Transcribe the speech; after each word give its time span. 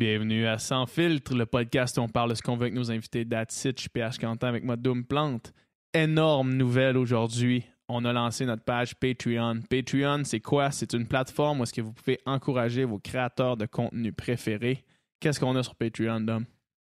Bienvenue 0.00 0.46
à 0.46 0.56
Sans 0.56 0.86
Filtre, 0.86 1.34
le 1.34 1.44
podcast 1.44 1.98
où 1.98 2.00
on 2.00 2.08
parle 2.08 2.30
de 2.30 2.34
ce 2.34 2.40
qu'on 2.40 2.56
veut 2.56 2.62
avec 2.62 2.72
nos 2.72 2.90
invités 2.90 3.26
Datsitch, 3.26 3.90
PH 3.90 4.16
Quentin 4.16 4.48
avec 4.48 4.64
moi 4.64 4.76
Doom 4.76 5.04
Plante. 5.04 5.52
Énorme 5.92 6.54
nouvelle 6.54 6.96
aujourd'hui. 6.96 7.66
On 7.86 8.06
a 8.06 8.12
lancé 8.14 8.46
notre 8.46 8.64
page 8.64 8.94
Patreon. 8.94 9.60
Patreon, 9.68 10.22
c'est 10.24 10.40
quoi? 10.40 10.70
C'est 10.70 10.94
une 10.94 11.06
plateforme 11.06 11.60
où 11.60 11.64
est-ce 11.64 11.74
que 11.74 11.82
vous 11.82 11.92
pouvez 11.92 12.18
encourager 12.24 12.86
vos 12.86 12.98
créateurs 12.98 13.58
de 13.58 13.66
contenu 13.66 14.10
préférés. 14.10 14.86
Qu'est-ce 15.20 15.38
qu'on 15.38 15.54
a 15.54 15.62
sur 15.62 15.74
Patreon, 15.74 16.20
Dom? 16.22 16.46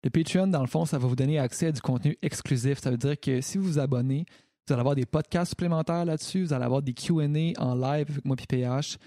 Le 0.05 0.11
Patreon, 0.11 0.49
dans 0.49 0.61
le 0.61 0.67
fond, 0.67 0.85
ça 0.85 0.99
va 0.99 1.09
vous 1.09 1.17
donner 1.17 1.39
accès 1.39 1.69
à 1.69 1.73
du 1.73 1.81
contenu 1.81 2.15
exclusif. 2.21 2.79
Ça 2.79 2.91
veut 2.91 2.99
dire 2.99 3.19
que 3.19 3.41
si 3.41 3.57
vous 3.57 3.65
vous 3.65 3.79
abonnez, 3.79 4.27
vous 4.67 4.75
allez 4.75 4.81
avoir 4.81 4.97
des 4.97 5.07
podcasts 5.07 5.53
supplémentaires 5.53 6.05
là-dessus, 6.05 6.43
vous 6.43 6.53
allez 6.53 6.67
avoir 6.67 6.83
des 6.83 6.93
QA 6.93 7.25
en 7.57 7.75
live 7.75 8.11
avec 8.11 8.25
moi 8.27 8.37
PH. 8.37 8.99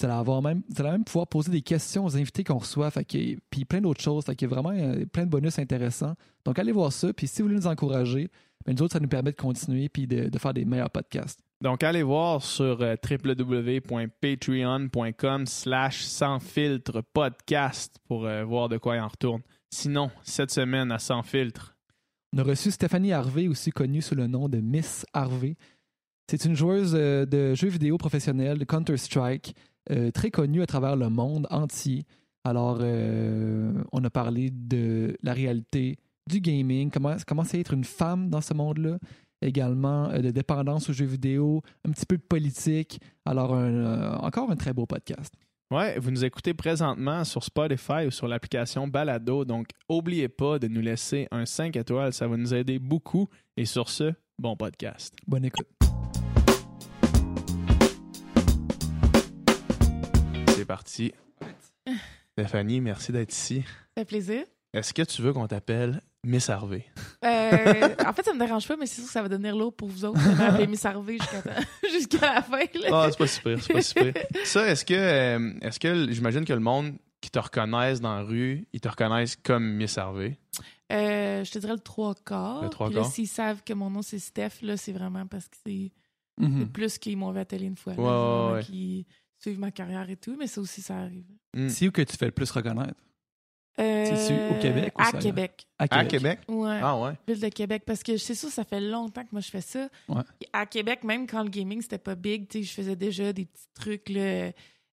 Vous 0.00 0.06
allez, 0.06 0.14
avoir 0.14 0.42
même, 0.42 0.62
même 0.78 1.04
pouvoir 1.04 1.26
poser 1.26 1.50
des 1.50 1.62
questions 1.62 2.04
aux 2.04 2.16
invités 2.16 2.44
qu'on 2.44 2.58
reçoit, 2.58 2.90
fait 2.90 3.04
que, 3.04 3.36
puis 3.50 3.64
plein 3.64 3.80
d'autres 3.80 4.00
choses. 4.00 4.24
Fait 4.24 4.36
qu'il 4.36 4.48
y 4.48 4.52
a 4.52 4.54
vraiment 4.54 4.72
euh, 4.72 5.04
plein 5.06 5.24
de 5.24 5.30
bonus 5.30 5.58
intéressants. 5.58 6.14
Donc 6.44 6.58
allez 6.58 6.72
voir 6.72 6.92
ça, 6.92 7.12
puis 7.12 7.26
si 7.26 7.42
vous 7.42 7.48
voulez 7.48 7.60
nous 7.60 7.66
encourager, 7.66 8.30
ben, 8.64 8.76
nous 8.76 8.82
autres, 8.82 8.92
ça 8.92 9.00
nous 9.00 9.08
permet 9.08 9.32
de 9.32 9.36
continuer 9.36 9.88
puis 9.88 10.06
de, 10.06 10.28
de 10.28 10.38
faire 10.38 10.54
des 10.54 10.64
meilleurs 10.64 10.90
podcasts. 10.90 11.40
Donc, 11.60 11.82
allez 11.82 12.04
voir 12.04 12.40
sur 12.40 12.82
euh, 12.82 12.94
www.patreon.com 13.02 15.46
slash 15.46 16.02
sans 16.02 16.38
filtre 16.38 17.02
podcast 17.12 17.96
pour 18.06 18.26
euh, 18.26 18.44
voir 18.44 18.68
de 18.68 18.78
quoi 18.78 18.94
il 18.94 19.00
en 19.00 19.08
retourne. 19.08 19.42
Sinon, 19.70 20.12
cette 20.22 20.52
semaine 20.52 20.92
à 20.92 21.00
Sans 21.00 21.24
filtre, 21.24 21.76
On 22.32 22.38
a 22.38 22.44
reçu 22.44 22.70
Stéphanie 22.70 23.12
Harvey, 23.12 23.48
aussi 23.48 23.72
connue 23.72 24.02
sous 24.02 24.14
le 24.14 24.28
nom 24.28 24.48
de 24.48 24.58
Miss 24.58 25.04
Harvey. 25.12 25.56
C'est 26.30 26.44
une 26.44 26.54
joueuse 26.54 26.92
de 26.92 27.54
jeux 27.54 27.70
vidéo 27.70 27.98
professionnelle 27.98 28.58
de 28.58 28.64
Counter-Strike, 28.64 29.56
euh, 29.90 30.10
très 30.10 30.30
connue 30.30 30.62
à 30.62 30.66
travers 30.66 30.96
le 30.96 31.08
monde 31.08 31.46
entier. 31.50 32.04
Alors, 32.44 32.78
euh, 32.80 33.72
on 33.92 34.04
a 34.04 34.10
parlé 34.10 34.50
de 34.50 35.16
la 35.22 35.32
réalité 35.32 35.98
du 36.28 36.40
gaming, 36.40 36.90
comment, 36.90 37.16
comment 37.26 37.44
c'est 37.44 37.60
être 37.60 37.72
une 37.72 37.84
femme 37.84 38.28
dans 38.28 38.40
ce 38.40 38.54
monde-là, 38.54 38.98
également 39.42 40.10
euh, 40.10 40.18
de 40.18 40.30
dépendance 40.30 40.90
aux 40.90 40.92
jeux 40.92 41.06
vidéo, 41.06 41.62
un 41.86 41.90
petit 41.90 42.06
peu 42.06 42.16
de 42.16 42.22
politique. 42.22 43.00
Alors, 43.24 43.54
un, 43.54 44.18
encore 44.18 44.50
un 44.50 44.56
très 44.56 44.72
beau 44.72 44.86
podcast. 44.86 45.34
Ouais, 45.70 45.98
vous 45.98 46.10
nous 46.10 46.24
écoutez 46.24 46.54
présentement 46.54 47.24
sur 47.24 47.44
Spotify 47.44 48.06
ou 48.06 48.10
sur 48.10 48.26
l'application 48.26 48.88
Balado, 48.88 49.44
donc 49.44 49.68
n'oubliez 49.90 50.28
pas 50.28 50.58
de 50.58 50.66
nous 50.66 50.80
laisser 50.80 51.28
un 51.30 51.44
5 51.44 51.76
étoiles, 51.76 52.14
ça 52.14 52.26
va 52.26 52.38
nous 52.38 52.54
aider 52.54 52.78
beaucoup. 52.78 53.28
Et 53.58 53.66
sur 53.66 53.90
ce, 53.90 54.14
bon 54.38 54.56
podcast. 54.56 55.14
Bonne 55.26 55.44
écoute. 55.44 55.77
Parti. 60.68 61.12
Stéphanie, 62.32 62.80
merci 62.80 63.10
d'être 63.12 63.32
ici. 63.32 63.62
Ça 63.62 64.00
fait 64.00 64.04
plaisir. 64.04 64.44
Est-ce 64.72 64.94
que 64.94 65.02
tu 65.02 65.22
veux 65.22 65.32
qu'on 65.32 65.46
t'appelle 65.48 66.00
Miss 66.24 66.50
Harvey? 66.50 66.84
Euh, 67.24 67.94
en 68.06 68.12
fait, 68.12 68.22
ça 68.22 68.34
me 68.34 68.38
dérange 68.38 68.68
pas, 68.68 68.76
mais 68.76 68.86
c'est 68.86 68.96
sûr 69.00 69.06
que 69.06 69.10
ça 69.12 69.22
va 69.22 69.28
devenir 69.28 69.56
lourd 69.56 69.74
pour 69.74 69.88
vous 69.88 70.04
autres 70.04 70.22
de 70.22 70.34
m'appeler 70.36 70.66
Miss 70.66 70.84
Harvey 70.84 71.16
jusqu'à 71.90 72.20
la 72.34 72.42
fin. 72.42 72.58
là. 72.74 72.88
Ah, 72.92 73.06
c'est 73.10 73.18
pas 73.18 73.26
super, 73.26 73.60
c'est 73.62 73.72
pas 73.72 73.82
super. 73.82 74.12
Ça, 74.44 74.68
est-ce 74.68 74.84
que, 74.84 74.94
euh, 74.94 75.52
est-ce 75.62 75.80
que, 75.80 76.12
j'imagine 76.12 76.44
que 76.44 76.52
le 76.52 76.60
monde 76.60 76.92
qui 77.20 77.30
te 77.30 77.38
reconnaissent 77.38 78.00
dans 78.00 78.14
la 78.14 78.22
rue, 78.22 78.66
ils 78.72 78.80
te 78.80 78.88
reconnaissent 78.88 79.36
comme 79.36 79.64
Miss 79.74 79.96
Harvey? 79.98 80.38
Euh, 80.92 81.42
je 81.44 81.50
te 81.50 81.58
dirais 81.58 81.72
le 81.74 81.80
trois 81.80 82.14
quarts. 82.14 82.62
Le 82.62 82.68
trois 82.68 82.86
Puis 82.88 82.96
là, 82.96 83.02
quarts. 83.02 83.10
s'ils 83.10 83.26
savent 83.26 83.62
que 83.64 83.72
mon 83.72 83.90
nom 83.90 84.02
c'est 84.02 84.18
Steph, 84.18 84.60
là, 84.62 84.76
c'est 84.76 84.92
vraiment 84.92 85.26
parce 85.26 85.48
que 85.48 85.56
c'est 85.66 85.92
Mhm. 86.40 86.68
plus 86.70 86.98
qu'ils 86.98 87.16
m'ont 87.16 87.32
vu 87.32 87.38
à 87.38 87.40
la 87.40 87.44
télé 87.46 87.66
une 87.66 87.76
fois. 87.76 87.94
là. 87.94 88.00
Ouais, 88.00 88.52
ouais, 88.62 88.62
ouais. 88.70 89.06
Ma 89.56 89.70
carrière 89.70 90.08
et 90.10 90.16
tout, 90.16 90.36
mais 90.38 90.46
ça 90.46 90.60
aussi, 90.60 90.82
ça 90.82 90.96
arrive. 90.98 91.24
Hmm. 91.56 91.68
C'est 91.68 91.88
où 91.88 91.92
que 91.92 92.02
tu 92.02 92.16
fais 92.16 92.26
le 92.26 92.32
plus 92.32 92.50
reconnaître? 92.50 92.94
Euh, 93.80 94.50
au 94.50 94.60
Québec 94.60 94.92
ou 94.98 95.00
À 95.02 95.04
ça, 95.04 95.12
là? 95.12 95.18
Québec. 95.22 95.66
À 95.78 96.04
Québec? 96.04 96.40
Ouais. 96.48 96.80
Ah 96.82 96.98
ouais. 97.00 97.12
Ville 97.28 97.40
de 97.40 97.48
Québec. 97.48 97.84
Parce 97.86 98.02
que 98.02 98.16
c'est 98.16 98.34
sûr, 98.34 98.48
ça 98.48 98.64
fait 98.64 98.80
longtemps 98.80 99.22
que 99.22 99.28
moi 99.30 99.40
je 99.40 99.50
fais 99.50 99.60
ça. 99.60 99.88
Ouais. 100.08 100.22
À 100.52 100.66
Québec, 100.66 101.04
même 101.04 101.28
quand 101.28 101.44
le 101.44 101.48
gaming 101.48 101.80
c'était 101.80 101.98
pas 101.98 102.16
big, 102.16 102.48
tu 102.48 102.58
sais, 102.58 102.64
je 102.64 102.72
faisais 102.72 102.96
déjà 102.96 103.32
des 103.32 103.44
petits 103.44 103.68
trucs 103.74 104.08
là, 104.08 104.50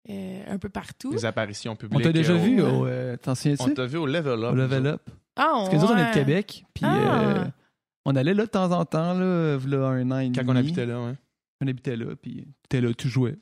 euh, 0.10 0.44
un 0.48 0.58
peu 0.58 0.70
partout. 0.70 1.12
Des 1.12 1.26
apparitions 1.26 1.76
publiques. 1.76 2.00
On 2.00 2.04
t'a 2.04 2.12
déjà 2.12 2.34
euh, 2.34 2.38
vu 2.38 2.60
au- 2.64 2.88
euh, 2.88 3.16
On 3.60 3.70
t'a 3.70 3.86
vu 3.86 3.98
au 3.98 4.08
Level 4.08 4.44
Up. 4.44 4.52
Au 4.52 4.56
Level 4.56 4.88
Up. 4.88 5.02
Ah, 5.36 5.52
Parce 5.54 5.70
que 5.70 5.76
nous 5.76 5.84
on 5.86 5.98
est 5.98 6.10
de. 6.10 6.14
Québec. 6.16 6.66
Puis 6.74 6.84
Ah. 6.84 7.22
euh, 7.22 7.46
on 8.06 8.16
allait 8.16 8.34
là 8.34 8.46
de 8.46 8.50
temps 8.50 8.72
en 8.72 8.84
temps, 8.86 9.14
là, 9.14 9.60
là 9.64 9.78
un 9.90 10.10
an 10.10 10.18
et 10.18 10.30
demi. 10.30 10.36
Quand 10.44 10.52
on 10.52 10.56
habitait 10.56 10.88
là, 10.88 11.00
ouais. 11.06 11.14
On 11.64 11.68
habitait 11.68 11.96
là, 11.96 12.16
puis 12.20 12.48
t'étais 12.64 12.82
là, 12.82 12.92
tu 12.96 13.08
jouais. 13.10 13.38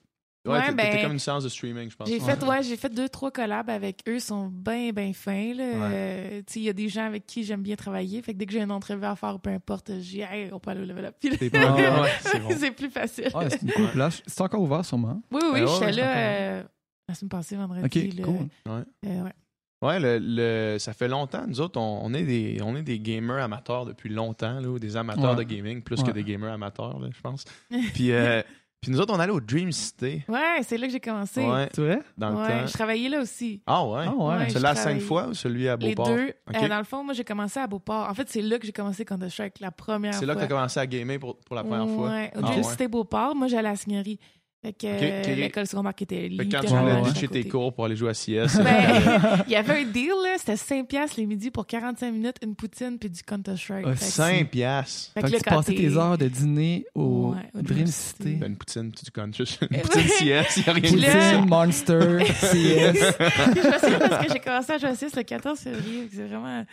Ouais, 0.47 0.71
ben, 0.73 1.01
comme 1.01 1.11
une 1.11 1.19
séance 1.19 1.43
de 1.43 1.49
streaming, 1.49 1.89
je 1.91 1.95
pense. 1.97 2.07
J'ai 2.07 2.19
Ouais. 2.19 2.35
fait, 2.35 2.43
ouais, 2.45 2.63
j'ai 2.63 2.77
fait 2.77 2.89
deux, 2.89 3.09
trois 3.09 3.29
collabs 3.29 3.69
avec 3.69 4.01
eux. 4.07 4.15
Ils 4.15 4.21
sont 4.21 4.47
bien, 4.47 4.91
bien 4.91 5.11
fins. 5.13 5.53
là. 5.53 5.63
Ouais. 5.65 5.89
Euh, 5.93 6.41
il 6.55 6.61
y 6.63 6.69
a 6.69 6.73
des 6.73 6.87
gens 6.87 7.05
avec 7.05 7.25
qui 7.25 7.43
j'aime 7.43 7.61
bien 7.61 7.75
travailler. 7.75 8.21
Fait 8.21 8.33
que 8.33 8.37
dès 8.37 8.45
que 8.45 8.53
j'ai 8.53 8.61
une 8.61 8.71
entrevue 8.71 9.05
à 9.05 9.15
faire, 9.15 9.37
peu 9.39 9.49
importe, 9.49 9.91
je 9.95 9.99
dis, 9.99 10.21
hey, 10.21 10.49
on 10.53 10.59
peut 10.59 10.71
aller 10.71 10.81
au 10.81 10.85
level 10.85 11.05
up. 11.05 11.15
Ah, 11.53 12.05
c'est 12.21 12.39
bon. 12.39 12.73
plus 12.75 12.89
facile. 12.89 13.29
Ah, 13.33 13.49
c'est 13.49 13.61
une 13.61 13.71
cool 13.73 13.91
place. 13.91 14.23
C'est 14.25 14.41
encore 14.41 14.61
ouvert, 14.61 14.85
sûrement. 14.85 15.21
Oui, 15.31 15.41
oui, 15.43 15.59
Ben 15.61 15.65
ouais, 15.65 15.71
j'étais 15.73 15.85
ouais, 15.85 15.91
là 15.91 16.13
c'est 16.13 16.41
euh, 16.59 16.63
la 17.09 17.15
semaine 17.15 17.29
passée, 17.29 17.55
vendredi. 17.57 17.83
Ok, 17.85 18.17
là. 18.17 18.23
cool. 18.23 18.47
Euh, 18.69 18.83
ouais. 19.23 19.33
Ouais, 19.81 19.99
le, 19.99 20.19
le- 20.21 20.77
ça 20.79 20.93
fait 20.93 21.07
longtemps. 21.07 21.45
Nous 21.47 21.61
autres, 21.61 21.79
on, 21.79 22.01
on 22.03 22.13
est 22.13 22.23
des, 22.23 22.59
on 22.61 22.75
est 22.75 22.81
des 22.83 22.99
gamers 22.99 23.43
amateurs 23.43 23.85
depuis 23.85 24.09
longtemps, 24.09 24.59
là, 24.59 24.67
ou 24.69 24.77
des 24.79 24.95
amateurs 24.97 25.31
Ouais. 25.37 25.43
de 25.43 25.43
gaming, 25.43 25.81
plus 25.81 26.01
que 26.03 26.11
des 26.11 26.23
gamers 26.23 26.51
amateurs, 26.53 26.99
là, 26.99 27.07
je 27.13 27.21
pense. 27.21 27.45
Puis, 27.93 28.11
euh, 28.11 28.41
puis 28.81 28.91
nous 28.91 28.99
autres, 29.01 29.13
on 29.13 29.19
allait 29.19 29.31
au 29.33 29.41
Dream 29.41 29.71
City. 29.71 30.23
Ouais, 30.27 30.59
c'est 30.63 30.77
là 30.77 30.87
que 30.87 30.93
j'ai 30.93 30.99
commencé. 30.99 31.41
Ouais, 31.45 31.67
Tu 31.73 31.81
vrai? 31.81 31.99
dans 32.17 32.29
le 32.29 32.35
Ouais, 32.37 32.47
temps. 32.61 32.67
je 32.67 32.73
travaillais 32.73 33.09
là 33.09 33.19
aussi. 33.21 33.61
Ah 33.67 33.85
ouais? 33.85 34.05
Ah 34.07 34.13
ouais. 34.15 34.37
Ouais, 34.37 34.49
Celui-là 34.49 34.69
à 34.69 34.75
cinq 34.75 35.01
fois 35.01 35.27
ou 35.27 35.33
celui 35.33 35.67
à 35.67 35.75
Les 35.75 35.93
Beauport? 35.95 36.15
deux. 36.15 36.33
Ok. 36.49 36.55
Euh, 36.63 36.67
dans 36.69 36.77
le 36.77 36.83
fond, 36.85 37.03
moi, 37.03 37.13
j'ai 37.13 37.23
commencé 37.25 37.59
à 37.59 37.67
Beauport. 37.67 38.07
En 38.09 38.13
fait, 38.13 38.29
c'est 38.29 38.41
là 38.41 38.57
que 38.57 38.65
j'ai 38.65 38.71
commencé 38.71 39.03
Counter-Strike 39.03 39.59
la 39.59 39.71
première 39.71 40.11
fois. 40.13 40.19
C'est 40.19 40.25
là 40.25 40.33
que 40.35 40.39
tu 40.39 40.45
as 40.45 40.47
commencé 40.47 40.79
à 40.79 40.87
gamer 40.87 41.19
pour, 41.19 41.37
pour 41.39 41.55
la 41.55 41.63
première 41.63 41.87
fois? 41.93 42.09
Ouais, 42.09 42.31
au 42.35 42.39
Ah 42.39 42.41
Dream 42.41 42.57
ouais. 42.57 42.63
City 42.63 42.87
Beauport. 42.87 43.35
Moi, 43.35 43.47
j'allais 43.47 43.67
à 43.67 43.71
la 43.71 43.75
Signorie. 43.77 44.19
Fait 44.61 44.73
que 44.73 44.87
Ok, 44.87 45.01
euh, 45.01 45.21
ok. 45.21 45.37
l'école 45.37 45.67
secondaire 45.67 45.95
qui 45.95 46.03
était 46.03 46.29
Fait 46.29 46.29
que 46.29 46.51
quand 46.51 46.59
tu 46.59 46.65
littéralement 46.65 46.99
voulais 46.99 47.11
ditcher 47.13 47.27
tes 47.29 47.47
cours 47.47 47.73
pour 47.73 47.85
aller 47.85 47.95
jouer 47.95 48.09
à 48.09 48.13
CS. 48.13 48.57
Ben, 48.61 49.43
il 49.47 49.53
y 49.53 49.55
avait 49.55 49.81
un 49.81 49.85
deal, 49.85 50.09
là. 50.21 50.35
C'était 50.37 50.57
5 50.57 50.85
piastres 50.85 51.15
les 51.17 51.25
midis 51.25 51.49
pour 51.49 51.65
45 51.65 52.11
minutes, 52.11 52.35
une 52.43 52.55
poutine 52.55 52.97
puis 52.99 53.09
du 53.09 53.23
Counter-Strike. 53.23 53.85
Que- 53.85 53.95
5 53.95 54.49
piastres. 54.49 55.11
Fait 55.13 55.21
Fait 55.21 55.27
que 55.27 55.31
là, 55.31 55.37
tu 55.37 55.43
passais 55.49 55.73
t'es- 55.75 55.95
heures 55.95 56.17
de 56.17 56.27
dîner 56.27 56.85
au 56.93 57.35
Ouais, 57.35 57.37
au 57.57 57.61
Dream 57.61 57.87
City. 57.87 58.23
City. 58.23 58.35
Ben, 58.35 58.47
une 58.51 58.57
poutine, 58.57 58.91
tu 58.91 59.11
connais 59.11 59.31
juste 59.31 59.61
une 59.71 59.79
poutine 59.79 60.01
CS, 60.03 60.17
il 60.19 60.27
n'y 60.27 60.69
a 60.69 60.73
rien 60.73 60.81
Puis 60.81 60.91
de 60.91 61.01
là- 61.03 61.31
Poutine, 61.31 61.49
Monster, 61.49 62.17
CS. 62.25 62.35
Puis 62.51 63.61
je 63.61 63.67
me 63.67 63.79
souviens 63.79 63.99
parce 64.09 64.25
que 64.27 64.33
j'ai 64.33 64.39
commencé 64.39 64.71
à 64.73 64.77
jouer 64.77 64.89
à 64.89 64.95
6 64.95 65.15
le 65.15 65.23
14 65.23 65.57
février. 65.59 66.09
C'est 66.13 66.25
vraiment. 66.27 66.65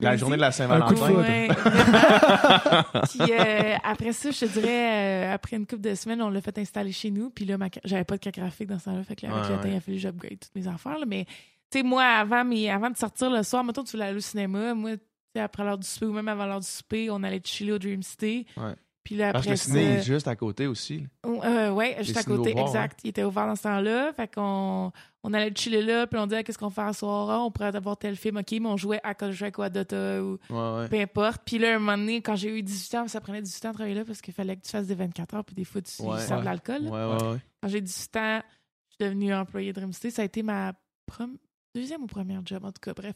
La 0.00 0.16
journée 0.16 0.36
de 0.36 0.40
la 0.40 0.52
Saint-Valentin. 0.52 1.12
Ouais. 1.12 1.48
puis 3.10 3.32
euh, 3.32 3.74
après 3.82 4.12
ça, 4.12 4.30
je 4.30 4.38
te 4.40 4.44
dirais, 4.46 5.26
euh, 5.28 5.34
après 5.34 5.56
une 5.56 5.66
couple 5.66 5.82
de 5.82 5.94
semaines, 5.96 6.22
on 6.22 6.30
l'a 6.30 6.40
fait 6.40 6.56
installer 6.58 6.92
chez 6.92 7.10
nous. 7.10 7.30
Puis 7.30 7.44
là, 7.44 7.58
ma 7.58 7.66
j'avais 7.84 8.04
pas 8.04 8.16
de 8.16 8.20
carte 8.20 8.36
graphique 8.36 8.68
dans 8.68 8.78
ce 8.78 8.84
temps-là. 8.86 9.02
Fait 9.02 9.16
que 9.16 9.26
là, 9.26 9.32
avec 9.34 9.44
Ouais, 9.44 9.50
le 9.50 9.56
temps, 9.56 9.64
ouais. 9.64 9.72
il 9.72 9.76
a 9.76 9.80
fallu 9.80 9.96
que 9.96 10.02
j'upgrade 10.02 10.38
toutes 10.40 10.54
mes 10.54 10.68
affaires. 10.68 10.98
là. 10.98 11.04
Mais, 11.06 11.24
tu 11.70 11.78
sais, 11.78 11.82
moi, 11.82 12.04
avant, 12.04 12.44
mais 12.44 12.70
avant 12.70 12.90
de 12.90 12.96
sortir 12.96 13.28
le 13.30 13.42
soir, 13.42 13.64
mettons, 13.64 13.82
tu 13.82 13.92
voulais 13.92 14.04
aller 14.06 14.16
au 14.18 14.20
cinéma. 14.20 14.72
Moi, 14.74 14.92
tu 14.96 15.02
sais, 15.34 15.40
après 15.42 15.64
l'heure 15.64 15.78
du 15.78 15.86
souper 15.86 16.06
ou 16.06 16.12
même 16.12 16.28
avant 16.28 16.46
l'heure 16.46 16.60
du 16.60 16.66
souper, 16.68 17.10
on 17.10 17.22
allait 17.24 17.40
chiller 17.44 17.72
au 17.72 17.78
Dream 17.78 18.02
City. 18.02 18.46
Ouais. 18.56 18.74
Puis 19.08 19.16
là, 19.16 19.32
Parce 19.32 19.46
que 19.46 19.52
après 19.52 19.52
le 19.52 19.56
ça. 19.56 19.64
ciné 19.64 19.82
est 19.94 20.02
juste 20.02 20.28
à 20.28 20.36
côté 20.36 20.66
aussi. 20.66 21.06
Euh, 21.24 21.70
ouais, 21.70 21.96
juste 22.02 22.18
à 22.18 22.22
côté, 22.22 22.50
exact. 22.50 23.00
Il 23.04 23.08
était 23.08 23.24
ouvert 23.24 23.46
dans 23.46 23.56
ce 23.56 23.62
temps-là. 23.62 24.12
Fait 24.12 24.28
qu'on 24.30 24.92
on 25.22 25.32
allait 25.32 25.50
chiller 25.56 25.80
là, 25.80 26.06
puis 26.06 26.20
on 26.20 26.26
disait 26.26 26.44
qu'est-ce 26.44 26.58
qu'on 26.58 26.68
fait 26.68 26.82
à 26.82 26.92
soir? 26.92 27.30
Ah, 27.30 27.40
on 27.42 27.50
pourrait 27.50 27.74
avoir 27.74 27.96
tel 27.96 28.16
film, 28.16 28.36
OK, 28.36 28.50
mais 28.52 28.66
on 28.66 28.76
jouait 28.76 29.00
à 29.02 29.14
Counter-Strike 29.14 29.56
ou 29.56 29.62
à 29.62 29.70
Dota 29.70 30.22
ou 30.22 30.38
Ouais, 30.50 30.56
ouais. 30.80 30.88
peu 30.90 31.00
importe. 31.00 31.40
Puis 31.46 31.58
là, 31.58 31.76
un 31.76 31.78
moment 31.78 31.96
donné, 31.96 32.20
quand 32.20 32.36
j'ai 32.36 32.50
eu 32.58 32.62
18 32.62 32.94
ans, 32.96 33.08
ça 33.08 33.22
prenait 33.22 33.40
18 33.40 33.64
ans 33.64 33.68
de 33.70 33.74
travailler 33.76 33.94
là 33.94 34.04
parce 34.04 34.20
qu'il 34.20 34.34
fallait 34.34 34.56
que 34.56 34.60
tu 34.66 34.70
fasses 34.72 34.86
des 34.88 34.94
24 34.94 35.34
heures, 35.36 35.44
puis 35.46 35.54
des 35.54 35.64
fois, 35.64 35.80
tu 35.80 36.02
Ouais. 36.02 36.20
sers 36.20 36.40
de 36.40 36.44
l'alcool. 36.44 36.82
Ouais, 36.82 36.90
là. 36.90 37.08
ouais, 37.16 37.28
ouais. 37.28 37.38
Quand 37.62 37.68
j'ai 37.70 37.80
18 37.80 38.14
ans, 38.18 38.42
je 38.90 38.94
suis 38.96 39.08
devenue 39.10 39.32
employée 39.34 39.72
de 39.72 39.80
Dream 39.80 39.94
City. 39.94 40.10
Ça 40.10 40.20
a 40.20 40.26
été 40.26 40.42
ma 40.42 40.74
prom- 41.10 41.38
deuxième 41.74 42.02
ou 42.02 42.06
première 42.06 42.42
job, 42.44 42.62
en 42.62 42.72
tout 42.72 42.80
cas, 42.82 42.92
bref. 42.92 43.14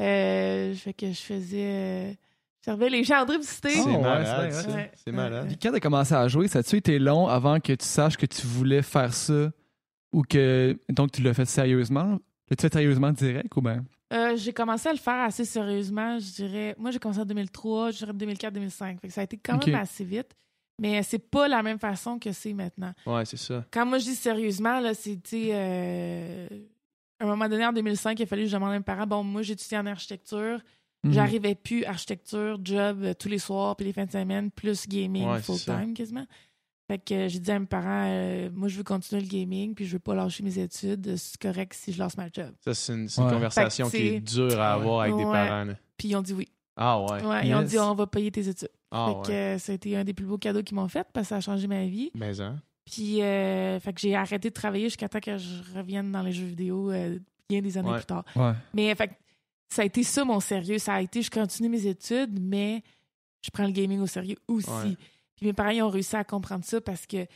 Euh, 0.00 0.74
fait 0.74 0.94
que 0.94 1.08
je 1.08 1.20
faisais... 1.20 2.16
servais 2.64 2.90
les 2.90 3.04
gens 3.04 3.22
en. 3.24 3.26
C'est 3.42 3.78
Oh, 3.78 3.88
ouais, 3.88 3.98
malade, 4.00 4.90
c'est 5.04 5.12
malade. 5.12 5.46
Puis 5.48 5.58
quand 5.58 5.72
t'as 5.72 5.80
commencé 5.80 6.14
à 6.14 6.26
jouer, 6.28 6.48
ça 6.48 6.60
a-tu 6.60 6.76
été 6.76 6.98
long 6.98 7.28
avant 7.28 7.60
que 7.60 7.72
tu 7.72 7.84
saches 7.84 8.16
que 8.16 8.26
tu 8.26 8.46
voulais 8.46 8.82
faire 8.82 9.12
ça 9.12 9.50
ou 10.12 10.22
que 10.22 10.78
donc 10.90 11.12
tu 11.12 11.22
l'as 11.22 11.34
fait 11.34 11.44
sérieusement? 11.44 12.18
L'as-tu 12.50 12.62
fait 12.62 12.72
sérieusement 12.72 13.12
direct 13.12 13.56
ou 13.56 13.60
bien? 13.62 13.84
Euh, 14.12 14.36
j'ai 14.36 14.52
commencé 14.52 14.88
à 14.88 14.92
le 14.92 14.98
faire 14.98 15.24
assez 15.24 15.44
sérieusement, 15.44 16.18
je 16.18 16.30
dirais. 16.34 16.74
Moi, 16.78 16.90
j'ai 16.90 16.98
commencé 16.98 17.20
en 17.20 17.24
2003, 17.24 17.90
je 17.90 17.98
dirais 17.98 18.12
2004-2005. 18.12 19.00
Fait 19.00 19.08
que 19.08 19.12
ça 19.14 19.22
a 19.22 19.24
été 19.24 19.36
quand 19.38 19.64
même 19.66 19.74
assez 19.76 20.04
vite. 20.04 20.34
Mais 20.80 21.02
c'est 21.02 21.18
pas 21.18 21.48
la 21.48 21.62
même 21.62 21.78
façon 21.78 22.18
que 22.18 22.32
c'est 22.32 22.52
maintenant. 22.52 22.92
Ouais, 23.06 23.24
c'est 23.24 23.36
ça. 23.36 23.64
Quand 23.70 23.86
moi 23.86 23.98
je 23.98 24.04
dis 24.04 24.14
sérieusement, 24.14 24.80
là, 24.80 24.92
c'est, 24.94 25.16
tu 25.22 25.30
sais, 25.30 25.48
euh, 25.52 26.48
à 27.20 27.24
un 27.24 27.26
moment 27.28 27.48
donné, 27.48 27.64
en 27.64 27.72
2005, 27.72 28.18
il 28.18 28.22
a 28.24 28.26
fallu 28.26 28.42
que 28.42 28.48
je 28.48 28.54
demande 28.54 28.72
à 28.72 28.78
mes 28.78 28.84
parents, 28.84 29.06
bon, 29.06 29.22
moi, 29.22 29.42
j'étudie 29.42 29.76
en 29.76 29.86
architecture. 29.86 30.60
Mhm. 31.04 31.12
J'arrivais 31.12 31.54
plus 31.54 31.84
architecture, 31.84 32.58
job 32.64 33.02
euh, 33.02 33.14
tous 33.14 33.28
les 33.28 33.38
soirs, 33.38 33.76
puis 33.76 33.86
les 33.86 33.92
fins 33.92 34.06
de 34.06 34.10
semaine, 34.10 34.50
plus 34.50 34.88
gaming 34.88 35.28
Ouais, 35.28 35.40
full-time 35.40 35.94
quasiment. 35.94 36.26
Fait 36.86 36.98
que 36.98 37.28
j'ai 37.28 37.38
dit 37.38 37.50
à 37.50 37.58
mes 37.58 37.64
parents, 37.66 38.04
euh, 38.08 38.50
moi, 38.52 38.68
je 38.68 38.76
veux 38.76 38.82
continuer 38.84 39.22
le 39.22 39.28
gaming, 39.28 39.74
puis 39.74 39.86
je 39.86 39.92
veux 39.94 39.98
pas 39.98 40.14
lâcher 40.14 40.42
mes 40.42 40.58
études. 40.58 41.16
C'est 41.16 41.40
correct 41.40 41.72
si 41.74 41.92
je 41.92 41.98
lance 41.98 42.16
ma 42.18 42.26
job. 42.32 42.52
Ça, 42.60 42.74
c'est 42.74 42.92
une, 42.94 43.08
c'est 43.08 43.20
une 43.22 43.28
Ouais. 43.28 43.32
conversation 43.34 43.88
qui 43.88 43.96
est 44.08 44.20
dure 44.20 44.60
à 44.60 44.74
avoir 44.74 45.00
avec 45.02 45.16
des 45.16 45.22
parents. 45.24 45.64
là. 45.64 45.74
Puis 45.96 46.08
ils 46.08 46.16
ont 46.16 46.22
dit 46.22 46.32
oui. 46.34 46.48
Ah 46.76 47.00
ouais. 47.00 47.24
Ouais, 47.24 47.46
Ils 47.48 47.54
ont 47.54 47.62
dit, 47.62 47.78
on 47.78 47.94
va 47.94 48.06
payer 48.06 48.30
tes 48.32 48.48
études. 48.48 48.68
Ah 48.90 49.06
fait 49.08 49.22
que 49.26 49.28
ouais. 49.32 49.34
euh, 49.54 49.58
ça 49.58 49.72
a 49.72 49.74
été 49.76 49.96
un 49.96 50.04
des 50.04 50.12
plus 50.12 50.26
beaux 50.26 50.38
cadeaux 50.38 50.62
qu'ils 50.62 50.74
m'ont 50.76 50.88
fait 50.88 51.06
parce 51.12 51.26
que 51.26 51.28
ça 51.30 51.36
a 51.36 51.40
changé 51.40 51.66
ma 51.68 51.86
vie. 51.86 52.10
Mais 52.14 52.40
hein. 52.40 52.56
Puis, 52.84 53.22
euh, 53.22 53.78
fait 53.80 53.92
que 53.92 54.00
j'ai 54.00 54.14
arrêté 54.14 54.50
de 54.50 54.54
travailler 54.54 54.84
jusqu'à 54.86 55.08
temps 55.08 55.20
que 55.20 55.38
je 55.38 55.62
revienne 55.74 56.12
dans 56.12 56.22
les 56.22 56.32
jeux 56.32 56.44
vidéo 56.46 56.90
euh, 56.90 57.18
bien 57.48 57.62
des 57.62 57.78
années 57.78 57.88
Ouais. 57.90 57.96
plus 57.98 58.06
tard. 58.06 58.24
Ouais. 58.36 58.52
Mais 58.74 58.94
fait 58.94 59.08
que 59.08 59.12
ça 59.68 59.82
a 59.82 59.84
été 59.84 60.02
ça 60.02 60.24
mon 60.24 60.40
sérieux. 60.40 60.78
Ça 60.78 60.94
a 60.94 61.00
été, 61.00 61.22
je 61.22 61.30
continue 61.30 61.68
mes 61.68 61.86
études, 61.86 62.38
mais 62.40 62.82
je 63.42 63.50
prends 63.50 63.64
le 63.66 63.72
gaming 63.72 64.00
au 64.00 64.06
sérieux 64.06 64.36
aussi. 64.48 64.70
Ouais. 64.70 64.96
Puis 65.36 65.46
mes 65.46 65.52
parents 65.52 65.70
ils 65.70 65.82
ont 65.82 65.90
réussi 65.90 66.16
à 66.16 66.24
comprendre 66.24 66.64
ça 66.64 66.80
parce 66.80 67.06
que 67.06 67.26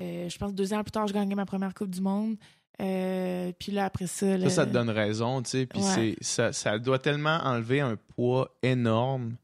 euh, 0.00 0.28
je 0.28 0.38
pense 0.38 0.52
deux 0.54 0.72
ans 0.72 0.82
plus 0.82 0.90
tard, 0.90 1.06
je 1.06 1.12
gagnais 1.12 1.34
ma 1.34 1.44
première 1.46 1.74
Coupe 1.74 1.90
du 1.90 2.00
Monde. 2.00 2.36
Euh, 2.80 3.52
puis 3.58 3.70
là, 3.70 3.84
après 3.84 4.06
ça. 4.06 4.26
Ça, 4.26 4.38
le- 4.38 4.48
ça 4.48 4.66
te 4.66 4.72
donne 4.72 4.90
raison, 4.90 5.42
tu 5.42 5.50
sais. 5.50 5.66
Puis 5.66 5.80
Ouais. 5.80 6.16
ça, 6.22 6.52
ça 6.52 6.78
doit 6.78 6.98
tellement 6.98 7.38
enlever 7.44 7.80
un 7.80 7.96
poids 7.96 8.50
énorme 8.62 9.36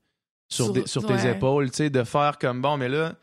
sur, 0.49 0.64
Sur- 0.64 0.73
des- 0.75 0.87
sur 0.87 1.06
tes 1.06 1.12
ouais. 1.12 1.32
épaules, 1.37 1.70
tu 1.70 1.76
sais, 1.76 1.90
de 1.90 2.02
faire 2.05 2.38
comme 2.38 2.62
bon, 2.62 2.76
mais 2.79 2.88
là, 2.88 3.14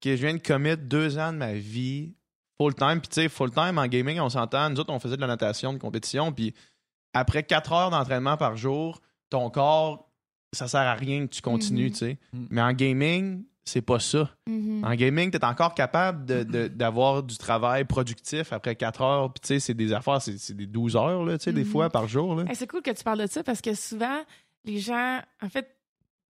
que 0.00 0.14
je 0.14 0.22
viens 0.24 0.34
de 0.34 0.38
commettre 0.42 0.84
deux 0.84 1.18
ans 1.18 1.32
de 1.32 1.38
ma 1.38 1.52
vie 1.54 2.14
full 2.56 2.74
time. 2.74 3.00
Puis 3.00 3.08
tu 3.08 3.14
sais, 3.22 3.28
full 3.28 3.50
time 3.50 3.76
en 3.78 3.86
gaming, 3.88 4.20
on 4.20 4.28
s'entend. 4.30 4.70
Nous 4.70 4.78
autres, 4.80 4.92
on 4.92 5.00
faisait 5.00 5.16
de 5.16 5.20
la 5.20 5.26
natation, 5.26 5.72
de 5.72 5.78
compétition. 5.78 6.32
Puis 6.32 6.54
après 7.18 7.42
quatre 7.42 7.72
heures 7.72 7.90
d'entraînement 7.90 8.36
par 8.36 8.56
jour, 8.56 9.00
ton 9.30 9.50
corps, 9.50 10.08
ça 10.54 10.66
sert 10.68 10.80
à 10.80 10.94
rien 10.94 11.26
que 11.26 11.32
tu 11.34 11.42
continues, 11.42 11.86
Mhm. 11.86 11.90
tu 11.92 11.96
sais. 11.98 12.18
Mhm. 12.32 12.46
Mais 12.50 12.62
en 12.62 12.72
gaming, 12.72 13.44
c'est 13.64 13.82
pas 13.82 13.98
ça. 14.00 14.30
Mhm. 14.48 14.82
En 14.84 14.94
gaming, 14.94 15.30
t'es 15.30 15.44
encore 15.44 15.74
capable 15.74 16.24
de- 16.24 16.42
de- 16.42 16.68
d'avoir 16.74 17.22
du 17.22 17.36
travail 17.36 17.84
productif 17.84 18.52
après 18.52 18.74
4 18.76 19.02
heures. 19.02 19.32
Puis, 19.32 19.40
tu 19.42 19.46
sais, 19.48 19.60
c'est 19.60 19.74
des 19.74 19.92
affaires, 19.92 20.22
c'est 20.22 20.38
c'est 20.38 20.54
des 20.56 20.66
12 20.66 20.96
heures, 20.96 21.24
là, 21.24 21.36
tu 21.36 21.44
sais, 21.44 21.52
des 21.52 21.64
fois 21.66 21.90
par 21.90 22.08
jour. 22.08 22.40
Hey, 22.40 22.54
c'est 22.56 22.66
cool 22.66 22.80
que 22.82 22.90
tu 22.92 23.04
parles 23.04 23.20
de 23.20 23.26
ça 23.26 23.42
parce 23.42 23.60
que 23.60 23.74
souvent, 23.74 24.22
les 24.64 24.78
gens, 24.80 25.20
en 25.42 25.48
fait, 25.50 25.74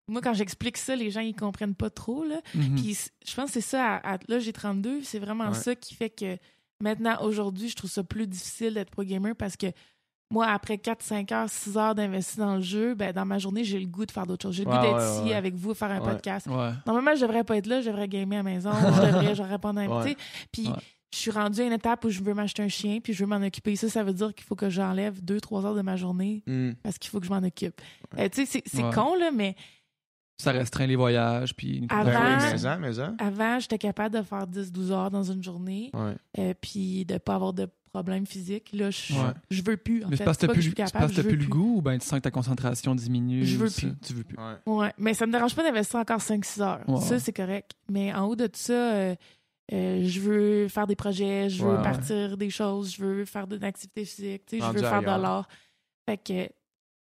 moi, 0.09 0.21
quand 0.21 0.33
j'explique 0.35 0.79
ça, 0.79 0.97
les 0.97 1.11
gens, 1.11 1.21
ils 1.21 1.35
comprennent 1.37 1.75
pas 1.77 1.91
trop. 1.91 2.25
Là. 2.25 2.41
Puis 2.53 2.97
je 3.27 3.35
pense 3.35 3.47
que 3.47 3.53
c'est 3.53 3.61
ça, 3.61 3.85
à- 3.97 4.15
à- 4.15 4.19
là, 4.27 4.39
j'ai 4.41 4.53
32, 4.53 5.03
c'est 5.05 5.19
vraiment 5.21 5.49
Ouais. 5.49 5.55
ça 5.55 5.77
qui 5.77 5.95
fait 5.95 6.11
que 6.11 6.39
maintenant, 6.81 7.23
aujourd'hui, 7.23 7.69
je 7.69 7.77
trouve 7.77 7.91
ça 7.91 8.03
plus 8.03 8.27
difficile 8.27 8.75
d'être 8.75 8.91
pro 8.91 9.05
gamer 9.05 9.37
parce 9.37 9.57
que 9.57 9.67
moi, 10.31 10.47
après 10.47 10.77
4, 10.79 11.03
5 11.03 11.33
heures, 11.33 11.49
6 11.49 11.77
heures 11.79 11.95
d'investir 11.95 12.45
dans 12.45 12.57
le 12.57 12.61
jeu, 12.63 12.95
ben, 12.95 13.13
dans 13.13 13.25
ma 13.25 13.39
journée, 13.39 13.65
j'ai 13.65 13.79
le 13.81 13.87
goût 13.87 14.05
de 14.07 14.11
faire 14.13 14.27
d'autres 14.27 14.43
choses. 14.43 14.55
J'ai 14.57 14.65
le 14.65 14.71
Ouais, 14.71 14.77
goût 14.77 14.83
d'être 14.83 14.97
ouais, 14.99 15.11
ici 15.21 15.23
ouais. 15.31 15.35
avec 15.35 15.55
vous, 15.55 15.73
faire 15.75 15.91
un 15.91 16.01
Ouais. 16.01 16.13
podcast. 16.13 16.47
Ouais. 16.47 16.71
Normalement, 16.87 17.15
je 17.15 17.23
devrais 17.23 17.45
pas 17.45 17.57
être 17.57 17.67
là, 17.67 17.81
je 17.81 17.89
devrais 17.89 18.09
gamer 18.09 18.35
à 18.41 18.43
la 18.43 18.43
maison, 18.43 18.71
je 18.73 19.07
devrais, 19.07 19.35
je 19.35 19.43
répondre 19.43 19.81
à 19.81 19.85
un. 19.85 20.05
Puis 20.53 20.71
je 21.11 21.17
suis 21.19 21.31
rendue 21.31 21.63
à 21.63 21.65
une 21.65 21.73
étape 21.73 22.05
où 22.05 22.11
je 22.11 22.23
veux 22.23 22.35
m'acheter 22.35 22.63
un 22.63 22.69
chien, 22.69 23.01
puis 23.03 23.15
je 23.15 23.25
veux 23.25 23.27
m'en 23.31 23.43
occuper. 23.45 23.75
Ça, 23.77 23.89
ça 23.89 24.05
veut 24.05 24.13
dire 24.13 24.35
qu'il 24.35 24.45
faut 24.45 24.55
que 24.57 24.69
j'enlève 24.69 25.23
2-3 25.25 25.65
heures 25.65 25.75
de 25.75 25.81
ma 25.83 25.97
journée 25.97 26.43
Hmm. 26.47 26.73
parce 26.83 26.99
qu'il 26.99 27.11
faut 27.11 27.21
que 27.21 27.27
je 27.27 27.31
m'en 27.33 27.39
occupe. 27.43 27.81
Euh, 28.19 28.29
tu 28.29 28.45
sais, 28.45 28.47
c'est- 28.47 28.63
c'est 28.69 28.83
Ouais. 28.85 28.93
con, 28.95 29.15
là, 29.15 29.31
mais 29.33 29.55
Ça 30.41 30.53
restreint 30.53 30.87
les 30.87 30.95
voyages. 30.95 31.53
Puis... 31.57 31.85
Avant- 31.89 32.05
Ben 32.11 32.21
oui, 32.39 32.45
mais 32.53 32.59
ça, 32.59 32.77
mais 32.79 32.93
ça. 32.93 33.13
avant, 33.19 33.59
j'étais 33.59 33.79
capable 33.79 34.17
de 34.17 34.23
faire 34.23 34.47
10-12 34.47 34.93
heures 34.93 35.11
dans 35.11 35.25
une 35.25 35.43
journée, 35.43 35.91
Ouais. 35.95 36.15
euh, 36.39 36.55
puis 36.61 37.05
de 37.07 37.19
pas 37.19 37.35
avoir 37.35 37.53
de 37.53 37.69
problèmes 37.89 38.27
physiques. 38.27 38.71
Là, 38.73 38.91
je, 38.91 39.13
Ouais. 39.15 39.33
je 39.51 39.63
veux 39.63 39.77
plus, 39.77 40.05
en 40.05 40.09
Mais 40.09 40.17
fait. 40.17 40.19
c'est 40.19 40.25
parce 40.25 40.39
que 40.39 40.47
t'as 40.47 40.53
plus, 40.53 40.73
parce 40.75 41.13
plus 41.13 41.37
le 41.37 41.47
goût 41.47 41.77
ou 41.79 41.83
ben 41.83 41.99
tu 41.99 42.07
sens 42.07 42.19
que 42.19 42.23
ta 42.25 42.31
concentration 42.31 42.95
diminue? 42.95 43.45
Je 43.45 43.57
veux 43.57 43.69
plus. 43.71 43.93
Tu 44.07 44.13
veux 44.15 44.25
plus. 44.25 44.37
Ouais. 44.39 44.55
Ouais, 44.73 44.93
mais 44.99 45.15
ça 45.15 45.27
me 45.27 45.33
dérange 45.33 45.55
pas 45.55 45.63
d'investir 45.63 46.01
encore 46.01 46.21
5-6 46.21 46.61
heures. 46.63 46.81
Ouais. 46.89 47.01
Ça, 47.01 47.19
c'est 47.19 47.33
correct. 47.33 47.73
Mais 47.91 48.13
en 48.15 48.27
haut 48.27 48.37
de 48.37 48.47
tout 48.47 48.53
ça, 48.59 48.73
euh, 48.95 49.15
euh, 49.73 50.03
je 50.05 50.21
veux 50.21 50.69
faire 50.69 50.87
des 50.87 50.97
projets, 50.97 51.49
je 51.51 51.63
veux 51.63 51.71
Ouais, 51.71 51.77
ouais. 51.77 51.83
partir 51.83 52.37
des 52.37 52.51
choses, 52.51 52.95
je 52.95 53.05
veux 53.05 53.25
faire 53.25 53.47
de 53.47 53.57
l'activité 53.57 54.05
physique, 54.05 54.47
tu 54.47 54.59
sais, 54.61 54.65
je 54.67 54.73
veux 54.73 54.81
faire 54.81 54.95
ailleurs. 54.99 55.19
de 55.19 55.23
l'art. 55.23 55.49
Fait 56.09 56.17
que 56.17 56.49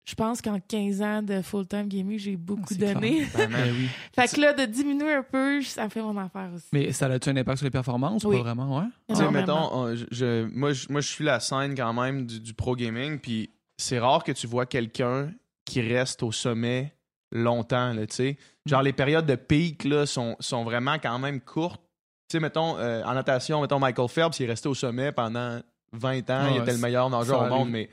je 0.05 0.13
pense 0.15 0.41
qu'en 0.41 0.59
15 0.59 1.01
ans 1.01 1.21
de 1.23 1.41
full-time 1.41 1.87
gaming, 1.87 2.17
j'ai 2.19 2.35
beaucoup 2.35 2.73
donné. 2.75 3.25
Ben. 3.35 3.49
Ben 3.49 3.73
oui. 3.75 3.89
fait 4.15 4.35
que 4.35 4.41
là, 4.41 4.53
de 4.53 4.65
diminuer 4.65 5.13
un 5.15 5.23
peu, 5.23 5.61
ça 5.63 5.89
fait 5.89 6.01
mon 6.01 6.15
affaire 6.17 6.49
aussi. 6.55 6.67
Mais 6.73 6.91
ça 6.91 7.07
a-tu 7.07 7.29
un 7.29 7.37
impact 7.37 7.57
sur 7.57 7.65
les 7.65 7.71
performances 7.71 8.23
ou 8.23 8.29
Oui. 8.29 8.37
pas 8.37 8.43
vraiment? 8.43 8.77
Ouais. 8.79 8.85
Tu 9.09 9.15
sais, 9.15 9.29
mettons, 9.31 9.73
on- 9.73 9.95
je- 9.95 10.45
moi, 10.55 10.73
je, 10.73 10.87
moi, 10.91 11.01
je 11.01 11.07
suis 11.07 11.23
la 11.25 11.39
scène 11.39 11.75
quand 11.75 11.93
même 11.93 12.25
du, 12.25 12.39
du 12.39 12.53
pro 12.53 12.75
gaming, 12.75 13.19
puis 13.19 13.49
c'est 13.77 13.99
rare 13.99 14.23
que 14.23 14.31
tu 14.31 14.47
vois 14.47 14.65
quelqu'un 14.65 15.31
qui 15.65 15.81
reste 15.81 16.21
au 16.23 16.31
sommet 16.31 16.93
longtemps, 17.31 17.93
tu 17.95 18.05
sais. 18.09 18.37
Genre, 18.65 18.81
les 18.83 18.93
périodes 18.93 19.25
de 19.25 19.35
pic, 19.35 19.83
là, 19.83 20.05
sont, 20.05 20.35
sont 20.39 20.63
vraiment 20.63 20.95
quand 21.01 21.19
même 21.19 21.41
courtes. 21.41 21.81
Tu 22.29 22.37
sais, 22.37 22.39
mettons, 22.39 22.77
euh, 22.77 23.03
en 23.03 23.13
natation, 23.13 23.61
mettons, 23.61 23.79
Michael 23.79 24.07
Phelps, 24.07 24.39
il 24.39 24.43
est 24.43 24.49
resté 24.49 24.69
au 24.69 24.73
sommet 24.73 25.11
pendant 25.11 25.59
20 25.91 26.29
ans, 26.29 26.45
Ouais, 26.45 26.55
il 26.55 26.61
était 26.61 26.71
le 26.73 26.77
meilleur 26.79 27.09
nageur 27.09 27.43
au 27.43 27.49
monde, 27.49 27.69
mais 27.69 27.89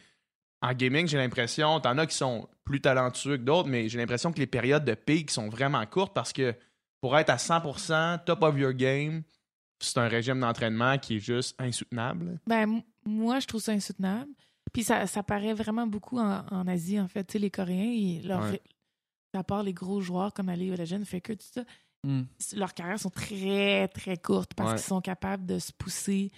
en 0.62 0.72
gaming, 0.74 1.06
j'ai 1.08 1.18
l'impression, 1.18 1.80
t'en 1.80 1.98
as 1.98 2.06
qui 2.06 2.16
sont 2.16 2.48
plus 2.64 2.80
talentueux 2.80 3.36
que 3.36 3.42
d'autres, 3.42 3.68
mais 3.68 3.88
j'ai 3.88 3.98
l'impression 3.98 4.32
que 4.32 4.38
les 4.38 4.46
périodes 4.46 4.84
de 4.84 4.94
pic 4.94 5.30
sont 5.30 5.48
vraiment 5.48 5.84
courtes 5.86 6.14
parce 6.14 6.32
que 6.32 6.54
pour 7.00 7.18
être 7.18 7.30
à 7.30 7.36
100% 7.36 8.24
top 8.24 8.42
of 8.42 8.56
your 8.58 8.72
game, 8.72 9.22
c'est 9.80 9.98
un 9.98 10.06
régime 10.08 10.38
d'entraînement 10.40 10.96
qui 10.98 11.16
est 11.16 11.20
juste 11.20 11.60
insoutenable. 11.60 12.38
Ben, 12.46 12.82
moi, 13.04 13.40
je 13.40 13.46
trouve 13.48 13.60
ça 13.60 13.72
insoutenable. 13.72 14.30
Puis 14.72 14.84
ça, 14.84 15.06
ça 15.08 15.22
paraît 15.24 15.52
vraiment 15.54 15.86
beaucoup 15.88 16.18
en, 16.18 16.44
en 16.50 16.66
Asie, 16.68 17.00
en 17.00 17.08
fait. 17.08 17.24
Tu 17.24 17.32
sais, 17.32 17.38
les 17.40 17.50
Coréens, 17.50 17.82
ils, 17.92 18.26
leur, 18.28 18.42
Ouais. 18.42 18.62
à 19.34 19.42
part 19.42 19.62
les 19.64 19.72
gros 19.74 20.00
joueurs 20.00 20.32
comme 20.32 20.48
Ali 20.48 20.70
Legend, 20.70 21.04
Faker, 21.04 21.36
tout 21.36 21.46
ça, 21.52 21.62
Hmm. 22.04 22.22
leurs 22.56 22.74
carrières 22.74 22.98
sont 22.98 23.10
très, 23.10 23.86
très 23.86 24.16
courtes 24.16 24.54
parce 24.54 24.70
Ouais. 24.70 24.76
qu'ils 24.76 24.84
sont 24.86 25.00
capables 25.00 25.46
de 25.46 25.60
se 25.60 25.70
pousser 25.72 26.32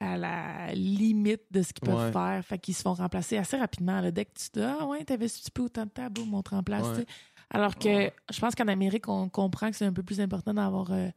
à 0.00 0.16
la 0.16 0.72
limite 0.74 1.42
de 1.50 1.62
ce 1.62 1.72
qu'ils 1.72 1.86
peuvent 1.86 2.06
Ouais. 2.06 2.12
faire. 2.12 2.42
Fait 2.44 2.58
qu'ils 2.58 2.74
se 2.74 2.82
font 2.82 2.94
remplacer 2.94 3.36
assez 3.36 3.56
rapidement. 3.58 4.00
là. 4.00 4.10
Dès 4.10 4.24
que 4.24 4.32
tu 4.34 4.48
te 4.50 4.58
dis, 4.58 4.64
ah 4.64 4.86
ouais, 4.86 5.04
t'avais 5.04 5.26
un 5.26 5.28
petit 5.28 5.50
peu 5.50 5.62
autant 5.62 5.84
de 5.84 5.90
temps, 5.90 6.08
boum, 6.10 6.32
on 6.34 6.42
te 6.42 6.50
remplace. 6.50 6.86
Ouais. 6.98 7.04
Alors 7.50 7.76
que 7.76 7.88
Ouais. 7.88 8.12
je 8.32 8.40
pense 8.40 8.54
qu'en 8.54 8.68
Amérique, 8.68 9.08
on 9.08 9.28
comprend 9.28 9.70
que 9.70 9.76
c'est 9.76 9.84
un 9.84 9.92
peu 9.92 10.02
plus 10.02 10.20
important 10.20 10.54
d'avoir 10.54 10.90
euh, 10.92 11.08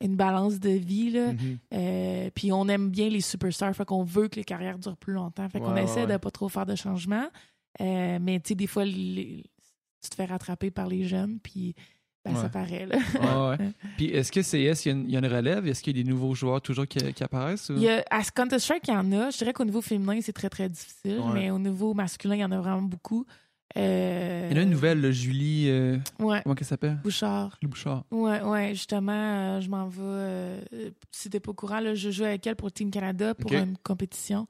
une 0.00 0.16
balance 0.16 0.58
de 0.58 0.70
vie. 0.70 1.10
Là. 1.10 1.32
Mhm. 1.32 1.58
Euh, 1.74 2.30
puis 2.34 2.52
on 2.52 2.66
aime 2.68 2.90
bien 2.90 3.08
les 3.08 3.20
superstars, 3.20 3.74
fait 3.76 3.84
qu'on 3.84 4.02
veut 4.04 4.28
que 4.28 4.36
les 4.36 4.44
carrières 4.44 4.78
durent 4.78 4.96
plus 4.96 5.12
longtemps. 5.14 5.48
Fait 5.48 5.60
qu'on 5.60 5.76
essaie 5.76 6.06
de 6.06 6.16
pas 6.16 6.30
trop 6.30 6.48
faire 6.48 6.66
de 6.66 6.74
changements. 6.74 7.28
Euh, 7.80 8.18
mais 8.20 8.40
tu 8.40 8.48
sais, 8.48 8.54
des 8.54 8.66
fois, 8.66 8.84
les- 8.84 9.44
tu 10.02 10.10
te 10.10 10.14
fais 10.14 10.24
rattraper 10.26 10.70
par 10.70 10.86
les 10.88 11.04
jeunes, 11.04 11.38
puis 11.40 11.74
ben, 12.30 12.36
ça 12.36 12.42
Ouais. 12.44 12.48
paraît. 12.50 12.86
Là. 12.86 12.96
Ouais, 13.50 13.56
ouais. 13.58 13.70
Puis 13.96 14.06
est-ce 14.06 14.30
que 14.32 14.40
CS, 14.40 14.84
il 14.84 14.88
y, 14.88 14.90
a 14.90 14.92
une- 14.92 15.04
il 15.06 15.10
y 15.12 15.16
a 15.16 15.18
une 15.20 15.26
relève? 15.26 15.66
Est-ce 15.66 15.82
qu'il 15.82 15.96
y 15.96 16.00
a 16.00 16.02
des 16.04 16.08
nouveaux 16.10 16.34
joueurs 16.34 16.60
toujours 16.60 16.86
qui, 16.86 16.98
qui 17.12 17.24
apparaissent? 17.24 17.70
ou- 17.70 17.74
Il 17.76 17.82
y 17.82 17.88
a, 17.88 18.04
à 18.10 18.22
Counter-Strike, 18.22 18.88
il 18.88 18.94
y 18.94 18.96
en 18.96 19.12
a. 19.12 19.30
Je 19.30 19.38
dirais 19.38 19.52
qu'au 19.52 19.64
niveau 19.64 19.80
féminin, 19.82 20.18
c'est 20.22 20.32
très, 20.32 20.48
très 20.48 20.68
difficile. 20.68 21.18
Ouais. 21.20 21.32
Mais 21.34 21.50
au 21.50 21.58
niveau 21.58 21.94
masculin, 21.94 22.34
il 22.36 22.40
y 22.40 22.44
en 22.44 22.52
a 22.52 22.58
vraiment 22.58 22.82
beaucoup. 22.82 23.24
Euh, 23.76 24.48
Il 24.50 24.56
y 24.56 24.58
en 24.58 24.62
a 24.62 24.64
une 24.64 24.70
nouvelle, 24.70 25.00
là, 25.00 25.10
Julie. 25.10 25.66
euh, 25.68 25.98
Ouais, 26.18 26.40
comment 26.44 26.54
elle 26.58 26.64
s'appelle? 26.66 26.98
Bouchard. 27.02 27.58
Julie 27.60 27.70
Bouchard. 27.70 28.04
Ouais, 28.10 28.40
ouais, 28.40 28.70
justement, 28.74 29.12
euh, 29.12 29.60
je 29.60 29.68
m'en 29.68 29.88
vais. 29.88 30.00
euh, 30.02 30.60
si 31.10 31.28
t'es 31.28 31.40
pas 31.40 31.50
au 31.50 31.54
courant, 31.54 31.80
là, 31.80 31.94
je 31.94 32.10
joue 32.10 32.24
avec 32.24 32.46
elle 32.46 32.56
pour 32.56 32.72
Team 32.72 32.90
Canada 32.90 33.34
pour 33.34 33.52
une 33.52 33.76
compétition 33.82 34.46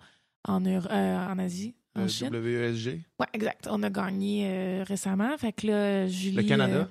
en, 0.47 0.61
Euro- 0.61 0.89
euh, 0.91 1.27
en 1.29 1.39
Asie, 1.39 1.75
en 1.97 2.03
Le 2.03 2.09
Chine. 2.09 2.29
WESG. 2.33 3.01
Ouais, 3.19 3.27
exact. 3.33 3.67
On 3.71 3.83
a 3.83 3.91
gagné 3.91 4.45
euh, 4.49 4.85
récemment. 4.87 5.37
Fait 5.39 5.53
que 5.53 5.67
là, 5.67 6.07
Julie. 6.07 6.37
Le 6.37 6.43
Canada? 6.45 6.89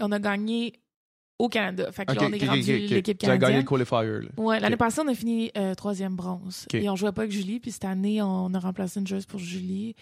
On 0.00 0.12
a 0.12 0.18
gagné 0.18 0.74
au 1.38 1.48
Canada. 1.48 1.90
Fait 1.92 2.06
que 2.06 2.12
là, 2.12 2.22
on 2.22 2.32
est 2.32 2.36
ok, 2.36 2.42
ok, 2.42 2.48
rendu 2.48 2.60
ok. 2.84 2.90
l'équipe 2.90 3.18
Tu 3.18 3.26
as 3.26 3.38
gagné 3.38 3.64
canadienne. 3.64 3.78
le 3.78 3.84
qualifier. 3.84 4.28
là. 4.36 4.42
Ouais, 4.42 4.60
l'année 4.60 4.76
passée, 4.76 5.00
on 5.04 5.08
a 5.08 5.14
fini 5.14 5.50
euh, 5.56 5.74
troisième 5.74 6.14
bronze. 6.16 6.66
Et 6.72 6.88
on 6.88 6.96
jouait 6.96 7.12
pas 7.12 7.22
avec 7.22 7.32
Julie. 7.32 7.60
Puis 7.60 7.72
cette 7.72 7.84
année, 7.84 8.22
on 8.22 8.52
a 8.54 8.58
remplacé 8.58 9.00
une 9.00 9.06
joueuse 9.06 9.26
pour 9.26 9.40
Julie 9.40 9.94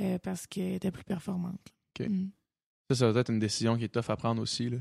euh, 0.00 0.18
parce 0.22 0.46
qu'elle 0.46 0.74
était 0.74 0.90
plus 0.90 1.04
performante. 1.04 1.60
Mm. 1.98 2.26
Ça, 2.90 2.94
ça 2.94 3.10
va 3.10 3.20
être 3.20 3.30
une 3.32 3.40
décision 3.40 3.76
qui 3.76 3.84
est 3.84 3.88
tough 3.88 4.08
à 4.10 4.16
prendre 4.16 4.40
aussi. 4.40 4.70
Là. 4.70 4.76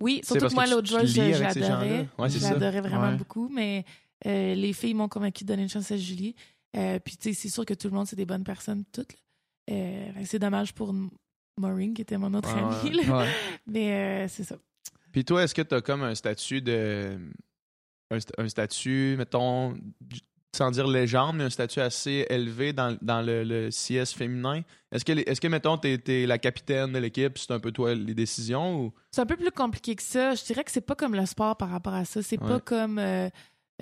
Oui, 0.00 0.20
surtout 0.24 0.48
que 0.48 0.54
moi, 0.54 0.66
l'autre 0.66 0.88
joueuse, 0.88 1.14
je, 1.14 1.20
l'adorais. 1.20 2.08
je 2.28 2.42
l'adorais 2.42 2.80
vraiment 2.80 3.10
Ouais. 3.10 3.16
beaucoup, 3.16 3.48
mais 3.48 3.84
euh, 4.26 4.54
les 4.54 4.72
filles 4.72 4.94
m'ont 4.94 5.08
convaincu 5.08 5.44
de 5.44 5.48
donner 5.48 5.62
une 5.62 5.68
chance 5.68 5.92
à 5.92 5.96
Julie. 5.96 6.34
Puis, 6.72 7.16
tu 7.16 7.28
sais, 7.28 7.32
c'est 7.34 7.48
sûr 7.48 7.64
que 7.64 7.74
tout 7.74 7.86
le 7.86 7.94
monde, 7.94 8.08
c'est 8.08 8.16
des 8.16 8.26
bonnes 8.26 8.42
personnes, 8.42 8.82
toutes. 8.90 9.14
c'est 9.68 10.40
dommage 10.40 10.74
pour 10.74 10.92
Maureen, 11.56 11.94
qui 11.94 12.02
était 12.02 12.18
mon 12.18 12.32
autre 12.34 12.52
Ouais, 12.54 12.60
amie. 12.62 12.96
ouais. 12.98 13.04
là. 13.06 13.18
Ouais. 13.18 13.28
Mais 13.66 13.92
euh, 13.92 14.28
c'est 14.28 14.44
ça. 14.44 14.56
Puis 15.12 15.24
toi, 15.24 15.42
est-ce 15.44 15.54
que 15.54 15.62
tu 15.62 15.74
as 15.74 15.80
comme 15.80 16.02
un 16.02 16.14
statut 16.14 16.60
de. 16.60 17.18
Un, 18.10 18.18
st- 18.18 18.32
un 18.38 18.48
statut, 18.48 19.14
mettons, 19.16 19.74
sans 20.54 20.70
dire 20.70 20.86
légende, 20.86 21.36
mais 21.36 21.44
un 21.44 21.50
statut 21.50 21.80
assez 21.80 22.26
élevé 22.28 22.72
dans, 22.72 22.96
dans 23.00 23.22
le, 23.22 23.44
le 23.44 23.70
CS 23.70 24.12
féminin? 24.12 24.62
Est-ce 24.92 25.04
que, 25.04 25.12
est-ce 25.12 25.40
que 25.40 25.48
mettons, 25.48 25.78
t'es, 25.78 25.98
t'es 25.98 26.26
la 26.26 26.38
capitaine 26.38 26.92
de 26.92 26.98
l'équipe, 26.98 27.38
c'est 27.38 27.50
un 27.52 27.58
peu 27.60 27.72
toi 27.72 27.94
les 27.94 28.14
décisions 28.14 28.78
ou? 28.80 28.92
C'est 29.10 29.20
un 29.22 29.26
peu 29.26 29.36
plus 29.36 29.50
compliqué 29.50 29.96
que 29.96 30.02
ça. 30.02 30.34
Je 30.34 30.44
dirais 30.44 30.62
que 30.64 30.70
c'est 30.70 30.80
pas 30.80 30.94
comme 30.94 31.14
le 31.14 31.24
sport 31.26 31.56
par 31.56 31.70
rapport 31.70 31.94
à 31.94 32.04
ça. 32.04 32.22
C'est 32.22 32.38
pas 32.38 32.60
comme. 32.60 32.98
euh, 32.98 33.28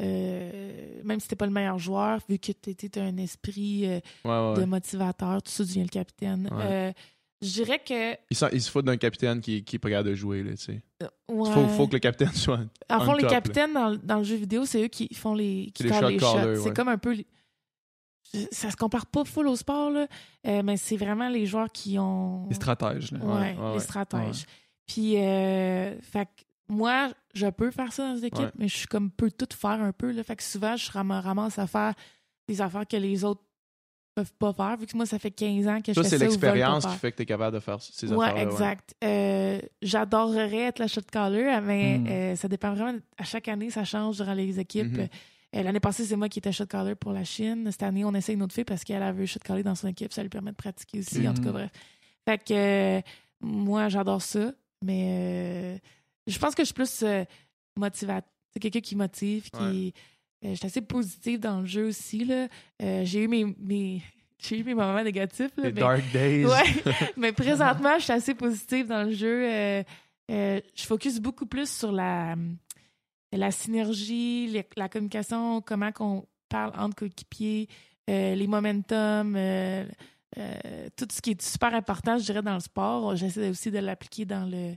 euh, 0.00 1.00
même 1.05 1.21
si 1.21 1.29
t'es 1.29 1.37
pas 1.37 1.47
le 1.47 1.52
meilleur 1.52 1.79
joueur, 1.79 2.21
vu 2.29 2.38
que 2.38 2.52
t'es 2.52 2.99
un 3.00 3.17
esprit 3.19 3.87
euh, 3.87 4.00
Ouais, 4.25 4.52
ouais. 4.55 4.61
de 4.61 4.64
motivateur, 4.64 5.43
tout 5.43 5.50
ça, 5.50 5.64
tu 5.64 5.69
deviens 5.71 5.83
le 5.85 5.88
capitaine. 5.88 6.49
Euh, 6.52 6.93
Je 7.42 7.49
dirais 7.50 7.80
que. 7.80 8.12
Il, 8.30 8.37
s'en- 8.37 8.49
il 8.52 8.62
se 8.62 8.70
fout 8.70 8.84
d'un 8.84 8.96
capitaine 8.96 9.40
qui, 9.40 9.64
qui 9.64 9.76
est 9.76 9.78
pas 9.80 9.90
capable 9.90 10.11
de 10.11 10.14
jouer. 10.14 10.42
Là, 10.44 10.52
tu 10.52 10.58
sais. 10.58 10.82
euh, 11.02 11.08
Il 11.28 11.34
ouais. 11.34 11.50
faut, 11.50 11.66
faut 11.68 11.87
que 11.88 11.94
le 11.94 11.99
capitaine 11.99 12.32
soit. 12.34 12.61
En 12.88 13.00
fond, 13.00 13.12
on 13.12 13.14
les 13.16 13.26
capitaines 13.26 13.72
dans, 13.75 13.96
dans 13.96 14.18
le 14.18 14.25
jeu 14.25 14.37
vidéo, 14.37 14.64
c'est 14.64 14.84
eux 14.84 14.88
qui 14.88 15.12
font 15.14 15.34
les, 15.34 15.70
qui 15.75 15.82
C'est 15.82 15.88
les 15.90 15.94
shot 16.00 16.08
les 16.08 16.18
shots. 16.18 16.34
ouais. 16.37 16.56
C'est 16.56 16.75
comme 16.75 16.88
un 16.88 16.99
peu. 16.99 17.16
Ça 18.50 18.70
se 18.70 18.76
compare 18.76 19.06
pas 19.06 19.25
full 19.25 19.46
au 19.49 19.56
sport, 19.56 19.90
là, 19.90 20.06
euh, 20.46 20.62
mais 20.64 20.78
c'est 20.78 20.96
vraiment 20.96 21.28
les 21.28 21.44
joueurs 21.44 21.70
qui 21.70 21.99
ont. 21.99 22.46
Les 22.49 22.54
stratèges. 22.54 23.12
là. 23.12 23.18
Ouais, 23.18 23.32
Ouais, 23.32 23.40
ouais, 23.40 23.68
les 23.68 23.75
ouais. 23.75 23.80
stratèges. 23.80 24.46
Puis, 24.87 25.18
euh, 25.18 26.00
fait 26.00 26.25
que 26.26 26.42
moi, 26.68 27.11
je 27.34 27.46
peux 27.49 27.70
faire 27.70 27.92
ça 27.92 28.08
dans 28.11 28.16
une 28.16 28.25
équipe, 28.25 28.44
Ouais. 28.46 28.52
mais 28.56 28.68
je 28.68 28.76
suis 28.76 28.87
comme 28.87 29.11
peux 29.11 29.30
tout 29.30 29.49
faire 29.54 29.82
un 29.82 29.92
peu. 29.92 30.12
Là, 30.12 30.22
fait 30.22 30.37
que 30.37 30.42
souvent, 30.42 30.76
je 30.76 30.90
ram- 30.92 31.11
ramasse 31.11 31.58
à 31.58 31.66
faire 31.66 31.92
des 32.49 32.61
affaires 32.62 32.87
que 32.87 32.96
les 32.96 33.22
autres 33.25 33.42
peuvent 34.14 34.33
pas 34.38 34.52
faire, 34.52 34.76
vu 34.76 34.87
que 34.87 34.97
moi, 34.97 35.07
ça 35.07 35.19
fait 35.19 35.31
15 35.31 35.66
ans 35.69 35.81
que 35.81 35.92
je 35.92 35.95
Ça, 35.95 36.02
fais 36.02 36.09
c'est 36.11 36.19
ça. 36.19 36.25
pas 36.25 36.31
l'expérience 36.31 36.87
qui 36.87 36.97
fait 36.97 37.12
que 37.12 37.16
tu 37.16 37.23
es 37.23 37.26
capable 37.26 37.54
de 37.54 37.61
faire 37.61 37.81
ces 37.81 38.12
Ouais, 38.12 38.26
affaires-là. 38.26 38.42
exact. 38.50 38.95
Euh, 39.04 39.61
J'adorerais 39.81 40.59
être 40.69 40.78
la 40.78 40.87
shot 40.88 41.00
caller, 41.11 41.59
mais 41.62 41.99
Mm. 41.99 42.07
euh, 42.09 42.37
ça 42.37 42.49
dépend 42.49 42.73
vraiment. 42.75 42.99
À 43.19 43.25
chaque 43.25 43.49
année, 43.49 43.71
ça 43.71 43.85
change 43.85 44.16
durant 44.16 44.35
les 44.35 44.59
équipes. 44.61 44.92
Mhm. 44.97 45.09
Euh, 45.54 45.62
L'année 45.62 45.81
passée, 45.81 46.04
c'est 46.04 46.16
moi 46.16 46.28
qui 46.28 46.38
étais 46.38 46.52
shot 46.52 46.66
caller 46.66 46.95
pour 46.95 47.12
la 47.12 47.25
Chine. 47.25 47.69
Cette 47.71 47.83
année, 47.83 48.04
on 48.04 48.14
essaie 48.14 48.33
une 48.33 48.42
autre 48.42 48.54
fille 48.54 48.64
parce 48.64 48.85
qu'elle 48.85 49.02
avait 49.02 49.26
shot 49.26 49.40
caller 49.45 49.62
dans 49.62 49.75
son 49.75 49.88
équipe. 49.88 50.12
Ça 50.12 50.23
lui 50.23 50.31
permet 50.31 50.50
de 50.52 50.57
pratiquer 50.57 51.00
aussi. 51.00 51.26
En 51.28 51.35
tout 51.35 51.42
cas, 51.42 51.49
Mhm. 51.49 51.54
bref. 51.54 51.71
Fait 52.26 52.38
que 52.38 52.54
euh, 52.99 53.00
moi, 53.40 53.88
j'adore 53.88 54.23
ça, 54.23 54.52
mais 54.83 55.07
euh, 55.09 55.78
je 56.26 56.38
pense 56.38 56.54
que 56.54 56.62
je 56.62 56.66
suis 56.66 56.75
plus 56.75 57.02
euh, 57.02 57.25
motivate. 57.76 58.25
C'est 58.52 58.61
quelqu'un 58.61 58.81
qui 58.81 58.97
motive, 58.97 59.50
qui. 59.50 59.92
euh, 59.95 60.00
je 60.42 60.54
suis 60.54 60.66
assez 60.66 60.80
positive 60.80 61.38
dans 61.40 61.61
le 61.61 61.66
jeu 61.66 61.87
aussi. 61.88 62.25
là. 62.25 62.49
Euh, 62.82 63.02
J'ai 63.04 63.25
eu 63.25 63.28
mes. 63.28 63.44
mes... 63.58 64.02
J'ai 64.44 64.58
eu 64.58 64.64
mes 64.64 64.75
moments 64.75 65.04
négatifs. 65.04 65.52
Là, 65.56 65.64
Les 65.64 65.72
mais- 65.72 65.80
Dark 65.80 66.02
Days. 66.12 66.44
Ouais, 66.46 66.82
mais 67.16 67.30
présentement, 67.32 67.96
je 67.99 68.02
suis 68.04 68.12
assez 68.12 68.34
positive 68.34 68.88
dans 68.88 69.04
le 69.04 69.12
jeu. 69.12 69.49
Euh, 69.49 69.82
euh, 70.32 70.61
je 70.75 70.82
focus 70.82 71.20
beaucoup 71.20 71.46
plus 71.46 71.70
sur 71.70 71.92
la, 71.92 72.34
la 73.32 73.50
synergie, 73.52 74.49
les- 74.49 74.66
la 74.76 74.88
communication, 74.88 75.61
comment 75.61 75.92
qu'on 75.92 76.26
parle 76.49 76.72
entre 76.76 76.96
coéquipiers, 76.96 77.68
euh, 78.11 78.34
les 78.34 78.46
momentum, 78.49 79.37
euh, 79.37 79.84
euh, 80.38 80.88
tout 80.96 81.06
ce 81.12 81.22
qui 81.22 81.30
est 81.30 81.40
super 81.42 81.72
important, 81.72 82.18
je 82.18 82.25
dirais, 82.25 82.42
dans 82.42 82.54
le 82.54 82.61
sport. 82.61 83.14
J'essaie 83.14 83.49
aussi 83.49 83.70
de 83.70 83.78
l'appliquer 83.78 84.25
dans 84.25 84.44
le, 84.44 84.75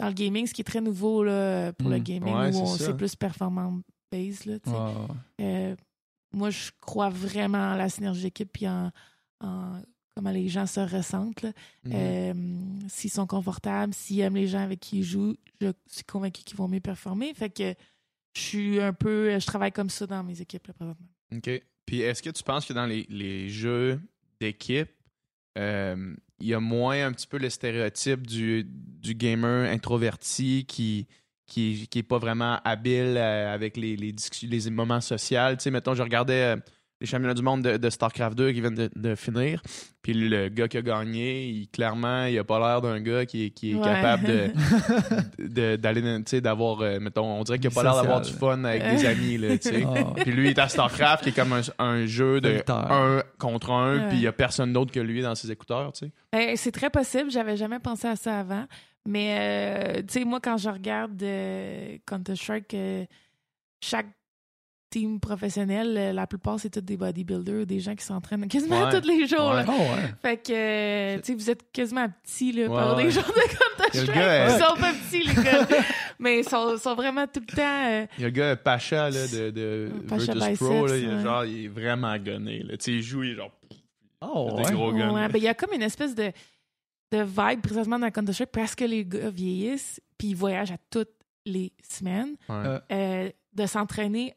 dans 0.00 0.06
le 0.08 0.14
gaming, 0.14 0.46
ce 0.46 0.54
qui 0.54 0.62
est 0.62 0.64
très 0.64 0.80
nouveau 0.80 1.22
là, 1.24 1.74
pour 1.74 1.90
le 1.90 1.98
Mm. 1.98 2.02
gaming, 2.02 2.34
Ouais, 2.34 2.56
où 2.56 2.66
c'est 2.78 2.88
on- 2.88 2.96
plus 2.96 3.14
là. 4.46 4.58
Euh, 5.40 5.76
moi, 6.32 6.50
je 6.50 6.70
crois 6.80 7.08
vraiment 7.10 7.72
à 7.72 7.76
la 7.76 7.88
synergie 7.88 8.22
d'équipe 8.24 8.50
puis 8.52 8.68
en, 8.68 8.90
en 9.40 9.80
comment 10.14 10.30
les 10.30 10.48
gens 10.48 10.66
se 10.66 10.80
ressentent. 10.80 11.42
là. 11.42 11.52
Mhm. 11.84 11.92
Euh, 11.94 12.88
s'ils 12.88 13.10
sont 13.10 13.26
confortables, 13.26 13.94
s'ils 13.94 14.20
aiment 14.20 14.36
les 14.36 14.46
gens 14.46 14.60
avec 14.60 14.80
qui 14.80 14.98
ils 14.98 15.04
jouent, 15.04 15.36
je 15.60 15.72
suis 15.88 16.04
convaincue 16.04 16.42
qu'ils 16.42 16.56
vont 16.56 16.68
mieux 16.68 16.80
performer. 16.80 17.32
Fait 17.34 17.50
que 17.50 17.74
je 18.34 18.40
suis 18.40 18.80
un 18.80 18.92
peu. 18.92 19.38
Je 19.38 19.46
travaille 19.46 19.72
comme 19.72 19.90
ça 19.90 20.06
dans 20.06 20.22
mes 20.22 20.40
équipes 20.40 20.66
là, 20.66 20.74
présentement. 20.74 21.08
OK. 21.34 21.50
Puis 21.86 22.00
est-ce 22.00 22.22
que 22.22 22.30
tu 22.30 22.42
penses 22.42 22.66
que 22.66 22.72
dans 22.72 22.86
les, 22.86 23.06
les 23.10 23.48
jeux 23.48 24.00
d'équipe, 24.40 24.90
euh, 25.58 26.14
il 26.40 26.46
y 26.48 26.54
a 26.54 26.60
moins 26.60 27.06
un 27.06 27.12
petit 27.12 27.26
peu 27.26 27.38
le 27.38 27.50
stéréotype 27.50 28.26
du, 28.26 28.64
du 28.64 29.14
gamer 29.14 29.70
introverti 29.70 30.64
qui 30.66 31.06
qui, 31.46 31.88
qui 31.88 32.00
est 32.00 32.02
pas 32.02 32.18
vraiment 32.18 32.60
habile 32.64 33.16
euh, 33.16 33.52
avec 33.54 33.76
les, 33.76 33.96
les, 33.96 34.14
les 34.42 34.70
moments 34.70 35.00
sociaux. 35.00 35.38
Tu 35.50 35.56
sais, 35.60 35.70
mettons, 35.70 35.94
je 35.94 36.02
regardais 36.02 36.56
euh, 36.56 36.60
les 37.04 37.10
championnats 37.10 37.34
du 37.34 37.42
monde 37.42 37.62
de, 37.62 37.76
de 37.76 37.90
StarCraft 37.90 38.36
2 38.36 38.52
qui 38.52 38.60
viennent 38.60 38.74
de, 38.74 38.90
de 38.96 39.14
finir, 39.14 39.62
puis 40.02 40.12
le 40.14 40.48
gars 40.48 40.68
qui 40.68 40.76
a 40.78 40.82
gagné, 40.82 41.46
il, 41.48 41.68
clairement, 41.68 42.24
il 42.24 42.38
a 42.38 42.44
pas 42.44 42.58
l'air 42.58 42.80
d'un 42.80 43.00
gars 43.00 43.24
qui, 43.26 43.46
est- 43.46 43.50
qui 43.50 43.72
est 43.72 43.74
Ouais. 43.74 43.82
capable 43.82 44.24
de 45.38 45.76
d'aller, 45.76 46.02
tu 46.02 46.22
sais, 46.26 46.40
d'avoir, 46.40 46.80
euh, 46.80 46.98
mettons, 47.00 47.24
on 47.24 47.42
dirait 47.44 47.58
qu'il 47.58 47.68
a 47.68 47.70
pas 47.74 47.82
l'air 47.82 47.94
d'avoir 47.94 48.20
du 48.20 48.32
fun 48.32 48.64
avec 48.64 48.82
des 48.82 49.06
amis, 49.06 49.38
là, 49.38 49.56
tu 49.58 49.68
sais. 49.70 49.84
Ah. 49.86 50.12
Puis 50.22 50.32
lui, 50.32 50.46
il 50.46 50.50
est 50.50 50.58
à 50.58 50.68
StarCraft, 50.68 51.22
qui 51.24 51.30
est 51.30 51.32
comme 51.32 51.52
un, 51.52 51.60
un 51.78 52.06
jeu 52.06 52.40
de 52.40 52.62
un 52.68 53.22
contre 53.38 53.70
un, 53.70 53.84
Ouais. 53.98 54.08
puis 54.08 54.16
il 54.18 54.22
y 54.22 54.26
a 54.26 54.32
personne 54.32 54.72
d'autre 54.72 54.90
que 54.92 55.00
lui 55.00 55.20
dans 55.22 55.34
ses 55.34 55.50
écouteurs, 55.50 55.92
tu 55.92 56.06
sais. 56.06 56.12
Ben, 56.32 56.56
c'est 56.56 56.72
très 56.72 56.90
possible. 56.90 57.30
J'avais 57.30 57.56
jamais 57.56 57.78
pensé 57.78 58.08
à 58.08 58.16
ça 58.16 58.40
avant. 58.40 58.64
Mais, 59.06 59.36
euh, 59.38 60.02
tu 60.02 60.20
sais, 60.20 60.24
moi, 60.24 60.40
quand 60.42 60.56
je 60.56 60.70
regarde 60.70 61.22
euh, 61.22 61.98
Counter-Strike, 62.06 62.72
euh, 62.74 63.04
chaque 63.82 64.06
team 64.94 65.18
professionnel, 65.18 65.96
euh, 65.98 66.12
la 66.12 66.26
plupart, 66.28 66.60
c'est 66.60 66.70
tous 66.70 66.80
des 66.80 66.96
bodybuilders, 66.96 67.66
des 67.66 67.80
gens 67.80 67.96
qui 67.96 68.04
s'entraînent 68.04 68.46
quasiment 68.46 68.84
Ouais. 68.84 68.90
tous 69.00 69.08
les 69.08 69.26
jours. 69.26 69.48
Ouais. 69.50 69.64
là. 69.64 69.66
Oh, 69.68 69.72
ouais. 69.72 70.14
Fait 70.22 70.36
que, 70.36 70.52
euh, 70.52 71.16
tu 71.16 71.24
sais, 71.24 71.34
vous 71.34 71.50
êtes 71.50 71.72
quasiment 71.72 72.06
petits, 72.22 72.52
là, 72.52 72.68
par 72.68 72.96
Ouais, 72.96 73.04
des 73.04 73.10
gens 73.10 73.20
de 73.22 73.26
Counter-Strike. 73.26 74.14
Gars, 74.14 74.46
Ils 74.56 74.62
sont 74.62 74.80
pas 74.80 74.92
petits, 74.92 75.26
les 75.26 75.34
gars. 75.42 75.66
Mais 76.20 76.38
ils 76.40 76.48
sont, 76.48 76.76
sont 76.76 76.94
vraiment 76.94 77.26
tout 77.26 77.40
le 77.40 77.56
temps... 77.56 77.86
euh, 77.90 78.06
Il 78.18 78.22
y 78.22 78.24
a 78.24 78.28
le 78.28 78.32
gars 78.32 78.54
Pacha 78.56 79.10
là, 79.10 79.26
de, 79.26 79.50
de 79.50 79.90
Pacha 80.08 80.32
Virtus 80.32 80.58
Pro, 80.58 80.86
là, 80.86 80.96
il, 80.96 81.04
est 81.10 81.22
genre, 81.22 81.44
il 81.44 81.64
est 81.64 81.68
vraiment 81.68 82.16
gonné. 82.18 82.60
Là. 82.62 82.76
Tu 82.76 82.84
sais, 82.84 82.92
il 82.92 83.02
joue, 83.02 83.24
il 83.24 83.32
est 83.32 83.34
genre. 83.34 83.50
Oh, 84.20 84.56
Des 84.64 84.72
gros 84.72 84.92
guns. 84.92 85.12
Ouais, 85.12 85.28
ben, 85.28 85.38
il 85.38 85.42
y 85.44 85.48
a 85.48 85.54
comme 85.54 85.72
une 85.74 85.82
espèce 85.82 86.14
de, 86.14 86.30
de 87.10 87.18
vibe 87.22 87.60
présentement 87.62 87.98
dans 87.98 88.10
Counter-Strike 88.10 88.52
parce 88.52 88.74
que 88.76 88.84
les 88.84 89.04
gars 89.04 89.28
vieillissent 89.30 90.00
puis 90.16 90.28
ils 90.28 90.36
voyagent 90.36 90.70
à 90.72 90.78
toutes 90.88 91.10
les 91.44 91.72
semaines. 91.82 92.36
Ouais. 92.48 92.54
Euh, 92.54 92.78
euh, 92.92 93.30
de 93.54 93.66
s'entraîner 93.66 94.34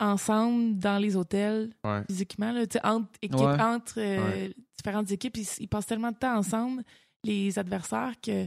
ensemble 0.00 0.78
dans 0.78 0.98
les 0.98 1.16
hôtels 1.16 1.70
Ouais. 1.84 2.02
physiquement, 2.08 2.52
là, 2.52 2.62
entre, 2.84 3.08
Ouais. 3.22 3.60
entre 3.62 3.94
euh, 3.98 4.48
différentes 4.76 5.10
équipes. 5.10 5.36
Ils, 5.38 5.46
ils 5.60 5.68
passent 5.68 5.86
tellement 5.86 6.10
de 6.12 6.16
temps 6.16 6.36
ensemble, 6.36 6.82
les 7.24 7.58
adversaires, 7.58 8.12
que 8.22 8.46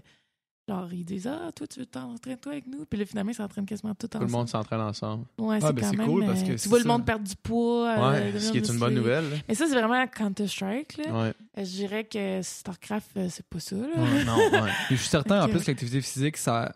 genre, 0.67 0.93
ils 0.93 1.03
disent 1.03 1.25
Ah, 1.27 1.51
toi, 1.55 1.65
tu 1.65 1.79
veux 1.79 1.87
t'entraîner 1.87 2.37
toi 2.37 2.51
avec 2.51 2.67
nous? 2.67 2.85
Puis 2.85 2.99
là, 2.99 3.05
finalement, 3.05 3.31
ils 3.31 3.35
s'entraînent 3.35 3.65
quasiment 3.65 3.95
tout 3.95 4.07
Tout 4.07 4.17
ensemble. 4.17 4.31
le 4.31 4.37
monde 4.37 4.47
s'entraîne 4.49 4.81
ensemble. 4.81 5.25
Ouais, 5.39 5.57
Ah, 5.59 5.67
c'est 5.67 5.73
ben, 5.73 5.81
quand 5.81 5.89
c'est 5.89 5.97
même, 5.97 6.07
cool 6.07 6.25
parce 6.27 6.41
euh, 6.43 6.45
que 6.55 6.61
tu 6.61 6.69
vois 6.69 6.77
le 6.79 6.85
monde 6.85 7.05
perdre 7.05 7.27
du 7.27 7.35
poids. 7.35 7.89
euh, 8.13 8.39
ce 8.39 8.51
qui 8.51 8.57
est 8.59 8.69
une 8.69 8.77
bonne 8.77 8.93
nouvelle. 8.93 9.27
là. 9.31 9.37
Mais 9.47 9.55
ça, 9.55 9.65
c'est 9.67 9.73
vraiment 9.73 10.05
Counter-Strike. 10.05 10.97
là. 10.97 11.03
Ouais. 11.23 11.27
Euh, 11.29 11.33
Je 11.57 11.63
dirais 11.63 12.03
que 12.03 12.41
StarCraft, 12.43 13.09
c'est 13.29 13.45
pas 13.47 13.59
ça. 13.59 13.75
Là. 13.75 13.87
Ouais. 13.97 14.23
Non, 14.23 14.37
ouais. 14.37 14.69
Et 14.91 14.95
je 14.95 15.01
suis 15.01 15.09
certain, 15.09 15.43
en 15.43 15.49
plus, 15.49 15.61
que 15.63 15.71
l'activité 15.71 16.01
physique, 16.01 16.37
ça, 16.37 16.71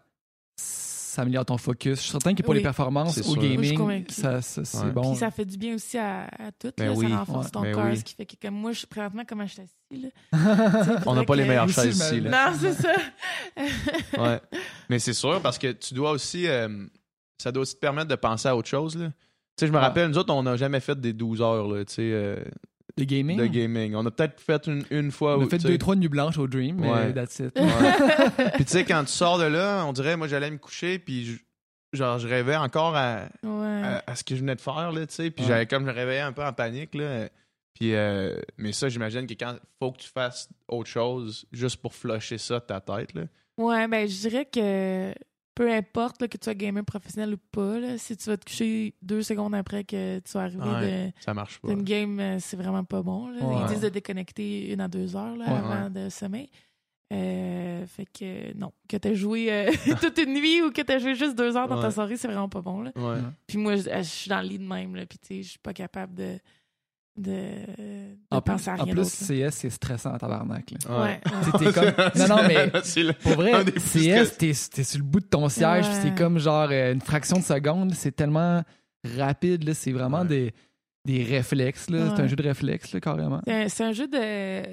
ça 1.14 1.22
améliore 1.22 1.46
ton 1.46 1.58
focus. 1.58 1.98
Je 1.98 2.02
suis 2.02 2.12
certain 2.12 2.34
que 2.34 2.42
pour 2.42 2.52
Oui. 2.52 2.58
les 2.58 2.64
performances 2.64 3.18
au 3.20 3.24
sûr. 3.24 3.42
Suis 3.42 3.52
gaming, 3.52 3.78
convaincue. 3.78 4.14
ça, 4.14 4.42
ça, 4.42 4.66
c'est 4.66 4.78
Ouais. 4.80 4.92
bon. 4.92 5.12
Puis 5.12 5.20
ça 5.20 5.32
fait 5.32 5.46
du 5.46 5.58
bien 5.58 5.76
aussi 5.76 5.98
à, 5.98 6.24
à 6.26 6.52
tout. 6.58 6.72
Ben 6.78 6.88
là. 6.88 6.94
oui. 6.94 7.10
Ça 7.10 7.18
renforce 7.18 7.46
Ouais. 7.46 7.52
ton 7.52 7.62
Ben 7.62 7.74
corps, 7.76 7.86
oui. 7.86 7.98
ce 7.98 8.04
qui 8.04 8.16
fait 8.16 8.26
que 8.26 8.36
comme 8.42 8.56
moi, 8.56 8.72
je, 8.72 8.86
présentement, 8.86 9.24
comment 9.28 9.46
je 9.46 9.54
suis 9.54 9.62
assis. 9.62 10.12
Là. 10.32 11.00
On 11.06 11.14
n'a 11.16 11.24
pas 11.24 11.36
les 11.36 11.46
meilleures 11.46 11.70
chaises 11.70 11.98
ici. 12.00 12.20
Là. 12.22 12.50
Non, 12.52 12.58
c'est 12.60 12.74
ça. 12.74 12.94
Ouais. 14.18 14.40
Mais 14.90 15.00
c'est 15.00 15.14
sûr 15.14 15.42
parce 15.42 15.58
que 15.58 15.72
tu 15.72 15.94
dois 15.94 16.12
aussi. 16.12 16.48
euh, 16.48 16.86
ça 17.38 17.52
doit 17.52 17.62
aussi 17.64 17.76
te 17.76 17.80
permettre 17.80 18.08
de 18.08 18.16
penser 18.16 18.48
à 18.48 18.56
autre 18.56 18.70
chose. 18.70 18.96
Là. 18.96 19.08
Tu 19.08 19.14
sais, 19.60 19.68
je 19.68 19.72
me 19.72 19.78
Ouais. 19.78 19.84
rappelle, 19.84 20.10
nous 20.10 20.18
autres, 20.18 20.34
on 20.34 20.44
n'a 20.44 20.56
jamais 20.56 20.80
fait 20.80 21.00
des 21.00 21.14
12 21.14 21.42
heures 21.42 21.68
là, 21.68 21.84
tu 21.86 21.94
sais, 21.96 22.02
euh, 22.14 22.38
Le 22.98 23.06
gaming, 23.06 23.38
de 23.40 23.48
gaming. 23.48 23.96
On 23.96 24.06
a 24.06 24.12
peut-être 24.12 24.40
fait 24.40 24.68
une, 24.68 24.84
une 24.92 25.12
fois. 25.12 25.38
on 25.38 25.42
a 25.42 25.46
où, 25.46 25.50
fait 25.50 25.58
deux, 25.58 25.78
trois 25.80 25.96
nuits 25.96 26.10
blanches 26.10 26.38
au 26.38 26.48
Dream, 26.48 26.78
mais 26.80 26.90
Ouais. 26.92 27.14
that's 27.14 27.40
it. 27.40 27.58
Ouais. 27.60 28.50
puis 28.56 28.66
tu 28.66 28.72
sais, 28.72 28.86
quand 28.86 29.04
tu 29.04 29.12
sors 29.12 29.40
de 29.40 29.46
là, 29.46 29.84
on 29.88 29.94
dirait, 29.94 30.16
moi, 30.16 30.28
j'allais 30.28 30.52
me 30.52 30.58
coucher, 30.58 31.00
puis 31.00 31.26
je- 31.26 31.38
genre, 31.98 32.20
je 32.20 32.28
rêvais 32.28 32.56
encore 32.56 32.96
à, 32.96 33.24
Ouais. 33.44 33.82
à, 33.84 34.04
à 34.06 34.16
ce 34.16 34.24
que 34.24 34.36
je 34.36 34.42
venais 34.42 34.56
de 34.56 34.62
faire, 34.62 34.92
là, 34.92 35.08
tu 35.08 35.14
sais. 35.16 35.32
Puis 35.32 35.44
Ouais. 35.44 35.48
j'avais 35.50 35.66
comme, 35.66 35.84
je 35.84 35.88
me 35.92 35.94
réveillais 35.96 36.20
un 36.22 36.34
peu 36.34 36.44
en 36.44 36.54
panique, 36.54 36.94
là. 36.96 37.30
Puis, 37.74 37.96
euh, 37.96 38.36
mais 38.58 38.72
ça, 38.74 38.90
j'imagine 38.90 39.26
que 39.26 39.34
quand 39.34 39.56
faut 39.80 39.92
que 39.92 39.98
tu 39.98 40.10
fasses 40.10 40.48
autre 40.68 40.90
chose, 40.90 41.48
juste 41.52 41.78
pour 41.82 41.96
flusher 41.96 42.38
ça 42.38 42.60
de 42.60 42.66
ta 42.66 42.80
tête, 42.80 43.16
là. 43.16 43.24
Ouais, 43.58 43.88
ben 43.88 44.08
je 44.08 44.20
dirais 44.30 44.46
que 44.46 45.12
peu 45.56 45.72
importe 45.72 46.22
là, 46.22 46.28
que 46.28 46.38
tu 46.38 46.46
sois 46.46 46.56
gamer 46.56 46.84
professionnel 46.84 47.34
ou 47.36 47.38
pas, 47.52 47.80
là, 47.80 47.98
si 47.98 48.18
tu 48.18 48.30
vas 48.30 48.38
te 48.38 48.46
coucher 48.46 48.96
deux 49.02 49.22
secondes 49.22 49.54
après 49.54 49.84
que 49.84 50.20
tu 50.20 50.32
sois 50.32 50.42
arrivé 50.44 50.64
Ouais, 50.64 51.14
ça 51.20 51.34
marche 51.34 51.62
de- 51.62 51.68
pas. 51.68 51.74
d'une 51.76 51.84
game, 51.84 52.20
euh, 52.20 52.38
c'est 52.40 52.58
vraiment 52.58 52.84
pas 52.84 53.02
bon. 53.04 53.28
là. 53.28 53.44
Ouais. 53.46 53.56
Ils 53.62 53.68
disent 53.68 53.82
de 53.82 53.90
déconnecter 53.90 54.72
une 54.74 54.82
à 54.82 54.88
deux 54.88 55.16
heures 55.16 55.36
là, 55.36 55.46
Ouais. 55.46 55.58
avant 55.60 55.90
de 55.90 56.10
sommeil. 56.10 56.50
Euh, 57.12 57.86
fait 57.86 58.06
que 58.06 58.58
non, 58.58 58.72
que 58.90 58.98
t'as 58.98 59.14
joué 59.14 59.52
euh, 59.52 59.72
toute 60.02 60.18
une 60.18 60.34
nuit 60.34 60.64
ou 60.64 60.72
que 60.72 60.82
t'as 60.82 60.98
joué 60.98 61.14
juste 61.14 61.36
deux 61.38 61.56
heures 61.56 61.68
dans 61.68 61.80
ta 61.80 61.92
soirée, 61.92 62.18
c'est 62.18 62.28
vraiment 62.28 62.50
pas 62.50 62.62
bon. 62.62 62.82
Là. 62.82 62.92
Puis 63.46 63.60
moi, 63.60 63.76
je, 63.76 64.02
suis 64.02 64.30
dans 64.30 64.42
le 64.42 64.48
lit 64.48 64.58
de 64.60 64.66
même, 64.66 64.96
là, 64.96 65.06
puis 65.06 65.20
tu 65.20 65.28
sais, 65.28 65.44
je 65.44 65.50
suis 65.52 65.60
pas 65.60 65.74
capable 65.74 66.16
de, 66.16 66.40
de, 67.16 67.32
de 67.32 68.18
En 68.32 68.42
plus, 68.42 68.52
penser 68.54 68.70
à 68.70 68.74
en 68.74 68.84
rien 68.84 68.94
plus 68.94 69.04
d'autre. 69.04 69.34
là. 69.34 69.50
CS, 69.50 69.56
c'est 69.56 69.70
stressant 69.70 70.14
en 70.14 70.18
tabarnak. 70.18 70.72
là. 70.72 71.02
Ouais, 71.04 71.22
comme- 71.72 71.94
Non, 72.16 72.28
non, 72.28 72.48
mais 72.48 72.72
Pour 73.22 73.34
vrai, 73.34 73.64
plus 73.66 73.80
CS, 73.82 74.38
t'es 74.38 74.52
t'es 74.72 74.84
sur 74.84 74.98
le 75.00 75.04
bout 75.06 75.20
de 75.20 75.26
ton 75.26 75.48
siège, 75.50 75.86
Ouais. 75.86 75.92
puis 75.92 76.02
c'est 76.10 76.16
comme 76.16 76.40
genre 76.40 76.70
euh, 76.72 76.94
une 76.94 77.02
fraction 77.02 77.38
de 77.38 77.44
seconde. 77.44 77.94
C'est 77.94 78.16
tellement 78.16 78.64
rapide, 79.18 79.64
là, 79.64 79.74
c'est 79.74 79.92
vraiment 79.92 80.22
Ouais. 80.22 80.28
des, 80.28 80.54
des 81.06 81.24
réflexes. 81.24 81.90
là. 81.90 82.14
C'est 82.16 82.22
un 82.24 82.28
jeu 82.28 82.36
de 82.36 82.44
réflexes, 82.44 82.94
là, 82.94 83.00
carrément. 83.00 83.42
C'est 83.46 83.54
un, 83.64 83.70
c'est 83.70 83.84
un 83.84 83.92
jeu 83.92 84.08
de, 84.08 84.18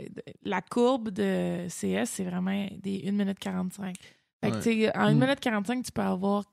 de- 0.09 0.23
La 0.45 0.63
courbe 0.63 1.11
de 1.11 1.67
CS, 1.69 2.07
c'est 2.07 2.25
vraiment 2.25 2.67
des 2.83 3.03
1 3.07 3.13
minute 3.13 3.39
45. 3.39 3.95
Fait 4.43 4.51
que, 4.53 4.57
Ouais. 4.69 4.97
en 4.97 5.01
1 5.09 5.15
Mm. 5.15 5.21
minute 5.21 5.41
45, 5.41 5.85
tu 5.85 5.93
peux 5.93 6.01
avoir 6.01 6.45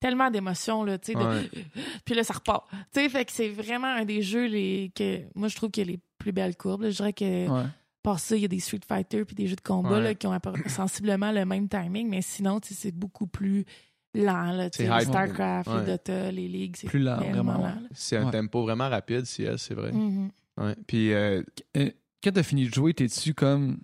tellement 0.00 0.30
d'émotions, 0.30 0.82
là, 0.82 0.98
tu 0.98 1.12
sais, 1.12 1.18
de- 1.18 1.48
puis 2.04 2.14
là, 2.14 2.24
ça 2.24 2.34
repart. 2.34 2.68
Tu 2.70 2.78
sais, 3.00 3.08
fait 3.08 3.24
que 3.24 3.32
c'est 3.32 3.48
vraiment 3.48 3.86
un 3.88 4.04
des 4.04 4.22
jeux 4.22 4.46
les, 4.46 4.90
que 4.94 5.20
moi, 5.34 5.48
je 5.48 5.56
trouve 5.56 5.70
qu'il 5.70 5.86
y 5.86 5.88
a 5.88 5.92
les 5.92 6.00
plus 6.18 6.32
belles 6.32 6.56
courbes. 6.56 6.82
là. 6.82 6.90
Je 6.90 6.96
dirais 6.96 7.12
que 7.12 7.48
Ouais. 7.48 7.66
par 8.02 8.18
ça, 8.18 8.34
il 8.36 8.42
y 8.42 8.44
a 8.44 8.48
des 8.48 8.60
Street 8.60 8.80
Fighter 8.86 9.24
puis 9.24 9.34
des 9.34 9.46
jeux 9.46 9.56
de 9.56 9.60
combat 9.60 9.90
Ouais. 9.98 10.02
là, 10.02 10.14
qui 10.14 10.26
ont 10.26 10.38
sensiblement 10.66 11.32
le 11.32 11.44
même 11.44 11.68
timing, 11.68 12.08
mais 12.08 12.22
sinon, 12.22 12.58
tu 12.60 12.68
sais, 12.68 12.74
c'est 12.74 12.92
beaucoup 12.94 13.26
plus 13.26 13.64
lent. 14.14 14.52
Là, 14.52 14.70
tu 14.70 14.78
sais. 14.84 15.00
StarCraft, 15.04 15.68
Ouais. 15.68 15.80
les 15.80 15.86
Dota, 15.86 16.32
les 16.32 16.48
ligues, 16.48 16.76
c'est 16.76 16.86
Plus 16.88 16.98
lent, 17.00 17.16
vraiment 17.18 17.58
lent. 17.58 17.78
C'est 17.92 18.16
un 18.16 18.26
Ouais. 18.26 18.32
tempo 18.32 18.62
vraiment 18.62 18.88
rapide, 18.88 19.24
CS, 19.24 19.56
c'est 19.58 19.74
vrai. 19.74 19.92
Ouais. 20.56 20.74
Puis, 20.86 21.12
euh, 21.12 21.42
Quand 22.22 22.32
t'as 22.32 22.42
fini 22.42 22.66
de 22.68 22.74
jouer, 22.74 22.92
t'es-tu 22.92 23.32
comme 23.32 23.78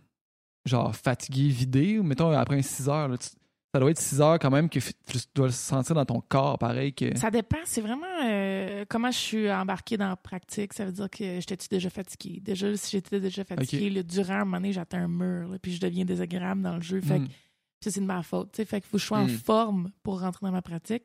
genre 0.66 0.94
fatigué, 0.94 1.48
vidé? 1.48 1.98
Ou 1.98 2.02
mettons 2.02 2.30
après 2.32 2.58
un 2.58 2.62
6 2.62 2.86
heures, 2.88 3.08
là, 3.08 3.16
tu- 3.16 3.28
ça 3.76 3.80
doit 3.80 3.90
être 3.90 4.00
6 4.00 4.20
heures 4.20 4.38
quand 4.38 4.50
même 4.50 4.68
que 4.68 4.78
tu 4.78 5.18
dois 5.34 5.46
le 5.46 5.52
sentir 5.52 5.94
dans 5.94 6.04
ton 6.04 6.20
corps 6.20 6.58
pareil 6.58 6.92
que. 6.94 7.16
Ça 7.16 7.30
dépend. 7.30 7.58
C'est 7.64 7.80
vraiment 7.82 8.06
euh, 8.24 8.84
comment 8.88 9.10
je 9.10 9.18
suis 9.18 9.52
embarquée 9.52 9.96
dans 9.96 10.08
la 10.08 10.16
pratique. 10.16 10.72
Ça 10.72 10.84
veut 10.86 10.92
dire 10.92 11.10
que 11.10 11.24
j'étais-tu 11.40 11.68
déjà 11.68 11.90
fatiguée? 11.90 12.40
Déjà, 12.40 12.76
si 12.76 12.90
j'étais 12.92 13.20
déjà 13.20 13.44
fatiguée, 13.44 13.90
là, 13.90 14.02
durant 14.02 14.34
un 14.34 14.44
moment 14.44 14.56
donné, 14.58 14.72
j'atteins 14.72 15.04
un 15.04 15.08
mur, 15.08 15.48
là, 15.48 15.58
puis 15.60 15.72
je 15.72 15.80
deviens 15.80 16.04
désagréable 16.04 16.62
dans 16.62 16.76
le 16.76 16.82
jeu. 16.82 17.00
Fait 17.00 17.18
que 17.18 17.24
Hmm. 17.24 17.28
ça, 17.84 17.90
c'est 17.90 18.00
de 18.00 18.06
ma 18.06 18.22
faute. 18.22 18.52
tu 18.52 18.56
sais. 18.56 18.64
Fait 18.64 18.80
qu'il 18.80 18.88
faut 18.88 18.96
que 18.96 19.02
je 19.02 19.06
sois 19.06 19.18
en 19.18 19.26
Mm. 19.26 19.30
forme 19.30 19.90
pour 20.02 20.20
rentrer 20.20 20.46
dans 20.46 20.52
ma 20.52 20.62
pratique. 20.62 21.04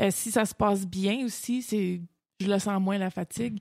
Euh, 0.00 0.08
si 0.10 0.30
ça 0.30 0.44
se 0.44 0.54
passe 0.54 0.86
bien 0.86 1.24
aussi, 1.24 1.62
c'est 1.62 2.00
je 2.40 2.46
le 2.48 2.58
sens 2.58 2.80
moins 2.80 2.98
la 2.98 3.10
fatigue. 3.10 3.60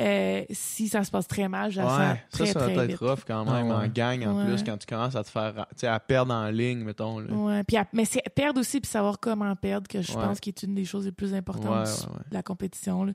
Euh, 0.00 0.44
si 0.50 0.88
ça 0.88 1.04
se 1.04 1.10
passe 1.10 1.28
très 1.28 1.46
mal, 1.48 1.70
je 1.70 1.80
la 1.80 1.88
sens 1.88 1.98
ouais, 1.98 2.06
ça, 2.06 2.18
très, 2.30 2.46
ça 2.46 2.60
très 2.60 2.74
va 2.74 2.84
être 2.86 3.06
rough 3.06 3.20
quand 3.26 3.44
même, 3.44 3.70
Ah 3.70 3.78
ouais. 3.80 3.84
en 3.84 3.88
gang 3.88 4.22
en 4.26 4.38
Ouais. 4.38 4.46
plus, 4.46 4.62
quand 4.64 4.78
tu 4.78 4.86
commences 4.86 5.14
à 5.14 5.22
te 5.22 5.28
faire, 5.28 5.66
tu 5.70 5.80
sais, 5.80 5.86
à 5.88 6.00
perdre 6.00 6.32
en 6.32 6.48
ligne, 6.48 6.84
mettons. 6.84 7.18
Là. 7.18 7.32
Ouais, 7.34 7.64
puis 7.64 7.76
à- 7.76 7.86
mais 7.92 8.04
c'est 8.06 8.22
perdre 8.34 8.60
aussi, 8.60 8.80
puis 8.80 8.90
savoir 8.90 9.18
comment 9.20 9.54
perdre, 9.56 9.86
que 9.88 10.00
je 10.00 10.12
Ouais. 10.16 10.24
pense 10.24 10.40
qui 10.40 10.48
est 10.48 10.62
une 10.62 10.74
des 10.74 10.84
choses 10.86 11.04
les 11.04 11.12
plus 11.12 11.34
importantes 11.34 11.66
ouais, 11.86 12.12
ouais. 12.14 12.24
de 12.30 12.34
la 12.34 12.42
compétition 12.42 13.04
là, 13.04 13.12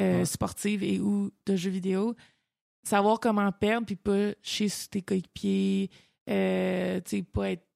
euh, 0.00 0.18
Ouais. 0.20 0.24
sportive 0.24 0.82
et 0.82 1.00
ou 1.00 1.30
de 1.46 1.54
jeux 1.56 1.70
vidéo. 1.70 2.14
Savoir 2.84 3.20
comment 3.20 3.52
perdre, 3.52 3.86
puis 3.86 3.96
pas 3.96 4.30
chier 4.42 4.68
sur 4.70 4.88
tes 4.88 5.02
coéquipiers, 5.02 5.90
euh, 6.30 6.98
tu 7.04 7.18
sais, 7.18 7.22
pas 7.22 7.50
être 7.50 7.66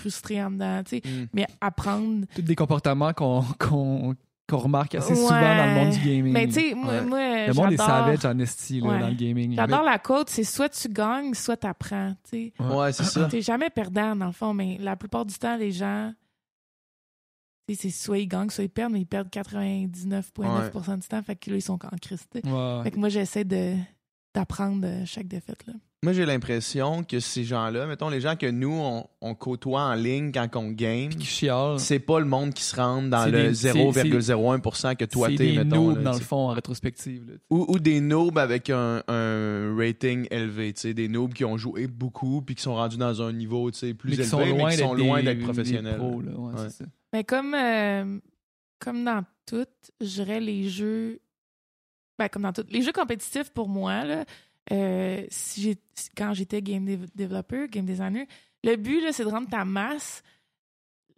frustré 0.00 0.42
en 0.44 0.50
dedans, 0.50 0.82
tu 0.84 0.98
sais, 0.98 1.02
Mm. 1.08 1.26
mais 1.32 1.46
apprendre. 1.60 2.26
Tous 2.34 2.42
des 2.42 2.54
comportements 2.56 3.12
qu'on 3.14 3.42
qu'on 3.58 4.14
qu'on 4.48 4.58
remarque 4.58 4.94
assez 4.94 5.12
Ouais. 5.12 5.16
souvent 5.18 5.40
dans 5.40 5.66
le 5.66 5.74
monde 5.74 5.90
du 5.94 5.98
gaming. 6.00 6.32
Mais 6.32 6.46
tu 6.46 6.52
sais, 6.52 6.74
moi, 6.74 6.92
Ouais. 6.92 7.00
moi, 7.04 7.46
le 7.46 7.52
monde 7.54 7.72
est 7.72 7.76
savage 7.78 8.24
en 8.26 8.38
esti 8.38 8.80
là, 8.80 8.88
Ouais. 8.88 8.98
dans 9.00 9.08
le 9.08 9.14
gaming. 9.14 9.54
J'adore 9.56 9.82
la 9.82 9.98
côte, 9.98 10.28
c'est 10.30 10.44
soit 10.44 10.68
tu 10.68 10.88
gagnes, 10.88 11.32
soit 11.34 11.56
tu 11.56 11.66
apprends, 11.66 12.14
tu 12.24 12.30
sais. 12.30 12.52
Ouais. 12.60 12.74
Ouais, 12.76 12.92
c'est 12.92 13.04
ça. 13.04 13.24
T'es 13.26 13.40
jamais 13.40 13.70
perdant, 13.70 14.14
dans 14.14 14.26
le 14.26 14.32
fond, 14.32 14.52
mais 14.52 14.76
la 14.80 14.96
plupart 14.96 15.24
du 15.24 15.34
temps, 15.38 15.56
les 15.56 15.72
gens, 15.72 16.12
tu 17.66 17.74
sais, 17.74 17.82
c'est 17.82 17.90
soit 17.90 18.18
ils 18.18 18.26
gagnent, 18.28 18.50
soit 18.50 18.64
ils 18.64 18.68
perdent, 18.70 18.92
mais 18.92 19.00
ils 19.00 19.06
perdent 19.06 19.30
99,9% 19.30 20.96
du 21.00 21.08
temps, 21.08 21.22
fait 21.22 21.36
que 21.36 21.50
là, 21.50 21.56
ils 21.56 21.62
sont 21.62 21.74
en 21.84 21.96
crise, 22.00 22.26
tu 22.30 22.40
sais. 22.40 22.46
Ouais. 22.46 22.82
Fait 22.84 22.90
que 22.90 22.98
moi, 22.98 23.08
j'essaie 23.08 23.44
de 23.44 23.74
d'apprendre 24.34 24.80
de 24.82 25.04
chaque 25.04 25.28
défaite, 25.28 25.64
là. 25.66 25.72
Moi, 26.04 26.12
j'ai 26.12 26.26
l'impression 26.26 27.02
que 27.02 27.18
ces 27.18 27.44
gens-là, 27.44 27.86
mettons 27.86 28.08
les 28.10 28.20
gens 28.20 28.36
que 28.36 28.46
nous, 28.50 28.70
on, 28.72 29.06
on 29.22 29.34
côtoie 29.34 29.80
en 29.82 29.94
ligne 29.94 30.30
quand 30.32 30.54
on 30.56 30.70
game, 30.70 31.10
c'est 31.78 31.98
pas 31.98 32.20
le 32.20 32.26
monde 32.26 32.52
qui 32.52 32.62
se 32.62 32.76
rentre 32.76 33.08
dans 33.08 33.24
le 33.26 33.48
des- 33.48 33.54
c'est- 33.54 33.72
0,01% 33.72 34.94
que 34.96 35.04
toi 35.06 35.28
c'est 35.30 35.36
t'es, 35.36 35.52
des 35.52 35.58
mettons. 35.64 35.76
noobs 35.88 35.96
là, 35.96 36.02
dans 36.02 36.12
tu 36.12 36.18
le 36.20 36.24
fond 36.24 36.36
en 36.36 36.48
rétrospective. 36.48 37.26
là. 37.26 37.34
Ou, 37.50 37.64
ou 37.68 37.78
des 37.78 38.00
noobs 38.00 38.38
avec 38.38 38.70
un, 38.70 39.02
un 39.08 39.76
rating 39.76 40.26
élevé, 40.30 40.72
tu 40.74 40.80
sais, 40.82 40.94
des 40.94 41.08
noobs 41.08 41.32
qui 41.32 41.44
ont 41.44 41.56
joué 41.56 41.86
beaucoup 41.86 42.42
puis 42.42 42.54
qui 42.54 42.62
sont 42.62 42.74
rendus 42.74 42.98
dans 42.98 43.22
un 43.22 43.32
niveau 43.32 43.70
tu 43.70 43.78
sais, 43.78 43.94
plus 43.94 44.10
Mais 44.10 44.14
élevé, 44.16 44.28
sont 44.28 44.38
mais 44.38 44.70
qui 44.72 44.76
sont 44.76 44.94
loin 44.94 45.22
d'être 45.22 45.38
des 45.38 45.44
professionnels. 45.44 45.96
pros, 45.96 46.20
là. 46.20 46.32
Ouais, 46.32 46.52
Ouais. 46.52 46.60
c'est 46.68 46.84
ça. 46.84 46.84
Mais 47.12 47.24
comme, 47.24 47.54
euh, 47.54 48.18
comme 48.78 49.04
dans 49.04 49.24
tout, 49.46 49.66
je 50.00 50.06
dirais 50.06 50.40
les 50.40 50.68
jeux. 50.68 51.20
Ben, 52.18 52.28
comme 52.28 52.42
dans 52.42 52.52
tout. 52.52 52.64
Les 52.70 52.82
jeux 52.82 52.92
compétitifs, 52.92 53.50
pour 53.50 53.68
moi, 53.68 54.04
là, 54.04 54.24
euh, 54.72 55.24
si 55.30 55.62
j'ai, 55.62 55.76
si- 55.94 56.10
quand 56.16 56.32
j'étais 56.34 56.62
game 56.62 56.84
dev- 56.84 57.06
developer, 57.14 57.68
game 57.68 57.84
designer, 57.84 58.26
le 58.62 58.76
but, 58.76 59.00
là, 59.02 59.12
c'est 59.12 59.24
de 59.24 59.28
rendre 59.30 59.48
ta 59.48 59.64
masse, 59.64 60.22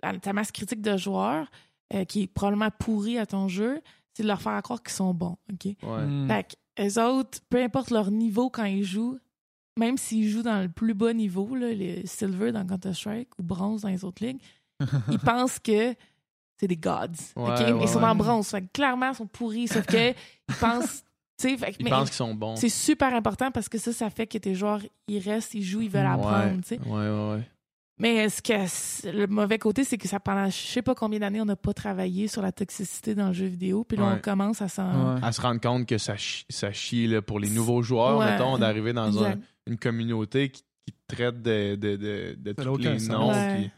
la- 0.02 0.18
ta 0.18 0.32
masse 0.32 0.52
critique 0.52 0.82
de 0.82 0.96
joueurs, 0.96 1.50
euh, 1.94 2.04
qui 2.04 2.22
est 2.22 2.26
probablement 2.26 2.70
pourrie 2.78 3.18
à 3.18 3.26
ton 3.26 3.48
jeu, 3.48 3.80
c'est 4.14 4.22
de 4.22 4.28
leur 4.28 4.40
faire 4.42 4.60
croire 4.62 4.82
qu'ils 4.82 4.92
sont 4.94 5.14
bons. 5.14 5.36
OK? 5.52 5.64
Ouais. 5.82 6.06
Mm. 6.06 6.28
Fait 6.28 6.56
que 6.76 6.82
eux 6.86 7.02
autres, 7.02 7.38
peu 7.48 7.62
importe 7.62 7.90
leur 7.90 8.10
niveau 8.10 8.50
quand 8.50 8.64
ils 8.64 8.84
jouent, 8.84 9.18
même 9.78 9.96
s'ils 9.98 10.28
jouent 10.28 10.42
dans 10.42 10.62
le 10.62 10.68
plus 10.68 10.94
bas 10.94 11.12
niveau, 11.12 11.54
là, 11.54 11.68
le 11.73 12.06
silver 12.06 12.50
dans 12.52 12.66
Counter-Strike 12.66 13.38
ou 13.38 13.42
bronze 13.42 13.82
dans 13.82 13.88
les 13.90 14.04
autres 14.04 14.25
ligues, 14.25 14.40
ils 15.10 15.18
pensent 15.18 15.58
que 15.58 15.94
c'est 16.58 16.66
des 16.66 16.76
gods. 16.76 17.08
Ouais, 17.36 17.49
ouais, 17.50 17.82
ils 17.82 17.88
sont 17.88 17.99
ouais. 18.00 18.04
en 18.06 18.14
bronze. 18.16 18.49
Fait 18.49 18.62
que 18.62 18.68
clairement, 18.73 19.10
ils 19.10 19.14
sont 19.14 19.26
pourris. 19.26 19.68
Sauf 19.68 19.86
que 19.86 20.10
ils 20.49 20.54
pensent. 20.58 21.04
Fait 21.38 21.76
Ils 21.78 21.84
mais 21.84 21.90
pensent 21.90 22.08
qu'ils 22.10 22.16
sont 22.16 22.34
bons. 22.34 22.56
c'est 22.56 22.68
super 22.68 23.14
important 23.14 23.50
parce 23.50 23.68
que 23.68 23.78
ça, 23.78 23.92
ça 23.92 24.10
fait 24.10 24.26
que 24.26 24.38
tes 24.38 24.54
joueurs, 24.54 24.80
ils 25.08 25.18
restent, 25.18 25.54
ils 25.54 25.62
jouent, 25.62 25.82
ils 25.82 25.90
veulent 25.90 26.06
apprendre. 26.06 26.60
tu 26.62 26.68
sais. 26.76 26.80
Ouais, 26.86 27.08
ouais, 27.08 27.30
ouais. 27.36 27.49
Mais 27.99 28.28
ce 28.28 28.42
que 28.42 29.10
le 29.10 29.26
mauvais 29.26 29.58
côté, 29.58 29.82
c'est 29.82 29.96
que 29.96 30.06
ça 30.06 30.20
pendant 30.20 30.46
je 30.50 30.52
sais 30.56 30.82
pas 30.82 30.94
combien 30.94 31.18
d'années, 31.18 31.40
on 31.40 31.46
n'a 31.46 31.56
pas 31.56 31.72
travaillé 31.72 32.28
sur 32.28 32.42
la 32.42 32.52
toxicité 32.52 33.14
dans 33.14 33.28
le 33.28 33.32
jeu 33.32 33.46
vidéo. 33.46 33.84
Puis 33.84 33.96
là, 33.96 34.04
Ouais. 34.06 34.12
on 34.16 34.18
commence 34.20 34.60
à 34.60 34.68
s'en. 34.68 35.14
Ouais. 35.14 35.20
À 35.22 35.32
se 35.32 35.40
rendre 35.40 35.60
compte 35.62 35.86
que 35.86 35.96
ça, 35.96 36.14
chi- 36.16 36.44
ça 36.50 36.72
chie 36.72 37.06
là, 37.06 37.22
pour 37.22 37.40
les 37.40 37.49
nouveaux 37.49 37.80
joueurs, 37.82 38.18
Ouais. 38.18 38.32
mettons, 38.32 38.58
d'arriver 38.58 38.92
dans 38.92 39.25
un- 39.25 39.36
une 39.66 39.78
communauté 39.78 40.50
qui, 40.50 40.62
qui 40.86 40.92
te 40.92 41.14
traite 41.14 41.40
de, 41.40 41.75
de, 41.76 41.96
de, 41.96 42.36
de 42.38 42.52
tous 42.52 42.76
les 42.76 42.99
sens. 42.99 43.08
noms. 43.08 43.30
Ouais. 43.32 43.56
puis- 43.56 43.70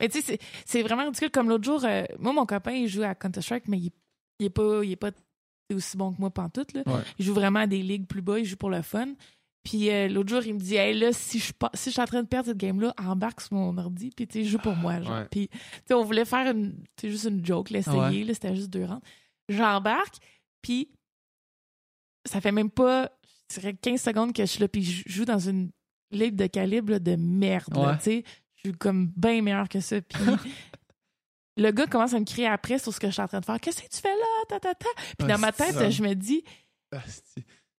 Mais 0.00 0.08
tu 0.10 0.20
sais, 0.20 0.24
c'est- 0.26 0.40
c'est 0.66 0.82
vraiment 0.82 1.04
ridicule. 1.06 1.30
Comme 1.30 1.48
l'autre 1.48 1.64
jour, 1.64 1.82
euh, 1.84 2.04
moi, 2.18 2.32
mon 2.34 2.44
copain, 2.44 2.72
il 2.72 2.88
joue 2.88 3.02
à 3.04 3.14
Counter-Strike, 3.14 3.68
mais 3.68 3.78
il, 3.78 3.90
il 4.38 4.46
est 4.46 4.50
pas, 4.50 4.84
il 4.84 4.92
est 4.92 4.96
pas 4.96 5.12
aussi 5.74 5.96
bon 5.96 6.12
que 6.12 6.20
moi 6.20 6.30
pantoute. 6.30 6.72
Là. 6.74 6.82
Ouais. 6.86 7.00
Il 7.18 7.24
joue 7.24 7.34
vraiment 7.34 7.60
à 7.60 7.66
des 7.66 7.82
ligues 7.82 8.06
plus 8.06 8.22
bas, 8.22 8.38
il 8.38 8.44
joue 8.44 8.56
pour 8.56 8.70
le 8.70 8.82
fun. 8.82 9.08
Puis 9.64 9.90
euh, 9.90 10.08
l'autre 10.08 10.28
jour, 10.28 10.42
il 10.44 10.54
me 10.54 10.58
dit 10.58 10.74
Hey, 10.74 10.98
là, 10.98 11.12
si 11.12 11.38
je, 11.38 11.52
si 11.74 11.84
je 11.86 11.90
suis 11.90 12.00
en 12.00 12.04
train 12.04 12.22
de 12.22 12.26
perdre 12.28 12.48
cette 12.48 12.58
game-là, 12.58 12.92
embarque 12.98 13.40
sur 13.40 13.54
mon 13.54 13.76
ordi, 13.78 14.10
puis 14.10 14.26
tu 14.26 14.44
joue 14.44 14.58
pour 14.58 14.74
moi. 14.74 15.00
Genre. 15.00 15.12
Ouais. 15.20 15.26
Puis 15.30 15.48
tu 15.48 15.58
sais, 15.86 15.94
on 15.94 16.02
voulait 16.04 16.24
faire 16.24 16.50
une, 16.54 16.74
juste 17.02 17.24
une 17.24 17.44
joke, 17.46 17.70
l'essayer, 17.70 17.96
Ouais. 17.96 18.24
là, 18.24 18.34
c'était 18.34 18.56
juste 18.56 18.70
deux 18.70 18.84
rounds. 18.84 19.02
J'embarque, 19.48 20.16
puis 20.62 20.88
ça 22.26 22.40
fait 22.40 22.52
même 22.52 22.70
pas, 22.70 23.10
je 23.52 23.60
dirais 23.60 23.74
15 23.74 24.00
secondes 24.00 24.32
que 24.32 24.42
je 24.42 24.50
suis 24.50 24.60
là, 24.60 24.68
puis 24.68 24.82
je 24.82 25.02
joue 25.06 25.24
dans 25.24 25.38
une 25.38 25.70
ligue 26.10 26.36
de 26.36 26.46
calibre 26.46 26.92
là, 26.92 26.98
de 26.98 27.16
merde. 27.16 27.72
tu 27.98 28.04
sais. 28.04 28.24
Je 28.56 28.68
suis 28.68 28.78
comme 28.78 29.12
bien 29.16 29.42
meilleur 29.42 29.68
que 29.68 29.80
ça. 29.80 30.00
Puis 30.00 30.18
le 31.56 31.70
gars 31.70 31.86
commence 31.86 32.14
à 32.14 32.20
me 32.20 32.24
crier 32.24 32.46
après 32.46 32.78
sur 32.78 32.92
ce 32.94 33.00
que 33.00 33.08
je 33.08 33.12
suis 33.12 33.22
en 33.22 33.28
train 33.28 33.40
de 33.40 33.44
faire. 33.44 33.60
Qu'est-ce 33.60 33.82
que 33.82 33.88
tu 33.88 34.00
fais 34.00 34.08
là? 34.08 34.44
Ta, 34.48 34.60
ta, 34.60 34.74
ta. 34.74 34.88
Puis 35.18 35.28
dans 35.28 35.38
ma 35.38 35.52
c'est 35.52 35.64
tête, 35.66 35.74
ça. 35.74 35.90
je 35.90 36.02
me 36.02 36.14
dis, 36.14 36.42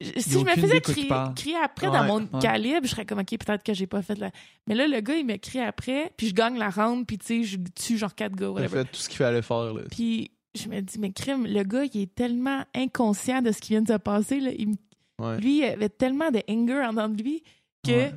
si 0.02 0.32
je 0.34 0.40
me 0.40 0.50
faisais 0.56 0.82
crier, 0.82 1.56
après 1.64 1.88
Ouais, 1.88 1.94
dans 1.98 2.04
mon 2.04 2.20
ouais. 2.22 2.40
calibre, 2.42 2.82
je 2.84 2.90
serais 2.90 3.06
comme, 3.06 3.20
OK, 3.20 3.30
peut-être 3.38 3.64
que 3.64 3.74
j'ai 3.74 3.88
pas 3.88 4.02
fait 4.02 4.16
la. 4.18 4.32
Mais 4.68 4.76
là, 4.76 4.88
le 4.88 5.00
gars, 5.00 5.16
il 5.16 5.26
me 5.26 5.38
crie 5.38 5.60
après, 5.60 6.12
puis 6.18 6.28
je 6.28 6.34
gagne 6.34 6.58
la 6.58 6.70
ronde, 6.70 7.06
puis 7.08 7.18
tu 7.18 7.26
sais, 7.26 7.44
je 7.44 7.58
tue 7.76 7.98
genre 7.98 8.14
quatre 8.14 8.36
gars. 8.36 8.52
Il 8.60 8.68
fait 8.70 8.84
tout 8.86 8.96
ce 9.00 9.08
qu'il 9.10 9.18
fallait 9.18 9.42
faire. 9.42 9.74
Là. 9.74 9.82
Puis 9.90 10.32
je 10.56 10.68
me 10.68 10.82
dis, 10.82 11.00
mais 11.00 11.12
crime, 11.12 11.46
le 11.48 11.64
gars, 11.64 11.86
il 11.86 12.02
est 12.02 12.14
tellement 12.14 12.64
inconscient 12.76 13.42
de 13.42 13.52
ce 13.52 13.60
qui 13.60 13.70
vient 13.74 13.82
de 13.82 13.88
se 13.92 13.98
passer. 13.98 14.40
Là. 14.40 14.52
Il 14.58 14.70
me- 14.70 14.76
Ouais. 15.20 15.38
Lui, 15.40 15.60
il 15.60 15.64
avait 15.66 15.90
tellement 15.90 16.32
de 16.32 16.42
anger 16.50 16.84
en 16.86 16.90
dedans 16.90 17.08
de 17.08 17.22
lui 17.22 17.44
que 17.86 18.10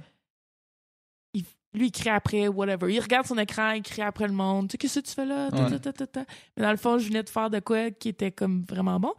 lui, 1.77 1.87
il 1.89 1.93
crie 1.93 2.09
après, 2.11 2.49
whatever. 2.49 2.93
Il 2.93 3.01
regarde 3.01 3.27
son 3.27 3.39
écran, 3.39 3.71
il 3.73 3.83
crie 3.83 4.03
après 4.03 4.27
le 4.27 4.33
monde. 4.33 4.69
Tu 4.69 4.73
sais, 4.73 4.79
qu'est-ce 4.79 5.01
que 5.01 5.07
tu 5.07 5.13
fais 5.15 5.27
là? 5.27 5.51
Ta, 5.51 5.65
Ouais. 5.65 5.71
ta, 5.71 5.79
ta, 5.79 5.93
ta, 5.93 6.07
ta. 6.07 6.25
Mais 6.57 6.63
dans 6.63 6.71
le 6.71 6.77
fond, 6.77 6.99
je 6.99 7.07
venais 7.09 7.23
de 7.23 7.29
faire 7.29 7.51
de 7.51 7.61
quoi 7.61 7.91
qui 7.91 8.09
était 8.09 8.33
comme 8.33 8.65
vraiment 8.69 8.99
bon. 8.99 9.13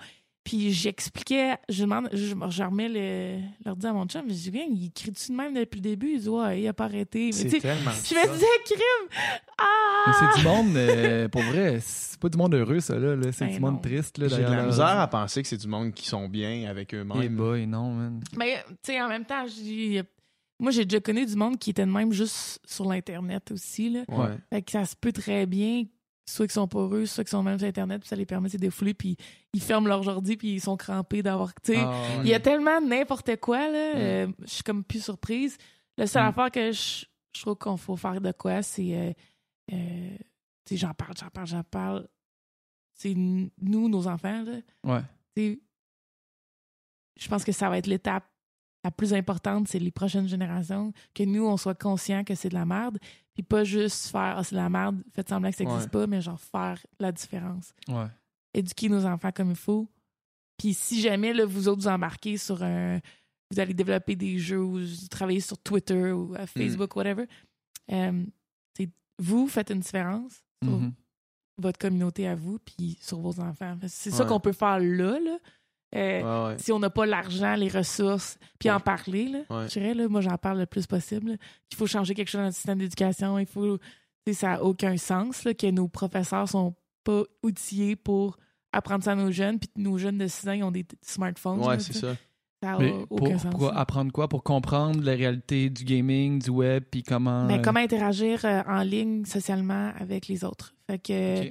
Puis 0.43 0.71
j'expliquais, 0.71 1.57
je 1.67 1.81
demande, 1.83 2.07
je, 2.13 2.33
je 2.49 2.63
remets 2.63 2.87
le- 2.87 3.41
l'ordi 3.65 3.85
à 3.85 3.91
mon 3.91 4.05
chum, 4.05 4.23
je 4.29 4.33
dis, 4.33 4.49
bien, 4.51 4.63
il 4.69 4.91
crie-tu 4.93 5.31
de 5.33 5.35
même 5.35 5.53
depuis 5.53 5.75
le 5.79 5.81
début? 5.81 6.11
Il 6.13 6.21
dit, 6.21 6.29
ouais, 6.29 6.61
il 6.61 6.67
a 6.69 6.73
pas 6.73 6.85
arrêté. 6.85 7.33
C'est 7.33 7.49
tellement 7.59 7.91
je 7.91 8.15
me 8.15 8.33
disais, 8.33 8.45
crime! 8.65 9.19
Ah! 9.59 10.31
C'est 10.33 10.39
du 10.41 10.47
monde, 10.47 10.77
euh, 10.77 11.27
pour 11.27 11.41
vrai, 11.41 11.79
c'est 11.81 12.17
pas 12.17 12.29
du 12.29 12.37
monde 12.37 12.53
heureux, 12.53 12.79
ça, 12.79 12.97
là. 12.97 13.17
là. 13.17 13.31
C'est 13.33 13.45
Ben 13.45 13.53
du 13.55 13.59
monde 13.59 13.73
non. 13.73 13.79
triste, 13.81 14.17
là. 14.19 14.29
J'ai 14.29 14.37
de 14.37 14.41
la 14.43 14.63
misère 14.63 14.99
à 14.99 15.07
penser 15.07 15.41
que 15.41 15.49
c'est 15.49 15.57
du 15.57 15.67
monde 15.67 15.91
qui 15.93 16.07
sont 16.07 16.29
bien 16.29 16.69
avec 16.69 16.93
Eh 16.93 16.97
eux-mêmes. 16.97 17.35
boy, 17.35 17.67
non, 17.67 17.91
man. 17.91 18.21
Mais, 18.37 18.63
tu 18.69 18.93
sais, 18.93 19.01
en 19.01 19.09
même 19.09 19.25
temps, 19.25 19.45
je 19.47 19.53
dis, 19.53 19.99
moi, 20.59 20.71
j'ai 20.71 20.85
déjà 20.85 20.99
connu 20.99 21.25
du 21.25 21.35
monde 21.35 21.57
qui 21.57 21.69
était 21.71 21.85
de 21.85 21.91
même 21.91 22.11
juste 22.11 22.59
sur 22.65 22.85
l'Internet 22.89 23.51
aussi, 23.51 23.89
là. 23.89 24.03
Ouais. 24.09 24.37
Fait 24.51 24.61
que 24.61 24.71
ça 24.71 24.85
se 24.85 24.95
peut 24.95 25.11
très 25.11 25.45
bien, 25.45 25.83
soit 26.27 26.45
qu'ils 26.47 26.53
sont 26.53 26.67
pas 26.67 26.79
heureux, 26.79 27.05
soit 27.05 27.23
qu'ils 27.23 27.31
sont 27.31 27.43
même 27.43 27.57
sur 27.59 27.67
Internet, 27.67 28.01
puis 28.01 28.07
ça 28.09 28.15
les 28.15 28.25
permet 28.25 28.47
de 28.47 28.53
se 28.53 28.57
défouler, 28.57 28.93
puis 28.93 29.17
ils 29.53 29.61
ferment 29.61 29.87
leur 29.87 30.05
ordi, 30.07 30.35
puis 30.37 30.53
ils 30.55 30.61
sont 30.61 30.75
crampés 30.77 31.21
d'avoir. 31.23 31.53
Tu 31.61 31.73
sais, 31.73 31.79
Ah, 31.79 31.89
ouais. 31.91 32.21
il 32.23 32.27
y 32.29 32.33
a 32.33 32.39
tellement 32.39 32.81
n'importe 32.81 33.35
quoi, 33.37 33.69
là. 33.69 33.95
euh, 33.97 34.27
je 34.41 34.47
suis 34.49 34.63
comme 34.63 34.83
plus 34.83 35.03
surprise. 35.03 35.57
La 35.97 36.05
seule 36.07 36.23
Mm. 36.23 36.27
affaire 36.27 36.51
que 36.51 36.71
je, 36.71 37.05
je 37.35 37.41
trouve 37.41 37.55
qu'on 37.55 37.77
faut 37.77 37.95
faire 37.95 38.19
de 38.21 38.31
quoi, 38.31 38.61
c'est. 38.63 38.95
euh, 38.97 39.13
euh, 39.73 40.17
tu 40.65 40.75
sais, 40.75 40.77
j'en 40.77 40.93
parle, 40.93 41.13
j'en 41.17 41.29
parle, 41.29 41.47
j'en 41.47 41.63
parle. 41.63 42.07
C'est 42.93 43.13
nous, 43.13 43.49
nos 43.89 44.07
enfants, 44.07 44.43
là. 44.43 44.57
Ouais. 44.83 45.01
Tu 45.35 45.41
sais, 45.53 45.59
je 47.19 47.27
pense 47.27 47.43
que 47.43 47.51
ça 47.51 47.69
va 47.69 47.77
être 47.77 47.87
l'étape 47.87 48.25
la 48.87 48.91
plus 48.91 49.13
importante, 49.13 49.67
c'est 49.67 49.79
les 49.79 49.91
prochaines 49.91 50.27
générations, 50.27 50.93
que 51.13 51.23
nous, 51.23 51.45
on 51.45 51.57
soit 51.57 51.75
conscients 51.75 52.23
que 52.23 52.35
c'est 52.35 52.49
de 52.49 52.53
la 52.55 52.65
merde, 52.65 52.97
puis 53.33 53.43
pas 53.43 53.63
juste 53.63 54.07
faire 54.07 54.35
ah, 54.37 54.43
c'est 54.43 54.55
de 54.55 54.61
la 54.61 54.69
merde, 54.69 55.01
faites 55.13 55.29
semblant 55.29 55.51
que 55.51 55.57
ça 55.57 55.63
n'existe 55.63 55.89
pas, 55.89 56.07
mais 56.07 56.21
genre 56.21 56.39
faire 56.39 56.79
la 56.99 57.11
différence. 57.11 57.73
Ouais. 57.87 58.07
Éduquer 58.53 58.89
nos 58.89 59.05
enfants 59.05 59.31
comme 59.31 59.49
il 59.51 59.55
faut. 59.55 59.87
Puis 60.57 60.73
si 60.73 61.01
jamais 61.01 61.33
là, 61.33 61.45
vous 61.45 61.67
autres 61.67 61.81
vous 61.81 61.87
embarquez 61.87 62.37
sur 62.37 62.63
un, 62.63 62.99
vous 63.51 63.59
allez 63.59 63.73
développer 63.73 64.15
des 64.15 64.39
jeux 64.39 64.61
ou 64.63 64.79
vous 64.79 65.07
travaillez 65.09 65.39
sur 65.41 65.57
Twitter 65.59 66.11
ou 66.11 66.33
à 66.35 66.47
Facebook, 66.47 66.95
whatever. 66.95 67.25
Euh, 67.91 68.25
c'est- 68.75 68.89
vous 69.19 69.47
faites 69.47 69.69
une 69.69 69.79
différence 69.81 70.41
sur 70.63 70.79
Mhm. 70.79 70.93
votre 71.59 71.77
communauté 71.79 72.27
à 72.27 72.35
vous 72.35 72.57
puis 72.59 72.97
sur 73.01 73.19
vos 73.19 73.39
enfants. 73.39 73.77
C'est 73.87 74.11
ça 74.11 74.25
qu'on 74.25 74.39
peut 74.39 74.51
faire 74.53 74.79
là. 74.79 75.19
là. 75.19 75.37
Euh, 75.95 76.21
Ouais, 76.47 76.51
ouais. 76.53 76.57
Si 76.59 76.71
on 76.71 76.79
n'a 76.79 76.89
pas 76.89 77.05
l'argent, 77.05 77.55
les 77.55 77.69
ressources, 77.69 78.37
puis 78.59 78.69
Ouais. 78.69 78.75
en 78.75 78.79
parler, 78.79 79.27
là, 79.29 79.39
je 79.67 79.79
dirais, 79.79 79.93
là, 79.93 80.07
moi 80.09 80.21
j'en 80.21 80.37
parle 80.37 80.59
le 80.59 80.65
plus 80.65 80.85
possible. 80.85 81.37
qu'il 81.69 81.77
faut 81.77 81.87
changer 81.87 82.13
quelque 82.13 82.27
chose 82.29 82.39
dans 82.39 82.45
notre 82.45 82.55
système 82.57 82.79
d'éducation. 82.79 83.39
Il 83.39 83.45
faut. 83.45 83.77
Ça 84.33 84.49
n'a 84.49 84.63
aucun 84.63 84.97
sens 84.97 85.45
là, 85.45 85.53
que 85.53 85.67
nos 85.71 85.87
professeurs 85.87 86.49
sont 86.49 86.75
pas 87.05 87.23
outillés 87.43 87.95
pour 87.95 88.37
apprendre 88.73 89.01
ça 89.05 89.13
à 89.13 89.15
nos 89.15 89.31
jeunes, 89.31 89.57
puis 89.59 89.69
nos 89.77 89.97
jeunes 89.97 90.17
de 90.17 90.27
6 90.27 90.49
ans 90.49 90.51
ils 90.51 90.63
ont 90.63 90.71
des 90.71 90.85
smartphones. 91.01 91.61
Ouais, 91.65 91.79
c'est 91.79 91.93
ça. 91.93 92.15
Ça 92.61 92.75
Mais 92.79 92.91
aucun 93.09 93.29
pour, 93.31 93.39
sens. 93.39 93.53
pour 93.55 93.77
apprendre 93.77 94.11
quoi? 94.11 94.27
Pour 94.27 94.43
comprendre 94.43 95.01
la 95.03 95.13
réalité 95.13 95.69
du 95.69 95.85
gaming, 95.85 96.39
du 96.41 96.49
web, 96.49 96.83
puis 96.91 97.03
comment... 97.03 97.45
Mais 97.45 97.59
euh, 97.59 97.61
comment 97.63 97.79
interagir 97.79 98.43
euh, 98.45 98.63
en 98.67 98.81
ligne 98.81 99.23
socialement 99.25 99.91
avec 99.97 100.27
les 100.27 100.43
autres. 100.43 100.73
Fait 100.89 100.97
que. 100.99 101.49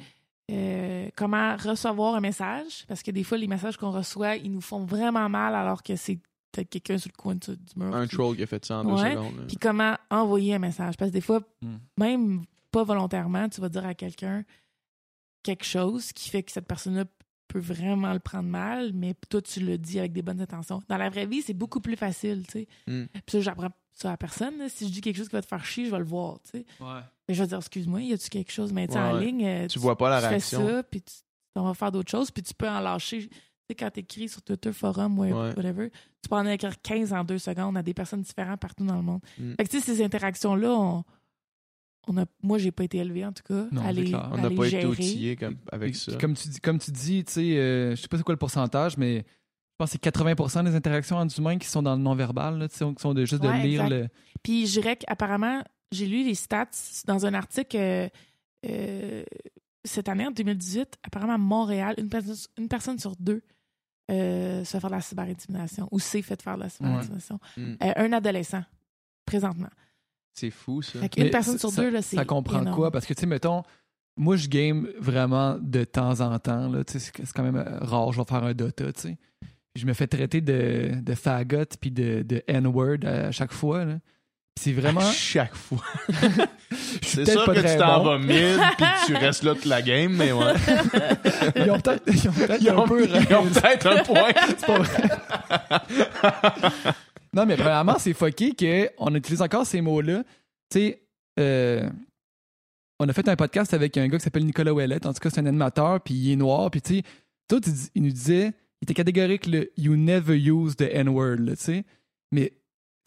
Euh, 0.51 1.09
comment 1.17 1.57
recevoir 1.57 2.15
un 2.15 2.21
message, 2.21 2.85
parce 2.89 3.03
que 3.03 3.11
des 3.11 3.25
fois, 3.25 3.37
les 3.39 3.49
messages 3.49 3.77
qu'on 3.77 3.91
reçoit, 3.91 4.37
ils 4.37 4.51
nous 4.53 4.61
font 4.61 4.85
vraiment 4.85 5.29
mal 5.29 5.55
alors 5.55 5.83
que 5.83 5.97
c'est 5.97 6.19
peut-être 6.53 6.71
quelqu'un 6.71 6.99
sur 6.99 7.11
le 7.15 7.21
coin 7.21 7.35
du 7.35 7.51
mur. 7.77 7.95
Un 7.95 8.07
qui- 8.07 8.15
troll 8.17 8.37
qui 8.37 8.43
a 8.43 8.47
fait 8.47 8.65
ça 8.65 8.79
en 8.79 8.85
deux 8.85 8.97
secondes. 8.97 9.45
Puis 9.49 9.57
comment 9.57 9.97
envoyer 10.11 10.55
un 10.55 10.59
message. 10.59 10.97
Parce 10.97 11.11
que 11.11 11.15
des 11.15 11.21
fois, 11.21 11.41
Hmm. 11.63 11.77
même 11.99 12.43
pas 12.71 12.85
volontairement, 12.85 13.49
tu 13.49 13.61
vas 13.61 13.69
dire 13.69 13.85
à 13.87 13.95
quelqu'un 13.95 14.45
quelque 15.43 15.65
chose 15.65 16.13
qui 16.13 16.29
fait 16.31 16.43
que 16.43 16.53
cette 16.53 16.67
personne-là 16.67 17.05
peut 17.49 17.59
vraiment 17.61 18.13
le 18.13 18.19
prendre 18.19 18.49
mal, 18.49 18.93
mais 18.95 19.15
toi, 19.29 19.41
tu 19.43 19.61
le 19.61 19.79
dis 19.79 19.99
avec 19.99 20.13
des 20.13 20.23
bonnes 20.23 20.41
intentions. 20.41 20.81
Dans 20.89 20.97
la 20.97 21.09
vraie 21.11 21.27
vie, 21.27 21.43
c'est 21.43 21.55
beaucoup 21.55 21.81
plus 21.81 21.97
facile, 21.97 22.45
tu 22.47 22.53
sais. 22.61 22.69
Hmm. 22.87 23.05
Puis 23.13 23.23
ça, 23.29 23.41
j'apprends 23.41 23.71
ça 23.93 24.13
à 24.13 24.17
personne. 24.17 24.59
là. 24.59 24.69
Si 24.69 24.87
je 24.87 24.93
dis 24.93 25.01
quelque 25.01 25.17
chose 25.17 25.29
qui 25.29 25.35
va 25.37 25.43
te 25.43 25.47
faire 25.47 25.65
chier, 25.65 25.87
je 25.87 25.91
vais 25.91 25.99
le 25.99 26.05
voir, 26.05 26.39
tu 26.45 26.51
sais. 26.59 26.67
Ouais. 26.81 27.01
Mais 27.29 27.35
je 27.35 27.43
vais 27.43 27.49
dire, 27.49 27.59
excuse-moi, 27.59 28.03
y 28.03 28.13
a-tu 28.13 28.29
quelque 28.29 28.53
chose? 28.53 28.73
Mais 28.73 28.87
tu 28.87 28.95
sais, 28.95 28.99
en 28.99 29.15
Ouais. 29.15 29.25
ligne, 29.25 29.47
euh, 29.47 29.67
Tu 29.69 29.79
vois 29.79 29.97
pas 29.97 30.11
la 30.11 30.17
tu 30.19 30.23
fais 30.25 30.29
réaction. 30.31 30.67
ça, 30.67 30.83
puis 30.83 31.03
tu, 31.03 31.13
on 31.55 31.63
va 31.65 31.75
faire 31.75 31.91
d'autres 31.93 32.11
choses, 32.11 32.31
puis 32.31 32.43
tu 32.43 32.53
peux 32.55 32.69
en 32.69 32.81
lâcher. 32.81 33.29
Tu 33.29 33.35
sais, 33.71 33.75
quand 33.75 33.91
tu 33.91 34.01
écris 34.01 34.29
sur 34.29 34.43
Twitter, 34.43 34.73
forum, 34.73 35.19
whatever, 35.19 35.91
tu 36.23 36.29
peux 36.29 36.37
en 36.37 36.47
écrire 36.47 36.81
15 36.83 37.13
en 37.13 37.25
deux 37.25 37.39
secondes 37.39 37.77
à 37.77 37.83
des 37.83 37.95
personnes 37.95 38.23
différentes 38.23 38.61
partout 38.61 38.85
dans 38.85 38.97
le 38.97 39.03
monde. 39.03 39.21
Mm. 39.39 39.55
Fait 39.57 39.65
que, 39.65 39.71
tu 39.71 39.81
sais, 39.81 39.95
ces 39.97 40.05
interactions-là, 40.05 40.71
on, 40.73 41.05
on 42.09 42.17
a, 42.19 42.25
moi, 42.43 42.59
j'ai 42.59 42.71
pas 42.73 42.85
été 42.85 42.99
élevé 42.99 43.25
en 43.25 43.33
tout 43.33 43.43
cas, 43.43 43.67
Non, 43.73 43.83
à 43.85 43.93
les, 43.93 44.05
clair. 44.05 44.29
On 44.33 44.39
à 44.39 44.43
n'a 44.43 44.49
les 44.49 44.55
pas 44.57 44.67
été 44.67 44.81
gérer. 44.81 44.87
outillé 44.87 45.37
comme, 45.37 45.57
avec 45.73 45.95
ça. 45.97 46.13
Comme 46.17 46.35
tu 46.35 46.49
dis, 46.49 46.61
comme 46.61 46.79
tu 46.79 46.91
dis, 46.91 47.25
tu 47.25 47.33
sais, 47.33 47.59
euh, 47.59 47.97
je 47.97 48.01
sais 48.03 48.09
pas 48.09 48.17
c'est 48.17 48.23
quoi 48.23 48.35
le 48.35 48.39
pourcentage, 48.39 48.97
mais 48.97 49.19
je 49.19 49.77
pense 49.79 49.91
que 49.93 49.99
c'est 50.03 50.11
80% 50.11 50.65
des 50.65 50.75
interactions 50.75 51.17
entre 51.17 51.39
humains 51.39 51.59
qui 51.59 51.69
sont 51.69 51.83
dans 51.83 51.97
le 51.97 52.03
non-verbal, 52.03 52.69
qui 52.69 52.79
sont 52.79 53.15
de, 53.15 53.25
juste 53.25 53.43
de 53.43 53.49
lire 53.49 53.83
exact. 53.85 53.89
le. 53.91 54.09
Puis 54.43 54.67
je 54.67 54.81
dirais 54.81 54.97
qu'apparemment, 54.97 55.63
j'ai 55.93 56.07
lu 56.07 56.25
les 56.25 56.35
stats 56.35 56.71
dans 57.07 57.27
un 57.27 57.35
article 57.35 57.77
euh, 57.77 58.09
euh, 58.67 59.25
cette 59.85 60.09
année, 60.09 60.27
en 60.27 60.31
2018. 60.31 60.97
Apparemment, 61.03 61.35
à 61.35 61.39
Montréal, 61.39 61.95
une, 61.99 62.09
personne- 62.09 62.37
une 62.59 62.69
personne 62.69 62.99
sur 62.99 63.15
deux 63.17 63.43
euh, 64.11 64.65
se 64.65 64.71
fait 64.73 64.81
faire 64.81 64.91
de 64.91 64.95
la 64.95 65.01
cyberintimidation 65.01 65.89
ou 65.91 65.99
s'est 65.99 66.23
fait 66.23 66.41
faire 66.41 66.57
de 66.57 66.63
la 66.63 66.69
cyberintimidation. 66.69 67.39
Un 67.81 68.13
adolescent, 68.13 68.63
présentement. 69.25 69.69
C'est 70.39 70.51
fou, 70.51 70.83
ça. 70.83 70.99
Fait 70.99 71.09
qu'une 71.09 71.25
Mais 71.25 71.31
personne 71.31 71.59
ça- 71.59 71.69
sur 71.71 71.73
deux, 71.83 71.91
là, 71.91 72.03
c'est. 72.03 72.17
Ça 72.17 72.25
comprend 72.25 72.61
énorme. 72.61 72.77
quoi? 72.77 72.91
Parce 72.91 73.07
que, 73.07 73.15
tu 73.15 73.21
sais, 73.21 73.27
mettons, 73.27 73.63
moi, 74.19 74.37
je 74.37 74.49
game 74.49 74.89
vraiment 75.01 75.57
de 75.61 75.85
temps 75.85 76.21
en 76.21 76.39
temps. 76.39 76.69
là, 76.69 76.85
tu 76.85 76.99
sais, 76.99 77.13
C'est 77.17 77.33
quand 77.33 77.43
même 77.43 77.57
euh, 77.57 77.79
rare, 77.81 78.13
je 78.13 78.19
vais 78.21 78.27
faire 78.27 78.45
un 78.45 78.53
Dota, 78.55 78.93
tu 78.93 79.01
sais. 79.01 79.17
Je 79.75 79.87
me 79.87 79.93
fais 79.95 80.07
traiter 80.07 80.41
de, 80.41 80.93
de 81.03 81.15
fagot 81.15 81.65
puis 81.81 81.91
de, 81.91 82.23
de 82.23 82.43
N-word 82.47 83.05
à 83.05 83.31
chaque 83.31 83.53
fois. 83.53 83.85
là. 83.85 83.95
C'est 84.59 84.73
vraiment. 84.73 85.01
À 85.01 85.11
chaque 85.13 85.55
fois. 85.55 85.83
C'est 87.03 87.29
sûr 87.31 87.45
pas 87.45 87.55
que 87.55 87.61
tu 87.61 87.77
t'en 87.79 87.99
bon. 87.99 88.05
vas 88.05 88.19
mid 88.19 88.29
puis 88.79 88.87
que 88.87 89.07
tu 89.07 89.15
restes 89.17 89.43
là 89.43 89.55
toute 89.55 89.67
la 89.67 89.83
game, 89.83 90.15
mais 90.15 90.33
ouais. 90.33 90.55
Ils 91.57 91.71
ont 91.71 91.79
peut-être 91.79 92.03
ils 92.07 92.29
ont 92.29 92.33
peut-être 92.33 92.69
un 92.79 92.87
peu 92.89 93.07
ils 93.07 93.35
ont 93.35 93.45
peut-être 93.45 93.87
un 93.87 94.03
point. 94.03 94.31
C'est 94.49 94.67
pas 94.67 94.79
vrai. 94.79 95.09
Non, 97.35 97.47
mais 97.47 97.57
premièrement, 97.57 97.99
c'est 97.99 98.13
fucké 98.15 98.55
qu'on 98.55 99.15
utilise 99.15 99.43
encore 99.43 99.67
ces 99.67 99.81
mots-là. 99.81 100.23
Tu 100.71 100.79
sais, 100.79 101.03
euh, 101.39 101.89
on 102.99 103.09
a 103.09 103.13
fait 103.13 103.29
un 103.29 103.37
podcast 103.37 103.75
avec 103.75 103.97
un 103.97 104.09
gars 104.09 104.19
qui 104.19 104.25
s'appelle 104.25 104.45
Nicolas 104.47 104.73
Ouellet. 104.73 105.07
En 105.07 105.13
tout 105.13 105.21
cas, 105.21 105.31
c'est 105.31 105.41
un 105.41 105.47
animateur, 105.47 106.01
puis 106.01 106.15
il 106.15 106.33
est 106.33 106.37
noir. 106.37 106.71
Puis, 106.71 106.81
tu 106.83 106.97
sais, 106.97 107.03
tout, 107.49 107.61
il, 107.95 108.03
nous 108.03 108.11
disait, 108.11 108.49
il 108.81 108.85
était 108.85 108.95
catégorique, 108.95 109.47
le 109.47 109.71
You 109.77 109.97
never 109.97 110.37
use 110.37 110.77
the 110.77 110.89
N-word, 110.91 111.37
tu 111.51 111.57
sais. 111.57 111.85
Mais 112.33 112.55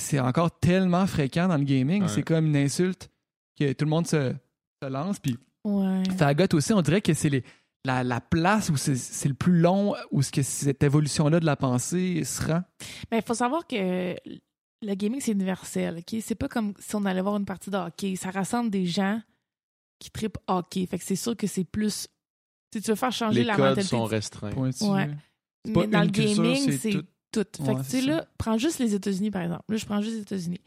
c'est 0.01 0.19
encore 0.19 0.59
tellement 0.59 1.07
fréquent 1.07 1.47
dans 1.47 1.57
le 1.57 1.63
gaming. 1.65 2.03
Ouais. 2.03 2.07
C'est 2.07 2.23
comme 2.23 2.45
une 2.47 2.55
insulte 2.57 3.09
que 3.59 3.73
tout 3.73 3.85
le 3.85 3.89
monde 3.89 4.07
se, 4.07 4.33
se 4.81 4.89
lance. 4.89 5.19
Puis, 5.19 5.37
Ouais. 5.65 6.03
Fagot 6.17 6.45
aussi, 6.53 6.71
on 6.71 6.81
dirait 6.81 7.01
que 7.01 7.13
c'est 7.13 7.27
les- 7.27 7.43
la, 7.85 8.03
la 8.03 8.19
place 8.21 8.69
où 8.69 8.77
c'est 8.77 9.27
le 9.29 9.33
plus 9.33 9.59
long, 9.59 9.95
où 10.11 10.21
ce 10.21 10.31
que 10.31 10.41
cette 10.41 10.83
évolution-là 10.83 11.39
de 11.39 11.45
la 11.45 11.55
pensée 11.55 12.23
se 12.23 12.45
rend? 12.45 12.61
Mais 13.11 13.19
il 13.19 13.23
faut 13.23 13.33
savoir 13.33 13.65
que 13.67 14.15
le 14.81 14.95
gaming, 14.95 15.19
c'est 15.21 15.31
universel. 15.31 15.97
ok? 15.99 16.19
C'est 16.21 16.35
pas 16.35 16.47
comme 16.47 16.73
si 16.79 16.95
on 16.95 17.05
allait 17.05 17.21
voir 17.21 17.37
une 17.37 17.45
partie 17.45 17.69
de 17.69 17.77
hockey. 17.77 18.15
Ça 18.15 18.31
rassemble 18.31 18.69
des 18.69 18.85
gens 18.85 19.21
qui 19.99 20.09
tripent 20.11 20.37
hockey. 20.47 20.85
Fait 20.85 20.97
que 20.97 21.03
c'est 21.03 21.15
sûr 21.15 21.35
que 21.35 21.47
c'est 21.47 21.65
plus. 21.65 22.07
Si 22.73 22.81
tu 22.81 22.89
veux 22.91 22.95
faire 22.95 23.11
changer 23.11 23.39
Les 23.41 23.45
la 23.45 23.55
codes 23.55 23.65
mentalité. 23.69 23.89
sont 23.89 24.05
restreints. 24.05 24.51
Ouais. 24.53 25.09
Mais 25.67 25.87
dans 25.87 26.03
le 26.03 26.09
culture, 26.09 26.43
gaming, 26.43 26.77
c'est 26.77 26.91
tout. 26.91 27.43
tout. 27.43 27.63
Fait 27.65 27.71
Ouais, 27.71 27.75
que, 27.75 27.81
tu 27.83 27.89
sais, 27.89 28.01
là, 28.01 28.25
prends 28.37 28.57
juste 28.57 28.79
les 28.79 28.93
États-Unis, 28.95 29.31
par 29.31 29.41
exemple. 29.41 29.63
Là, 29.69 29.77
je 29.77 29.85
prends 29.85 30.01
juste 30.01 30.15
les 30.15 30.21
États-Unis. 30.21 30.61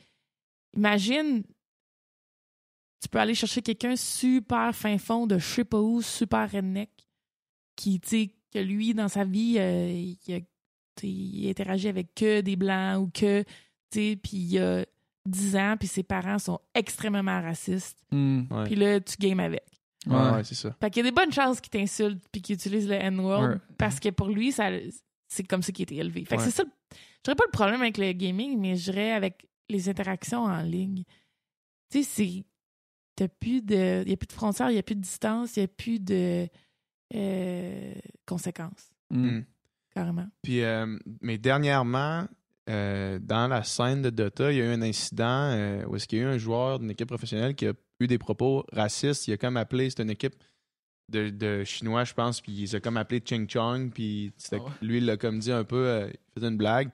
Imagine, 0.77 1.43
tu 3.03 3.09
peux 3.09 3.19
aller 3.19 3.35
chercher 3.35 3.61
quelqu'un 3.63 3.97
super 3.97 4.75
fin 4.75 4.97
fond 4.97 5.27
de 5.27 5.37
je 5.39 5.45
sais 5.45 5.65
pas 5.65 5.81
où, 5.81 6.01
super 6.03 6.51
redneck, 6.51 6.91
qui, 7.77 7.99
tu 8.01 8.09
sais, 8.09 8.31
que 8.53 8.59
lui, 8.61 8.95
dans 8.95 9.09
sa 9.09 9.25
vie, 9.25 9.57
euh, 9.59 9.91
il, 10.27 10.35
a, 10.35 10.39
il 11.03 11.49
interagit 11.51 11.89
avec 11.89 12.15
que 12.15 12.41
des 12.43 12.55
blancs 12.57 13.03
ou 13.03 13.11
que, 13.13 13.43
tu 13.43 13.49
sais, 13.93 14.17
puis 14.23 14.37
il 14.37 14.59
a 14.59 14.85
10 15.27 15.57
ans, 15.57 15.77
puis 15.79 15.89
ses 15.89 16.03
parents 16.03 16.39
sont 16.39 16.61
extrêmement 16.75 17.41
racistes. 17.43 17.99
Ouais. 18.13 18.65
Puis 18.67 18.75
là, 18.77 19.01
tu 19.01 19.17
games 19.19 19.41
avec. 19.41 19.63
Ouais, 20.07 20.15
Ouais. 20.17 20.31
ouais, 20.33 20.45
c'est 20.45 20.55
ça. 20.57 20.77
Fait 20.81 20.91
qu'il 20.91 21.05
y 21.05 21.07
a 21.07 21.11
des 21.11 21.15
bonnes 21.15 21.33
chances 21.33 21.61
qu'il 21.61 21.71
t'insulte 21.71 22.23
puis 22.33 22.43
qu'il 22.43 22.55
utilise 22.57 22.89
le 22.89 22.95
N-word 22.95 23.51
Ouais. 23.51 23.57
parce 23.79 24.01
que 24.01 24.09
pour 24.11 24.29
lui, 24.29 24.51
ça, 24.53 24.69
c'est 25.29 25.45
comme 25.45 25.63
ça 25.63 25.71
qu'il 25.73 25.85
été 25.85 25.97
élevé. 25.97 26.25
Fait 26.25 26.37
que 26.37 26.43
c'est 26.43 26.51
ça. 26.51 26.65
Je 26.93 26.97
dirais 27.25 27.37
pas 27.37 27.45
le 27.47 27.53
problème 27.53 27.81
avec 27.81 27.99
le 27.99 28.13
gaming, 28.13 28.59
mais 28.61 28.75
je 28.77 28.91
dirais 28.91 29.13
avec 29.13 29.47
les 29.69 29.89
interactions 29.89 30.43
en 30.45 30.61
ligne. 30.63 31.05
Tu 31.91 32.03
sais, 32.03 32.03
c'est. 32.03 32.45
T'as 33.17 33.29
plus 33.29 33.61
de. 33.63 34.03
Il 34.05 34.09
n'y 34.09 34.15
a 34.15 34.17
plus 34.17 34.27
de 34.27 34.33
frontières, 34.33 34.71
il 34.71 34.75
n'y 34.75 34.79
a 34.79 34.83
plus 34.83 34.95
de 34.95 35.01
distance, 35.01 35.57
il 35.57 35.61
n'y 35.61 35.65
a 35.65 35.69
plus 35.69 36.01
de 36.01 36.49
euh, 37.15 37.95
conséquences, 38.27 38.91
Hmm. 39.11 39.27
Mm. 39.39 39.45
carrément. 39.95 40.27
Puis, 40.43 40.63
euh, 40.63 40.99
mais 41.21 41.37
dernièrement, 41.37 42.27
euh, 42.71 43.19
dans 43.21 43.49
la 43.49 43.63
scène 43.65 44.01
de 44.01 44.09
Dota, 44.11 44.51
il 44.51 44.59
y 44.59 44.63
a 44.63 44.65
eu 44.65 44.69
un 44.75 44.81
incident 44.83 45.51
euh, 45.53 45.85
où 45.87 45.97
est-ce 45.97 46.09
qu'il 46.09 46.19
y 46.19 46.23
a 46.23 46.25
eu 46.25 46.29
un 46.29 46.39
joueur 46.39 46.79
d'une 46.79 46.91
équipe 46.91 47.09
professionnelle 47.09 47.55
qui 47.55 47.67
a 47.67 47.75
eu 48.01 48.07
des 48.07 48.17
propos 48.19 48.65
racistes. 48.73 49.29
Il 49.29 49.33
a 49.35 49.37
comme 49.37 49.59
appelé, 49.59 49.91
c'est 49.91 50.03
une 50.03 50.09
équipe 50.11 50.35
de, 51.11 51.29
de 51.29 51.65
Chinois, 51.65 52.05
je 52.05 52.15
pense, 52.15 52.41
puis 52.41 52.53
il 52.53 52.69
s'est 52.69 52.81
comme 52.81 52.97
appelé 52.97 53.21
Ching 53.23 53.47
Chong, 53.51 53.91
puis 53.93 54.33
Ah 54.53 54.57
ouais? 54.57 54.63
lui, 54.81 54.99
il 54.99 55.05
l'a 55.05 55.19
comme 55.19 55.39
dit 55.41 55.53
un 55.53 55.65
peu, 55.65 55.87
euh, 55.87 56.09
il 56.11 56.33
faisait 56.35 56.49
une 56.49 56.57
blague, 56.57 56.89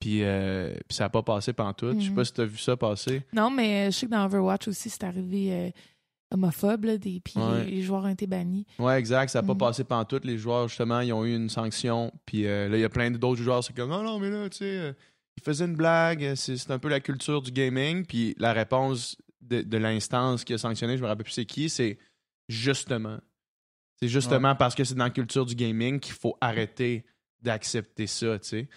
puis, 0.00 0.24
euh, 0.24 0.72
puis 0.88 0.96
ça 0.96 1.04
n'a 1.04 1.10
pas 1.10 1.22
passé 1.22 1.52
pantoute. 1.52 1.98
Je 2.00 2.04
sais 2.04 2.10
Mhm. 2.10 2.16
pas 2.16 2.24
si 2.24 2.32
tu 2.32 2.40
as 2.40 2.44
vu 2.46 2.58
ça 2.58 2.76
passer. 2.76 3.22
Non, 3.32 3.50
mais 3.50 3.90
je 3.92 3.96
sais 3.98 4.06
que 4.06 4.10
dans 4.10 4.24
Overwatch 4.24 4.66
aussi, 4.68 4.90
c'est 4.90 5.04
arrivé 5.04 5.52
euh, 5.52 5.70
homophobe, 6.32 6.84
là, 6.84 6.96
des, 6.98 7.20
puis 7.20 7.34
Ouais. 7.36 7.64
les, 7.64 7.82
joueurs 7.82 8.04
ont 8.04 8.08
été 8.08 8.26
bannis. 8.26 8.66
Ouais, 8.78 8.98
exact. 8.98 9.28
Ça 9.30 9.40
n'a 9.42 9.46
pas 9.46 9.52
Mhm. 9.54 9.58
passé 9.58 9.84
pantoute. 9.84 10.24
Les 10.24 10.38
joueurs, 10.38 10.68
justement, 10.68 11.00
ils 11.00 11.12
ont 11.12 11.24
eu 11.24 11.34
une 11.36 11.48
sanction. 11.50 12.12
Puis 12.26 12.46
euh, 12.46 12.68
là, 12.68 12.76
il 12.76 12.80
y 12.80 12.84
a 12.84 12.88
plein 12.88 13.10
d'autres 13.10 13.42
joueurs. 13.42 13.62
C'est 13.62 13.74
comme, 13.76 13.90
non, 13.90 14.02
non, 14.02 14.18
mais 14.18 14.30
là, 14.30 14.48
tu 14.48 14.58
sais, 14.58 14.64
euh, 14.64 14.92
il 15.36 15.42
faisait 15.42 15.64
une 15.66 15.76
blague. 15.76 16.34
C'est 16.34 16.56
c'est 16.56 16.70
un 16.72 16.78
peu 16.78 16.88
la 16.88 17.00
culture 17.00 17.42
du 17.42 17.50
gaming. 17.52 18.04
Puis 18.06 18.34
la 18.38 18.52
réponse 18.52 19.16
de, 19.40 19.62
de 19.62 19.76
l'instance 19.76 20.44
qui 20.44 20.54
a 20.54 20.58
sanctionné, 20.58 20.96
je 20.96 21.02
me 21.02 21.08
rappelle 21.08 21.24
plus 21.24 21.32
c'est 21.32 21.44
qui, 21.46 21.68
c'est 21.68 21.98
justement. 22.48 23.18
C'est 24.00 24.08
justement 24.08 24.54
parce 24.54 24.74
que 24.74 24.84
c'est 24.84 24.94
dans 24.94 25.04
la 25.04 25.10
culture 25.10 25.44
du 25.44 25.54
gaming 25.54 26.00
qu'il 26.00 26.14
faut 26.14 26.36
arrêter 26.40 27.04
d'accepter 27.42 28.06
ça, 28.06 28.38
tu 28.38 28.48
sais. 28.48 28.68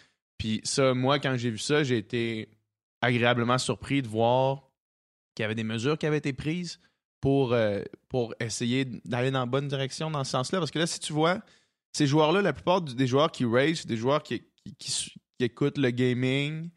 Puis 0.43 0.60
ça, 0.65 0.93
moi, 0.93 1.19
quand 1.19 1.38
j'ai 1.38 1.51
vu 1.51 1.58
ça, 1.58 1.86
j'ai 1.86 1.97
été 1.97 2.49
agréablement 2.99 3.58
surpris 3.58 4.01
de 4.01 4.10
voir 4.10 4.69
qu'il 5.34 5.43
y 5.43 5.45
avait 5.45 5.56
des 5.56 5.63
mesures 5.63 5.97
qui 5.97 6.06
avaient 6.06 6.17
été 6.17 6.34
prises 6.34 6.82
pour, 7.21 7.53
euh, 7.53 7.82
pour 8.10 8.36
essayer 8.41 8.84
d'aller 9.06 9.32
dans 9.32 9.39
la 9.39 9.45
bonne 9.45 9.69
direction 9.69 10.12
dans 10.12 10.25
ce 10.25 10.32
sens-là. 10.32 10.60
Parce 10.60 10.69
que 10.69 10.79
là, 10.79 10.86
si 10.86 10.99
tu 10.99 11.13
vois, 11.13 11.39
ces 11.93 12.08
joueurs-là, 12.08 12.41
la 12.41 12.51
plupart 12.51 12.82
des 12.82 13.08
joueurs 13.08 13.32
qui 13.32 13.45
c'est 13.73 13.88
des 13.88 13.95
joueurs 13.95 14.21
qui, 14.21 14.43
qui, 14.79 14.91
qui 14.91 15.45
écoutent 15.45 15.77
le 15.77 15.91
gaming, 15.91 16.71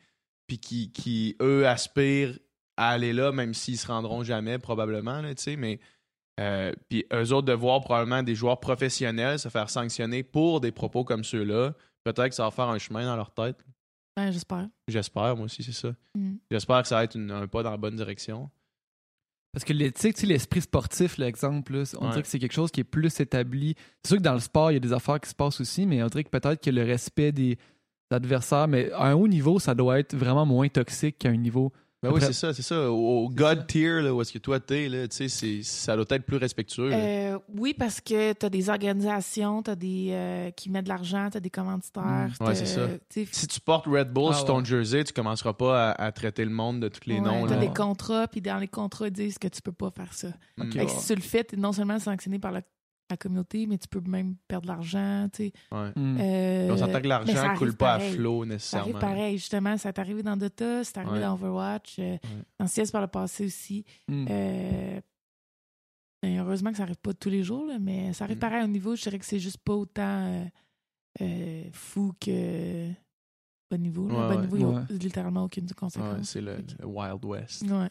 puis 0.47 0.61
qui, 0.61 0.93
qui, 0.93 1.35
eux, 1.43 1.67
aspirent 1.67 2.39
à 2.77 2.91
aller 2.91 3.13
là, 3.13 3.33
même 3.33 3.53
s'ils 3.53 3.79
se 3.79 3.89
rendront 3.89 4.23
jamais, 4.23 4.61
probablement, 4.61 5.23
tu 5.23 5.35
sais, 5.39 5.57
mais... 5.57 5.81
euh, 6.39 6.73
puis 6.89 7.05
eux 7.13 7.33
autres 7.33 7.49
de 7.49 7.53
voir 7.53 7.81
probablement 7.81 8.23
des 8.23 8.37
joueurs 8.37 8.61
professionnels 8.61 9.41
se 9.41 9.49
faire 9.49 9.71
sanctionner 9.71 10.23
pour 10.23 10.61
des 10.61 10.71
propos 10.71 11.03
comme 11.03 11.25
ceux-là, 11.25 11.75
peut-être 12.13 12.31
que 12.31 12.35
ça 12.35 12.45
va 12.45 12.51
faire 12.51 12.69
un 12.69 12.79
chemin 12.79 13.05
dans 13.05 13.17
leur 13.17 13.31
tête. 13.33 13.57
Ben, 14.17 14.31
j'espère. 14.31 14.69
J'espère, 14.89 15.37
moi 15.37 15.45
aussi, 15.45 15.63
c'est 15.63 15.73
ça. 15.73 15.93
Mm. 16.15 16.37
J'espère 16.51 16.83
que 16.83 16.89
ça 16.89 16.97
va 16.97 17.05
être 17.05 17.15
une- 17.17 17.31
un 17.31 17.47
pas 17.47 17.63
dans 17.63 17.71
la 17.71 17.77
bonne 17.77 17.97
direction. 17.97 18.51
Parce 19.53 19.65
que 19.65 19.73
l'éthique, 19.73 20.15
tu 20.17 20.21
sais, 20.23 20.27
l'esprit 20.27 20.61
sportif, 20.61 21.17
l'exemple, 21.19 21.73
on 21.99 22.05
Ouais. 22.05 22.11
dirait 22.11 22.23
que 22.23 22.29
c'est 22.29 22.39
quelque 22.39 22.53
chose 22.53 22.71
qui 22.71 22.81
est 22.81 22.85
plus 22.85 23.21
établi. 23.21 23.75
C'est 24.03 24.09
sûr 24.09 24.17
que 24.19 24.23
dans 24.23 24.35
le 24.35 24.41
sport, 24.41 24.71
il 24.71 24.75
y 24.75 24.77
a 24.77 24.81
des 24.81 24.93
affaires 24.93 25.21
qui 25.21 25.31
se 25.31 25.35
passent 25.35 25.61
aussi, 25.61 25.87
mais 25.87 26.03
on 26.03 26.07
dirait 26.09 26.25
que 26.25 26.31
peut-être 26.31 26.63
que 26.63 26.71
le 26.71 26.83
respect 26.85 27.33
des 27.33 27.57
adversaires, 28.11 28.69
mais 28.69 28.91
à 28.93 29.05
un 29.07 29.15
haut 29.15 29.29
niveau, 29.29 29.59
ça 29.59 29.75
doit 29.75 29.99
être 29.99 30.15
vraiment 30.15 30.45
moins 30.47 30.69
toxique 30.69 31.19
qu'à 31.19 31.31
un 31.31 31.37
niveau. 31.37 31.73
Ben 32.07 32.15
oui, 32.15 32.21
c'est 32.21 32.33
ça, 32.33 32.53
c'est 32.55 32.63
ça. 32.63 32.91
Au, 32.91 33.29
God 33.29 33.67
tier, 33.67 34.01
là, 34.03 34.15
où 34.15 34.21
est-ce 34.21 34.33
que 34.33 34.39
toi 34.39 34.61
t'es, 34.61 34.89
là, 34.89 35.09
tu 35.09 35.29
sais, 35.29 35.63
ça 35.63 35.97
doit 35.97 36.05
être 36.11 36.25
plus 36.25 36.37
respectueux. 36.37 36.91
Euh, 36.93 37.39
oui, 37.55 37.75
parce 37.75 38.01
que 38.01 38.33
tu 38.33 38.47
as 38.47 38.51
des 38.51 38.69
organisations 38.71 39.63
t'as 39.63 39.75
des, 39.75 40.09
euh, 40.11 40.51
qui 40.51 40.71
mettent 40.71 40.85
de 40.85 40.89
l'argent, 40.89 41.29
tu 41.31 41.37
as 41.37 41.41
des 41.41 41.51
commanditaires. 41.51 42.03
Mm. 42.05 42.45
Ouais, 42.45 42.47
t'as- 42.47 42.55
c'est 42.55 42.67
ça. 42.67 42.89
Si 43.33 43.47
tu 43.47 43.61
portes 43.61 43.87
Red 43.87 44.13
Bull 44.13 44.31
Ah 44.33 44.37
sur 44.37 44.47
ton 44.47 44.59
ouais. 44.59 44.65
jersey, 44.65 45.05
tu 45.05 45.13
commenceras 45.13 45.53
pas 45.53 45.91
à, 45.91 46.07
à 46.07 46.13
traiter 46.13 46.45
le 46.45 46.51
monde 46.51 46.81
de 46.81 46.89
tous 46.89 47.07
les 47.09 47.17
ouais, 47.17 47.21
noms. 47.21 47.47
t'as 47.47 47.57
des 47.57 47.73
contrats, 47.73 48.29
puis 48.29 48.41
dans 48.41 48.59
les 48.59 48.69
contrats, 48.69 49.09
ils 49.09 49.13
disent 49.13 49.39
que 49.39 49.49
tu 49.49 49.63
peux 49.63 49.73
pas 49.73 49.91
faire 49.91 50.13
ça. 50.13 50.29
Ok. 50.61 50.73
Fait 50.73 50.87
que 50.87 50.91
si 50.91 51.07
tu 51.07 51.15
le 51.15 51.21
fais, 51.23 51.45
tu 51.45 51.57
es 51.57 51.59
non 51.59 51.73
seulement 51.73 51.99
sanctionné 51.99 52.39
par 52.39 52.53
la, 52.53 52.63
la 53.11 53.17
communauté, 53.17 53.67
mais 53.67 53.79
tu 53.79 53.87
peux 53.89 54.01
même 54.01 54.35
perdre 54.49 54.63
de 54.67 54.69
l'argent. 54.73 55.29
tu 55.33 55.45
sais. 55.47 55.53
Ouais. 55.73 55.91
Hmm. 55.97 56.17
Euh, 56.21 56.71
On 56.73 56.77
s'entend 56.77 56.93
que 57.01 57.03
ça 57.03 57.09
l'argent 57.09 57.37
arrive 57.37 57.59
coule 57.59 57.77
pas 57.77 57.97
pareil. 57.99 58.09
à 58.11 58.13
flot 58.15 58.43
Ça 58.43 58.49
nécessairement. 58.49 58.83
arrive 58.89 58.99
pareil, 59.01 59.39
justement. 59.39 59.77
Ça 59.79 59.93
t'est 59.93 60.01
arrivé 60.01 60.23
dans 60.23 60.37
Dota, 60.37 60.83
c'est 60.85 60.99
arrivé 60.99 61.13
Ouais. 61.15 61.21
dans 61.21 61.35
Overwatch, 61.35 61.97
euh, 62.01 62.17
dans 62.59 62.67
CS 62.67 62.91
par 62.91 63.01
le 63.03 63.07
passé 63.09 63.47
aussi. 63.47 63.85
Hmm. 64.09 64.27
Euh, 64.29 65.01
heureusement 66.25 66.71
que 66.71 66.77
ça 66.79 66.83
arrive 66.85 66.97
pas 66.97 67.15
tous 67.15 67.31
les 67.31 67.43
jours, 67.45 67.67
là, 67.67 67.79
mais 67.79 68.13
ça 68.13 68.25
arrive 68.25 68.37
Mm. 68.37 68.41
pareil 68.41 68.65
au 68.65 68.69
niveau. 68.69 68.97
Je 68.97 69.03
dirais 69.03 69.19
que 69.19 69.25
c'est 69.25 69.39
juste 69.39 69.59
pas 69.59 69.75
autant 69.75 70.03
euh, 70.27 70.45
euh, 71.21 71.63
fou 71.73 72.13
que 72.21 72.89
bas 73.71 73.79
niveau. 73.79 74.09
là. 74.09 74.15
Ouais, 74.29 74.35
ouais. 74.37 74.41
niveau, 74.43 74.57
il 74.57 74.65
n'y 74.65 74.73
a 74.73 74.75
Ouais. 74.81 74.85
littéralement 74.91 75.45
aucune 75.45 75.65
Ouais, 75.67 75.75
conséquence. 75.77 76.29
c'est 76.29 76.41
le, 76.41 76.57
le 76.81 76.87
Wild 76.87 77.25
West. 77.25 77.63
Ouais. 77.63 77.71
Ouais, 77.71 77.89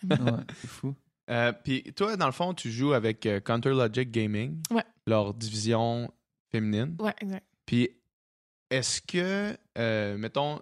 c'est 0.62 0.68
fou. 0.68 0.94
Euh, 1.30 1.52
Puis 1.64 1.84
toi, 1.96 2.16
dans 2.18 2.28
le 2.28 2.32
fond, 2.32 2.54
tu 2.54 2.72
joues 2.72 2.94
avec 2.94 3.26
euh, 3.26 3.40
Counter 3.40 3.70
Logic 3.72 4.10
Gaming, 4.12 4.62
Ouais. 4.72 4.84
leur 5.08 5.34
division 5.34 6.12
féminine. 6.52 6.96
ouais, 7.00 7.14
exact. 7.20 7.46
Puis 7.66 7.90
est-ce 8.70 9.02
que, 9.02 9.58
euh, 9.78 10.18
mettons, 10.18 10.60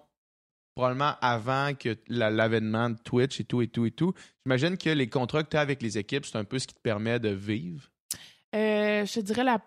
probablement 0.76 1.16
avant 1.22 1.74
que 1.76 1.98
la- 2.08 2.30
l'avènement 2.30 2.90
de 2.90 2.98
Twitch 2.98 3.40
et 3.40 3.44
tout 3.44 3.62
et 3.62 3.68
tout 3.68 3.86
et 3.86 3.92
tout, 3.92 4.14
j'imagine 4.46 4.78
que 4.78 4.90
les 4.90 5.10
contrats 5.10 5.44
que 5.44 5.50
tu 5.50 5.58
as 5.58 5.62
avec 5.62 5.82
les 5.82 5.98
équipes, 5.98 6.26
c'est 6.26 6.38
un 6.38 6.46
peu 6.46 6.58
ce 6.60 6.68
qui 6.68 6.74
te 6.76 6.80
permet 6.82 7.20
de 7.20 7.30
vivre? 7.30 7.90
Je 8.54 9.14
te 9.14 9.20
dirais 9.20 9.44
la... 9.44 9.60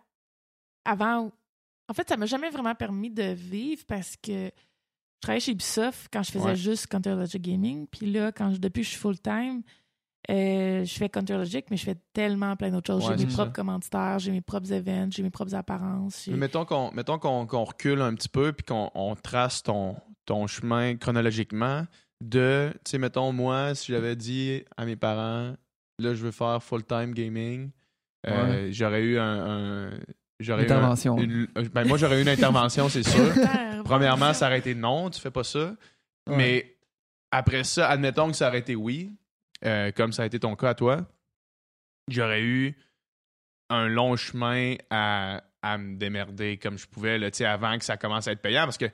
avant. 0.85 1.31
En 1.89 1.95
fait, 1.95 2.09
ça 2.09 2.17
m'a 2.17 2.27
jamais 2.27 2.51
vraiment 2.51 2.75
permis 2.75 3.11
de 3.11 3.33
vivre 3.33 3.85
parce 3.87 4.17
que 4.17 4.47
je 4.47 5.21
travaillais 5.21 5.41
chez 5.41 5.53
Ubisoft 5.53 6.09
quand 6.13 6.23
je 6.23 6.33
faisais 6.33 6.45
Ouais. 6.45 6.57
juste 6.57 6.87
Counter 6.89 7.11
Logic 7.15 7.41
Gaming. 7.41 7.87
Puis 7.87 8.11
là, 8.11 8.33
quand 8.33 8.53
je- 8.55 8.59
depuis 8.59 8.81
que 8.81 8.87
je 8.87 8.91
suis 8.91 8.99
full-time, 9.01 9.63
euh, 10.31 10.85
je 10.85 10.93
fais 10.95 11.09
Counter 11.09 11.35
Logic, 11.35 11.65
mais 11.71 11.77
je 11.77 11.85
fais 11.85 11.97
tellement 12.13 12.57
plein 12.57 12.71
d'autres 12.71 12.87
choses. 12.93 13.09
Ouais, 13.09 13.17
j'ai 13.17 13.27
mes 13.27 13.33
propres 13.33 13.51
ça. 13.51 13.55
commanditaires, 13.55 14.19
j'ai 14.19 14.33
mes 14.33 14.41
propres 14.41 14.73
events, 14.73 15.09
j'ai 15.11 15.23
mes 15.23 15.31
propres 15.31 15.55
apparences. 15.55 16.27
Mais 16.29 16.37
mettons 16.37 16.65
qu'on 16.65 16.91
mettons 16.93 17.19
qu'on 17.19 17.47
qu'on 17.47 17.65
recule 17.65 18.01
un 18.01 18.15
petit 18.15 18.29
peu 18.29 18.53
puis 18.53 18.65
qu'on 18.65 18.91
on 18.95 19.15
trace 19.15 19.63
ton, 19.63 19.97
ton 20.25 20.47
chemin 20.47 20.97
chronologiquement 20.97 21.87
de, 22.25 22.71
tu 22.85 22.93
sais, 22.93 22.99
mettons, 22.99 23.31
moi, 23.33 23.75
si 23.75 23.93
j'avais 23.93 24.17
dit 24.17 24.65
à 24.77 24.85
mes 24.87 24.97
parents, 24.97 25.55
là, 25.99 26.15
je 26.15 26.25
veux 26.25 26.31
faire 26.31 26.63
full-time 26.63 27.13
gaming, 27.13 27.71
euh, 28.27 28.69
j'aurais 28.73 29.03
eu 29.03 29.19
un... 29.19 29.87
un- 29.87 29.91
j'aurais 30.41 30.63
eu 30.63 30.71
un- 30.71 30.77
Intervention. 30.77 31.19
une- 31.19 31.47
ben, 31.73 31.87
moi, 31.87 31.99
j'aurais 31.99 32.19
eu 32.19 32.23
une 32.23 32.29
intervention, 32.29 32.89
c'est 32.89 33.03
sûr. 33.03 33.33
Premièrement, 33.85 34.33
ça 34.33 34.47
aurait 34.47 34.59
été 34.59 34.75
non, 34.75 35.11
tu 35.11 35.21
fais 35.21 35.31
pas 35.31 35.45
ça. 35.45 35.77
Ouais. 36.29 36.37
Mais 36.37 36.77
après 37.31 37.63
ça, 37.65 37.89
admettons 37.89 38.29
que 38.31 38.37
ça 38.37 38.49
aurait 38.49 38.59
été 38.59 38.75
oui, 38.75 39.13
euh, 39.65 39.91
comme 39.93 40.13
ça 40.13 40.23
a 40.23 40.27
été 40.27 40.39
ton 40.39 40.57
cas 40.57 40.71
à 40.71 40.75
toi, 40.75 41.07
j'aurais 42.09 42.43
eu 42.43 42.77
un 43.69 43.89
long 43.89 44.17
chemin 44.17 44.75
à, 44.91 45.43
à 45.63 45.79
me 45.79 45.97
démerder 45.97 46.57
comme 46.59 46.79
je 46.79 46.87
pouvais 46.87 47.19
là, 47.19 47.31
avant 47.47 47.79
que 47.79 47.85
ça 47.85 47.97
commence 47.97 48.29
à 48.29 48.33
être 48.33 48.43
payant 48.43 48.65
parce 48.65 48.79
que 48.79 48.87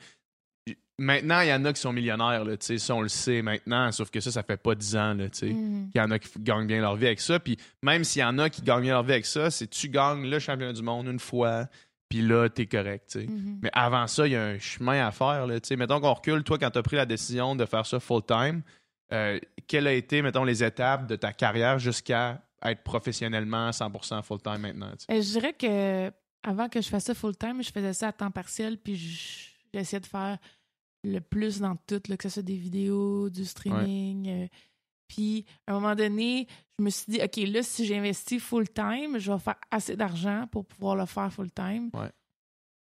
maintenant, 0.99 1.41
il 1.41 1.49
y 1.49 1.53
en 1.53 1.65
a 1.65 1.73
qui 1.73 1.81
sont 1.81 1.93
millionnaires, 1.93 2.45
là, 2.45 2.55
ça 2.59 2.95
on 2.95 3.03
le 3.03 3.09
sait 3.09 3.43
maintenant, 3.43 3.91
sauf 3.93 4.11
que 4.11 4.21
ça, 4.21 4.31
ça 4.31 4.43
fait 4.43 4.57
pas 4.57 4.75
10 4.75 4.97
ans. 4.97 5.15
Là. 5.15 5.27
Mhm. 5.43 5.91
Il 5.95 5.99
y 5.99 6.01
en 6.01 6.11
a 6.11 6.19
qui 6.19 6.31
gagnent 6.39 6.67
bien 6.67 6.81
leur 6.81 6.97
vie 6.97 7.07
avec 7.07 7.21
ça. 7.21 7.39
Puis 7.39 7.57
même 7.83 8.05
s'il 8.05 8.23
y 8.23 8.25
en 8.25 8.39
a 8.39 8.49
qui 8.49 8.63
gagnent 8.63 8.83
bien 8.83 8.95
leur 8.95 9.03
vie 9.03 9.13
avec 9.13 9.27
ça, 9.27 9.51
c'est 9.51 9.69
tu 9.69 9.89
gagnes 9.89 10.29
le 10.29 10.39
championnat 10.39 10.73
du 10.73 10.83
monde 10.83 11.07
une 11.09 11.19
fois, 11.19 11.67
puis 12.09 12.23
là, 12.23 12.49
t'es 12.49 12.67
correct. 12.67 13.17
Mhm. 13.17 13.61
Mais 13.63 13.71
avant 13.73 14.07
ça, 14.07 14.27
il 14.27 14.33
y 14.33 14.37
a 14.37 14.45
un 14.45 14.59
chemin 14.59 15.07
à 15.07 15.11
faire. 15.11 15.47
Là, 15.47 15.59
mettons 15.77 16.01
qu'on 16.01 16.13
recule, 16.13 16.43
toi, 16.45 16.59
quand 16.59 16.71
tu 16.71 16.79
as 16.79 16.83
pris 16.83 16.97
la 16.97 17.07
décision 17.07 17.57
de 17.57 17.67
faire 17.67 17.87
ça 17.87 18.01
full-time, 18.01 18.63
euh, 19.13 19.39
quelles 19.67 19.87
a 19.87 19.93
été, 19.93 20.23
mettons, 20.23 20.45
les 20.45 20.63
étapes 20.65 21.07
de 21.07 21.17
ta 21.17 21.33
carrière 21.33 21.79
jusqu'à 21.79 22.43
être 22.63 22.83
professionnellement 22.83 23.71
100% 23.71 24.23
full-time 24.23 24.59
maintenant? 24.59 24.91
tu 24.93 25.05
sais? 25.07 25.13
Euh, 25.13 25.21
je 25.23 25.31
dirais 25.33 25.53
que 25.53 26.11
avant 26.43 26.69
que 26.69 26.81
je 26.81 26.89
fasse 26.89 27.05
ça 27.05 27.15
full-time, 27.15 27.63
je 27.63 27.71
faisais 27.71 27.93
ça 27.93 28.09
à 28.09 28.13
temps 28.13 28.31
partiel, 28.31 28.79
puis 28.79 28.97
je- 28.97 29.51
j'essayais 29.75 30.01
de 30.01 30.07
faire 30.07 30.39
le 31.05 31.19
plus 31.21 31.61
dans 31.61 31.77
tout, 31.77 32.01
là, 32.09 32.17
que 32.17 32.23
ce 32.25 32.29
soit 32.29 32.43
des 32.43 32.57
vidéos, 32.57 33.29
du 33.31 33.45
streaming. 33.45 34.29
euh, 34.29 34.47
puis, 35.09 35.45
à 35.67 35.73
un 35.73 35.75
moment 35.75 35.95
donné, 35.95 36.47
je 36.79 36.85
me 36.85 36.89
suis 36.91 37.05
dit, 37.13 37.21
OK, 37.23 37.37
là, 37.49 37.63
si 37.63 37.85
j'investis 37.85 38.41
full-time, 38.43 39.19
je 39.19 39.31
vais 39.31 39.39
faire 39.39 39.57
assez 39.71 39.95
d'argent 39.95 40.47
pour 40.51 40.65
pouvoir 40.65 40.97
le 40.97 41.05
faire 41.07 41.31
full-time. 41.33 41.91
Ouais. 41.93 42.11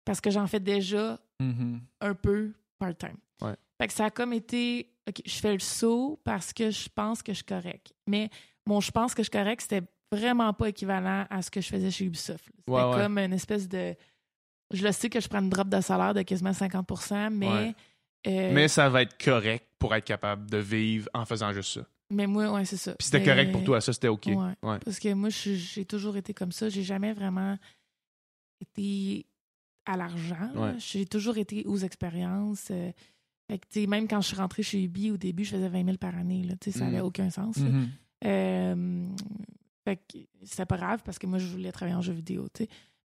Parce 0.04 0.20
que 0.20 0.30
j'en 0.30 0.46
fais 0.46 0.60
déjà 0.60 1.18
Mhm. 1.40 1.80
un 2.00 2.14
peu 2.14 2.52
part-time. 2.78 3.16
Ouais. 3.40 3.54
Fait 3.80 3.86
que 3.86 3.92
ça 3.94 4.06
a 4.06 4.10
comme 4.10 4.32
été, 4.34 4.92
OK, 5.10 5.22
je 5.24 5.34
fais 5.38 5.52
le 5.52 5.58
saut 5.60 6.18
parce 6.24 6.52
que 6.52 6.70
je 6.70 6.88
pense 6.94 7.22
que 7.22 7.32
je 7.32 7.36
suis 7.36 7.44
correct. 7.44 7.92
Mais 8.06 8.30
mon 8.66 8.80
je 8.80 8.90
pense 8.90 9.14
que 9.14 9.22
je 9.22 9.28
suis 9.30 9.38
correct, 9.38 9.60
c'était 9.62 9.82
vraiment 10.12 10.52
pas 10.52 10.68
équivalent 10.70 11.26
à 11.30 11.42
ce 11.42 11.50
que 11.50 11.60
je 11.60 11.68
faisais 11.68 11.90
chez 11.90 12.04
Ubisoft. 12.06 12.44
C'était 12.46 12.70
Ouais, 12.70 12.82
ouais. 12.84 12.96
comme 12.96 13.18
une 13.18 13.32
espèce 13.32 13.68
de... 13.68 13.94
Je 14.72 14.84
le 14.84 14.92
sais 14.92 15.08
que 15.10 15.20
je 15.20 15.28
prends 15.28 15.40
une 15.40 15.50
drop 15.50 15.68
de 15.68 15.80
salaire 15.80 16.14
de 16.14 16.22
quasiment 16.22 16.50
50% 16.52 17.30
mais... 17.30 17.48
Ouais. 17.48 17.74
euh, 18.26 18.52
Mais 18.52 18.68
ça 18.68 18.88
va 18.88 19.02
être 19.02 19.22
correct 19.22 19.66
pour 19.78 19.94
être 19.94 20.04
capable 20.04 20.50
de 20.50 20.58
vivre 20.58 21.08
en 21.14 21.24
faisant 21.24 21.52
juste 21.52 21.74
ça. 21.74 21.86
mais 22.10 22.26
moi, 22.26 22.50
ouais, 22.52 22.64
c'est 22.64 22.76
ça. 22.76 22.94
Puis 22.94 23.06
c'était 23.06 23.22
correct 23.24 23.50
pour 23.52 23.62
toi, 23.64 23.80
ça 23.80 23.92
c'était 23.92 24.08
OK. 24.08 24.28
Parce 24.84 24.98
que 24.98 25.12
moi, 25.14 25.28
j'ai 25.30 25.84
toujours 25.84 26.16
été 26.16 26.34
comme 26.34 26.52
ça. 26.52 26.68
J'ai 26.68 26.82
jamais 26.82 27.12
vraiment 27.12 27.56
été 28.60 29.26
à 29.86 29.96
l'argent. 29.96 30.50
J'ai 30.78 31.06
toujours 31.06 31.38
été 31.38 31.64
aux 31.66 31.78
expériences. 31.78 32.68
euh, 32.70 32.92
fait 33.50 33.58
que, 33.58 33.86
même 33.86 34.06
quand 34.08 34.20
je 34.20 34.28
suis 34.28 34.36
rentrée 34.36 34.62
chez 34.62 34.82
Ubi, 34.84 35.10
au 35.10 35.16
début, 35.16 35.44
je 35.44 35.50
faisais 35.56 35.68
20 35.68 35.84
000 35.84 35.96
par 35.96 36.16
année. 36.16 36.42
Là, 36.44 36.54
ça 36.60 36.70
Mm. 36.78 36.84
n'avait 36.84 37.00
aucun 37.00 37.30
sens. 37.30 37.56
Mhm. 37.58 37.88
Euh, 38.24 39.08
fait 39.84 39.96
que 39.96 40.18
c'était 40.44 40.66
pas 40.66 40.76
grave 40.76 41.02
parce 41.04 41.18
que 41.18 41.26
moi, 41.26 41.38
je 41.38 41.46
voulais 41.46 41.72
travailler 41.72 41.96
en 41.96 42.02
jeu 42.02 42.12
vidéo. 42.12 42.46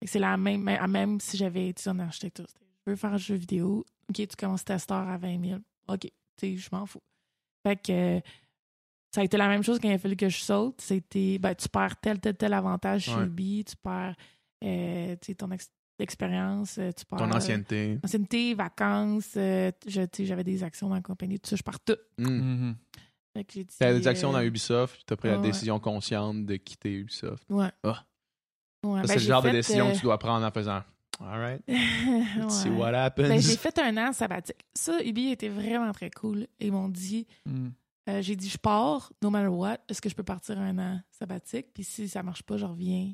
c'est 0.04 0.18
la 0.20 0.36
même, 0.36 0.62
même- 0.64 0.90
même 0.90 1.20
si 1.20 1.38
j'avais 1.38 1.68
étudié 1.70 1.92
en 1.92 2.00
architecture. 2.00 2.48
Je 2.86 2.92
veux 2.92 2.96
faire 2.96 3.14
un 3.14 3.18
jeu 3.18 3.36
vidéo. 3.36 3.86
OK, 4.10 4.16
tu 4.16 4.36
commences 4.36 4.66
testeur 4.66 5.08
à 5.08 5.18
20 5.18 5.40
000. 5.40 5.60
OK, 5.88 6.10
je 6.42 6.70
m'en 6.72 6.86
fous. 6.88 7.04
Fait 7.68 7.76
que 7.76 8.20
ça 9.14 9.22
a 9.22 9.24
été 9.24 9.38
la 9.38 9.48
même 9.48 9.62
chose 9.62 9.78
quand 9.80 9.90
il 9.90 9.94
a 9.94 10.00
fallu 10.00 10.16
que 10.16 10.28
je 10.30 10.40
saute. 10.40 10.82
C'était, 10.82 11.38
ben, 11.38 11.54
tu 11.54 11.70
perds 11.70 11.98
tel, 12.02 12.20
tel, 12.20 12.36
tel 12.36 12.54
avantage 12.54 13.04
chez 13.04 13.14
Ouais. 13.14 13.26
Ubi, 13.26 13.64
tu 13.64 13.76
perds 13.76 14.16
euh, 14.64 15.16
ton 15.38 15.52
ex- 15.52 15.70
expérience, 16.02 16.78
euh, 16.78 16.92
tu 16.92 17.06
perds. 17.06 17.20
Ton 17.20 17.32
ancienneté. 17.32 17.98
Ancienneté, 18.04 18.54
vacances, 18.54 19.34
euh, 19.38 19.72
je- 19.88 20.02
j'avais 20.26 20.44
des 20.44 20.64
actions 20.64 20.90
dans 20.90 20.96
la 20.96 21.02
compagnie, 21.02 21.40
tout 21.40 21.50
ça, 21.50 21.56
je 21.56 21.64
pars 21.64 21.80
tout. 21.80 21.98
Mm. 22.18 22.74
Fait 23.34 23.44
que 23.46 23.54
j'ai 23.54 23.64
dit, 23.64 23.76
T'as 23.80 23.94
des 23.94 24.08
actions 24.08 24.32
dans 24.32 24.40
euh, 24.40 24.46
Ubisoft, 24.46 25.04
tu 25.08 25.14
as 25.14 25.18
pris 25.18 25.30
la 25.30 25.38
ouais. 25.40 25.48
décision 25.48 25.80
consciente 25.80 26.46
de 26.46 26.56
quitter 26.58 26.92
Ubisoft. 26.94 27.44
Ouais. 27.50 27.72
Ah. 27.84 28.04
Ouais, 28.84 29.02
Ça, 29.02 29.02
ben, 29.02 29.08
c'est 29.08 29.14
le 29.16 29.20
genre 29.22 29.42
de 29.44 29.50
décision 29.52 29.88
euh, 29.88 29.92
que 29.92 29.96
tu 29.98 30.02
dois 30.04 30.18
prendre 30.18 30.46
en 30.46 30.52
faisant 30.52 30.82
All 31.24 31.40
right, 31.40 31.62
Ouais. 31.68 32.50
see 32.50 32.70
what 32.70 32.94
happens. 32.96 33.28
Ben, 33.30 33.40
j'ai 33.40 33.56
fait 33.56 33.78
un 33.78 33.96
an 33.98 34.12
sabbatique. 34.12 34.66
Ça, 34.74 35.02
Ubi 35.04 35.28
était 35.30 35.50
vraiment 35.50 35.92
très 35.92 36.10
cool. 36.10 36.48
Ils 36.60 36.72
m'ont 36.72 36.90
dit, 36.90 37.28
euh, 38.10 38.22
j'ai 38.24 38.36
dit, 38.36 38.50
je 38.50 38.58
pars, 38.58 39.14
no 39.22 39.30
matter 39.30 39.48
what, 39.50 39.78
est-ce 39.88 40.02
que 40.02 40.10
je 40.10 40.16
peux 40.16 40.24
partir 40.24 40.58
un 40.60 40.78
an 40.80 41.00
sabbatique? 41.12 41.68
Puis 41.76 41.84
si 41.84 42.10
ça 42.10 42.24
marche 42.24 42.42
pas, 42.42 42.58
je 42.58 42.66
reviens. 42.66 43.14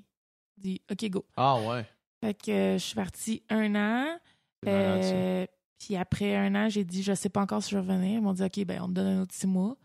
J'ai 0.56 0.62
dit, 0.62 0.82
OK, 0.89 1.10
go. 1.10 1.26
Ah 1.36 1.60
ouais. 1.60 1.86
Fait 2.21 2.34
que 2.34 2.51
euh, 2.51 2.73
je 2.77 2.84
suis 2.84 2.95
partie 2.95 3.43
un 3.49 3.75
an. 3.75 4.19
Euh, 4.65 5.45
puis 5.80 5.95
après 5.95 6.36
un 6.36 6.56
an, 6.56 6.69
j'ai 6.69 6.84
dit, 6.84 7.03
je 7.03 7.13
sais 7.13 7.30
pas 7.30 7.41
encore 7.41 7.63
si 7.63 7.71
je 7.71 7.77
vais 7.77 7.82
revenir. 7.82 8.15
Ils 8.15 8.21
m'ont 8.21 8.34
dit, 8.34 8.43
OK, 8.43 8.65
ben 8.65 8.82
on 8.82 8.88
te 8.88 8.93
donne 8.93 9.08
un 9.08 9.21
autre 9.21 9.34
six 9.34 9.47
mois. 9.47 9.77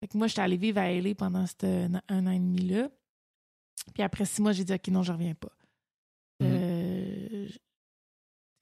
Fait 0.00 0.08
que 0.08 0.18
moi, 0.18 0.26
j'étais 0.26 0.42
allée 0.42 0.58
vivre 0.58 0.78
à 0.78 0.92
LA 0.92 1.14
pendant 1.14 1.46
ce 1.46 1.54
un, 1.64 2.00
un 2.08 2.26
an 2.26 2.30
et 2.30 2.38
demi-là. 2.38 2.90
Puis 3.94 4.02
après 4.02 4.24
six 4.24 4.42
mois, 4.42 4.52
j'ai 4.52 4.64
dit, 4.64 4.74
OK, 4.74 4.88
non, 4.88 5.02
je 5.02 5.12
reviens 5.12 5.34
pas. 5.34 5.52
Mhm. 6.40 6.50
Euh, 6.52 7.48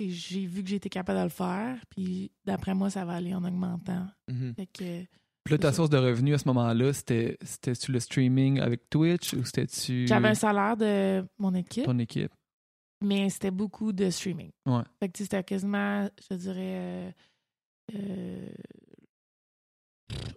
et 0.01 0.11
j'ai 0.11 0.47
vu 0.47 0.63
que 0.63 0.69
j'étais 0.69 0.89
capable 0.89 1.19
de 1.19 1.25
le 1.25 1.31
faire. 1.31 1.79
Puis 1.91 2.31
d'après 2.45 2.75
moi, 2.75 2.91
ça 2.91 3.05
va 3.05 3.15
aller 3.15 3.35
en 3.35 3.45
augmentant. 3.45 4.07
Mhm. 4.29 4.55
Fait 4.55 4.67
que 4.67 5.05
Puis 5.45 5.53
là, 5.53 5.59
ta 5.59 5.73
source 5.73 5.91
de 5.91 5.99
revenus 5.99 6.35
à 6.35 6.39
ce 6.39 6.49
moment-là, 6.49 6.93
c'était 6.93 7.39
c'était-tu 7.43 7.93
le 7.93 8.01
streaming 8.01 8.61
avec 8.61 8.89
Twitch 8.91 9.35
ou 9.35 9.45
c'était-tu 9.45 10.07
j'avais 10.07 10.29
un 10.29 10.35
salaire 10.35 10.77
de 10.77 11.25
mon 11.39 11.55
équipe, 11.55 11.85
ton 11.85 11.99
équipe? 11.99 12.33
Mais 13.05 13.29
c'était 13.31 13.51
beaucoup 13.51 13.93
de 13.93 14.11
streaming. 14.11 14.51
Ouais. 14.67 14.83
Fait 15.01 15.09
que 15.09 15.19
c'était 15.19 15.45
quasiment, 15.45 16.09
je 16.31 16.37
dirais, 16.37 16.61
euh, 16.79 17.11
euh, 17.95 18.49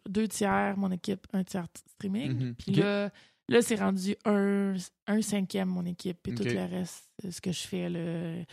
deux 0.08 0.28
tiers 0.28 0.78
mon 0.78 0.92
équipe, 0.92 1.28
un 1.34 1.44
tiers 1.44 1.68
streaming. 1.88 2.34
Mhm. 2.34 2.56
Puis 2.56 2.72
là, 2.74 3.12
là 3.50 3.62
c'est 3.62 3.76
rendu 3.76 4.16
un, 4.26 4.76
un 5.08 5.22
cinquième 5.22 5.70
mon 5.70 5.86
équipe. 5.86 6.20
Puis 6.24 6.34
tout 6.36 6.44
le 6.44 6.66
reste, 6.66 7.10
euh, 7.26 7.32
ce 7.32 7.42
que 7.42 7.52
je 7.52 7.68
fais, 7.68 7.90
là, 7.90 8.44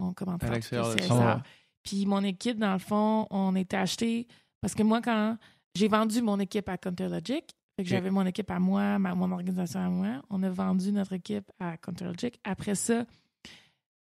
on 0.00 0.12
À 0.12 0.60
faire. 0.60 1.36
Ouais. 1.36 1.42
Puis 1.82 2.06
mon 2.06 2.22
équipe, 2.22 2.58
dans 2.58 2.72
le 2.72 2.78
fond, 2.78 3.26
on 3.30 3.54
était 3.56 3.76
acheté 3.76 4.26
parce 4.60 4.74
que 4.74 4.82
moi, 4.82 5.00
quand 5.00 5.36
j'ai 5.74 5.88
vendu 5.88 6.20
mon 6.22 6.38
équipe 6.40 6.68
à 6.68 6.76
CounterLogic, 6.76 7.44
fait 7.76 7.84
que 7.84 7.88
j'avais 7.88 8.10
mon 8.10 8.26
équipe 8.26 8.50
à 8.50 8.58
moi, 8.58 8.98
ma- 8.98 9.14
mon 9.14 9.30
organisation 9.30 9.80
à 9.80 9.88
moi, 9.88 10.22
on 10.30 10.42
a 10.42 10.50
vendu 10.50 10.92
notre 10.92 11.12
équipe 11.12 11.50
à 11.60 11.76
CounterLogic. 11.76 12.38
Après 12.44 12.74
ça, 12.74 13.06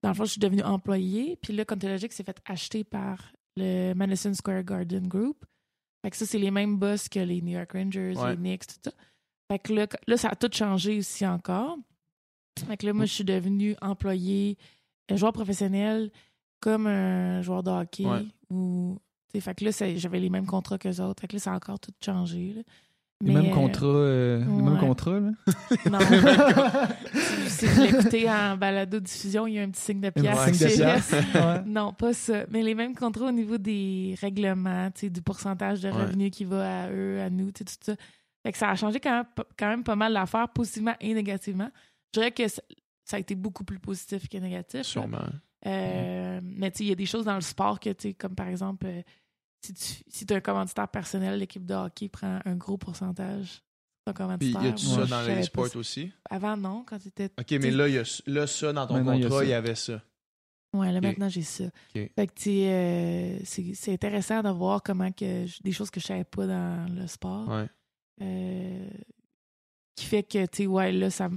dans 0.03 0.09
le 0.09 0.15
fond, 0.15 0.25
je 0.25 0.31
suis 0.31 0.39
devenue 0.39 0.63
employée. 0.63 1.37
Puis 1.41 1.53
là, 1.53 1.65
CounterLogic 1.65 2.11
s'est 2.13 2.23
fait 2.23 2.37
acheter 2.45 2.83
par 2.83 3.31
le 3.57 3.93
Madison 3.93 4.33
Square 4.33 4.63
Garden 4.63 5.07
Group. 5.07 5.43
Fait 6.01 6.11
que 6.11 6.15
ça, 6.17 6.25
c'est 6.25 6.37
les 6.39 6.51
mêmes 6.51 6.77
boss 6.77 7.09
que 7.09 7.19
les 7.19 7.41
New 7.41 7.51
York 7.57 7.71
Rangers, 7.73 8.15
Ouais. 8.15 8.31
les 8.31 8.37
Knicks, 8.37 8.67
tout 8.67 8.75
ça. 8.85 8.91
Fait 9.51 9.59
que 9.59 9.73
là, 9.73 9.87
là, 10.07 10.17
ça 10.17 10.29
a 10.29 10.35
tout 10.35 10.49
changé 10.53 10.97
aussi 10.99 11.25
encore. 11.25 11.77
Fait 12.67 12.77
que 12.77 12.85
là, 12.85 12.93
moi, 12.93 13.05
je 13.05 13.13
suis 13.13 13.23
devenue 13.25 13.75
employée, 13.81 14.57
un 15.09 15.15
joueur 15.15 15.33
professionnel, 15.33 16.11
comme 16.61 16.87
un 16.87 17.41
joueur 17.41 17.63
de 17.63 17.71
hockey. 17.71 18.05
Ouais. 18.05 18.25
Ou, 18.49 18.97
fait 19.37 19.55
que 19.55 19.65
là, 19.65 19.71
j'avais 19.95 20.19
les 20.19 20.29
mêmes 20.29 20.45
contrats 20.45 20.77
qu'eux 20.77 21.01
autres. 21.01 21.19
Fait 21.21 21.27
que 21.27 21.33
là, 21.35 21.39
ça 21.39 21.53
a 21.53 21.55
encore 21.55 21.79
tout 21.79 21.91
changé. 22.03 22.53
là. 22.53 22.61
Les 23.21 23.33
Mais, 23.33 23.41
mêmes 23.41 23.51
euh, 23.51 23.55
contrats, 23.55 23.85
euh, 23.85 24.39
les 24.39 24.45
mêmes 24.63 24.77
contrats, 24.79 25.19
là. 25.19 25.31
Non. 25.91 25.99
si, 27.47 27.65
vous 27.65 27.81
l'écoutez 27.81 28.29
en 28.29 28.55
balado-diffusion, 28.55 29.45
il 29.47 29.55
y 29.55 29.59
a 29.59 29.63
un 29.63 29.69
petit 29.69 29.81
signe 29.81 29.99
de 29.99 30.07
Un 30.07 30.11
pièce. 30.11 30.45
petit 30.45 30.53
signe 30.57 30.67
de 30.67 30.71
chez- 30.71 30.77
pièce. 30.83 31.11
Ouais. 31.35 31.61
non, 31.65 31.91
pas 31.91 32.13
ça. 32.13 32.45
Mais 32.49 32.63
les 32.63 32.75
mêmes 32.75 32.95
contrats 32.95 33.25
au 33.25 33.31
niveau 33.31 33.57
des 33.57 34.15
règlements, 34.21 34.89
tu 34.91 35.01
sais, 35.01 35.09
du 35.09 35.21
pourcentage 35.21 35.81
de 35.81 35.89
Ouais. 35.89 36.01
revenus 36.03 36.31
qui 36.31 36.45
va 36.45 36.83
à 36.85 36.89
eux, 36.91 37.19
à 37.19 37.29
nous, 37.29 37.51
tout 37.51 37.65
ça. 37.81 37.93
Fait 38.43 38.53
que 38.53 38.57
ça 38.57 38.69
a 38.69 38.75
changé 38.75 39.01
quand 39.01 39.11
même, 39.11 39.25
quand 39.57 39.67
même 39.67 39.83
pas 39.83 39.97
mal 39.97 40.13
l'affaire, 40.13 40.47
positivement 40.47 40.95
et 41.01 41.13
négativement. 41.13 41.69
Je 42.13 42.21
dirais 42.21 42.31
que 42.31 42.47
ça, 42.47 42.61
ça 43.03 43.17
a 43.17 43.19
été 43.19 43.35
beaucoup 43.35 43.65
plus 43.65 43.79
positif 43.79 44.29
que 44.29 44.37
négatif. 44.37 44.83
Sûrement. 44.83 45.17
Euh, 45.65 46.39
Mais 46.41 46.71
tu 46.71 46.77
sais, 46.77 46.83
il 46.85 46.89
y 46.89 46.93
a 46.93 46.95
des 46.95 47.05
choses 47.05 47.25
dans 47.25 47.35
le 47.35 47.41
sport 47.41 47.81
que, 47.81 47.89
tu 47.89 48.09
sais, 48.09 48.13
comme 48.13 48.33
par 48.35 48.47
exemple, 48.47 48.85
euh, 48.85 49.01
si 49.61 49.73
tu 49.73 50.03
si 50.07 50.25
as 50.29 50.35
un 50.35 50.41
commanditaire 50.41 50.87
personnel, 50.87 51.39
l'équipe 51.39 51.65
de 51.65 51.73
hockey 51.73 52.09
prend 52.09 52.39
un 52.45 52.55
gros 52.55 52.77
pourcentage. 52.77 53.61
d'un 54.07 54.13
Puis 54.13 54.53
commanditaire. 54.53 54.63
y 54.63 54.67
a-tu 54.67 54.85
ça 54.85 55.05
dans 55.05 55.21
les 55.21 55.43
sports 55.43 55.75
aussi? 55.75 56.11
Avant, 56.29 56.57
non, 56.57 56.83
quand 56.85 56.99
tu 56.99 57.09
étais. 57.09 57.29
OK, 57.39 57.51
mais 57.51 57.71
là, 57.71 57.87
il 57.87 57.95
y 57.95 57.97
a, 57.97 58.21
là, 58.27 58.47
ça, 58.47 58.73
dans 58.73 58.87
ton 58.87 58.95
Maintenant, 58.95 59.19
contrat, 59.19 59.43
il 59.43 59.49
y 59.49 59.53
avait 59.53 59.75
ça. 59.75 60.01
Ouais, 60.73 60.91
là, 60.91 61.01
maintenant, 61.01 61.29
j'ai 61.29 61.41
ça. 61.41 61.65
Fait 61.93 62.09
que, 62.15 62.21
tu 62.33 62.43
sais, 62.43 62.71
euh, 62.71 63.39
c'est 63.43 63.73
c'est 63.73 63.91
intéressant 63.93 64.43
de 64.43 64.49
voir 64.49 64.83
comment 64.83 65.11
que 65.11 65.45
des 65.63 65.71
choses 65.71 65.89
que 65.89 65.99
je 65.99 66.05
savais 66.05 66.23
pas 66.23 66.45
dans 66.47 66.87
le 66.95 67.07
sport. 67.07 67.47
Ouais. 67.49 67.67
euh, 68.21 68.89
qui 69.95 70.05
fait 70.05 70.23
que, 70.23 70.45
tu 70.45 70.57
sais, 70.63 70.67
ouais, 70.67 70.91
là, 70.91 71.09
ça, 71.09 71.29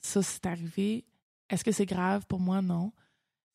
ça 0.00 0.22
c'est 0.22 0.44
arrivé. 0.46 1.04
Est-ce 1.50 1.64
que 1.64 1.72
c'est 1.72 1.86
grave? 1.86 2.26
Pour 2.28 2.40
moi, 2.40 2.60
non. 2.62 2.92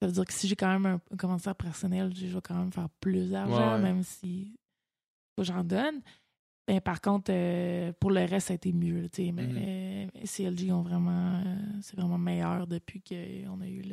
Ça 0.01 0.07
veut 0.07 0.13
dire 0.13 0.25
que 0.25 0.33
si 0.33 0.47
j'ai 0.47 0.55
quand 0.55 0.71
même 0.71 0.85
un, 0.85 1.01
un 1.11 1.17
commentaire 1.17 1.55
personnel, 1.55 2.13
je 2.15 2.27
vais 2.27 2.41
quand 2.41 2.55
même 2.55 2.71
faire 2.71 2.89
plus 3.01 3.31
d'argent, 3.31 3.73
Ouais, 3.73 3.81
même 3.81 4.03
si 4.03 4.55
j'en 5.37 5.63
donne. 5.63 6.01
Mais 6.69 6.79
par 6.81 7.01
contre, 7.01 7.31
euh, 7.33 7.91
pour 7.99 8.11
le 8.11 8.21
reste, 8.25 8.47
ça 8.47 8.53
a 8.53 8.55
été 8.55 8.71
mieux. 8.71 9.01
là, 9.01 9.07
mais 9.17 9.31
Mhm. 9.31 9.57
euh, 9.57 10.25
CLG 10.25 10.71
ont 10.71 10.83
vraiment, 10.83 11.41
euh, 11.45 11.55
c'est 11.81 11.95
vraiment 11.97 12.17
meilleur 12.17 12.67
depuis 12.67 13.01
qu'on 13.01 13.59
a 13.61 13.67
eu 13.67 13.83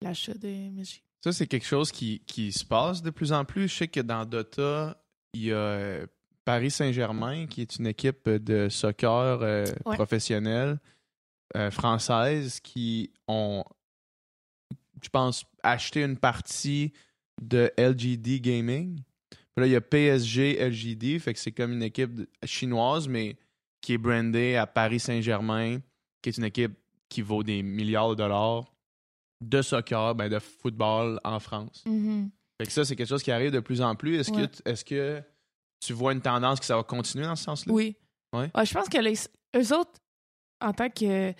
l'achat 0.00 0.34
de 0.34 0.48
MSG. 0.48 1.02
Ça, 1.22 1.32
c'est 1.32 1.46
quelque 1.46 1.66
chose 1.66 1.92
qui, 1.92 2.20
qui 2.26 2.50
se 2.52 2.64
passe 2.64 3.02
de 3.02 3.10
plus 3.10 3.32
en 3.32 3.44
plus. 3.44 3.68
Je 3.68 3.74
sais 3.74 3.88
que 3.88 4.00
dans 4.00 4.24
Dota, 4.24 5.00
il 5.34 5.42
y 5.44 5.52
a 5.52 6.00
Paris 6.44 6.70
Saint-Germain, 6.70 7.46
qui 7.46 7.60
est 7.60 7.76
une 7.76 7.86
équipe 7.88 8.28
de 8.28 8.68
soccer 8.70 9.40
Ouais. 9.40 9.94
professionnelle 9.94 10.78
française, 11.70 12.60
qui 12.60 13.12
ont, 13.26 13.64
je 15.02 15.08
pense, 15.08 15.44
acheté 15.62 16.02
une 16.02 16.16
partie 16.16 16.92
de 17.40 17.70
LGD 17.78 18.40
Gaming. 18.40 19.02
Puis 19.30 19.60
là, 19.62 19.66
il 19.66 19.72
y 19.72 19.76
a 19.76 19.80
PSG 19.80 20.58
LGD, 20.68 21.18
fait 21.18 21.34
que 21.34 21.40
c'est 21.40 21.52
comme 21.52 21.72
une 21.72 21.82
équipe 21.82 22.12
chinoise, 22.44 23.08
mais 23.08 23.36
qui 23.80 23.94
est 23.94 23.98
brandée 23.98 24.56
à 24.56 24.66
Paris 24.66 25.00
Saint-Germain, 25.00 25.78
qui 26.22 26.28
est 26.30 26.36
une 26.38 26.44
équipe 26.44 26.72
qui 27.08 27.22
vaut 27.22 27.42
des 27.42 27.62
milliards 27.62 28.10
de 28.10 28.14
dollars 28.16 28.72
de 29.40 29.62
soccer, 29.62 30.14
ben 30.16 30.28
de 30.28 30.38
football 30.40 31.20
en 31.24 31.38
France. 31.38 31.84
Mhm. 31.86 32.30
Fait 32.60 32.66
que 32.66 32.72
ça, 32.72 32.84
c'est 32.84 32.96
quelque 32.96 33.08
chose 33.08 33.22
qui 33.22 33.30
arrive 33.30 33.52
de 33.52 33.60
plus 33.60 33.80
en 33.80 33.94
plus. 33.94 34.16
Est-ce 34.18 34.32
Ouais. 34.32 34.48
que, 34.48 34.68
est-ce 34.70 34.84
que 34.84 35.22
tu 35.80 35.92
vois 35.92 36.12
une 36.12 36.20
tendance 36.20 36.58
que 36.58 36.66
ça 36.66 36.76
va 36.76 36.82
continuer 36.82 37.24
dans 37.24 37.36
ce 37.36 37.44
sens-là? 37.44 37.72
Oui. 37.72 37.96
Ouais. 38.32 38.50
je 38.64 38.74
pense 38.74 38.88
que 38.88 38.98
les, 38.98 39.14
eux 39.56 39.76
autres, 39.78 39.92
en 40.60 40.72
tant 40.72 40.90
que, 40.90 41.32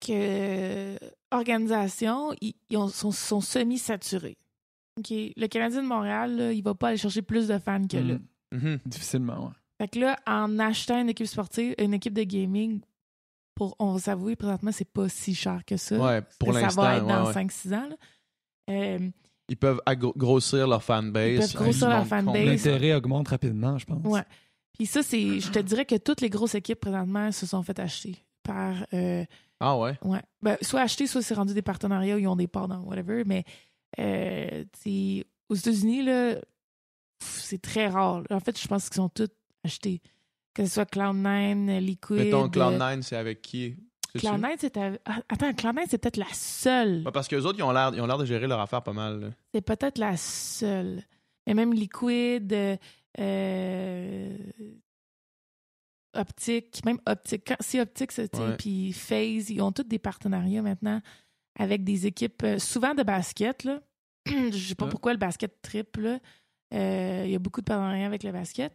que 0.00 0.96
organisation, 1.32 2.32
ils, 2.40 2.54
ils 2.70 2.76
ont- 2.76 2.88
sont, 2.88 3.10
sont 3.12 3.40
semi-saturés. 3.40 4.36
OK? 4.98 5.10
Le 5.10 5.46
Canadien 5.46 5.82
de 5.82 5.88
Montréal, 5.88 6.36
là, 6.36 6.52
il 6.52 6.62
va 6.62 6.74
pas 6.74 6.88
aller 6.88 6.96
chercher 6.98 7.22
plus 7.22 7.48
de 7.48 7.58
fans 7.58 7.86
que 7.86 7.96
là. 7.96 8.14
Mm. 8.14 8.20
Mhm. 8.56 8.78
Difficilement, 8.86 9.46
ouais. 9.46 9.52
Fait 9.80 9.88
que 9.88 9.98
là, 9.98 10.18
en 10.26 10.58
achetant 10.58 11.00
une 11.00 11.08
équipe 11.08 11.26
sportive, 11.26 11.74
une 11.78 11.94
équipe 11.94 12.12
de 12.14 12.22
gaming, 12.22 12.80
pour, 13.54 13.74
on 13.78 13.92
va 13.94 13.98
s'avouer, 13.98 14.36
présentement, 14.36 14.70
c'est 14.72 14.88
pas 14.90 15.08
si 15.08 15.34
cher 15.34 15.62
que 15.66 15.76
ça. 15.76 15.98
Ouais, 15.98 16.22
pour 16.38 16.52
ça 16.54 16.60
l'instant. 16.60 16.82
va 16.82 16.96
être 16.98 17.06
dans 17.06 17.22
ouais, 17.26 17.34
ouais. 17.34 17.44
5-6 17.46 17.74
ans. 17.74 17.88
là. 17.88 17.96
Euh, 18.70 19.08
Ils 19.48 19.56
peuvent 19.56 19.80
grossir 20.16 20.66
leur 20.68 20.82
fanbase. 20.82 21.30
Ils 21.32 21.38
peuvent 21.40 21.54
grossir 21.64 21.88
Ils 21.88 21.90
leur 21.92 22.06
fanbase. 22.06 22.44
L'intérêt 22.44 22.94
augmente 22.94 23.28
rapidement, 23.28 23.76
je 23.78 23.86
pense. 23.86 24.04
Ouais. 24.04 24.22
Puis 24.78 24.86
ça, 24.86 25.02
c'est. 25.02 25.40
Je 25.40 25.50
te 25.50 25.58
dirais 25.58 25.84
que 25.84 25.96
toutes 25.96 26.20
les 26.20 26.30
grosses 26.30 26.54
équipes 26.54 26.80
présentement 26.80 27.30
se 27.32 27.44
sont 27.46 27.62
fait 27.62 27.78
acheter 27.78 28.16
par. 28.42 28.86
euh, 28.94 29.24
Ah 29.64 29.78
ouais? 29.78 29.96
ouais. 30.02 30.20
Ben, 30.42 30.56
soit 30.60 30.80
acheter, 30.80 31.06
soit 31.06 31.22
c'est 31.22 31.34
rendu 31.34 31.54
des 31.54 31.62
partenariats 31.62 32.16
où 32.16 32.18
ils 32.18 32.26
ont 32.26 32.34
des 32.36 32.48
parts 32.48 32.66
dans 32.66 32.80
whatever. 32.80 33.22
Mais 33.24 33.44
euh, 34.00 34.64
aux 35.48 35.54
États-Unis, 35.54 36.02
là, 36.02 36.34
c'est 37.20 37.62
très 37.62 37.86
rare. 37.86 38.24
En 38.30 38.40
fait, 38.40 38.60
je 38.60 38.66
pense 38.66 38.88
qu'ils 38.88 38.96
sont 38.96 39.08
tous 39.08 39.28
achetés. 39.64 40.00
Que 40.54 40.64
ce 40.66 40.72
soit 40.74 40.90
Cloud9, 40.92 41.78
Liquid. 41.78 42.16
Mettons, 42.16 42.44
euh, 42.44 42.48
Cloud9, 42.48 43.02
c'est 43.02 43.16
avec 43.16 43.40
qui? 43.40 43.76
C'est-tu? 44.12 44.26
Cloud9, 44.26 44.56
c'est. 44.58 44.76
à- 44.76 44.92
ah, 45.06 45.20
Attends, 45.28 45.50
Cloud9, 45.52 45.84
c'est 45.88 45.98
peut-être 45.98 46.16
la 46.18 46.32
seule. 46.32 47.04
Parce 47.14 47.28
qu'eux 47.28 47.42
autres, 47.42 47.58
ils 47.58 47.62
ont 47.62 47.70
l'air 47.72 47.92
ils 47.94 48.00
ont 48.00 48.06
l'air 48.06 48.18
de 48.18 48.24
gérer 48.26 48.46
leur 48.48 48.60
affaire 48.60 48.82
pas 48.82 48.92
mal. 48.92 49.32
C'est 49.54 49.62
peut-être 49.62 49.98
la 49.98 50.16
seule. 50.16 51.02
Mais 51.46 51.54
même 51.54 51.72
Liquid, 51.72 52.52
euh, 52.52 52.76
euh, 53.20 54.36
Optique, 56.14 56.84
même 56.84 56.98
Optique. 57.06 57.44
Quand- 57.46 57.56
Si 57.60 57.80
Optique, 57.80 58.12
c'est- 58.12 58.34
sais, 58.34 58.42
Ouais. 58.42 58.56
puis 58.56 58.92
FaZe, 58.92 59.50
ils 59.50 59.60
ont 59.62 59.72
tous 59.72 59.84
des 59.84 59.98
partenariats 59.98 60.62
maintenant 60.62 61.00
avec 61.58 61.84
des 61.84 62.06
équipes, 62.06 62.42
euh, 62.44 62.58
souvent 62.58 62.94
de 62.94 63.02
basket. 63.02 63.64
Là. 63.64 63.80
Je 64.26 64.50
sais 64.56 64.74
pas 64.74 64.84
Ouais. 64.84 64.90
pourquoi 64.90 65.12
le 65.12 65.18
basket 65.18 65.60
triple. 65.62 66.18
Euh, 66.74 67.22
Il 67.26 67.30
y 67.30 67.34
a 67.34 67.38
beaucoup 67.38 67.60
de 67.60 67.66
partenariats 67.66 68.06
avec 68.06 68.22
le 68.22 68.32
basket. 68.32 68.72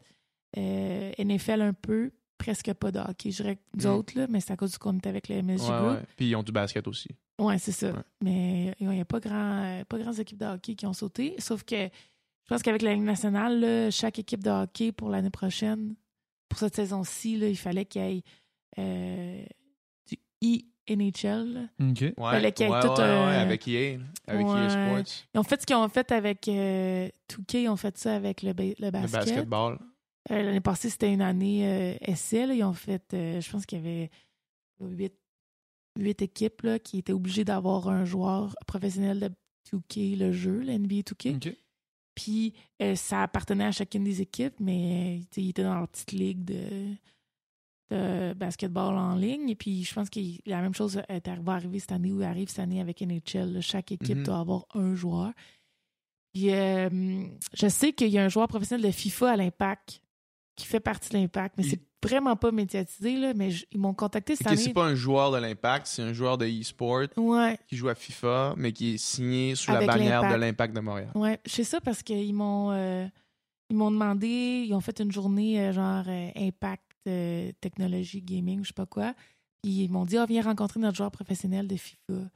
Euh, 0.58 1.12
NFL 1.18 1.62
un 1.62 1.74
peu, 1.74 2.12
presque 2.38 2.72
pas 2.74 2.92
de 2.92 3.00
hockey. 3.00 3.32
Je 3.32 3.38
dirais 3.44 3.56
que 3.58 3.62
nous 3.76 3.98
Mm. 4.00 4.04
là, 4.16 4.28
mais 4.30 4.40
c'est 4.40 4.54
à 4.54 4.58
cause 4.58 4.78
qu'on 4.78 4.96
est 4.96 5.08
avec 5.08 5.28
le 5.30 5.36
MSG 5.38 5.70
Ouais, 5.72 5.78
Group. 5.80 5.92
ouais. 5.98 6.04
Puis 6.16 6.30
ils 6.30 6.36
ont 6.36 6.44
du 6.44 6.52
basket 6.52 6.88
aussi. 6.88 7.10
Ouais, 7.40 7.58
c'est 7.60 7.72
ça. 7.72 7.92
Mais 8.24 8.76
il 8.80 8.88
n'y 8.90 9.00
a 9.02 9.06
pas 9.06 9.20
grand, 9.20 9.84
pas 9.88 10.00
grandes 10.00 10.20
équipes 10.20 10.40
de 10.40 10.46
hockey 10.46 10.76
qui 10.76 10.86
ont 10.86 10.94
sauté. 10.94 11.36
Sauf 11.40 11.64
que 11.64 11.76
je 11.86 12.48
pense 12.50 12.62
qu'avec 12.64 12.82
la 12.82 12.94
Ligue 12.94 13.04
nationale, 13.04 13.60
là, 13.60 13.92
chaque 13.92 14.18
équipe 14.20 14.44
de 14.44 14.50
hockey 14.50 14.92
pour 14.92 15.10
l'année 15.10 15.30
prochaine, 15.30 15.96
pour 16.50 16.60
cette 16.60 16.76
saison-ci, 16.76 17.38
là, 17.38 17.48
il 17.50 17.58
fallait 17.58 17.86
qu'il 17.86 18.02
y 18.02 18.18
ait 18.18 18.24
euh, 18.80 19.44
du 20.10 20.18
E-NHL. 20.90 21.70
OK. 21.82 22.02
Ouais, 22.02 22.14
Fallait 22.18 22.52
qu'il 22.52 22.66
y 22.66 22.70
ait 22.70 22.72
ouais, 22.72 22.80
tout 22.82 22.88
ouais, 22.90 23.02
un- 23.02 23.28
ouais, 23.28 23.36
avec 23.36 23.68
EA, 23.68 23.98
avec 24.28 24.48
EA. 24.48 24.70
Sports, 24.70 25.26
Ils 25.34 25.40
ont 25.40 25.44
fait 25.44 25.62
ce 25.62 25.66
qu'ils 25.66 25.76
ont 25.76 25.90
fait 25.90 26.12
avec 26.12 26.48
euh, 26.48 27.10
2K, 27.30 27.62
ils 27.64 27.70
ont 27.70 27.76
fait 27.76 27.98
ça 27.98 28.16
avec 28.16 28.42
le, 28.44 28.54
ba- 28.54 28.64
le 28.64 28.74
le 28.80 28.92
basket. 28.92 29.12
basketball. 29.26 29.80
Euh, 30.32 30.44
L'année 30.44 30.62
passée, 30.62 30.90
c'était 30.90 31.12
une 31.12 31.22
année 31.22 31.66
euh, 31.68 31.96
essai. 32.02 32.46
là. 32.46 32.54
Ils 32.54 32.64
ont 32.64 32.74
fait, 32.74 33.14
euh, 33.14 33.40
je 33.42 33.50
pense 33.52 33.66
qu'il 33.66 33.78
y 33.80 33.82
avait 33.82 34.10
huit, 34.82 35.14
huit 35.98 36.22
équipes 36.22 36.62
là, 36.64 36.80
qui 36.80 37.00
étaient 37.00 37.14
obligées 37.14 37.46
d'avoir 37.46 37.88
un 37.90 38.06
joueur 38.06 38.56
professionnel 38.68 39.20
de 39.20 39.30
2K, 39.78 40.18
le 40.18 40.32
jeu, 40.32 40.60
le 40.60 40.74
NBA 40.78 41.02
2K. 41.02 41.36
OK. 41.36 41.56
Puis 42.18 42.54
euh, 42.82 42.96
ça 42.96 43.22
appartenait 43.22 43.66
à 43.66 43.72
chacune 43.72 44.04
des 44.04 44.22
équipes, 44.24 44.60
mais 44.60 45.22
sais, 45.30 45.44
ils 45.44 45.50
étaient 45.50 45.62
dans 45.62 45.76
leur 45.76 45.88
petite 45.88 46.14
ligue 46.14 46.44
de, 46.44 46.96
de 47.92 48.34
basketball 48.34 48.96
en 48.98 49.16
ligne. 49.16 49.50
Et 49.50 49.56
puis 49.56 49.84
je 49.84 49.94
pense 49.94 50.10
que 50.10 50.20
la 50.48 50.62
même 50.62 50.74
chose 50.74 51.00
est 51.10 51.28
arrivée, 51.28 51.52
arriver 51.52 51.78
cette 51.80 51.92
année 51.92 52.12
ou 52.12 52.24
arrive 52.24 52.50
cette 52.50 52.60
année 52.60 52.82
avec 52.82 53.02
NHL. 53.02 53.54
là. 53.54 53.62
Chaque 53.62 53.92
équipe 53.92 54.18
Mhm. 54.18 54.24
doit 54.24 54.40
avoir 54.40 54.66
un 54.74 54.96
joueur. 54.96 55.32
Puis 56.34 56.52
euh, 56.52 57.24
je 57.54 57.68
sais 57.68 57.94
qu'il 57.94 58.10
y 58.10 58.18
a 58.18 58.24
un 58.24 58.30
joueur 58.30 58.48
professionnel 58.48 58.86
de 58.88 58.92
FIFA 58.92 59.32
à 59.34 59.36
l'Impact 59.38 60.02
qui 60.56 60.66
fait 60.66 60.80
partie 60.80 61.10
de 61.10 61.18
l'Impact, 61.20 61.56
mais 61.58 61.64
c'est 61.64 61.82
vraiment 62.04 62.36
pas 62.36 62.52
médiatisé, 62.52 63.18
là, 63.18 63.34
mais 63.34 63.50
ils 63.72 63.80
m'ont 63.80 63.94
contacté 63.94 64.36
cette 64.36 64.48
Ok, 64.48 64.54
année. 64.54 64.62
c'est 64.62 64.74
pas 64.74 64.86
un 64.86 64.96
joueur 64.96 65.32
de 65.32 65.38
l'Impact, 65.38 65.88
c'est 65.88 66.02
un 66.04 66.14
joueur 66.14 66.38
de 66.38 66.46
e-sport 66.46 67.08
Ouais, 67.18 67.58
qui 67.68 67.76
joue 67.76 67.90
à 67.90 67.96
FIFA, 67.96 68.54
mais 68.58 68.72
qui 68.72 68.94
est 68.96 68.98
signé 68.98 69.56
sous 69.56 69.72
Avec 69.72 69.88
la 69.88 69.94
bannière 69.94 70.30
de 70.30 70.36
l'Impact 70.36 70.76
de 70.76 70.80
Montréal. 70.80 71.12
Ouais, 71.16 71.40
je 71.46 71.52
sais 71.52 71.64
ça 71.64 71.82
parce 71.82 72.04
qu'ils 72.04 72.34
m'ont. 72.34 72.72
euh, 72.72 73.06
ils 73.70 73.76
m'ont 73.76 73.92
demandé, 73.92 74.64
ils 74.66 74.74
ont 74.74 74.80
fait 74.80 75.00
une 75.02 75.12
journée 75.12 75.60
euh, 75.60 75.74
genre 75.74 76.04
euh, 76.08 76.30
impact 76.38 76.84
technologie 77.62 78.22
gaming, 78.22 78.62
je 78.64 78.68
sais 78.68 78.74
pas 78.74 78.86
quoi. 78.86 79.14
Puis 79.64 79.72
ils 79.84 79.90
m'ont 79.92 80.06
dit, 80.06 80.18
ah, 80.18 80.26
viens 80.26 80.42
rencontrer 80.44 80.80
notre 80.80 80.98
joueur 80.98 81.12
professionnel 81.12 81.68
de 81.68 81.76
FIFA. 81.76 82.30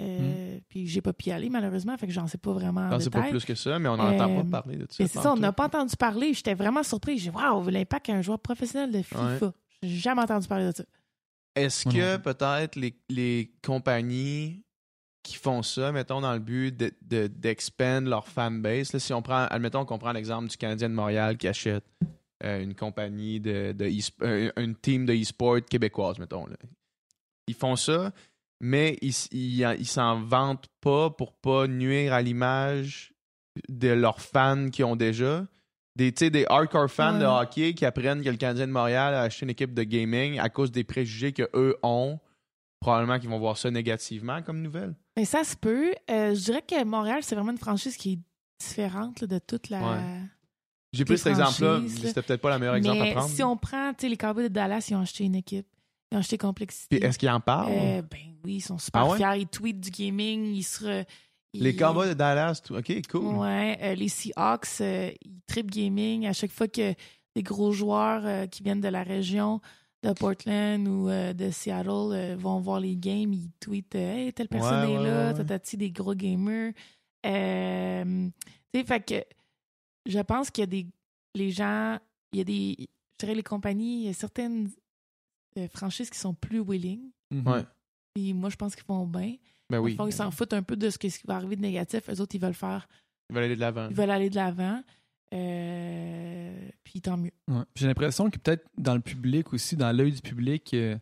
Euh, 0.00 0.58
Puis 0.68 0.86
j'ai 0.88 1.00
pas 1.00 1.12
pu 1.12 1.28
y 1.28 1.32
aller, 1.32 1.48
malheureusement, 1.50 1.96
fait 1.96 2.06
que 2.06 2.12
j'en 2.12 2.26
sais 2.26 2.38
pas 2.38 2.52
vraiment 2.52 2.80
en 2.82 2.88
Hmm. 2.88 2.92
Ah, 2.94 3.00
c'est 3.00 3.10
pas 3.10 3.22
plus 3.22 3.44
que 3.44 3.54
ça, 3.54 3.78
mais 3.78 3.88
on 3.88 3.96
n'entend 3.96 4.30
Euh, 4.38 4.42
pas 4.42 4.62
parler 4.62 4.76
de 4.76 4.86
ça. 4.90 4.96
Mais 5.00 5.06
c'est 5.08 5.20
ça, 5.20 5.32
on 5.32 5.36
n'a 5.36 5.52
pas 5.52 5.66
entendu 5.66 5.94
parler. 5.96 6.34
J'étais 6.34 6.54
vraiment 6.54 6.82
surpris. 6.82 7.18
J'ai 7.18 7.30
dit, 7.30 7.36
waouh, 7.36 7.68
l'impact 7.68 8.10
un 8.10 8.22
joueur 8.22 8.38
professionnel 8.40 8.90
de 8.90 9.02
FIFA. 9.02 9.52
J'ai 9.82 9.96
jamais 9.98 10.22
entendu 10.22 10.48
parler 10.48 10.66
de 10.66 10.76
ça. 10.76 10.84
Est-ce 11.56 11.84
que 11.88 12.16
peut-être 12.16 12.74
les, 12.76 12.98
les 13.08 13.52
compagnies 13.64 14.64
qui 15.22 15.36
font 15.36 15.62
ça, 15.62 15.92
mettons, 15.92 16.20
dans 16.20 16.32
le 16.32 16.38
but 16.40 16.76
de- 16.76 16.92
de- 17.02 17.28
d'expand 17.28 18.00
leur 18.06 18.26
fanbase, 18.28 18.92
là, 18.92 18.98
si 18.98 19.12
on 19.14 19.22
prend, 19.22 19.46
admettons 19.46 19.84
qu'on 19.84 19.98
prend 19.98 20.12
l'exemple 20.12 20.48
du 20.48 20.56
Canadien 20.56 20.88
de 20.90 20.94
Montréal 20.94 21.38
qui 21.38 21.46
achète 21.48 21.84
euh, 22.42 22.62
une 22.62 22.74
compagnie 22.74 23.40
de, 23.40 23.72
de 23.72 23.90
euh, 24.22 24.50
une 24.56 24.74
team 24.74 25.06
de 25.06 25.14
e-sport 25.14 25.60
québécoise, 25.64 26.18
mettons. 26.18 26.46
là. 26.46 26.56
Ils 27.46 27.54
font 27.54 27.76
ça, 27.76 28.12
mais 28.60 28.98
ils 29.02 29.14
ils 29.32 29.86
s'en 29.86 30.20
vantent 30.20 30.68
pas 30.80 31.10
pour 31.10 31.32
pas 31.32 31.66
nuire 31.66 32.12
à 32.12 32.22
l'image 32.22 33.12
de 33.68 33.88
leurs 33.88 34.20
fans 34.20 34.68
qui 34.70 34.82
ont 34.84 34.96
déjà. 34.96 35.46
Des, 35.96 36.10
des 36.10 36.44
hardcore 36.48 36.90
fans 36.90 37.18
de 37.20 37.24
hockey 37.24 37.74
qui 37.74 37.84
apprennent 37.86 38.22
que 38.24 38.28
le 38.28 38.36
Canadien 38.36 38.66
de 38.66 38.72
Montréal 38.72 39.14
a 39.14 39.22
acheté 39.22 39.44
une 39.44 39.50
équipe 39.50 39.74
de 39.74 39.84
gaming 39.84 40.40
à 40.40 40.48
cause 40.48 40.72
des 40.72 40.82
préjugés 40.82 41.32
qu'eux 41.32 41.76
ont. 41.84 42.18
Probablement 42.80 43.18
qu'ils 43.20 43.30
vont 43.30 43.38
voir 43.38 43.56
ça 43.56 43.70
négativement 43.70 44.42
comme 44.42 44.60
nouvelle. 44.60 44.94
Mais 45.16 45.24
ça 45.24 45.44
se 45.44 45.56
peut. 45.56 45.94
Euh, 46.10 46.34
je 46.34 46.40
dirais 46.40 46.62
que 46.62 46.84
Montréal, 46.84 47.20
c'est 47.22 47.34
vraiment 47.36 47.52
une 47.52 47.58
franchise 47.58 47.96
qui 47.96 48.14
est 48.14 48.18
différente 48.58 49.20
là, 49.20 49.26
de 49.28 49.38
toute 49.38 49.70
la. 49.70 49.78
Ouais. 49.80 50.20
J'ai 50.92 51.04
pris 51.04 51.16
cet 51.16 51.28
exemple-là, 51.28 51.80
c'était 51.88 52.22
peut-être 52.22 52.40
pas 52.40 52.52
le 52.52 52.58
meilleur 52.58 52.74
exemple 52.74 53.00
à 53.00 53.04
Mais 53.04 53.12
prendre. 53.14 53.28
si 53.28 53.42
on 53.42 53.56
prend, 53.56 53.90
tu 53.94 54.02
sais, 54.02 54.08
les 54.08 54.16
Cowboys 54.16 54.44
de 54.44 54.48
Dallas, 54.48 54.86
ils 54.90 54.94
ont 54.96 55.00
acheté 55.00 55.24
une 55.24 55.34
équipe. 55.34 55.66
Ils 56.14 56.16
ont 56.16 56.20
acheté 56.20 56.38
Complexity. 56.38 56.86
Puis 56.90 56.98
est-ce 57.00 57.18
qu'ils 57.18 57.28
en 57.28 57.40
parlent? 57.40 57.72
Euh, 57.72 58.02
ben 58.02 58.36
oui, 58.44 58.54
ils 58.56 58.60
sont 58.60 58.78
super 58.78 59.02
Ah 59.02 59.08
ouais? 59.08 59.16
fiers. 59.16 59.40
Ils 59.40 59.48
tweetent 59.48 59.80
du 59.80 59.90
gaming. 59.90 60.54
Ils 60.54 60.62
se. 60.62 61.04
Les 61.52 61.74
Cowboys 61.74 62.08
de 62.08 62.14
Dallas, 62.14 62.60
tout. 62.64 62.76
OK, 62.76 62.92
cool. 63.10 63.36
Ouais, 63.36 63.76
euh, 63.82 63.94
les 63.96 64.08
Seahawks, 64.08 64.80
euh, 64.80 65.10
ils 65.22 65.40
trip 65.48 65.70
gaming. 65.70 66.26
À 66.26 66.32
chaque 66.32 66.52
fois 66.52 66.68
que 66.68 66.94
des 67.34 67.42
gros 67.42 67.72
joueurs 67.72 68.48
qui 68.48 68.62
viennent 68.62 68.80
de 68.80 68.88
la 68.88 69.02
région 69.02 69.60
de 70.04 70.12
Portland 70.12 70.86
ou 70.86 71.08
de 71.08 71.50
Seattle 71.50 72.36
vont 72.38 72.60
voir 72.60 72.78
les 72.78 72.96
games, 72.96 73.32
ils 73.32 73.50
tweetent 73.58 73.94
Hey, 73.96 74.32
telle 74.32 74.48
personne 74.48 74.84
Ouais, 74.88 74.92
est 74.94 74.98
ouais, 74.98 75.04
là, 75.04 75.32
tatati, 75.34 75.76
des 75.76 75.90
gros 75.90 76.14
gamers. 76.14 76.72
Tu 77.24 77.30
sais, 78.74 78.84
fait 78.84 79.04
que 79.04 79.24
je 80.06 80.20
pense 80.20 80.50
qu'il 80.50 80.62
y 80.62 80.64
a 80.64 80.66
des. 80.66 80.86
Les 81.34 81.50
gens, 81.50 81.98
il 82.32 82.38
y 82.38 82.40
a 82.40 82.44
des. 82.44 82.76
Je 82.78 83.26
dirais 83.26 83.34
les 83.34 83.42
compagnies, 83.42 84.02
il 84.02 84.06
y 84.06 84.08
a 84.08 84.12
certaines 84.12 84.70
euh, 85.58 85.68
franchises 85.68 86.10
qui 86.10 86.18
sont 86.18 86.34
plus 86.34 86.60
willing. 86.60 87.10
Mhm. 87.30 87.46
Ouais. 87.48 87.64
Puis 88.14 88.32
moi, 88.32 88.48
je 88.50 88.56
pense 88.56 88.74
qu'ils 88.74 88.84
font 88.84 89.06
bien. 89.06 89.34
Ben 89.70 89.78
oui. 89.78 89.96
Ils 90.06 90.12
s'en 90.12 90.30
foutent 90.30 90.52
un 90.52 90.62
peu 90.62 90.76
de 90.76 90.90
ce 90.90 90.98
qui 90.98 91.12
va 91.26 91.36
arriver 91.36 91.56
de 91.56 91.62
négatif. 91.62 92.02
Eux 92.10 92.20
autres, 92.20 92.34
ils 92.34 92.40
veulent 92.40 92.54
faire 92.54 92.86
Ils 93.30 93.34
veulent 93.34 93.44
aller 93.44 93.56
de 93.56 93.60
l'avant. 93.60 93.88
ils 93.90 93.96
veulent 93.96 94.10
aller 94.10 94.30
de 94.30 94.36
l'avant. 94.36 94.82
Euh, 95.32 96.68
puis 96.84 97.00
tant 97.00 97.16
mieux. 97.16 97.32
Ouais. 97.48 97.62
J'ai 97.74 97.86
l'impression 97.86 98.30
que 98.30 98.38
peut-être 98.38 98.64
dans 98.78 98.94
le 98.94 99.00
public 99.00 99.52
aussi, 99.52 99.76
dans 99.76 99.90
l'œil 99.96 100.12
du 100.12 100.20
public, 100.20 100.72
euh, 100.74 100.96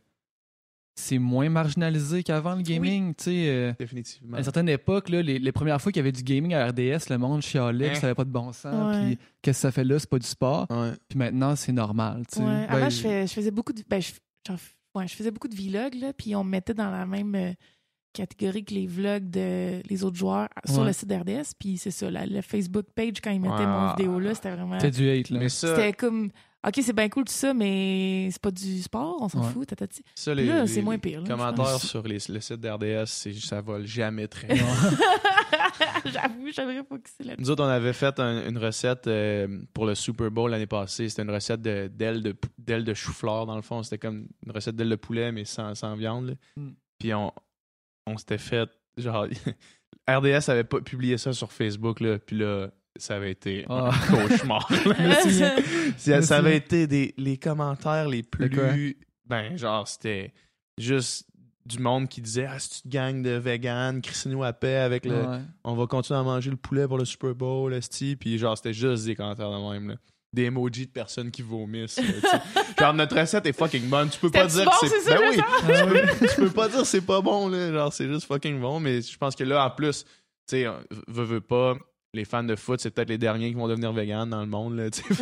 c'est 0.94 1.18
moins 1.18 1.48
marginalisé 1.48 2.22
qu'avant 2.22 2.55
le 2.55 2.62
gaming. 2.62 3.14
Tu 3.14 3.24
sais, 3.24 3.48
euh, 3.48 3.72
Définitivement. 3.78 4.36
à 4.36 4.38
une 4.40 4.44
certaine 4.44 4.68
époque, 4.68 5.09
là, 5.09 5.22
les, 5.22 5.38
les 5.38 5.53
premières 5.53 5.80
fois 5.80 5.90
qu'il 5.92 6.00
y 6.00 6.05
avait 6.05 6.12
du 6.12 6.22
gaming 6.22 6.55
à 6.55 6.66
RDS, 6.68 7.09
le 7.11 7.16
monde 7.16 7.42
chialait 7.42 7.88
que 7.90 7.92
Hein? 7.92 7.94
ça 7.96 8.00
n'avait 8.03 8.14
pas 8.14 8.24
de 8.24 8.30
bon 8.30 8.53
sens. 8.53 8.94
Ouais. 8.96 9.07
Puis 9.16 9.18
qu'est-ce 9.42 9.59
que 9.59 9.62
ça 9.62 9.72
fait 9.72 9.84
là, 9.84 9.98
c'est 9.98 10.09
pas 10.09 10.18
du 10.18 10.26
sport. 10.26 10.66
Ouais. 10.70 10.92
Puis 11.09 11.18
maintenant, 11.18 11.57
c'est 11.57 11.72
normal. 11.72 12.22
tu 12.30 12.38
sais. 12.38 12.44
Ouais, 12.44 12.66
Ben, 12.68 12.74
Avant, 12.76 12.90
je, 12.90 13.00
fais- 13.00 13.26
je 13.26 13.32
faisais 13.32 13.50
beaucoup 13.50 13.72
de. 13.72 13.82
Ben, 13.88 14.00
je, 14.00 14.12
ouais, 14.95 15.09
je 15.09 15.14
faisais 15.14 15.30
beaucoup 15.30 15.49
de 15.49 15.55
vlogs, 15.55 15.95
là, 15.95 16.12
puis 16.12 16.34
on 16.36 16.45
me 16.45 16.51
mettait 16.51 16.74
dans 16.74 16.90
la 16.90 17.07
même 17.07 17.34
euh, 17.34 17.53
catégorie 18.12 18.64
que 18.64 18.74
les 18.74 18.86
vlogs 18.86 19.30
de 19.30 19.80
les 19.88 20.05
autres 20.05 20.16
joueurs 20.16 20.49
sur 20.66 20.80
Ouais. 20.80 20.86
le 20.88 20.93
site 20.93 21.09
d'RDS. 21.09 21.53
Puis 21.59 21.78
c'est 21.78 21.90
ça, 21.90 22.11
la- 22.11 22.26
le 22.26 22.43
Facebook 22.43 22.86
page, 22.95 23.20
quand 23.22 23.30
ils 23.30 23.40
mettaient 23.40 23.55
Ouais. 23.55 23.66
mon 23.66 23.90
vidéo 23.95 24.18
là, 24.20 24.34
c'était 24.34 24.51
vraiment. 24.51 24.78
C'était 24.78 24.90
du 24.99 25.09
hate, 25.11 25.30
là. 25.30 25.49
C'était 25.49 25.93
comme. 25.93 26.30
Ok, 26.66 26.78
c'est 26.82 26.92
bien 26.92 27.08
cool 27.08 27.24
tout 27.24 27.32
ça, 27.32 27.52
mais 27.52 28.28
c'est 28.30 28.40
pas 28.40 28.50
du 28.52 28.80
sport, 28.82 29.16
on 29.20 29.28
s'en 29.28 29.40
Ouais. 29.44 29.52
fout, 29.52 29.66
tatati. 29.68 30.02
ça, 30.14 30.32
les, 30.34 30.46
Là, 30.46 30.62
les- 30.62 30.66
c'est 30.68 30.80
moins 30.82 30.94
les 30.94 31.00
pire, 31.00 31.20
là, 31.20 31.26
je 31.26 31.32
commentaires 31.32 31.80
sur 31.80 32.02
les- 32.04 32.18
le 32.28 32.40
site 32.40 32.60
d'RDS, 32.60 33.06
c'est- 33.06 33.32
ça 33.34 33.60
vole 33.60 33.84
jamais 33.86 34.28
très 34.28 34.46
Non. 34.54 34.54
J'avoue, 36.04 36.48
j'aimerais 36.52 36.82
pas 36.84 36.98
que 36.98 37.08
c'est 37.16 37.24
là 37.24 37.34
Nous 37.38 37.50
autres, 37.50 37.64
on 37.64 37.68
avait 37.68 37.92
fait 37.92 38.18
un- 38.20 38.48
une 38.48 38.58
recette 38.58 39.06
euh, 39.06 39.60
pour 39.74 39.86
le 39.86 39.94
Super 39.94 40.30
Bowl 40.30 40.50
l'année 40.50 40.66
passée. 40.66 41.08
C'était 41.08 41.22
une 41.22 41.30
recette 41.30 41.62
de- 41.62 41.88
d'ailes 41.92 42.22
de, 42.22 42.34
d'ailes 42.58 42.84
de 42.84 42.94
chou-fleur, 42.94 43.46
dans 43.46 43.56
le 43.56 43.62
fond. 43.62 43.82
C'était 43.82 43.98
comme 43.98 44.26
une 44.46 44.52
recette 44.52 44.76
d'ailes 44.76 44.88
de 44.90 44.96
poulet, 44.96 45.32
mais 45.32 45.44
sans, 45.44 45.74
sans 45.74 45.94
viande. 45.96 46.28
là. 46.28 46.34
Mm. 46.56 46.70
Puis 46.98 47.14
on, 47.14 47.32
on 48.06 48.16
s'était 48.16 48.38
fait. 48.38 48.68
Genre, 48.96 49.26
RDS 50.08 50.48
avait 50.50 50.64
pas 50.64 50.80
publié 50.80 51.18
ça 51.18 51.32
sur 51.32 51.52
Facebook, 51.52 52.00
là, 52.00 52.18
puis 52.18 52.36
là, 52.38 52.68
ça 52.97 53.16
avait 53.16 53.32
été 53.32 53.64
Ah. 53.68 53.90
un 53.90 54.26
cauchemar. 54.28 54.68
me 54.86 55.14
souviens. 55.22 55.55
ça, 55.97 56.22
ça 56.22 56.36
avait 56.38 56.57
été 56.57 56.86
des, 56.86 57.14
les 57.16 57.36
commentaires 57.38 58.09
les 58.09 58.22
plus. 58.22 58.97
Ben, 59.26 59.57
genre, 59.57 59.86
c'était 59.88 60.32
juste 60.78 61.26
du 61.64 61.78
monde 61.78 62.09
qui 62.09 62.20
disait 62.20 62.47
Ah, 62.49 62.59
c'est 62.59 62.84
une 62.84 62.90
gang 62.90 63.22
de 63.22 63.30
vegan, 63.30 64.01
crissez-nous 64.03 64.43
à 64.45 64.53
paix 64.53 64.76
avec 64.76 65.05
le 65.07 65.14
Ouais. 65.22 65.38
on 65.64 65.74
va 65.74 65.86
continuer 65.86 66.18
à 66.18 66.22
manger 66.22 66.51
le 66.51 66.57
poulet 66.57 66.86
pour 66.88 66.99
le 66.99 67.05
Super 67.05 67.34
Bowl, 67.34 67.72
esti. 67.72 68.16
Puis 68.16 68.36
genre, 68.38 68.57
c'était 68.57 68.72
juste 68.74 69.05
des 69.07 69.14
commentaires 69.14 69.51
de 69.51 69.72
même, 69.72 69.88
là. 69.90 69.95
Des 70.34 70.45
emojis 70.45 70.86
de 70.86 70.90
personnes 70.93 71.30
qui 71.30 71.43
vomissent. 71.43 71.99
là, 71.99 72.05
tu 72.76 72.82
genre, 72.82 72.95
notre 72.95 73.18
recette 73.20 73.45
est 73.45 73.53
fucking 73.53 73.86
bonne. 73.90 74.09
Tu 74.09 74.18
peux 74.18 74.30
pas 74.30 74.47
dire 74.47 74.64
bon, 74.64 74.70
que 74.80 74.88
c'est 74.88 75.01
c'est... 75.01 75.11
ça, 75.11 75.18
Ben 75.18 75.32
je 75.32 75.38
oui, 75.38 75.45
Ah 75.45 75.84
ouais. 75.86 76.28
tu 76.34 76.40
peux 76.40 76.51
pas 76.51 76.68
dire 76.70 76.86
c'est 76.86 77.03
pas 77.03 77.20
bon, 77.20 77.49
là. 77.49 77.70
Genre, 77.70 77.93
c'est 77.93 78.09
juste 78.09 78.26
fucking 78.26 78.59
bon. 78.59 78.80
Mais 78.80 79.03
je 79.03 79.16
pense 79.18 79.36
que 79.36 79.45
là, 79.45 79.64
en 79.66 79.70
plus, 79.70 80.05
tu 80.05 80.57
sais, 80.57 80.66
veux, 81.07 81.24
veux 81.24 81.40
pas... 81.43 81.76
Les 82.14 82.26
fans 82.26 82.44
de 82.44 82.54
foot, 82.56 82.78
c'est 82.78 82.90
peut-être 82.90 83.08
les 83.08 83.16
derniers 83.16 83.48
qui 83.48 83.54
vont 83.54 83.66
devenir 83.68 83.90
véganes 83.90 84.28
dans 84.28 84.42
le 84.42 84.46
monde, 84.46 84.76
là, 84.76 84.84
c'est 84.92 85.14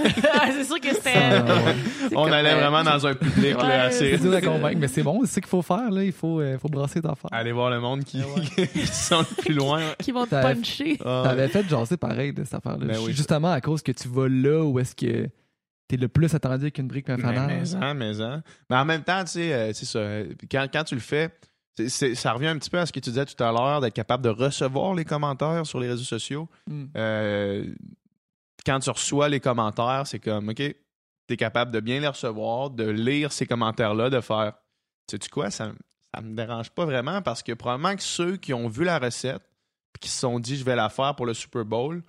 sûr 0.65 0.81
que 0.81 0.89
c'était. 0.93 1.13
Ah, 1.15 1.45
ouais. 1.45 1.77
On 2.17 2.25
allait 2.25 2.53
vraiment 2.53 2.83
dans 2.83 3.07
un 3.07 3.15
public, 3.15 3.57
Ouais, 3.57 3.69
là, 3.69 3.85
assez... 3.85 4.17
C'est 4.17 4.19
dur 4.23 4.35
à 4.35 4.41
convaincre, 4.41 4.77
mais 4.81 4.89
c'est 4.89 5.05
bon, 5.05 5.21
c'est 5.21 5.35
ça 5.35 5.41
qu'il 5.41 5.49
faut 5.51 5.63
faire. 5.63 5.89
Là. 5.89 6.03
Il 6.03 6.11
faut, 6.11 6.41
euh, 6.41 6.59
faut 6.59 6.67
brasser 6.69 7.01
d'affaires. 7.01 7.31
Aller 7.33 7.53
voir 7.53 7.71
le 7.71 7.79
monde 7.79 8.03
qui, 8.03 8.21
Ouais. 8.25 8.67
qui 8.67 8.87
sont 8.89 9.23
plus 9.39 9.55
loin. 9.55 9.81
qui 10.01 10.11
vont 10.11 10.25
te 10.27 10.31
puncher. 10.31 10.99
Ah, 11.05 11.23
T'avais 11.27 11.47
fait 11.47 11.69
jaser 11.69 11.97
pareil 11.97 12.33
de 12.33 12.43
cette 12.43 12.55
affaire-là. 12.55 12.85
Ben 12.87 12.99
oui. 13.07 13.13
Justement 13.13 13.53
à 13.53 13.61
cause 13.61 13.83
que 13.83 13.93
tu 13.93 14.09
vas 14.09 14.27
là 14.29 14.65
où 14.65 14.77
est-ce 14.81 14.97
que 14.97 15.29
t'es 15.87 15.97
le 15.97 16.09
plus 16.09 16.35
attendu 16.35 16.73
qu'une 16.73 16.89
brique 16.89 17.07
Mais, 17.07 17.17
mais, 17.19 17.39
en, 17.81 17.95
mais, 17.95 18.21
en. 18.21 18.43
Mais 18.69 18.77
en 18.77 18.85
même 18.85 19.05
temps, 19.05 19.21
tu 19.23 19.31
sais, 19.31 19.53
euh, 19.53 19.71
c'est 19.75 19.87
ça. 19.87 20.01
Quand, 20.51 20.67
quand 20.73 20.83
tu 20.83 20.97
le 20.97 21.01
fais, 21.01 21.31
c'est- 21.89 22.15
ça 22.15 22.33
revient 22.33 22.49
un 22.49 22.59
petit 22.59 22.71
peu 22.71 22.79
à 22.79 22.87
ce 22.87 22.93
que 22.93 23.01
tu 23.01 23.11
disais 23.11 23.27
tout 23.27 23.43
à 23.43 23.53
l'heure, 23.53 23.81
d'être 23.81 23.95
capable 23.95 24.23
de 24.25 24.29
recevoir 24.29 24.95
les 24.95 25.05
commentaires 25.05 25.67
sur 25.67 25.81
les 25.81 25.89
réseaux 25.89 26.05
sociaux. 26.05 26.49
Mm. 26.67 26.85
Euh, 26.97 27.65
quand 28.67 28.79
tu 28.81 28.91
reçois 28.91 29.29
les 29.29 29.41
commentaires, 29.41 30.07
c'est 30.07 30.19
comme, 30.19 30.49
OK, 30.51 30.57
tu 30.57 30.75
es 31.29 31.37
capable 31.37 31.71
de 31.71 31.81
bien 31.81 32.01
les 32.01 32.09
recevoir, 32.09 32.71
de 32.71 32.89
lire 32.89 33.33
ces 33.33 33.47
commentaires-là, 33.47 34.11
de 34.11 34.21
faire, 34.21 34.55
sais-tu 35.11 35.29
quoi, 35.29 35.51
ça, 35.51 35.73
ça 36.15 36.21
me 36.21 36.35
dérange 36.35 36.71
pas 36.71 36.85
vraiment 36.85 37.23
parce 37.23 37.43
que 37.43 37.53
probablement 37.53 37.95
que 37.97 38.03
ceux 38.03 38.37
qui 38.37 38.53
ont 38.53 38.69
vu 38.69 38.85
la 38.85 38.99
recette 38.99 39.43
puis 39.93 40.01
qui 40.01 40.09
se 40.09 40.21
sont 40.21 40.39
dit, 40.39 40.57
je 40.57 40.65
vais 40.65 40.77
la 40.77 40.89
faire 40.89 41.15
pour 41.17 41.27
le 41.27 41.35
Super 41.35 41.65
Bowl, 41.65 42.03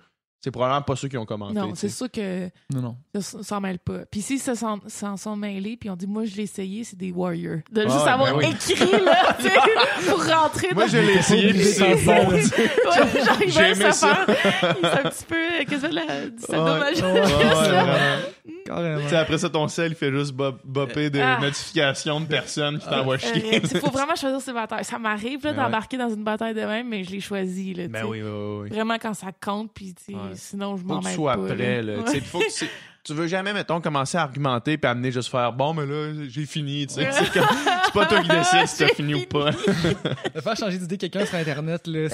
c'est 0.44 0.50
probablement 0.50 0.82
pas 0.82 0.96
ceux 0.96 1.06
qui 1.08 1.16
ont 1.16 1.24
commenté. 1.24 1.54
Non, 1.54 1.72
c'est 1.74 1.88
sûr 1.88 2.10
que 2.10 2.46
Non, 2.74 2.80
non. 2.82 2.96
ça 3.20 3.42
s'en 3.42 3.60
mêle 3.60 3.78
pas. 3.78 4.00
Puis 4.10 4.22
s'ils 4.22 4.40
se 4.40 4.54
s'en 4.54 4.80
s'en 4.88 5.16
sont 5.16 5.36
mêlés, 5.36 5.76
puis 5.76 5.88
on 5.88 5.94
dit, 5.96 6.06
moi, 6.08 6.24
je 6.24 6.34
l'ai 6.36 6.42
essayé, 6.42 6.82
c'est 6.82 6.96
des 6.98 7.12
warriors. 7.12 7.60
De 7.70 7.82
juste 7.82 7.94
ouais, 7.94 8.10
avoir 8.10 8.36
ben 8.36 8.48
oui. 8.48 8.54
écrit, 8.72 8.90
là, 9.04 9.36
tu 9.38 9.44
sais, 9.48 10.10
pour 10.10 10.24
rentrer 10.26 10.68
Moi, 10.74 10.84
dans 10.86 10.90
je 10.92 10.98
l'ai 10.98 11.14
essayé, 11.14 11.50
puis 11.50 11.64
c'est 11.64 11.94
bon. 12.04 12.26
ils 12.32 13.50
J'ai 13.50 13.60
aimé 13.70 13.92
ça. 13.92 14.26
C'est 14.26 14.86
un 14.86 15.10
petit 15.10 15.24
peu. 15.28 15.36
Qu'est-ce 15.68 15.70
que 15.70 15.80
c'est 15.80 15.92
la, 15.92 16.26
du 16.26 16.32
Ouais, 16.32 16.46
sadomaso- 16.48 17.02
ouais, 17.04 17.20
ouais, 17.20 17.72
là. 17.72 18.16
Carrément. 18.66 19.00
Après 19.16 19.38
ça, 19.38 19.50
ton 19.50 19.68
sel, 19.68 19.92
il 19.92 19.94
fait 19.94 20.10
juste 20.10 20.32
bop- 20.32 20.60
bopper 20.64 21.10
des 21.10 21.20
Ah. 21.20 21.38
notifications 21.40 22.20
de 22.20 22.26
personnes 22.26 22.78
qui 22.78 22.86
t'envoient 22.88 23.18
chier. 23.18 23.60
Il 23.62 23.78
faut 23.80 23.90
vraiment 23.92 24.14
choisir 24.16 24.40
ses 24.40 24.52
batailles. 24.52 24.84
Ça 24.84 24.98
m'arrive 24.98 25.44
là, 25.44 25.52
Ben 25.52 25.58
ouais. 25.58 25.64
d'embarquer 25.64 25.98
dans 25.98 26.08
une 26.08 26.24
bataille 26.24 26.54
de 26.54 26.60
même, 26.60 26.88
mais 26.88 27.04
je 27.04 27.10
l'ai 27.10 27.20
choisi. 27.20 27.74
Là, 27.74 27.84
tu 27.84 27.88
Ben 27.90 28.00
sais. 28.02 28.04
oui, 28.08 28.22
oui, 28.22 28.30
oui. 28.62 28.68
Vraiment 28.70 28.96
quand 29.00 29.14
ça 29.14 29.28
compte, 29.40 29.70
puis 29.74 29.94
Ouais. 30.08 30.14
sinon 30.34 30.76
je 30.76 30.84
m'en 30.84 31.00
mêle 31.00 31.14
sois 31.14 31.36
pas. 31.36 31.54
prêt. 31.54 31.82
Là. 31.82 31.98
Ouais. 31.98 32.12
Tu 32.12 32.20
faut 32.20 32.38
que 32.40 32.58
tu- 32.58 32.68
tu 33.04 33.14
veux 33.14 33.26
jamais, 33.26 33.52
mettons, 33.52 33.80
commencer 33.80 34.16
à 34.16 34.22
argumenter 34.22 34.78
puis 34.78 34.88
amener 34.88 35.10
juste 35.10 35.28
faire 35.30 35.52
bon, 35.52 35.74
mais 35.74 35.84
là, 35.86 36.12
j'ai 36.28 36.46
fini. 36.46 36.86
tu 36.86 36.94
sais. 36.94 37.08
C'est 37.12 37.92
pas 37.92 38.06
toi 38.06 38.20
qui 38.22 38.28
décides 38.28 38.66
si 38.66 38.78
t'as 38.78 38.86
J'ai 38.86 38.94
fini 38.94 39.14
ou 39.14 39.18
fini. 39.18 39.26
pas. 39.26 39.50
De 39.50 40.40
faire 40.40 40.56
changer 40.56 40.78
d'idée 40.78 40.98
quelqu'un 40.98 41.26
sur 41.26 41.34
Internet, 41.36 41.86
là, 41.88 41.98
Eh, 42.04 42.08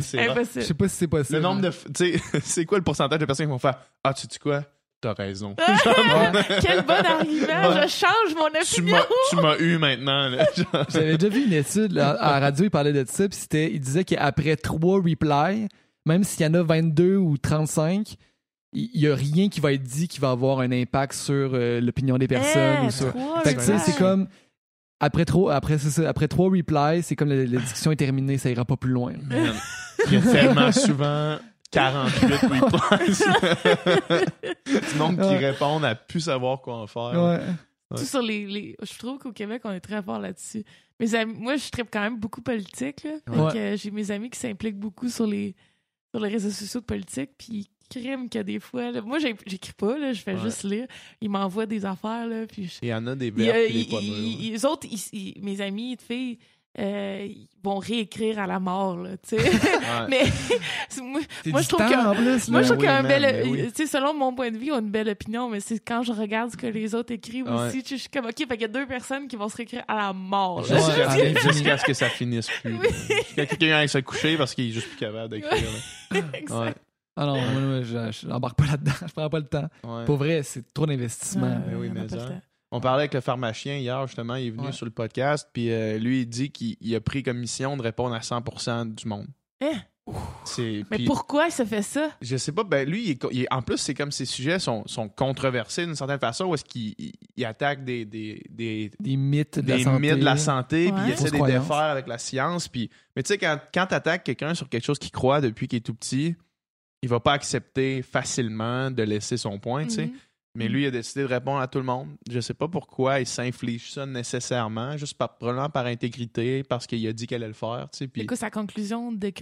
c'est. 0.00 0.18
rare. 0.26 0.34
Je 0.34 0.40
Impossible. 0.40 0.64
sais 0.64 0.74
pas 0.74 0.88
si 0.88 0.96
c'est 0.96 1.06
possible. 1.08 1.36
Le 1.36 1.42
nombre 1.42 1.60
de. 1.62 1.70
f- 1.70 1.84
Tu 1.94 2.18
sais, 2.18 2.40
c'est 2.42 2.64
quoi 2.66 2.78
le 2.78 2.84
pourcentage 2.84 3.18
de 3.20 3.24
personnes 3.24 3.46
qui 3.46 3.52
vont 3.52 3.58
faire 3.58 3.76
Ah, 4.02 4.12
tu 4.12 4.26
sais 4.28 4.38
quoi? 4.40 4.62
T'as 5.02 5.14
raison. 5.14 5.56
Quel 6.62 6.84
bon 6.84 6.92
argument! 6.92 7.74
Ouais. 7.74 7.82
Je 7.82 7.88
change 7.88 8.36
mon 8.36 8.46
opinion! 8.46 8.98
tu 9.30 9.36
m'as 9.36 9.58
eu 9.58 9.76
maintenant. 9.76 10.30
J'avais 10.90 11.18
déjà 11.18 11.28
vu 11.28 11.44
une 11.44 11.52
étude 11.52 11.90
là, 11.90 12.10
à 12.10 12.34
la 12.34 12.38
radio, 12.38 12.66
il 12.66 12.70
parlait 12.70 12.92
de 12.92 13.04
ça, 13.08 13.28
puis 13.28 13.36
c'était, 13.36 13.72
il 13.72 13.80
disait 13.80 14.04
qu'après 14.04 14.54
trois 14.54 14.98
replies, 14.98 15.66
même 16.06 16.22
s'il 16.22 16.46
y 16.46 16.48
en 16.48 16.54
a 16.54 16.62
22 16.62 17.16
ou 17.16 17.36
35, 17.36 18.14
il 18.74 19.00
y, 19.00 19.08
a 19.08 19.16
rien 19.16 19.48
qui 19.48 19.60
va 19.60 19.72
être 19.72 19.82
dit 19.82 20.06
qui 20.06 20.20
va 20.20 20.30
avoir 20.30 20.60
un 20.60 20.70
impact 20.70 21.14
sur 21.14 21.50
euh, 21.52 21.80
l'opinion 21.80 22.16
des 22.16 22.28
personnes. 22.28 22.78
Eh, 22.84 22.86
ou 22.86 22.90
sur... 22.92 23.08
trois 23.08 23.42
Fait 23.42 23.54
que, 23.54 23.58
tu 23.58 23.66
sais, 23.66 23.78
c'est 23.78 23.98
comme. 23.98 24.28
Après, 25.00 25.24
trop, 25.24 25.50
après, 25.50 25.78
ça, 25.78 26.08
après 26.08 26.28
trois 26.28 26.48
replies, 26.48 27.02
c'est 27.02 27.16
comme 27.16 27.28
la, 27.28 27.44
la 27.44 27.60
discussion 27.60 27.90
est 27.90 27.96
terminée, 27.96 28.38
ça 28.38 28.50
ira 28.50 28.64
pas 28.64 28.76
plus 28.76 28.92
loin. 28.92 29.14
Man, 29.28 29.52
Il 30.06 30.14
y 30.14 30.16
a 30.16 30.20
tellement 30.20 30.70
souvent 30.70 31.38
48 31.72 32.26
replies. 32.34 32.60
du 34.92 34.98
monde 34.98 35.16
qui 35.16 35.22
Ouais. 35.22 35.50
répondent 35.50 35.84
à 35.84 35.94
plus 35.94 36.20
savoir 36.20 36.60
quoi 36.60 36.76
en 36.76 36.86
faire. 36.86 37.12
Ouais. 37.22 37.40
Tout 37.96 38.04
sur 38.04 38.22
les, 38.22 38.46
les- 38.46 38.76
Je 38.82 38.98
trouve 38.98 39.18
qu'au 39.18 39.32
Québec, 39.32 39.62
on 39.64 39.72
est 39.72 39.80
très 39.80 40.02
fort 40.02 40.18
là-dessus. 40.18 40.64
Mes 40.98 41.14
amis... 41.14 41.34
Moi, 41.38 41.56
je 41.56 41.68
tripe 41.70 41.88
quand 41.92 42.00
même 42.00 42.18
beaucoup 42.18 42.40
politique. 42.40 43.04
Là. 43.04 43.12
Euh, 43.54 43.76
j'ai 43.76 43.90
mes 43.90 44.10
amis 44.10 44.30
qui 44.30 44.38
s'impliquent 44.38 44.78
beaucoup 44.78 45.08
sur 45.08 45.26
les, 45.26 45.54
sur 46.14 46.24
les 46.24 46.30
réseaux 46.30 46.50
sociaux 46.50 46.80
de 46.80 46.86
politique. 46.86 47.30
Puis 47.36 47.68
crime 47.90 48.30
que 48.30 48.38
des 48.38 48.58
fois. 48.60 48.90
là, 48.90 49.02
Moi, 49.02 49.18
j'écris 49.18 49.74
pas, 49.76 49.98
là, 49.98 50.14
je 50.14 50.22
fais 50.22 50.34
Ouais. 50.34 50.40
juste 50.42 50.62
lire. 50.64 50.86
Ils 51.20 51.28
m'envoient 51.28 51.66
des 51.66 51.84
affaires. 51.84 52.26
Là, 52.26 52.46
puis 52.46 52.64
je- 52.66 52.78
Il 52.80 52.88
y 52.88 52.94
en 52.94 53.06
a 53.06 53.14
des 53.14 53.26
Il 53.28 53.42
y 53.42 53.50
a- 53.50 53.52
vertes 53.52 53.70
et 53.70 53.72
des 53.74 53.80
il- 53.80 53.88
pas 53.90 53.98
il- 54.00 54.10
mûres. 54.40 54.52
les 54.52 54.64
autres, 54.64 54.86
ils- 54.90 55.34
ils- 55.36 55.42
mes 55.44 55.60
amis 55.60 55.96
de 55.96 56.00
filles, 56.02 56.38
euh, 56.78 57.26
ils 57.28 57.48
vont 57.62 57.78
réécrire 57.78 58.38
à 58.38 58.46
la 58.46 58.58
mort, 58.58 58.96
là, 58.96 59.10
tu 59.18 59.36
sais. 59.36 59.42
Ouais. 59.42 59.58
mais 60.08 60.22
moi, 61.02 61.20
Moi, 61.46 61.60
je 61.62 61.68
trouve 61.68 61.80
temps, 61.80 61.88
que- 61.88 62.06
en 62.08 62.14
plus. 62.14 62.48
moi, 62.48 62.60
là. 62.60 62.66
je 62.66 62.72
trouve 62.72 62.80
oui, 62.82 62.86
qu'un 62.88 63.02
bel, 63.02 63.46
oui. 63.48 63.60
euh, 63.60 63.66
tu 63.66 63.72
sais, 63.74 63.86
selon 63.86 64.14
mon 64.14 64.34
point 64.34 64.50
de 64.50 64.56
vue, 64.56 64.66
ils 64.66 64.72
ont 64.72 64.78
une 64.80 64.90
belle 64.90 65.08
opinion, 65.10 65.48
mais 65.50 65.60
c'est 65.60 65.78
quand 65.78 66.02
je 66.02 66.12
regarde 66.12 66.50
ce 66.50 66.56
que 66.56 66.66
les 66.66 66.94
autres 66.94 67.12
écrivent 67.12 67.46
Ouais. 67.46 67.66
aussi, 67.68 67.82
tu 67.82 67.90
sais, 67.90 67.96
je 67.96 68.00
suis 68.02 68.10
comme, 68.10 68.24
ok, 68.26 68.36
fait 68.38 68.46
qu'il 68.46 68.60
y 68.62 68.64
a 68.64 68.68
deux 68.68 68.86
personnes 68.86 69.28
qui 69.28 69.36
vont 69.36 69.48
se 69.48 69.56
réécrire 69.56 69.84
à 69.86 69.96
la 69.96 70.12
mort. 70.12 70.66
Ouais. 70.70 71.34
jusqu'à 71.42 71.76
ce 71.78 71.84
que 71.84 71.92
ça 71.94 72.08
finisse 72.08 72.48
plus. 72.62 72.74
Oui. 72.74 72.88
Quelqu'un 73.36 73.76
aille 73.76 73.88
se 73.88 73.98
coucher 73.98 74.36
parce 74.38 74.54
qu'il 74.54 74.70
est 74.70 74.72
juste 74.72 74.88
plus 74.88 74.98
capable 74.98 75.28
d'écrire. 75.34 75.52
là. 76.12 76.18
Exact. 76.34 76.50
Ouais. 76.50 76.74
Ah 77.14 77.26
non, 77.26 77.34
moi, 77.38 77.60
moi, 77.60 77.82
je, 77.82 78.26
n'embarque 78.26 78.56
pas 78.56 78.64
là-dedans. 78.64 78.92
Je 79.06 79.12
prends 79.12 79.28
pas 79.28 79.38
le 79.38 79.44
temps. 79.46 79.68
Ouais. 79.84 80.06
Pour 80.06 80.16
vrai, 80.16 80.42
c'est 80.42 80.72
trop 80.72 80.86
d'investissement. 80.86 81.46
Ouais, 81.48 81.58
Ben 81.72 81.76
oui, 81.78 81.88
on 81.94 81.96
a 81.98 82.04
mais 82.04 82.08
On 82.72 82.80
parlait 82.80 83.02
avec 83.02 83.14
le 83.14 83.20
pharmacien 83.20 83.76
hier, 83.76 84.06
justement. 84.06 84.34
Il 84.36 84.46
est 84.48 84.50
venu 84.50 84.66
Ouais. 84.66 84.72
sur 84.72 84.86
le 84.86 84.90
podcast. 84.92 85.48
Puis 85.52 85.70
euh, 85.70 85.98
lui, 85.98 86.22
il 86.22 86.26
dit 86.26 86.50
qu'il 86.50 86.76
il 86.80 86.94
a 86.96 87.00
pris 87.00 87.22
comme 87.22 87.38
mission 87.38 87.76
de 87.76 87.82
répondre 87.82 88.14
à 88.14 88.20
100% 88.20 88.94
du 88.94 89.06
monde. 89.06 89.26
Hein? 89.62 89.80
C'est, 90.44 90.82
Mais 90.90 90.98
pourquoi 91.04 91.46
il 91.46 91.52
se 91.52 91.64
fait 91.64 91.82
ça? 91.82 92.10
Je 92.20 92.36
sais 92.36 92.50
pas, 92.50 92.64
ben 92.64 92.88
lui, 92.88 93.04
il 93.04 93.10
est 93.12 93.16
co- 93.16 93.28
il 93.30 93.42
est- 93.42 93.52
en 93.52 93.62
plus, 93.62 93.76
c'est 93.78 93.94
comme 93.94 94.10
ses 94.10 94.24
sujets 94.24 94.58
sont, 94.58 94.82
sont 94.86 95.08
controversés 95.08 95.86
d'une 95.86 95.94
certaine 95.94 96.18
façon, 96.18 96.46
où 96.46 96.54
est-ce 96.54 96.64
qu'il 96.64 96.94
il- 96.98 97.12
il 97.36 97.44
attaque 97.44 97.84
des, 97.84 98.04
des, 98.04 98.42
des, 98.50 98.90
Des 98.98 99.16
mythes 99.16 99.60
de 99.60 99.64
des 99.64 99.78
la 99.78 99.84
santé. 99.84 100.00
mythes 100.00 100.18
de 100.18 100.24
la 100.24 100.36
santé, 100.36 100.90
puis 100.92 101.02
il 101.06 101.12
essaie 101.12 101.30
de 101.30 101.36
les 101.36 101.52
défaire 101.52 101.76
avec 101.76 102.08
la 102.08 102.18
science. 102.18 102.66
Puis... 102.66 102.90
Mais 103.14 103.22
tu 103.22 103.28
sais, 103.28 103.38
quand, 103.38 103.56
quand 103.72 103.86
tu 103.86 103.94
attaques 103.94 104.24
quelqu'un 104.24 104.54
sur 104.54 104.68
quelque 104.68 104.84
chose 104.84 104.98
qu'il 104.98 105.12
croit 105.12 105.40
depuis 105.40 105.68
qu'il 105.68 105.76
est 105.76 105.80
tout 105.82 105.94
petit, 105.94 106.34
il 107.02 107.08
va 107.08 107.20
pas 107.20 107.32
accepter 107.34 108.02
facilement 108.02 108.90
de 108.90 109.04
laisser 109.04 109.36
son 109.36 109.60
point, 109.60 109.84
tu 109.84 109.90
sais. 109.90 110.06
Mhm. 110.06 110.12
Mais 110.54 110.68
lui, 110.68 110.82
il 110.82 110.86
a 110.86 110.90
décidé 110.90 111.22
de 111.22 111.28
répondre 111.28 111.60
à 111.60 111.66
tout 111.66 111.78
le 111.78 111.84
monde. 111.84 112.08
Je 112.30 112.38
sais 112.40 112.52
pas 112.52 112.68
pourquoi 112.68 113.20
il 113.20 113.26
s'inflige 113.26 113.90
ça 113.92 114.04
nécessairement, 114.04 114.96
juste 114.98 115.14
par, 115.16 115.36
probablement 115.36 115.70
par 115.70 115.86
intégrité, 115.86 116.62
parce 116.62 116.86
qu'il 116.86 117.06
a 117.08 117.12
dit 117.14 117.26
qu'elle 117.26 117.42
allait 117.42 117.48
le 117.48 117.54
faire, 117.54 117.88
tu 117.90 118.06
sais. 118.14 118.26
Quoi 118.26 118.36
sa 118.36 118.50
conclusion 118.50 119.12
de 119.12 119.32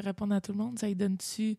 répondre 0.00 0.34
à 0.34 0.40
tout 0.42 0.52
le 0.52 0.58
monde? 0.58 0.78
Ça 0.78 0.86
lui 0.86 0.94
donne-tu. 0.94 1.56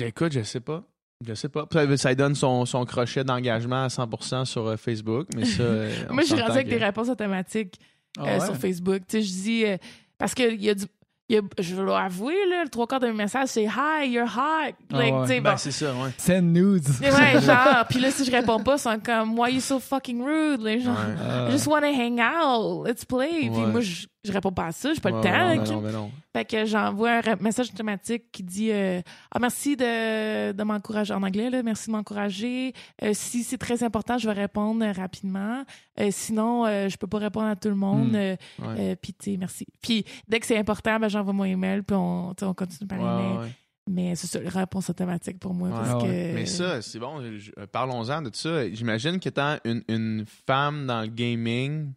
écoute, 0.00 0.32
je 0.32 0.42
sais 0.42 0.60
pas. 0.60 0.84
Je 1.24 1.34
sais 1.34 1.48
pas. 1.48 1.66
Ça, 1.72 1.96
ça 1.96 2.08
lui 2.10 2.16
donne 2.16 2.34
son, 2.34 2.66
son 2.66 2.84
crochet 2.84 3.24
d'engagement 3.24 3.84
à 3.84 3.88
100% 3.88 4.44
sur 4.44 4.66
euh, 4.66 4.76
Facebook, 4.76 5.28
mais 5.34 5.44
ça. 5.44 5.62
euh, 5.62 6.06
on 6.10 6.14
Moi, 6.14 6.22
je 6.24 6.26
suis 6.26 6.34
rendue 6.40 6.50
avec 6.52 6.66
que- 6.66 6.70
des 6.70 6.84
réponses 6.84 7.08
automatiques. 7.08 7.78
Ah 8.18 8.24
euh, 8.26 8.38
ouais? 8.40 8.44
sur 8.44 8.56
Facebook. 8.56 9.02
Tu 9.08 9.18
sais, 9.18 9.22
je 9.22 9.32
dis. 9.32 9.64
euh, 9.64 9.76
parce 10.18 10.34
que 10.34 10.52
il 10.52 10.62
y 10.62 10.68
a 10.68 10.74
du. 10.74 10.84
Il 11.28 11.36
y 11.36 11.38
a- 11.38 11.42
je 11.58 11.74
vais 11.74 11.84
l'avouer, 11.84 12.36
là, 12.48 12.62
le 12.64 12.68
trois 12.68 12.86
quarts 12.86 13.00
d'un 13.00 13.12
message, 13.12 13.48
c'est 13.48 13.64
Hi, 13.64 14.06
you're 14.08 14.26
hot. 14.26 14.72
Ah 14.92 14.96
Like, 14.96 15.14
ouais. 15.14 15.22
tu 15.22 15.28
sais, 15.28 15.40
Ben, 15.40 15.50
bon. 15.52 15.56
c'est 15.56 15.70
ça, 15.72 15.92
ouais. 15.92 16.10
Send 16.18 16.42
nudes. 16.42 16.86
Mais 17.00 17.10
ouais, 17.14 17.40
genre, 17.40 17.84
puis 17.88 17.98
là, 17.98 18.10
si 18.10 18.24
je 18.24 18.30
réponds 18.30 18.60
pas, 18.60 18.74
ils 18.76 18.78
sont 18.80 18.98
comme, 19.04 19.38
Why 19.38 19.54
you 19.54 19.60
so 19.60 19.78
fucking 19.80 20.22
rude? 20.22 20.60
Like, 20.62 20.82
genre, 20.82 20.94
Ouais. 20.96 21.48
I 21.48 21.52
just 21.52 21.66
wanna 21.66 21.88
hang 21.88 22.20
out, 22.20 22.86
let's 22.86 23.04
play. 23.04 23.40
Puis 23.40 23.48
Ouais. 23.50 23.66
moi, 23.66 23.80
je, 23.80 24.06
je 24.26 24.32
réponds 24.32 24.52
pas 24.52 24.66
à 24.66 24.72
ça, 24.72 24.92
j'ai 24.94 25.00
pas 25.00 25.10
Ouais, 25.10 25.16
le 25.16 25.22
temps. 25.22 25.30
ouais, 25.30 25.38
là, 25.38 25.54
non, 25.56 25.64
Kim. 25.64 25.74
non, 25.74 25.80
mais 25.80 25.92
non. 25.92 26.10
Fait 26.34 26.44
que 26.44 26.64
j'envoie 26.66 27.20
un 27.24 27.36
message 27.40 27.70
automatique 27.72 28.24
qui 28.32 28.42
dit 28.42 28.70
euh, 28.72 29.00
Ah, 29.32 29.38
merci 29.38 29.76
de, 29.76 30.52
de 30.52 30.62
m'encourager 30.62 31.14
en 31.14 31.22
anglais, 31.22 31.48
là, 31.50 31.62
merci 31.62 31.86
de 31.88 31.92
m'encourager. 31.92 32.72
Euh, 33.02 33.10
si 33.14 33.42
c'est 33.44 33.58
très 33.58 33.82
important, 33.82 34.18
je 34.18 34.28
vais 34.28 34.34
répondre 34.34 34.84
euh, 34.84 34.92
rapidement. 34.92 35.64
Euh, 36.00 36.08
sinon, 36.10 36.66
euh, 36.66 36.88
je 36.88 36.96
peux 36.96 37.06
pas 37.06 37.18
répondre 37.18 37.46
à 37.46 37.56
tout 37.56 37.68
le 37.68 37.74
monde. 37.74 38.12
Ouais. 38.14 38.38
euh, 38.60 38.96
puis, 39.00 39.14
tu 39.14 39.30
sais, 39.32 39.36
merci. 39.38 39.66
Puis, 39.80 40.04
dès 40.28 40.40
que 40.40 40.46
c'est 40.46 40.58
important, 40.58 40.98
ben, 41.00 41.08
j'envoie 41.08 41.32
mon 41.32 41.44
email, 41.44 41.82
puis 41.82 41.96
on, 41.96 42.34
continue 42.56 42.86
par 42.88 42.98
Ouais, 43.00 43.04
email. 43.24 43.38
ouais. 43.38 43.52
Mais 43.88 44.16
c'est 44.16 44.26
ça, 44.26 44.40
réponse 44.44 44.90
automatique 44.90 45.38
pour 45.38 45.54
moi. 45.54 45.68
Ouais. 45.68 45.74
parce 45.76 45.90
Ah 45.94 45.98
que... 46.04 46.34
Mais 46.34 46.44
ça, 46.46 46.82
c'est 46.82 46.98
bon. 46.98 47.22
Parlons-en 47.70 48.20
de 48.22 48.30
ça. 48.32 48.68
J'imagine 48.70 49.20
qu'étant 49.20 49.58
une, 49.64 49.84
une 49.88 50.24
femme 50.46 50.86
dans 50.88 51.02
le 51.02 51.06
gaming, 51.06 51.92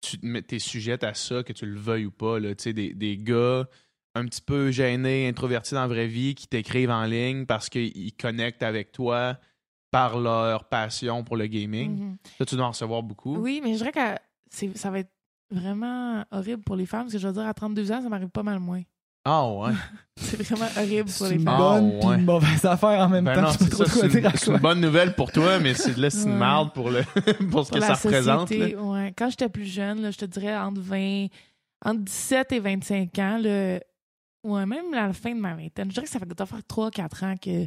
tu 0.00 0.18
t'es 0.42 0.58
sujette 0.58 1.04
à 1.04 1.14
ça, 1.14 1.42
que 1.42 1.52
tu 1.52 1.66
le 1.66 1.78
veuilles 1.78 2.06
ou 2.06 2.10
pas. 2.10 2.38
Là. 2.38 2.54
Des, 2.54 2.94
des 2.94 3.16
gars 3.16 3.68
un 4.14 4.24
petit 4.26 4.40
peu 4.40 4.70
gênés, 4.70 5.28
introvertis 5.28 5.74
dans 5.74 5.82
la 5.82 5.86
vraie 5.86 6.06
vie, 6.06 6.34
qui 6.34 6.48
t'écrivent 6.48 6.90
en 6.90 7.04
ligne 7.04 7.46
parce 7.46 7.68
qu'ils 7.68 8.14
connectent 8.16 8.62
avec 8.62 8.92
toi 8.92 9.38
par 9.90 10.18
leur 10.18 10.68
passion 10.68 11.24
pour 11.24 11.36
le 11.36 11.46
gaming. 11.46 11.98
Mhm. 11.98 12.16
Ça, 12.38 12.44
tu 12.44 12.56
dois 12.56 12.66
en 12.66 12.70
recevoir 12.70 13.02
beaucoup. 13.02 13.36
Oui, 13.36 13.60
mais 13.62 13.74
je 13.74 13.78
dirais 13.78 13.92
que 13.92 14.78
ça 14.78 14.90
va 14.90 15.00
être 15.00 15.12
vraiment 15.50 16.24
horrible 16.30 16.62
pour 16.62 16.76
les 16.76 16.86
femmes, 16.86 17.02
parce 17.02 17.14
que 17.14 17.18
je 17.18 17.26
veux 17.26 17.32
dire, 17.32 17.46
à 17.46 17.54
32 17.54 17.92
ans, 17.92 18.02
ça 18.02 18.08
m'arrive 18.08 18.28
pas 18.28 18.42
mal 18.42 18.58
moins. 18.58 18.82
Ah 19.30 19.46
ouais. 19.48 19.72
C'est 20.16 20.42
vraiment 20.42 20.66
horrible 20.76 21.08
pour 21.16 21.26
les 21.26 21.34
une 21.36 21.44
femmes. 21.44 21.54
Ah, 21.54 21.58
bonne 21.80 21.98
puis 22.00 22.08
ouais. 22.08 22.14
une 22.16 22.24
mauvaise 22.24 22.64
affaire 22.64 23.00
en 23.00 23.08
même 23.08 23.24
Ben 23.24 23.34
temps. 23.34 23.42
non, 23.42 23.48
je 23.52 23.58
sais 23.58 23.64
c'est 23.64 23.70
pas 23.70 23.76
trop 23.76 23.84
ça. 23.84 23.92
quoi 24.00 24.02
C'est 24.10 24.20
dire 24.20 24.26
à 24.26 24.30
une, 24.32 24.36
c'est 24.36 24.46
une 24.46 24.52
quoi. 24.58 24.60
bonne 24.70 24.80
nouvelle 24.80 25.14
pour 25.14 25.30
toi, 25.32 25.58
mais 25.60 25.74
c'est 25.74 25.96
là, 25.96 26.10
c'est 26.10 26.24
une 26.24 26.32
Ouais. 26.32 26.38
marde 26.38 26.72
pour, 26.72 26.90
le, 26.90 27.02
pour 27.50 27.64
ce 27.64 27.70
pour 27.70 27.70
que 27.70 27.78
la 27.78 27.86
ça 27.86 27.94
représente. 27.94 28.50
là. 28.50 28.66
ouais. 28.82 29.12
Quand 29.16 29.30
j'étais 29.30 29.48
plus 29.48 29.66
jeune, 29.66 30.00
là, 30.02 30.10
je 30.10 30.18
te 30.18 30.24
dirais 30.24 30.56
entre 30.56 30.80
20, 30.80 31.26
entre 31.84 32.00
17 32.00 32.52
et 32.52 32.58
25 32.60 33.18
ans, 33.20 33.38
là, 33.40 33.78
ouais, 34.44 34.66
même 34.66 34.92
à 34.94 35.06
la 35.08 35.12
fin 35.12 35.32
de 35.34 35.40
ma 35.40 35.54
vingtaine, 35.54 35.88
je 35.88 35.94
dirais 35.94 36.06
que 36.06 36.10
ça 36.12 36.18
fait 36.18 36.26
doit 36.26 36.46
faire 36.46 36.62
3-4 36.68 37.24
ans 37.24 37.34
que 37.40 37.66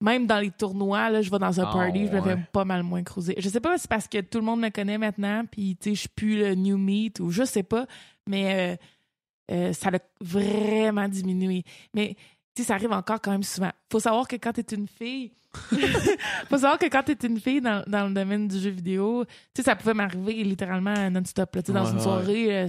même 0.00 0.26
dans 0.26 0.38
les 0.40 0.50
tournois, 0.50 1.10
là, 1.10 1.20
je 1.22 1.30
vais 1.30 1.38
dans 1.38 1.60
un 1.60 1.64
Ah, 1.68 1.72
party, 1.72 2.06
je 2.06 2.12
me 2.12 2.22
fais 2.22 2.28
ouais. 2.34 2.44
pas 2.52 2.64
mal 2.64 2.82
moins 2.82 3.02
cruiser. 3.02 3.34
Je 3.38 3.48
sais 3.48 3.60
pas 3.60 3.76
si 3.76 3.82
c'est 3.82 3.90
parce 3.90 4.08
que 4.08 4.20
tout 4.20 4.38
le 4.38 4.44
monde 4.44 4.60
me 4.60 4.70
connaît 4.70 4.98
maintenant, 4.98 5.44
puis 5.50 5.76
tu 5.76 5.90
sais, 5.90 5.94
je 5.94 6.00
suis 6.00 6.08
plus 6.08 6.38
le 6.38 6.54
new 6.54 6.78
meat 6.78 7.20
ou 7.20 7.30
je 7.30 7.44
sais 7.44 7.62
pas, 7.62 7.86
mais 8.26 8.72
euh, 8.72 8.76
euh, 9.50 9.72
ça 9.72 9.90
a 9.90 9.98
vraiment 10.20 11.08
diminué. 11.08 11.64
Mais 11.94 12.16
tu 12.54 12.62
sais, 12.62 12.68
ça 12.68 12.74
arrive 12.74 12.92
encore 12.92 13.20
quand 13.20 13.32
même 13.32 13.42
souvent. 13.42 13.70
Faut 13.90 14.00
savoir 14.00 14.28
que 14.28 14.36
quand 14.36 14.52
t'es 14.52 14.74
une 14.74 14.88
fille, 14.88 15.32
faut 16.48 16.56
savoir 16.58 16.78
que 16.78 16.86
quand 16.86 17.02
t'es 17.02 17.26
une 17.26 17.40
fille 17.40 17.60
dans, 17.60 17.82
dans 17.86 18.06
le 18.08 18.14
domaine 18.14 18.48
du 18.48 18.58
jeu 18.58 18.70
vidéo, 18.70 19.24
tu 19.26 19.32
sais, 19.56 19.62
ça 19.62 19.76
pouvait 19.76 19.94
m'arriver 19.94 20.44
littéralement 20.44 21.10
non-stop. 21.10 21.50
Tu 21.52 21.60
sais, 21.66 21.72
dans 21.72 21.84
Ouais, 21.84 21.90
une 21.90 21.96
ouais. 21.96 22.02
soirée, 22.02 22.56
euh, 22.62 22.68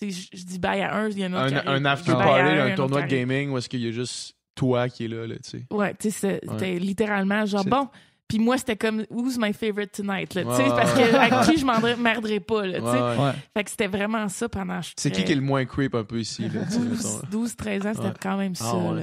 je 0.00 0.44
dis 0.44 0.58
bye 0.58 0.80
à 0.82 0.94
un, 0.96 1.08
il 1.08 1.18
y 1.18 1.26
en 1.26 1.32
a 1.32 1.38
un 1.38 1.46
autre 1.46 1.68
Un, 1.68 1.74
un 1.74 1.84
after 1.84 2.12
party, 2.12 2.58
un, 2.58 2.74
tournoi 2.74 3.02
de 3.02 3.06
gaming 3.08 3.50
où 3.50 3.58
est-ce 3.58 3.68
qu'il 3.68 3.80
y 3.80 3.88
a 3.88 3.92
juste 3.92 4.36
toi 4.54 4.88
qui 4.88 5.04
est 5.06 5.08
là, 5.08 5.26
là 5.26 5.36
tu 5.36 5.50
sais. 5.50 5.64
Ouais, 5.70 5.94
tu 5.94 6.10
sais, 6.10 6.40
c'était 6.48 6.78
littéralement 6.78 7.44
genre 7.46 7.64
bon. 7.64 7.88
Puis 8.26 8.38
moi, 8.38 8.56
c'était 8.58 8.76
comme 8.76 9.04
Who's 9.10 9.36
my 9.38 9.52
favorite 9.52 9.92
tonight? 9.92 10.34
Là, 10.34 10.42
Ouais, 10.44 10.68
parce 10.70 10.92
que 10.94 11.14
avec 11.14 11.46
qui 11.50 11.60
je 11.60 11.64
m'emmerderais 11.66 12.40
pas. 12.40 12.66
Là. 12.66 12.80
Ouais. 13.16 13.32
Fait 13.56 13.64
que 13.64 13.70
c'était 13.70 13.86
vraiment 13.86 14.28
ça 14.28 14.48
pendant. 14.48 14.80
C'est 14.96 15.10
qui 15.10 15.24
qui 15.24 15.32
est 15.32 15.36
le 15.36 15.40
moins 15.42 15.64
creep 15.66 15.94
un 15.94 16.04
peu 16.04 16.18
ici? 16.20 16.48
Là, 16.48 16.64
tu 16.64 16.70
sais, 16.72 16.78
12, 16.78 16.88
mettons? 17.20 17.26
12, 17.30 17.56
13 17.56 17.86
ans, 17.86 17.92
c'était 17.94 18.18
quand 18.20 18.36
même 18.38 18.54
Ah, 18.60 18.64
ça. 18.64 18.92
là. 18.94 19.02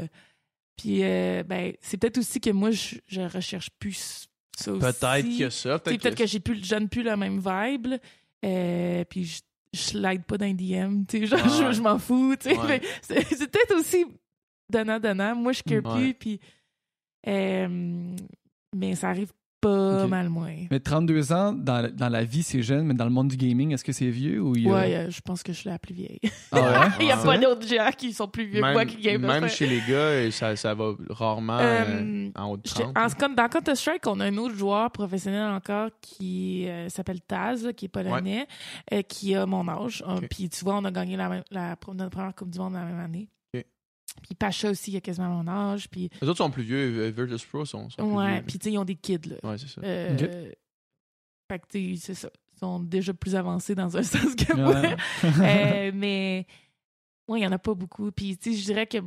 Puis, 0.76 1.03
euh, 1.03 1.43
ben, 1.43 1.74
c'est 1.82 1.97
peut-être 1.97 2.17
aussi 2.17 2.41
que 2.41 2.49
moi, 2.49 2.72
je, 2.72 2.95
je 3.05 3.22
recherche 3.22 3.69
plus 3.78 4.28
ça 4.57 4.72
aussi. 4.72 4.82
Peut-être 4.82 5.38
que 5.38 5.49
ça. 5.51 5.78
Peut-être 5.80 6.01
Peut-être 6.01 6.15
que, 6.17 6.24
que 6.24 6.28
j'ai 6.28 6.39
plus, 6.39 6.63
je 6.63 6.69
donne 6.72 6.89
plus 6.89 7.03
la 7.03 7.15
même 7.15 7.38
vibe. 7.38 7.86
là. 7.88 7.97
Euh, 8.43 9.03
puis, 9.07 9.26
je, 9.26 9.39
je 9.74 9.80
slide 9.80 10.24
pas 10.24 10.39
dans 10.39 10.51
DM. 10.51 11.05
tu 11.05 11.19
sais, 11.19 11.26
Genre, 11.28 11.39
Ouais. 11.39 11.67
je, 11.67 11.74
je 11.74 11.82
m'en 11.82 11.99
fous. 11.99 12.36
tu 12.39 12.49
sais. 12.49 12.57
Ouais. 12.57 12.80
Fait, 12.80 12.86
C'est 13.03 13.36
c'est 13.36 13.47
peut-être 13.51 13.76
aussi 13.80 14.05
donnant-donnant. 14.72 15.36
Moi, 15.36 15.51
je 15.51 15.61
care 15.61 15.86
Ouais. 15.86 15.99
plus. 16.01 16.13
Puis, 16.15 16.39
euh, 17.28 18.15
mais 18.76 18.95
ça 18.95 19.09
arrive 19.09 19.32
pas 19.59 20.07
mal 20.07 20.28
moins. 20.30 20.55
Mais 20.72 20.80
32 20.80 21.34
ans, 21.34 21.53
dans, 21.53 21.88
dans 21.95 22.09
la 22.09 22.24
vie, 22.24 22.41
c'est 22.41 22.63
jeune, 22.63 22.84
mais 22.88 22.95
dans 22.95 23.05
le 23.05 23.11
monde 23.11 23.28
du 23.28 23.38
gaming, 23.38 23.72
est-ce 23.74 23.84
que 23.84 23.91
c'est 23.91 24.09
vieux 24.09 24.41
ou 24.41 24.55
il 24.55 24.63
y 24.63 24.67
a... 24.67 24.74
Ouais, 24.74 24.95
euh, 24.95 25.09
je 25.11 25.22
pense 25.22 25.43
que 25.43 25.53
je 25.53 25.59
suis 25.59 25.69
la 25.69 25.78
plus 25.78 25.93
vieille. 25.93 26.19
Ah 26.51 26.59
ouais? 26.59 26.88
Il 27.01 27.05
y 27.05 27.11
a 27.11 27.17
Ouais. 27.19 27.24
pas 27.24 27.38
d'autres 27.38 27.67
gens 27.67 27.91
qui 27.95 28.11
sont 28.11 28.28
plus 28.28 28.45
vieux 28.45 28.59
que 28.59 28.74
moi 28.74 28.86
qui 28.88 28.97
game. 28.97 29.22
même 29.22 29.47
chez 29.47 29.67
les 29.67 29.82
gars, 29.88 30.32
ça, 30.32 30.55
ça 30.55 30.74
va 30.74 30.95
rarement 31.11 31.59
euh, 31.59 31.84
Euh, 31.86 32.32
en 32.39 32.45
haut 32.53 32.57
de 32.57 32.63
J'étais- 32.65 32.82
30. 32.91 32.97
en, 32.97 33.05
Scon- 33.07 33.36
dans 33.36 33.47
Counter-Strike, 33.49 34.07
on 34.07 34.19
a 34.19 34.26
un 34.26 34.38
autre 34.38 34.55
joueur 34.55 34.89
professionnel 34.89 35.51
encore 35.51 35.89
qui 36.01 36.67
euh, 36.67 36.89
s'appelle 36.89 37.22
Taz, 37.22 37.69
qui 37.78 37.86
est 37.86 37.89
polonais, 37.89 38.47
euh, 38.91 39.03
qui 39.03 39.36
a 39.36 39.45
mon 39.45 39.67
âge. 39.67 40.03
Euh. 40.07 40.22
Puis 40.28 40.49
tu 40.49 40.63
vois, 40.65 40.76
on 40.78 40.86
a 40.86 40.91
gagné 40.91 41.17
la, 41.17 41.30
même- 41.30 41.43
la, 41.51 41.76
notre 41.93 42.09
première 42.09 42.34
Coupe 42.34 42.49
du 42.49 42.57
Monde 42.57 42.74
la 42.74 42.86
même 42.86 42.99
année. 42.99 43.30
Puis 44.24 44.36
Pacha 44.36 44.70
aussi, 44.70 44.91
il 44.91 44.97
a 44.97 45.01
quasiment 45.01 45.30
mon 45.30 45.47
âge. 45.47 45.89
Puis, 45.89 46.09
Les 46.22 46.28
autres 46.28 46.38
sont 46.38 46.51
plus 46.51 46.64
vieux. 46.64 46.78
euh, 47.07 47.09
Virtus 47.12 47.45
Pro 47.45 47.66
sont, 47.66 47.89
sont 47.89 47.97
plus 48.07 48.16
ouais, 48.18 48.34
vieux. 48.36 48.43
puis 48.45 48.59
tu 48.59 48.64
sais, 48.66 48.72
ils 48.74 48.78
ont 48.78 48.86
des 48.86 48.95
kids. 48.95 49.20
Là. 49.28 49.36
Ouais, 49.49 49.57
c'est 49.57 49.68
ça. 49.68 49.82
Euh. 49.84 50.51
Fait 51.49 51.59
que 51.59 51.66
tu 51.70 51.95
sais, 51.97 52.01
c'est 52.07 52.14
ça. 52.22 52.30
Ils 52.53 52.59
sont 52.59 52.80
déjà 52.80 53.14
plus 53.14 53.36
avancés 53.36 53.76
dans 53.76 53.95
un 53.97 54.03
sens 54.03 54.36
que 54.36 54.53
moi. 54.55 54.80
Ouais. 54.80 54.95
Euh, 55.88 55.91
mais 55.93 56.45
moi, 57.28 57.38
il 57.38 57.41
n'y 57.41 57.47
en 57.47 57.51
a 57.51 57.59
pas 57.59 57.74
beaucoup. 57.74 58.12
Puis, 58.12 58.38
tu 58.38 58.51
sais, 58.53 58.57
je 58.59 58.66
dirais 58.66 58.88
que 58.88 58.97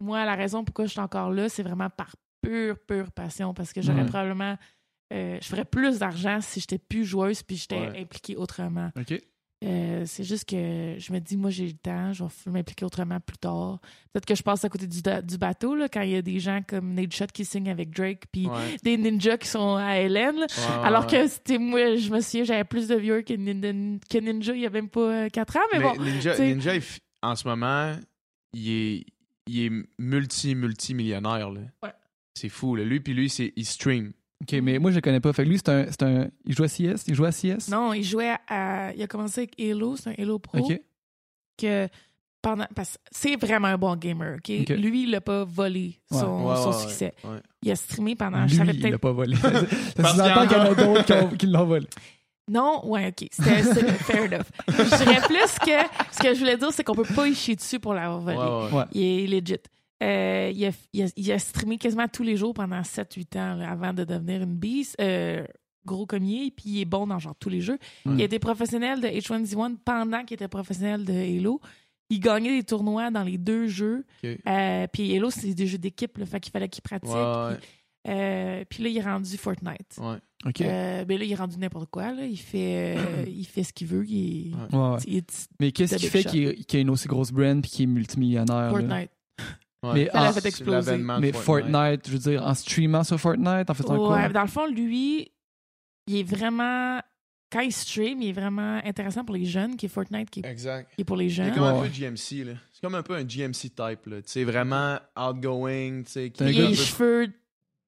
moi, 0.00 0.24
la 0.24 0.34
raison 0.34 0.64
pourquoi 0.64 0.86
je 0.86 0.90
suis 0.92 1.00
encore 1.00 1.30
là, 1.30 1.48
c'est 1.48 1.62
vraiment 1.62 1.90
par 1.90 2.14
pure, 2.40 2.78
pure 2.86 3.10
passion 3.12 3.52
parce 3.54 3.72
que 3.72 3.82
j'aurais 3.82 4.00
Ouais. 4.02 4.06
probablement. 4.06 4.56
euh, 5.12 5.38
je 5.42 5.46
ferais 5.48 5.64
plus 5.64 5.98
d'argent 5.98 6.40
si 6.40 6.60
j'étais 6.60 6.78
plus 6.78 7.04
joueuse 7.04 7.42
puis 7.42 7.56
j'étais 7.56 7.80
Ouais. 7.80 8.00
impliquée 8.02 8.36
autrement. 8.36 8.90
OK. 8.96 9.20
Euh, 9.62 10.04
c'est 10.06 10.24
juste 10.24 10.48
que 10.48 10.94
je 10.98 11.12
me 11.12 11.18
dis, 11.18 11.36
moi, 11.36 11.50
j'ai 11.50 11.66
le 11.66 11.74
temps, 11.74 12.14
je 12.14 12.24
vais 12.24 12.30
m'impliquer 12.50 12.84
autrement 12.86 13.20
plus 13.20 13.36
tard. 13.36 13.78
Peut-être 14.12 14.24
que 14.24 14.34
je 14.34 14.42
passe 14.42 14.64
à 14.64 14.70
côté 14.70 14.86
du, 14.86 15.02
du 15.02 15.36
bateau, 15.38 15.74
là, 15.74 15.88
quand 15.90 16.00
il 16.00 16.10
y 16.12 16.16
a 16.16 16.22
des 16.22 16.40
gens 16.40 16.60
comme 16.66 16.94
Nate 16.94 17.12
Shot 17.12 17.26
qui 17.34 17.44
signent 17.44 17.68
avec 17.70 17.90
Drake, 17.90 18.22
puis 18.32 18.46
Ouais. 18.46 18.76
des 18.82 18.96
ninjas 18.96 19.36
qui 19.36 19.48
sont 19.48 19.76
à 19.76 19.98
Hélène. 19.98 20.36
Ouais, 20.38 20.46
Alors 20.82 21.04
ouais. 21.04 21.10
que 21.10 21.28
c'était 21.28 21.58
moi, 21.58 21.96
je 21.96 22.10
me 22.10 22.20
souviens, 22.20 22.44
j'avais 22.44 22.64
plus 22.64 22.88
de 22.88 22.94
viewers 22.96 23.22
que, 23.22 23.34
Nin- 23.34 23.98
que 24.08 24.16
Ninja 24.18 24.54
il 24.54 24.62
y 24.62 24.66
a 24.66 24.70
même 24.70 24.88
pas 24.88 25.28
4 25.28 25.56
ans, 25.56 25.60
mais, 25.74 25.78
Mais 25.78 25.84
bon. 25.84 26.02
Ninja, 26.02 26.72
en 27.22 27.36
ce 27.36 27.46
moment, 27.46 27.96
il 28.54 28.70
est, 28.70 29.04
il 29.46 29.64
est 29.66 29.70
multi-multimillionnaire. 29.98 31.50
C'est 32.34 32.48
fou. 32.48 32.76
Là. 32.76 32.84
Lui, 32.84 33.00
puis 33.00 33.12
lui, 33.14 33.28
c'est, 33.28 33.52
il 33.56 33.66
stream. 33.66 34.12
OK, 34.42 34.52
mais 34.62 34.78
moi, 34.78 34.90
je 34.90 34.96
le 34.96 35.00
connais 35.02 35.20
pas. 35.20 35.32
Fait 35.32 35.44
que 35.44 35.48
lui, 35.48 35.58
c'est 35.58 35.68
un, 35.68 35.86
c'est 35.90 36.02
un. 36.02 36.28
Il 36.46 36.54
joue 36.54 36.62
à 36.64 36.68
CS? 36.68 37.04
Il 37.06 37.14
joue 37.14 37.24
à 37.26 37.30
CS? 37.30 37.68
Non, 37.68 37.92
il 37.92 38.02
jouait 38.04 38.34
à. 38.48 38.92
Il 38.94 39.02
a 39.02 39.06
commencé 39.06 39.40
avec 39.42 39.60
Halo, 39.60 39.96
c'est 39.96 40.10
un 40.10 40.14
Halo 40.22 40.38
Pro. 40.38 40.58
OK. 40.58 40.80
Que 41.58 41.88
pendant, 42.42 42.64
parce 42.74 42.94
que 42.94 43.02
c'est 43.10 43.36
vraiment 43.36 43.68
un 43.68 43.76
bon 43.76 43.94
gamer, 43.96 44.36
OK? 44.36 44.50
OK. 44.62 44.68
Lui, 44.78 45.02
il 45.02 45.10
l'a 45.10 45.20
pas 45.20 45.44
volé 45.44 46.00
son, 46.10 46.46
Ouais, 46.48 46.56
son 46.56 46.70
ouais, 46.70 46.78
succès. 46.88 47.12
ouais. 47.24 47.36
Il 47.62 47.70
a 47.70 47.76
streamé 47.76 48.14
pendant. 48.16 48.40
Lui, 48.42 48.48
je 48.48 48.56
savais 48.56 48.72
il 48.72 48.80
peut-être 48.80 48.92
l'a 48.92 48.98
pas 48.98 49.12
volé. 49.12 49.36
ça 49.36 49.50
Parce 49.96 50.14
sous-entend 50.14 50.32
qu'il 50.34 50.44
y 50.44 50.48
qu'il 50.48 50.56
y 50.56 50.60
en 50.60 50.64
a- 50.64 50.70
a 50.70 50.74
d'autres 50.74 51.04
qui, 51.04 51.12
ont- 51.12 51.36
qui 51.36 51.46
l'ont 51.46 51.64
volé. 51.66 51.86
Non, 52.48 52.80
ouais, 52.88 53.08
ok. 53.08 53.28
C'était 53.30 53.62
c'était 53.62 53.92
fair 53.92 54.22
enough. 54.24 54.46
Je 54.68 55.04
dirais 55.04 55.20
plus 55.26 55.58
que 55.64 55.86
ce 56.12 56.18
que 56.18 56.34
je 56.34 56.38
voulais 56.38 56.56
dire, 56.56 56.72
c'est 56.72 56.82
qu'on 56.82 56.94
peut 56.94 57.04
pas 57.14 57.28
y 57.28 57.34
chier 57.34 57.54
dessus 57.56 57.78
pour 57.78 57.92
l'avoir 57.92 58.20
volé. 58.20 58.38
Ouais, 58.38 58.44
ouais. 58.72 58.78
Ouais. 58.78 58.84
Il 58.92 59.34
est 59.34 59.40
legit. 59.40 59.56
Euh, 60.02 60.50
il, 60.54 60.64
a, 60.66 60.70
il, 60.92 61.02
a, 61.02 61.06
il 61.16 61.32
a 61.32 61.38
streamé 61.38 61.76
quasiment 61.78 62.08
tous 62.08 62.22
les 62.22 62.36
jours 62.36 62.54
pendant 62.54 62.80
7-8 62.80 63.38
ans 63.38 63.54
là, 63.56 63.70
avant 63.70 63.92
de 63.92 64.04
devenir 64.04 64.42
une 64.42 64.54
beast. 64.56 64.96
Euh, 65.00 65.44
gros 65.86 66.04
commier, 66.06 66.50
puis 66.54 66.64
il 66.70 66.80
est 66.82 66.84
bon 66.86 67.06
dans 67.06 67.18
genre 67.18 67.34
tous 67.38 67.48
les 67.48 67.60
jeux. 67.62 67.78
Il 68.04 68.20
a 68.20 68.24
été 68.24 68.38
professionnel 68.38 69.00
de 69.00 69.08
H1Z1 69.08 69.76
pendant 69.84 70.24
qu'il 70.24 70.34
était 70.34 70.46
professionnel 70.48 71.04
de 71.04 71.12
Halo. 71.12 71.60
Il 72.10 72.20
gagnait 72.20 72.56
des 72.58 72.64
tournois 72.64 73.10
dans 73.10 73.22
les 73.22 73.38
deux 73.38 73.66
jeux. 73.66 74.04
Euh, 74.24 74.86
puis 74.92 75.16
Halo, 75.16 75.30
c'est 75.30 75.54
des 75.54 75.66
jeux 75.66 75.78
d'équipe, 75.78 76.18
là, 76.18 76.26
fait 76.26 76.38
qu'il 76.40 76.52
fallait 76.52 76.68
qu'il 76.68 76.82
pratique. 76.82 77.10
Ouais, 77.10 77.56
Puis, 78.04 78.12
euh, 78.12 78.64
puis 78.68 78.82
là, 78.82 78.88
il 78.90 78.96
est 78.98 79.02
rendu 79.02 79.36
Fortnite. 79.36 79.96
ouais. 79.98 80.16
Euh, 80.62 81.04
ben 81.04 81.18
là, 81.18 81.24
il 81.24 81.32
est 81.32 81.36
rendu 81.36 81.58
n'importe 81.58 81.90
quoi. 81.90 82.12
Là. 82.12 82.24
Il, 82.24 82.38
fait, 82.38 82.96
euh, 82.98 83.24
il 83.26 83.44
fait 83.46 83.62
ce 83.62 83.72
qu'il 83.74 83.86
veut. 83.86 84.04
Il 84.08 84.52
est, 84.52 84.54
Ouais. 84.54 84.78
Ouais, 84.78 84.88
ouais. 84.94 84.98
il 85.06 85.16
est 85.18 85.48
Mais 85.60 85.70
qu'est-ce 85.72 85.96
qui 85.96 86.06
fait 86.06 86.24
qu'il 86.24 86.42
y 86.44 86.76
a 86.76 86.78
une 86.80 86.90
aussi 86.90 87.08
grosse 87.08 87.30
brand 87.30 87.60
puis 87.60 87.70
qu'il 87.70 87.82
est 87.84 87.92
multimillionnaire? 87.92 88.54
là? 88.56 88.70
Fortnite. 88.70 89.10
Ouais. 89.82 89.94
Mais 89.94 90.10
Ça 90.12 90.22
en- 90.28 90.32
fait 90.32 90.40
C'est 90.40 90.48
exploser. 90.48 90.96
Mais 90.98 91.32
Fortnite, 91.32 92.06
je 92.06 92.12
veux 92.12 92.18
dire, 92.18 92.46
en 92.46 92.54
streamant 92.54 93.02
sur 93.04 93.18
Fortnite, 93.18 93.70
en 93.70 93.74
faisant 93.74 93.96
quoi? 93.96 94.16
Ouais, 94.16 94.28
dans 94.28 94.42
le 94.42 94.48
fond, 94.48 94.66
lui, 94.66 95.30
il 96.06 96.16
est 96.16 96.22
vraiment. 96.22 97.00
Quand 97.52 97.60
il 97.60 97.72
stream, 97.72 98.22
il 98.22 98.28
est 98.28 98.32
vraiment 98.32 98.80
intéressant 98.84 99.24
pour 99.24 99.34
les 99.34 99.44
jeunes, 99.44 99.76
qui 99.76 99.86
est 99.86 99.88
Fortnite, 99.88 100.30
qui 100.30 100.40
est, 100.40 100.46
Exact. 100.46 100.88
qui 100.94 101.00
est 101.00 101.04
pour 101.04 101.16
les 101.16 101.24
Il 101.24 101.30
jeunes. 101.30 101.48
est 101.48 101.52
comme 101.54 101.64
un 101.64 101.80
peu 101.82 101.88
GMC. 101.88 102.44
Là. 102.44 102.52
C'est 102.72 102.80
comme 102.80 102.94
un 102.94 103.02
peu 103.02 103.14
un 103.14 103.24
GMC 103.24 103.70
type. 103.70 104.06
Là. 104.06 104.22
Tu 104.22 104.26
sais, 104.26 104.44
vraiment 104.44 104.98
outgoing. 105.18 106.02
Tu 106.04 106.10
sais, 106.12 106.30
qui 106.30 106.44
Il 106.44 106.48
a 106.48 106.52
les 106.62 106.68
peu, 106.68 106.74
cheveux, 106.74 107.26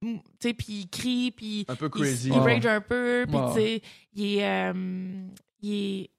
tu 0.02 0.18
sais, 0.40 0.54
puis 0.54 0.66
il 0.72 0.88
crie, 0.88 1.30
puis 1.30 1.64
un 1.68 1.76
peu 1.76 1.86
il, 1.86 1.90
crazy. 1.90 2.28
il 2.30 2.32
Ouais. 2.40 2.54
rage 2.54 2.66
un 2.66 2.80
peu, 2.80 3.24
puis 3.28 3.38
tu 3.48 3.52
sais, 3.54 3.82
il 4.14 4.36
est. 4.38 4.48
euh, 4.72 5.28
il 5.60 5.72
est 5.74 6.10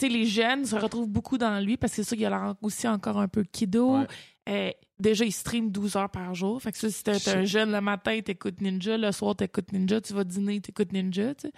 tu 0.00 0.06
sais, 0.06 0.12
les 0.12 0.26
jeunes 0.26 0.64
se 0.64 0.76
retrouvent 0.76 1.08
beaucoup 1.08 1.36
dans 1.38 1.58
lui 1.62 1.76
parce 1.76 1.92
que 1.92 2.02
c'est 2.04 2.10
ça, 2.10 2.14
il 2.16 2.24
a 2.24 2.30
l'air 2.30 2.54
aussi 2.62 2.86
encore 2.86 3.18
un 3.18 3.26
peu 3.26 3.42
kiddo. 3.42 3.98
Ouais. 3.98 4.06
Euh, 4.48 4.70
déjà, 5.00 5.24
il 5.24 5.32
stream 5.32 5.70
12 5.70 5.96
heures 5.96 6.10
par 6.10 6.34
jour. 6.34 6.60
Fait 6.62 6.72
que 6.72 6.78
ça, 6.78 6.90
si 6.90 7.02
t'es 7.02 7.28
un 7.30 7.44
jeune 7.44 7.72
le 7.72 7.80
matin, 7.80 8.20
t'écoutes 8.20 8.60
Ninja, 8.60 8.96
le 8.98 9.12
soir, 9.12 9.36
t'écoutes 9.36 9.72
Ninja, 9.72 10.00
tu 10.00 10.12
vas 10.12 10.24
dîner, 10.24 10.60
t'écoutes 10.60 10.92
Ninja, 10.92 11.34
tu 11.34 11.48
sais. 11.48 11.52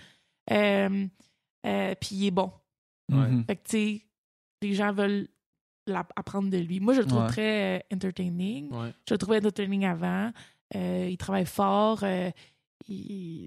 Euh, 0.52 1.06
euh, 1.66 1.94
Puis 2.00 2.16
il 2.16 2.26
est 2.26 2.30
bon. 2.30 2.50
Mhm. 3.10 3.44
Fait 3.46 3.56
que, 3.56 3.62
tu 3.64 3.70
sais, 3.70 4.06
les 4.62 4.74
gens 4.74 4.92
veulent 4.92 5.28
apprendre 6.16 6.50
de 6.50 6.58
lui. 6.58 6.78
Moi, 6.80 6.94
je 6.94 7.00
le 7.00 7.06
trouve 7.06 7.22
Ouais. 7.22 7.28
très 7.28 7.78
euh, 7.78 7.94
entertaining. 7.94 8.70
Ouais. 8.72 8.92
Je 9.08 9.14
le 9.14 9.18
trouvais 9.18 9.38
entertaining 9.38 9.84
avant. 9.84 10.32
Euh, 10.76 11.08
il 11.10 11.16
travaille 11.16 11.46
fort. 11.46 12.04
euh, 12.04 12.30
il, 12.88 13.42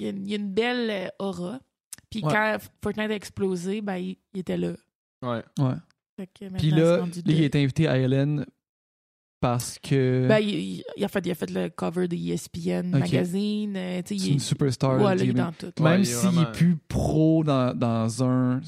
y 0.00 0.06
a, 0.06 0.08
une- 0.10 0.26
il 0.26 0.30
y 0.30 0.34
a 0.34 0.36
une 0.36 0.52
belle 0.52 1.10
aura. 1.18 1.60
Puis 2.10 2.22
Ouais. 2.24 2.32
quand 2.32 2.56
Fortnite 2.82 3.10
a 3.10 3.14
explosé, 3.14 3.80
ben, 3.80 3.96
il, 3.96 4.16
il 4.34 4.40
était 4.40 4.56
là. 4.56 4.72
Ouais. 5.22 5.42
Ouais. 5.58 5.74
Fait 6.16 6.26
que 6.26 6.48
Puis 6.56 6.70
là, 6.70 7.04
il 7.26 7.42
été 7.42 7.62
invité 7.62 7.88
à 7.88 7.98
Hélène 7.98 8.44
parce 9.42 9.78
que 9.78 10.26
Ben, 10.28 10.38
il, 10.38 10.82
a 11.04 11.08
fait, 11.08 11.26
il 11.26 11.30
a 11.30 11.34
fait 11.34 11.50
le 11.50 11.68
cover 11.68 12.08
de 12.08 12.16
ESPN 12.16 12.88
magazine. 12.90 13.76
euh, 13.76 14.00
c'est 14.06 14.16
une 14.16 14.36
est, 14.36 14.38
superstar. 14.38 14.96
ouais, 15.02 15.16
là, 15.16 15.22
il 15.24 15.30
est 15.30 15.32
dans 15.34 15.52
tout. 15.52 15.66
Ouais, 15.82 15.90
Même 15.90 16.04
s'il 16.04 16.14
vraiment- 16.16 16.42
est 16.42 16.52
plus 16.52 16.76
pro 16.88 17.44
dans, 17.44 17.76
dans 17.76 18.24
un. 18.24 18.60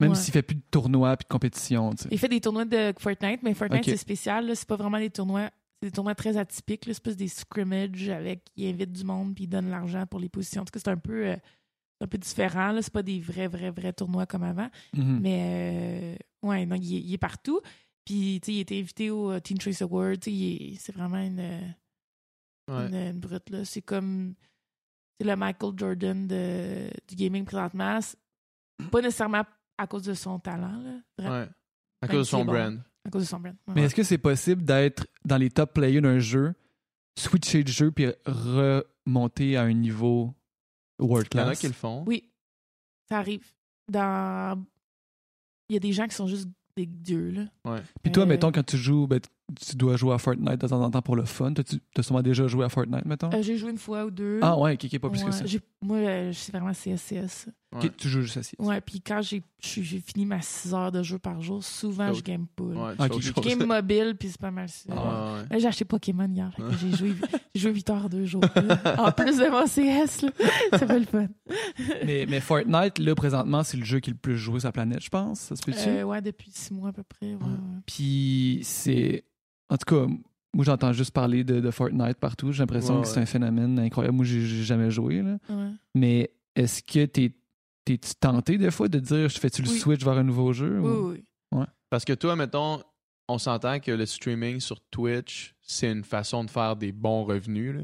Même 0.00 0.10
Ouais. 0.12 0.16
s'il 0.16 0.32
fait 0.32 0.42
plus 0.42 0.56
de 0.56 0.62
tournois 0.70 1.14
puis 1.18 1.24
de 1.26 1.28
compétitions. 1.32 1.90
tu 1.90 2.04
sais. 2.04 2.08
Il 2.10 2.18
fait 2.18 2.28
des 2.28 2.40
tournois 2.40 2.64
de 2.64 2.92
Fortnite, 2.98 3.42
mais 3.42 3.52
Fortnite, 3.52 3.84
c'est 3.84 3.96
spécial. 3.98 4.46
là. 4.46 4.54
C'est 4.54 4.66
pas 4.66 4.76
vraiment 4.76 4.98
des 4.98 5.10
tournois. 5.10 5.50
C'est 5.82 5.90
des 5.90 5.92
tournois 5.94 6.14
très 6.14 6.36
atypiques. 6.38 6.86
là. 6.86 6.94
C'est 6.94 7.02
plus 7.02 7.16
des 7.16 7.28
scrimmages 7.28 8.08
avec. 8.08 8.46
Il 8.56 8.66
invite 8.68 8.90
du 8.92 9.04
monde 9.04 9.34
puis 9.34 9.44
il 9.44 9.48
donne 9.48 9.68
l'argent 9.70 10.06
pour 10.06 10.18
les 10.18 10.30
positions. 10.30 10.62
En 10.62 10.64
tout 10.64 10.72
cas, 10.72 10.80
c'est 10.82 10.90
un 10.90 10.96
peu. 10.96 11.26
euh, 11.26 11.36
un 12.02 12.06
peu 12.06 12.16
différent. 12.16 12.72
là. 12.72 12.80
C'est 12.80 12.92
pas 12.92 13.02
des 13.02 13.20
vrais, 13.20 13.46
vrais, 13.46 13.70
vrais 13.70 13.92
tournois 13.92 14.24
comme 14.24 14.42
avant. 14.42 14.70
Mhm. 14.96 15.18
Mais 15.20 16.16
euh, 16.42 16.48
ouais, 16.48 16.64
non, 16.64 16.76
il 16.76 16.96
est, 16.96 17.00
il 17.00 17.12
est 17.12 17.18
partout. 17.18 17.60
Puis, 18.10 18.40
tu 18.42 18.46
sais, 18.46 18.54
il 18.56 18.60
été 18.60 18.80
invité 18.80 19.10
au 19.10 19.30
euh, 19.30 19.38
Teen 19.38 19.60
Choice 19.60 19.82
Award. 19.82 20.18
C'est 20.24 20.92
vraiment 20.92 21.18
une, 21.20 21.38
euh, 21.38 21.60
Ouais. 22.68 22.86
une, 22.88 22.94
une 22.94 23.20
brute. 23.20 23.48
là. 23.50 23.64
C'est 23.64 23.82
comme. 23.82 24.34
C'est 25.20 25.26
le 25.26 25.36
Michael 25.36 25.72
Jordan 25.76 26.26
de, 26.26 26.90
du 27.06 27.14
gaming 27.14 27.44
présentement. 27.44 28.00
Pas 28.90 29.00
nécessairement 29.00 29.44
à 29.78 29.86
cause 29.86 30.02
de 30.02 30.14
son 30.14 30.40
talent, 30.40 30.76
là. 30.82 30.98
Vraiment, 31.18 31.34
Ouais. 31.36 31.48
À 32.02 32.06
Même 32.06 32.10
cause 32.16 32.26
de 32.26 32.30
son 32.30 32.44
bon. 32.44 32.52
brand. 32.52 32.82
À 33.04 33.10
cause 33.10 33.22
de 33.22 33.26
son 33.28 33.38
brand. 33.38 33.54
Ouais. 33.68 33.74
Mais 33.74 33.82
est-ce 33.82 33.94
que 33.94 34.02
c'est 34.02 34.18
possible 34.18 34.64
d'être 34.64 35.06
dans 35.24 35.36
les 35.36 35.50
top 35.50 35.72
players 35.74 36.00
d'un 36.00 36.18
jeu, 36.18 36.54
switcher 37.16 37.62
de 37.62 37.68
jeu 37.68 37.92
puis 37.92 38.06
remonter 38.26 39.56
à 39.56 39.62
un 39.62 39.72
niveau 39.72 40.34
world 40.98 41.28
Il 41.32 41.36
y 41.36 41.40
en 41.40 41.42
a 41.44 41.46
class? 41.50 41.60
qui 41.60 41.66
le 41.68 41.72
font. 41.74 42.02
Oui, 42.08 42.28
ça 43.08 43.18
arrive. 43.18 43.52
Dans... 43.88 44.64
Il 45.68 45.74
y 45.74 45.76
a 45.76 45.80
des 45.80 45.92
gens 45.92 46.08
qui 46.08 46.14
sont 46.16 46.26
juste 46.26 46.48
des 46.86 46.86
dieux, 46.86 47.30
là. 47.30 47.80
Puis 48.02 48.12
toi, 48.12 48.22
Euh, 48.24 48.26
mettons, 48.26 48.52
quand 48.52 48.64
tu 48.64 48.76
joues, 48.76 49.06
ben, 49.06 49.20
tu 49.54 49.76
dois 49.76 49.96
jouer 49.96 50.14
à 50.14 50.18
Fortnite 50.18 50.60
de 50.60 50.66
temps 50.66 50.80
en 50.82 50.90
temps 50.90 51.02
pour 51.02 51.16
le 51.16 51.24
fun. 51.24 51.52
T'as- 51.54 51.62
Tu 51.64 51.78
as 51.96 52.02
sûrement 52.02 52.22
déjà 52.22 52.46
joué 52.46 52.64
à 52.64 52.68
Fortnite, 52.68 53.04
mettons? 53.06 53.30
Euh, 53.32 53.42
j'ai 53.42 53.56
joué 53.56 53.70
une 53.70 53.78
fois 53.78 54.04
ou 54.04 54.10
deux. 54.10 54.38
ah 54.42 54.58
ouais, 54.58 54.74
ok, 54.74 54.98
pas 54.98 55.10
plus 55.10 55.24
que 55.24 55.30
ça. 55.32 55.44
j'ai- 55.46 55.60
Moi, 55.82 55.96
euh, 55.98 56.32
c'est 56.34 56.52
vraiment 56.52 56.72
CSCS. 56.74 57.48
Ok, 57.72 57.82
Ouais. 57.84 57.90
tu 57.96 58.08
joues 58.08 58.22
juste 58.22 58.36
à 58.36 58.42
CS. 58.42 58.56
Ouais, 58.58 58.80
puis 58.80 59.00
quand 59.00 59.22
j'ai 59.22 59.42
j'ai 59.60 59.82
j'ai 59.82 60.00
fini 60.00 60.26
ma 60.26 60.40
6 60.42 60.74
heures 60.74 60.90
de 60.90 61.02
jeu 61.04 61.18
par 61.20 61.40
jour, 61.40 61.62
souvent, 61.62 62.12
je 62.12 62.20
game 62.22 62.46
pas. 62.56 62.64
Ouais, 62.64 62.94
Ah, 62.98 63.06
je 63.14 63.20
Je 63.20 63.32
game 63.32 63.64
mobile, 63.66 64.16
puis 64.18 64.28
c'est 64.30 64.40
pas 64.40 64.50
mal 64.50 64.68
ça. 64.68 64.92
Ah, 64.92 65.36
ouais. 65.50 65.60
J'ai 65.60 65.68
acheté 65.68 65.84
Pokémon 65.84 66.28
hier. 66.28 66.50
fait 66.56 66.62
J'ai 66.80 66.96
joué, 66.96 67.14
j'ai 67.54 67.60
joué 67.60 67.72
8 67.72 67.90
heures 67.90 68.08
deux 68.10 68.24
jours. 68.24 68.42
En 68.98 69.12
plus 69.12 69.36
de 69.36 69.48
mon 69.50 69.66
CS, 69.66 70.22
là. 70.22 70.30
c'est 70.78 70.86
pas 70.86 70.98
le 70.98 71.04
fun. 71.06 71.28
Mais, 72.04 72.26
mais 72.28 72.40
Fortnite, 72.40 72.98
là, 72.98 73.14
présentement, 73.14 73.62
c'est 73.62 73.76
le 73.76 73.84
jeu 73.84 74.00
qui 74.00 74.10
est 74.10 74.14
le 74.14 74.18
plus 74.18 74.36
joué 74.36 74.58
sur 74.60 74.68
la 74.68 74.72
planète, 74.72 75.02
je 75.02 75.08
pense. 75.10 75.38
Ça 75.40 75.56
se 75.56 75.62
peut-tu? 75.62 75.78
Euh, 75.88 76.02
ouais, 76.02 76.20
depuis 76.20 76.50
6 76.52 76.72
mois 76.74 76.88
à 76.88 76.92
peu 76.92 77.04
près. 77.04 77.34
ouais, 77.34 77.34
ouais. 77.34 77.80
Puis 77.86 78.60
c'est. 78.64 79.24
En 79.70 79.76
tout 79.76 79.94
cas, 79.94 80.06
moi, 80.52 80.64
j'entends 80.64 80.92
juste 80.92 81.12
parler 81.12 81.44
de, 81.44 81.60
de 81.60 81.70
Fortnite 81.70 82.18
partout. 82.18 82.52
J'ai 82.52 82.58
l'impression 82.62 82.96
Ouais, 82.96 83.02
que 83.02 83.08
c'est 83.08 83.20
un 83.20 83.26
phénomène 83.26 83.78
incroyable. 83.78 84.16
Moi, 84.16 84.24
j'ai 84.24 84.40
jamais 84.46 84.90
joué, 84.90 85.22
là. 85.22 85.38
Ouais. 85.48 85.70
Mais 85.94 86.30
est-ce 86.56 86.82
que 86.82 87.06
t'es. 87.06 87.32
T'es-tu 87.86 88.14
tenté 88.16 88.58
des 88.58 88.70
fois 88.70 88.88
de 88.88 88.98
dire 88.98 89.28
je 89.30 89.38
fais-tu 89.38 89.62
le 89.62 89.68
Oui. 89.68 89.78
switch 89.78 90.04
vers 90.04 90.18
un 90.18 90.22
nouveau 90.22 90.52
jeu? 90.52 90.78
Oui, 90.80 90.90
ou- 90.90 91.10
oui. 91.58 91.64
Parce 91.88 92.04
que 92.04 92.12
toi, 92.12 92.36
mettons, 92.36 92.82
on 93.26 93.38
s'entend 93.38 93.80
que 93.80 93.90
le 93.90 94.04
streaming 94.06 94.60
sur 94.60 94.80
Twitch, 94.90 95.54
c'est 95.62 95.90
une 95.90 96.04
façon 96.04 96.44
de 96.44 96.50
faire 96.50 96.76
des 96.76 96.92
bons 96.92 97.24
revenus. 97.24 97.74
Là. 97.76 97.82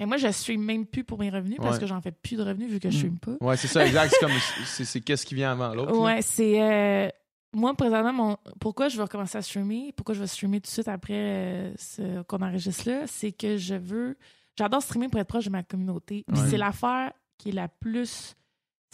Mais 0.00 0.06
moi, 0.06 0.16
je 0.16 0.30
stream 0.32 0.62
même 0.62 0.86
plus 0.86 1.04
pour 1.04 1.18
mes 1.18 1.28
revenus 1.30 1.58
parce 1.58 1.74
Ouais. 1.76 1.80
que 1.82 1.86
j'en 1.86 2.00
fais 2.00 2.10
plus 2.12 2.36
de 2.36 2.42
revenus 2.42 2.70
vu 2.70 2.80
que 2.80 2.88
je 2.90 2.96
Mm. 2.96 2.98
stream 2.98 3.18
pas. 3.18 3.36
Ouais, 3.46 3.56
c'est 3.58 3.66
ça, 3.68 3.84
exact. 3.86 4.12
C'est 4.18 4.24
comme 4.26 4.34
c'est, 4.66 4.84
c'est 4.84 5.00
qu'est-ce 5.02 5.26
qui 5.26 5.34
vient 5.34 5.52
avant 5.52 5.74
l'autre. 5.74 5.96
Ouais, 5.98 6.22
c'est. 6.22 6.60
euh, 6.62 7.08
moi, 7.54 7.74
présentement, 7.74 8.12
mon... 8.12 8.36
pourquoi 8.60 8.88
je 8.88 8.96
veux 8.96 9.02
recommencer 9.04 9.38
à 9.38 9.42
streamer, 9.42 9.92
pourquoi 9.96 10.14
je 10.14 10.20
vais 10.20 10.26
streamer 10.26 10.60
tout 10.60 10.66
de 10.68 10.72
suite 10.72 10.88
après 10.88 11.14
euh, 11.14 11.74
ce 11.76 12.22
qu'on 12.22 12.38
enregistre 12.42 12.88
là, 12.88 13.06
c'est 13.06 13.32
que 13.32 13.56
je 13.56 13.74
veux. 13.74 14.16
J'adore 14.58 14.82
streamer 14.82 15.08
pour 15.08 15.20
être 15.20 15.28
proche 15.28 15.44
de 15.46 15.50
ma 15.50 15.62
communauté. 15.62 16.24
Puis 16.26 16.40
Ouais. 16.40 16.48
c'est 16.48 16.56
l'affaire 16.58 17.12
qui 17.38 17.48
est 17.48 17.52
la 17.52 17.68
plus 17.68 18.34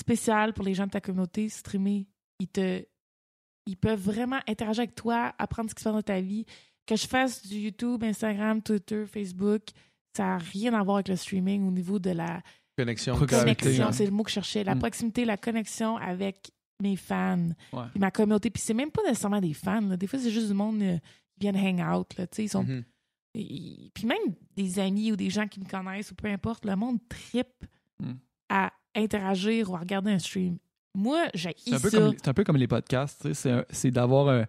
spéciale 0.00 0.52
pour 0.54 0.64
les 0.64 0.74
gens 0.74 0.86
de 0.86 0.90
ta 0.90 1.00
communauté. 1.00 1.48
Streamer, 1.48 2.06
ils 2.38 2.48
te. 2.48 2.84
Ils 3.66 3.76
peuvent 3.76 4.00
vraiment 4.00 4.40
interagir 4.48 4.80
avec 4.80 4.94
toi, 4.94 5.34
apprendre 5.38 5.68
ce 5.70 5.74
qui 5.74 5.80
se 5.82 5.84
passe 5.84 5.94
dans 5.94 6.02
ta 6.02 6.20
vie. 6.20 6.46
Que 6.86 6.96
je 6.96 7.06
fasse 7.06 7.46
du 7.46 7.56
YouTube, 7.56 8.02
Instagram, 8.02 8.62
Twitter, 8.62 9.04
Facebook, 9.06 9.62
ça 10.16 10.24
n'a 10.24 10.38
rien 10.38 10.72
à 10.74 10.82
voir 10.82 10.96
avec 10.96 11.08
le 11.08 11.16
streaming 11.16 11.68
au 11.68 11.70
niveau 11.70 11.98
de 11.98 12.10
la 12.10 12.42
Connexion. 12.76 13.14
Connexion, 13.14 13.86
hein. 13.88 13.92
c'est 13.92 14.06
le 14.06 14.10
mot 14.10 14.22
que 14.22 14.30
je 14.30 14.34
cherchais. 14.34 14.64
La 14.64 14.74
Mm. 14.74 14.78
proximité, 14.78 15.24
la 15.26 15.36
connexion 15.36 15.98
avec 15.98 16.50
mes 16.82 16.96
fans, 16.96 17.48
Ouais. 17.72 17.84
puis 17.90 18.00
ma 18.00 18.10
communauté. 18.10 18.50
Puis 18.50 18.62
c'est 18.62 18.74
même 18.74 18.90
pas 18.90 19.02
nécessairement 19.02 19.40
des 19.40 19.54
fans. 19.54 19.80
là. 19.80 19.96
Des 19.96 20.06
fois, 20.06 20.18
c'est 20.18 20.30
juste 20.30 20.48
du 20.48 20.54
monde 20.54 20.80
euh, 20.82 20.98
qui 21.34 21.40
viennent 21.48 21.56
hang 21.56 21.80
out. 21.98 22.16
Là, 22.18 22.26
ils 22.38 22.48
sont... 22.48 22.64
Mhm. 22.64 22.84
Et- 23.34 23.90
puis 23.94 24.06
même 24.06 24.18
des 24.56 24.78
amis 24.80 25.12
ou 25.12 25.16
des 25.16 25.30
gens 25.30 25.46
qui 25.46 25.60
me 25.60 25.64
connaissent 25.64 26.10
ou 26.10 26.14
peu 26.16 26.28
importe, 26.28 26.64
le 26.64 26.74
monde 26.76 26.98
tripe 27.08 27.64
Mm. 28.00 28.12
à 28.48 28.72
interagir 28.96 29.70
ou 29.70 29.76
à 29.76 29.80
regarder 29.80 30.10
un 30.10 30.18
stream. 30.18 30.56
Moi, 30.96 31.26
j'ai 31.34 31.54
C'est 31.56 31.78
c'est 31.78 32.28
un 32.28 32.34
peu 32.34 32.42
comme 32.44 32.56
les 32.56 32.66
podcasts. 32.66 33.32
C'est, 33.34 33.50
un- 33.52 33.64
c'est 33.70 33.90
d'avoir 33.92 34.28
un, 34.28 34.46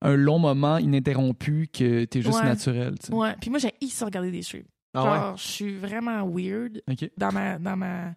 un 0.00 0.16
long 0.16 0.38
moment 0.38 0.78
ininterrompu 0.78 1.68
que 1.72 2.04
t'es 2.06 2.22
juste 2.22 2.38
Ouais. 2.38 2.44
naturel. 2.44 2.94
Ouais. 3.10 3.34
Puis 3.40 3.50
moi, 3.50 3.58
j'ai 3.58 3.72
ça 3.88 4.04
regarder 4.06 4.30
des 4.30 4.42
streams. 4.42 4.64
Ah 4.94 5.02
ouais? 5.04 5.10
Genre, 5.18 5.36
je 5.36 5.42
suis 5.42 5.76
vraiment 5.76 6.26
weird 6.26 6.80
OK. 6.90 7.10
dans 7.18 7.32
ma 7.32 7.58
dans 7.58 7.76
ma 7.76 8.14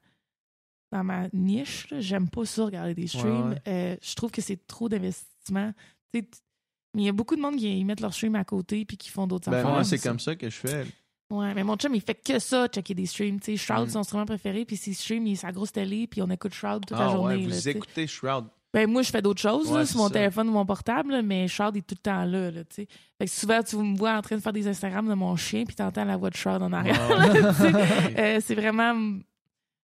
dans 0.92 1.04
ma 1.04 1.28
niche. 1.34 1.88
J'aime 2.00 2.30
pas 2.30 2.46
ça 2.46 2.66
regarder 2.66 2.94
des 2.94 3.08
streams. 3.08 3.50
Ouais, 3.52 3.62
Euh, 3.68 3.96
je 4.02 4.16
trouve 4.16 4.32
que 4.32 4.42
c'est 4.42 4.66
trop 4.68 4.88
d'investissement. 4.90 5.72
Il 6.14 7.04
y 7.04 7.10
a 7.10 7.12
beaucoup 7.12 7.36
de 7.36 7.42
monde 7.42 7.58
qui 7.58 7.84
mettent 7.84 8.00
leur 8.02 8.14
stream 8.14 8.36
à 8.36 8.46
côté 8.46 8.86
puis 8.86 8.96
qui 8.98 9.10
font 9.10 9.28
d'autres 9.28 9.50
Ben, 9.52 9.58
affaires. 9.58 9.72
moi, 9.72 9.84
c'est 9.84 10.00
comme 10.00 10.20
ça 10.20 10.36
que 10.36 10.50
je 10.50 10.56
fais. 10.56 10.86
Ouais, 11.32 11.54
mais 11.54 11.64
mon 11.64 11.76
chum, 11.76 11.94
il 11.96 12.02
fait 12.02 12.14
que 12.16 12.40
ça, 12.40 12.68
checker 12.68 12.94
des 12.94 13.06
streams. 13.08 13.40
Shroud, 13.58 13.88
Mm. 13.88 13.90
son 13.90 14.00
instrument 14.00 14.26
préféré, 14.26 14.64
puis 14.64 14.78
ses 14.78 14.94
streams, 14.94 15.26
il 15.28 15.34
est 15.34 15.38
sa 15.38 15.52
grosse 15.52 15.72
télé, 15.72 16.08
puis 16.08 16.22
on 16.22 16.30
écoute 16.30 16.54
Shroud 16.54 16.86
toute 16.86 16.98
la 16.98 17.08
Ah 17.08 17.12
journée. 17.12 17.36
ouais, 17.38 17.44
vous 17.44 17.68
écoutez 17.70 18.06
Shroud. 18.08 18.46
Ben, 18.72 18.90
moi, 18.90 19.02
je 19.02 19.10
fais 19.10 19.22
d'autres 19.22 19.42
choses 19.42 19.72
Ouais, 19.72 19.80
là, 19.80 19.86
c'est 19.86 19.94
sur 19.94 20.02
mon 20.02 20.08
ça. 20.08 20.14
téléphone 20.14 20.50
ou 20.50 20.52
mon 20.52 20.66
portable, 20.66 21.12
là, 21.14 21.22
mais 21.22 21.48
Shroud 21.48 21.76
est 21.78 21.82
tout 21.82 21.96
le 21.98 22.02
temps 22.02 22.26
là. 22.26 22.52
fait 22.76 22.88
que 23.20 23.28
souvent, 23.32 23.64
tu 23.64 23.76
me 23.78 23.98
vois 23.98 24.16
en 24.18 24.22
train 24.22 24.36
de 24.36 24.42
faire 24.42 24.54
des 24.54 24.68
Instagram 24.68 25.08
de 25.10 25.14
mon 25.16 25.36
chien, 25.36 25.64
puis 25.66 25.76
t'entends 25.76 26.04
la 26.06 26.16
voix 26.18 26.30
de 26.30 26.36
Shroud 26.36 26.62
en 26.62 26.72
arrière. 26.72 26.96
Euh, 28.18 28.40
c'est 28.46 28.56
vraiment. 28.56 28.94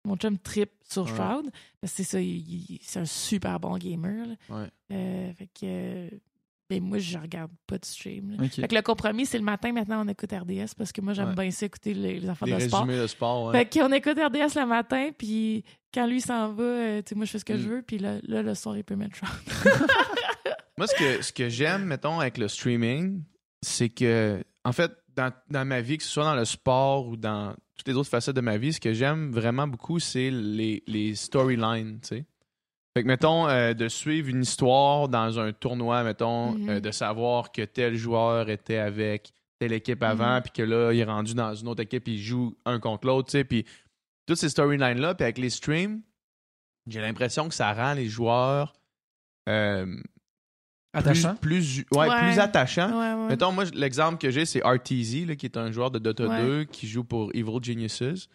Mon 0.05 0.17
chum 0.17 0.39
trip 0.39 0.71
sur 0.89 1.05
Ouais. 1.05 1.09
Shroud. 1.15 1.51
Parce 1.81 1.93
que 1.93 1.97
c'est 1.99 2.05
ça, 2.05 2.21
il- 2.21 2.37
il- 2.71 2.79
c'est 2.83 3.01
un 3.01 3.05
super 3.07 3.59
bon 3.61 3.77
gamer. 3.79 4.27
là. 4.27 4.35
Ouais. 4.57 4.69
Euh, 4.93 5.33
fait 5.35 5.47
que. 5.47 5.61
euh, 5.65 6.09
Ben, 6.71 6.83
moi, 6.83 6.97
je 6.99 7.19
regarde 7.19 7.51
pas 7.67 7.77
de 7.77 7.85
stream. 7.85 8.31
là. 8.39 8.45
OK. 8.45 8.53
Fait 8.53 8.69
que 8.69 8.75
le 8.75 8.81
compromis, 8.81 9.27
c'est 9.27 9.37
le 9.37 9.45
matin, 9.45 9.71
maintenant, 9.71 10.03
on 10.03 10.09
écoute 10.09 10.33
RDS 10.33 10.75
parce 10.77 10.93
que 10.93 11.03
moi, 11.03 11.13
j'aime 11.13 11.29
Ouais. 11.29 11.35
bien 11.35 11.51
ça 11.51 11.67
écouter 11.67 11.93
les, 11.93 12.15
Les 12.15 12.27
de 12.27 12.35
sport. 12.61 12.87
de 12.87 13.07
sport, 13.07 13.45
ouais. 13.47 13.53
Fait 13.67 13.79
qu'on 13.79 13.93
écoute 13.93 14.19
RDS 14.19 14.59
le 14.59 14.65
matin, 14.67 15.11
puis 15.17 15.63
quand 15.93 16.07
lui 16.07 16.23
s'en 16.23 16.55
va, 16.55 16.63
euh, 16.63 17.03
tu 17.03 17.11
sais, 17.11 17.15
moi, 17.17 17.27
je 17.27 17.33
fais 17.33 17.39
ce 17.39 17.45
que 17.45 17.53
Mm. 17.53 17.59
je 17.59 17.69
veux, 17.69 17.83
puis 17.83 17.99
là, 17.99 18.15
là, 18.23 18.43
le 18.43 18.55
soir, 18.55 18.79
il 18.79 18.83
peut 18.83 18.97
mettre 18.97 19.15
Shroud. 19.15 19.31
Moi, 20.79 20.87
ce 20.87 20.95
que, 20.95 21.23
ce 21.23 21.33
que 21.33 21.49
j'aime, 21.51 21.85
mettons, 21.85 22.19
avec 22.19 22.39
le 22.39 22.49
streaming, 22.49 23.23
c'est 23.63 23.91
que, 23.91 24.43
en 24.65 24.73
fait, 24.73 24.91
dans, 25.17 25.33
dans 25.51 25.65
ma 25.67 25.81
vie, 25.81 25.99
que 25.99 26.05
ce 26.05 26.11
soit 26.11 26.25
dans 26.25 26.35
le 26.35 26.45
sport 26.45 27.07
ou 27.09 27.17
dans 27.17 27.55
toutes 27.77 27.89
les 27.89 27.95
autres 27.95 28.11
facettes 28.11 28.37
de 28.37 28.41
ma 28.41 28.57
vie, 28.57 28.73
ce 28.73 28.81
que 28.81 28.93
j'aime 28.93 29.31
vraiment 29.33 29.67
beaucoup, 29.67 29.99
c'est 29.99 30.31
les, 30.31 30.83
les 30.87 31.15
storylines, 31.15 32.01
tu 32.01 32.09
sais. 32.09 32.25
Fait 32.97 33.03
que, 33.03 33.09
mettons, 33.09 33.49
euh, 33.49 33.75
de 33.75 33.89
suivre 33.89 34.29
une 34.29 34.43
histoire 34.43 35.09
dans 35.09 35.41
un 35.41 35.53
tournoi, 35.53 36.05
mettons, 36.05 36.57
euh, 36.69 36.79
de 36.79 36.91
savoir 36.93 37.51
que 37.51 37.62
tel 37.62 37.97
joueur 37.97 38.49
était 38.49 38.77
avec 38.79 39.33
telle 39.59 39.73
équipe 39.73 40.03
avant, 40.05 40.37
Mhm. 40.37 40.43
puis 40.43 40.53
que 40.53 40.62
là, 40.62 40.93
il 40.93 41.01
est 41.01 41.05
rendu 41.05 41.35
dans 41.35 41.55
une 41.55 41.67
autre 41.69 41.83
équipe, 41.83 42.07
il 42.07 42.19
joue 42.19 42.57
un 42.65 42.79
contre 42.79 43.09
l'autre, 43.09 43.29
tu 43.29 43.39
sais, 43.39 43.45
puis 43.45 43.65
toutes 44.27 44.39
ces 44.39 44.49
storylines-là, 44.49 45.15
puis 45.17 45.25
avec 45.25 45.39
les 45.39 45.51
streams, 45.51 46.03
j'ai 46.87 47.01
l'impression 47.01 47.49
que 47.49 47.55
ça 47.55 47.73
rend 47.73 47.95
les 47.95 48.07
joueurs 48.09 48.75
euh, 49.49 49.97
Attachant? 50.95 51.35
plus, 51.37 51.85
plus, 51.85 51.99
ouais, 51.99 52.09
Ouais. 52.09 52.19
plus. 52.21 52.39
Ouais, 52.39 53.15
ouais. 53.15 53.27
Mettons, 53.29 53.53
moi, 53.53 53.65
l'exemple 53.75 54.19
que 54.19 54.31
j'ai, 54.31 54.45
c'est 54.47 54.61
RTZ, 54.65 55.27
là, 55.27 55.37
qui 55.37 55.47
est 55.47 55.57
un 55.57 55.71
joueur 55.73 55.91
de 55.91 55.99
Dota 55.99 56.27
Ouais. 56.29 56.43
2 56.43 56.65
qui 56.65 56.87
joue 56.89 57.05
pour 57.05 57.31
Evil 57.35 57.59
Geniuses. 57.63 58.29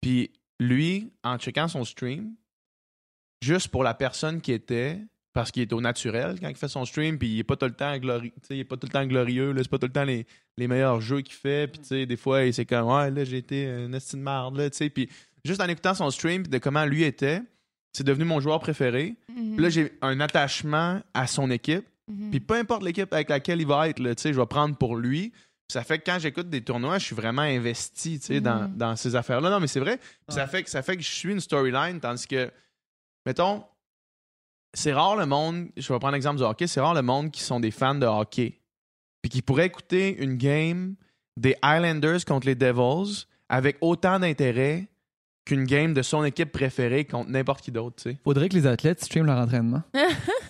Puis 0.00 0.30
lui, 0.58 1.10
en 1.24 1.38
checkant 1.38 1.68
son 1.68 1.84
stream, 1.84 2.34
juste 3.42 3.68
pour 3.68 3.82
la 3.84 3.94
personne 3.94 4.40
qui 4.40 4.52
était, 4.52 4.98
parce 5.32 5.50
qu'il 5.50 5.62
est 5.62 5.72
au 5.72 5.80
naturel 5.80 6.38
quand 6.40 6.48
il 6.48 6.56
fait 6.56 6.68
son 6.68 6.84
stream, 6.84 7.18
puis 7.18 7.28
il 7.28 7.38
est 7.38 7.44
pas 7.44 7.56
tout 7.56 7.66
le 7.66 7.72
temps, 7.72 7.94
glori- 7.96 8.32
tu 8.32 8.40
sais, 8.48 8.56
il 8.56 8.60
est 8.60 8.64
pas 8.64 8.76
tout 8.76 8.86
le 8.86 8.92
temps 8.92 9.06
glorieux, 9.06 9.54
c'est 9.56 9.68
pas 9.70 9.78
tout 9.78 9.86
le 9.86 9.92
temps 9.92 10.04
les, 10.04 10.26
les 10.58 10.68
meilleurs 10.68 11.00
jeux 11.00 11.20
qu'il 11.20 11.34
fait, 11.34 11.68
puis 11.68 11.80
tu 11.80 11.88
sais, 11.88 12.06
des 12.06 12.16
fois, 12.16 12.50
c'est 12.52 12.66
comme, 12.66 12.88
ouais, 12.88 13.10
là, 13.10 13.24
j'ai 13.24 13.38
été 13.38 13.66
un 13.68 13.92
esti 13.92 14.16
de 14.16 14.22
marde, 14.22 14.56
là, 14.56 14.68
tu 14.68 14.76
sais, 14.76 14.90
puis 14.90 15.08
juste 15.44 15.60
en 15.60 15.68
écoutant 15.68 15.94
son 15.94 16.10
stream, 16.10 16.46
de 16.46 16.58
comment 16.58 16.84
lui 16.84 17.04
était, 17.04 17.42
c'est 17.92 18.04
devenu 18.04 18.24
mon 18.24 18.40
joueur 18.40 18.60
préféré. 18.60 19.14
Mhm. 19.34 19.54
Puis 19.54 19.62
là, 19.62 19.68
j'ai 19.70 19.92
un 20.02 20.20
attachement 20.20 21.00
à 21.14 21.26
son 21.26 21.50
équipe. 21.50 21.84
Mhm. 22.10 22.30
Puis 22.30 22.40
peu 22.40 22.54
importe 22.54 22.82
l'équipe 22.82 23.12
avec 23.12 23.28
laquelle 23.28 23.60
il 23.60 23.66
va 23.66 23.88
être, 23.88 23.98
là, 23.98 24.14
tu 24.14 24.22
sais, 24.22 24.32
je 24.32 24.40
vais 24.40 24.46
prendre 24.46 24.76
pour 24.76 24.96
lui. 24.96 25.30
Puis 25.30 25.74
ça 25.74 25.84
fait 25.84 25.98
que 25.98 26.04
quand 26.10 26.18
j'écoute 26.18 26.50
des 26.50 26.62
tournois, 26.62 26.98
je 26.98 27.04
suis 27.06 27.14
vraiment 27.16 27.42
investi 27.42 28.18
tu 28.18 28.26
sais, 28.26 28.40
dans, 28.40 28.62
Mhm. 28.68 28.76
dans 28.76 28.96
ces 28.96 29.14
affaires-là. 29.16 29.50
Non, 29.50 29.60
mais 29.60 29.66
c'est 29.68 29.80
vrai. 29.80 29.98
Puis 29.98 30.34
Ça, 30.34 30.46
fait 30.46 30.62
que, 30.64 30.70
ça 30.70 30.82
fait 30.82 30.96
que 30.96 31.02
je 31.02 31.10
suis 31.10 31.30
une 31.32 31.40
storyline, 31.40 32.00
tandis 32.00 32.26
que, 32.26 32.50
mettons, 33.24 33.64
c'est 34.74 34.92
rare 34.92 35.16
le 35.16 35.26
monde, 35.26 35.68
je 35.76 35.92
vais 35.92 35.98
prendre 35.98 36.14
l'exemple 36.14 36.36
du 36.38 36.42
hockey, 36.44 36.66
c'est 36.66 36.80
rare 36.80 36.94
le 36.94 37.02
monde 37.02 37.30
qui 37.30 37.42
sont 37.42 37.60
des 37.60 37.70
fans 37.70 37.94
de 37.94 38.06
hockey. 38.06 38.60
Puis 39.22 39.30
qui 39.30 39.42
pourraient 39.42 39.66
écouter 39.66 40.16
une 40.22 40.36
game 40.36 40.94
des 41.36 41.54
Islanders 41.64 42.24
contre 42.24 42.46
les 42.46 42.54
Devils 42.54 43.26
avec 43.48 43.76
autant 43.80 44.18
d'intérêt 44.18 44.86
qu'une 45.44 45.64
game 45.64 45.94
de 45.94 46.02
son 46.02 46.22
équipe 46.24 46.52
préférée 46.52 47.04
contre 47.04 47.30
n'importe 47.30 47.62
qui 47.62 47.72
d'autre, 47.72 47.96
tu 47.96 48.10
sais. 48.10 48.18
Faudrait 48.22 48.48
que 48.48 48.54
les 48.54 48.66
athlètes 48.66 49.02
streament 49.02 49.26
leur 49.26 49.38
entraînement. 49.38 49.82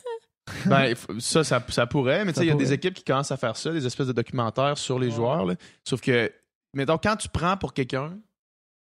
Ben, 0.66 0.94
ça, 1.18 1.44
ça, 1.44 1.64
ça 1.68 1.86
pourrait, 1.86 2.24
mais 2.24 2.32
tu 2.32 2.40
sais, 2.40 2.46
il 2.46 2.48
y 2.48 2.52
a 2.52 2.54
des 2.54 2.72
équipes 2.72 2.94
qui 2.94 3.04
commencent 3.04 3.32
à 3.32 3.36
faire 3.36 3.56
ça, 3.56 3.72
des 3.72 3.86
espèces 3.86 4.06
de 4.06 4.12
documentaires 4.12 4.78
sur 4.78 4.98
les 4.98 5.10
joueurs. 5.10 5.44
là. 5.46 5.54
Sauf 5.84 6.00
que, 6.00 6.32
mettons, 6.74 6.98
quand 6.98 7.16
tu 7.16 7.28
prends 7.28 7.56
pour 7.56 7.72
quelqu'un, 7.74 8.18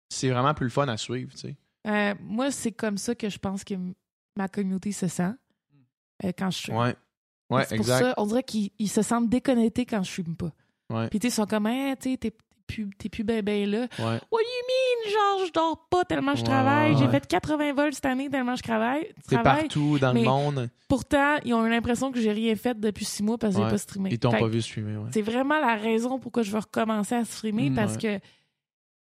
c'est 0.09 0.29
vraiment 0.31 0.55
plus 0.55 0.67
le 0.67 0.71
fun 0.71 0.89
à 0.89 0.97
suivre, 0.97 1.31
tu 1.33 1.39
sais. 1.39 1.57
Euh, 1.87 2.15
moi, 2.21 2.51
c'est 2.51 2.73
comme 2.73 2.99
ça 2.99 3.15
que 3.15 3.29
je 3.29 3.39
pense 3.39 3.65
que 3.65 3.75
ma 4.37 4.49
communauté 4.49 4.93
se 4.93 5.09
sent 5.09 5.33
euh, 6.25 6.33
quand 6.37 6.51
je 6.51 6.59
stream. 6.59 6.77
Ouais. 6.77 6.95
Ouais, 7.51 7.65
c'est 7.65 7.77
pour 7.77 7.87
exact. 7.87 7.99
ça, 8.01 8.15
on 8.17 8.27
dirait 8.27 8.43
qu'ils 8.43 8.71
ils 8.79 8.89
se 8.89 9.03
sentent 9.03 9.29
déconnectés 9.29 9.87
quand 9.87 10.03
je 10.03 10.11
stream 10.11 10.37
pas. 10.37 10.53
Ouais. 10.91 11.09
Puis 11.09 11.19
tu 11.19 11.29
sais, 11.29 11.33
ils 11.33 11.37
sont 11.37 11.47
comme, 11.47 11.67
Hein, 11.67 11.95
tu 12.01 12.17
sais, 12.21 12.33
plus, 12.71 12.89
t'es 12.99 13.09
plus 13.09 13.25
ben 13.25 13.43
ben 13.43 13.69
là. 13.71 13.81
Ouais. 13.99 14.19
What 14.31 14.39
do 14.39 14.45
you 14.45 14.67
mean? 14.69 15.11
Genre, 15.11 15.47
je 15.47 15.53
dors 15.53 15.87
pas 15.91 16.05
tellement 16.05 16.35
je 16.35 16.41
Ouais, 16.43 16.47
travaille? 16.49 16.97
J'ai 16.97 17.05
ouais. 17.07 17.11
fait 17.11 17.27
80 17.27 17.73
vols 17.75 17.93
cette 17.95 18.07
année 18.07 18.29
tellement 18.31 18.57
je 18.57 18.63
travaille. 18.63 19.07
Travaille. 19.31 19.63
partout 19.63 19.99
dans 19.99 20.13
mais- 20.15 20.21
le 20.23 20.27
monde. 20.27 20.69
Pourtant, 20.89 21.37
ils 21.45 21.55
ont 21.55 21.65
eu 21.67 21.71
l'impression 21.71 22.11
que 22.13 22.21
j'ai 22.21 22.33
rien 22.33 22.55
fait 22.57 22.79
depuis 22.79 23.05
six 23.05 23.23
mois 23.23 23.39
parce 23.39 23.55
que 23.55 23.63
j'ai 23.63 23.69
pas 23.69 23.79
streamé. 23.79 24.11
Ils 24.13 24.19
t'ont 24.19 24.31
pas 24.33 24.47
vu 24.49 24.61
streamer, 24.63 24.97
ouais. 24.97 25.11
C'est 25.13 25.23
vraiment 25.23 25.59
la 25.61 25.77
raison 25.77 26.19
pourquoi 26.19 26.43
je 26.43 26.51
veux 26.51 26.59
recommencer 26.59 27.15
à 27.15 27.25
streamer 27.25 27.71
Mm, 27.71 27.75
parce 27.75 27.97
que 27.97 28.19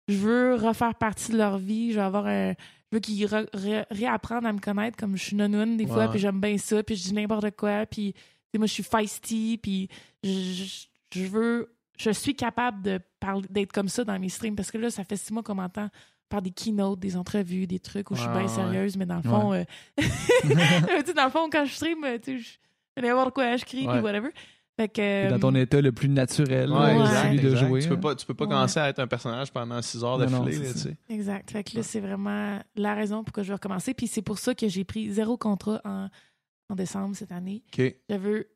je 0.07 0.17
veux 0.17 0.55
refaire 0.55 0.95
partie 0.95 1.31
de 1.31 1.37
leur 1.37 1.57
vie. 1.57 1.91
Je 1.91 1.97
veux 1.99 2.03
avoir 2.05 2.27
un. 2.27 2.53
Je 2.91 2.95
veux 2.95 2.99
qu'ils 3.01 3.25
re- 3.25 3.49
re- 3.51 3.85
réapprennent 3.91 4.45
à 4.45 4.53
me 4.53 4.59
connaître 4.59 4.95
comme 4.97 5.17
je 5.17 5.23
suis 5.23 5.35
non 5.35 5.49
des 5.75 5.85
fois, 5.85 6.07
puis 6.09 6.19
j'aime 6.19 6.39
bien 6.39 6.57
ça, 6.57 6.81
puis 6.83 6.95
je 6.95 7.03
dis 7.03 7.13
n'importe 7.13 7.51
quoi, 7.57 7.85
puis 7.85 8.13
moi 8.57 8.65
je 8.65 8.73
suis 8.73 8.83
feisty, 8.83 9.59
puis 9.61 9.87
je, 10.23 10.29
je- 10.31 10.85
je 11.19 11.25
veux. 11.27 11.73
Je 11.97 12.11
suis 12.11 12.35
capable 12.35 12.81
de 12.83 12.99
parler 13.19 13.47
d'être 13.49 13.71
comme 13.73 13.89
ça 13.89 14.03
dans 14.03 14.17
mes 14.19 14.29
streams 14.29 14.55
parce 14.55 14.71
que 14.71 14.77
là, 14.77 14.89
ça 14.89 15.03
fait 15.03 15.17
six 15.17 15.33
mois 15.33 15.43
qu'on 15.43 15.55
m'entend 15.55 15.89
faire 16.29 16.41
des 16.41 16.51
keynotes, 16.51 16.99
des 16.99 17.15
entrevues, 17.15 17.67
des 17.67 17.79
trucs 17.79 18.11
où 18.11 18.15
je 18.15 18.19
suis 18.21 18.29
bien 18.29 18.41
ouais. 18.41 18.47
sérieuse, 18.49 18.97
mais 18.97 19.05
dans 19.05 19.15
le 19.17 19.21
fond, 19.23 19.53
euh, 19.53 19.63
dans 21.15 21.25
le 21.25 21.31
fond, 21.31 21.49
quand 21.51 21.65
je 21.65 21.73
stream, 21.73 22.03
euh, 22.03 22.17
tu 22.21 22.37
sais, 22.37 22.43
je 22.43 22.57
fais 22.99 23.07
n'importe 23.07 23.33
quoi, 23.33 23.55
je 23.55 23.65
crie, 23.65 23.79
puis 23.79 23.87
Ouais. 23.87 23.99
whatever. 24.01 24.29
Fait 24.79 24.89
que. 24.89 25.29
Dans 25.31 25.39
ton 25.39 25.55
état 25.55 25.81
le 25.81 25.91
plus 25.91 26.09
naturel, 26.09 26.71
Ouais, 26.71 26.99
exact, 26.99 27.23
celui 27.23 27.39
de 27.41 27.49
exact. 27.49 27.67
jouer. 27.67 27.81
Tu 27.81 27.87
peux 27.89 27.99
pas, 27.99 28.13
tu 28.15 28.25
peux 28.27 28.33
pas 28.35 28.43
Ouais. 28.43 28.49
commencer 28.51 28.79
à 28.79 28.89
être 28.89 28.99
un 28.99 29.07
personnage 29.07 29.51
pendant 29.51 29.81
six 29.81 30.03
heures 30.03 30.17
d'affilée, 30.19 30.51
c'est 30.51 30.59
là, 30.63 30.71
tu 30.73 30.77
ça. 30.77 30.83
sais. 30.89 30.97
Exact. 31.09 31.49
Fait 31.51 31.63
que 31.63 31.75
là, 31.77 31.83
c'est 31.83 31.99
vraiment 31.99 32.59
la 32.75 32.93
raison 32.93 33.23
pourquoi 33.23 33.41
je 33.43 33.47
veux 33.47 33.55
recommencer. 33.55 33.93
Puis 33.95 34.07
c'est 34.07 34.21
pour 34.21 34.37
ça 34.37 34.53
que 34.53 34.67
j'ai 34.67 34.83
pris 34.83 35.11
zéro 35.11 35.35
contrat 35.37 35.81
en, 35.83 36.09
en 36.69 36.75
décembre 36.75 37.15
cette 37.15 37.31
année. 37.31 37.63
OK. 37.73 37.95
Je 38.09 38.15
veux 38.15 38.49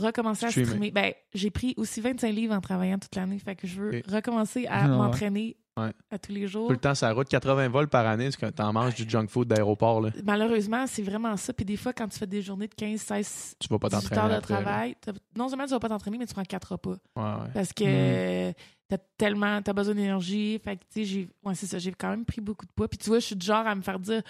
recommencer 0.00 0.46
à 0.46 0.50
Streamer. 0.50 0.66
streamer. 0.68 0.90
Ben, 0.90 1.12
j'ai 1.34 1.50
pris 1.50 1.74
aussi 1.76 2.00
25 2.00 2.30
livres 2.30 2.54
en 2.54 2.60
travaillant 2.60 2.98
toute 2.98 3.14
l'année. 3.16 3.38
Fait 3.38 3.56
que 3.56 3.66
je 3.66 3.80
veux 3.80 4.02
recommencer 4.08 4.66
à 4.66 4.84
Ah 4.84 4.88
m'entraîner 4.88 5.56
Ouais. 5.78 5.92
à 6.10 6.18
tous 6.18 6.32
les 6.32 6.46
jours. 6.46 6.68
Tout 6.68 6.72
le 6.72 6.78
temps, 6.78 6.94
ça 6.94 7.12
route 7.12 7.28
80 7.28 7.68
vols 7.68 7.88
par 7.88 8.06
année, 8.06 8.24
parce 8.24 8.36
que 8.38 8.46
t'en 8.46 8.72
manges 8.72 8.94
du 8.94 9.06
junk 9.06 9.26
food 9.28 9.46
d'aéroport, 9.48 10.00
là. 10.00 10.08
Malheureusement, 10.24 10.86
c'est 10.86 11.02
vraiment 11.02 11.36
ça. 11.36 11.52
Puis 11.52 11.66
des 11.66 11.76
fois, 11.76 11.92
quand 11.92 12.08
tu 12.08 12.18
fais 12.18 12.26
des 12.26 12.40
journées 12.40 12.66
de 12.68 12.74
15, 12.74 12.98
16, 12.98 13.56
Tu 13.60 13.68
vas 13.68 13.78
pas 13.78 13.88
18 13.90 14.00
t'entraîner 14.08 14.22
heures 14.22 14.28
de 14.30 14.34
après, 14.36 14.54
travail, 14.54 14.96
non 15.36 15.48
seulement 15.50 15.64
tu 15.66 15.72
vas 15.72 15.78
pas 15.80 15.90
t'entraîner, 15.90 16.16
mais 16.16 16.24
tu 16.26 16.32
prends 16.32 16.44
quatre 16.44 16.72
repas. 16.72 16.96
Ouais, 17.14 17.22
ouais. 17.22 17.50
Parce 17.52 17.74
que 17.74 18.50
Mm. 18.50 18.54
t'as 18.88 18.98
tellement, 19.18 19.60
t'as 19.60 19.74
besoin 19.74 19.94
d'énergie. 19.94 20.58
Fait 20.64 20.76
que, 20.76 20.80
tu 20.84 20.86
sais, 21.00 21.04
j'ai, 21.04 21.28
ouais, 21.44 21.54
c'est 21.54 21.66
ça, 21.66 21.78
j'ai 21.78 21.92
quand 21.92 22.08
même 22.08 22.24
pris 22.24 22.40
beaucoup 22.40 22.64
de 22.64 22.72
poids. 22.72 22.88
Puis 22.88 22.96
tu 22.96 23.10
vois, 23.10 23.18
je 23.18 23.26
suis 23.26 23.36
du 23.36 23.44
genre 23.44 23.66
à 23.66 23.74
me 23.74 23.82
faire 23.82 23.98
dire, 23.98 24.22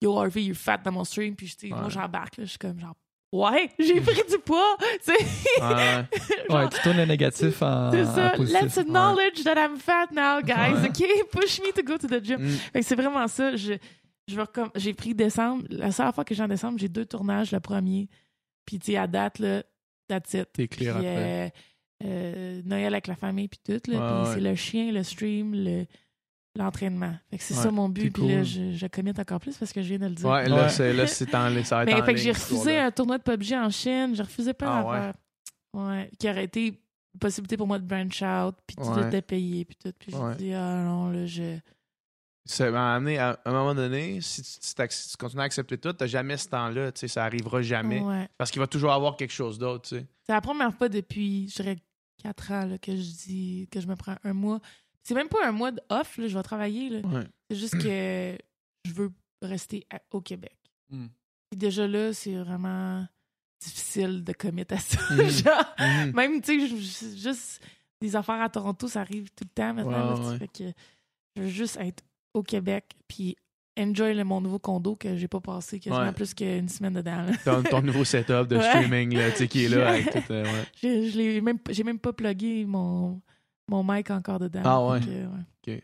Yo, 0.00 0.16
Harvey, 0.18 0.44
you're 0.44 0.56
fat 0.56 0.78
dans 0.78 0.92
mon 0.92 1.02
stream. 1.04 1.34
Puis, 1.34 1.46
tu 1.58 1.68
sais, 1.68 1.74
moi, 1.74 1.88
j'embarque, 1.88 2.36
là. 2.36 2.44
Je 2.44 2.50
suis 2.50 2.58
comme, 2.58 2.78
genre, 2.78 2.94
ouais, 3.38 3.70
j'ai 3.78 4.00
pris 4.00 4.22
du 4.28 4.38
poids. 4.44 4.76
Tu 5.04 5.12
sais, 5.12 5.12
Ouais, 5.60 6.04
genre, 6.50 6.60
Ouais, 6.60 6.68
tu 6.68 6.80
tournes 6.82 6.96
le 6.98 7.04
négatif 7.06 7.62
en, 7.62 7.90
c'est 7.90 8.02
en 8.02 8.14
ça. 8.14 8.30
positif. 8.30 8.62
Let's 8.62 8.78
acknowledge 8.78 9.44
that 9.44 9.54
I'm 9.56 9.76
fat 9.78 10.06
now, 10.12 10.40
guys. 10.42 10.80
Ouais. 10.82 10.88
OK? 10.88 11.30
Push 11.32 11.60
me 11.60 11.72
to 11.72 11.82
go 11.82 11.98
to 11.98 12.06
the 12.08 12.24
gym. 12.24 12.40
Mm. 12.40 12.48
Fait 12.72 12.80
que 12.80 12.86
c'est 12.86 12.94
vraiment 12.96 13.26
ça. 13.28 13.56
Je, 13.56 13.74
je 14.28 14.40
recomm- 14.40 14.70
j'ai 14.76 14.94
pris 14.94 15.14
décembre. 15.14 15.64
La 15.70 15.90
seule 15.92 16.12
fois 16.12 16.24
que 16.24 16.34
j'ai 16.34 16.42
en 16.42 16.48
décembre, 16.48 16.78
j'ai 16.78 16.88
deux 16.88 17.04
tournages. 17.06 17.52
Le 17.52 17.60
premier. 17.60 18.08
Puis, 18.66 18.78
tu 18.78 18.92
sais, 18.92 18.96
à 18.98 19.06
date, 19.06 19.38
là, 19.40 19.62
that's 20.08 20.32
it. 20.34 20.48
T'es 20.52 20.68
clair 20.68 20.96
Puis, 20.98 21.06
après. 21.06 21.52
euh, 22.02 22.06
euh, 22.06 22.62
Noël 22.64 22.86
avec 22.94 23.06
la 23.06 23.14
famille, 23.16 23.48
puis 23.48 23.60
tout. 23.64 23.90
Là, 23.90 24.22
puis 24.24 24.32
c'est 24.34 24.40
le 24.40 24.54
chien, 24.54 24.90
le 24.92 25.02
stream, 25.02 25.54
le, 25.54 25.84
l'entraînement. 26.56 27.12
Fait 27.30 27.38
que 27.38 27.42
c'est 27.44 27.54
Ouais, 27.56 27.62
ça 27.62 27.70
mon 27.70 27.88
but. 27.88 28.10
Puis 28.12 28.28
là, 28.28 28.42
je, 28.42 28.72
je 28.72 28.86
commit 28.86 29.12
encore 29.18 29.40
plus 29.40 29.56
parce 29.56 29.72
que 29.72 29.82
je 29.82 29.88
viens 29.88 29.98
de 29.98 30.06
le 30.06 30.14
dire. 30.14 30.26
Ouais, 30.28 30.48
là, 30.48 30.62
Ouais. 30.64 30.68
c'est, 30.68 30.92
là, 30.92 31.06
c'est 31.06 31.34
en, 31.34 31.64
ça 31.64 31.76
va 31.76 31.82
être 31.82 31.86
Mais 31.88 32.00
en 32.00 32.04
fait 32.04 32.14
que 32.14 32.20
j'ai 32.20 32.32
refusé 32.32 32.78
un 32.78 32.90
tournoi 32.90 33.18
de 33.18 33.22
PUBG 33.22 33.54
en 33.54 33.70
Chine. 33.70 34.12
J'ai 34.14 34.22
refusé 34.22 34.54
plein 34.54 34.84
Ah. 34.86 35.12
Ouais. 35.74 36.10
Qui 36.18 36.28
aurait 36.28 36.44
été 36.44 36.80
possibilité 37.18 37.56
pour 37.56 37.66
moi 37.66 37.78
de 37.78 37.84
branch 37.86 38.22
out, 38.22 38.54
puis 38.66 38.76
tout 38.76 38.82
Ouais. 38.84 39.06
était 39.08 39.22
payé, 39.22 39.64
puis 39.64 39.76
tout. 39.82 39.92
Puis 39.98 40.12
j'ai 40.12 40.36
dit, 40.36 40.52
ah 40.54 40.82
non, 40.84 41.10
là, 41.10 41.26
je. 41.26 41.58
Ça 42.46 42.70
m'a 42.70 42.94
amené 42.96 43.18
à 43.18 43.30
à 43.44 43.50
un 43.50 43.52
moment 43.52 43.74
donné, 43.74 44.20
si 44.20 44.42
tu, 44.42 44.50
si 44.90 45.16
continues 45.16 45.40
à 45.40 45.44
accepter 45.46 45.78
tout, 45.78 45.92
t'as 45.94 46.06
jamais 46.06 46.36
ce 46.36 46.48
temps-là, 46.50 46.92
tu 46.92 47.00
sais, 47.00 47.08
ça 47.08 47.24
arrivera 47.24 47.62
jamais. 47.62 48.00
Ouais. 48.00 48.28
Parce 48.36 48.50
qu'il 48.50 48.60
va 48.60 48.66
toujours 48.66 48.92
avoir 48.92 49.16
quelque 49.16 49.32
chose 49.32 49.58
d'autre, 49.58 49.88
tu 49.88 49.96
sais. 49.96 50.06
C'est 50.26 50.32
la 50.32 50.40
première 50.42 50.74
fois 50.74 50.88
depuis, 50.90 51.48
je 51.48 51.54
dirais, 51.62 51.76
quatre 52.22 52.52
ans 52.52 52.66
là, 52.66 52.76
que 52.78 52.92
je 52.94 53.00
dis 53.02 53.68
que 53.72 53.80
je 53.80 53.86
me 53.86 53.96
prends 53.96 54.16
un 54.24 54.32
mois. 54.34 54.60
C'est 55.06 55.14
même 55.14 55.28
pas 55.28 55.46
un 55.46 55.52
mois 55.52 55.70
de 55.70 55.80
off, 55.90 56.16
là, 56.18 56.26
je 56.28 56.36
vais 56.36 56.42
travailler. 56.42 56.88
là. 56.88 57.00
Ouais. 57.06 57.24
C'est 57.50 57.56
juste 57.56 57.78
que 57.78 58.38
je 58.86 58.92
veux 58.92 59.12
rester 59.42 59.86
à- 59.90 60.00
au 60.10 60.20
Québec. 60.20 60.56
Mm. 60.90 61.06
Puis 61.50 61.58
déjà 61.58 61.86
là, 61.86 62.12
c'est 62.14 62.34
vraiment 62.36 63.06
difficile 63.62 64.24
de 64.24 64.32
commit 64.32 64.64
à 64.70 64.78
ça. 64.78 64.98
Mm. 65.14 65.28
Genre, 65.28 65.74
Mhm. 65.78 66.12
même, 66.14 66.40
tu 66.40 66.68
sais, 66.68 67.16
juste 67.16 67.62
des 68.00 68.16
affaires 68.16 68.40
à 68.42 68.48
Toronto, 68.48 68.88
ça 68.88 69.00
arrive 69.02 69.28
tout 69.36 69.44
le 69.44 69.50
temps 69.54 69.74
maintenant. 69.74 70.14
Ouais, 70.14 70.20
là, 70.24 70.30
ouais. 70.30 70.38
Fait 70.38 70.48
que 70.48 70.64
je 71.36 71.42
veux 71.42 71.48
juste 71.48 71.76
être 71.80 72.02
au 72.34 72.42
Québec, 72.42 72.94
puis 73.08 73.36
enjoy 73.78 74.14
le, 74.14 74.24
mon 74.24 74.40
nouveau 74.40 74.58
condo 74.58 74.96
que 74.96 75.16
j'ai 75.16 75.28
pas 75.28 75.40
passé 75.40 75.80
quasiment 75.80 76.02
Ouais. 76.06 76.12
plus 76.12 76.32
qu'une 76.34 76.68
semaine 76.68 76.94
dedans. 76.94 77.26
ton, 77.44 77.62
ton 77.62 77.82
nouveau 77.82 78.04
setup 78.04 78.46
de 78.48 78.56
Ouais. 78.56 78.62
streaming, 78.68 79.14
là, 79.16 79.30
tu 79.32 79.36
sais, 79.38 79.48
qui 79.48 79.64
est 79.64 79.68
là 79.68 79.88
avec 79.90 80.10
tout. 80.10 80.32
euh, 80.32 80.44
ouais. 80.44 80.64
Je, 80.82 81.10
je 81.10 81.16
l'ai 81.18 81.40
même, 81.40 81.58
j'ai 81.70 81.82
même 81.84 81.98
pas 81.98 82.12
plugué 82.12 82.64
mon, 82.64 83.20
mon 83.68 83.82
mic 83.84 84.10
encore 84.10 84.38
dedans. 84.38 84.62
Ah 84.64 84.84
ouais. 84.86 85.00
Ouais. 85.66 85.82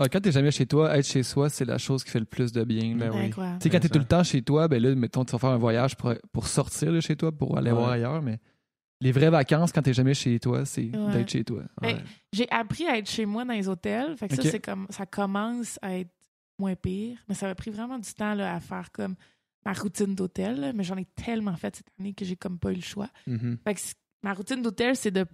Ah, 0.00 0.08
quand 0.08 0.20
t'es 0.20 0.30
jamais 0.30 0.52
chez 0.52 0.64
toi, 0.64 0.96
être 0.96 1.04
chez 1.06 1.24
soi, 1.24 1.48
c'est 1.50 1.64
la 1.64 1.76
chose 1.76 2.04
qui 2.04 2.10
fait 2.12 2.20
le 2.20 2.24
plus 2.24 2.52
de 2.52 2.62
bien. 2.62 2.94
Ben 2.94 3.10
oui. 3.12 3.24
Incroyable. 3.26 3.58
Tu 3.58 3.64
sais, 3.64 3.70
quand 3.70 3.80
t'es 3.80 3.88
tout 3.88 3.98
le 3.98 4.04
temps 4.04 4.22
chez 4.22 4.42
toi, 4.42 4.68
ben 4.68 4.80
là, 4.80 4.94
mettons, 4.94 5.24
tu 5.24 5.32
vas 5.32 5.38
faire 5.38 5.50
un 5.50 5.56
voyage 5.58 5.96
pour, 5.96 6.14
pour 6.32 6.46
sortir 6.46 6.92
de 6.92 7.00
chez 7.00 7.16
toi, 7.16 7.32
pour 7.32 7.58
aller 7.58 7.72
Ouais. 7.72 7.76
voir 7.76 7.90
ailleurs, 7.90 8.22
mais 8.22 8.38
les 9.00 9.10
vraies 9.10 9.30
vacances, 9.30 9.72
quand 9.72 9.82
t'es 9.82 9.92
jamais 9.92 10.14
chez 10.14 10.38
toi, 10.38 10.64
c'est 10.64 10.94
Ouais. 10.96 11.12
d'être 11.14 11.28
chez 11.30 11.42
toi. 11.42 11.62
Ben, 11.82 11.96
Ouais. 11.96 12.02
J'ai 12.32 12.48
appris 12.48 12.86
à 12.86 12.96
être 12.96 13.10
chez 13.10 13.26
moi 13.26 13.44
dans 13.44 13.54
les 13.54 13.68
hôtels. 13.68 14.16
Fait 14.16 14.28
que 14.28 14.34
Ok. 14.34 14.42
ça, 14.42 14.50
c'est 14.52 14.60
comme 14.60 14.86
ça 14.90 15.04
commence 15.04 15.80
à 15.82 15.96
être 15.98 16.12
moins 16.60 16.76
pire. 16.76 17.18
Mais 17.28 17.34
ça 17.34 17.48
m'a 17.48 17.56
pris 17.56 17.72
vraiment 17.72 17.98
du 17.98 18.12
temps 18.14 18.34
là, 18.34 18.54
à 18.54 18.60
faire 18.60 18.92
comme 18.92 19.16
ma 19.66 19.72
routine 19.72 20.14
d'hôtel. 20.14 20.60
là. 20.60 20.72
Mais 20.72 20.84
j'en 20.84 20.96
ai 20.96 21.06
tellement 21.06 21.56
fait 21.56 21.74
cette 21.74 21.88
année 21.98 22.14
que 22.14 22.24
j'ai 22.24 22.36
comme 22.36 22.60
pas 22.60 22.70
eu 22.70 22.76
le 22.76 22.82
choix. 22.82 23.08
Mhm. 23.26 23.58
Fait 23.64 23.74
que 23.74 23.80
ma 24.22 24.32
routine 24.32 24.62
d'hôtel, 24.62 24.94
c'est 24.94 25.10
de 25.10 25.26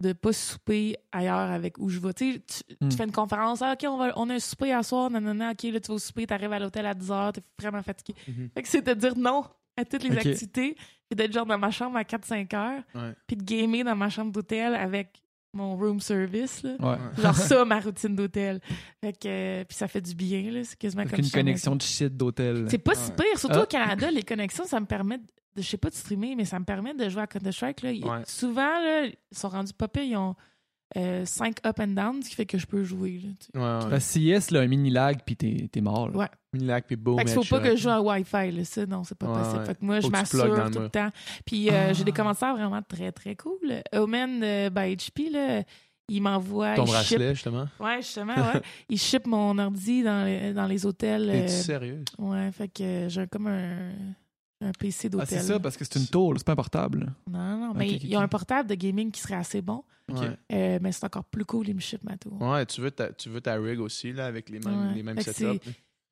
de 0.00 0.12
pas 0.12 0.32
souper 0.32 0.96
ailleurs 1.12 1.50
avec 1.50 1.78
où 1.78 1.88
je 1.88 1.98
vais. 1.98 2.12
Tu, 2.14 2.40
Mm. 2.80 2.88
tu 2.88 2.96
fais 2.96 3.04
une 3.04 3.12
conférence, 3.12 3.62
ah, 3.62 3.72
OK, 3.72 3.84
on, 3.88 3.96
va, 3.96 4.12
on 4.16 4.30
a 4.30 4.34
un 4.34 4.38
souper 4.38 4.72
à 4.72 4.82
soir, 4.82 5.10
nanana, 5.10 5.50
OK, 5.52 5.62
là, 5.64 5.80
tu 5.80 5.88
vas 5.88 5.94
au 5.94 5.98
souper, 5.98 6.26
t'arrives 6.26 6.52
à 6.52 6.58
l'hôtel 6.58 6.86
à 6.86 6.94
10 6.94 7.08
h, 7.10 7.32
t'es 7.32 7.42
vraiment 7.60 7.82
fatigué. 7.82 8.14
Mhm. 8.28 8.50
Fait 8.54 8.62
que 8.62 8.68
c'est 8.68 8.86
de 8.86 8.94
dire 8.94 9.16
non 9.16 9.44
à 9.76 9.84
toutes 9.84 10.02
les 10.04 10.16
activités, 10.16 10.74
puis 11.08 11.16
d'être 11.16 11.32
genre 11.32 11.46
dans 11.46 11.58
ma 11.58 11.70
chambre 11.70 11.96
à 11.96 12.04
4-5 12.04 12.52
heures, 12.54 12.82
Ouais. 12.94 13.12
puis 13.26 13.36
de 13.36 13.42
gamer 13.42 13.84
dans 13.84 13.96
ma 13.96 14.08
chambre 14.08 14.32
d'hôtel 14.32 14.74
avec 14.74 15.22
mon 15.54 15.76
room 15.76 15.98
service, 15.98 16.62
là. 16.62 16.76
Ouais. 16.78 17.22
Genre 17.22 17.34
ça, 17.34 17.64
ma 17.64 17.80
routine 17.80 18.14
d'hôtel. 18.14 18.60
Fait 19.00 19.12
que, 19.12 19.26
euh, 19.26 19.64
puis 19.64 19.76
ça 19.76 19.88
fait 19.88 20.00
du 20.00 20.14
bien, 20.14 20.50
là. 20.52 20.62
C'est 20.62 20.76
quasiment 20.78 21.00
Avec 21.02 21.10
comme 21.12 21.20
une 21.20 21.24
si 21.26 21.32
connexion 21.32 21.74
de 21.74 21.82
shit 21.82 22.16
d'hôtel. 22.16 22.66
C'est 22.68 22.78
pas 22.78 22.94
si 22.94 23.10
Ouais. 23.10 23.16
pire. 23.16 23.38
Surtout 23.38 23.58
Ah. 23.60 23.62
au 23.62 23.66
Canada, 23.66 24.10
les 24.10 24.22
connexions, 24.22 24.64
ça 24.64 24.78
me 24.78 24.86
permet 24.86 25.18
de, 25.18 25.24
je 25.62 25.68
sais 25.68 25.76
pas 25.76 25.90
de 25.90 25.94
streamer, 25.94 26.34
mais 26.36 26.44
ça 26.44 26.58
me 26.58 26.64
permet 26.64 26.94
de 26.94 27.08
jouer 27.08 27.22
à 27.22 27.26
Counter-Strike. 27.26 27.80
Ouais. 27.84 28.22
Souvent, 28.26 28.62
là, 28.80 29.06
ils 29.06 29.16
sont 29.36 29.48
rendus 29.48 29.72
pas 29.72 29.88
pires, 29.88 30.02
ils 30.04 30.16
ont 30.16 30.34
5 30.94 31.66
up 31.66 31.80
and 31.80 31.88
down, 31.88 32.22
ce 32.22 32.30
qui 32.30 32.34
fait 32.34 32.46
que 32.46 32.56
je 32.56 32.66
peux 32.66 32.82
jouer. 32.82 33.20
Là, 33.22 33.28
tu 33.38 33.46
sais. 33.52 33.58
Ouais, 33.58 33.62
ouais. 33.64 33.78
Parce 33.90 33.92
que 33.92 33.98
si 34.12 34.22
yes, 34.22 34.50
là, 34.50 34.60
un 34.60 34.66
mini 34.66 34.90
lag, 34.90 35.18
puis 35.24 35.36
t'es 35.36 35.68
t'es 35.70 35.80
mort. 35.82 36.08
là. 36.08 36.16
Ouais. 36.16 36.28
Mini-lac, 36.54 36.86
puis 36.86 36.96
boom, 36.96 37.18
Fait 37.18 37.26
qu'il 37.26 37.34
faut 37.34 37.44
pas 37.44 37.60
que 37.60 37.76
je 37.76 37.82
joue 37.82 37.90
à 37.90 38.00
Wi-Fi, 38.00 38.50
là. 38.52 38.64
Ça, 38.64 38.86
non, 38.86 39.04
c'est 39.04 39.14
pas 39.18 39.26
Ouais, 39.30 39.42
possible. 39.42 39.66
Fait 39.66 39.74
que 39.74 39.84
moi, 39.84 40.00
Faut 40.00 40.06
je 40.06 40.12
m'assure 40.12 40.70
tout 40.70 40.78
le 40.80 40.88
temps. 40.88 41.10
Puis 41.44 41.68
euh, 41.68 41.88
Ah. 41.90 41.92
j'ai 41.92 42.04
des 42.04 42.12
commentaires 42.12 42.54
vraiment 42.56 42.80
très, 42.80 43.12
très 43.12 43.36
cool. 43.36 43.82
Omen 43.92 44.42
euh, 44.42 44.70
by 44.70 44.96
HP, 44.96 45.30
là, 45.30 45.62
il 46.08 46.22
m'envoie. 46.22 46.74
Ton 46.74 46.84
il 46.84 46.88
ship- 46.88 46.94
bracelet, 47.18 47.34
justement. 47.34 47.68
Ouais, 47.78 47.96
justement, 47.98 48.32
ouais. 48.54 48.62
il 48.88 48.98
ship 48.98 49.26
mon 49.26 49.58
ordi 49.58 50.02
dans 50.02 50.24
les, 50.24 50.54
dans 50.54 50.66
les 50.66 50.86
hôtels. 50.86 51.28
Euh, 51.28 51.48
sérieux? 51.48 52.02
ouais, 52.16 52.50
fait 52.50 52.68
que 52.68 52.82
euh, 52.82 53.08
j'ai 53.10 53.26
comme 53.26 53.48
un, 53.48 53.90
un 54.60 54.72
PC 54.72 55.06
Ah, 55.06 55.08
d'hôtel. 55.10 55.28
c'est 55.28 55.40
ça, 55.40 55.60
parce 55.60 55.76
que 55.76 55.84
c'est 55.84 55.98
une 55.98 56.06
tour, 56.06 56.34
c'est 56.36 56.44
pas 56.44 56.52
un 56.52 56.56
portable. 56.56 57.12
Non, 57.30 57.58
non, 57.58 57.74
mais 57.74 57.90
il 57.92 58.06
y 58.08 58.14
a 58.16 58.20
un 58.20 58.28
portable 58.28 58.68
de 58.68 58.74
gaming 58.74 59.10
qui 59.10 59.20
serait 59.20 59.34
assez 59.36 59.62
bon. 59.62 59.84
Euh, 60.10 60.78
mais 60.80 60.90
c'est 60.92 61.04
encore 61.04 61.24
plus 61.24 61.44
cool, 61.44 61.68
il 61.68 61.74
me 61.74 61.80
ship 61.80 62.02
ma 62.02 62.16
tour. 62.16 62.40
Ouais, 62.40 62.64
tu 62.66 62.80
veux, 62.80 62.90
ta, 62.90 63.12
tu 63.12 63.28
veux 63.28 63.40
ta 63.42 63.54
rig 63.56 63.78
aussi, 63.78 64.12
là, 64.12 64.26
avec 64.26 64.48
les 64.48 64.58
mêmes, 64.58 64.88
Ouais. 64.88 64.94
les 64.94 65.02
mêmes 65.02 65.20
setups. 65.20 65.60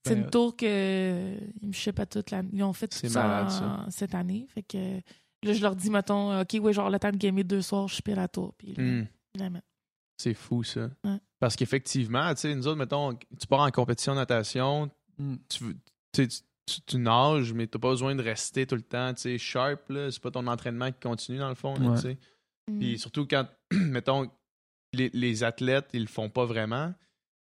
C'est 0.07 0.15
Ben, 0.15 0.25
une 0.25 0.31
tour 0.31 0.55
que 0.57 0.67
euh, 0.69 1.37
ils 1.63 1.69
me 1.69 1.73
ship 1.73 1.99
à 1.99 2.07
toute 2.07 2.31
l'année. 2.31 2.51
Ils 2.53 2.63
ont 2.63 2.73
fait 2.73 2.87
tout 2.89 2.99
C'est 2.99 3.09
ça, 3.09 3.45
en- 3.47 3.49
ça. 3.51 3.87
cette 3.91 4.15
année. 4.15 4.47
Fait 4.55 4.63
que 4.63 4.99
là, 5.43 5.53
je 5.53 5.61
leur 5.63 5.75
dis, 5.75 5.91
mettons, 5.91 6.39
OK, 6.41 6.57
ouais, 6.61 6.73
genre 6.73 6.91
le 6.91 6.99
temps 7.01 7.11
de 7.11 7.17
gamer 7.17 7.43
deux 7.43 7.63
soirs, 7.63 7.89
je 7.89 7.95
ship 7.97 8.07
la 8.09 8.29
tour. 8.29 8.55
Puis 8.59 8.75
là, 8.75 8.83
Hmm. 8.85 9.07
ils 9.35 9.41
la 9.41 9.51
mettent. 9.51 9.65
C'est 10.19 10.35
fou, 10.35 10.63
ça. 10.63 10.89
Ouais. 11.05 11.19
Parce 11.41 11.57
qu'effectivement, 11.57 12.33
tu 12.35 12.43
sais, 12.43 12.55
nous 12.55 12.67
autres, 12.69 12.79
mettons, 12.79 13.15
tu 13.15 13.47
pars 13.49 13.61
en 13.61 13.71
compétition 13.71 14.13
de 14.13 14.19
natation, 14.19 14.91
Mm. 15.19 15.35
tu, 15.49 15.65
veux- 15.65 15.77
tu, 16.13 16.29
sais, 16.31 16.43
tu, 16.87 16.99
nages, 16.99 17.53
mais 17.53 17.67
t'as 17.67 17.79
pas 17.79 17.91
besoin 17.91 18.15
de 18.15 18.23
rester 18.23 18.67
tout 18.67 18.75
le 18.75 18.83
temps, 18.83 19.15
tu 19.15 19.23
sais, 19.23 19.39
sharp, 19.39 19.89
là. 19.89 20.11
C'est 20.11 20.23
pas 20.23 20.31
ton 20.31 20.47
entraînement 20.47 20.91
qui 20.91 21.01
continue, 21.01 21.39
dans 21.39 21.49
le 21.49 21.55
fond, 21.55 21.75
là, 21.79 21.91
Ouais. 21.91 21.97
tu 21.97 22.03
sais. 22.03 22.19
Mm. 22.69 22.79
Puis 22.79 22.99
surtout 22.99 23.27
quand, 23.27 23.47
mettons, 23.73 24.29
les, 24.93 25.11
les 25.13 25.45
athlètes, 25.45 25.89
ils 25.93 26.03
le 26.03 26.09
font 26.09 26.29
pas 26.29 26.45
vraiment, 26.45 26.93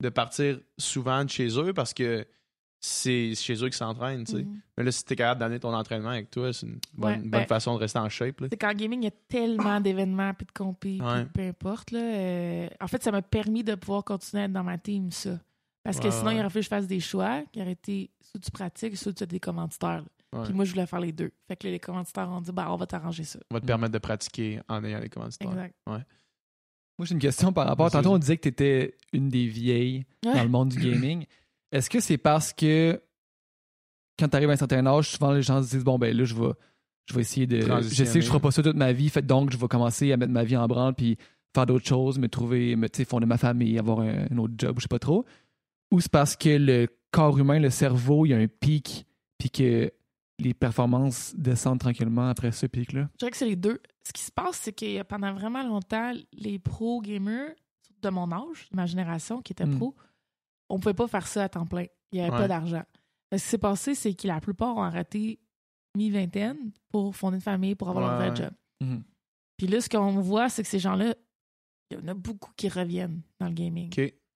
de 0.03 0.09
partir 0.09 0.59
souvent 0.79 1.25
de 1.25 1.31
chez 1.31 1.49
eux 1.59 1.73
parce 1.73 1.95
que 1.95 2.27
c'est 2.85 3.37
chez 3.37 3.55
eux 3.55 3.67
qu'ils 3.69 3.75
s'entraînent, 3.75 4.25
tu 4.25 4.33
sais. 4.33 4.43
Mhm. 4.43 4.61
Mais 4.77 4.83
là, 4.83 4.91
si 4.91 5.05
t'es 5.05 5.15
capable 5.15 5.39
d'amener 5.39 5.61
ton 5.61 5.73
entraînement 5.73 6.09
avec 6.09 6.29
toi, 6.33 6.53
c'est 6.53 6.67
une 6.67 6.81
bonne, 6.95 7.11
Ouais, 7.13 7.17
bonne 7.19 7.31
ben- 7.31 7.47
façon 7.47 7.75
de 7.75 7.79
rester 7.79 8.01
en 8.01 8.09
shape, 8.09 8.41
là. 8.41 8.49
C'est 8.51 8.57
qu'en 8.57 8.75
gaming, 8.75 9.03
il 9.03 9.05
y 9.05 9.09
a 9.09 9.13
tellement 9.29 9.81
d'événements 9.81 10.35
puis 10.35 10.47
de 10.47 11.01
Ouais. 11.05 11.27
peu 11.33 11.43
importe. 11.43 11.93
Là, 11.93 12.01
euh, 12.01 12.69
en 12.81 12.89
fait, 12.89 13.01
ça 13.05 13.13
m'a 13.13 13.23
permis 13.23 13.63
de 13.63 13.77
pouvoir 13.77 14.03
continuer 14.03 14.43
à 14.43 14.47
être 14.47 14.53
dans 14.53 14.65
ma 14.65 14.79
team, 14.79 15.13
ça. 15.13 15.39
Parce 15.85 15.99
que 15.99 16.05
Ouais, 16.07 16.11
sinon, 16.13 16.27
ouais. 16.27 16.37
il 16.37 16.41
aurait 16.41 16.49
fallu 16.51 16.61
que 16.61 16.65
je 16.65 16.69
fasse 16.69 16.87
des 16.87 17.01
choix 17.01 17.43
qui 17.53 17.61
auraient 17.61 17.73
été 17.73 18.11
soit 18.21 18.41
tu 18.41 18.51
pratiques, 18.51 18.97
soit 18.97 19.13
tu 19.13 19.23
as 19.23 19.27
des 19.27 19.41
commanditaires. 19.41 20.05
Ouais. 20.33 20.45
Puis 20.45 20.53
moi, 20.55 20.65
je 20.65 20.71
voulais 20.73 20.87
faire 20.87 21.01
les 21.01 21.13
deux. 21.13 21.31
Fait 21.49 21.57
que 21.57 21.67
là, 21.67 21.73
les 21.73 21.81
commanditaires 21.81 22.29
ont 22.31 22.41
dit, 22.41 22.53
bah, 22.53 22.67
on 22.71 22.77
va 22.77 22.87
t'arranger 22.87 23.25
ça. 23.25 23.39
On 23.51 23.55
va 23.55 23.61
te 23.61 23.67
permettre 23.67 23.93
de 23.93 23.99
pratiquer 23.99 24.61
en 24.69 24.83
ayant 24.85 25.01
les 25.01 25.09
commanditaires. 25.09 25.51
Exact. 25.51 25.75
Moi, 25.87 26.01
j'ai 27.07 27.15
une 27.15 27.21
question 27.21 27.53
par 27.53 27.67
rapport. 27.67 27.91
Tantôt, 27.91 28.13
on 28.13 28.19
disait 28.19 28.37
que 28.37 28.43
tu 28.43 28.49
étais 28.49 28.97
une 29.13 29.29
des 29.29 29.47
vieilles 29.47 30.05
Ouais. 30.25 30.35
dans 30.35 30.43
le 30.45 30.49
monde 30.49 30.69
du 30.71 30.79
gaming. 30.79 31.27
Est-ce 31.73 31.91
que 31.91 32.01
c'est 32.01 32.19
parce 32.19 32.53
que 32.53 33.03
quand 34.19 34.29
tu 34.29 34.37
arrives 34.37 34.51
à 34.51 34.53
un 34.53 34.57
certain 34.57 34.87
âge, 34.87 35.09
souvent 35.11 35.33
les 35.33 35.43
gens 35.43 35.63
se 35.63 35.71
disent 35.71 35.85
Bon, 35.85 35.99
ben 35.99 36.17
là, 36.17 36.25
je 36.25 36.35
vais, 36.35 36.51
je 37.07 37.15
vais 37.15 37.23
essayer 37.23 37.47
de. 37.47 37.61
Je 37.83 38.05
sais 38.05 38.19
que 38.19 38.25
je 38.25 38.29
ferai 38.29 38.41
pas 38.41 38.51
ça 38.51 38.63
toute 38.63 38.77
ma 38.77 38.93
vie, 38.93 39.09
fait 39.09 39.27
donc 39.27 39.51
je 39.51 39.57
vais 39.57 39.69
commencer 39.69 40.13
à 40.13 40.17
mettre 40.17 40.33
ma 40.33 40.45
vie 40.45 40.57
en 40.57 40.67
branle 40.69 40.95
puis 40.95 41.17
faire 41.55 41.67
d'autres 41.67 41.87
choses, 41.87 42.19
me 42.19 42.29
trouver, 42.29 42.77
me 42.77 42.89
fonder 43.07 43.27
ma 43.27 43.37
famille, 43.39 43.79
avoir 43.79 44.01
un, 44.01 44.27
un 44.31 44.39
autre 44.39 44.55
job, 44.57 44.77
je 44.79 44.83
sais 44.83 44.89
pas 44.89 44.99
trop. 44.99 45.25
Ou 45.93 46.01
c'est 46.01 46.11
parce 46.11 46.35
que 46.37 46.49
le 46.49 46.89
corps 47.13 47.39
humain, 47.39 47.59
le 47.61 47.71
cerveau, 47.71 48.27
il 48.27 48.31
y 48.31 48.35
a 48.35 48.39
un 48.39 48.49
pic, 48.49 49.07
puis 49.39 49.51
que 49.51 49.93
les 50.39 50.55
performances 50.55 51.35
descendent 51.37 51.79
tranquillement 51.79 52.29
après 52.29 52.51
ce 52.51 52.67
pic-là? 52.67 53.09
Je 53.13 53.19
dirais 53.19 53.31
que 53.31 53.37
c'est 53.37 53.47
les 53.47 53.57
deux. 53.57 53.81
Ce 54.07 54.13
qui 54.13 54.23
se 54.23 54.33
passe, 54.33 54.57
c'est 54.57 54.73
que 54.73 55.03
pendant 55.05 55.33
vraiment 55.35 55.63
longtemps, 55.63 56.13
les 56.33 56.59
pro 56.59 57.01
gamers 57.01 57.55
de 58.01 58.09
mon 58.09 58.33
âge, 58.33 58.69
de 58.71 58.77
ma 58.77 58.87
génération 58.87 59.41
qui 59.43 59.53
étaient 59.53 59.67
Mm. 59.67 59.77
pro, 59.77 59.95
on 60.69 60.81
pouvait 60.81 60.95
pas 60.95 61.07
faire 61.07 61.27
ça 61.29 61.45
à 61.45 61.49
temps 61.49 61.67
plein. 61.67 61.85
Il 62.11 62.17
n'y 62.17 62.21
avait 62.23 62.33
Ouais. 62.33 62.39
pas 62.39 62.49
d'argent. 62.49 62.83
Ce 63.31 63.37
qui 63.37 63.49
s'est 63.49 63.59
passé, 63.59 63.95
c'est 63.95 64.15
que 64.15 64.27
la 64.27 64.41
plupart 64.41 64.77
ont 64.77 64.83
arrêté 64.83 65.39
mi-vingtaine 65.97 66.73
pour 66.91 67.15
fonder 67.15 67.37
une 67.37 67.41
famille, 67.43 67.75
pour 67.75 67.91
avoir 67.91 68.05
leur 68.09 68.19
Ouais, 68.19 68.29
vrai 68.31 68.31
ouais. 68.41 68.45
job. 68.47 68.55
Mhm. 68.81 69.05
Puis 69.59 69.67
là, 69.69 69.81
ce 69.81 69.89
qu'on 69.89 70.21
voit, 70.21 70.49
c'est 70.49 70.63
que 70.63 70.69
ces 70.69 70.79
gens-là, 70.79 71.15
il 71.91 71.99
y 71.99 72.01
en 72.03 72.09
a 72.09 72.15
beaucoup 72.15 72.51
qui 72.57 72.69
reviennent 72.69 73.21
dans 73.39 73.47
le 73.49 73.53
gaming. 73.55 73.91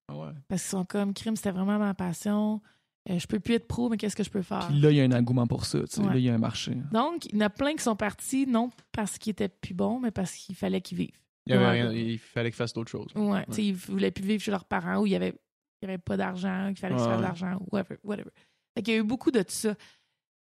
OK. 0.09 0.34
Parce 0.48 0.62
qu'ils 0.62 0.70
sont 0.70 0.84
comme, 0.84 1.14
crime, 1.14 1.36
c'était 1.36 1.50
vraiment 1.50 1.78
ma 1.78 1.94
passion. 1.94 2.61
Euh, 3.09 3.18
je 3.18 3.26
peux 3.26 3.38
plus 3.40 3.54
être 3.54 3.68
pro, 3.68 3.88
mais 3.88 3.96
qu'est-ce 3.96 4.16
que 4.16 4.24
je 4.24 4.30
peux 4.30 4.42
faire? 4.42 4.66
Puis 4.68 4.80
là, 4.80 4.90
il 4.90 4.96
y 4.96 5.00
a 5.00 5.04
un 5.04 5.12
engouement 5.12 5.46
pour 5.46 5.64
ça. 5.64 5.78
Ouais. 5.78 6.07
Là, 6.07 6.16
il 6.16 6.22
y 6.22 6.28
a 6.30 6.34
un 6.34 6.38
marché. 6.38 6.76
Donc, 6.92 7.26
il 7.26 7.34
y 7.34 7.38
en 7.38 7.46
a 7.46 7.50
plein 7.50 7.74
qui 7.74 7.82
sont 7.82 7.94
partis, 7.96 8.46
non 8.46 8.70
parce 8.92 9.18
qu'ils 9.18 9.30
étaient 9.32 9.48
plus 9.48 9.74
bons, 9.74 10.00
mais 10.00 10.11
parce 10.11 10.32
qu'il 10.34 10.57
fallait 10.57 10.80
qu'ils 10.80 10.98
vivent. 10.98 11.11
Il, 11.46 11.52
y 11.52 11.57
avait 11.57 11.64
Ouais. 11.64 11.70
rien- 11.82 11.92
il 11.92 12.18
fallait 12.18 12.50
qu'ils 12.50 12.57
fassent 12.57 12.72
d'autres 12.72 12.90
choses. 12.90 13.12
Ouais, 13.14 13.44
tu 13.46 13.52
sais, 13.52 13.64
ils 13.66 13.74
voulaient 13.74 14.11
plus 14.11 14.24
vivre 14.24 14.42
chez 14.42 14.50
leurs 14.50 14.64
parents 14.64 14.98
ou 15.00 15.07
il 15.07 15.12
y 15.12 15.14
avait, 15.16 15.34
il 15.82 15.88
y 15.88 15.92
avait 15.92 15.98
pas 15.98 16.16
d'argent, 16.16 16.66
qu'il 16.68 16.78
fallait 16.78 16.94
qu'ils 16.96 17.04
se 17.04 17.09
Ouais, 17.09 17.14
fassent 17.14 17.36
de 17.38 17.42
ouais. 17.42 17.46
l'argent, 17.46 17.62
whatever, 17.70 17.98
whatever. 18.02 18.30
Fait 18.76 18.82
qu'il 18.82 18.94
y 18.94 18.96
a 18.96 19.00
eu 19.00 19.04
beaucoup 19.04 19.30
de 19.30 19.40
tout 19.40 19.52
ça. 19.52 19.74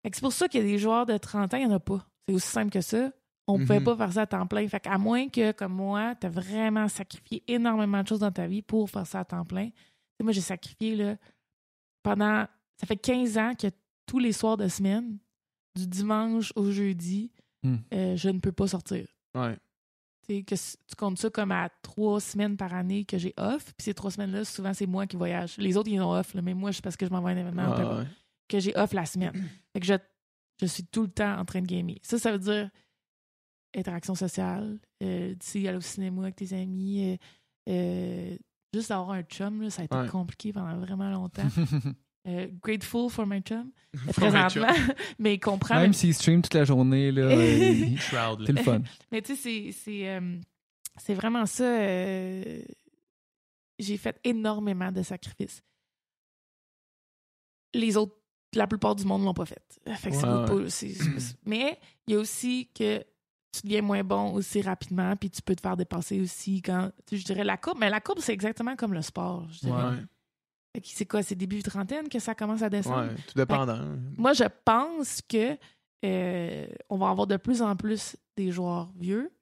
C'est 0.04 0.20
pour 0.20 0.32
ça 0.32 0.48
qu'il 0.48 0.60
y 0.60 0.64
a 0.64 0.66
des 0.66 0.78
joueurs 0.78 1.06
de 1.06 1.16
30 1.16 1.54
ans, 1.54 1.56
il 1.56 1.66
n'y 1.66 1.72
en 1.72 1.76
a 1.76 1.80
pas. 1.80 2.04
C'est 2.28 2.34
aussi 2.34 2.48
simple 2.48 2.70
que 2.70 2.80
ça. 2.80 3.10
On 3.48 3.58
ne 3.58 3.64
pouvait 3.64 3.78
Mhm. 3.78 3.84
pas 3.84 3.96
faire 3.96 4.12
ça 4.12 4.22
à 4.22 4.26
temps 4.26 4.46
plein. 4.46 4.66
Fait 4.68 4.80
qu'à 4.80 4.98
moins 4.98 5.28
que, 5.28 5.52
comme 5.52 5.72
moi, 5.74 6.14
tu 6.16 6.26
as 6.26 6.30
vraiment 6.30 6.88
sacrifié 6.88 7.42
énormément 7.46 8.02
de 8.02 8.08
choses 8.08 8.20
dans 8.20 8.32
ta 8.32 8.46
vie 8.46 8.62
pour 8.62 8.90
faire 8.90 9.06
ça 9.06 9.20
à 9.20 9.24
temps 9.24 9.44
plein. 9.44 9.70
Moi, 10.22 10.32
j'ai 10.32 10.40
sacrifié 10.40 10.96
là, 10.96 11.16
pendant. 12.02 12.46
Ça 12.78 12.86
fait 12.86 12.96
15 12.96 13.38
ans 13.38 13.52
que 13.54 13.68
tous 14.06 14.18
les 14.18 14.32
soirs 14.32 14.56
de 14.56 14.68
semaine, 14.68 15.18
du 15.76 15.86
dimanche 15.86 16.52
au 16.56 16.70
jeudi, 16.70 17.30
Hmm. 17.62 17.76
euh, 17.94 18.16
je 18.16 18.28
ne 18.28 18.38
peux 18.38 18.52
pas 18.52 18.66
sortir. 18.68 19.06
Ouais. 19.34 19.56
Tu 20.28 20.44
que 20.44 20.54
comptes 20.96 21.18
ça 21.18 21.30
comme 21.30 21.52
à 21.52 21.68
trois 21.82 22.20
semaines 22.20 22.56
par 22.56 22.74
année 22.74 23.04
que 23.04 23.16
j'ai 23.18 23.32
off. 23.36 23.64
Puis 23.76 23.84
ces 23.84 23.94
trois 23.94 24.10
semaines-là, 24.10 24.44
souvent, 24.44 24.74
c'est 24.74 24.86
moi 24.86 25.06
qui 25.06 25.16
voyage. 25.16 25.56
Les 25.58 25.76
autres, 25.76 25.88
ils 25.90 26.00
ont 26.00 26.12
off, 26.12 26.34
là, 26.34 26.42
mais 26.42 26.54
moi, 26.54 26.72
c'est 26.72 26.82
parce 26.82 26.96
que 26.96 27.06
je 27.06 27.10
m'envoie 27.10 27.30
un 27.30 27.36
événement. 27.36 27.98
ouais. 27.98 28.04
Que 28.48 28.58
j'ai 28.60 28.76
off 28.76 28.92
la 28.92 29.06
semaine. 29.06 29.32
Fait 29.72 29.80
que 29.80 29.86
je, 29.86 29.94
je 30.60 30.66
suis 30.66 30.84
tout 30.84 31.02
le 31.02 31.08
temps 31.10 31.38
en 31.38 31.44
train 31.44 31.60
de 31.60 31.66
gamer. 31.66 31.96
Ça, 32.02 32.18
ça 32.18 32.30
veut 32.32 32.38
dire 32.38 32.70
interaction 33.76 34.14
sociale. 34.14 34.78
Euh, 35.02 35.34
tu 35.38 35.46
sais, 35.46 35.68
aller 35.68 35.78
au 35.78 35.82
cinéma 35.82 36.22
avec 36.22 36.36
tes 36.36 36.52
amis. 36.54 37.12
euh, 37.12 37.16
euh, 37.68 38.36
juste 38.74 38.90
avoir 38.90 39.10
un 39.12 39.22
chum, 39.22 39.62
là, 39.62 39.70
ça 39.70 39.82
a 39.82 39.84
été 39.84 39.96
Ouais. 39.96 40.08
compliqué 40.08 40.52
pendant 40.52 40.76
vraiment 40.78 41.10
longtemps. 41.10 41.42
Euh, 42.28 42.48
grateful 42.60 43.08
for 43.08 43.24
my 43.24 43.40
chum, 43.40 43.70
For 43.94 44.02
my 44.04 44.12
chum. 44.12 44.14
présentement. 44.64 44.94
mais 45.20 45.34
il 45.34 45.38
comprend. 45.38 45.76
Même 45.76 45.92
s'il 45.92 46.12
stream 46.12 46.42
toute 46.42 46.54
la 46.54 46.64
journée, 46.64 47.12
là, 47.12 47.28
c'est 48.44 48.52
le 48.52 48.62
fun. 48.64 48.82
Mais 49.12 49.22
tu 49.22 49.36
sais, 49.36 49.70
c'est- 49.70 50.08
euh, 50.08 50.40
vraiment 51.14 51.46
ça. 51.46 51.62
euh, 51.62 52.62
J'ai 53.78 53.96
fait 53.96 54.18
énormément 54.24 54.90
de 54.90 55.02
sacrifices. 55.04 55.62
Les 57.74 57.96
autres, 57.96 58.16
la 58.54 58.66
plupart 58.66 58.96
du 58.96 59.04
monde 59.04 59.22
l'ont 59.24 59.34
pas 59.34 59.46
fait. 59.46 59.78
Fait 59.96 60.10
que 60.10 60.16
c'est 60.16 60.24
Ouais, 60.26 60.46
pas- 60.46 60.68
c'est- 60.70 60.94
c'est- 60.94 61.36
mais 61.44 61.78
il 62.08 62.14
y 62.14 62.16
a 62.16 62.18
aussi 62.18 62.68
que 62.74 63.04
tu 63.60 63.66
deviens 63.66 63.82
moins 63.82 64.02
bon 64.04 64.32
aussi 64.32 64.62
rapidement, 64.62 65.14
puis 65.16 65.30
tu 65.30 65.42
peux 65.42 65.54
te 65.54 65.60
faire 65.60 65.76
dépasser 65.76 66.20
aussi 66.20 66.62
quand, 66.62 66.90
je 67.10 67.22
dirais, 67.24 67.44
la 67.44 67.56
courbe. 67.56 67.78
Mais 67.80 67.90
la 67.90 68.00
courbe, 68.00 68.18
c'est 68.20 68.32
exactement 68.32 68.76
comme 68.76 68.92
le 68.94 69.02
sport, 69.02 69.46
je 69.50 69.60
dirais. 69.60 69.84
Ouais, 69.90 69.96
Fait 70.74 70.80
que 70.80 70.88
C'est 70.88 71.06
quoi, 71.06 71.22
c'est 71.22 71.34
début 71.34 71.62
trentaine 71.62 72.08
que 72.08 72.18
ça 72.18 72.34
commence 72.34 72.62
à 72.62 72.68
descendre? 72.70 73.08
ouais, 73.10 73.14
tout 73.26 73.34
dépendant. 73.36 73.78
Moi, 74.16 74.32
je 74.32 74.44
pense 74.64 75.20
que 75.22 75.56
euh, 76.04 76.66
on 76.90 76.98
va 76.98 77.08
avoir 77.10 77.26
de 77.26 77.36
plus 77.36 77.62
en 77.62 77.74
plus 77.76 78.16
des 78.36 78.50
joueurs 78.52 78.92
vieux 78.96 79.32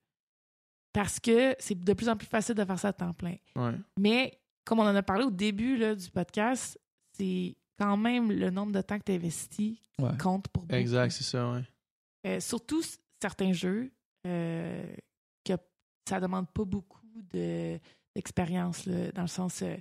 parce 0.92 1.18
que 1.18 1.54
c'est 1.58 1.78
de 1.78 1.92
plus 1.92 2.08
en 2.08 2.16
plus 2.16 2.26
facile 2.28 2.54
de 2.54 2.64
faire 2.64 2.78
ça 2.78 2.88
à 2.88 2.92
temps 2.92 3.12
plein. 3.12 3.36
Ouais. 3.56 3.72
Mais 3.98 4.38
comme 4.64 4.78
on 4.78 4.84
en 4.86 4.94
a 4.94 5.02
parlé 5.02 5.24
au 5.24 5.30
début 5.30 5.76
là, 5.76 5.94
du 5.94 6.08
podcast, 6.10 6.78
c'est 7.12 7.56
quand 7.78 7.96
même 7.96 8.30
le 8.30 8.50
nombre 8.50 8.72
de 8.72 8.80
temps 8.80 8.98
que 8.98 9.04
tu 9.04 9.12
investis 9.12 9.76
qui 9.98 10.16
compte 10.22 10.46
pour 10.48 10.62
beaucoup. 10.62 10.76
Exact, 10.76 11.10
c'est 11.10 11.24
ça, 11.24 11.50
ouais. 11.52 11.62
Euh, 12.26 12.40
surtout 12.40 12.80
certains 13.20 13.52
jeux 13.52 13.90
euh, 14.26 14.84
que 15.44 15.52
ça 16.08 16.20
demande 16.20 16.48
pas 16.50 16.64
beaucoup 16.64 17.00
de 17.32 17.78
d'expérience 18.16 18.86
dans 18.88 19.22
le 19.22 19.28
sens 19.28 19.62
euh, 19.62 19.74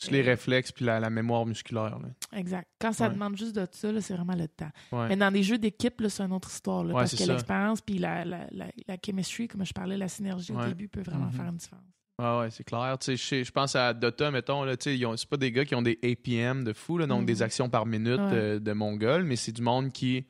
Juste 0.00 0.12
les 0.12 0.22
réflexes 0.22 0.72
puis 0.72 0.84
la, 0.84 0.98
la 1.00 1.10
mémoire 1.10 1.44
musculaire. 1.44 1.98
Là. 1.98 2.08
exact. 2.38 2.68
Quand 2.80 2.92
ça 2.92 3.08
Ouais. 3.08 3.14
demande 3.14 3.36
juste 3.36 3.54
de 3.54 3.66
ça, 3.70 4.00
c'est 4.00 4.14
vraiment 4.14 4.34
le 4.36 4.48
temps. 4.48 4.70
Ouais. 4.92 5.08
Mais 5.08 5.16
dans 5.16 5.30
des 5.30 5.42
jeux 5.42 5.58
d'équipe, 5.58 6.00
c'est 6.08 6.22
une 6.22 6.32
autre 6.32 6.48
histoire. 6.50 6.84
Là, 6.84 6.94
Ouais, 6.94 7.00
parce 7.02 7.14
que 7.14 7.24
l'expérience 7.24 7.80
puis 7.82 7.98
la, 7.98 8.24
la, 8.24 8.46
la, 8.52 8.66
la 8.88 8.96
chemistry, 9.04 9.48
comme 9.48 9.66
je 9.66 9.72
parlais, 9.74 9.96
la 9.98 10.08
synergie 10.08 10.52
au 10.52 10.64
début 10.64 10.88
peut 10.88 11.02
vraiment 11.02 11.26
Mhm. 11.26 11.32
faire 11.32 11.46
une 11.48 11.56
différence. 11.56 11.84
Ouais, 12.18 12.38
ouais, 12.38 12.50
c'est 12.50 12.64
clair. 12.64 12.96
Je 13.02 13.50
pense 13.50 13.74
à 13.76 13.92
Dota, 13.92 14.30
mettons, 14.30 14.64
c'est 14.78 15.28
pas 15.28 15.36
des 15.36 15.52
gars 15.52 15.64
qui 15.64 15.74
ont 15.74 15.82
des 15.82 15.98
APM 16.02 16.64
de 16.64 16.72
fou, 16.72 16.96
là, 16.96 17.06
donc 17.06 17.20
Mhm. 17.20 17.26
des 17.26 17.42
actions 17.42 17.68
par 17.68 17.84
minute 17.86 18.18
euh, 18.20 18.58
de 18.58 18.72
mongol, 18.72 19.24
mais 19.24 19.36
c'est 19.36 19.52
du 19.52 19.62
monde 19.62 19.90
qui, 19.92 20.26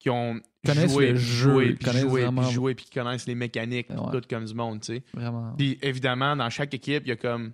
qui 0.00 0.10
ont 0.10 0.40
Connaissent 0.64 0.92
joué, 0.92 1.08
le 1.08 1.14
puis 1.14 1.24
jeu, 1.24 1.64
ils 1.66 1.74
puis 1.76 1.84
connaissent 1.84 2.02
puis 2.02 2.10
vraiment- 2.10 2.42
puis 2.74 2.74
qui 2.84 2.90
connaissent 2.90 3.26
les 3.26 3.34
mécaniques, 3.34 3.88
puis 3.88 3.98
Ouais. 3.98 4.12
tout 4.20 4.26
comme 4.28 4.44
du 4.44 4.54
monde, 4.54 4.80
tu 4.80 4.94
sais. 4.94 5.02
Vraiment. 5.12 5.54
Puis 5.58 5.78
évidemment, 5.82 6.36
dans 6.36 6.48
chaque 6.50 6.72
équipe, 6.74 7.02
il 7.04 7.08
y 7.08 7.12
a 7.12 7.16
comme 7.16 7.52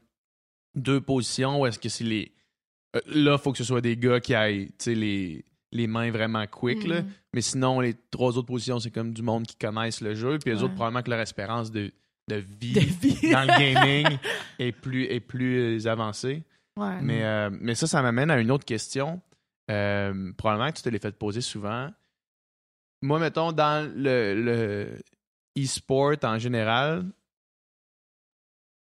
deux 0.74 1.00
positions 1.00 1.60
où 1.60 1.66
est-ce 1.66 1.78
que 1.78 1.88
c'est 1.88 2.04
les. 2.04 2.32
euh, 2.96 3.00
là, 3.06 3.32
il 3.38 3.42
faut 3.42 3.52
que 3.52 3.58
ce 3.58 3.64
soit 3.64 3.80
des 3.80 3.96
gars 3.96 4.20
qui 4.20 4.34
aillent, 4.34 4.66
tu 4.68 4.74
sais, 4.78 4.94
les, 4.94 5.44
les 5.72 5.86
mains 5.86 6.10
vraiment 6.10 6.46
quick, 6.46 6.86
là. 6.86 7.02
Mhm. 7.02 7.08
Mais 7.34 7.40
sinon, 7.42 7.80
les 7.80 7.94
trois 8.10 8.36
autres 8.38 8.46
positions, 8.46 8.78
c'est 8.78 8.90
comme 8.90 9.12
du 9.12 9.22
monde 9.22 9.46
qui 9.46 9.56
connaissent 9.56 10.00
le 10.00 10.14
jeu. 10.14 10.38
Puis 10.38 10.50
les 10.50 10.58
Ouais. 10.58 10.62
autres, 10.64 10.74
probablement 10.74 11.02
que 11.02 11.10
leur 11.10 11.20
espérance 11.20 11.70
de, 11.70 11.92
de 12.28 12.36
vie 12.36 12.72
De 12.72 12.80
vie. 12.80 13.30
dans 13.32 13.42
le 13.42 13.58
gaming 13.58 14.18
est 14.58 14.72
plus, 14.72 15.04
est 15.04 15.20
plus 15.20 15.86
avancée. 15.86 16.42
Ouais. 16.78 17.00
Mais, 17.02 17.24
euh, 17.24 17.50
mais 17.60 17.74
ça, 17.74 17.86
ça 17.86 18.00
m'amène 18.02 18.30
à 18.30 18.38
une 18.38 18.50
autre 18.50 18.64
question. 18.66 19.20
Euh, 19.70 20.32
probablement 20.36 20.70
que 20.70 20.76
tu 20.76 20.82
te 20.82 20.88
l'es 20.88 20.98
fait 20.98 21.16
poser 21.18 21.40
souvent. 21.42 21.90
Moi, 23.02 23.18
mettons, 23.18 23.52
dans 23.52 23.90
le, 23.94 24.98
e-sport 25.56 26.14
en 26.22 26.38
général, 26.38 27.04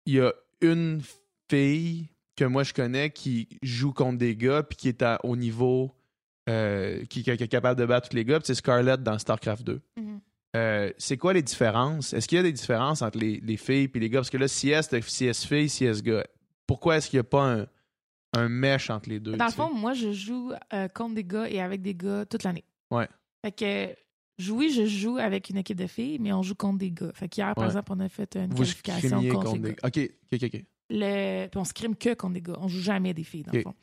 il 0.07 0.15
y 0.15 0.21
a 0.21 0.33
une 0.61 1.03
fille 1.51 2.09
que 2.37 2.45
moi 2.45 2.63
je 2.63 2.73
connais 2.75 3.11
qui 3.11 3.49
joue 3.63 3.93
contre 3.93 4.19
des 4.19 4.37
gars 4.37 4.63
puis 4.63 4.77
qui 4.77 4.89
est 4.89 5.03
à- 5.03 5.19
au 5.25 5.37
niveau 5.37 5.93
euh, 6.49 7.05
qui, 7.07 7.23
qui 7.25 7.31
est 7.31 7.49
capable 7.49 7.81
de 7.81 7.87
battre 7.87 8.09
tous 8.09 8.17
les 8.17 8.25
gars, 8.25 8.39
c'est 8.45 8.55
Scarlett 8.55 9.03
dans 9.03 9.19
StarCraft 9.19 9.65
2. 9.65 9.81
Mhm. 9.97 10.21
Euh, 10.55 10.93
c'est 10.97 11.17
quoi 11.17 11.33
les 11.33 11.43
différences? 11.43 12.13
Est-ce 12.13 12.29
qu'il 12.29 12.37
y 12.37 12.39
a 12.39 12.45
des 12.45 12.53
différences 12.53 13.03
entre 13.03 13.19
les, 13.19 13.41
les 13.41 13.57
filles 13.57 13.91
et 13.93 13.99
les 13.99 14.09
gars? 14.09 14.21
Parce 14.21 14.31
que 14.31 14.37
là, 14.39 14.47
CS, 14.47 14.89
CS 14.89 15.45
fille, 15.45 15.69
CS 15.69 16.03
gars. 16.03 16.25
Pourquoi 16.67 16.97
est-ce 16.97 17.11
qu'il 17.11 17.17
n'y 17.19 17.23
a 17.23 17.25
pas 17.25 17.43
un, 17.53 17.67
un 18.37 18.49
mesh 18.49 18.91
entre 18.91 19.09
les 19.09 19.19
deux? 19.19 19.33
Dans 19.37 19.45
le 19.47 19.51
sais? 19.51 19.57
fond, 19.57 19.75
moi, 19.75 19.93
je 19.93 20.13
joue 20.13 20.53
euh, 20.73 20.87
contre 20.89 21.17
des 21.17 21.25
gars 21.25 21.49
et 21.51 21.61
avec 21.61 21.83
des 21.83 21.95
gars 21.97 22.25
toute 22.27 22.45
l'année. 22.45 22.65
Ouais. 22.93 23.09
Fait 23.45 23.53
que, 23.53 24.51
oui, 24.53 24.71
je 24.71 24.87
joue 24.87 25.19
avec 25.19 25.51
une 25.51 25.57
équipe 25.59 25.79
de 25.79 25.87
filles, 25.87 26.19
mais 26.21 26.33
on 26.33 26.43
joue 26.43 26.55
contre 26.55 26.79
des 26.79 26.91
gars. 26.91 27.13
Fait 27.15 27.29
qu'hier, 27.29 27.55
par 27.55 27.63
Ouais. 27.65 27.71
exemple, 27.71 27.93
on 27.95 28.01
a 28.01 28.09
fait 28.09 28.37
une 28.37 28.51
Vous 28.51 28.57
qualification 28.57 29.23
contre, 29.23 29.35
contre 29.45 29.53
les 29.55 29.59
des 29.61 29.69
gars. 29.71 29.77
OK, 29.87 30.11
OK, 30.33 30.41
OK. 30.55 30.65
Le... 30.91 31.47
Puis 31.49 31.59
on 31.61 31.65
scrime 31.65 31.97
que 31.97 32.15
contre 32.15 32.35
des 32.35 32.43
gars. 32.43 32.57
On 32.61 32.69
joue 32.69 32.81
jamais 32.81 33.13
des 33.15 33.25
filles, 33.25 33.43
dans 33.43 33.53
le 33.53 33.63
fond. 33.63 33.75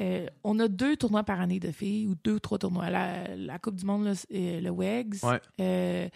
Euh, 0.00 0.26
on 0.42 0.58
a 0.58 0.66
deux 0.68 0.96
tournois 0.96 1.22
par 1.22 1.40
année 1.40 1.60
de 1.60 1.70
filles, 1.70 2.08
ou 2.08 2.14
deux 2.24 2.34
ou 2.34 2.40
trois 2.40 2.58
tournois. 2.58 2.90
La, 2.90 3.36
la 3.36 3.58
Coupe 3.60 3.76
du 3.76 3.84
Monde, 3.86 4.12
c'est, 4.14 4.26
euh, 4.32 4.60
le 4.60 4.70
WEGS. 4.70 5.22
Ouais. 5.22 5.40
Euh, 5.60 6.08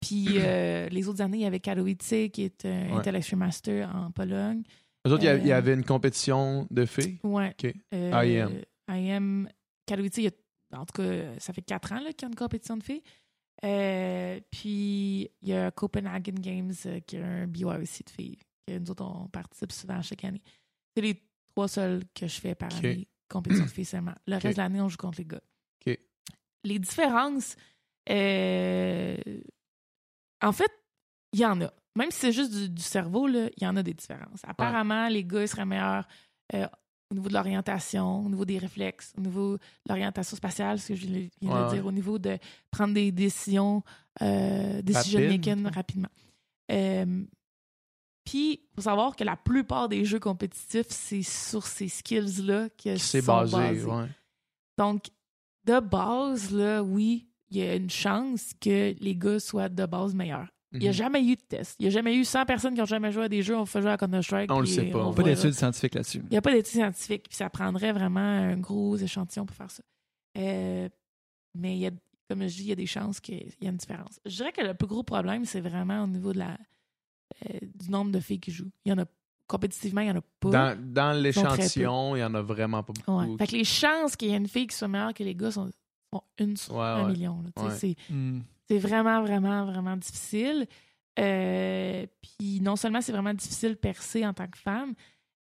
puis 0.00 0.26
euh, 0.38 0.88
les 0.90 1.08
autres 1.08 1.20
années, 1.22 1.38
il 1.38 1.42
y 1.42 1.46
avait 1.46 1.60
Katowice, 1.60 1.96
qui 2.32 2.42
est 2.42 2.64
un 2.64 2.88
Ouais. 2.90 2.92
Intellectual 2.98 3.38
Master 3.38 3.94
en 3.94 4.10
Pologne. 4.10 4.62
Eux 5.06 5.12
autres, 5.12 5.24
il 5.24 5.46
y 5.46 5.52
avait 5.52 5.74
une 5.74 5.84
compétition 5.84 6.66
de 6.70 6.84
filles? 6.84 7.18
Ouais. 7.22 7.54
OK. 7.62 7.72
Euh, 7.94 8.10
IM. 8.24 8.60
IM. 8.88 9.48
Katowice, 9.86 10.16
il 10.18 10.24
y 10.24 10.26
a- 10.26 10.30
en 10.72 10.86
tout 10.86 11.02
cas, 11.02 11.38
ça 11.38 11.52
fait 11.52 11.62
quatre 11.62 11.92
ans 11.92 11.98
qu'il 11.98 12.22
y 12.22 12.24
a 12.24 12.28
une 12.28 12.34
compétition 12.34 12.76
de 12.76 12.82
filles. 12.82 13.02
Euh, 13.64 14.40
puis 14.50 15.30
il 15.42 15.48
y 15.48 15.52
a 15.52 15.70
Copenhagen 15.70 16.34
Games, 16.34 16.72
euh, 16.86 17.00
qui 17.00 17.16
est 17.16 17.22
un 17.22 17.46
BY 17.46 17.64
aussi 17.64 18.04
de 18.04 18.10
filles. 18.10 18.38
Que 18.66 18.78
nous 18.78 18.90
autres, 18.90 19.04
on 19.04 19.28
participe 19.28 19.72
souvent 19.72 20.00
chaque 20.02 20.24
année. 20.24 20.42
C'est 20.94 21.02
les 21.02 21.22
trois 21.50 21.68
seuls 21.68 22.02
que 22.14 22.26
je 22.26 22.40
fais 22.40 22.54
par 22.54 22.74
année, 22.74 23.08
compétition 23.28 23.66
de 23.66 23.70
filles 23.70 23.84
seulement. 23.84 24.14
Le 24.26 24.36
reste 24.36 24.56
de 24.56 24.62
l'année, 24.62 24.80
on 24.80 24.88
joue 24.88 24.96
contre 24.96 25.18
les 25.18 25.26
gars. 25.26 25.42
Les 26.62 26.78
différences, 26.78 27.56
euh, 28.10 29.16
en 30.42 30.52
fait, 30.52 30.70
il 31.32 31.40
y 31.40 31.46
en 31.46 31.60
a. 31.62 31.72
Même 31.96 32.10
si 32.10 32.18
c'est 32.20 32.32
juste 32.32 32.52
du, 32.52 32.68
du 32.68 32.82
cerveau, 32.82 33.28
il 33.28 33.50
y 33.60 33.66
en 33.66 33.76
a 33.76 33.82
des 33.82 33.94
différences. 33.94 34.40
Apparemment, 34.44 35.08
les 35.08 35.24
gars 35.24 35.42
ils 35.42 35.48
seraient 35.48 35.64
meilleurs 35.64 36.06
au 37.10 37.14
niveau 37.14 37.28
de 37.28 37.34
l'orientation, 37.34 38.24
au 38.24 38.28
niveau 38.28 38.44
des 38.44 38.58
réflexes, 38.58 39.12
au 39.18 39.20
niveau 39.20 39.54
de 39.56 39.60
l'orientation 39.88 40.36
spatiale, 40.36 40.78
ce 40.78 40.88
que 40.88 40.94
je 40.94 41.06
viens 41.06 41.28
de 41.42 41.48
Ouais, 41.48 41.70
dire, 41.74 41.86
au 41.86 41.92
niveau 41.92 42.18
de 42.18 42.38
prendre 42.70 42.94
des 42.94 43.10
décisions, 43.12 43.82
euh, 44.22 44.80
decision 44.82 45.20
Rapide. 45.20 45.46
making 45.46 45.66
rapidement. 45.74 46.08
Euh, 46.70 47.24
Puis, 48.24 48.52
il 48.52 48.74
faut 48.76 48.82
savoir 48.82 49.16
que 49.16 49.24
la 49.24 49.36
plupart 49.36 49.88
des 49.88 50.04
jeux 50.04 50.20
compétitifs, 50.20 50.86
c'est 50.90 51.22
sur 51.22 51.66
ces 51.66 51.88
skills-là 51.88 52.68
que 52.70 52.96
sont 52.96 53.18
basé. 53.26 53.56
basés. 53.56 53.84
Ouais. 53.84 54.06
Donc, 54.78 55.06
de 55.64 55.80
base, 55.80 56.52
là, 56.52 56.82
oui, 56.82 57.26
il 57.50 57.56
y 57.58 57.62
a 57.62 57.74
une 57.74 57.90
chance 57.90 58.52
que 58.60 58.94
les 59.00 59.16
gars 59.16 59.40
soient 59.40 59.68
de 59.68 59.84
base 59.86 60.14
meilleurs. 60.14 60.48
Il 60.72 60.78
n'y 60.80 60.86
a 60.86 60.90
Mhm. 60.90 60.94
jamais 60.96 61.24
eu 61.24 61.34
de 61.36 61.40
test. 61.40 61.76
Il 61.78 61.82
n'y 61.82 61.88
a 61.88 61.90
jamais 61.90 62.14
eu 62.14 62.24
100 62.24 62.44
personnes 62.46 62.74
qui 62.74 62.80
ont 62.80 62.84
jamais 62.86 63.10
joué 63.10 63.24
à 63.24 63.28
des 63.28 63.42
jeux. 63.42 63.56
On 63.56 63.66
fait 63.66 63.82
jouer 63.82 63.90
à 63.90 63.96
Counter-Strike. 63.96 64.52
On 64.52 64.60
le 64.60 64.66
sait 64.66 64.84
pas. 64.84 64.98
on 65.04 65.08
On 65.10 65.12
Pas 65.14 65.22
d'études 65.24 65.52
scientifiques 65.52 65.94
là-dessus. 65.94 66.18
Il 66.24 66.30
n'y 66.30 66.36
a 66.36 66.42
pas 66.42 66.52
d'études 66.52 66.72
scientifiques. 66.74 67.24
Puis 67.28 67.36
ça 67.36 67.50
prendrait 67.50 67.92
vraiment 67.92 68.20
un 68.20 68.56
gros 68.56 68.96
échantillon 68.96 69.46
pour 69.46 69.56
faire 69.56 69.70
ça. 69.70 69.82
Euh, 70.38 70.88
mais 71.58 71.74
il 71.76 71.80
y 71.80 71.86
a, 71.86 71.90
comme 72.28 72.42
je 72.42 72.54
dis, 72.54 72.62
il 72.62 72.68
y 72.68 72.72
a 72.72 72.76
des 72.76 72.86
chances 72.86 73.18
qu'il 73.18 73.34
y 73.36 73.66
ait 73.66 73.68
une 73.68 73.76
différence. 73.76 74.20
Je 74.24 74.36
dirais 74.36 74.52
que 74.52 74.62
le 74.62 74.74
plus 74.74 74.86
gros 74.86 75.02
problème, 75.02 75.44
c'est 75.44 75.60
vraiment 75.60 76.04
au 76.04 76.06
niveau 76.06 76.32
de 76.32 76.38
la, 76.38 76.56
euh, 77.50 77.58
du 77.74 77.90
nombre 77.90 78.12
de 78.12 78.20
filles 78.20 78.38
qui 78.40 78.52
jouent. 78.52 78.70
Il 78.84 78.90
y 78.90 78.92
en 78.92 78.98
a 78.98 79.06
compétitivement, 79.48 80.02
il 80.02 80.04
n'y 80.04 80.12
en 80.12 80.18
a 80.18 80.24
pas. 80.38 80.50
Dans, 80.50 80.78
dans 80.94 81.20
l'échantillon, 81.20 82.14
il 82.14 82.20
y 82.20 82.24
en 82.24 82.34
a 82.34 82.42
vraiment 82.42 82.84
pas 82.84 82.92
beaucoup. 82.92 83.18
Ouais. 83.18 83.36
Fait 83.38 83.48
que 83.48 83.56
les 83.56 83.64
chances 83.64 84.14
qu'il 84.14 84.28
y 84.28 84.32
ait 84.32 84.36
une 84.36 84.46
fille 84.46 84.68
qui 84.68 84.76
soit 84.76 84.86
meilleure 84.86 85.12
que 85.14 85.24
les 85.24 85.34
gars 85.34 85.50
sont, 85.50 85.68
sont 86.12 86.22
une 86.38 86.56
sur 86.56 86.74
Ouais, 86.76 86.84
un 86.84 87.04
ouais. 87.06 87.12
million. 87.12 87.42
Ouais. 87.56 87.70
C'est 87.76 87.96
Hmm. 88.10 88.40
c'est 88.68 88.78
vraiment, 88.78 89.20
vraiment, 89.22 89.64
vraiment 89.66 89.96
difficile. 89.96 90.66
Euh, 91.18 92.06
puis 92.22 92.60
non 92.60 92.76
seulement 92.76 93.00
c'est 93.00 93.12
vraiment 93.12 93.34
difficile 93.34 93.70
de 93.70 93.74
percer 93.74 94.26
en 94.26 94.32
tant 94.32 94.46
que 94.46 94.58
femme, 94.58 94.94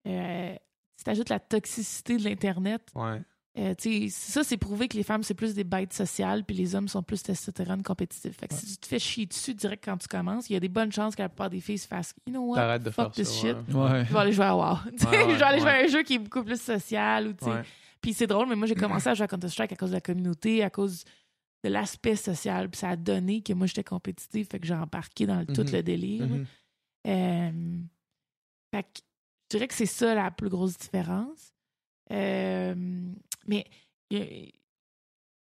euh, 0.08 0.56
si 0.98 1.04
tu 1.04 1.10
ajoutes 1.12 1.30
la 1.30 1.40
toxicité 1.40 2.18
de 2.18 2.24
l'Internet, 2.24 2.82
Ouais. 2.96 3.22
euh, 3.58 3.74
tu 3.76 4.10
sais, 4.10 4.32
ça, 4.32 4.44
c'est 4.44 4.58
prouvé 4.58 4.88
que 4.88 4.98
les 4.98 5.04
femmes, 5.04 5.24
c'est 5.24 5.36
plus 5.36 5.54
des 5.54 5.64
bêtes 5.64 5.94
sociales, 5.94 6.44
puis 6.44 6.56
les 6.56 6.76
hommes 6.76 6.88
sont 6.88 7.04
plus 7.04 7.22
testostérone 7.24 7.84
compétitifs. 7.84 8.36
Fait 8.38 8.48
que 8.48 8.56
si 8.56 8.66
tu 8.66 8.78
te 8.78 8.88
fais 8.88 9.00
chier 9.00 9.26
dessus 9.28 9.54
direct 9.54 9.86
quand 9.86 9.98
tu 9.98 10.08
commences, 10.08 10.50
il 10.50 10.54
y 10.54 10.56
a 10.58 10.60
des 10.60 10.68
bonnes 10.70 10.92
chances 10.92 11.16
que 11.16 11.22
la 11.22 11.30
plupart 11.30 11.50
des 11.50 11.62
filles 11.62 11.78
se 11.78 11.88
fassent 11.88 12.14
You 12.28 12.34
know 12.34 12.44
what? 12.56 12.80
De 12.80 12.90
Fuck 12.90 13.14
faire 13.16 13.26
this 13.26 13.30
ça. 13.30 13.42
shit. 13.42 13.56
ouais. 13.74 13.76
Ouais. 13.92 14.06
Je 14.06 14.14
vais 14.14 14.20
aller 14.20 14.34
jouer 14.34 14.46
à 14.46 14.56
WoW. 14.56 14.78
Je 14.98 15.06
vais 15.08 15.44
aller 15.44 15.60
jouer 15.60 15.70
à 15.70 15.84
un 15.84 15.88
jeu 15.88 16.04
qui 16.04 16.16
est 16.16 16.20
beaucoup 16.20 16.44
plus 16.44 16.60
social. 16.60 17.28
Ou, 17.28 17.34
tu 17.34 17.46
sais. 17.46 17.52
Puis 18.02 18.14
c'est 18.14 18.28
drôle, 18.28 18.48
mais 18.48 18.56
moi, 18.56 18.66
j'ai 18.68 18.76
commencé 18.76 19.08
à 19.10 19.14
jouer 19.14 19.26
à 19.26 19.28
Counter-Strike 19.28 19.72
à 19.74 19.76
cause 19.76 19.90
de 19.90 19.96
la 19.96 20.02
communauté, 20.02 20.64
à 20.64 20.70
cause 20.70 21.04
de 21.64 21.70
l'aspect 21.70 22.16
social. 22.16 22.70
Puis 22.70 22.80
ça 22.80 22.90
a 22.90 22.96
donné 22.96 23.42
que 23.42 23.52
moi, 23.54 23.68
j'étais 23.68 23.84
compétitive, 23.84 24.48
fait 24.50 24.60
que 24.60 24.66
j'ai 24.68 24.74
embarqué 24.74 25.26
dans 25.26 25.40
le- 25.40 25.46
tout 25.46 25.64
Mhm. 25.64 25.72
le 25.72 25.84
délire. 25.84 26.28
Mhm. 26.28 26.46
Euh, 27.08 27.80
fait 28.74 28.84
que 28.84 28.90
je 29.52 29.58
dirais 29.58 29.68
que 29.68 29.74
c'est 29.74 29.86
ça 29.86 30.14
la 30.16 30.32
plus 30.32 30.50
grosse 30.50 30.78
différence. 30.78 31.54
Euh, 32.12 32.76
mais 33.48 33.66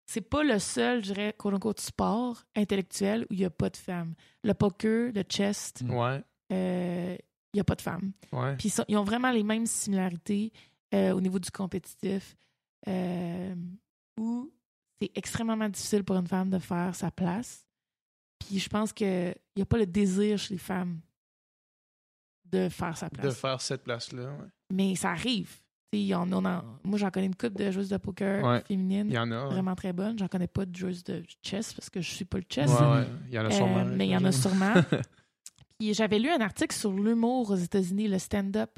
c'est 0.06 0.20
pas 0.28 0.42
le 0.42 0.58
seul, 0.58 1.04
je 1.04 1.12
dirais, 1.12 1.34
quote 1.38 1.54
unquote, 1.54 1.80
sport 1.80 2.42
intellectuel 2.56 3.22
où 3.30 3.34
il 3.34 3.38
n'y 3.38 3.44
a 3.44 3.50
pas 3.50 3.70
de 3.70 3.76
femmes. 3.76 4.14
Le 4.42 4.54
poker, 4.54 5.12
le 5.14 5.22
chess. 5.28 5.72
Ouais, 5.88 6.22
euh, 6.52 7.16
il 7.52 7.56
n'y 7.56 7.60
a 7.60 7.64
pas 7.64 7.76
de 7.76 7.82
femmes. 7.82 8.12
ouais. 8.32 8.56
Puis 8.56 8.68
ils, 8.76 8.84
ils 8.88 8.96
ont 8.96 9.04
vraiment 9.04 9.30
les 9.30 9.42
mêmes 9.44 9.66
similarités 9.66 10.52
euh, 10.94 11.12
au 11.12 11.20
niveau 11.20 11.38
du 11.38 11.50
compétitif, 11.50 12.36
euh, 12.88 13.54
où 14.18 14.50
c'est 15.00 15.10
extrêmement 15.14 15.68
difficile 15.68 16.04
pour 16.04 16.16
une 16.16 16.26
femme 16.26 16.50
de 16.50 16.58
faire 16.58 16.94
sa 16.94 17.10
place. 17.10 17.66
Puis 18.38 18.58
je 18.58 18.68
pense 18.68 18.92
qu'il 18.92 19.34
n'y 19.56 19.62
a 19.62 19.66
pas 19.66 19.78
le 19.78 19.86
désir 19.86 20.38
chez 20.38 20.54
les 20.54 20.58
femmes 20.58 21.00
de 22.46 22.68
faire 22.68 22.96
sa 22.96 23.08
place. 23.10 23.26
De 23.26 23.30
faire 23.30 23.60
cette 23.60 23.84
place-là, 23.84 24.24
ouais. 24.24 24.48
Mais 24.72 24.94
ça 24.96 25.10
arrive. 25.10 25.60
Y 25.92 26.14
en- 26.14 26.32
on 26.32 26.44
en- 26.44 26.62
moi, 26.84 26.98
j'en 26.98 27.10
connais 27.10 27.26
une 27.26 27.34
couple 27.34 27.56
de 27.56 27.70
joueuses 27.70 27.88
de 27.88 27.96
poker 27.96 28.44
Ouais. 28.44 28.60
féminines 28.62 29.08
Il 29.08 29.14
y 29.14 29.18
en 29.18 29.30
a. 29.32 29.42
ouais. 29.44 29.50
vraiment 29.54 29.74
très 29.74 29.92
bonnes. 29.92 30.16
J'en 30.18 30.28
connais 30.28 30.46
pas 30.46 30.64
de 30.64 30.74
joueuses 30.74 31.02
de 31.04 31.24
chess 31.42 31.74
parce 31.74 31.90
que 31.90 32.00
je 32.00 32.08
suis 32.10 32.24
pas 32.24 32.38
le 32.38 32.44
chess. 32.48 32.70
Il 33.28 33.34
y 33.34 33.38
en 33.38 33.44
a 33.44 33.48
Euh, 33.48 33.50
sûrement. 33.50 33.84
mais 33.84 34.06
il 34.06 34.10
y 34.10 34.16
en 34.16 34.24
a 34.24 34.30
sûrement. 34.32 34.74
Puis 35.78 35.94
j'avais 35.94 36.18
lu 36.20 36.28
un 36.28 36.40
article 36.40 36.74
sur 36.76 36.92
l'humour 36.92 37.50
aux 37.50 37.56
États-Unis, 37.56 38.06
le 38.06 38.18
stand-up, 38.20 38.70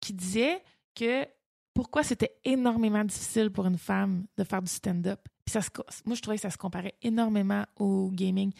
qui 0.00 0.12
disait 0.12 0.62
que 0.94 1.26
pourquoi 1.74 2.02
c'était 2.02 2.36
énormément 2.44 3.04
difficile 3.04 3.50
pour 3.50 3.66
une 3.66 3.78
femme 3.78 4.26
de 4.36 4.44
faire 4.44 4.62
du 4.62 4.70
stand-up. 4.70 5.20
Puis 5.44 5.52
ça 5.52 5.60
se 5.62 5.70
co- 5.70 5.84
moi, 6.06 6.14
je 6.14 6.22
trouvais 6.22 6.36
que 6.36 6.42
ça 6.42 6.50
se 6.50 6.56
comparait 6.56 6.94
énormément 7.02 7.64
au 7.76 8.10
gaming. 8.12 8.52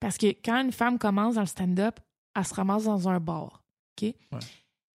Parce 0.00 0.16
que 0.18 0.26
quand 0.26 0.60
une 0.64 0.72
femme 0.72 0.98
commence 0.98 1.34
dans 1.36 1.42
le 1.42 1.46
stand-up, 1.46 2.00
elle 2.34 2.44
se 2.46 2.54
ramasse 2.54 2.84
dans 2.84 3.08
un 3.08 3.20
bar. 3.20 3.62
OK? 4.00 4.02
Ouais. 4.32 4.38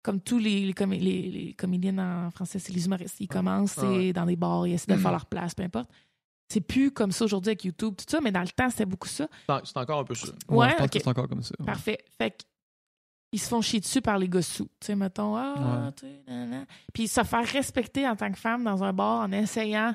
Comme 0.02 0.20
tous 0.20 0.38
les, 0.38 0.66
les, 0.66 0.72
comé- 0.74 0.98
les- 0.98 1.30
les 1.30 1.54
comédiennes 1.54 1.98
en 2.00 2.30
français, 2.30 2.58
c'est 2.58 2.72
les 2.72 2.84
humoristes. 2.84 3.18
Ils 3.20 3.28
commencent 3.28 3.78
Ah 3.78 3.88
ouais. 3.90 4.12
dans 4.12 4.26
des 4.26 4.36
bars, 4.36 4.66
ils 4.66 4.74
essaient 4.74 4.92
de 4.92 4.98
faire 4.98 5.12
leur 5.12 5.26
place, 5.26 5.54
peu 5.54 5.62
importe. 5.62 5.90
C'est 6.48 6.60
plus 6.60 6.90
comme 6.90 7.12
ça 7.12 7.24
aujourd'hui 7.24 7.50
avec 7.50 7.64
YouTube, 7.64 7.94
tout 7.96 8.04
ça, 8.06 8.20
mais 8.20 8.30
dans 8.30 8.42
le 8.42 8.48
temps, 8.48 8.68
c'était 8.68 8.84
beaucoup 8.84 9.08
ça. 9.08 9.26
C'est- 9.64 9.76
encore 9.78 10.00
un 10.00 10.04
peu 10.04 10.14
ça. 10.14 10.28
Ouais, 10.48 10.68
c'est 10.92 11.08
encore 11.08 11.28
comme 11.28 11.42
ça. 11.42 11.54
ouais. 11.58 11.64
Parfait. 11.66 11.98
Fait 12.18 12.32
que, 12.32 12.42
ils 13.32 13.40
se 13.40 13.48
font 13.48 13.60
chier 13.62 13.80
dessus 13.80 14.00
par 14.02 14.18
les 14.18 14.28
gars 14.28 14.42
sous. 14.42 14.66
Tu 14.80 14.86
sais, 14.86 14.94
mettons, 14.94 15.34
ah, 15.36 15.54
Ouais. 15.86 15.92
tu 15.96 16.06
sais, 16.06 16.22
nanana. 16.28 16.66
Puis 16.92 17.08
se 17.08 17.22
faire 17.24 17.46
respecter 17.46 18.06
en 18.08 18.14
tant 18.14 18.30
que 18.30 18.38
femme 18.38 18.62
dans 18.64 18.82
un 18.84 18.92
bar 18.92 19.22
en 19.22 19.32
essayant 19.32 19.94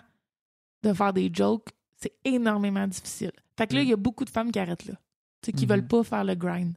de 0.83 0.93
faire 0.93 1.13
des 1.13 1.29
jokes, 1.33 1.69
c'est 1.95 2.13
énormément 2.25 2.85
difficile. 2.87 3.31
Fait 3.57 3.67
que 3.67 3.73
là, 3.75 3.81
Mm. 3.81 3.83
il 3.83 3.89
y 3.89 3.93
a 3.93 3.97
beaucoup 3.97 4.25
de 4.25 4.29
femmes 4.29 4.51
qui 4.51 4.59
arrêtent 4.59 4.85
là. 4.85 4.93
Tu 5.41 5.47
sais, 5.47 5.51
qui 5.53 5.65
Mhm. 5.65 5.69
veulent 5.71 5.87
pas 5.87 6.03
faire 6.03 6.23
le 6.23 6.35
grind. 6.35 6.73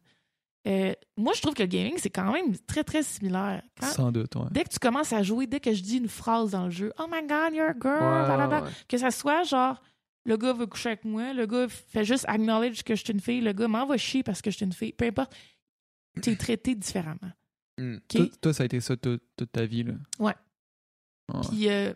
Euh, 0.68 0.92
moi, 1.16 1.32
je 1.34 1.40
trouve 1.40 1.54
que 1.54 1.62
le 1.62 1.68
gaming, 1.68 1.94
c'est 1.96 2.10
quand 2.10 2.30
même 2.30 2.54
très, 2.66 2.84
très 2.84 3.02
similaire. 3.02 3.62
Quand- 3.80 3.86
Sans 3.86 4.12
doute, 4.12 4.36
ouais. 4.36 4.42
dès 4.50 4.64
que 4.64 4.68
tu 4.68 4.78
commences 4.78 5.12
à 5.14 5.22
jouer, 5.22 5.46
dès 5.46 5.58
que 5.60 5.72
je 5.72 5.82
dis 5.82 5.96
une 5.96 6.08
phrase 6.08 6.50
dans 6.50 6.64
le 6.66 6.70
jeu, 6.70 6.92
Oh 6.98 7.06
my 7.10 7.22
God, 7.26 7.54
you're 7.54 7.70
a 7.70 7.72
girl, 7.72 7.94
Ouais, 7.94 8.26
blablabla. 8.26 8.62
ouais. 8.64 8.70
que 8.86 8.98
ça 8.98 9.10
soit 9.10 9.42
genre, 9.44 9.80
le 10.26 10.36
gars 10.36 10.52
veut 10.52 10.66
coucher 10.66 10.90
avec 10.90 11.06
moi, 11.06 11.32
le 11.32 11.46
gars 11.46 11.66
fait 11.68 12.04
juste 12.04 12.26
acknowledge 12.28 12.82
que 12.82 12.94
je 12.94 13.02
suis 13.02 13.12
une 13.14 13.20
fille, 13.20 13.40
le 13.40 13.54
gars 13.54 13.68
m'envoie 13.68 13.96
chier 13.96 14.22
parce 14.22 14.42
que 14.42 14.50
je 14.50 14.56
suis 14.56 14.66
une 14.66 14.74
fille, 14.74 14.92
peu 14.92 15.06
importe. 15.06 15.34
Tu 16.22 16.30
es 16.30 16.36
traité 16.36 16.74
différemment. 16.74 17.32
Hmm. 17.78 17.96
Toi, 18.08 18.26
toi, 18.40 18.52
ça 18.52 18.62
a 18.62 18.66
été 18.66 18.80
ça 18.80 18.96
toute, 18.96 19.22
toute 19.36 19.52
ta 19.52 19.64
vie, 19.64 19.84
là? 19.84 19.94
Ouais. 20.18 20.34
Puis 21.48 21.68
euh, 21.68 21.94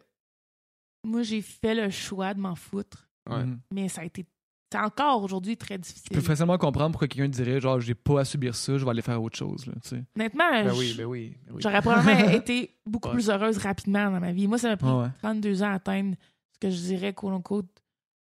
moi, 1.05 1.23
j'ai 1.23 1.43
fait 1.43 1.75
le 1.75 1.91
choix 1.91 2.33
de 2.35 2.41
m'en 2.41 2.55
foutre, 2.55 3.09
Ouais. 3.29 3.45
Mhm. 3.45 3.61
mais 3.73 3.89
ça 3.89 4.03
a 4.03 4.05
été. 4.05 4.25
C'est 4.73 4.79
encore 4.81 5.23
aujourd'hui 5.23 5.57
très 5.57 5.77
Je 5.77 5.81
difficile. 5.83 6.17
peux 6.17 6.21
facilement 6.23 6.59
comprendre 6.59 6.91
pourquoi 6.93 7.07
quelqu'un 7.09 7.29
dirait, 7.29 7.61
genre, 7.61 7.81
j'ai 7.81 7.95
pas 7.95 8.21
à 8.21 8.25
subir 8.25 8.55
ça, 8.57 8.77
je 8.77 8.85
vais 8.85 8.91
aller 8.91 9.03
faire 9.03 9.23
autre 9.23 9.37
chose, 9.39 9.67
là, 9.67 9.73
tu 9.83 9.89
sais. 9.91 10.05
Honnêtement, 10.17 10.51
Ben 10.51 10.69
je- 10.75 10.79
oui, 10.79 10.95
ben 10.97 11.05
oui. 11.05 11.37
ben 11.47 11.53
oui. 11.55 11.63
j'aurais 11.63 11.81
probablement 11.81 12.29
été 12.43 12.77
beaucoup 12.85 13.09
Ouais. 13.09 13.15
plus 13.15 13.31
heureuse 13.31 13.59
rapidement 13.59 14.11
dans 14.11 14.19
ma 14.21 14.33
vie. 14.33 14.49
Moi, 14.49 14.59
ça 14.59 14.69
m'a 14.71 14.77
pris 14.77 14.89
Ouais, 14.89 15.03
ouais. 15.05 15.09
32 15.23 15.63
ans 15.63 15.71
à 15.71 15.75
atteindre 15.75 16.17
ce 16.53 16.59
que 16.59 16.71
je 16.71 16.77
dirais, 16.81 17.13
quote 17.15 17.33
unquote, 17.35 17.83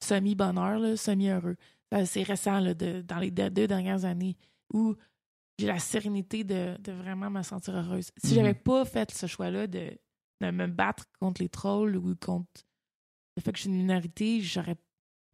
semi-bonheur, 0.04 0.98
semi-heureux. 0.98 1.58
C'est 2.06 2.24
récent, 2.24 2.60
là, 2.60 2.74
de- 2.74 3.02
dans 3.02 3.20
les 3.20 3.32
deux 3.32 3.50
deux 3.50 3.68
dernières 3.68 4.06
années, 4.06 4.36
où 4.74 4.96
j'ai 5.62 5.68
la 5.68 5.80
sérénité 5.80 6.44
de, 6.44 6.76
de 6.80 6.92
vraiment 6.92 7.30
me 7.30 7.42
sentir 7.44 7.76
heureuse. 7.76 8.12
Si 8.18 8.30
Mhm. 8.30 8.36
j'avais 8.36 8.54
pas 8.54 8.84
fait 8.86 9.12
ce 9.12 9.28
choix-là 9.28 9.68
de, 9.68 9.98
de 10.42 10.52
me 10.52 10.68
battre 10.68 11.06
contre 11.20 11.42
les 11.42 11.50
trolls 11.50 11.96
ou 11.98 12.16
contre 12.16 12.64
le 13.38 13.42
fait 13.42 13.52
que 13.52 13.58
je 13.58 13.62
suis 13.64 13.70
une 13.70 13.78
minorité, 13.78 14.42
j'aurais 14.42 14.76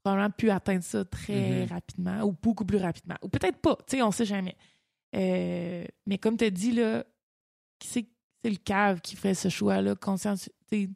probablement 0.04 0.30
pu 0.32 0.50
atteindre 0.52 0.84
ça 0.84 1.04
très 1.06 1.64
Mhm. 1.64 1.70
rapidement, 1.70 2.22
ou 2.24 2.32
beaucoup 2.32 2.66
plus 2.66 2.78
rapidement. 2.78 3.16
Ou 3.22 3.30
peut-être 3.30 3.58
pas, 3.58 3.76
tu 3.88 3.98
sais, 3.98 4.02
on 4.04 4.12
sait 4.12 4.26
jamais. 4.26 4.56
Euh, 5.16 5.86
mais 6.06 6.18
comme 6.18 6.38
tu 6.38 6.46
as 6.46 6.50
dit, 6.50 6.72
là, 6.72 7.04
qui 7.80 7.88
c'est 7.88 8.10
c'est 8.44 8.52
le 8.52 8.58
cave 8.58 9.02
qui 9.02 9.16
fait 9.16 9.34
ce 9.34 9.50
choix-là, 9.50 9.96
sais, 10.70 10.90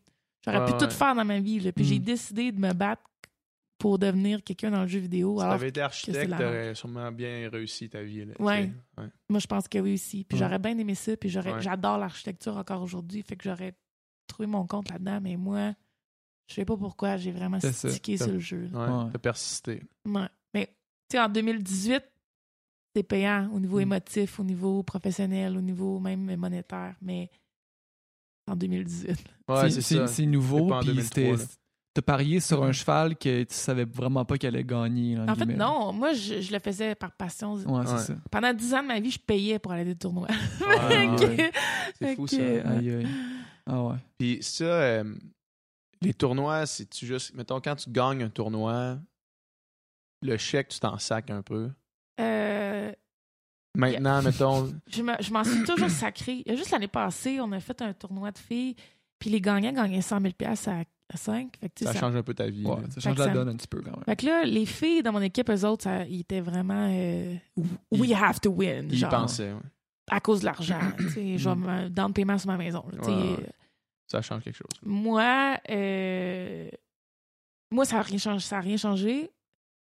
J'aurais 0.46 0.60
Ouais, 0.60 0.66
pu 0.66 0.74
tout 0.74 0.90
faire 0.92 1.16
dans 1.16 1.26
ma 1.26 1.40
vie, 1.40 1.60
là, 1.60 1.72
puis 1.72 1.84
Mm. 1.84 1.88
j'ai 1.88 2.00
décidé 2.00 2.52
de 2.52 2.60
me 2.60 2.72
battre 2.74 3.02
pour 3.82 3.98
devenir 3.98 4.44
quelqu'un 4.44 4.70
dans 4.70 4.82
le 4.84 4.88
jeu 4.88 5.00
vidéo. 5.00 5.38
Si 5.38 5.42
Alors, 5.44 5.56
t'avais 5.56 5.70
été 5.70 5.82
architecte, 5.82 6.30
t'aurais 6.30 6.76
sûrement 6.76 7.12
bien 7.12 7.50
réussi 7.52 7.90
ta 7.90 8.04
vie. 8.04 8.26
Là, 8.26 8.34
Ouais. 8.40 8.72
moi, 9.28 9.40
je 9.40 9.48
pense 9.48 9.68
que 9.68 9.80
oui 9.80 9.94
aussi. 9.96 10.24
Puis 10.24 10.38
Ouais. 10.38 10.44
j'aurais 10.46 10.60
bien 10.60 10.78
aimé 10.78 10.94
ça, 10.94 11.18
puis 11.18 11.30
j'aurais, 11.30 11.54
Ouais. 11.54 11.62
j'adore 11.62 11.98
l'architecture 11.98 12.56
encore 12.58 12.84
aujourd'hui, 12.84 13.24
fait 13.24 13.36
que 13.36 13.44
j'aurais 13.44 13.74
trouvé 14.28 14.46
mon 14.48 14.68
compte 14.68 14.90
là-dedans, 14.92 15.20
mais 15.22 15.36
moi, 15.36 15.74
je 16.48 16.54
sais 16.54 16.66
pas 16.66 16.78
pourquoi, 16.78 17.18
j'ai 17.18 17.32
vraiment 17.32 17.60
stické 17.60 18.18
sur 18.18 18.28
le 18.28 18.40
jeu. 18.40 18.70
là. 18.72 18.80
Ouais, 18.80 19.04
Ouais. 19.06 19.10
T'as 19.14 19.20
persisté. 19.20 19.84
Ouais. 20.08 20.28
Mais, 20.54 20.68
tu 21.10 21.18
sais, 21.18 21.20
en 21.20 21.28
2018, 21.30 22.04
c'est 22.96 23.04
payant 23.04 23.50
au 23.52 23.60
niveau 23.60 23.78
Mm. 23.80 23.82
émotif, 23.82 24.40
au 24.40 24.44
niveau 24.44 24.84
professionnel, 24.84 25.58
au 25.58 25.62
niveau 25.62 26.00
même 26.00 26.36
monétaire, 26.36 26.96
mais 27.02 27.30
en 28.48 28.56
2018. 28.56 29.18
Ouais, 29.48 29.70
c'est, 29.72 29.82
c'est 29.82 29.96
ça. 29.96 30.08
c'est 30.08 30.26
nouveau, 30.26 30.68
puis 30.80 30.86
2003, 30.88 31.38
c'était... 31.38 31.54
T'as 31.94 32.02
parié 32.02 32.40
sur 32.40 32.64
un 32.64 32.72
cheval 32.72 33.18
que 33.18 33.44
tu 33.44 33.54
savais 33.54 33.84
vraiment 33.84 34.24
pas 34.24 34.38
qu'elle 34.38 34.56
allait 34.56 34.64
gagner. 34.64 35.20
En 35.20 35.36
fait, 35.36 35.46
non, 35.46 35.92
moi, 35.92 36.14
je, 36.14 36.40
je 36.40 36.54
le 36.54 36.60
faisais 36.60 36.96
par 36.96 37.12
passion. 37.12 37.56
Ouais, 37.56 37.86
c'est 37.86 37.92
Ouais. 37.94 38.00
ça. 38.00 38.14
Pendant 38.32 38.54
10 38.54 38.74
ans 38.76 38.82
de 38.84 38.88
ma 38.88 39.00
vie, 39.02 39.12
je 39.12 39.20
payais 39.20 39.60
pour 39.60 39.74
aller 39.74 39.82
à 39.82 39.86
des 39.86 39.96
tournois. 39.96 40.30
Ouais. 40.62 41.16
C'est 42.00 42.16
fou, 42.16 42.28
ça. 42.28 42.38
Aïe, 42.38 42.92
aïe. 42.94 43.08
Ah 43.66 43.84
ouais. 43.84 43.96
Puis 44.18 44.40
ça, 44.42 44.64
euh, 44.64 45.04
les 46.02 46.14
tournois, 46.14 46.66
c'est-tu 46.66 47.06
juste. 47.06 47.34
Mettons, 47.36 47.60
quand 47.60 47.76
tu 47.76 47.90
gagnes 47.90 48.24
un 48.24 48.30
tournoi, 48.30 48.98
le 50.22 50.38
chèque, 50.38 50.70
tu 50.70 50.80
t'en 50.80 50.98
sacs 50.98 51.30
un 51.30 51.42
peu? 51.42 51.70
Euh, 52.22 52.92
Maintenant, 53.76 54.22
mettons. 54.22 54.74
je 54.88 55.02
me- 55.02 55.16
je 55.20 55.32
m'en 55.34 55.44
suis 55.44 55.64
toujours 55.64 55.90
sacré. 55.90 56.44
Juste 56.48 56.72
l'année 56.72 56.88
passée, 56.88 57.40
on 57.42 57.52
a 57.52 57.60
fait 57.60 57.82
un 57.82 57.94
tournoi 57.94 58.32
de 58.32 58.38
filles, 58.38 58.76
puis 59.20 59.30
les 59.30 59.42
gagnants 59.42 59.74
gagnaient 59.74 60.02
100 60.02 60.22
000 60.22 60.34
à, 60.46 60.84
à 61.14 61.18
5. 61.18 61.58
Fait 61.60 61.70
que, 61.70 61.74
tu 61.76 61.80
sais, 61.80 61.86
Ça 61.86 61.94
ça- 61.94 62.00
change 62.00 62.16
un 62.16 62.24
peu 62.24 62.34
ta 62.34 62.48
vie. 62.50 62.66
Ouais, 62.66 62.78
ça 62.90 63.02
change 63.02 63.18
la 63.18 63.26
ça- 63.26 63.32
donne 63.32 63.50
un 63.50 63.56
petit 63.56 63.68
peu 63.68 63.82
quand 63.82 63.92
même. 63.92 64.04
Fait 64.06 64.16
que 64.16 64.26
là, 64.26 64.44
les 64.46 64.66
filles 64.66 65.04
dans 65.04 65.12
mon 65.12 65.22
équipe, 65.22 65.50
eux 65.50 65.66
autres, 65.66 65.84
ça, 65.84 66.06
ils 66.06 66.22
étaient 66.22 66.42
vraiment 66.42 66.88
euh, 66.92 67.36
We 67.92 68.12
have 68.14 68.40
to 68.42 68.50
win. 68.52 68.86
Il 68.90 68.94
y 68.96 68.98
genre, 68.98 69.10
pensait, 69.10 69.52
ouais. 69.54 69.60
à 70.10 70.20
cause 70.20 70.42
de 70.42 70.46
l'argent. 70.46 70.80
tu 70.98 71.10
sais, 71.10 71.38
genre, 71.38 71.56
dans 71.90 72.08
le 72.08 72.14
paiement 72.14 72.38
sur 72.38 72.48
ma 72.50 72.58
maison. 72.58 72.84
là, 72.92 72.98
tu 73.00 73.06
sais. 73.06 73.12
Ouais, 73.12 73.30
ouais. 73.38 73.50
Ça 74.08 74.22
change 74.22 74.44
quelque 74.44 74.56
chose. 74.58 74.68
Moi, 74.84 75.58
euh, 75.70 76.70
moi, 77.72 77.86
ça 77.86 77.96
n'a 77.98 78.02
rien, 78.02 78.18
changé- 78.18 78.46
ça 78.46 78.58
a 78.58 78.62
rien 78.62 78.76
changé, 78.78 79.32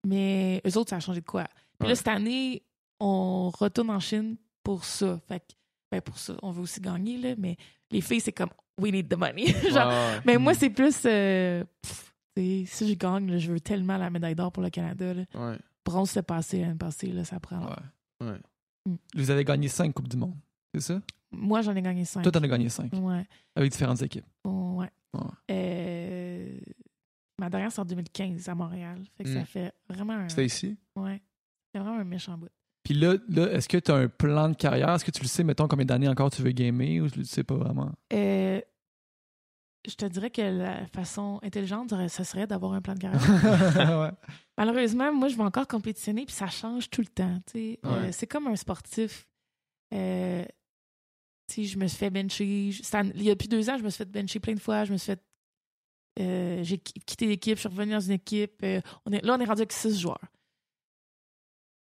mais 0.04 0.60
eux 0.66 0.76
autres, 0.76 0.90
ça 0.90 0.96
a 0.96 1.00
changé 1.00 1.20
de 1.20 1.26
quoi? 1.26 1.44
Puis 1.78 1.88
là, 1.88 1.94
cette 1.94 2.08
année, 2.08 2.62
on 2.98 3.50
retourne 3.50 3.90
en 3.90 4.00
Chine 4.00 4.36
pour 4.64 4.84
ça. 4.84 5.20
Fait 5.28 5.38
que, 5.40 5.54
ben 5.92 6.00
pour 6.00 6.18
ça, 6.18 6.34
on 6.42 6.50
veut 6.50 6.62
aussi 6.62 6.80
gagner, 6.80 7.16
là, 7.18 7.34
mais 7.38 7.56
les 7.92 8.00
filles, 8.00 8.20
c'est 8.20 8.32
comme 8.32 8.50
We 8.78 8.92
need 8.92 9.08
the 9.08 9.16
money. 9.16 9.46
Genre, 9.72 9.92
mais 10.24 10.38
moi, 10.38 10.52
Mm. 10.52 10.56
c'est 10.56 10.70
plus. 10.70 11.02
euh, 11.06 11.64
pff, 11.82 12.14
si 12.36 12.88
je 12.88 12.94
gagne, 12.94 13.30
là, 13.30 13.38
je 13.38 13.50
veux 13.50 13.60
tellement 13.60 13.96
la 13.98 14.10
médaille 14.10 14.34
d'or 14.36 14.52
pour 14.52 14.62
le 14.62 14.70
Canada. 14.70 15.12
Là. 15.14 15.22
Ouais. 15.34 15.56
Bronze, 15.84 16.10
c'est 16.10 16.22
passé 16.22 16.60
l'année 16.60 16.74
passée, 16.76 17.08
là, 17.08 17.24
ça 17.24 17.40
prend. 17.40 17.60
Ouais. 18.20 18.26
Ouais. 18.28 18.96
Vous 19.14 19.30
avez 19.30 19.44
gagné 19.44 19.68
cinq 19.68 19.92
Coupes 19.92 20.08
du 20.08 20.16
Monde, 20.16 20.34
c'est 20.74 20.80
ça? 20.80 21.00
Moi, 21.30 21.60
j'en 21.62 21.74
ai 21.76 21.82
gagné 21.82 22.04
cinq. 22.04 22.22
Toi, 22.22 22.32
t'en 22.32 22.42
as 22.42 22.48
gagné 22.48 22.68
cinq, 22.68 22.92
Ouais. 22.94 23.24
avec 23.56 23.70
différentes 23.72 24.00
équipes. 24.02 24.24
Ouais. 24.44 24.88
Euh, 25.50 26.58
ma 27.38 27.50
dernière, 27.50 27.72
c'est 27.72 27.80
en 27.80 27.84
2015 27.84 28.48
à 28.48 28.54
Montréal. 28.54 28.98
Fait 29.16 29.24
que 29.24 29.32
ça 29.32 29.40
Mm. 29.40 29.46
fait 29.46 29.72
vraiment 29.88 30.12
un. 30.14 30.28
C'était 30.28 30.46
ici? 30.46 30.76
Ouais. 30.96 31.20
C'est 31.72 31.80
vraiment 31.80 31.98
un 31.98 32.04
méchant 32.04 32.36
bout. 32.38 32.48
Puis 32.82 32.94
là, 32.94 33.14
là 33.28 33.50
est-ce 33.52 33.68
que 33.68 33.76
tu 33.78 33.90
as 33.90 33.96
un 33.96 34.08
plan 34.08 34.48
de 34.48 34.54
carrière? 34.54 34.90
Est-ce 34.90 35.04
que 35.04 35.10
tu 35.10 35.22
le 35.22 35.28
sais, 35.28 35.44
mettons, 35.44 35.68
combien 35.68 35.84
d'années 35.84 36.08
encore 36.08 36.30
tu 36.30 36.40
veux 36.42 36.52
gamer 36.52 37.00
ou 37.02 37.08
tu 37.10 37.18
le 37.18 37.24
sais 37.24 37.44
pas 37.44 37.56
vraiment? 37.56 37.92
Euh, 38.12 38.60
je 39.86 39.94
te 39.94 40.04
dirais 40.06 40.30
que 40.30 40.42
la 40.42 40.86
façon 40.88 41.38
intelligente, 41.42 41.92
ce 42.08 42.24
serait 42.24 42.46
d'avoir 42.46 42.72
un 42.72 42.80
plan 42.82 42.94
de 42.94 42.98
carrière. 43.00 43.20
ouais. 44.00 44.10
Malheureusement, 44.56 45.12
moi, 45.12 45.28
je 45.28 45.36
vais 45.36 45.42
encore 45.44 45.66
compétitionner, 45.68 46.24
puis 46.26 46.34
ça 46.34 46.48
change 46.48 46.90
tout 46.90 47.00
le 47.00 47.06
temps. 47.06 47.40
Euh, 47.56 48.08
c'est 48.12 48.26
comme 48.26 48.46
un 48.48 48.56
sportif. 48.56 49.26
Euh, 49.94 50.44
je 51.56 51.78
me 51.78 51.86
suis 51.86 51.96
fait 51.98 52.10
bencher. 52.10 52.72
je- 52.72 52.82
ça- 52.82 53.02
il 53.02 53.22
y 53.22 53.30
a 53.30 53.36
plus 53.36 53.48
deux 53.48 53.70
ans, 53.70 53.78
je 53.78 53.82
me 53.84 53.88
suis 53.90 53.98
fait 53.98 54.10
bencher 54.10 54.40
plein 54.40 54.54
de 54.54 54.60
fois. 54.60 54.84
Je 54.84 54.92
me 54.92 54.98
suis 54.98 55.06
fait. 55.12 55.22
euh, 56.20 56.62
j'ai 56.64 56.78
qui- 56.78 56.94
quitté 57.06 57.26
l'équipe, 57.26 57.54
je 57.54 57.60
suis 57.60 57.68
revenu 57.68 57.92
dans 57.92 58.00
une 58.00 58.12
équipe. 58.12 58.60
euh, 58.64 58.80
on 59.06 59.12
est, 59.12 59.24
là, 59.24 59.36
on 59.38 59.40
est 59.40 59.44
rendu 59.44 59.60
avec 59.60 59.72
six 59.72 59.98
joueurs. 60.00 60.20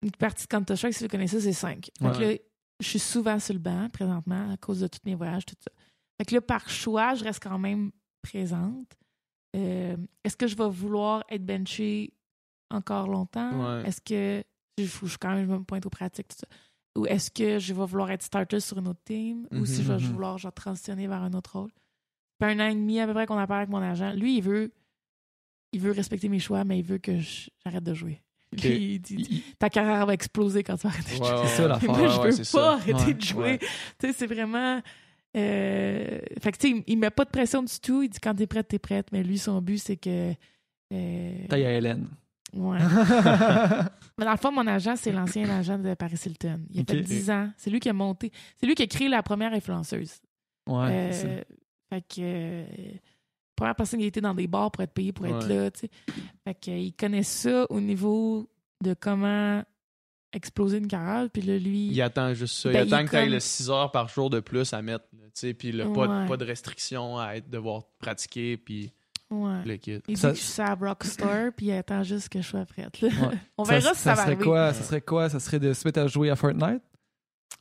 Une 0.03 0.11
partie 0.11 0.45
de 0.45 0.49
Counter-Strike, 0.49 0.93
si 0.95 1.05
vous 1.05 1.09
connaissez, 1.09 1.41
c'est 1.41 1.53
cinq. 1.53 1.91
Ouais. 2.01 2.19
là, 2.33 2.37
je 2.81 2.87
suis 2.89 2.99
souvent 2.99 3.39
sur 3.39 3.55
le 3.55 3.61
banc 3.61 3.89
présentement 3.91 4.51
à 4.53 4.57
cause 4.57 4.81
de 4.81 4.89
tous 4.89 4.99
mes 5.05 5.15
voyages, 5.15 5.47
tout 5.47 5.55
ça. 5.61 5.71
Fait 6.19 6.25
que 6.25 6.35
là, 6.35 6.41
par 6.41 6.69
choix, 6.69 7.15
je 7.15 7.25
reste 7.25 7.43
quand 7.43 7.59
même 7.59 7.91
présente. 8.23 8.95
euh, 9.57 9.97
est-ce 10.25 10.37
que 10.37 10.47
je 10.47 10.57
vais 10.57 10.69
vouloir 10.69 11.25
être 11.29 11.45
benché 11.45 12.13
encore 12.71 13.09
longtemps? 13.09 13.79
Ouais. 13.81 13.89
Est-ce 13.89 14.01
que 14.01 14.43
je, 14.79 14.85
je- 15.07 15.19
quand 15.19 15.31
même 15.35 15.47
je 15.47 15.53
me 15.53 15.63
pointe 15.63 15.87
aux 15.87 15.91
pratiques, 15.91 16.29
tout 16.29 16.37
ça? 16.39 16.47
Ou 16.97 17.07
est-ce 17.07 17.31
que 17.31 17.59
je 17.59 17.75
vais 17.75 17.85
vouloir 17.87 18.11
être 18.11 18.23
starter 18.23 18.61
sur 18.61 18.79
une 18.79 18.89
autre 18.89 19.03
team? 19.05 19.47
Ou 19.53 19.65
si 19.67 19.83
je 19.83 19.93
vais 19.93 19.99
Mhm. 19.99 20.13
vouloir 20.13 20.39
genre, 20.39 20.53
transitionner 20.53 21.07
vers 21.07 21.23
un 21.23 21.33
autre 21.35 21.59
rôle? 21.59 21.71
Fait 22.41 22.47
un 22.51 22.61
an 22.61 22.69
et 22.69 22.75
demi 22.75 22.99
à 23.01 23.07
peu 23.07 23.13
près 23.15 23.27
qu'on 23.27 23.37
a 23.39 23.47
parlé 23.47 23.63
avec 23.63 23.71
mon 23.71 23.83
agent. 23.83 24.13
Lui, 24.15 24.37
il 24.39 24.43
veut, 24.43 24.73
il 25.73 25.81
veut 25.81 25.93
respecter 25.93 26.29
mes 26.29 26.39
choix, 26.41 26.65
mais 26.65 26.79
il 26.79 26.85
veut 26.85 26.99
que 26.99 27.19
j'arrête 27.19 27.83
de 27.85 27.95
jouer. 27.95 28.23
Lui, 28.53 28.95
il 28.95 29.01
dit, 29.01 29.43
ta 29.59 29.69
carrière 29.69 30.07
va 30.07 30.15
exploser 30.15 30.63
quand 30.63 30.77
tu 30.77 30.87
vas 30.87 30.93
arrêter 30.95 31.19
de 31.19 31.25
jouer. 31.25 31.35
ouais, 31.35 31.43
C'est 31.49 31.57
ça, 31.57 31.63
ouais. 31.63 31.69
l'affaire. 31.69 31.91
Moi, 31.91 32.09
je 32.09 32.21
veux 32.21 32.31
pas 32.37 32.45
ça. 32.45 32.73
arrêter 32.75 33.15
de 33.15 33.21
jouer. 33.21 33.59
Tu 33.59 33.67
sais, 34.01 34.13
c'est 34.13 34.27
vraiment. 34.27 34.81
Euh, 35.37 36.21
Fait 36.41 36.53
que, 36.53 36.59
tu 36.59 36.75
sais, 36.77 36.85
il, 36.87 36.99
met 36.99 37.11
pas 37.11 37.25
de 37.25 37.31
pression 37.31 37.63
du 37.63 37.79
tout. 37.81 38.03
Il 38.03 38.09
dit 38.09 38.19
quand 38.21 38.35
t'es 38.35 38.47
prête, 38.47 38.69
t'es 38.69 38.79
prête. 38.79 39.09
Mais 39.13 39.23
lui, 39.23 39.39
son 39.39 39.61
but, 39.61 39.79
c'est 39.79 39.97
que. 39.97 40.33
euh, 40.93 41.47
Taille 41.49 41.67
à 41.67 41.73
Hélène. 41.73 42.09
Ouais. 42.53 42.79
Mais 44.19 44.25
dans 44.25 44.31
le 44.31 44.37
fond, 44.37 44.53
mon 44.53 44.67
agent, 44.67 44.95
c'est 44.97 45.11
l'ancien 45.11 45.49
agent 45.51 45.79
de 45.79 45.95
Paris 45.95 46.21
Hilton. 46.25 46.61
Il 46.71 46.79
a 46.79 46.83
Ok. 46.83 46.89
fait 46.91 47.01
10 47.01 47.31
ans. 47.31 47.51
C'est 47.57 47.71
lui 47.71 47.81
qui 47.81 47.89
a 47.89 47.93
monté. 47.93 48.31
C'est 48.57 48.67
lui 48.67 48.75
qui 48.77 48.83
a 48.85 48.87
créé 48.87 49.09
la 49.09 49.23
première 49.23 49.53
influenceuse. 49.53 50.21
ouais, 50.69 51.11
Euh, 51.15 51.41
fait 51.91 52.01
que. 52.03 52.21
euh, 52.21 52.65
première 53.57 53.75
personne 53.75 53.99
qui 53.99 54.05
a 54.05 54.09
été 54.09 54.21
dans 54.21 54.35
des 54.35 54.47
bars 54.47 54.71
pour 54.71 54.83
être 54.85 54.93
payé 54.93 55.13
pour 55.13 55.27
être 55.27 55.49
Ouais. 55.49 55.55
là, 55.65 55.71
tu 55.73 55.81
sais. 55.81 55.91
Fait 56.45 56.55
que, 56.55 56.71
il 56.71 56.93
connaît 56.93 57.23
ça 57.25 57.67
au 57.71 57.81
niveau 57.81 58.49
de 58.83 58.95
comment 58.95 59.63
exploser 60.35 60.79
une 60.79 60.87
carrière. 60.89 61.29
Puis 61.31 61.43
là, 61.43 61.59
lui. 61.59 61.87
Il 61.89 62.03
attend 62.03 62.35
juste 62.35 62.57
ça. 62.57 62.71
Ben, 62.71 62.87
il 62.87 62.93
attend 62.93 63.03
il 63.03 63.09
que 63.09 63.17
tu 63.17 63.23
comme- 63.23 63.33
le 63.33 63.41
6 63.41 63.71
heures 63.71 63.91
par 63.91 64.09
jour 64.09 64.29
de 64.31 64.41
plus 64.41 64.73
à 64.73 64.83
mettre. 64.83 65.05
tu 65.11 65.19
sais, 65.35 65.55
Puis 65.55 65.73
là, 65.73 65.87
pas, 65.87 66.07
Ouais. 66.23 66.29
pas 66.29 66.37
de 66.37 66.45
restriction 66.45 67.19
à 67.19 67.37
être, 67.37 67.49
devoir 67.51 67.85
pratiquer. 67.99 68.57
Puis 68.57 68.93
Ouais. 69.31 69.65
le 69.65 69.77
kit. 69.77 70.01
Il 70.07 70.17
Ça- 70.19 70.31
dit 70.33 70.39
que 70.39 70.45
je 70.45 70.51
suis 70.53 70.63
à 70.63 70.75
Rockstar, 70.75 71.53
puis 71.57 71.67
il 71.67 71.73
attend 71.73 72.03
juste 72.03 72.29
que 72.29 72.41
je 72.41 72.47
sois 72.47 72.65
prête. 72.67 73.01
là. 73.01 73.09
Ouais. 73.09 73.39
On 73.59 73.63
verra 73.65 73.95
si 73.95 74.01
ça, 74.01 74.11
va 74.11 74.17
serait 74.17 74.27
arriver. 74.33 74.45
quoi? 74.45 74.73
Ça 74.75 74.83
serait 74.85 75.01
quoi? 75.01 75.29
Ça 75.31 75.41
serait 75.41 75.59
de 75.59 75.73
se 75.73 75.87
mettre 75.89 76.01
à 76.01 76.07
jouer 76.07 76.31
à 76.31 76.37
Fortnite? 76.37 76.83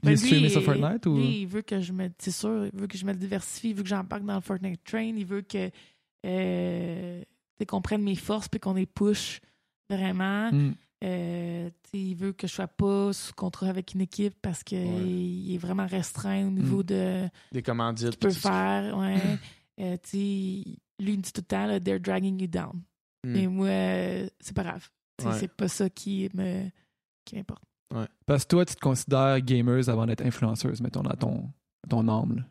Ben, 0.04 0.12
lui, 0.12 0.18
streamer 0.18 0.50
sur 0.50 0.62
il- 0.62 0.66
Fortnite 0.66 1.06
ou? 1.06 1.16
Lui, 1.18 1.42
il 1.42 1.48
veut 1.48 1.62
que 1.62 1.80
je 1.80 1.94
me. 1.94 2.10
C'est 2.20 2.32
sûr, 2.32 2.66
il 2.72 2.78
veut 2.80 2.88
que 2.88 2.98
je 2.98 3.06
me 3.06 3.14
diversifie, 3.14 3.70
il 3.70 3.76
veut 3.76 3.84
que 3.84 3.90
j'embarque 3.90 4.26
dans 4.26 4.36
le 4.36 4.42
Fortnite 4.42 4.84
train, 4.84 5.02
il 5.16 5.26
veut 5.26 5.42
que. 5.42 5.70
Euh, 6.26 7.22
tu 7.60 7.66
qu'on 7.66 7.82
prenne 7.82 8.02
mes 8.04 8.16
forces, 8.16 8.48
puis 8.50 8.60
qu'on 8.60 8.74
les 8.74 8.86
push 8.86 9.40
vraiment. 9.90 10.52
Hmm. 10.52 10.74
Euh, 11.04 11.70
il 11.94 12.16
veut 12.16 12.32
que 12.32 12.48
je 12.48 12.54
sois 12.54 12.68
pas 12.68 13.12
sous 13.14 13.34
contrat 13.34 13.68
avec 13.68 13.94
une 13.94 14.02
équipe 14.02 14.36
parce 14.42 14.64
qu'il 14.64 14.78
Ouais. 14.78 15.54
est 15.54 15.58
vraiment 15.58 15.86
restreint 15.86 16.48
au 16.48 16.52
niveau 16.52 16.80
Mm. 16.80 16.84
de 16.84 17.30
Des 17.52 17.62
commandites. 17.62 18.06
ce 18.08 18.12
qu'il 18.12 18.20
peut 18.20 18.32
faire. 18.32 18.98
Ouais. 18.98 19.18
Euh, 19.80 19.98
lui, 20.14 20.78
il 21.00 21.22
dit 21.22 21.34
tout 21.34 21.42
le 21.42 21.48
temps, 21.48 21.66
là, 21.66 21.80
they're 21.80 22.00
dragging 22.00 22.40
you 22.40 22.46
down. 22.46 22.84
Mm. 23.26 23.32
Mais 23.32 23.48
moi, 23.48 23.68
euh, 23.70 24.30
c'est 24.40 24.56
pas 24.56 24.62
grave. 24.64 24.88
Ouais. 25.26 25.40
C'est 25.40 25.52
pas 25.52 25.68
ça 25.68 25.90
qui 25.90 26.30
me 26.36 26.70
qui 27.26 27.36
m'importe. 27.36 27.64
Parce 28.28 28.44
que 28.44 28.50
toi, 28.50 28.66
tu 28.66 28.76
te 28.76 28.80
considères 28.80 29.42
gameuse 29.42 29.90
avant 29.90 30.06
d'être 30.06 30.24
influenceuse, 30.24 30.80
mettons, 30.80 31.02
dans 31.02 31.16
ton, 31.16 31.50
ton 31.90 32.08
âme. 32.08 32.36
là. 32.36 32.44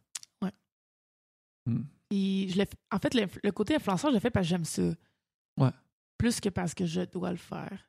Ouais. 0.42 1.74
Puis 2.08 2.48
je 2.50 2.58
l'ai 2.58 2.66
fait- 2.66 2.76
en 2.90 2.98
fait, 2.98 3.14
le, 3.14 3.26
le 3.42 3.52
côté 3.52 3.74
influenceur, 3.76 4.10
je 4.10 4.14
le 4.16 4.20
fais 4.20 4.30
parce 4.30 4.44
que 4.46 4.48
j'aime 4.50 4.64
ça. 4.64 4.82
Ouais. 5.58 5.70
Plus 6.18 6.40
que 6.40 6.48
parce 6.48 6.74
que 6.74 6.86
je 6.86 7.02
dois 7.02 7.30
le 7.30 7.36
faire. 7.36 7.88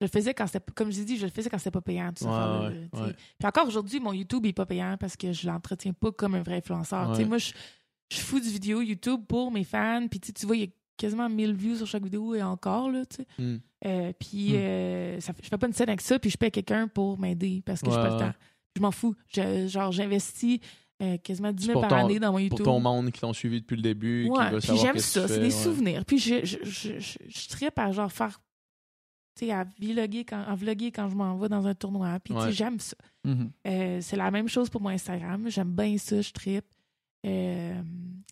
Je 0.00 0.06
le 0.06 0.10
faisais 0.10 0.32
quand 0.34 0.46
c'était, 0.46 0.64
comme 0.74 0.90
j'ai 0.90 1.04
dit, 1.04 1.18
je 1.18 1.26
le 1.26 1.30
faisais 1.30 1.50
quand 1.50 1.58
c'était 1.58 1.70
pas 1.70 1.80
payant, 1.82 2.08
tout 2.12 2.24
ça. 2.24 2.30
Ouais, 2.30 2.36
affaire-là, 2.36 2.68
ouais, 2.68 2.74
là, 2.74 2.80
tu 2.92 2.98
sais. 2.98 3.04
ouais. 3.04 3.12
Puis 3.38 3.48
encore 3.48 3.66
aujourd'hui, 3.68 4.00
mon 4.00 4.12
YouTube 4.14 4.46
est 4.46 4.52
pas 4.54 4.64
payant 4.66 4.96
parce 4.98 5.16
que 5.16 5.32
je 5.32 5.46
l'entretiens 5.46 5.92
pas 5.92 6.10
comme 6.12 6.34
un 6.34 6.42
vrai 6.42 6.56
influenceur. 6.56 7.10
Ouais. 7.10 7.24
Moi, 7.26 7.38
je, 7.38 7.52
je 8.10 8.18
fous 8.20 8.40
du 8.40 8.48
vidéo 8.48 8.80
YouTube 8.80 9.20
pour 9.28 9.50
mes 9.52 9.64
fans. 9.64 10.06
Puis 10.10 10.20
tu 10.20 10.46
vois, 10.46 10.56
il 10.56 10.60
y 10.62 10.64
a 10.64 10.68
quasiment 10.96 11.28
1000 11.28 11.54
views 11.54 11.76
sur 11.76 11.86
chaque 11.86 12.02
vidéo 12.04 12.34
et 12.34 12.42
encore, 12.42 12.90
là. 12.90 13.02
Mm. 13.38 13.56
Euh, 13.86 14.12
puis 14.18 14.52
Hmm. 14.52 14.56
euh, 14.56 15.20
ça 15.20 15.32
je 15.42 15.48
fais 15.48 15.56
pas 15.58 15.66
une 15.66 15.72
scène 15.72 15.88
avec 15.88 16.00
ça, 16.02 16.18
puis 16.18 16.28
je 16.30 16.36
paie 16.36 16.50
quelqu'un 16.50 16.88
pour 16.88 17.18
m'aider 17.18 17.62
parce 17.64 17.80
que 17.80 17.90
j'ai 17.90 17.96
Ouais, 17.96 18.02
pas 18.02 18.14
le 18.14 18.18
temps. 18.20 18.32
Je 18.76 18.82
m'en 18.82 18.90
fous. 18.90 19.14
Je- 19.34 19.66
genre, 19.68 19.90
j'investis 19.92 20.60
euh, 21.02 21.16
quasiment 21.18 21.50
10 21.52 21.64
000 21.66 21.72
pour 21.80 21.88
par 21.88 21.98
ton- 21.98 22.06
année 22.06 22.18
dans 22.18 22.32
mon 22.32 22.38
YouTube. 22.38 22.58
Pour 22.58 22.66
ton 22.66 22.80
monde 22.80 23.10
qui 23.10 23.20
t'ont 23.20 23.32
suivi 23.32 23.60
depuis 23.62 23.76
le 23.76 23.82
début, 23.82 24.24
qui 24.24 24.30
Ouais, 24.38 24.50
veut 24.50 24.58
puis 24.58 24.66
savoir 24.66 24.84
j'aime 24.86 24.98
ça, 24.98 25.26
c'est 25.28 25.38
des 25.38 25.44
ouais. 25.44 25.50
souvenirs. 25.50 26.04
Puis 26.04 26.18
je, 26.18 26.44
je, 26.44 26.58
je, 26.62 26.98
je, 26.98 27.18
je 27.26 27.68
à 27.76 27.92
genre 27.92 28.12
faire, 28.12 28.38
à 29.50 29.64
vloguer 29.80 30.24
quand, 30.24 30.42
à 30.42 30.54
quand 30.90 31.08
je 31.08 31.14
m'en 31.16 31.36
vais 31.36 31.48
dans 31.48 31.66
un 31.66 31.74
tournoi. 31.74 32.18
Puis 32.20 32.34
Ouais. 32.34 32.52
j'aime 32.52 32.78
ça. 32.78 32.96
Mhm. 33.24 33.50
Euh, 33.66 33.98
c'est 34.00 34.16
la 34.16 34.30
même 34.30 34.48
chose 34.48 34.68
pour 34.70 34.80
mon 34.80 34.90
Instagram. 34.90 35.44
J'aime 35.48 35.72
bien 35.72 35.96
ça, 35.98 36.20
je 36.20 36.32
trippe. 36.32 36.66
Euh, 37.26 37.80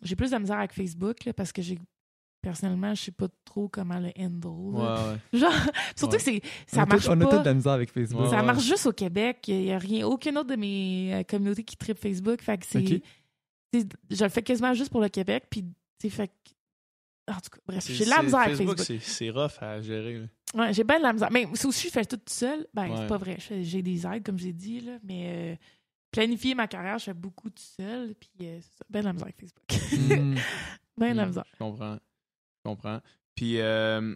j'ai 0.02 0.16
plus 0.16 0.30
de 0.30 0.32
misère 0.40 0.58
avec 0.58 0.72
Facebook 0.72 1.24
là, 1.24 1.32
parce 1.32 1.52
que 1.52 1.60
j'ai 1.62 1.78
personnellement, 2.40 2.94
je 2.94 3.02
sais 3.04 3.10
pas 3.10 3.26
trop 3.44 3.68
comment 3.68 3.98
le 3.98 4.10
handle. 4.18 4.46
Ouais, 4.76 4.82
là. 4.84 5.12
ouais. 5.32 5.38
Genre, 5.38 5.52
surtout 5.96 6.12
Ouais. 6.12 6.18
que 6.18 6.22
c'est, 6.24 6.40
ça 6.66 6.82
a 6.82 6.86
marche 6.86 7.04
tout- 7.04 7.10
on 7.10 7.20
a 7.20 7.24
pas. 7.24 7.30
toute 7.30 7.40
de 7.40 7.44
la 7.48 7.54
misère 7.54 7.72
avec 7.72 7.90
Facebook. 7.90 8.28
Ça 8.30 8.42
marche 8.42 8.64
juste 8.64 8.86
au 8.86 8.92
Québec. 8.92 9.38
Il 9.48 9.60
n'y 9.62 9.72
a 9.72 9.78
rien, 9.78 10.06
aucune 10.06 10.38
autre 10.38 10.48
de 10.48 10.56
mes 10.56 11.14
euh, 11.14 11.22
communautés 11.24 11.64
qui 11.64 11.76
tripe 11.76 11.98
Facebook. 11.98 12.40
Fait 12.42 12.56
que 12.58 12.64
c'est. 12.66 13.02
Je 13.74 14.22
le 14.24 14.28
fais 14.30 14.42
quasiment 14.42 14.72
juste 14.72 14.90
pour 14.90 15.00
le 15.00 15.08
Québec. 15.08 15.44
Puis, 15.50 15.64
fait 16.10 16.30
En 17.28 17.34
tout 17.40 17.50
cas, 17.50 17.58
bref, 17.66 17.86
j'ai 17.86 18.04
de 18.04 18.10
la 18.10 18.22
misère 18.22 18.38
avec 18.40 18.56
Facebook, 18.56 18.78
Facebook. 18.78 19.00
c'est- 19.02 19.30
rough 19.30 19.52
à 19.60 19.80
gérer. 19.80 20.28
Ouais, 20.54 20.72
j'ai 20.72 20.84
bien 20.84 20.98
de 20.98 21.02
la 21.02 21.12
misère. 21.12 21.28
Mais 21.30 21.46
c'est 21.54 21.66
aussi, 21.66 21.88
je 21.88 21.92
fais 21.92 22.04
tout 22.04 22.18
seul. 22.26 22.66
Ben, 22.72 22.88
Ouais. 22.88 22.96
c'est 22.98 23.06
pas 23.06 23.18
vrai. 23.18 23.36
J'ai 23.38 23.82
des 23.82 24.06
aides, 24.06 24.24
comme 24.24 24.38
j'ai 24.38 24.52
dit, 24.52 24.80
là. 24.80 24.98
Mais 25.02 25.24
euh, 25.26 25.56
planifier 26.10 26.54
ma 26.54 26.66
carrière, 26.66 26.98
je 26.98 27.04
fais 27.04 27.14
beaucoup 27.14 27.50
tout 27.50 27.62
seul. 27.62 28.14
Puis, 28.14 28.30
euh, 28.48 28.58
c'est 28.62 28.78
ça. 28.78 28.84
Ben 28.88 29.00
de 29.00 29.04
la 29.06 29.12
misère 29.12 29.26
avec 29.26 29.38
Facebook. 29.38 29.64
Hmm. 29.92 30.34
ben 30.96 31.12
de 31.12 31.16
la 31.16 31.24
Mm, 31.24 31.28
misère. 31.28 31.44
Je 31.52 31.58
comprends. 31.58 31.94
Je 31.94 32.62
comprends. 32.70 33.00
Puis 33.34 33.60
euh, 33.60 34.14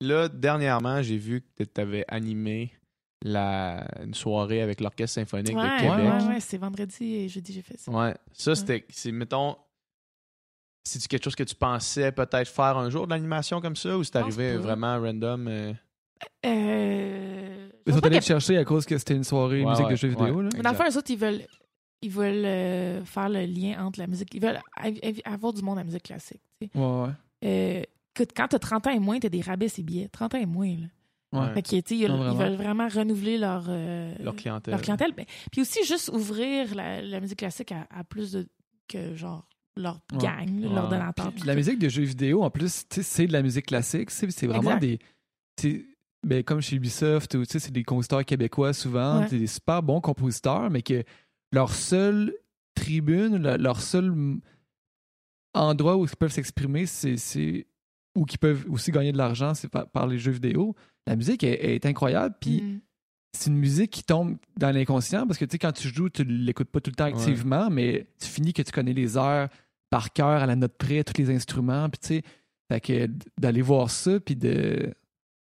là, 0.00 0.28
dernièrement, 0.28 1.02
j'ai 1.02 1.16
vu 1.18 1.42
que 1.56 1.64
tu 1.64 1.80
avais 1.80 2.04
animé 2.08 2.72
la, 3.22 3.86
une 4.04 4.12
soirée 4.14 4.60
avec 4.60 4.80
l'Orchestre 4.80 5.14
symphonique 5.14 5.56
Ouais, 5.56 5.62
de 5.62 5.68
ouais, 5.68 5.78
Québec. 5.96 6.20
ouais, 6.20 6.26
ouais, 6.34 6.40
c'est 6.40 6.58
vendredi 6.58 7.14
et 7.14 7.28
jeudi, 7.28 7.52
j'ai 7.54 7.62
fait 7.62 7.78
ça. 7.78 7.90
Ouais. 7.90 8.14
Ça, 8.32 8.54
c'était. 8.54 8.84
C'est, 8.90 9.12
mettons. 9.12 9.56
C'est-tu 10.86 11.08
quelque 11.08 11.24
chose 11.24 11.34
que 11.34 11.42
tu 11.44 11.54
pensais 11.54 12.12
peut-être 12.12 12.48
faire 12.48 12.76
un 12.76 12.90
jour 12.90 13.06
de 13.06 13.12
l'animation 13.14 13.60
comme 13.60 13.74
ça 13.76 13.96
ou 13.96 14.04
c'est 14.04 14.16
arrivé 14.16 14.56
vraiment 14.56 15.00
random? 15.00 15.48
euh? 15.48 15.72
Euh, 16.46 17.68
Ils 17.86 17.92
sont 17.94 18.04
allés 18.04 18.16
que- 18.16 18.20
te 18.22 18.26
chercher 18.26 18.58
à 18.58 18.64
cause 18.64 18.84
que 18.86 18.96
c'était 18.98 19.14
une 19.16 19.24
soirée 19.24 19.62
Ouais, 19.64 19.70
musique 19.70 19.86
de 19.86 19.90
ouais, 19.90 19.96
jeux 19.96 20.08
vidéo. 20.08 20.26
ouais. 20.36 20.42
Là. 20.44 20.48
Mais 20.54 20.62
dans 20.62 20.70
le 20.70 20.76
fond, 20.76 20.84
eux 20.90 20.96
autres, 20.98 21.10
ils 21.10 21.18
veulent, 21.18 21.42
ils 22.02 22.10
veulent 22.10 22.44
euh, 22.44 23.04
faire 23.04 23.28
le 23.28 23.44
lien 23.46 23.84
entre 23.84 23.98
la 23.98 24.06
musique. 24.06 24.28
Ils 24.34 24.40
veulent 24.42 24.60
av- 24.76 24.98
av- 25.02 25.20
avoir 25.24 25.52
du 25.52 25.62
monde 25.62 25.78
à 25.78 25.80
la 25.80 25.84
musique 25.84 26.02
classique. 26.04 26.40
tu 26.60 26.68
sais. 26.68 26.78
Ouais, 26.78 27.02
ouais. 27.02 27.08
Euh, 27.44 27.82
écoute, 28.14 28.30
quand 28.36 28.48
tu 28.48 28.56
as 28.56 28.58
30 28.58 28.86
ans 28.86 28.90
et 28.90 28.98
moins, 28.98 29.18
tu 29.18 29.26
as 29.26 29.30
des 29.30 29.40
rabais 29.40 29.68
ces 29.68 29.82
billets. 29.82 30.08
30 30.08 30.34
ans 30.34 30.38
et 30.38 30.46
moins. 30.46 30.68
Là. 31.32 31.40
Ouais. 31.48 31.54
Fait 31.54 31.62
que, 31.62 31.94
ils, 31.94 32.08
Non, 32.08 32.30
ils 32.32 32.38
veulent 32.38 32.54
vraiment 32.56 32.88
renouveler 32.88 33.38
leur, 33.38 33.64
euh, 33.68 34.14
Leur 34.22 34.36
clientèle. 34.36 34.72
leur 34.72 34.82
clientèle. 34.82 35.12
Ben, 35.16 35.24
Puis 35.50 35.62
aussi, 35.62 35.84
juste 35.84 36.08
ouvrir 36.12 36.74
la, 36.74 37.02
la 37.02 37.20
musique 37.20 37.38
classique 37.38 37.72
à, 37.72 37.86
à 37.90 38.04
plus 38.04 38.32
de 38.32 38.46
que 38.86 39.14
genre 39.16 39.44
leur 39.76 40.00
Ouais. 40.12 40.18
gang, 40.18 40.60
là, 40.60 40.68
leur 40.74 40.84
Ouais. 40.84 40.90
donateur. 40.90 41.32
Puis 41.32 41.44
la 41.44 41.54
musique 41.54 41.78
de 41.78 41.88
jeux 41.88 42.02
vidéo, 42.04 42.42
en 42.42 42.50
plus, 42.50 42.84
tu 42.88 42.96
sais, 42.96 43.02
c'est 43.02 43.26
de 43.26 43.32
la 43.32 43.42
musique 43.42 43.66
classique. 43.66 44.10
C'est 44.10 44.46
vraiment 44.46 44.76
Exact. 44.76 44.80
des. 44.80 44.98
c'est- 45.60 45.84
Ben, 46.26 46.42
comme 46.42 46.62
chez 46.62 46.76
Ubisoft, 46.76 47.34
ou, 47.34 47.44
tu 47.44 47.52
sais, 47.52 47.58
c'est 47.58 47.70
des 47.70 47.84
compositeurs 47.84 48.24
québécois 48.24 48.72
souvent, 48.72 49.20
Ouais. 49.20 49.26
c'est 49.28 49.38
des 49.38 49.46
super 49.46 49.82
bons 49.82 50.00
compositeurs, 50.00 50.70
mais 50.70 50.80
que 50.80 51.04
leur 51.52 51.70
seule 51.74 52.32
tribune, 52.74 53.36
le- 53.36 53.56
leur 53.58 53.80
seul 53.82 54.10
endroit 55.54 55.96
où 55.96 56.04
ils 56.04 56.16
peuvent 56.16 56.32
s'exprimer, 56.32 56.86
c'est- 56.86 57.16
c'est. 57.16 57.66
ou 58.16 58.24
qu'ils 58.26 58.38
peuvent 58.38 58.64
aussi 58.70 58.92
gagner 58.92 59.10
de 59.10 59.18
l'argent, 59.18 59.54
c'est 59.54 59.66
par, 59.68 59.88
par 59.90 60.06
les 60.06 60.18
jeux 60.20 60.30
vidéo. 60.30 60.76
La 61.06 61.16
musique 61.16 61.42
est, 61.42 61.74
est 61.74 61.84
incroyable, 61.84 62.36
puis 62.40 62.62
Mm. 62.62 62.80
c'est 63.36 63.50
une 63.50 63.56
musique 63.58 63.90
qui 63.90 64.04
tombe 64.04 64.36
dans 64.56 64.70
l'inconscient 64.70 65.26
parce 65.26 65.36
que 65.36 65.44
tu 65.44 65.50
sais, 65.52 65.58
quand 65.58 65.72
tu 65.72 65.88
joues, 65.88 66.08
tu 66.10 66.22
l'écoutes 66.22 66.70
pas 66.70 66.80
tout 66.80 66.90
le 66.90 66.94
temps 66.94 67.06
activement, 67.06 67.70
mais 67.70 68.06
tu 68.20 68.28
finis 68.28 68.52
que 68.52 68.62
tu 68.62 68.70
connais 68.70 68.92
les 68.92 69.16
heures 69.16 69.48
par 69.94 70.12
cœur, 70.12 70.42
à 70.42 70.46
la 70.46 70.56
note 70.56 70.76
près, 70.76 71.04
tous 71.04 71.16
les 71.18 71.30
instruments. 71.30 71.88
Puis 71.88 71.98
tu 72.00 72.06
sais, 72.08 72.22
fait 72.70 72.80
que 72.80 73.10
d'aller 73.38 73.62
voir 73.62 73.90
ça, 73.90 74.18
puis 74.18 74.34
de, 74.34 74.92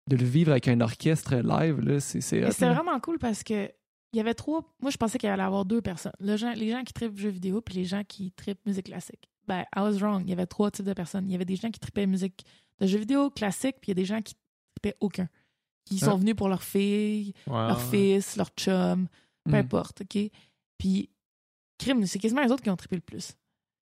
de 0.10 0.16
le 0.16 0.24
vivre 0.26 0.52
avec 0.52 0.68
un 0.70 0.80
orchestre 0.80 1.36
live, 1.36 1.80
là, 1.82 2.00
c'est. 2.00 2.22
c'était 2.22 2.70
vraiment 2.74 2.98
cool 3.02 3.20
parce 3.20 3.44
que 3.44 3.70
il 4.14 4.18
y 4.18 4.20
avait 4.22 4.34
trois. 4.34 4.64
Moi, 4.82 4.92
je 4.92 4.98
pensais 4.98 5.18
qu'il 5.18 5.30
allait 5.30 5.44
y 5.44 5.46
avoir 5.46 5.66
deux 5.66 5.82
personnes. 5.82 6.14
Le 6.20 6.38
gens- 6.38 6.54
les 6.54 6.72
gens 6.72 6.84
qui 6.84 6.94
trippent 6.94 7.18
jeux 7.18 7.30
vidéo 7.30 7.62
puis 7.62 7.76
les 7.76 7.86
gens 7.86 8.04
qui 8.04 8.32
trippent 8.32 8.66
musique 8.66 8.86
classique. 8.86 9.30
Ben, 9.48 9.66
I 9.76 9.80
was 9.82 9.98
wrong. 10.00 10.22
Il 10.26 10.30
y 10.30 10.34
avait 10.34 10.48
trois 10.48 10.72
types 10.72 10.86
de 10.86 10.94
personnes. 10.94 11.28
Il 11.28 11.32
y 11.32 11.36
avait 11.36 11.46
des 11.46 11.56
gens 11.58 11.70
qui 11.70 11.80
trippaient 11.80 12.08
musique 12.08 12.44
de 12.80 12.88
jeux 12.88 13.00
vidéo 13.00 13.30
classique, 13.30 13.76
puis 13.82 13.90
il 13.90 13.90
y 13.90 13.98
a 14.00 14.02
des 14.02 14.06
gens 14.06 14.22
qui 14.22 14.36
trippaient 14.76 14.98
aucun. 15.02 15.28
Qui 15.86 16.00
sont 16.00 16.12
Ah. 16.14 16.16
venus 16.16 16.36
pour 16.36 16.48
leur 16.50 16.64
fille, 16.64 17.34
leur 17.48 17.82
fils, 17.82 18.36
leur 18.38 18.50
chum, 18.58 19.08
peu 19.44 19.52
Mm. 19.52 19.56
importe, 19.56 20.02
OK? 20.02 20.18
Puis, 20.78 21.10
crime, 21.78 22.06
c'est 22.06 22.20
quasiment 22.20 22.42
les 22.44 22.52
autres 22.52 22.64
qui 22.64 22.70
ont 22.70 22.76
trippé 22.78 22.96
le 22.96 23.02
plus. 23.02 23.34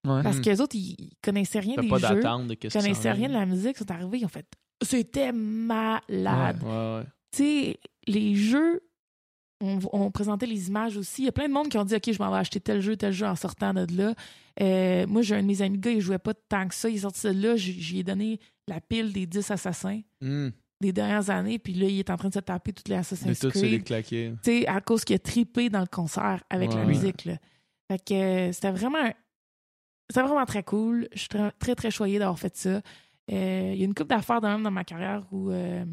Ouais. 0.07 0.23
Parce 0.23 0.37
Mm. 0.37 0.41
que 0.41 0.49
les 0.49 0.61
autres, 0.61 0.75
ils, 0.75 0.95
ils 0.97 1.11
connaissaient 1.21 1.59
rien 1.59 1.75
des 1.81 1.87
pas 1.87 1.97
jeux. 1.97 2.15
d'attente 2.15 2.47
de 2.47 2.53
Ils 2.53 2.57
qu'est-ce 2.57 2.77
qui 2.77 2.83
connaissaient 2.83 3.09
s'en 3.09 3.15
rien 3.15 3.27
de 3.27 3.31
vient. 3.33 3.39
la 3.41 3.45
musique. 3.45 3.75
Ils 3.75 3.79
sont 3.79 3.91
arrivés, 3.91 4.17
ils 4.19 4.25
ont 4.25 4.29
fait 4.29 4.45
«C'était 4.83 5.31
malade! 5.33 6.61
Ouais, 6.63 6.69
ouais. 6.69 7.03
tu 7.31 7.37
sais, 7.43 7.79
les 8.07 8.35
jeux, 8.35 8.81
on, 9.61 9.79
on 9.91 10.11
présentait 10.11 10.45
les 10.45 10.67
images 10.67 10.97
aussi. 10.97 11.23
Il 11.23 11.25
y 11.25 11.29
a 11.29 11.31
plein 11.31 11.47
de 11.47 11.53
monde 11.53 11.69
qui 11.69 11.77
ont 11.77 11.83
dit 11.85 11.95
OK, 11.95 12.11
je 12.11 12.19
m'en 12.19 12.31
vais 12.31 12.37
acheter 12.37 12.59
tel 12.59 12.79
jeu, 12.81 12.95
tel 12.95 13.11
jeu 13.11 13.25
en 13.25 13.35
sortant 13.35 13.73
de 13.73 13.85
là. 13.97 14.13
Euh, 14.61 15.05
moi, 15.07 15.21
j'ai 15.23 15.35
un 15.35 15.41
de 15.41 15.47
mes 15.47 15.61
amis 15.61 15.77
gars, 15.79 15.91
il 15.91 15.99
jouait 16.01 16.19
pas 16.19 16.33
tant 16.33 16.67
que 16.67 16.75
ça. 16.75 16.89
Il 16.89 16.95
est 16.95 16.99
sorti 16.99 17.27
de 17.27 17.31
là, 17.41 17.55
j- 17.55 17.79
j'y 17.79 17.99
ai 17.99 18.03
donné 18.03 18.39
la 18.67 18.79
pile 18.81 19.11
des 19.13 19.25
10 19.25 19.49
assassins 19.51 20.01
Hmm. 20.21 20.49
des 20.81 20.91
dernières 20.93 21.29
années, 21.31 21.57
puis 21.59 21.73
là, 21.73 21.87
il 21.87 21.97
est 21.99 22.09
en 22.11 22.17
train 22.17 22.29
de 22.29 22.33
se 22.35 22.39
taper 22.39 22.71
toutes 22.73 22.87
les 22.87 22.95
De 22.95 22.99
Assassin's 22.99 23.39
tout 23.39 23.49
se 23.49 23.59
les 23.59 23.69
Creed. 23.69 23.83
claquer. 23.83 24.33
Tu 24.43 24.51
sais, 24.61 24.67
à 24.67 24.79
cause 24.81 25.03
qu'il 25.03 25.15
a 25.15 25.19
tripé 25.19 25.69
dans 25.69 25.79
le 25.81 25.87
concert 25.87 26.43
avec 26.51 26.71
la 26.73 26.81
Ouais. 26.81 26.85
musique. 26.85 27.25
Là. 27.25 27.37
Fait 27.91 27.97
que 28.03 28.13
euh, 28.13 28.51
c'était 28.51 28.71
vraiment 28.71 28.99
un- 28.99 29.13
c'était 30.09 30.21
vraiment 30.21 30.45
très 30.45 30.63
cool. 30.63 31.07
Je 31.13 31.19
suis 31.19 31.27
très, 31.29 31.51
très, 31.51 31.75
très 31.75 31.91
choyée 31.91 32.19
d'avoir 32.19 32.39
fait 32.39 32.55
ça. 32.55 32.81
Euh, 33.31 33.71
Il 33.73 33.79
y 33.79 33.81
a 33.81 33.85
une 33.85 33.93
couple 33.93 34.09
d'affaires 34.09 34.41
même 34.41 34.63
dans 34.63 34.71
ma 34.71 34.83
carrière 34.83 35.23
où 35.31 35.51
euh, 35.51 35.83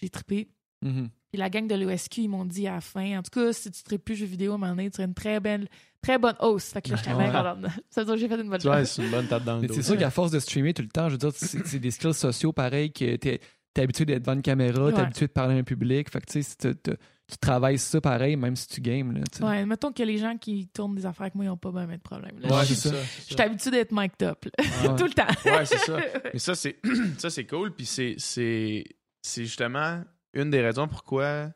j'ai 0.00 0.08
trippé. 0.08 0.48
Mhm. 0.82 1.08
Puis 1.30 1.38
la 1.38 1.50
gang 1.50 1.66
de 1.66 1.74
l'OSQ, 1.74 2.22
ils 2.22 2.28
m'ont 2.28 2.44
dit 2.44 2.66
à 2.68 2.74
la 2.74 2.80
fin, 2.80 3.18
en 3.18 3.22
tout 3.22 3.30
cas, 3.30 3.52
si 3.52 3.70
tu 3.70 3.82
ne 3.92 3.96
plus 3.98 4.14
jeux 4.14 4.26
vidéo 4.26 4.52
à 4.52 4.54
un 4.54 4.58
moment 4.58 4.72
donné, 4.72 4.90
tu 4.90 4.96
serais 4.96 5.06
une 5.08 5.14
très 5.14 5.40
belle, 5.40 5.68
très 6.02 6.18
bonne 6.18 6.36
host. 6.40 6.72
Fait 6.72 6.82
que 6.82 6.90
là, 6.90 6.96
j'étais 6.96 7.10
bien 7.14 7.18
Ouais. 7.18 7.32
contente. 7.32 7.72
Ça 7.90 8.02
veut 8.02 8.06
dire 8.06 8.14
que 8.14 8.20
j'ai 8.20 8.28
fait 8.28 8.40
une 8.42 8.50
bonne 8.50 8.60
chose. 8.60 8.88
c'est 8.88 9.02
une 9.04 9.10
bonne 9.10 9.26
tape 9.26 9.44
dans 9.44 9.56
le 9.56 9.60
Mais 9.62 9.66
dos. 9.68 9.74
c'est 9.74 9.82
sûr 9.82 9.96
qu'à 9.96 10.10
force 10.10 10.30
de 10.30 10.38
streamer 10.38 10.74
tout 10.74 10.82
le 10.82 10.88
temps, 10.88 11.08
je 11.08 11.12
veux 11.14 11.18
dire, 11.18 11.30
c'est 11.34 11.66
c'est 11.66 11.78
des 11.80 11.90
skills 11.90 12.14
sociaux 12.14 12.52
pareils 12.52 12.92
que 12.92 13.16
t'es 13.16 13.40
es 13.76 13.80
habitué 13.82 14.04
d'être 14.06 14.22
devant 14.22 14.34
une 14.34 14.42
caméra, 14.42 14.90
t'es 14.90 14.96
Ouais. 14.96 15.02
habitué 15.02 15.26
de 15.26 15.32
parler 15.32 15.54
à 15.56 15.58
un 15.58 15.62
public. 15.64 16.10
Fait 16.10 16.20
que 16.20 16.26
tu 16.32 16.42
sais, 16.42 16.56
tu 17.28 17.36
travailles 17.38 17.78
ça 17.78 18.00
pareil, 18.00 18.36
même 18.36 18.54
si 18.54 18.68
tu 18.68 18.80
games. 18.80 19.12
Là. 19.12 19.46
Ouais, 19.48 19.66
mettons 19.66 19.92
que 19.92 20.02
les 20.02 20.18
gens 20.18 20.36
qui 20.38 20.68
tournent 20.68 20.94
des 20.94 21.06
affaires 21.06 21.22
avec 21.22 21.34
moi, 21.34 21.44
ils 21.44 21.48
n'ont 21.48 21.56
pas 21.56 21.70
bien 21.72 21.86
de 21.86 21.96
problème. 22.00 22.38
là. 22.38 22.56
Ouais, 22.58 22.64
c'est 22.64 22.74
ça. 22.76 22.94
je 23.28 23.34
suis 23.34 23.40
habituée 23.42 23.70
d'être 23.72 23.90
mic'd 23.92 24.22
up 24.22 24.44
là. 24.44 24.50
Ouais. 24.90 24.96
tout 24.98 25.04
le 25.04 25.10
temps. 25.12 25.50
Ouais, 25.50 25.64
c'est 25.66 25.78
ça. 25.78 25.98
Mais 26.32 26.38
ça, 26.38 26.54
c'est 26.54 26.76
ça, 27.18 27.30
c'est 27.30 27.46
cool. 27.46 27.72
Puis 27.74 27.84
c'est, 27.86 28.14
c'est, 28.18 28.84
c'est 29.22 29.44
justement 29.44 30.02
une 30.34 30.50
des 30.50 30.60
raisons 30.60 30.86
pourquoi 30.86 31.50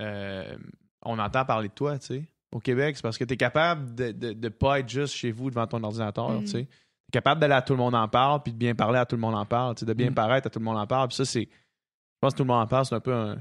euh, 0.00 0.56
on 1.02 1.18
entend 1.18 1.44
parler 1.44 1.68
de 1.68 1.74
toi, 1.74 1.98
tu 1.98 2.06
sais. 2.06 2.24
Au 2.52 2.60
Québec, 2.60 2.96
c'est 2.96 3.02
parce 3.02 3.18
que 3.18 3.24
tu 3.24 3.34
es 3.34 3.36
capable 3.36 3.94
de, 3.94 4.10
de, 4.12 4.32
de 4.32 4.48
pas 4.48 4.80
être 4.80 4.88
juste 4.88 5.14
chez 5.14 5.30
vous 5.32 5.50
devant 5.50 5.66
ton 5.66 5.82
ordinateur, 5.84 6.30
Mm. 6.32 6.40
tu 6.44 6.46
sais. 6.48 6.64
Tu 6.64 6.68
es 7.08 7.12
capable 7.12 7.40
d'aller 7.40 7.54
à 7.54 7.62
tout 7.62 7.72
le 7.74 7.78
monde 7.78 7.94
en 7.94 8.08
parle, 8.08 8.42
puis 8.42 8.52
de 8.52 8.58
bien 8.58 8.74
parler 8.74 8.98
à 8.98 9.06
tout 9.06 9.16
le 9.16 9.20
monde 9.20 9.34
en 9.34 9.44
parle, 9.46 9.74
tu 9.74 9.80
sais, 9.80 9.86
de 9.86 9.92
bien 9.92 10.10
Mm. 10.10 10.14
paraître 10.14 10.46
à 10.46 10.50
tout 10.50 10.58
le 10.58 10.64
monde 10.64 10.78
en 10.78 10.86
parle. 10.86 11.08
Puis 11.08 11.16
ça, 11.16 11.24
c'est. 11.24 11.42
Je 11.50 12.18
pense 12.20 12.32
que 12.32 12.38
tout 12.38 12.44
le 12.44 12.48
monde 12.48 12.62
en 12.62 12.66
parle, 12.66 12.84
c'est 12.86 12.94
un 12.94 13.00
peu 13.00 13.14
un, 13.14 13.36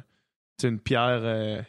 tu 0.58 0.62
sais, 0.64 0.70
une 0.70 0.80
pierre, 0.80 1.20
euh, 1.24 1.62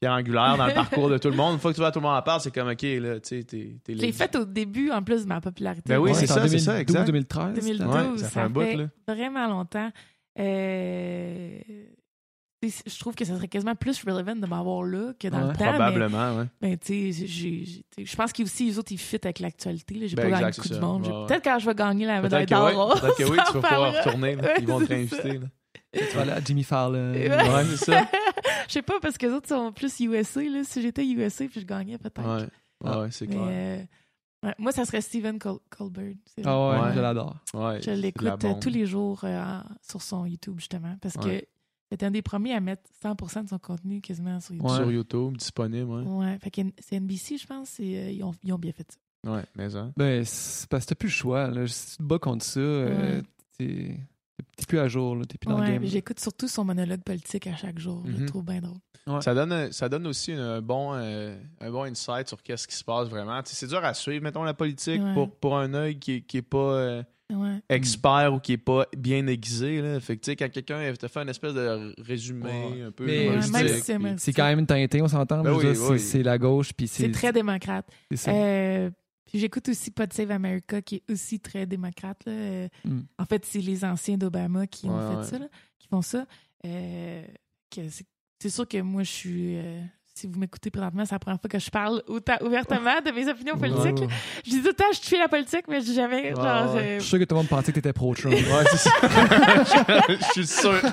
pierre 0.00 0.12
angulaire 0.12 0.56
dans 0.56 0.66
le 0.66 0.74
parcours 0.74 1.08
de 1.08 1.18
tout 1.18 1.30
le 1.30 1.36
monde. 1.36 1.54
Une 1.54 1.60
fois 1.60 1.70
que 1.70 1.76
tu 1.76 1.80
vois 1.80 1.92
tout 1.92 2.00
le 2.00 2.06
monde 2.06 2.16
en 2.16 2.22
parle, 2.22 2.40
c'est 2.40 2.52
comme, 2.52 2.68
OK, 2.68 2.82
là, 2.82 3.20
tu 3.20 3.28
sais, 3.28 3.44
t'es, 3.44 3.76
t'es 3.84 3.94
Je 3.94 3.98
l'ai 4.00 4.06
les- 4.06 4.12
fait 4.12 4.34
au 4.36 4.44
début, 4.44 4.90
en 4.90 5.02
plus 5.02 5.22
de 5.22 5.28
ma 5.28 5.40
popularité. 5.40 5.84
Ben 5.88 5.98
oui, 5.98 6.10
Ouais, 6.10 6.14
c'est 6.14 6.26
ça, 6.26 6.48
c'est 6.48 6.58
ça, 6.58 6.72
2012, 6.72 6.80
exact. 6.80 7.06
2013. 7.06 7.54
2012, 7.54 7.86
Ouais, 7.86 8.18
ça, 8.18 8.24
ça 8.24 8.28
fait 8.30 8.40
un 8.40 8.50
bout, 8.50 8.60
là. 8.60 8.86
vraiment 9.06 9.46
longtemps. 9.48 9.90
Euh, 10.40 11.58
c'est- 12.64 12.88
Je 12.88 12.98
trouve 13.00 13.14
que 13.14 13.24
ça 13.24 13.34
serait 13.36 13.48
quasiment 13.48 13.74
plus 13.74 14.02
relevant 14.04 14.34
de 14.36 14.46
m'avoir 14.46 14.82
là 14.84 15.12
que 15.18 15.28
dans 15.28 15.42
Ouais. 15.42 15.48
le 15.52 15.56
temps. 15.56 15.68
Probablement. 15.72 16.34
Mais, 16.60 16.68
mais 16.70 16.76
tu 16.78 17.12
sais, 17.12 17.26
je 18.04 18.16
pense 18.16 18.32
qu'aussi, 18.32 18.66
les 18.66 18.78
autres, 18.78 18.92
ils 18.92 18.98
fit 18.98 19.18
avec 19.22 19.40
l'actualité. 19.40 19.94
là. 19.94 20.06
J'ai 20.06 20.16
Ben, 20.16 20.22
pas 20.24 20.30
gagné 20.30 20.46
le 20.46 20.52
coup 20.52 20.62
c'est 20.62 20.68
du 20.70 20.74
ça. 20.74 20.80
monde. 20.80 21.06
Ouais, 21.06 21.12
ouais. 21.12 21.26
Peut-être 21.26 21.44
quand 21.44 21.58
je 21.58 21.66
vais 21.66 21.74
gagner 21.74 22.06
la 22.06 22.22
médaille 22.22 22.46
Peut-être 22.46 22.60
que, 22.60 22.64
ouais, 22.66 22.72
d'or. 22.72 23.00
peut-être 23.00 23.16
que 23.18 23.24
oui, 23.24 23.36
ça 23.36 23.44
tu 23.52 23.58
vas 23.58 23.68
pouvoir 23.68 23.92
retourner. 24.04 24.36
là. 24.36 24.54
Ils 24.60 24.66
vont 24.66 24.80
te 24.80 24.86
c'est 24.86 24.94
réinviter. 24.94 25.40
Là. 25.94 26.06
Tu 26.10 26.16
vas 26.16 26.22
aller 26.22 26.30
à 26.32 26.40
Jimmy 26.44 26.62
Fallon. 26.64 27.12
Ouais. 27.14 27.28
Ouais, 27.28 27.64
c'est 27.76 27.84
ça. 27.84 28.08
Je 28.68 28.72
sais 28.72 28.82
pas, 28.82 28.98
parce 29.00 29.18
que 29.18 29.26
les 29.26 29.32
autres 29.32 29.48
sont 29.48 29.72
plus 29.72 30.00
USA. 30.00 30.42
Là. 30.42 30.64
Si 30.64 30.80
j'étais 30.82 31.06
USA, 31.06 31.46
puis 31.46 31.60
je 31.60 31.66
gagnais 31.66 31.98
peut-être. 31.98 32.22
Ouais, 32.22 32.90
ouais, 32.90 32.96
ouais, 33.02 33.10
c'est 33.10 33.26
clair. 33.26 33.40
euh, 33.42 33.82
ouais, 34.44 34.54
moi, 34.58 34.72
ça 34.72 34.84
serait 34.84 35.00
Steven 35.00 35.38
Col- 35.38 35.58
Colbert. 35.70 36.14
Ah 36.44 36.70
ouais, 36.70 36.80
Ouais. 36.80 36.92
je 36.94 37.00
l'adore. 37.00 37.36
Ouais, 37.54 37.80
Je 37.82 37.90
l'écoute 37.90 38.44
euh, 38.44 38.54
tous 38.60 38.70
les 38.70 38.86
jours 38.86 39.20
euh, 39.24 39.60
sur 39.82 40.00
son 40.00 40.24
YouTube, 40.24 40.54
justement, 40.58 40.96
parce 41.02 41.16
Ouais. 41.16 41.40
que 41.40 41.46
c'est 41.90 42.02
un 42.04 42.10
des 42.10 42.22
premiers 42.22 42.54
à 42.54 42.60
mettre 42.60 42.82
100% 43.04 43.44
de 43.44 43.48
son 43.50 43.58
contenu 43.58 44.00
quasiment 44.00 44.40
sur 44.40 44.54
YouTube. 44.54 44.70
Ouais. 44.70 44.76
Sur 44.76 44.90
YouTube, 44.92 45.36
disponible, 45.36 45.90
ouais. 45.90 46.02
Ouais, 46.04 46.38
fait 46.42 46.50
que 46.50 46.60
c'est 46.78 46.96
NBC, 46.98 47.36
je 47.36 47.46
pense, 47.46 47.78
et, 47.80 47.98
euh, 47.98 48.10
ils, 48.10 48.24
ont, 48.24 48.32
ils 48.42 48.52
ont 48.54 48.58
bien 48.58 48.72
fait 48.72 48.86
ça. 48.90 49.30
Ouais, 49.30 49.44
mais 49.54 49.68
ça. 49.70 49.90
Ben, 49.96 50.24
c'est 50.24 50.68
parce 50.70 50.84
que 50.84 50.88
t'as 50.90 50.94
plus 50.94 51.08
le 51.08 51.12
choix. 51.12 51.48
Là. 51.48 51.66
Si 51.66 51.90
tu 51.92 51.96
te 51.98 52.02
bats 52.02 52.18
contre 52.18 52.44
ça, 52.44 52.60
Ouais. 52.60 53.22
t'es 53.58 53.96
t'es 54.56 54.64
plus 54.66 54.78
à 54.78 54.88
jour. 54.88 55.16
là. 55.16 55.24
T'es 55.24 55.38
plus 55.38 55.48
dans 55.48 55.58
Ouais, 55.60 55.66
le 55.68 55.72
game. 55.74 55.84
j'écoute 55.86 56.20
surtout 56.20 56.48
son 56.48 56.64
monologue 56.64 57.02
politique 57.02 57.46
à 57.46 57.56
chaque 57.56 57.78
jour. 57.78 58.02
Je 58.06 58.12
Mhm. 58.12 58.20
le 58.20 58.26
trouve 58.26 58.44
bien 58.44 58.60
drôle. 58.60 58.78
Ça 59.22 59.34
donne, 59.34 59.72
ça 59.72 59.88
donne 59.88 60.06
aussi 60.06 60.32
un 60.32 60.60
bon, 60.62 60.92
euh, 60.94 61.36
un 61.60 61.70
bon 61.70 61.82
insight 61.84 62.28
sur 62.28 62.40
qu'est-ce 62.42 62.68
qui 62.68 62.76
se 62.76 62.84
passe 62.84 63.08
vraiment. 63.08 63.40
C'est 63.44 63.66
dur 63.66 63.84
à 63.84 63.94
suivre, 63.94 64.22
mettons, 64.22 64.44
la 64.44 64.54
politique 64.54 65.02
Ouais. 65.02 65.12
pour, 65.14 65.34
pour 65.34 65.58
un 65.58 65.74
œil 65.74 65.98
qui, 65.98 66.12
est- 66.12 66.20
qui 66.20 66.36
est 66.36 66.42
pas 66.42 66.58
euh, 66.58 67.02
Ouais. 67.32 67.60
expert 67.68 68.32
ou 68.34 68.38
qui 68.38 68.52
est 68.52 68.58
pas 68.58 68.86
bien 68.96 69.26
aiguisé. 69.26 69.80
Là. 69.80 69.98
Fait 70.00 70.16
que, 70.16 70.22
tu 70.22 70.30
sais, 70.30 70.36
quand 70.36 70.48
quelqu'un 70.50 70.92
te 70.92 71.08
fait 71.08 71.20
une 71.20 71.30
espèce 71.30 71.54
de 71.54 71.94
résumé 72.00 72.44
Ouais. 72.44 72.82
un 72.82 72.90
peu 72.92 73.06
Mais 73.06 73.18
Ouais, 73.20 73.24
humoristique, 73.46 73.54
même 73.58 73.68
si 73.74 73.96
puis- 73.98 74.14
c'est 74.18 74.32
quand 74.34 74.44
même 74.44 74.66
teinté, 74.66 75.02
on 75.02 75.08
s'entend. 75.08 75.42
Ben 75.42 75.52
oui, 75.52 75.74
c'est- 75.74 75.80
oui. 75.90 75.98
C'est 75.98 76.22
la 76.22 76.38
gauche, 76.38 76.72
puis 76.72 76.86
c'est 76.86 77.10
très 77.10 77.32
démocrate. 77.32 77.86
c'est 78.10 78.16
ça. 78.16 78.30
Euh, 78.32 78.90
j'écoute 79.38 79.68
aussi 79.68 79.90
Pod 79.90 80.12
Save 80.12 80.30
America, 80.30 80.82
qui 80.82 80.96
est 80.96 81.10
aussi 81.10 81.40
très 81.40 81.66
démocrate. 81.66 82.24
là. 82.26 82.68
Mm. 82.84 83.00
En 83.18 83.24
fait, 83.24 83.44
c'est 83.44 83.60
les 83.60 83.84
anciens 83.84 84.16
d'Obama 84.16 84.66
qui 84.66 84.88
ont 84.88 85.10
fait 85.10 85.16
ouais. 85.16 85.24
ça, 85.24 85.38
là, 85.38 85.48
qui 85.78 85.88
font 85.88 86.02
ça. 86.02 86.26
Euh, 86.64 87.24
c'est 88.38 88.50
sûr 88.50 88.66
que 88.68 88.80
moi, 88.80 89.02
je 89.02 89.10
suis. 89.10 89.56
euh, 89.56 89.82
si 90.22 90.26
vous 90.28 90.38
m'écoutez 90.38 90.70
présentement, 90.70 91.04
c'est 91.04 91.14
la 91.14 91.18
première 91.18 91.40
fois 91.40 91.50
que 91.50 91.58
je 91.58 91.68
parle 91.70 92.02
autant 92.06 92.34
ouvertement 92.42 93.00
de 93.04 93.10
mes 93.10 93.28
opinions 93.28 93.56
politiques. 93.56 94.08
Je 94.44 94.50
dis 94.50 94.60
tout 94.62 94.68
le 94.68 94.72
temps, 94.74 94.84
je 94.92 94.98
suis 95.00 95.18
la 95.18 95.26
politique, 95.28 95.64
mais 95.68 95.80
je 95.80 95.86
dis 95.86 95.94
jamais, 95.94 96.32
Ouais, 96.32 96.34
genre. 96.36 96.74
ouais. 96.74 96.80
euh, 96.80 96.94
Je 96.98 97.00
suis 97.00 97.08
sûr 97.10 97.18
que 97.18 97.24
tout 97.24 97.34
le 97.34 97.38
monde 97.40 97.48
pensait 97.48 97.72
que 97.72 97.76
t'étais 97.76 97.92
pro-Trump. 97.92 98.34
Ouais, 98.34 98.64
c'est 98.70 98.76
ça. 98.76 98.90
Je 100.08 100.24
suis 100.32 100.46
sûr. 100.46 100.80
tu 100.80 100.90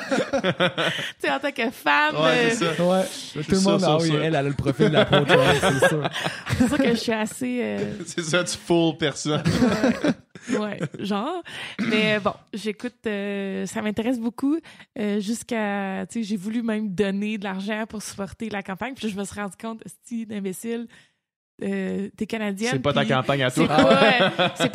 sais, 1.20 1.32
en 1.32 1.40
tant 1.40 1.52
que 1.52 1.70
femme, 1.70 2.16
Ouais, 2.16 2.22
euh, 2.38 2.50
c'est 2.50 2.76
ça. 2.76 2.84
Ouais, 2.84 3.04
tout 3.44 3.52
le 3.56 3.60
monde, 3.62 3.80
sûr, 3.80 3.90
ah 3.90 3.98
oui, 4.02 4.12
elle, 4.16 4.24
elle 4.24 4.36
a 4.36 4.42
le 4.44 4.54
profil 4.54 4.88
de 4.90 4.94
la 4.94 5.06
pro-Trump, 5.06 5.42
c'est 5.62 5.88
sûr. 5.88 6.10
c'est 6.58 6.68
sûr 6.68 6.78
que 6.78 6.90
je 6.90 6.96
suis 6.96 7.12
assez. 7.12 7.60
euh, 7.64 7.94
C'est 8.06 8.22
ça, 8.24 8.44
tu 8.44 8.58
foules 8.58 8.98
personne. 8.98 9.44
Ouais, 10.60 10.80
genre. 11.00 11.42
Mais 11.90 12.20
bon, 12.20 12.34
j'écoute, 12.54 12.96
euh, 13.08 13.66
ça 13.66 13.82
m'intéresse 13.82 14.20
beaucoup. 14.20 14.58
euh, 14.98 15.20
Jusqu'à, 15.20 16.06
tu 16.08 16.20
sais, 16.20 16.24
j'ai 16.24 16.38
voulu 16.38 16.62
même 16.62 16.90
donner 16.94 17.38
de 17.38 17.44
l'argent 17.44 17.86
pour 17.88 18.02
supporter 18.02 18.50
la 18.50 18.64
campagne. 18.64 18.94
Puis 18.96 19.10
je 19.10 19.18
me 19.18 19.24
suis 19.24 19.40
rendu 19.40 19.56
compte, 19.60 19.84
si 20.06 20.26
d'imbécile, 20.26 20.88
euh, 21.64 22.10
t'es 22.16 22.26
canadienne. 22.26 22.72
C'est 22.74 22.80
pas 22.80 22.94
ta 22.94 23.06
campagne 23.06 23.44
à 23.44 23.52
toi. 23.52 23.68
pas, 23.68 24.04
euh, 24.04 24.30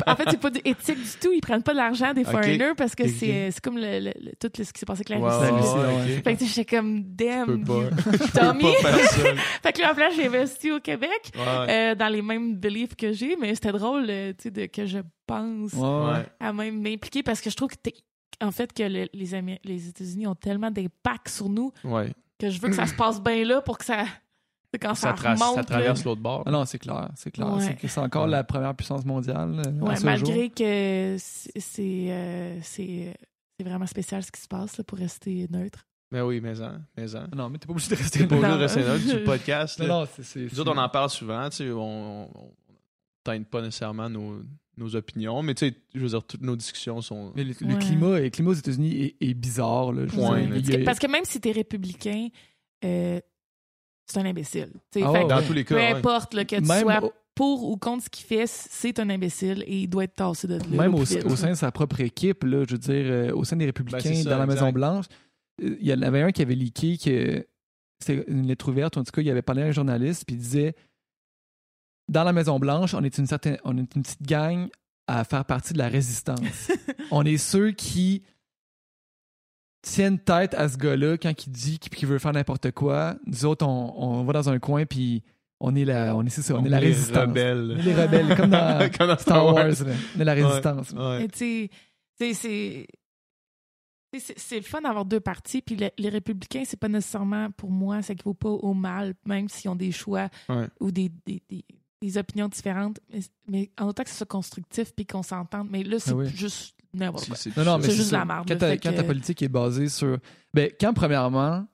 en 0.07 0.15
fait, 0.15 0.23
c'est 0.29 0.39
pas 0.39 0.49
éthique 0.63 0.97
du 1.01 1.17
tout. 1.21 1.31
Ils 1.33 1.41
prennent 1.41 1.63
pas 1.63 1.71
de 1.73 1.77
l'argent 1.77 2.13
des 2.13 2.23
foreigners 2.23 2.73
parce 2.77 2.95
que 2.95 3.03
Ok. 3.03 3.09
c'est 3.19 3.51
c'est 3.51 3.61
comme 3.63 3.77
le, 3.77 3.99
le- 3.99 4.13
le- 4.19 4.31
tout 4.39 4.49
le- 4.57 4.63
ce 4.63 4.71
qui 4.73 4.79
s'est 4.79 4.85
passé 4.85 5.03
avec 5.07 5.09
la 5.09 5.17
Russie. 5.17 6.21
Fait 6.23 6.33
que 6.33 6.39
tu 6.39 6.45
sais, 6.45 6.53
j'étais 6.55 6.75
comme, 6.77 7.03
damn, 7.03 7.63
Tommy. 8.33 8.63
Fait 9.63 9.73
que 9.73 9.81
là, 9.81 9.91
en 9.91 9.95
place, 9.95 10.13
j'ai 10.15 10.27
investi 10.27 10.71
au 10.71 10.79
Québec 10.79 11.31
Ouais. 11.35 11.67
euh, 11.91 11.95
dans 11.95 12.07
les 12.07 12.21
mêmes 12.21 12.55
beliefs 12.55 12.95
que 12.95 13.11
j'ai, 13.13 13.35
mais 13.35 13.53
c'était 13.55 13.71
drôle, 13.71 14.05
euh, 14.09 14.29
tu 14.37 14.43
sais, 14.43 14.51
de- 14.51 14.65
que 14.67 14.85
je 14.85 14.99
pense 15.27 15.73
Ouais, 15.73 16.23
à 16.39 16.53
même 16.53 16.81
m'impliquer 16.81 17.23
parce 17.23 17.41
que 17.41 17.49
je 17.49 17.55
trouve 17.55 17.69
que 17.69 17.75
t'es- 17.75 17.93
en 18.43 18.51
fait 18.51 18.71
que 18.73 18.83
le- 18.83 19.07
les, 19.13 19.59
les 19.63 19.87
États-Unis 19.89 20.27
ont 20.27 20.35
tellement 20.35 20.69
d'impact 20.71 21.29
sur 21.29 21.49
nous 21.49 21.71
Ouais. 21.83 22.11
que 22.39 22.49
je 22.49 22.59
veux 22.61 22.69
que 22.69 22.75
ça 22.75 22.85
se 22.85 22.93
passe 22.93 23.21
bien 23.21 23.43
là 23.45 23.61
pour 23.61 23.77
que 23.77 23.85
ça 23.85 24.03
quand 24.77 24.95
ça, 24.95 25.15
Ça, 25.15 25.21
tra- 25.23 25.33
remonte 25.33 25.55
ça 25.55 25.61
là. 25.61 25.63
traverse 25.63 26.03
l'autre 26.05 26.21
bord. 26.21 26.43
Ah 26.45 26.51
non, 26.51 26.65
c'est 26.65 26.79
clair, 26.79 27.09
c'est 27.15 27.31
clair. 27.31 27.51
Ouais. 27.53 27.61
C'est 27.61 27.75
que 27.75 27.87
c'est 27.87 27.99
encore 27.99 28.25
Ouais. 28.25 28.31
la 28.31 28.43
première 28.43 28.75
puissance 28.75 29.05
mondiale. 29.05 29.61
euh, 29.65 29.81
à 29.81 29.89
Ouais, 29.89 29.95
ce 29.95 30.05
malgré 30.05 30.43
jour. 30.45 30.53
que 30.55 31.15
c'est 31.19 31.51
c'est 31.59 32.05
euh, 32.09 32.59
c'est 32.61 33.13
c'est 33.57 33.63
vraiment 33.65 33.87
spécial 33.87 34.23
ce 34.23 34.31
qui 34.31 34.41
se 34.41 34.47
passe 34.47 34.77
là, 34.77 34.83
pour 34.83 34.97
rester 34.97 35.47
neutre. 35.49 35.85
Mais 36.11 36.21
oui, 36.21 36.39
mais 36.41 36.61
en, 36.61 36.73
mais 36.97 37.15
en. 37.15 37.23
Ah 37.31 37.35
Non, 37.35 37.49
mais 37.49 37.57
t'es 37.57 37.65
pas 37.67 37.71
obligé 37.73 37.89
de 37.89 37.95
rester 37.95 38.25
pas 38.27 38.35
obligé 38.35 38.51
de 38.53 38.57
rester 38.57 38.83
là 38.83 38.97
du 38.97 39.23
podcast. 39.23 39.79
Non, 39.79 39.87
là. 39.87 39.93
non, 40.01 40.07
c'est- 40.15 40.23
c'est. 40.23 40.39
Nous 40.51 40.59
autres, 40.59 40.71
on 40.73 40.77
en 40.77 40.89
parle 40.89 41.09
souvent, 41.09 41.49
tu 41.49 41.57
sais, 41.57 41.71
on, 41.71 42.23
on, 42.23 42.29
on 42.35 42.51
teinte 43.23 43.47
pas 43.47 43.61
nécessairement 43.61 44.07
nos, 44.09 44.39
nos 44.77 44.95
opinions, 44.95 45.41
mais 45.41 45.55
tu 45.55 45.67
sais, 45.69 45.75
je 45.95 45.99
veux 46.01 46.09
dire, 46.09 46.23
toutes 46.23 46.41
nos 46.41 46.55
discussions 46.55 47.01
sont. 47.01 47.31
Mais 47.35 47.43
le, 47.43 47.53
le 47.59 47.75
climat, 47.77 48.19
le 48.19 48.29
climat 48.29 48.51
aux 48.51 48.55
États-unis 48.55 49.01
est, 49.01 49.15
est 49.29 49.33
bizarre. 49.33 49.91
Là, 49.93 50.05
Point, 50.05 50.45
dire, 50.59 50.79
que, 50.79 50.83
parce 50.85 50.99
que 50.99 51.07
même 51.07 51.25
si 51.25 51.41
t'es 51.41 51.51
républicain, 51.51 52.27
euh, 52.83 53.19
c'est 54.05 54.19
un 54.19 54.25
imbécile. 54.25 54.71
Ah 55.01 55.11
fait 55.11 55.27
Dans 55.27 55.41
tous 55.41 55.53
les 55.53 55.63
cas. 55.63 55.75
peu 55.75 55.81
ouais. 55.81 55.91
importe 55.91 56.33
là, 56.33 56.45
que 56.45 56.55
tu 56.55 56.61
Même 56.61 56.81
sois 56.81 57.11
pour 57.35 57.69
ou 57.69 57.75
contre 57.75 58.05
ce 58.05 58.09
qu'il 58.09 58.25
fait, 58.25 58.47
c'est 58.47 58.97
un 58.99 59.09
imbécile 59.09 59.63
et 59.67 59.81
il 59.81 59.87
doit 59.87 60.05
être 60.05 60.15
tassé 60.15 60.47
de 60.47 60.57
là. 60.57 60.65
Même 60.69 60.95
au, 60.95 61.05
sein 61.05 61.49
de 61.49 61.55
sa 61.55 61.71
propre 61.71 61.99
équipe, 61.99 62.45
là, 62.45 62.63
je 62.67 62.73
veux 62.73 62.77
dire, 62.77 63.05
euh, 63.07 63.33
au 63.33 63.43
sein 63.43 63.57
des 63.57 63.65
Républicains, 63.65 64.09
Ben, 64.09 64.23
ça, 64.23 64.29
dans 64.29 64.37
la. 64.37 64.45
Maison-Blanche, 64.45 65.05
euh, 65.61 65.75
il 65.79 65.85
y 65.85 65.93
en 65.93 66.01
avait 66.01 66.21
un 66.21 66.31
qui 66.31 66.41
avait 66.41 66.55
leaké 66.55 66.97
que 66.97 67.45
c'était 67.99 68.23
une 68.29 68.47
lettre 68.47 68.69
ouverte, 68.69 68.97
en 68.97 69.03
tout 69.03 69.11
cas, 69.11 69.21
il 69.21 69.29
avait 69.29 69.41
parlé 69.41 69.63
à 69.63 69.65
un 69.65 69.71
journaliste, 69.71 70.23
puis 70.25 70.37
il 70.37 70.39
disait 70.39 70.75
Dans 72.07 72.23
la 72.23 72.31
Maison-Blanche, 72.31 72.93
on 72.93 73.03
est 73.03 73.17
une 73.17 73.27
certaine, 73.27 73.57
on 73.65 73.77
est 73.77 73.95
une 73.95 74.01
petite 74.03 74.23
gang 74.23 74.69
à 75.07 75.23
faire 75.25 75.43
partie 75.43 75.73
de 75.73 75.77
la 75.77 75.89
résistance. 75.89 76.71
on 77.11 77.23
est 77.25 77.37
ceux 77.37 77.71
qui 77.71 78.23
tiennent 79.85 80.19
tête 80.19 80.53
à 80.55 80.67
ce 80.69 80.77
gars-là 80.77 81.17
quand 81.17 81.45
il 81.45 81.51
dit 81.51 81.79
qu'il 81.79 82.07
veut 82.07 82.19
faire 82.19 82.33
n'importe 82.33 82.71
quoi. 82.71 83.15
Nous 83.25 83.45
autres, 83.45 83.65
on, 83.65 83.93
on 83.97 84.23
va 84.23 84.33
dans 84.33 84.49
un 84.49 84.59
coin, 84.59 84.85
puis 84.85 85.23
on 85.59 85.75
est 85.75 85.85
la, 85.85 86.15
on 86.15 86.23
est, 86.25 86.29
c'est 86.29 86.41
ça, 86.41 86.55
on 86.55 86.65
est 86.65 86.69
la 86.69 86.79
les 86.79 86.87
résistance. 86.87 87.17
On 87.17 87.21
rebelles. 87.29 87.77
est 87.79 87.83
les 87.83 87.95
rebelles, 87.95 88.35
comme 88.35 88.49
dans 88.49 88.89
Comme 88.97 89.07
dans 89.07 89.17
Star 89.17 89.45
Wars. 89.45 89.67
là. 89.67 89.93
On 90.17 90.19
est 90.19 90.23
la 90.25 90.33
résistance. 90.33 90.91
Ouais. 90.91 91.27
C'est. 91.33 91.69
Tu 92.19 92.33
sais, 92.33 92.33
C'est 92.33 92.87
c'est 94.37 94.55
le 94.57 94.61
fun 94.63 94.79
d'avoir 94.81 95.03
deux 95.05 95.19
partis, 95.19 95.61
puis 95.61 95.75
le- 95.75 95.89
les 95.97 96.07
républicains, 96.09 96.63
c'est 96.65 96.79
pas 96.79 96.87
nécessairement, 96.87 97.51
pour 97.51 97.69
moi, 97.69 98.01
ça 98.01 98.13
équivaut 98.13 98.33
pas 98.33 98.49
au 98.49 98.73
mal, 98.73 99.13
même 99.25 99.49
s'ils 99.49 99.69
ont 99.69 99.75
des 99.75 99.91
choix 99.91 100.29
Ouais. 100.47 100.67
ou 100.79 100.89
des, 100.91 101.11
des, 101.25 101.41
des- 101.49 101.65
des 102.01 102.17
opinions 102.17 102.47
différentes, 102.47 102.99
mais, 103.11 103.19
mais 103.49 103.71
en 103.79 103.87
autant 103.87 104.03
que 104.03 104.09
ce 104.09 104.15
soit 104.17 104.25
constructif 104.27 104.93
puis 104.95 105.05
qu'on 105.05 105.23
s'entende. 105.23 105.67
Mais 105.69 105.83
là, 105.83 105.99
c'est 105.99 106.11
Ah 106.11 106.15
oui. 106.15 106.27
juste 106.29 106.75
n'importe 106.95 107.27
quoi. 107.27 107.37
Non, 107.57 107.63
non, 107.71 107.77
mais 107.77 107.83
C'est 107.85 107.95
juste 107.95 108.09
ça. 108.09 108.19
la 108.19 108.25
merde, 108.25 108.45
Quand, 108.47 108.57
ta, 108.57 108.69
fait 108.69 108.77
quand 108.77 108.91
que- 108.91 108.95
ta 108.95 109.03
politique 109.03 109.41
est 109.41 109.47
basée 109.49 109.89
sur. 109.89 110.17
Ben, 110.53 110.69
quand, 110.79 110.93
premièrement, 110.93 111.65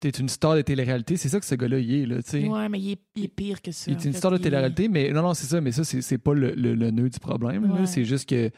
t'es 0.00 0.10
une 0.10 0.28
star 0.28 0.54
de 0.56 0.62
télé-réalité, 0.62 1.16
c'est 1.16 1.28
ça 1.28 1.40
que 1.40 1.46
ce 1.46 1.54
gars-là 1.54 1.78
y 1.78 2.02
est, 2.02 2.06
là, 2.06 2.22
tu 2.22 2.30
sais. 2.30 2.46
Ouais, 2.48 2.68
mais 2.68 2.78
il 2.78 2.92
est, 2.92 3.00
il 3.16 3.24
est 3.24 3.28
pire 3.28 3.62
que 3.62 3.72
ça. 3.72 3.90
Il 3.90 3.96
est 3.96 4.04
une 4.04 4.12
fait. 4.12 4.18
star 4.18 4.30
de 4.30 4.36
Il 4.36 4.40
est- 4.40 4.42
télé-réalité, 4.44 4.88
mais 4.88 5.10
non, 5.10 5.22
non, 5.22 5.34
c'est 5.34 5.46
ça, 5.46 5.60
mais 5.60 5.72
ça, 5.72 5.84
c'est 5.84 6.02
c'est 6.02 6.18
pas 6.18 6.34
le, 6.34 6.52
le, 6.52 6.74
le 6.74 6.90
nœud 6.90 7.08
du 7.08 7.18
problème. 7.18 7.70
Ouais. 7.72 7.86
C'est 7.86 8.04
juste 8.04 8.28
que 8.28 8.50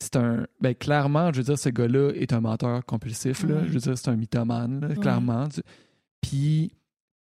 c'est 0.00 0.16
un. 0.16 0.46
Ben, 0.60 0.74
clairement, 0.74 1.32
je 1.32 1.38
veux 1.38 1.44
dire, 1.44 1.58
ce 1.58 1.70
gars-là 1.70 2.12
est 2.14 2.32
un 2.32 2.40
menteur 2.40 2.84
compulsif, 2.84 3.42
là. 3.44 3.54
Ouais. 3.56 3.62
Je 3.66 3.72
veux 3.72 3.80
dire, 3.80 3.96
c'est 3.96 4.08
un 4.10 4.16
mythomane, 4.16 4.80
là, 4.80 4.88
Ouais. 4.88 4.96
clairement. 4.96 5.48
Tu- 5.48 5.62
Puis, 6.20 6.72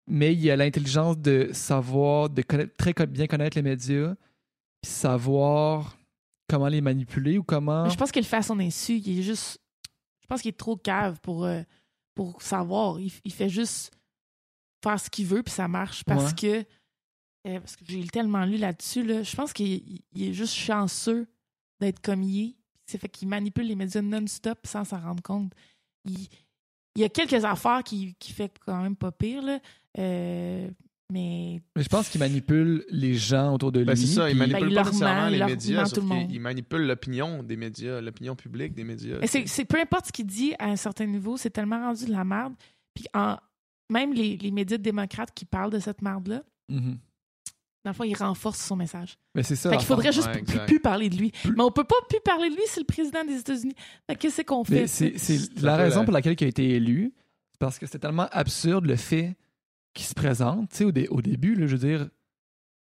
mais 0.07 0.34
il 0.35 0.49
a 0.51 0.56
l'intelligence 0.56 1.18
de 1.18 1.49
savoir, 1.53 2.30
de 2.30 2.41
connaître, 2.41 2.76
très 2.77 2.93
bien 3.07 3.27
connaître 3.27 3.57
les 3.57 3.64
médias, 3.64 4.14
puis 4.81 4.91
savoir 4.91 5.97
comment 6.49 6.67
les 6.67 6.81
manipuler 6.81 7.38
ou 7.38 7.43
comment. 7.43 7.88
Je 7.89 7.95
pense 7.95 8.11
qu'il 8.11 8.21
le 8.23 8.27
fait 8.27 8.38
à 8.38 8.41
son 8.43 8.59
insu. 8.59 8.97
Il 8.97 9.19
est 9.19 9.23
juste. 9.23 9.59
Je 10.21 10.27
pense 10.27 10.41
qu'il 10.41 10.49
est 10.49 10.57
trop 10.57 10.76
cave 10.77 11.19
pour, 11.21 11.45
euh, 11.45 11.61
pour 12.15 12.41
savoir. 12.41 12.99
Il, 12.99 13.11
il 13.23 13.34
fait 13.34 13.49
juste 13.49 13.91
faire 14.84 14.99
ce 14.99 15.09
qu'il 15.09 15.26
veut, 15.26 15.43
puis 15.43 15.53
ça 15.53 15.67
marche. 15.67 16.03
Parce 16.03 16.34
que. 16.34 16.65
euh, 17.47 17.59
parce 17.59 17.76
que 17.76 17.85
j'ai 17.88 18.05
tellement 18.07 18.45
lu 18.45 18.57
là-dessus. 18.57 19.03
Là, 19.03 19.23
je 19.23 19.35
pense 19.35 19.53
qu'il 19.53 19.67
il- 19.67 20.01
il 20.13 20.23
est 20.30 20.34
juste 20.34 20.53
chanceux 20.53 21.27
d'être 21.80 22.01
comme 22.01 22.21
il 22.23 22.41
est. 22.49 22.55
C'est 22.85 22.97
fait 22.97 23.09
qu'il 23.09 23.27
manipule 23.27 23.67
les 23.67 23.76
médias 23.76 24.01
non-stop 24.01 24.59
sans 24.65 24.84
s'en 24.84 24.99
rendre 24.99 25.21
compte. 25.23 25.53
Il, 26.05 26.27
il 26.95 27.01
y 27.01 27.03
a 27.05 27.09
quelques 27.09 27.45
affaires 27.45 27.84
qui, 27.84 28.15
qui 28.15 28.34
fait 28.34 28.51
quand 28.65 28.81
même 28.81 28.95
pas 28.95 29.11
pire, 29.11 29.41
là. 29.43 29.59
Euh, 29.97 30.69
mais 31.11 31.61
Mais 31.76 31.84
je 31.84 31.90
pense 31.90 32.10
qu'il 32.10 32.19
manipule 32.19 32.86
les 32.90 33.15
gens 33.15 33.53
autour 33.53 33.72
de 33.72 33.80
lui. 33.80 33.86
Ben, 33.86 33.95
c'est 33.95 34.06
ça, 34.07 34.30
il 34.30 34.36
manipule 34.38 34.61
Ben, 34.65 34.69
il 34.69 34.76
pas 34.76 34.84
nécessairement 34.84 35.30
les 35.30 35.44
médias, 35.44 35.86
sauf 35.86 36.03
il 36.30 36.40
manipule 36.40 36.86
l'opinion 36.88 37.44
des 37.44 37.57
médias, 37.57 37.99
l'opinion 38.02 38.36
publique 38.36 38.73
des 38.73 38.84
médias. 38.84 39.18
Mais 39.19 39.27
c'est, 39.27 39.48
c'est- 39.48 39.65
peu 39.65 39.80
importe 39.80 40.07
ce 40.07 40.11
qu'il 40.11 40.26
dit 40.27 40.53
à 40.60 40.65
un 40.65 40.76
certain 40.76 41.06
niveau, 41.06 41.38
c'est 41.38 41.49
tellement 41.49 41.80
rendu 41.80 42.06
de 42.06 42.11
la 42.11 42.23
merde. 42.23 42.53
Puis 42.94 43.06
en, 43.14 43.38
même 43.90 44.14
les, 44.14 44.38
les 44.38 44.52
médias 44.52 44.77
démocrates 44.77 45.31
qui 45.34 45.45
parlent 45.45 45.72
de 45.72 45.80
cette 45.80 46.02
merde-là, 46.02 46.44
Mhm. 46.69 46.98
dans 47.86 47.90
le 47.91 47.95
fond, 47.95 48.03
ils 48.03 48.15
renforcent 48.15 48.64
son 48.64 48.76
message. 48.76 49.18
Mais 49.34 49.41
c'est 49.41 49.56
ça. 49.56 49.72
Fait 49.72 49.77
qu'il 49.77 49.88
faudrait 49.88 50.11
juste 50.11 50.27
Ouais, 50.27 50.44
plus, 50.68 50.80
parler 50.80 51.10
de 51.10 51.15
lui. 51.15 51.31
Mais 51.45 51.64
on 51.64 51.72
peut 51.72 51.84
pas 51.86 51.95
plus 52.07 52.19
parler 52.23 52.49
de 52.52 52.56
lui, 52.56 52.61
c'est 52.68 52.81
le 52.81 52.86
président 52.86 53.23
des 53.26 53.40
États-Unis. 53.40 53.73
Qu'est-ce 54.19 54.44
qu'on 54.44 54.64
fait? 54.64 54.81
Mais 54.81 54.88
c'est 54.88 55.60
la 55.61 55.76
raison 55.77 55.99
la- 56.02 56.06
pour 56.06 56.14
laquelle 56.14 56.36
il 56.40 56.44
a 56.44 56.48
été 56.48 56.69
élu. 56.69 57.14
C'est 57.53 57.60
parce 57.60 57.80
que 57.80 57.88
c'était 57.88 57.98
tellement 57.99 58.27
absurde 58.31 58.86
le 58.86 58.95
fait 58.95 59.36
qu'il 59.99 60.07
se 60.07 60.13
présente. 60.15 60.69
Tu 60.71 60.77
sais, 60.77 60.84
au, 60.85 60.91
dé- 60.91 61.07
au 61.09 61.21
début, 61.21 61.55
là, 61.55 61.67
je 61.67 61.76
veux 61.76 61.88
dire, 61.88 62.09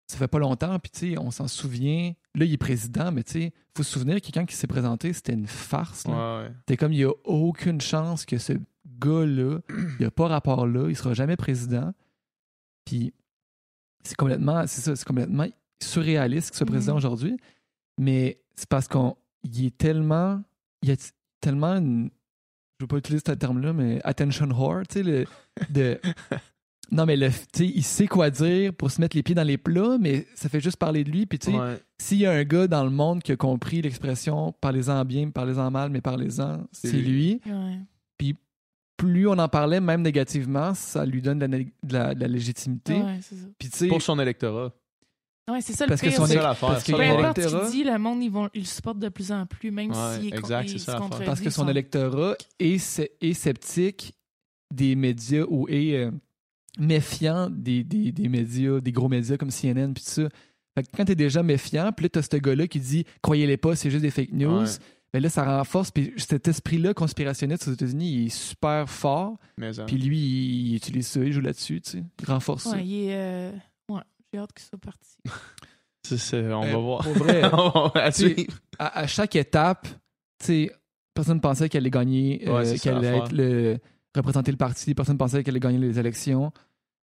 ça 0.08 0.18
fait 0.18 0.28
pas 0.28 0.40
longtemps, 0.40 0.78
puis 0.80 0.92
tu 0.92 1.00
sais, 1.12 1.18
on 1.18 1.32
s'en 1.32 1.48
souvient. 1.48 2.14
Là, 2.36 2.46
il 2.46 2.54
est 2.54 2.58
président, 2.58 3.12
mais 3.12 3.24
tu 3.24 3.32
sais, 3.34 3.54
faut 3.76 3.84
se 3.84 3.92
souvenir 3.92 4.22
que 4.22 4.28
quand 4.34 4.44
il 4.50 4.56
s'est 4.56 4.68
présenté, 4.68 5.14
c'était 5.14 5.34
une 5.34 5.48
farce. 5.48 6.08
là. 6.08 6.14
Ouais, 6.42 6.44
ouais. 6.48 6.54
C'était 6.60 6.78
comme, 6.78 6.94
il 6.94 7.00
y 7.00 7.04
a 7.06 7.12
aucune 7.26 7.80
chance 7.82 8.26
que 8.26 8.38
ce 8.38 8.54
gars-là, 9.00 9.60
il 10.00 10.06
a 10.06 10.12
pas 10.12 10.28
rapport 10.28 10.68
là, 10.68 10.88
il 10.90 10.96
sera 10.96 11.14
jamais 11.14 11.36
président. 11.38 11.94
Puis 12.86 13.14
c'est 14.04 14.16
complètement, 14.16 14.68
c'est 14.68 14.82
ça, 14.82 14.96
c'est 14.96 15.06
complètement 15.08 15.48
surréaliste 15.82 16.50
qu'il 16.50 16.58
soit 16.58 16.66
président 16.68 16.94
Mhm. 16.94 16.98
aujourd'hui. 16.98 17.38
Mais 18.00 18.42
c'est 18.56 18.68
parce 18.70 18.88
qu'on, 18.88 19.16
il 19.44 19.66
est 19.66 19.78
tellement, 19.78 20.42
il 20.82 20.90
y 20.90 20.92
a 20.92 20.96
tellement 21.42 21.76
une, 21.78 22.10
je 22.80 22.84
veux 22.84 22.88
pas 22.88 22.98
utiliser 22.98 23.24
ce 23.26 23.32
terme-là, 23.34 23.72
mais 23.74 24.02
attention 24.04 24.48
whore, 24.50 24.84
tu 24.88 24.96
sais, 24.96 25.04
le, 25.04 25.26
de, 25.70 26.00
non 26.92 27.06
mais 27.06 27.16
le, 27.18 27.30
tu 27.30 27.36
sais, 27.56 27.66
il 27.68 27.84
sait 27.84 28.08
quoi 28.08 28.30
dire 28.30 28.74
pour 28.74 28.92
se 28.92 29.02
mettre 29.02 29.16
les 29.16 29.24
pieds 29.24 29.34
dans 29.36 29.44
les 29.44 29.58
plats, 29.58 29.98
mais 30.00 30.28
ça 30.36 30.50
fait 30.50 30.60
juste 30.60 30.78
parler 30.78 31.04
de 31.04 31.10
lui. 31.12 31.26
Puis 31.26 31.40
tu 31.40 31.52
sais, 31.52 31.58
Ouais. 31.58 31.82
s'il 32.00 32.20
y 32.20 32.26
a 32.26 32.32
un 32.32 32.44
gars 32.44 32.68
dans 32.68 32.84
le 32.84 32.90
monde 32.92 33.24
qui 33.24 33.32
a 33.32 33.36
compris 33.36 33.82
l'expression 33.82 34.54
parlez-en 34.62 35.04
bien, 35.06 35.30
parlez-en 35.32 35.72
mal, 35.72 35.90
mais 35.90 36.02
parlez-en, 36.02 36.64
C'est 36.72 36.90
c'est 36.90 36.98
lui. 36.98 37.42
Ouais. 37.46 37.80
Plus 38.96 39.28
on 39.28 39.34
en 39.40 39.50
parlait, 39.50 39.82
même 39.82 40.02
négativement, 40.04 40.74
ça 40.76 41.04
lui 41.06 41.22
donne 41.22 41.40
de 41.40 41.46
la, 41.48 41.58
de 41.58 41.94
la- 41.94 42.14
de 42.16 42.20
la 42.22 42.28
légitimité. 42.28 42.94
Ouais. 42.94 43.20
Puis 43.58 43.88
Pour 43.90 44.02
son 44.02 44.18
électorat. 44.20 44.72
Ouais, 45.52 45.60
c'est 45.62 45.74
ça 45.74 45.86
le 45.86 45.90
Parce 45.90 46.00
que 46.00 46.10
son 46.12 46.26
l'affaire. 46.26 46.70
parce 46.70 46.84
que 46.84 46.92
Peu 46.94 47.02
importe 47.02 47.38
ce 47.38 47.42
électorat- 47.48 47.62
qu'il 47.72 47.72
dit, 47.72 47.84
le 47.84 47.98
monde, 47.98 48.24
ils, 48.24 48.32
vont, 48.32 48.50
ils 48.54 48.62
le 48.62 48.66
supportent 48.66 49.00
de 49.00 49.10
plus 49.10 49.32
en 49.32 49.46
plus, 49.46 49.72
même 49.72 49.90
Ouais, 49.92 50.16
s'il 50.22 50.34
est 50.34 50.38
exact, 50.38 50.64
il 50.66 50.70
c'est 50.74 50.78
se 50.78 50.86
ça 50.86 51.02
parce 51.26 51.42
que 51.42 51.50
son 51.50 51.64
son- 51.64 51.68
électorat 51.68 52.36
est, 52.60 53.02
est 53.20 53.34
sceptique 53.34 54.14
des 54.74 54.96
médias 54.96 55.44
ou 55.50 55.68
est 55.68 55.96
euh, 55.96 56.12
méfiant 56.80 57.50
des, 57.50 57.84
des, 57.84 58.12
des 58.12 58.30
médias, 58.30 58.80
des 58.80 58.92
gros 58.92 59.10
médias 59.10 59.38
comme 59.38 59.52
CNN 59.52 59.94
puis 59.94 60.04
tout 60.04 60.10
ça. 60.10 60.30
Fait 60.76 60.84
que 60.84 60.88
quand 60.98 61.06
t'es 61.06 61.16
déjà 61.16 61.44
méfiant, 61.44 61.92
puis 61.92 62.06
là 62.06 62.10
t'as 62.10 62.22
ce 62.24 62.36
gars-là 62.38 62.68
qui 62.68 62.80
dit 62.80 63.06
croyez-les 63.22 63.58
pas, 63.58 63.76
c'est 63.76 63.92
juste 63.92 64.02
des 64.02 64.10
fake 64.12 64.32
news. 64.34 64.62
Ouais. 64.64 64.70
Ben 65.14 65.22
là, 65.22 65.30
ça 65.30 65.44
renforce. 65.58 65.92
Puis 65.92 66.12
cet 66.18 66.48
esprit-là 66.48 66.96
conspirationniste 66.96 67.68
aux 67.68 67.74
États-Unis, 67.74 68.12
il 68.12 68.26
est 68.26 68.30
super 68.30 68.90
fort. 68.90 69.38
Mais. 69.60 69.70
Puis 69.86 69.98
lui, 69.98 70.18
il, 70.18 70.68
il 70.72 70.76
utilise 70.78 71.06
ça, 71.06 71.20
il 71.24 71.32
joue 71.32 71.42
là-dessus, 71.42 71.82
tu 71.82 71.92
sais. 71.92 72.04
Il 72.20 72.26
renforce 72.26 72.64
ça. 72.64 72.72
Ouais, 72.72 72.84
il 72.84 73.10
est. 73.10 73.14
euh, 73.16 73.52
Ouais, 73.90 74.02
j'ai 74.34 74.40
hâte 74.40 74.52
qu'il 74.54 74.66
soit 74.66 74.80
parti. 74.80 75.16
C'est- 76.06 76.18
c'est- 76.18 76.52
on 76.52 76.64
Euh, 76.64 76.72
va 76.72 76.78
voir. 76.80 77.04
Pour 77.04 77.14
vrai, 77.14 77.44
On 77.54 77.88
va 77.90 78.10
à, 78.80 79.00
à 79.02 79.08
chaque 79.08 79.36
étape, 79.38 79.88
tu 80.40 80.46
sais, 80.48 80.72
personne 81.14 81.40
pensait 81.40 81.70
qu'elle 81.70 81.84
allait 81.84 81.92
gagner, 81.92 82.42
euh, 82.48 82.56
Ouais, 82.58 82.66
ça, 82.66 82.78
qu'elle 82.78 82.98
allait 83.06 83.18
être 83.20 83.32
le, 83.32 83.78
représenter 84.16 84.52
le 84.52 84.58
parti, 84.58 84.94
personne 84.94 85.18
pensait 85.18 85.44
qu'elle 85.44 85.54
allait 85.54 85.60
gagner 85.60 85.78
les 85.80 86.00
élections. 86.00 86.52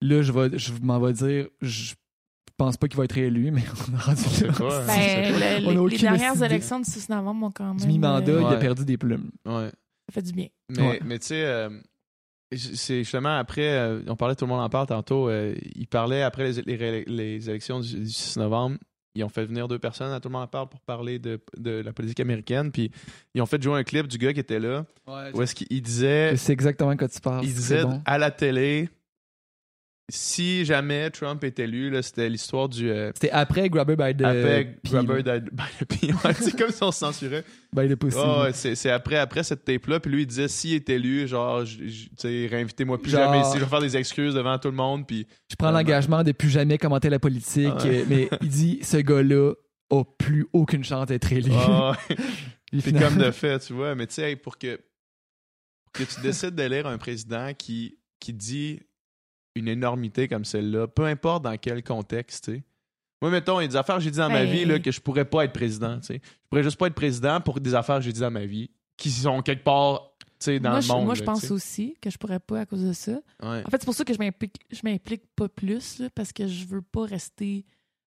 Là, 0.03 0.23
je, 0.23 0.33
vais, 0.33 0.59
je 0.59 0.73
m'en 0.83 0.99
vais 1.01 1.13
dire, 1.13 1.47
je 1.63 1.95
pense 2.57 2.77
pas 2.77 2.89
qu'il 2.89 2.97
va 2.99 3.05
être 3.05 3.13
réélu, 3.13 3.51
mais 3.53 3.63
on 3.91 3.95
a 3.95 3.99
rendu 3.99 4.21
là. 4.45 4.53
hein. 4.53 4.85
Ben, 4.87 5.33
le- 5.33 5.35
On 5.35 5.41
a 5.41 5.59
les- 5.59 5.61
les 5.73 5.79
aucune 5.79 5.99
dernières 5.99 6.43
élections 6.43 6.81
du 6.81 6.91
6 6.91 7.09
novembre 7.09 7.47
ont 7.47 7.51
quand 7.51 7.65
même. 7.69 7.77
Du 7.79 7.87
mi-mandat, 7.87 8.33
euh, 8.33 8.41
il 8.43 8.55
a 8.55 8.57
perdu 8.57 8.85
des 8.85 8.97
plumes. 8.99 9.31
Ouais. 9.47 9.71
Ça 10.09 10.13
fait 10.13 10.23
du 10.23 10.33
bien. 10.33 10.49
Mais, 10.71 10.83
Ouais. 10.89 11.01
mais 11.05 11.19
tu 11.19 11.27
sais, 11.29 11.45
euh, 11.45 11.69
c'est 12.55 12.99
justement 13.03 13.37
après, 13.39 13.69
euh, 13.69 14.03
on 14.07 14.15
parlait, 14.17 14.37
tout 14.37 14.45
le 14.45 14.51
monde 14.51 14.61
en 14.61 14.69
parle 14.69 14.87
tantôt, 14.87 15.29
euh, 15.29 15.55
il 15.75 15.87
parlait 15.89 16.23
après 16.23 16.53
les, 16.53 16.63
les 16.77 17.05
les 17.05 17.51
élections 17.51 17.81
du, 17.81 18.01
du 18.01 18.09
6 18.11 18.37
novembre, 18.39 18.77
ils 19.17 19.25
ont 19.25 19.29
fait 19.29 19.45
venir 19.45 19.67
deux 19.67 19.79
personnes 19.79 20.13
à 20.13 20.21
tout 20.21 20.29
le 20.29 20.35
monde 20.35 20.43
en 20.43 20.47
parle 20.47 20.69
pour 20.69 20.81
parler 20.81 21.19
de, 21.19 21.41
de 21.57 21.81
la 21.81 21.93
politique 21.93 22.21
américaine, 22.21 22.71
puis 22.71 22.91
ils 23.35 23.41
ont 23.43 23.47
fait 23.47 23.61
jouer 23.63 23.79
un 23.79 23.85
clip 23.85 24.07
du 24.07 24.19
gars 24.19 24.33
qui 24.33 24.41
était 24.41 24.61
là, 24.61 24.85
où 25.35 25.43
est-ce 25.43 25.55
qu'il 25.55 25.83
disait, 25.83 26.37
sais 26.37 26.53
exactement 26.53 26.97
quoi 26.97 27.09
tu 27.09 27.21
parles. 27.21 27.45
il 27.45 27.49
c'est 27.51 27.55
disait 27.55 27.83
bon. 27.85 28.03
à 28.05 28.19
la 28.19 28.31
télé, 28.31 28.89
si 30.09 30.65
jamais 30.65 31.11
Trump 31.11 31.43
est 31.43 31.59
élu, 31.59 31.93
c'était 32.01 32.29
l'histoire 32.29 32.69
du... 32.69 32.89
euh, 32.91 33.11
C'était 33.15 33.31
après 33.33 33.69
Grabber 33.69 33.97
by 33.97 34.17
the 34.17 34.23
après 34.25 34.79
Grabber 34.85 35.23
là. 35.25 35.41
by 35.41 35.65
the. 35.81 36.13
Ouais, 36.25 36.33
c'est 36.35 36.57
comme 36.57 36.71
si 36.71 36.83
on 36.83 36.93
se 36.93 36.99
censurait. 37.01 37.45
By 37.73 37.89
the 37.89 37.97
pussy. 37.97 38.17
Ouais, 38.17 38.53
c'est 38.53 38.91
après, 38.91 39.17
après 39.17 39.43
cette 39.43 39.65
tape-là. 39.65 39.99
Puis 39.99 40.13
lui, 40.13 40.23
il 40.23 40.27
disait 40.27 40.47
s'il 40.47 40.75
est 40.75 40.89
élu, 40.91 41.27
genre, 41.27 41.65
tu 41.65 41.91
sais, 42.17 42.47
réinvitez-moi 42.49 43.03
plus 43.03 43.11
Genre- 43.11 43.33
jamais 43.33 43.41
ici. 43.45 43.59
Je 43.59 43.65
vais 43.65 43.69
faire 43.71 43.81
des 43.81 43.97
excuses 43.97 44.35
devant 44.35 44.57
tout 44.59 44.69
le 44.69 44.77
monde. 44.77 45.07
Puis 45.09 45.27
Je 45.51 45.57
prends 45.57 45.73
l'engagement 45.73 46.23
de 46.23 46.31
plus 46.33 46.51
jamais 46.51 46.79
commenter 46.79 47.11
la 47.11 47.19
politique, 47.19 47.73
Ah 47.77 47.85
ouais. 47.85 48.05
mais 48.09 48.29
il 48.43 48.49
dit, 48.49 48.79
ce 48.83 48.99
gars-là 48.99 49.55
a 49.91 50.05
plus 50.05 50.47
aucune 50.53 50.85
chance 50.85 51.07
d'être 51.07 51.33
élu. 51.33 51.51
Puis 52.71 52.81
finalement- 52.81 53.09
comme 53.09 53.19
de 53.25 53.31
fait, 53.33 53.59
tu 53.59 53.73
vois. 53.73 53.95
Mais 53.97 54.07
tu 54.07 54.15
sais, 54.15 54.37
pour 54.37 54.57
que, 54.59 54.77
pour 55.85 55.93
que 55.93 56.03
tu 56.05 56.21
décides 56.21 56.55
d'élire 56.55 56.87
un 56.87 56.99
président 56.99 57.53
qui, 57.59 57.99
qui 58.21 58.33
dit 58.33 58.81
une 59.57 59.69
énormité 59.69 60.29
comme 60.29 60.45
celle-là, 60.45 60.87
peu 60.87 61.05
importe 61.07 61.43
dans 61.45 61.57
quel 61.57 61.83
contexte, 61.83 62.45
tu 62.45 62.53
sais. 62.57 62.65
Moi, 63.23 63.31
mettons, 63.31 63.59
il 63.61 63.65
y 63.65 63.67
a 63.67 63.69
des 63.69 63.77
affaires 63.77 63.97
que 63.97 64.03
j'ai 64.03 64.11
dit 64.11 64.19
dans 64.19 64.29
ma 64.29 64.45
Ben- 64.45 64.51
vie 64.53 64.65
là, 64.67 64.79
que 64.79 64.91
je 64.93 65.01
pourrais 65.01 65.25
pas 65.25 65.45
être 65.45 65.53
président, 65.53 65.99
tu 66.01 66.07
sais. 66.07 66.21
Je 66.23 66.49
pourrais 66.51 66.63
juste 66.63 66.77
pas 66.79 66.87
être 66.89 66.95
président 66.95 67.41
pour 67.41 67.59
des 67.61 67.75
affaires 67.75 67.97
que 67.97 68.03
j'ai 68.03 68.13
dit 68.13 68.21
dans 68.21 68.31
ma 68.31 68.45
vie 68.45 68.71
qui 68.97 69.11
sont 69.11 69.41
quelque 69.43 69.65
part, 69.65 70.13
tu 70.21 70.27
sais, 70.41 70.61
dans 70.61 70.71
moi, 70.71 70.79
le 70.81 70.85
je, 70.85 70.93
monde. 70.93 71.05
moi, 71.07 71.15
je 71.15 71.23
pense 71.23 71.51
aussi 71.51 71.97
que 72.01 72.11
je 72.11 72.19
pourrais 72.19 72.41
pas 72.41 72.61
à 72.61 72.67
cause 72.67 72.85
de 72.85 72.93
ça. 72.93 73.13
Ouais. 73.43 73.63
En 73.67 73.71
fait, 73.71 73.79
c'est 73.81 73.85
pour 73.87 73.95
ça 73.95 74.05
que 74.05 74.13
je 74.13 74.19
m'implique, 74.19 74.57
je 74.71 74.81
m'implique 74.85 75.23
pas 75.35 75.49
plus, 75.49 75.99
là, 75.99 76.09
parce 76.15 76.33
que 76.33 76.47
je 76.47 76.67
veux 76.67 76.83
pas 76.83 77.07
rester 77.07 77.65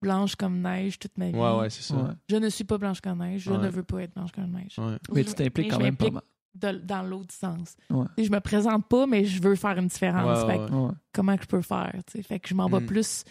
blanche 0.01 0.35
comme 0.37 0.61
neige 0.61 0.99
toute 0.99 1.17
ma 1.19 1.31
vie. 1.31 1.37
Ouais, 1.39 1.59
ouais, 1.59 1.71
c'est 1.71 1.83
ça. 1.83 1.95
Ouais. 1.97 2.11
Je 2.29 2.37
ne 2.37 2.49
suis 2.49 2.65
pas 2.65 2.79
blanche 2.79 3.01
comme 3.01 3.19
neige. 3.19 3.43
Je 3.43 3.51
Ouais. 3.53 3.59
ne 3.59 3.69
veux 3.69 3.85
pas 3.85 4.03
être 4.03 4.15
blanche 4.15 4.33
comme 4.33 4.51
neige. 4.51 4.77
Ouais. 4.79 4.97
Mais 5.13 5.23
tu 5.25 5.35
t'impliques 5.35 5.71
quand 5.71 5.79
même 5.81 5.97
pas 5.97 6.11
mal. 6.11 6.23
De- 6.55 6.79
dans 6.85 7.03
l'autre 7.03 7.33
sens. 7.35 7.77
Ouais. 7.91 8.07
Je 8.19 8.31
me 8.31 8.41
présente 8.41 8.87
pas, 8.89 9.07
mais 9.07 9.25
je 9.25 9.41
veux 9.43 9.55
faire 9.57 9.79
une 9.79 9.87
différence. 9.89 10.45
Ouais, 10.45 10.53
Fait 10.55 10.59
ouais, 10.61 10.69
que 10.69 10.75
ouais. 10.75 10.91
Comment 11.13 11.37
que 11.37 11.43
je 11.43 11.49
peux 11.49 11.63
faire? 11.63 11.93
tu 12.07 12.13
sais? 12.19 12.23
Fait 12.23 12.39
que 12.41 12.49
je 12.49 12.55
m'en 12.55 12.69
vais 12.69 12.81
Mm. 12.81 12.87
plus 12.87 13.25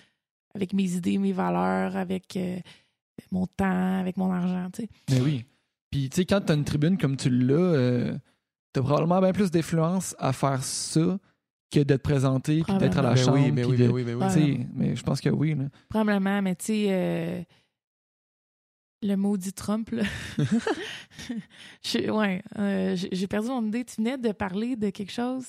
avec 0.55 0.73
mes 0.73 0.91
idées, 0.95 1.17
mes 1.17 1.31
valeurs, 1.33 1.95
avec 1.95 2.35
euh, 2.35 2.57
mon 3.31 3.45
temps, 3.47 3.99
avec 3.99 4.17
mon 4.17 4.31
argent. 4.31 4.69
tu 4.73 4.83
sais. 4.83 4.89
Mais 5.09 5.21
oui. 5.21 5.45
Puis, 5.91 6.09
tu 6.09 6.15
sais, 6.17 6.25
quand 6.25 6.41
t'as 6.41 6.55
une 6.55 6.63
tribune 6.63 6.97
comme 6.97 7.17
tu 7.17 7.29
l'as, 7.29 7.53
euh, 7.53 8.17
t'as 8.73 8.81
probablement 8.81 9.19
bien 9.21 9.33
plus 9.33 9.51
d'influence 9.51 10.15
à 10.19 10.31
faire 10.33 10.63
ça 10.63 11.17
que 11.71 11.79
de 11.79 11.83
te 11.95 12.01
présenter 12.01 12.63
puis 12.63 12.77
d'être 12.77 12.97
à 12.97 13.01
la 13.01 13.13
Ben 13.13 13.15
chambre. 13.17 13.37
oui, 13.37 13.51
mais 13.51 13.63
oui, 13.65 13.77
de- 13.77 13.87
mais 13.87 13.93
oui, 13.93 14.03
mais 14.05 14.13
oui. 14.13 14.25
Tu 14.33 14.67
Mais 14.73 14.95
je 14.95 15.03
pense 15.03 15.21
que 15.21 15.29
oui. 15.29 15.55
Là. 15.55 15.65
Probablement, 15.89 16.41
mais 16.41 16.55
tu 16.55 16.65
sais, 16.65 16.85
euh, 16.89 17.41
le 19.01 19.15
maudit 19.15 19.53
Trump, 19.53 19.89
là. 19.91 20.03
Je- 21.83 22.09
ouais, 22.11 22.43
euh, 22.57 22.95
j'ai 22.95 23.09
j'ai 23.11 23.27
perdu 23.27 23.47
mon 23.49 23.65
idée. 23.65 23.83
Tu 23.85 23.95
venais 23.97 24.17
de 24.17 24.31
parler 24.31 24.75
de 24.75 24.89
quelque 24.89 25.11
chose? 25.11 25.47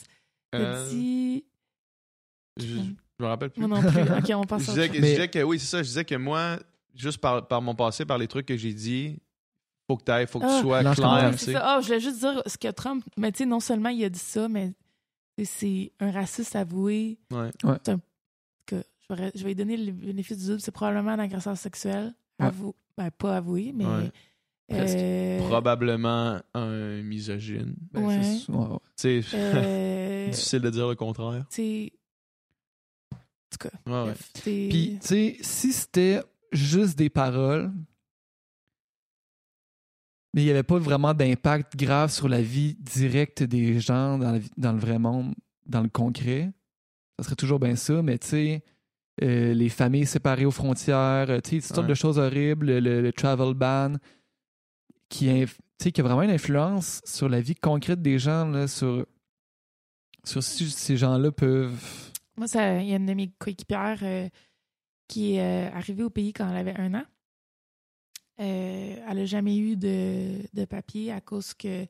Tu 0.52 0.58
Euh, 0.58 0.88
dit. 0.90 1.44
je, 2.58 2.66
je 2.66 2.80
me 3.20 3.26
rappelle 3.26 3.50
plus. 3.50 3.60
Moi 3.66 3.80
non 3.80 3.88
plus. 3.90 4.00
Ok, 4.18 4.30
on 4.34 4.44
passe 4.44 4.64
Je 4.66 4.70
à 4.70 4.74
disais, 4.74 4.88
que, 4.88 4.94
je 4.96 5.00
disais 5.00 5.28
que 5.28 5.42
oui, 5.42 5.58
c'est 5.58 5.66
ça. 5.66 5.82
Je 5.82 5.88
disais 5.88 6.04
que 6.04 6.14
moi, 6.14 6.58
juste 6.94 7.18
par, 7.18 7.46
par 7.46 7.62
mon 7.62 7.74
passé, 7.74 8.04
par 8.04 8.18
les 8.18 8.28
trucs 8.28 8.46
que 8.46 8.56
j'ai 8.56 8.74
dit, 8.74 9.18
faut 9.88 9.96
que 9.96 10.04
tu 10.04 10.10
ailles, 10.12 10.26
faut 10.26 10.40
que 10.40 10.46
Ah, 10.46 10.56
tu 10.56 10.62
sois 10.62 10.82
non, 10.82 10.92
je 10.92 10.96
clair. 10.96 11.10
Ouais. 11.10 11.54
Ah, 11.62 11.78
je 11.80 11.86
voulais 11.86 12.00
juste 12.00 12.18
dire 12.20 12.42
ce 12.46 12.56
que 12.58 12.70
Trump. 12.70 13.04
Mais 13.16 13.32
tu 13.32 13.38
sais, 13.38 13.46
non 13.46 13.60
seulement 13.60 13.88
il 13.90 14.04
a 14.04 14.08
dit 14.08 14.18
ça, 14.18 14.48
mais 14.48 14.72
c'est- 15.44 15.92
un 16.00 16.10
raciste 16.10 16.54
avoué. 16.56 17.18
Ouais. 17.30 17.50
Que 18.66 18.82
je, 19.10 19.14
vais, 19.14 19.32
je 19.34 19.42
vais 19.42 19.48
lui 19.50 19.54
donner 19.56 19.76
le 19.76 19.92
bénéfice 19.92 20.38
du 20.38 20.46
doute. 20.46 20.60
C'est 20.60 20.70
probablement 20.70 21.10
un 21.12 21.18
agresseur 21.18 21.56
sexuel. 21.56 22.14
Ouais. 22.38 22.46
Avou- 22.46 22.74
ben, 22.96 23.10
pas 23.10 23.36
avoué, 23.38 23.72
mais. 23.74 23.86
Ouais. 23.86 24.10
Presque. 24.68 24.96
euh, 24.96 25.38
Probablement 25.48 26.40
un 26.54 27.02
misogyne. 27.02 27.74
Ben, 27.92 28.04
Ouais. 28.06 28.22
c'est-. 28.22 28.46
Tu 28.96 29.22
sais, 29.22 29.36
euh, 29.36 30.28
difficile 30.30 30.60
de 30.60 30.70
dire 30.70 30.88
le 30.88 30.94
contraire. 30.94 31.44
tu 31.50 31.56
sais. 31.56 31.92
En 33.12 33.16
tout 33.50 33.68
cas. 33.68 33.76
Ouais, 33.86 34.08
ouais. 34.10 34.14
c'est- 34.34 34.68
Puis, 34.70 34.98
tu 35.00 35.06
sais, 35.06 35.36
si 35.42 35.72
c'était 35.72 36.22
juste 36.52 36.96
des 36.96 37.10
paroles, 37.10 37.70
mais 40.34 40.42
il 40.42 40.44
n'y 40.46 40.50
avait 40.50 40.62
pas 40.62 40.78
vraiment 40.78 41.12
d'impact 41.12 41.76
grave 41.76 42.10
sur 42.10 42.28
la 42.28 42.40
vie 42.40 42.74
directe 42.80 43.42
des 43.42 43.78
gens 43.80 44.16
dans, 44.18 44.32
la 44.32 44.38
vie- 44.38 44.50
dans 44.56 44.72
le 44.72 44.78
vrai 44.78 44.98
monde, 44.98 45.34
dans 45.66 45.82
le 45.82 45.90
concret, 45.90 46.50
ça 47.18 47.24
serait 47.26 47.36
toujours 47.36 47.58
bien 47.58 47.76
ça, 47.76 48.00
mais 48.02 48.16
tu 48.18 48.28
sais, 48.28 48.64
euh, 49.22 49.52
les 49.54 49.68
familles 49.68 50.06
séparées 50.06 50.46
aux 50.46 50.50
frontières, 50.50 51.26
euh, 51.28 51.40
tu 51.40 51.50
sais, 51.50 51.56
toutes 51.56 51.64
sortes 51.76 51.80
Ouais. 51.82 51.88
de 51.88 51.94
choses 51.94 52.18
horribles, 52.18 52.78
le, 52.78 53.10
travel 53.12 53.52
ban, 53.54 53.94
qui, 55.08 55.26
inf- 55.28 55.56
tu 55.78 55.84
sais, 55.84 55.92
qui 55.92 56.00
a 56.00 56.04
vraiment 56.04 56.22
une 56.22 56.30
influence 56.30 57.02
sur 57.04 57.28
la 57.28 57.40
vie 57.40 57.54
concrète 57.54 58.00
des 58.00 58.18
gens, 58.18 58.46
là, 58.46 58.66
sur, 58.68 59.06
sur 60.24 60.42
si 60.42 60.70
ces 60.70 60.96
gens-là 60.96 61.30
peuvent. 61.32 61.78
Moi, 62.36 62.46
ça- 62.48 62.80
il 62.80 62.88
y 62.88 62.92
a 62.94 62.96
une 62.96 63.06
de 63.06 63.12
mes 63.14 63.28
coéquipières 63.38 63.98
euh, 64.02 64.28
qui 65.08 65.34
est 65.34 65.40
euh, 65.42 65.70
arrivée 65.76 66.04
au 66.04 66.10
pays 66.10 66.32
quand 66.32 66.48
elle 66.48 66.56
avait 66.68 66.80
un 66.80 66.94
an. 66.94 67.04
Euh, 68.40 68.96
elle 69.08 69.16
n'a 69.18 69.24
jamais 69.26 69.56
eu 69.58 69.76
de, 69.76 70.38
de 70.54 70.64
papier 70.64 71.12
à 71.12 71.20
cause 71.20 71.52
que 71.52 71.82
ses 71.84 71.88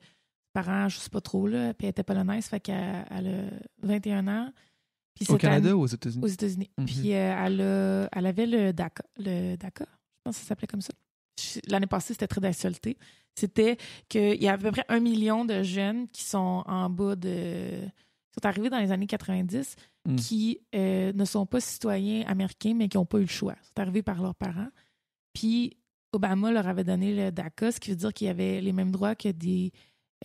parents, 0.53 0.89
je 0.89 0.99
sais 0.99 1.09
pas 1.09 1.21
trop, 1.21 1.47
là, 1.47 1.73
puis 1.73 1.87
elle 1.87 1.91
était 1.93 2.03
polonaise, 2.03 2.47
fait 2.47 2.61
qu'elle 2.61 3.07
elle 3.11 3.29
a 3.83 3.87
21 3.87 4.27
ans. 4.29 4.53
Puis 5.15 5.27
Au 5.29 5.37
Canada 5.37 5.77
ou 5.77 5.83
aux 5.83 5.87
États-Unis? 5.87 6.23
aux 6.25 6.29
États-Unis. 6.29 6.71
Mhm. 6.79 6.87
Puis 6.87 7.13
euh, 7.15 7.45
elle, 7.47 7.61
a- 7.61 8.09
elle 8.13 8.27
avait 8.27 8.47
le 8.47 8.73
DACA, 8.73 9.05
le 9.19 9.57
DACA, 9.57 9.85
je 9.87 10.21
pense 10.25 10.37
que 10.37 10.43
ça 10.43 10.49
s'appelait 10.49 10.67
comme 10.69 10.81
ça. 10.81 10.93
L'année 11.69 11.87
passée, 11.87 12.15
c'était 12.15 12.27
très 12.29 12.41
d'actualité. 12.41 12.97
C'était 13.35 13.77
qu'il 14.09 14.43
y 14.43 14.49
a 14.49 14.53
à 14.53 14.59
peu 14.59 14.71
près 14.71 14.85
un 14.89 15.01
million 15.01 15.45
de 15.45 15.63
jeunes 15.63 16.09
qui 16.09 16.23
sont 16.25 16.63
en 16.67 16.89
bas 16.91 17.17
de. 17.17 17.81
qui 17.81 18.35
sont 18.43 18.47
arrivés 18.47 18.71
dans 18.71 18.79
les 18.79 18.93
années 18.93 19.07
90, 19.07 19.77
Mm. 20.05 20.17
qui 20.17 20.59
euh, 20.75 21.13
ne 21.13 21.25
sont 21.25 21.47
pas 21.47 21.61
citoyens 21.61 22.25
américains, 22.27 22.75
mais 22.75 22.89
qui 22.89 22.97
n'ont 22.97 23.07
pas 23.07 23.19
eu 23.19 23.23
le 23.23 23.27
choix. 23.29 23.55
Ils 23.63 23.67
sont 23.69 23.79
arrivés 23.81 24.03
par 24.03 24.21
leurs 24.21 24.35
parents. 24.35 24.67
Puis 25.33 25.77
Obama 26.13 26.51
leur 26.51 26.67
avait 26.67 26.83
donné 26.85 27.15
le 27.15 27.31
DACA, 27.31 27.71
ce 27.73 27.79
qui 27.81 27.91
veut 27.91 27.97
dire 27.97 28.13
qu'il 28.13 28.27
y 28.27 28.31
avait 28.31 28.61
les 28.61 28.73
mêmes 28.73 28.91
droits 28.91 29.15
que 29.15 29.29
des. 29.29 29.73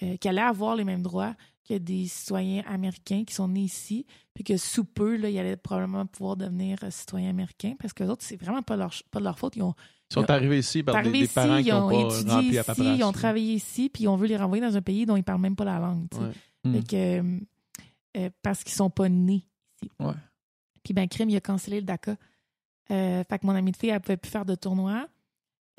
euh, 0.02 0.18
qu'il 0.18 0.30
allait 0.30 0.42
avoir 0.42 0.76
les 0.76 0.84
mêmes 0.84 1.02
droits 1.04 1.36
que 1.68 1.78
des 1.78 2.08
citoyens 2.08 2.64
américains 2.68 3.24
qui 3.26 3.34
sont 3.34 3.48
nés 3.48 3.62
ici, 3.62 4.06
puis 4.34 4.44
que 4.44 4.58
sous 4.58 4.86
peu, 4.86 5.18
là, 5.18 5.30
ils 5.30 5.38
allaient 5.40 5.58
probablement 5.58 6.06
pouvoir 6.06 6.38
devenir 6.38 6.78
euh, 6.84 6.92
citoyens 6.92 7.30
américains, 7.30 7.76
parce 7.80 7.94
que 7.94 8.04
les 8.04 8.10
autres, 8.10 8.24
c'est 8.24 8.38
vraiment 8.38 8.62
pas, 8.62 8.78
leur, 8.78 8.94
pas 9.12 9.20
de 9.20 9.26
leur 9.26 9.38
faute. 9.38 9.56
Ils 9.56 9.64
ont 9.64 9.76
Ils 10.12 10.14
sont 10.14 10.30
arrivés 10.30 10.60
ici 10.60 10.84
par 10.84 11.02
des, 11.04 11.12
des 11.12 11.20
ici, 11.20 11.34
parents 11.34 11.62
qui 11.62 11.72
ont 11.72 11.90
pas 11.90 12.16
étudié 12.16 12.60
ici, 12.60 12.96
ils 12.98 13.04
ont 13.04 13.12
travaillé 13.12 13.54
ici, 13.54 13.90
puis 13.90 14.08
on 14.08 14.16
veut 14.16 14.28
les 14.28 14.38
renvoyer 14.38 14.64
dans 14.64 14.76
un 14.76 14.82
pays 14.82 15.06
dont 15.06 15.16
ils 15.16 15.24
parlent 15.24 15.42
même 15.42 15.56
pas 15.56 15.66
la 15.66 15.80
langue. 15.80 16.08
Ouais. 16.14 16.32
Mm. 16.64 16.74
Fait 16.74 16.88
que, 16.88 16.96
euh, 16.96 17.40
euh, 18.18 18.30
parce 18.42 18.64
qu'ils 18.64 18.76
sont 18.76 18.90
pas 18.90 19.10
nés 19.10 19.46
ici. 19.82 19.92
Ouais. 20.00 20.14
Puis 20.84 20.94
ben, 20.94 21.08
Crime, 21.08 21.30
il 21.30 21.36
a 21.36 21.42
cancellé 21.42 21.82
le 21.82 21.86
DACA. 21.86 22.16
Euh, 22.92 23.24
fait 23.30 23.40
que 23.40 23.46
mon 23.46 23.54
amie 23.54 23.72
de 23.72 23.78
fille, 23.78 23.90
elle 23.90 24.00
pouvait 24.00 24.18
plus 24.18 24.32
faire 24.32 24.46
de 24.46 24.56
tournoi. 24.56 25.08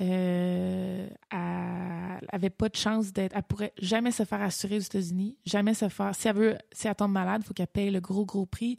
Euh, 0.01 1.07
elle 1.31 2.27
avait 2.31 2.49
pas 2.49 2.69
de 2.69 2.75
chance 2.75 3.11
d'être. 3.13 3.35
Elle 3.35 3.43
pourrait 3.43 3.73
jamais 3.81 4.11
se 4.11 4.23
faire 4.23 4.41
assurer 4.41 4.77
aux 4.77 4.81
États-Unis. 4.81 5.37
Jamais 5.45 5.73
se 5.73 5.89
faire. 5.89 6.15
Si 6.15 6.27
elle 6.27 6.35
veut, 6.35 6.57
si 6.71 6.87
elle 6.87 6.95
tombe 6.95 7.11
malade, 7.11 7.41
il 7.43 7.47
faut 7.47 7.53
qu'elle 7.53 7.67
paye 7.67 7.89
le 7.91 7.99
gros, 7.99 8.25
gros 8.25 8.45
prix. 8.45 8.77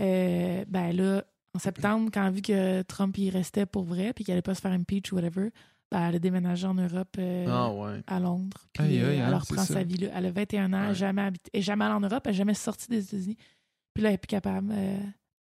Euh, 0.00 0.64
ben 0.68 0.92
là, 0.96 1.24
en 1.54 1.58
septembre, 1.58 2.10
quand 2.12 2.22
elle 2.22 2.28
a 2.28 2.30
vu 2.30 2.42
que 2.42 2.82
Trump 2.82 3.16
y 3.18 3.30
restait 3.30 3.66
pour 3.66 3.84
vrai, 3.84 4.12
puis 4.12 4.24
qu'elle 4.24 4.34
allait 4.34 4.42
pas 4.42 4.54
se 4.54 4.60
faire 4.60 4.72
impeach 4.72 5.12
ou 5.12 5.16
whatever, 5.16 5.50
ben, 5.90 6.08
elle 6.08 6.16
a 6.16 6.18
déménagé 6.18 6.66
en 6.66 6.74
Europe. 6.74 7.16
euh, 7.18 7.46
Ah 7.48 7.70
ouais. 7.72 8.00
à 8.06 8.18
Londres. 8.20 8.66
Puis 8.72 8.82
hein, 9.00 9.08
elle 9.10 9.18
c'est 9.28 9.34
reprend 9.52 9.64
sa 9.64 9.82
vie 9.82 9.96
là. 9.98 10.08
Elle 10.14 10.26
a 10.26 10.30
21 10.30 10.72
ans, 10.72 10.76
elle 10.76 10.80
Ouais. 10.82 10.86
n'a 10.88 10.94
jamais 10.94 11.22
habité, 11.22 11.50
elle 11.52 11.60
est 11.60 11.62
jamais 11.62 11.84
allée 11.84 11.94
en 11.94 12.00
Europe, 12.00 12.22
elle 12.24 12.32
n'est 12.32 12.36
jamais 12.38 12.54
sortie 12.54 12.88
des 12.88 13.04
États-Unis. 13.04 13.36
Puis 13.94 14.02
là, 14.02 14.08
elle 14.10 14.14
est 14.14 14.18
plus 14.18 14.26
capable. 14.28 14.70
euh, 14.72 14.98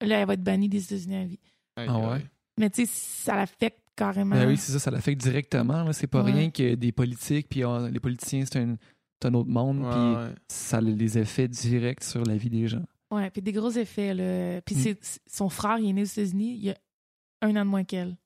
là, 0.02 0.20
elle 0.20 0.28
va 0.28 0.34
être 0.34 0.44
bannie 0.44 0.68
des 0.70 0.84
États-Unis 0.84 1.16
à 1.16 1.24
vie. 1.26 1.40
Ah 1.78 1.98
ouais? 2.00 2.26
Mais 2.60 2.70
tu 2.70 2.86
sais, 2.86 2.92
ça 2.94 3.36
l'affecte 3.36 3.80
carrément. 3.96 4.36
Ben 4.36 4.48
oui, 4.48 4.58
c'est 4.58 4.72
ça, 4.72 4.80
ça 4.80 4.92
l'affecte 4.92 5.22
directement. 5.22 5.92
C'est 5.94 6.08
pas 6.08 6.24
Ouais. 6.24 6.32
rien 6.32 6.50
que 6.52 6.76
des 6.76 6.92
politiques, 6.92 7.48
puis 7.50 7.62
les 7.92 8.00
politiciens, 8.00 8.44
c'est 8.46 8.60
un, 8.60 9.34
autre 9.34 9.50
monde, 9.50 9.80
Ouais, 9.80 9.90
puis 9.90 10.00
ouais. 10.00 10.36
ça 10.50 10.78
a 10.78 10.82
des 10.82 11.18
effets 11.18 11.48
directs 11.48 12.04
sur 12.04 12.24
la 12.26 12.36
vie 12.36 12.50
des 12.50 12.68
gens. 12.68 12.84
Ouais, 13.12 13.30
puis 13.30 13.42
des 13.42 13.52
gros 13.54 13.70
effets. 13.72 14.14
Là. 14.14 14.62
Puis 14.62 14.76
Mm. 14.76 14.96
son 15.28 15.48
frère, 15.50 15.78
il 15.80 15.90
est 15.90 15.94
né 15.94 16.02
aux 16.02 16.06
États-Unis, 16.06 16.56
il 16.58 16.64
y 16.66 16.70
a 16.72 16.78
un 17.42 17.56
an 17.56 17.64
de 17.66 17.70
moins 17.70 17.84
qu'elle. 17.84 18.18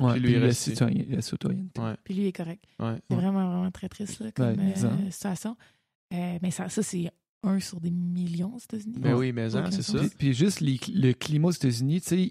Ouais, 0.00 0.12
Puis 0.12 0.20
lui, 0.20 0.26
puis 0.28 0.32
il 0.36 0.40
la, 0.40 0.46
reste 0.46 0.68
la 0.68 1.20
citoyenneté. 1.22 1.80
Ouais. 1.82 1.94
Puis 2.02 2.14
lui, 2.14 2.22
il 2.22 2.26
est 2.28 2.32
correct. 2.32 2.64
Ouais. 2.78 2.94
C'est 3.10 3.14
Ouais. 3.16 3.20
vraiment, 3.22 3.46
vraiment 3.50 3.70
très 3.70 3.88
triste 3.90 4.20
là, 4.20 4.30
comme 4.32 4.58
euh, 4.58 5.10
situation. 5.10 5.54
Euh, 6.14 6.38
mais 6.40 6.50
ça, 6.50 6.68
ça 6.70 6.82
c'est 6.82 7.10
un 7.42 7.60
sur 7.60 7.78
des 7.80 7.90
millions 7.90 8.54
aux 8.54 8.58
États-Unis. 8.58 9.00
Ben 9.00 9.14
oui, 9.14 9.32
mais 9.32 9.50
c'est 9.50 9.82
ça. 9.82 9.98
Puis, 9.98 10.08
puis 10.16 10.32
juste 10.34 10.60
les- 10.60 10.80
le 10.94 11.12
climat 11.12 11.48
aux 11.48 11.52
États-Unis, 11.52 12.00
tu 12.00 12.08
sais, 12.08 12.30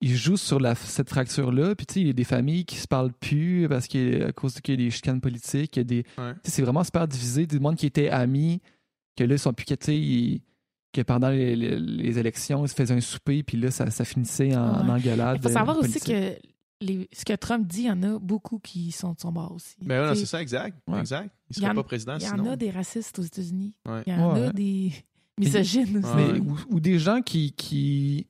il, 0.00 0.16
joue 0.16 0.36
sur 0.36 0.58
la, 0.60 0.74
cette 0.74 1.08
fracture-là. 1.10 1.74
Puis 1.74 1.86
tu 1.86 1.94
sais, 1.94 2.00
il 2.00 2.06
y 2.06 2.10
a 2.10 2.12
des 2.14 2.24
familles 2.24 2.64
qui 2.64 2.76
se 2.76 2.86
parlent 2.88 3.12
plus 3.12 3.66
parce 3.68 3.86
qu'à 3.86 4.32
cause 4.32 4.60
qu'il 4.60 4.80
y 4.80 4.82
a 4.82 4.86
des 4.86 4.90
chicanes 4.90 5.20
politiques, 5.20 5.76
il 5.76 5.78
y 5.78 5.82
a 5.82 5.84
des. 5.84 6.04
Ouais. 6.18 6.32
tu 6.34 6.40
sais, 6.44 6.56
C'est 6.56 6.62
vraiment 6.62 6.84
super 6.84 7.06
divisé. 7.08 7.46
Des 7.46 7.58
monde 7.58 7.76
qui 7.76 7.86
étaient 7.86 8.08
amis, 8.10 8.60
que 9.16 9.24
là, 9.24 9.34
ils 9.34 9.38
sont 9.38 9.52
plus 9.52 9.66
que, 9.66 9.74
tu 9.74 10.40
que 10.92 11.02
pendant 11.02 11.28
les, 11.28 11.54
les- 11.54 11.78
les 11.78 12.18
élections, 12.18 12.64
ils 12.64 12.68
se 12.68 12.74
faisaient 12.74 12.94
un 12.94 13.00
souper, 13.00 13.42
puis 13.44 13.56
là, 13.56 13.70
ça, 13.70 13.90
ça 13.90 14.04
finissait 14.04 14.56
en, 14.56 14.60
en 14.80 14.84
Ouais. 14.86 14.90
engueulade. 15.00 15.38
Il 15.40 15.42
faut 15.42 15.48
savoir 15.54 15.76
euh, 15.76 15.80
aussi 15.80 16.00
que 16.00 16.34
les, 16.80 17.08
ce 17.12 17.24
que 17.24 17.34
Trump 17.34 17.64
dit, 17.66 17.82
il 17.82 17.86
y 17.86 17.90
en 17.92 18.02
a 18.02 18.18
beaucoup 18.18 18.58
qui 18.58 18.90
sont 18.90 19.12
de 19.12 19.20
son 19.20 19.30
bord 19.30 19.52
aussi. 19.52 19.76
Ben 19.82 20.08
ouais, 20.08 20.14
c'est 20.16 20.26
ça, 20.26 20.40
exact. 20.42 20.76
Ouais. 20.88 20.98
Exact. 20.98 21.30
Il 21.50 21.52
Il 21.52 21.56
y 21.58 21.60
serait 21.60 21.70
en- 21.72 21.74
pas 21.76 21.84
président 21.84 22.16
Il 22.18 22.24
y 22.26 22.28
en 22.30 22.44
a 22.46 22.56
des 22.56 22.70
racistes 22.70 23.18
aux 23.18 23.22
États-Unis. 23.22 23.76
Ouais. 23.86 24.02
Il 24.06 24.12
y 24.12 24.16
en 24.16 24.32
Ouais. 24.34 24.46
a 24.46 24.52
des 24.52 24.92
misogynes 25.38 25.98
aussi. 25.98 26.16
Mais, 26.16 26.40
ou, 26.40 26.58
ou 26.70 26.80
des 26.80 26.98
gens 26.98 27.20
qui, 27.22 27.52
qui, 27.52 28.26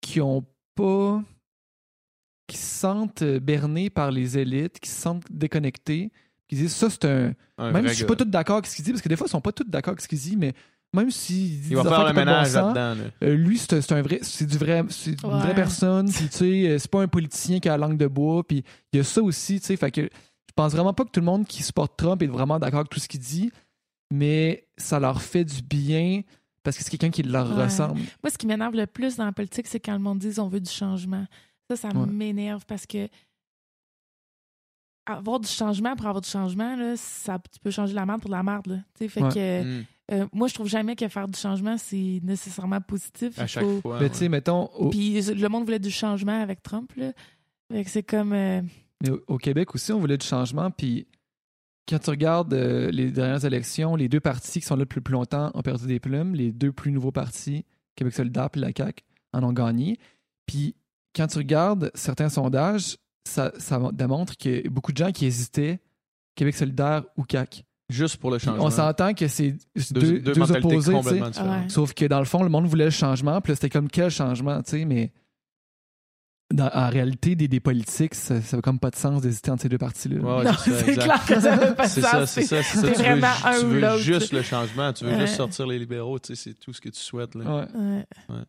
qui 0.00 0.20
ont 0.20 0.44
pas. 0.74 1.22
qui 2.46 2.56
se 2.56 2.80
sentent 2.80 3.22
euh, 3.22 3.38
bernés 3.38 3.90
par 3.90 4.10
les 4.10 4.36
élites, 4.38 4.80
qui 4.80 4.88
se 4.90 5.00
sentent 5.00 5.24
déconnectés, 5.30 6.10
qui 6.48 6.56
disent 6.56 6.74
ça, 6.74 6.90
c'est 6.90 7.04
un. 7.04 7.32
Un 7.58 7.70
Même 7.72 7.84
si 7.84 7.90
je 7.90 7.94
suis 7.98 8.04
pas 8.06 8.16
tout 8.16 8.24
d'accord 8.24 8.56
avec 8.56 8.66
ce 8.66 8.74
qu'il 8.76 8.84
dit, 8.84 8.90
parce 8.90 9.02
que 9.02 9.08
des 9.08 9.16
fois, 9.16 9.26
ils 9.26 9.30
sont 9.30 9.40
pas 9.40 9.52
tous 9.52 9.64
d'accord 9.68 9.92
avec 9.92 10.00
ce 10.00 10.08
qu'il 10.08 10.18
dit, 10.18 10.36
mais 10.36 10.52
même 10.92 11.10
s'il 11.12 11.60
dit 11.60 11.68
Il 11.70 11.76
va 11.76 11.84
faire 11.84 12.04
le 12.08 12.12
bon 12.12 12.18
ménage 12.20 12.52
là-dedans. 12.54 12.94
là. 12.94 13.10
euh, 13.22 13.34
lui, 13.36 13.56
c'est 13.58 13.80
c'est 13.80 13.92
un 13.94 14.02
vrai, 14.02 14.18
c'est 14.22 14.46
du 14.46 14.58
vrai, 14.58 14.82
c'est 14.88 15.22
une 15.22 15.30
Ouais. 15.30 15.38
vraie 15.40 15.54
personne. 15.54 16.10
Puis 16.10 16.28
tu 16.28 16.36
sais, 16.38 16.68
euh, 16.70 16.78
c'est 16.78 16.90
pas 16.90 17.02
un 17.02 17.08
politicien 17.08 17.60
qui 17.60 17.68
a 17.68 17.76
la 17.76 17.86
langue 17.86 17.98
de 17.98 18.08
bois. 18.08 18.42
Puis 18.42 18.64
il 18.92 18.96
y 18.96 19.00
a 19.00 19.04
ça 19.04 19.22
aussi, 19.22 19.60
tu 19.60 19.66
sais. 19.66 19.76
Fait 19.76 19.92
que 19.92 20.00
je 20.02 20.52
pense 20.56 20.72
vraiment 20.72 20.92
pas 20.92 21.04
que 21.04 21.10
tout 21.10 21.20
le 21.20 21.26
monde 21.26 21.46
qui 21.46 21.62
supporte 21.62 21.96
Trump 21.96 22.20
est 22.22 22.26
vraiment 22.26 22.58
d'accord 22.58 22.80
avec 22.80 22.90
tout 22.90 22.98
ce 22.98 23.06
qu'il 23.06 23.20
dit, 23.20 23.52
mais 24.12 24.66
ça 24.76 24.98
leur 24.98 25.22
fait 25.22 25.44
du 25.44 25.62
bien 25.62 26.22
parce 26.62 26.76
que 26.76 26.84
c'est 26.84 26.90
quelqu'un 26.90 27.10
qui 27.10 27.22
leur 27.22 27.48
Ouais. 27.56 27.64
ressemble. 27.64 28.00
Moi, 28.22 28.30
ce 28.30 28.38
qui 28.38 28.46
m'énerve 28.46 28.74
le 28.74 28.86
plus 28.86 29.16
dans 29.16 29.24
la 29.24 29.32
politique, 29.32 29.66
c'est 29.66 29.80
quand 29.80 29.92
le 29.92 29.98
monde 29.98 30.18
dit 30.18 30.38
on 30.38 30.48
veut 30.48 30.60
du 30.60 30.70
changement. 30.70 31.26
Ça, 31.70 31.76
ça 31.76 31.88
Ouais. 31.88 32.06
m'énerve 32.06 32.64
parce 32.66 32.86
que 32.86 33.08
avoir 35.06 35.40
du 35.40 35.48
changement 35.48 35.96
pour 35.96 36.06
avoir 36.06 36.20
du 36.20 36.28
changement, 36.28 36.76
là, 36.76 36.96
ça, 36.96 37.38
tu 37.52 37.58
peux 37.58 37.70
changer 37.70 37.94
la 37.94 38.06
merde 38.06 38.20
pour 38.20 38.30
de 38.30 38.34
la 38.36 38.42
merde. 38.42 38.66
Là. 38.66 38.76
Tu 38.94 39.04
sais, 39.04 39.08
Fait 39.08 39.22
Ouais. 39.22 39.28
que, 39.34 39.62
Mm. 39.80 39.84
euh, 40.12 40.26
moi, 40.32 40.46
je 40.46 40.54
trouve 40.54 40.68
jamais 40.68 40.94
que 40.94 41.08
faire 41.08 41.26
du 41.26 41.38
changement, 41.38 41.76
c'est 41.78 42.20
nécessairement 42.22 42.80
positif. 42.80 43.36
À 43.38 43.46
chaque 43.46 43.64
faut- 43.64 43.80
fois. 43.80 43.98
mais 44.00 44.08
tu 44.10 44.16
sais, 44.16 44.28
mettons, 44.28 44.66
au, 44.66 44.90
Puis 44.90 45.20
le 45.20 45.48
monde 45.48 45.64
voulait 45.64 45.78
du 45.80 45.90
changement 45.90 46.40
avec 46.40 46.62
Trump. 46.62 46.92
Là. 46.96 47.12
Fait 47.72 47.84
que 47.84 47.90
c'est 47.90 48.02
comme. 48.02 48.32
euh, 48.32 48.62
mais 49.02 49.10
au- 49.10 49.22
au 49.28 49.38
Québec 49.38 49.74
aussi, 49.74 49.90
on 49.92 49.98
voulait 49.98 50.18
du 50.18 50.26
changement. 50.26 50.70
Puis 50.70 51.06
quand 51.88 51.98
tu 51.98 52.10
regardes 52.10 52.54
euh, 52.54 52.90
les 52.90 53.10
dernières 53.10 53.44
élections, 53.44 53.96
les 53.96 54.08
deux 54.08 54.20
partis 54.20 54.60
qui 54.60 54.66
sont 54.66 54.76
là 54.76 54.84
depuis 54.84 54.98
le 54.98 55.02
plus 55.02 55.12
longtemps 55.12 55.50
ont 55.54 55.62
perdu 55.62 55.86
des 55.86 55.98
plumes. 56.00 56.34
Les 56.34 56.52
deux 56.52 56.72
plus 56.72 56.92
nouveaux 56.92 57.12
partis, 57.12 57.64
Québec 57.96 58.14
solidaire 58.14 58.48
et 58.54 58.58
la 58.58 58.70
CAQ, 58.76 59.02
en 59.32 59.42
ont 59.42 59.52
gagné. 59.52 59.98
Puis 60.46 60.76
quand 61.14 61.26
tu 61.26 61.38
regardes 61.38 61.90
certains 61.94 62.28
sondages, 62.28 62.96
ça, 63.26 63.52
ça 63.58 63.80
démontre 63.92 64.36
qu'il 64.36 64.54
y 64.64 64.66
a 64.66 64.70
beaucoup 64.70 64.92
de 64.92 64.96
gens 64.96 65.10
qui 65.12 65.26
hésitaient 65.26 65.80
Québec 66.36 66.54
solidaire 66.54 67.04
ou 67.16 67.24
CAQ. 67.30 67.62
Juste 67.88 68.18
pour 68.18 68.30
le 68.30 68.36
Puis 68.36 68.46
changement. 68.46 68.64
on 68.64 68.70
s'entend 68.70 69.14
que 69.14 69.26
c'est 69.26 69.56
deux, 69.90 70.20
deux, 70.20 70.32
deux 70.32 70.52
opposés. 70.52 70.92
complètement. 70.92 71.26
Ouais. 71.26 71.68
Sauf 71.68 71.92
que 71.92 72.04
dans 72.04 72.20
le 72.20 72.24
fond, 72.24 72.44
le 72.44 72.48
monde 72.48 72.66
voulait 72.66 72.84
le 72.84 72.90
changement. 72.90 73.40
Puis 73.40 73.50
là, 73.50 73.56
c'était 73.56 73.68
comme 73.68 73.88
quel 73.88 74.10
changement, 74.10 74.62
tu 74.62 74.70
sais, 74.70 74.84
mais 74.84 75.12
dans- 76.52 76.70
en 76.72 76.88
réalité, 76.90 77.34
des, 77.36 77.48
des 77.48 77.60
politiques, 77.60 78.14
ça 78.14 78.34
n'a 78.34 78.62
comme 78.62 78.78
pas 78.78 78.90
de 78.90 78.96
sens 78.96 79.22
d'hésiter 79.22 79.50
entre 79.50 79.62
ces 79.62 79.68
deux 79.68 79.78
parties-là. 79.78 80.16
Ouais, 80.20 80.44
non, 80.44 80.52
c'est 80.58 80.70
ça, 80.70 80.76
c'est 80.84 80.88
exact. 80.90 81.04
clair 81.04 81.24
que 81.26 81.40
ça 81.40 81.58
fait 81.58 81.74
pas 81.76 81.84
de 81.86 81.88
C'est 81.90 82.00
sens. 82.00 82.10
ça, 82.10 82.26
c'est 82.26 82.42
ça, 82.42 82.62
c'est 82.62 82.76
ça. 82.78 82.80
c'est 82.86 82.92
Tu 82.92 82.98
veux, 82.98 83.04
vraiment 83.04 83.26
un 83.44 83.58
tu 83.60 83.64
ou 83.64 83.68
veux 83.68 83.98
juste 83.98 84.32
le 84.32 84.42
changement, 84.42 84.92
tu 84.92 85.04
veux 85.04 85.12
Ouais. 85.12 85.20
juste 85.20 85.36
sortir 85.36 85.66
les 85.66 85.78
libéraux, 85.78 86.18
tu 86.18 86.34
sais, 86.34 86.42
c'est 86.50 86.54
tout 86.58 86.72
ce 86.72 86.80
que 86.80 86.88
tu 86.88 86.98
souhaites. 87.00 87.34
Là. 87.34 87.66
Ouais. 87.74 88.04
Ouais. 88.28 88.42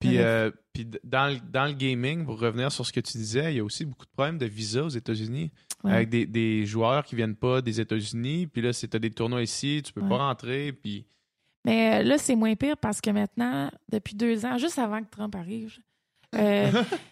Puis, 0.00 0.10
Ouais. 0.16 0.18
euh, 0.24 0.50
puis 0.72 0.88
dans, 1.04 1.28
le, 1.32 1.38
dans 1.52 1.66
le 1.66 1.72
gaming, 1.74 2.24
pour 2.24 2.40
revenir 2.40 2.72
sur 2.72 2.84
ce 2.86 2.92
que 2.92 3.00
tu 3.00 3.16
disais, 3.18 3.52
il 3.52 3.56
y 3.58 3.60
a 3.60 3.64
aussi 3.64 3.84
beaucoup 3.84 4.04
de 4.06 4.10
problèmes 4.10 4.38
de 4.38 4.46
visa 4.46 4.82
aux 4.84 4.88
États-Unis. 4.88 5.52
Ouais. 5.84 5.92
Avec 5.92 6.08
des, 6.08 6.26
des 6.26 6.64
joueurs 6.66 7.04
qui 7.04 7.14
viennent 7.16 7.36
pas 7.36 7.60
des 7.60 7.80
États-Unis, 7.80 8.46
puis 8.48 8.62
là, 8.62 8.72
c'est 8.72 8.88
t'as 8.88 8.98
des 8.98 9.10
tournois 9.10 9.42
ici, 9.42 9.82
tu 9.84 9.92
peux 9.92 10.00
Ouais. 10.00 10.08
pas 10.08 10.16
rentrer, 10.18 10.72
puis 10.72 11.06
Mais 11.64 12.00
euh, 12.00 12.02
là, 12.02 12.18
c'est 12.18 12.34
moins 12.34 12.54
pire 12.56 12.76
parce 12.76 13.00
que 13.00 13.10
maintenant, 13.10 13.70
depuis 13.90 14.14
deux 14.16 14.44
ans, 14.44 14.58
juste 14.58 14.78
avant 14.78 15.00
que 15.02 15.10
Trump 15.10 15.34
arrive, 15.36 15.76
euh, 16.34 16.70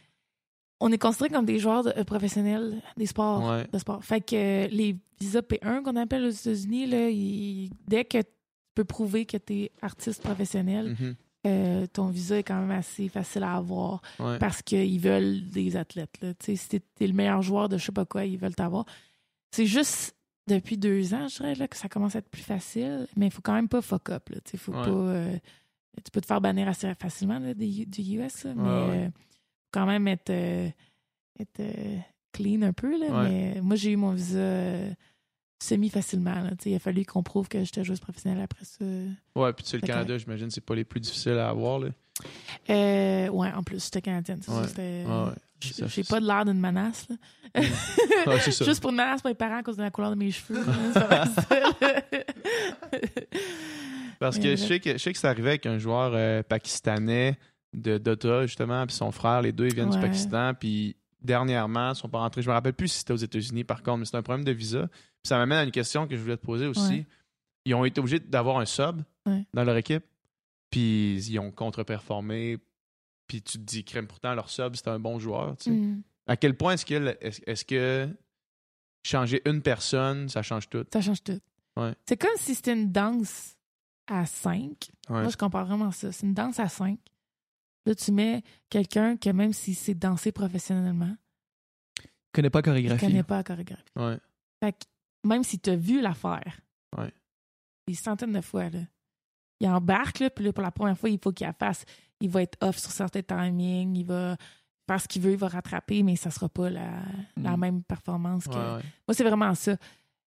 on 0.80 0.90
est 0.92 0.98
considérés 0.98 1.30
comme 1.30 1.44
des 1.44 1.58
joueurs 1.58 1.84
de- 1.84 1.92
euh, 1.96 2.04
professionnels 2.04 2.80
des 2.96 3.06
sports. 3.06 3.46
Ouais. 3.48 3.66
De 3.72 3.78
sport. 3.78 4.02
Fait 4.04 4.20
que 4.20 4.34
euh, 4.34 4.68
les 4.70 4.96
visas 5.20 5.42
P1 5.42 5.82
qu'on 5.82 5.96
appelle 5.96 6.24
aux 6.24 6.30
États-Unis, 6.30 6.86
là, 6.86 7.08
ils- 7.10 7.70
dès 7.86 8.04
que 8.04 8.18
tu 8.18 8.28
peux 8.74 8.84
prouver 8.84 9.26
que 9.26 9.36
tu 9.36 9.54
es 9.54 9.72
artiste 9.82 10.22
professionnel, 10.22 10.96
Mhm. 10.98 11.14
euh, 11.46 11.86
ton 11.92 12.06
visa 12.08 12.38
est 12.38 12.42
quand 12.42 12.58
même 12.60 12.70
assez 12.70 13.08
facile 13.08 13.42
à 13.42 13.54
avoir 13.56 14.00
Ouais. 14.18 14.38
parce 14.38 14.62
qu'ils 14.62 15.00
veulent 15.00 15.48
des 15.50 15.76
athlètes. 15.76 16.18
Là. 16.22 16.32
Si 16.40 16.56
t'es 16.68 16.82
es 17.00 17.06
le 17.06 17.12
meilleur 17.14 17.42
joueur 17.42 17.68
de 17.68 17.76
je 17.78 17.84
sais 17.86 17.92
pas 17.92 18.04
quoi, 18.06 18.24
ils 18.24 18.38
veulent 18.38 18.54
t'avoir. 18.54 18.84
C'est 19.52 19.66
juste 19.66 20.14
depuis 20.46 20.76
deux 20.78 21.12
ans, 21.14 21.28
je 21.28 21.36
dirais, 21.36 21.54
là, 21.56 21.68
que 21.68 21.76
ça 21.76 21.88
commence 21.88 22.16
à 22.16 22.20
être 22.20 22.28
plus 22.30 22.42
facile, 22.42 23.06
mais 23.16 23.26
il 23.26 23.32
faut 23.32 23.42
quand 23.42 23.52
même 23.54 23.68
pas 23.68 23.82
fuck 23.82 24.08
up. 24.10 24.28
Là. 24.30 24.36
Tu 24.44 24.52
sais, 24.52 24.56
Faut 24.56 24.72
Ouais. 24.72 24.82
pas, 24.84 26.00
tu 26.04 26.10
peux 26.12 26.20
te 26.20 26.26
faire 26.26 26.40
bannir 26.40 26.68
assez 26.68 26.92
facilement 26.94 27.38
là, 27.38 27.52
des- 27.54 27.84
du 27.86 28.00
US, 28.16 28.46
mais 28.56 29.10
quand 29.70 29.86
même 29.86 30.06
être, 30.08 30.30
euh, 30.30 30.68
être 31.38 31.60
euh, 31.60 31.96
clean 32.32 32.62
un 32.62 32.72
peu. 32.72 32.98
Là, 32.98 33.06
Ouais. 33.22 33.28
Mais 33.28 33.60
moi, 33.60 33.76
j'ai 33.76 33.92
eu 33.92 33.96
mon 33.96 34.12
visa 34.12 34.38
euh, 34.38 34.90
semi-facilement. 35.62 36.50
Il 36.64 36.74
a 36.74 36.78
fallu 36.78 37.04
qu'on 37.04 37.22
prouve 37.22 37.48
que 37.48 37.62
j'étais 37.64 37.84
joueuse 37.84 38.00
professionnelle 38.00 38.42
après 38.42 38.64
ça. 38.64 38.84
Ouais, 39.36 39.52
puis 39.52 39.64
tu 39.64 39.70
sais, 39.70 39.76
le 39.78 39.86
Canada, 39.86 40.16
j'imagine, 40.18 40.50
c'est 40.50 40.60
pas 40.64 40.74
les 40.74 40.84
plus 40.84 41.00
difficiles 41.00 41.38
à 41.38 41.48
avoir. 41.50 41.78
Là. 41.78 41.88
Euh, 42.68 43.28
ouais, 43.28 43.50
en 43.52 43.62
plus, 43.62 43.84
j'étais 43.84 44.02
canadienne. 44.02 44.42
ça, 44.42 44.52
Ouais. 44.60 44.68
c'était- 44.68 45.04
Ouais, 45.06 45.24
ouais. 45.26 45.32
J'ai 45.62 46.02
Ça, 46.04 46.08
pas 46.08 46.20
de 46.20 46.26
l'air 46.26 46.44
d'une 46.46 46.58
menace. 46.58 47.06
Là. 47.10 47.16
Ça. 48.40 48.64
Juste 48.64 48.80
pour 48.80 48.90
une 48.90 48.96
menace 48.96 49.20
pour 49.20 49.28
mes 49.28 49.34
parents 49.34 49.58
à 49.58 49.62
cause 49.62 49.76
de 49.76 49.82
la 49.82 49.90
couleur 49.90 50.08
de 50.10 50.14
mes 50.16 50.30
cheveux. 50.30 50.64
là, 50.64 51.26
ça. 51.26 51.42
Parce 54.18 54.38
que 54.38 54.50
je 54.50 54.56
sais 54.56 54.80
que, 54.80 54.92
je 54.92 54.98
sais 54.98 55.12
que 55.12 55.18
c'est 55.18 55.26
arrivé 55.26 55.50
avec 55.50 55.66
un 55.66 55.78
joueur 55.78 56.12
euh, 56.14 56.42
pakistanais 56.42 57.38
de 57.72 57.98
Dota, 57.98 58.46
justement, 58.46 58.86
puis 58.86 58.94
son 58.94 59.12
frère, 59.12 59.42
les 59.42 59.52
deux, 59.52 59.66
ils 59.66 59.74
viennent 59.74 59.90
du. 59.90 60.00
Pakistan, 60.00 60.54
puis 60.54 60.96
dernièrement, 61.22 61.90
ils 61.90 61.96
sont 61.96 62.08
pas 62.08 62.18
rentrés. 62.18 62.42
Je 62.42 62.48
me 62.48 62.54
rappelle 62.54 62.72
plus 62.72 62.88
si 62.88 62.98
c'était 62.98 63.12
aux 63.12 63.16
États-Unis, 63.16 63.64
par 63.64 63.82
contre, 63.82 63.98
mais 63.98 64.04
c'est 64.04 64.16
un 64.16 64.22
problème 64.22 64.44
de 64.44 64.52
visa. 64.52 64.88
Puis 64.88 65.28
ça 65.28 65.36
m'amène 65.36 65.58
à 65.58 65.64
une 65.64 65.70
question 65.70 66.06
que 66.06 66.16
je 66.16 66.20
voulais 66.20 66.36
te 66.36 66.44
poser 66.44 66.66
aussi. 66.66 66.80
Ouais. 66.80 67.06
Ils 67.66 67.74
ont 67.74 67.84
été 67.84 68.00
obligés 68.00 68.20
d'avoir 68.20 68.58
un 68.58 68.64
sub 68.64 69.02
Ouais. 69.26 69.44
dans 69.52 69.64
leur 69.64 69.76
équipe, 69.76 70.04
puis 70.70 71.16
ils 71.16 71.38
ont 71.38 71.50
contre-performé, 71.50 72.58
puis 73.26 73.42
tu 73.42 73.58
te 73.58 73.62
dis, 73.62 73.84
crème, 73.84 74.06
pourtant, 74.06 74.34
leur 74.34 74.48
sub, 74.48 74.74
c'était 74.74 74.90
un 74.90 74.98
bon 74.98 75.18
joueur, 75.18 75.56
tu 75.58 75.64
sais. 75.64 75.70
Mm. 75.70 76.02
À 76.26 76.36
quel 76.36 76.56
point 76.56 76.72
est-ce 76.72 76.86
que, 76.86 77.16
est-ce 77.20 77.40
est-ce 77.46 77.64
que 77.64 78.08
changer 79.02 79.42
une 79.44 79.62
personne, 79.62 80.28
ça 80.28 80.42
change 80.42 80.68
tout? 80.68 80.84
Ça 80.92 81.00
change 81.00 81.22
tout. 81.22 81.38
Ouais. 81.76 81.94
C'est 82.06 82.16
comme 82.16 82.30
si 82.36 82.54
c'était 82.54 82.72
une 82.72 82.90
danse 82.90 83.56
à 84.06 84.26
5. 84.26 84.90
Ouais. 85.08 85.20
Moi, 85.20 85.28
je 85.28 85.36
compare 85.36 85.66
vraiment 85.66 85.90
ça. 85.92 86.12
C'est 86.12 86.26
une 86.26 86.34
danse 86.34 86.58
à 86.58 86.68
5. 86.68 86.98
Là, 87.86 87.94
tu 87.94 88.12
mets 88.12 88.42
quelqu'un 88.68 89.16
que 89.16 89.30
même 89.30 89.52
si 89.52 89.74
c'est 89.74 89.94
dansé 89.94 90.32
professionnellement, 90.32 91.16
Je 91.98 92.06
connais 92.32 92.50
pas 92.50 92.58
la 92.58 92.60
il 92.60 92.64
chorégraphie. 92.64 93.06
connaît 93.06 93.22
pas 93.22 93.36
la 93.38 93.44
chorégraphie. 93.44 93.82
Ouais. 93.96 94.18
Fait 94.62 94.72
que 94.72 94.84
même 95.28 95.42
si 95.44 95.58
tu 95.58 95.70
as 95.70 95.76
vu 95.76 96.00
l'affaire, 96.00 96.60
Ouais. 96.96 97.12
des 97.86 97.94
centaines 97.94 98.32
de 98.32 98.40
fois, 98.40 98.68
là, 98.70 98.80
il 99.60 99.68
embarque, 99.68 100.18
là, 100.20 100.30
puis 100.30 100.44
là, 100.44 100.52
pour 100.52 100.62
la 100.62 100.70
première 100.70 100.98
fois, 100.98 101.10
il 101.10 101.18
faut 101.18 101.32
qu'il 101.32 101.46
la 101.46 101.52
fasse. 101.52 101.84
Il 102.20 102.30
va 102.30 102.42
être 102.42 102.56
off 102.62 102.78
sur 102.78 102.90
certains 102.90 103.22
timings, 103.22 103.96
il 103.96 104.04
va 104.06 104.36
faire 104.88 105.00
ce 105.00 105.08
qu'il 105.08 105.22
veut, 105.22 105.32
il 105.32 105.36
va 105.38 105.48
rattraper, 105.48 106.02
mais 106.02 106.16
ça 106.16 106.30
sera 106.30 106.48
pas 106.48 106.68
la, 106.70 107.02
la 107.36 107.56
Mm. 107.56 107.60
même 107.60 107.82
performance 107.82 108.44
que. 108.46 108.50
Ouais, 108.54 108.76
ouais. 108.76 108.82
Moi, 109.08 109.14
c'est 109.14 109.24
vraiment 109.24 109.54
ça. 109.54 109.76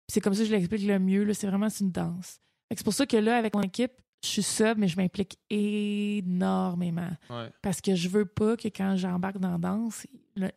C'est 0.08 0.22
comme 0.22 0.34
ça 0.34 0.42
que 0.42 0.48
je 0.48 0.52
l'explique 0.52 0.84
le 0.88 1.00
mieux. 1.00 1.24
là. 1.24 1.34
C'est 1.34 1.48
vraiment 1.48 1.68
une 1.82 1.92
danse. 1.92 2.40
C'est 2.72 2.84
pour 2.84 2.94
ça 2.94 3.06
que 3.06 3.18
là, 3.18 3.38
avec 3.38 3.56
mon 3.56 3.62
équipe, 3.62 3.92
je 4.24 4.30
suis 4.30 4.44
sub, 4.44 4.78
mais 4.78 4.88
je 4.88 4.98
m'implique 4.98 5.38
énormément. 5.50 7.10
Ouais. 7.30 7.52
Parce 7.62 7.82
que 7.82 7.96
je 7.96 8.10
veux 8.10 8.26
pas 8.26 8.58
que 8.58 8.68
quand 8.70 8.96
j'embarque 8.98 9.38
dans 9.38 9.52
la 9.52 9.58
danse, 9.58 10.08
le- 10.36 10.52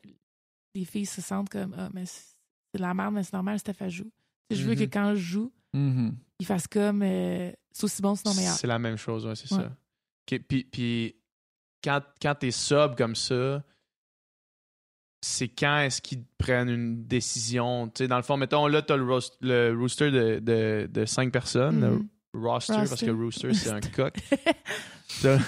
les 0.74 0.84
filles 0.84 1.06
se 1.06 1.20
sentent 1.20 1.48
comme 1.50 1.74
Ah, 1.76 1.88
mais 1.92 2.06
c'est 2.06 2.34
de 2.74 2.80
la 2.80 2.94
merde, 2.94 3.14
mais 3.14 3.22
c'est 3.22 3.32
normal, 3.34 3.58
Steph 3.58 3.74
elle 3.80 3.90
joue. 3.90 4.10
Je 4.50 4.62
veux 4.66 4.74
que 4.74 4.84
quand 4.84 5.14
je 5.14 5.20
joue, 5.20 5.52
Mhm. 5.74 6.16
ils 6.40 6.46
fassent 6.46 6.66
comme 6.66 7.02
euh, 7.02 7.52
c'est 7.72 7.84
aussi 7.84 8.00
bon, 8.00 8.14
sinon 8.14 8.34
meilleur. 8.34 8.54
C'est 8.54 8.66
la 8.66 8.78
même 8.78 8.96
chose, 8.96 9.26
ouais, 9.26 9.34
c'est 9.34 9.52
Ouais. 9.52 9.62
ça. 9.62 9.76
Puis, 10.26 10.64
puis 10.64 11.16
quand, 11.82 12.00
quand 12.20 12.34
t'es 12.36 12.50
sub 12.50 12.96
comme 12.96 13.14
ça, 13.14 13.62
c'est 15.20 15.48
quand 15.48 15.80
est-ce 15.80 16.00
qu'ils 16.00 16.24
prennent 16.38 16.68
une 16.68 17.04
décision? 17.06 17.90
Dans 18.08 18.16
le 18.16 18.22
fond, 18.22 18.36
mettons, 18.36 18.66
là, 18.68 18.82
t'as 18.82 18.96
le, 18.96 19.04
le 19.40 19.76
rooster 19.78 20.10
de, 20.10 20.38
de, 20.38 20.88
de 20.90 21.04
cinq 21.06 21.32
personnes, 21.32 21.80
Mhm. 21.80 21.90
le 21.98 22.04
roster, 22.34 22.74
parce 22.74 23.00
que 23.00 23.10
rooster, 23.10 23.54
c'est 23.54 23.70
un 23.70 23.80
coq. 23.80 24.14
Ça 25.08 25.38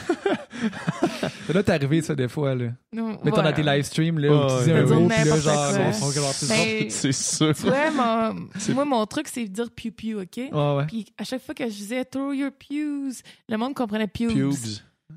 doit 1.53 1.63
t'arriver, 1.63 2.03
ça, 2.03 2.15
des 2.15 2.29
fois. 2.29 2.55
Là. 2.55 2.69
Non, 2.93 3.11
Mettons 3.23 3.31
voilà. 3.31 3.51
dans 3.53 3.57
tes 3.57 3.63
live 3.63 3.85
streams, 3.85 4.19
là, 4.19 4.33
où 4.33 4.59
tu 4.59 4.65
dis 4.65 4.71
ouais, 4.73 4.79
un 4.79 4.83
mot, 4.87 5.09
puis 5.09 5.19
là, 5.19 5.25
N'importe 5.25 5.43
genre, 5.43 6.33
c'est 6.35 6.91
c'est 6.91 7.13
sûr. 7.13 7.55
Tu 7.55 7.63
vois, 7.67 7.91
mon- 7.91 8.49
C'est- 8.59 8.73
moi, 8.75 8.85
mon 8.85 9.05
truc, 9.07 9.29
c'est 9.29 9.45
de 9.45 9.53
dire 9.53 9.71
piou 9.71 9.93
piou, 9.93 10.21
OK? 10.21 10.37
Ouais. 10.37 10.87
Puis 10.89 11.07
à 11.19 11.25
chaque 11.25 11.43
fois 11.45 11.55
que 11.55 11.65
je 11.65 11.75
disais 11.75 12.05
throw 12.05 12.33
your 12.33 12.51
pews, 12.53 13.13
le 13.49 13.57
monde 13.57 13.75
comprenait. 13.75 14.07
Pubes. 14.09 14.55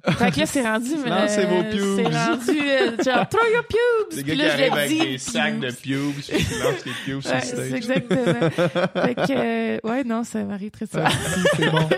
Fait 0.05 0.31
que 0.31 0.39
là, 0.39 0.45
c'est 0.45 0.61
rendu. 0.61 0.89
Lancez 1.05 1.45
vos 1.45 1.63
pubes. 1.63 1.95
C'est 1.95 2.17
rendu 2.17 2.59
euh, 2.59 3.03
genre 3.03 3.29
throw 3.29 3.45
your 3.53 3.63
pubes. 3.63 4.09
Puis 4.11 4.23
gars 4.23 4.35
là, 4.35 4.43
qui 4.43 4.61
arrivent 4.61 4.73
avec 4.73 4.99
des 5.11 5.17
sacs 5.17 5.59
de 5.59 5.71
pubes. 5.71 6.13
puis 6.15 6.23
qui 6.45 6.59
lancent 6.59 6.85
les 6.85 6.91
pubes 7.05 7.21
sur 7.21 7.31
Ouais, 7.31 7.39
le 7.39 7.45
stage. 7.45 7.69
c'est 7.69 7.77
exactement. 7.77 8.49
fait 8.49 9.15
que, 9.15 9.31
euh, 9.31 9.79
ouais, 9.83 10.03
non, 10.03 10.23
ça 10.25 10.43
m'arrive 10.43 10.71
très 10.71 10.85
souvent. 10.87 11.07
c'est 11.55 11.69
bon. 11.69 11.89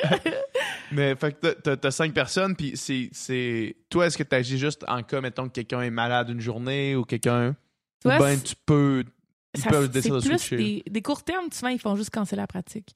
Mais 0.92 1.16
fait 1.16 1.32
que 1.40 1.52
t'as- 1.76 1.92
cinq 1.92 2.14
personnes, 2.14 2.56
puis 2.56 2.74
c'est, 2.76 3.10
c'est. 3.12 3.76
Toi, 3.90 4.06
est-ce 4.08 4.18
que 4.18 4.24
tu 4.24 4.36
agis 4.36 4.58
juste 4.60 4.86
en 4.88 5.02
cas, 5.02 5.20
mettons, 5.20 5.48
que 5.48 5.54
quelqu'un 5.54 5.82
est 5.82 5.90
malade 5.90 6.30
une 6.30 6.40
journée 6.42 6.96
ou 6.96 7.04
quelqu'un. 7.04 7.56
Ou 8.06 8.10
ben 8.10 8.20
c'est- 8.38 8.44
tu 8.44 8.56
peux. 8.66 9.04
Ils 9.58 9.62
Ça, 9.62 9.70
peuvent 9.72 9.84
c'est 9.86 9.90
décider 9.94 10.16
de 10.16 10.20
plus 10.20 10.38
switcher? 10.38 10.58
des, 10.58 10.84
des 10.90 11.02
courts 11.02 11.24
termes, 11.24 11.48
souvent, 11.52 11.70
ils 11.70 11.80
font 11.80 11.96
juste 11.96 12.10
canceller 12.12 12.42
la 12.42 12.48
pratique. 12.48 12.94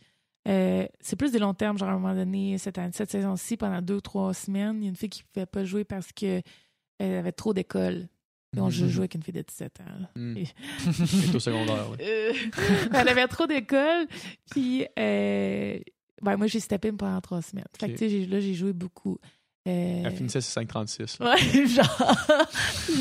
Euh, 0.49 0.85
c'est 0.99 1.15
plus 1.15 1.31
des 1.31 1.39
longs 1.39 1.53
termes, 1.53 1.77
genre 1.77 1.89
à 1.89 1.91
un 1.91 1.99
moment 1.99 2.15
donné, 2.15 2.57
cette, 2.57 2.79
saison-ci, 3.09 3.55
pendant 3.55 3.81
deux 3.81 3.95
ou 3.95 4.01
trois 4.01 4.33
semaines, 4.33 4.77
il 4.81 4.83
y 4.83 4.87
a 4.87 4.89
une 4.89 4.95
fille 4.95 5.09
qui 5.09 5.21
ne 5.21 5.27
pouvait 5.31 5.45
pas 5.45 5.63
jouer 5.63 5.83
parce 5.83 6.11
qu'elle 6.11 6.41
avait 6.99 7.31
trop 7.31 7.53
d'école. 7.53 8.07
Puis 8.51 8.59
on 8.61 8.65
Mhm. 8.65 8.71
jouait 8.71 9.01
avec 9.01 9.13
une 9.13 9.21
fille 9.21 9.33
de 9.33 9.43
17 9.43 9.79
ans. 9.81 10.21
Et- 10.35 10.45
C'est 11.05 11.35
au 11.35 11.39
secondaire, 11.39 11.87
ouais. 11.91 11.97
Euh, 12.01 12.33
elle 12.95 13.07
avait 13.09 13.27
trop 13.27 13.45
d'école. 13.45 14.07
Puis, 14.49 14.87
euh, 14.97 15.77
ben, 16.23 16.35
moi, 16.35 16.47
j'ai 16.47 16.59
steppé 16.59 16.91
pendant 16.91 17.21
trois 17.21 17.43
semaines. 17.43 17.65
Fait 17.79 17.85
que, 17.87 17.91
Ok. 17.91 17.97
tu 17.99 18.05
sais, 18.05 18.09
j'ai- 18.09 18.25
là, 18.25 18.39
j'ai 18.39 18.55
joué 18.55 18.73
beaucoup. 18.73 19.19
Euh, 19.67 20.01
Elle 20.05 20.15
finissait 20.15 20.41
sur 20.41 20.51
5,36. 20.53 21.19
là. 21.19 21.35
Ouais, 21.35 21.67
genre. 21.67 22.07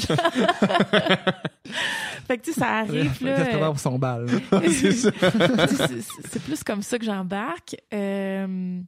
fait 2.28 2.38
que, 2.38 2.42
tu 2.44 2.52
sais, 2.52 2.60
ça 2.60 2.76
arrive, 2.78 3.24
là. 3.24 3.36
Qu'est-ce 3.36 3.50
qu'on 3.50 3.60
va 3.60 3.66
pour 3.70 3.80
son 3.80 3.98
bal? 3.98 4.26
c'est 6.30 6.42
plus 6.44 6.62
comme 6.62 6.82
ça 6.82 6.98
que 6.98 7.04
j'embarque. 7.04 7.74
Euh, 7.92 8.80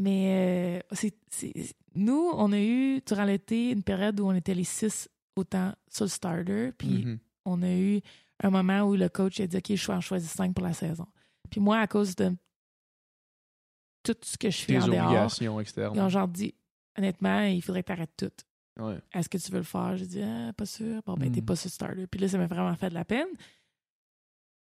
mais 0.00 0.80
euh, 0.90 0.96
c'est- 1.30 1.74
nous, 1.94 2.30
on 2.34 2.52
a 2.52 2.58
eu, 2.58 3.00
durant 3.06 3.24
l'été, 3.24 3.70
une 3.70 3.82
période 3.82 4.18
où 4.20 4.26
on 4.26 4.34
était 4.34 4.54
les 4.54 4.64
six 4.64 5.08
autant 5.36 5.72
sur 5.90 6.04
le 6.06 6.10
starter. 6.10 6.72
Puis, 6.76 7.04
Mhm. 7.04 7.18
on 7.44 7.62
a 7.62 7.70
eu 7.72 8.00
un 8.42 8.50
moment 8.50 8.80
où 8.82 8.96
le 8.96 9.08
coach 9.08 9.38
a 9.40 9.46
dit 9.46 9.56
OK, 9.58 9.74
je 9.74 9.86
vais 9.86 9.92
en 9.92 10.00
choisir 10.00 10.30
cinq 10.30 10.54
pour 10.54 10.64
la 10.64 10.72
saison. 10.72 11.06
Puis 11.50 11.60
moi, 11.60 11.78
à 11.78 11.86
cause 11.86 12.14
de 12.16 12.32
tout 14.02 14.14
ce 14.22 14.38
que 14.38 14.48
je 14.50 14.58
fais 14.58 14.78
en 14.78 14.86
dehors, 14.88 15.30
ils 15.40 16.00
ont 16.00 16.08
genre 16.08 16.28
dit 16.28 16.54
honnêtement, 16.96 17.42
il 17.42 17.60
faudrait 17.62 17.82
que 17.82 17.88
tu 17.88 17.92
arrêtes 17.92 18.16
tout. 18.16 18.30
Ouais. 18.80 18.98
Est-ce 19.12 19.28
que 19.28 19.38
tu 19.38 19.50
veux 19.52 19.58
le 19.58 19.64
faire? 19.64 19.96
J'ai 19.96 20.06
dit 20.06 20.22
ah, 20.22 20.52
pas 20.54 20.66
sûr. 20.66 21.02
Bon, 21.06 21.14
ben, 21.14 21.28
Mm. 21.28 21.32
t'es 21.32 21.42
pas 21.42 21.56
sur 21.56 21.70
starter. 21.70 22.06
Puis 22.06 22.20
là, 22.20 22.28
ça 22.28 22.38
m'a 22.38 22.46
vraiment 22.46 22.74
fait 22.76 22.88
de 22.88 22.94
la 22.94 23.04
peine. 23.04 23.28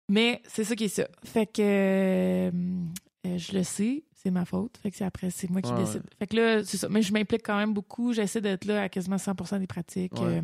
Mais 0.09 0.41
c'est 0.47 0.63
ça 0.63 0.75
qui 0.75 0.85
est 0.85 0.87
ça. 0.87 1.07
Fait 1.23 1.45
que 1.45 1.61
euh, 1.61 2.51
euh, 3.27 3.37
je 3.37 3.53
le 3.57 3.63
sais, 3.63 4.03
c'est 4.13 4.31
ma 4.31 4.43
faute. 4.45 4.77
Fait 4.77 4.89
que 4.91 4.97
c'est 4.97 5.05
après, 5.05 5.29
c'est 5.29 5.49
moi 5.49 5.61
qui 5.61 5.71
Ouais, 5.71 5.83
décide. 5.83 6.03
Fait 6.17 6.27
que 6.27 6.35
là, 6.35 6.63
c'est 6.63 6.77
ça. 6.77 6.89
Mais 6.89 7.01
je 7.01 7.13
m'implique 7.13 7.43
quand 7.45 7.57
même 7.57 7.73
beaucoup. 7.73 8.11
J'essaie 8.13 8.41
d'être 8.41 8.65
là 8.65 8.83
à 8.83 8.89
quasiment 8.89 9.17
100 9.19 9.59
des 9.59 9.67
pratiques. 9.67 10.13
Euh, 10.19 10.41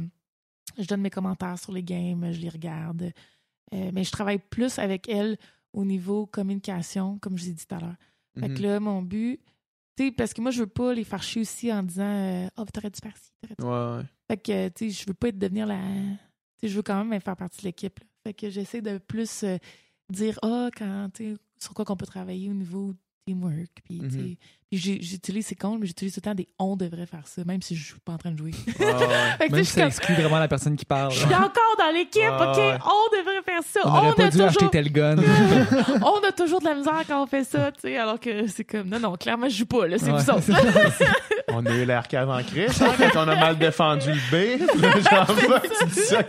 je 0.77 0.85
donne 0.85 1.01
mes 1.01 1.09
commentaires 1.09 1.57
sur 1.57 1.71
les 1.71 1.83
games, 1.83 2.31
je 2.31 2.39
les 2.41 2.49
regarde. 2.49 3.11
Mais 3.71 4.03
je 4.03 4.11
travaille 4.11 4.37
plus 4.39 4.77
avec 4.79 5.09
elle 5.09 5.37
au 5.73 5.83
niveau 5.83 6.25
communication, 6.27 7.17
comme 7.19 7.37
je 7.37 7.45
l'ai 7.45 7.53
dit 7.53 7.65
tout 7.65 7.75
à 7.75 7.79
l'heure. 7.79 7.95
Fait 8.39 8.47
Mhm. 8.49 8.55
que 8.57 8.61
là, 8.63 8.79
mon 8.79 9.01
but, 9.01 9.41
Tu 9.97 10.05
sais, 10.07 10.11
parce 10.11 10.33
que 10.33 10.41
moi, 10.41 10.51
je 10.51 10.59
veux 10.61 10.67
pas 10.67 10.93
les 10.93 11.03
faire 11.03 11.23
chier 11.23 11.41
aussi 11.41 11.71
en 11.71 11.81
disant 11.83 12.03
euh, 12.03 12.47
Oh, 12.57 12.65
t'aurais 12.71 12.89
dû 12.89 12.99
faire 13.01 13.15
ci, 13.17 13.31
t'aurais 13.41 13.55
dû 13.57 13.63
Ouais, 13.65 13.97
ouais. 13.97 14.03
Fait 14.29 14.37
que, 14.37 14.69
tu 14.69 14.91
sais, 14.91 15.01
je 15.03 15.07
veux 15.07 15.13
pas 15.13 15.29
être 15.29 15.39
devenir 15.39 15.65
la. 15.67 15.77
Tu 15.77 16.17
sais, 16.61 16.67
je 16.69 16.75
veux 16.75 16.83
quand 16.83 17.03
même 17.05 17.21
faire 17.21 17.35
partie 17.37 17.61
de 17.61 17.67
l'équipe. 17.67 17.99
Fait 18.23 18.33
que 18.33 18.49
j'essaie 18.49 18.81
de 18.81 18.97
plus 18.97 19.43
euh, 19.43 19.57
dire, 20.11 20.37
ah, 20.41 20.69
quand, 20.75 21.09
tu 21.13 21.33
sais, 21.33 21.37
sur 21.59 21.73
quoi 21.73 21.85
qu'on 21.85 21.95
peut 21.95 22.05
travailler 22.05 22.49
au 22.49 22.53
niveau 22.53 22.93
teamwork. 23.25 23.69
Puis, 23.85 23.99
tu 23.99 24.09
sais, 24.09 24.17
Mhm. 24.17 24.21
puis 24.21 24.37
j'ai- 24.37 24.37
j'utilise, 24.77 25.45
c'est 25.47 25.55
con, 25.55 25.77
mais 25.79 25.87
j'utilise 25.87 26.13
tout 26.13 26.19
le 26.23 26.29
temps 26.29 26.35
des 26.35 26.47
on 26.59 26.75
devrait 26.75 27.05
faire 27.05 27.25
ça, 27.27 27.43
même 27.45 27.61
si 27.61 27.75
je 27.75 27.83
suis 27.85 27.99
pas 28.03 28.13
en 28.13 28.17
train 28.17 28.31
de 28.31 28.37
jouer. 28.37 28.51
Sais, 28.77 28.85
Même 28.85 29.49
je 29.51 29.55
si 29.57 29.65
suis 29.65 29.65
ça 29.65 29.81
comme, 29.81 29.87
exclut 29.87 30.15
vraiment 30.15 30.39
la 30.39 30.47
personne 30.47 30.75
qui 30.75 30.85
parle. 30.85 31.11
je 31.11 31.17
suis 31.19 31.25
encore 31.33 31.75
dans 31.77 31.93
l'équipe, 31.93 32.21
Ouais, 32.21 32.29
OK? 32.29 32.57
ouais. 32.57 32.77
On 32.85 33.17
devrait 33.17 33.41
faire 33.45 33.61
ça. 33.65 33.79
On 33.83 33.89
On, 33.89 33.93
n'aurait 34.03 34.15
pas 34.15 34.25
a 34.25 34.29
dû 34.29 34.41
acheter 34.41 34.55
toujours. 34.57 34.71
tel 34.71 34.91
gun. 34.91 35.15
on 36.01 36.27
a 36.27 36.31
toujours 36.31 36.59
de 36.59 36.65
la 36.65 36.75
misère 36.75 37.01
quand 37.07 37.23
on 37.23 37.27
fait 37.27 37.43
ça, 37.43 37.71
tu 37.71 37.81
sais, 37.81 37.97
alors 37.97 38.19
que 38.19 38.47
c'est 38.47 38.63
comme, 38.63 38.87
non, 38.89 38.99
non, 38.99 39.15
clairement, 39.15 39.47
je 39.49 39.55
joue 39.57 39.65
pas, 39.65 39.87
là, 39.87 39.97
c'est 39.97 40.11
Ouais. 40.11 40.21
autres. 40.21 40.41
On 41.57 41.65
a 41.65 41.71
eu 41.71 41.85
l'air 41.85 42.05
cave 42.07 42.29
en 42.29 42.41
crise, 42.43 42.81
hein, 42.81 42.91
quand 43.13 43.23
on 43.23 43.29
a 43.29 43.35
mal 43.35 43.57
défendu 43.57 44.09
le 44.11 44.17
B. 44.57 44.59
Genre, 45.09 45.27
fuck, 45.27 45.61
tu 45.79 45.85
dis 45.85 45.99
ça. 46.01 46.21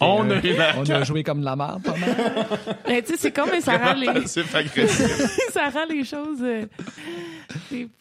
On 0.00 0.30
a 0.30 0.34
eu 0.36 0.40
l'air 0.52 0.76
On 0.78 0.88
a 0.88 1.02
joué 1.04 1.24
comme 1.24 1.40
de 1.40 1.44
la 1.46 1.56
merde, 1.56 1.82
pas 1.82 1.96
mal. 1.96 2.46
Mais 2.86 3.02
tu 3.02 3.12
sais, 3.12 3.16
c'est 3.18 3.32
con, 3.32 3.44
mais 3.50 3.60
ça 3.60 3.76
rend 3.76 3.94
les, 3.94 4.26
C'est 4.26 4.54
agressif. 4.54 5.40
ça 5.52 5.68
rend 5.70 5.86
les 5.88 6.04
choses 6.04 6.38
euh, 6.42 6.66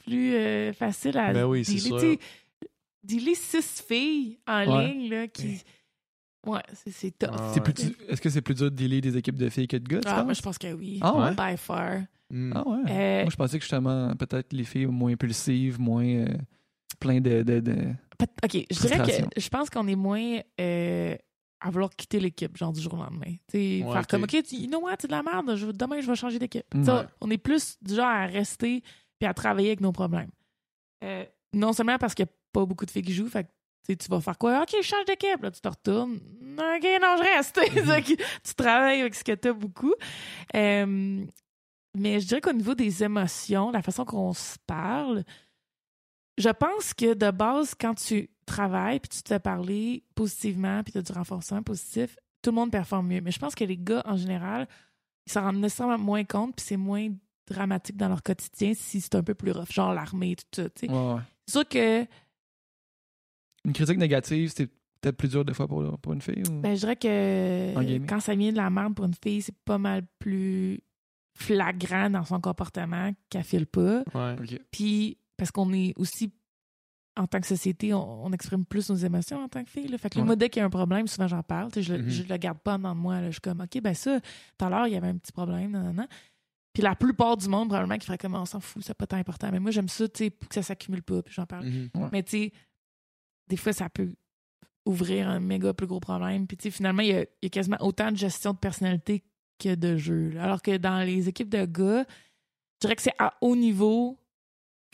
plus 0.06 0.34
euh, 0.36 0.74
faciles 0.74 1.18
à 1.18 1.34
Ben 1.34 1.46
oui, 1.46 1.64
c'est 1.66 1.78
sûr. 1.78 2.00
Dealer 3.04 3.36
six 3.36 3.84
filles 3.88 4.38
en 4.48 4.66
Ouais. 4.78 4.88
ligne 4.88 5.10
là, 5.10 5.28
qui. 5.28 5.62
Ouais, 6.46 6.62
c'est, 6.74 6.92
c'est 6.92 7.12
tough. 7.18 7.30
Ah, 7.34 7.54
ouais. 7.54 7.74
du- 7.74 7.96
Est-ce 8.10 8.22
que 8.22 8.30
c'est 8.30 8.42
plus 8.42 8.54
dur 8.56 8.72
de 8.72 8.76
dealer 8.76 9.02
des 9.02 9.18
équipes 9.18 9.36
de 9.38 9.50
filles 9.50 9.68
que 9.68 9.78
de 9.78 9.88
gars, 9.88 10.00
tu 10.02 10.08
Ah, 10.08 10.24
moi, 10.24 10.34
je 10.34 10.42
pense 10.42 10.58
que 10.58 10.72
oui. 10.74 11.00
Ah 11.02 11.14
ouais? 11.16 11.32
By 11.36 11.58
far. 11.58 12.02
Mm. 12.30 12.54
Ah 12.56 12.68
ouais. 12.68 12.80
Euh, 12.90 13.22
Moi, 13.24 13.30
je 13.32 13.36
pensais 13.36 13.58
que 13.58 13.64
justement, 13.64 14.14
peut-être 14.16 14.52
les 14.54 14.64
filles 14.64 14.86
moins 14.88 15.12
impulsives, 15.14 15.80
moins 15.80 16.06
euh, 16.06 16.28
plein 17.00 17.20
de, 17.22 17.44
de, 17.44 17.60
OK, 18.44 18.66
je 18.72 18.80
dirais 18.82 18.98
que 19.30 19.42
je 19.42 19.50
pense 19.50 19.70
qu'on 19.70 19.88
est 19.88 19.96
moins 19.96 20.40
euh, 20.60 21.16
à 21.62 21.70
vouloir 21.70 21.90
quitter 21.96 22.20
l'équipe, 22.20 22.56
genre 22.58 22.74
du 22.74 22.82
jour 22.82 22.94
au 22.94 22.98
lendemain. 22.98 23.36
Tu 23.50 23.58
sais, 23.80 23.84
Ouais, 23.84 23.92
faire 23.94 24.02
ok. 24.02 24.08
comme, 24.08 24.24
OK, 24.24 24.44
tu, 24.44 24.56
you 24.56 24.68
know 24.68 24.82
what, 24.82 24.96
c'est 25.00 25.08
de 25.08 25.12
la 25.14 25.24
merde, 25.24 25.56
je- 25.56 25.68
demain, 25.72 26.02
je 26.02 26.08
vais 26.08 26.16
changer 26.16 26.40
d'équipe. 26.40 26.66
Mm. 26.74 26.88
Ouais. 26.90 27.04
On 27.22 27.30
est 27.30 27.38
plus 27.38 27.78
du 27.82 27.96
genre 27.96 28.06
à 28.08 28.26
rester 28.26 28.84
puis 29.20 29.28
à 29.28 29.34
travailler 29.34 29.70
avec 29.70 29.82
nos 29.82 29.92
problèmes. 29.92 30.30
Euh, 31.04 31.26
non 31.54 31.74
seulement 31.74 31.98
parce 31.98 32.14
qu'il 32.14 32.26
n'y 32.26 32.30
a 32.30 32.34
pas 32.54 32.66
beaucoup 32.66 32.86
de 32.86 32.92
filles 32.92 33.04
qui 33.04 33.14
jouent, 33.14 33.30
fait 33.30 33.46
que 33.88 33.94
tu 33.94 34.10
vas 34.10 34.20
faire 34.20 34.38
quoi? 34.38 34.62
OK, 34.62 34.76
je 34.82 34.86
change 34.86 35.06
d'équipe. 35.06 35.42
Là, 35.42 35.52
tu 35.52 35.62
te 35.62 35.68
retournes. 35.68 36.16
OK, 36.16 36.88
non, 37.02 37.16
je 37.18 37.24
reste. 37.24 37.60
Tu 38.06 38.18
tu 38.44 38.56
travailles 38.56 39.02
avec 39.02 39.16
ce 39.16 39.24
que 39.24 39.34
tu 39.34 39.48
as 39.48 39.54
beaucoup. 39.54 39.94
Euh, 40.56 41.26
mais 41.96 42.20
je 42.20 42.28
dirais 42.28 42.42
qu'au 42.42 42.54
niveau 42.54 42.76
des 42.76 43.04
émotions, 43.04 43.72
la 43.72 43.82
façon 43.82 44.06
qu'on 44.06 44.34
se 44.34 44.58
parle, 44.66 45.24
je 46.38 46.50
pense 46.50 46.94
que 46.94 47.14
de 47.14 47.32
base, 47.32 47.74
quand 47.80 47.96
tu 47.96 48.30
travailles 48.46 49.00
puis 49.00 49.10
tu 49.10 49.24
te 49.24 49.30
fais 49.30 49.40
parler 49.40 50.04
positivement 50.16 50.84
puis 50.84 50.94
tu 50.94 51.00
as 51.00 51.02
du 51.02 51.12
renforcement 51.12 51.64
positif, 51.64 52.18
tout 52.42 52.52
le 52.52 52.56
monde 52.56 52.72
performe 52.72 53.08
mieux. 53.08 53.22
Mais 53.22 53.32
je 53.32 53.40
pense 53.40 53.56
que 53.56 53.64
les 53.64 53.78
gars, 53.78 54.04
en 54.06 54.16
général, 54.16 54.68
ils 55.26 55.32
s'en 55.32 55.42
rendent 55.42 55.60
nécessairement 55.60 55.98
moins 55.98 56.24
compte 56.24 56.56
puis 56.56 56.66
c'est 56.66 56.78
moins 56.78 57.10
dramatique 57.48 57.98
dans 57.98 58.10
leur 58.10 58.22
quotidien 58.24 58.74
si 58.76 59.02
c'est 59.02 59.16
un 59.16 59.24
peu 59.24 59.34
plus 59.36 59.52
rough, 59.52 59.72
genre 59.72 59.94
l'armée, 59.94 60.36
tout 60.36 60.44
ça. 60.64 60.64
Ouais, 60.64 60.90
ouais. 61.16 61.22
C'est 61.48 61.52
sûr 61.54 61.68
que 61.68 62.06
Une 63.66 63.74
critique 63.74 63.98
négative, 63.98 64.52
c'est 64.56 64.68
peut-être 65.02 65.18
plus 65.18 65.30
dur 65.30 65.44
des 65.46 65.54
fois 65.54 65.68
pour, 65.68 65.98
pour 66.00 66.14
une 66.14 66.22
fille? 66.22 66.44
Ou... 66.50 66.62
Ben, 66.62 66.76
je 66.76 66.80
dirais 66.82 66.96
que 66.96 68.06
quand 68.08 68.20
ça 68.20 68.36
vient 68.36 68.52
de 68.52 68.58
la 68.58 68.70
merde 68.70 68.96
pour 68.96 69.06
une 69.06 69.14
fille, 69.14 69.42
c'est 69.42 69.56
pas 69.66 69.78
mal 69.78 70.04
plus 70.20 70.80
flagrant 71.38 72.10
dans 72.10 72.24
son 72.26 72.40
comportement 72.42 73.12
qu'elle 73.30 73.44
file 73.44 73.68
pas. 73.68 74.04
Ouais. 74.16 74.36
Puis, 74.72 75.18
parce 75.38 75.52
qu'on 75.52 75.72
est 75.74 75.94
aussi, 75.98 76.32
en 77.16 77.28
tant 77.28 77.40
que 77.40 77.46
société, 77.48 77.94
on, 77.94 78.26
on 78.26 78.32
exprime 78.34 78.66
plus 78.66 78.90
nos 78.90 78.96
émotions 78.96 79.44
en 79.44 79.48
tant 79.50 79.64
que 79.64 79.70
fille. 79.70 79.88
Là. 79.88 79.98
Fait 80.00 80.10
que 80.10 80.16
là, 80.16 80.22
Ouais. 80.22 80.26
moi, 80.28 80.36
dès 80.36 80.50
qu'il 80.50 80.62
y 80.62 80.64
a 80.64 80.66
un 80.66 80.70
problème, 80.72 81.06
souvent 81.08 81.28
j'en 81.28 81.44
parle. 81.44 81.72
Sais, 81.74 81.84
Je, 81.84 81.94
le- 81.94 82.10
je 82.10 82.24
le 82.24 82.38
garde 82.38 82.58
pas 82.60 82.78
de 82.78 82.88
moi. 82.94 83.22
là. 83.22 83.28
Je 83.28 83.34
suis 83.34 83.42
comme, 83.42 83.62
OK, 83.62 83.82
ben 83.82 83.94
ça, 83.94 84.20
tout 84.20 84.66
à 84.66 84.70
l'heure, 84.70 84.88
il 84.88 84.94
y 84.94 84.96
avait 84.98 85.10
un 85.10 85.18
petit 85.18 85.32
problème. 85.32 85.72
Non, 85.72 85.84
non, 85.84 85.94
non. 85.94 86.08
Puis 86.78 86.84
la 86.84 86.94
plupart 86.96 87.38
du 87.38 87.50
monde, 87.50 87.70
probablement, 87.70 87.98
qui 87.98 88.06
ferait 88.06 88.20
comme, 88.20 88.36
on 88.36 88.46
s'en 88.46 88.60
fout, 88.60 88.84
c'est 88.84 88.94
pas 88.94 89.08
tant 89.08 89.18
important. 89.18 89.50
Mais 89.52 89.60
moi, 89.60 89.72
j'aime 89.72 89.88
ça, 89.90 90.08
tu 90.08 90.26
sais, 90.26 90.30
pour 90.30 90.48
que 90.48 90.54
ça 90.54 90.62
s'accumule 90.62 91.02
pas. 91.02 91.24
Puis 91.24 91.34
j'en 91.34 91.48
parle. 91.48 91.66
Mhm. 91.66 92.10
Mais 92.12 92.22
tu 92.22 92.30
sais, 92.38 92.52
des 93.48 93.58
fois, 93.58 93.74
ça 93.74 93.90
peut 93.90 94.14
ouvrir 94.86 95.28
un 95.28 95.40
méga 95.40 95.74
plus 95.74 95.88
gros 95.88 96.00
problème. 96.00 96.46
Puis 96.46 96.56
tu 96.56 96.64
sais, 96.64 96.70
finalement, 96.70 97.02
il 97.02 97.08
y, 97.08 97.14
a, 97.14 97.22
il 97.22 97.28
y 97.44 97.46
a 97.48 97.50
quasiment 97.50 97.78
autant 97.80 98.12
de 98.12 98.16
gestion 98.18 98.54
de 98.54 98.60
personnalité 98.60 99.24
que 99.58 99.74
de 99.74 99.98
jeu. 99.98 100.30
là. 100.30 100.44
Alors 100.44 100.62
que 100.62 100.78
dans 100.78 101.00
les 101.04 101.28
équipes 101.28 101.50
de 101.50 101.66
gars, 101.66 102.06
je 102.76 102.82
dirais 102.82 102.96
que 102.96 103.02
c'est 103.02 103.16
à 103.18 103.34
haut 103.42 103.56
niveau. 103.56 104.20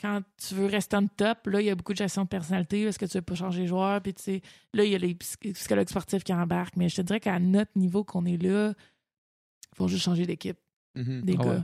Quand 0.00 0.22
tu 0.38 0.54
veux 0.54 0.64
rester 0.66 0.96
en 0.96 1.06
top, 1.06 1.46
là, 1.48 1.60
il 1.60 1.66
y 1.66 1.70
a 1.70 1.74
beaucoup 1.74 1.92
de 1.92 1.98
gestion 1.98 2.22
de 2.24 2.28
personnalité. 2.28 2.80
Est-ce 2.82 2.98
que 2.98 3.04
tu 3.04 3.18
veux 3.18 3.22
pas 3.22 3.34
changer 3.34 3.62
de 3.62 3.66
joueur? 3.66 4.00
Puis 4.00 4.14
tu 4.14 4.22
sais, 4.22 4.42
là, 4.72 4.84
il 4.84 4.90
y 4.90 4.94
a 4.94 4.98
les 4.98 5.14
psy- 5.16 5.52
psychologues 5.52 5.88
sportifs 5.90 6.24
qui 6.24 6.32
embarquent. 6.32 6.76
Mais 6.76 6.88
je 6.88 6.96
te 6.96 7.02
dirais 7.02 7.20
qu'à 7.20 7.38
notre 7.38 7.72
niveau 7.76 8.04
qu'on 8.04 8.24
est 8.24 8.42
là, 8.42 8.72
il 9.72 9.76
faut 9.76 9.86
juste 9.86 10.02
changer 10.04 10.24
d'équipe, 10.26 10.58
Mhm. 10.96 11.22
des 11.22 11.36
Ah 11.38 11.42
gars. 11.44 11.50
ouais. 11.50 11.60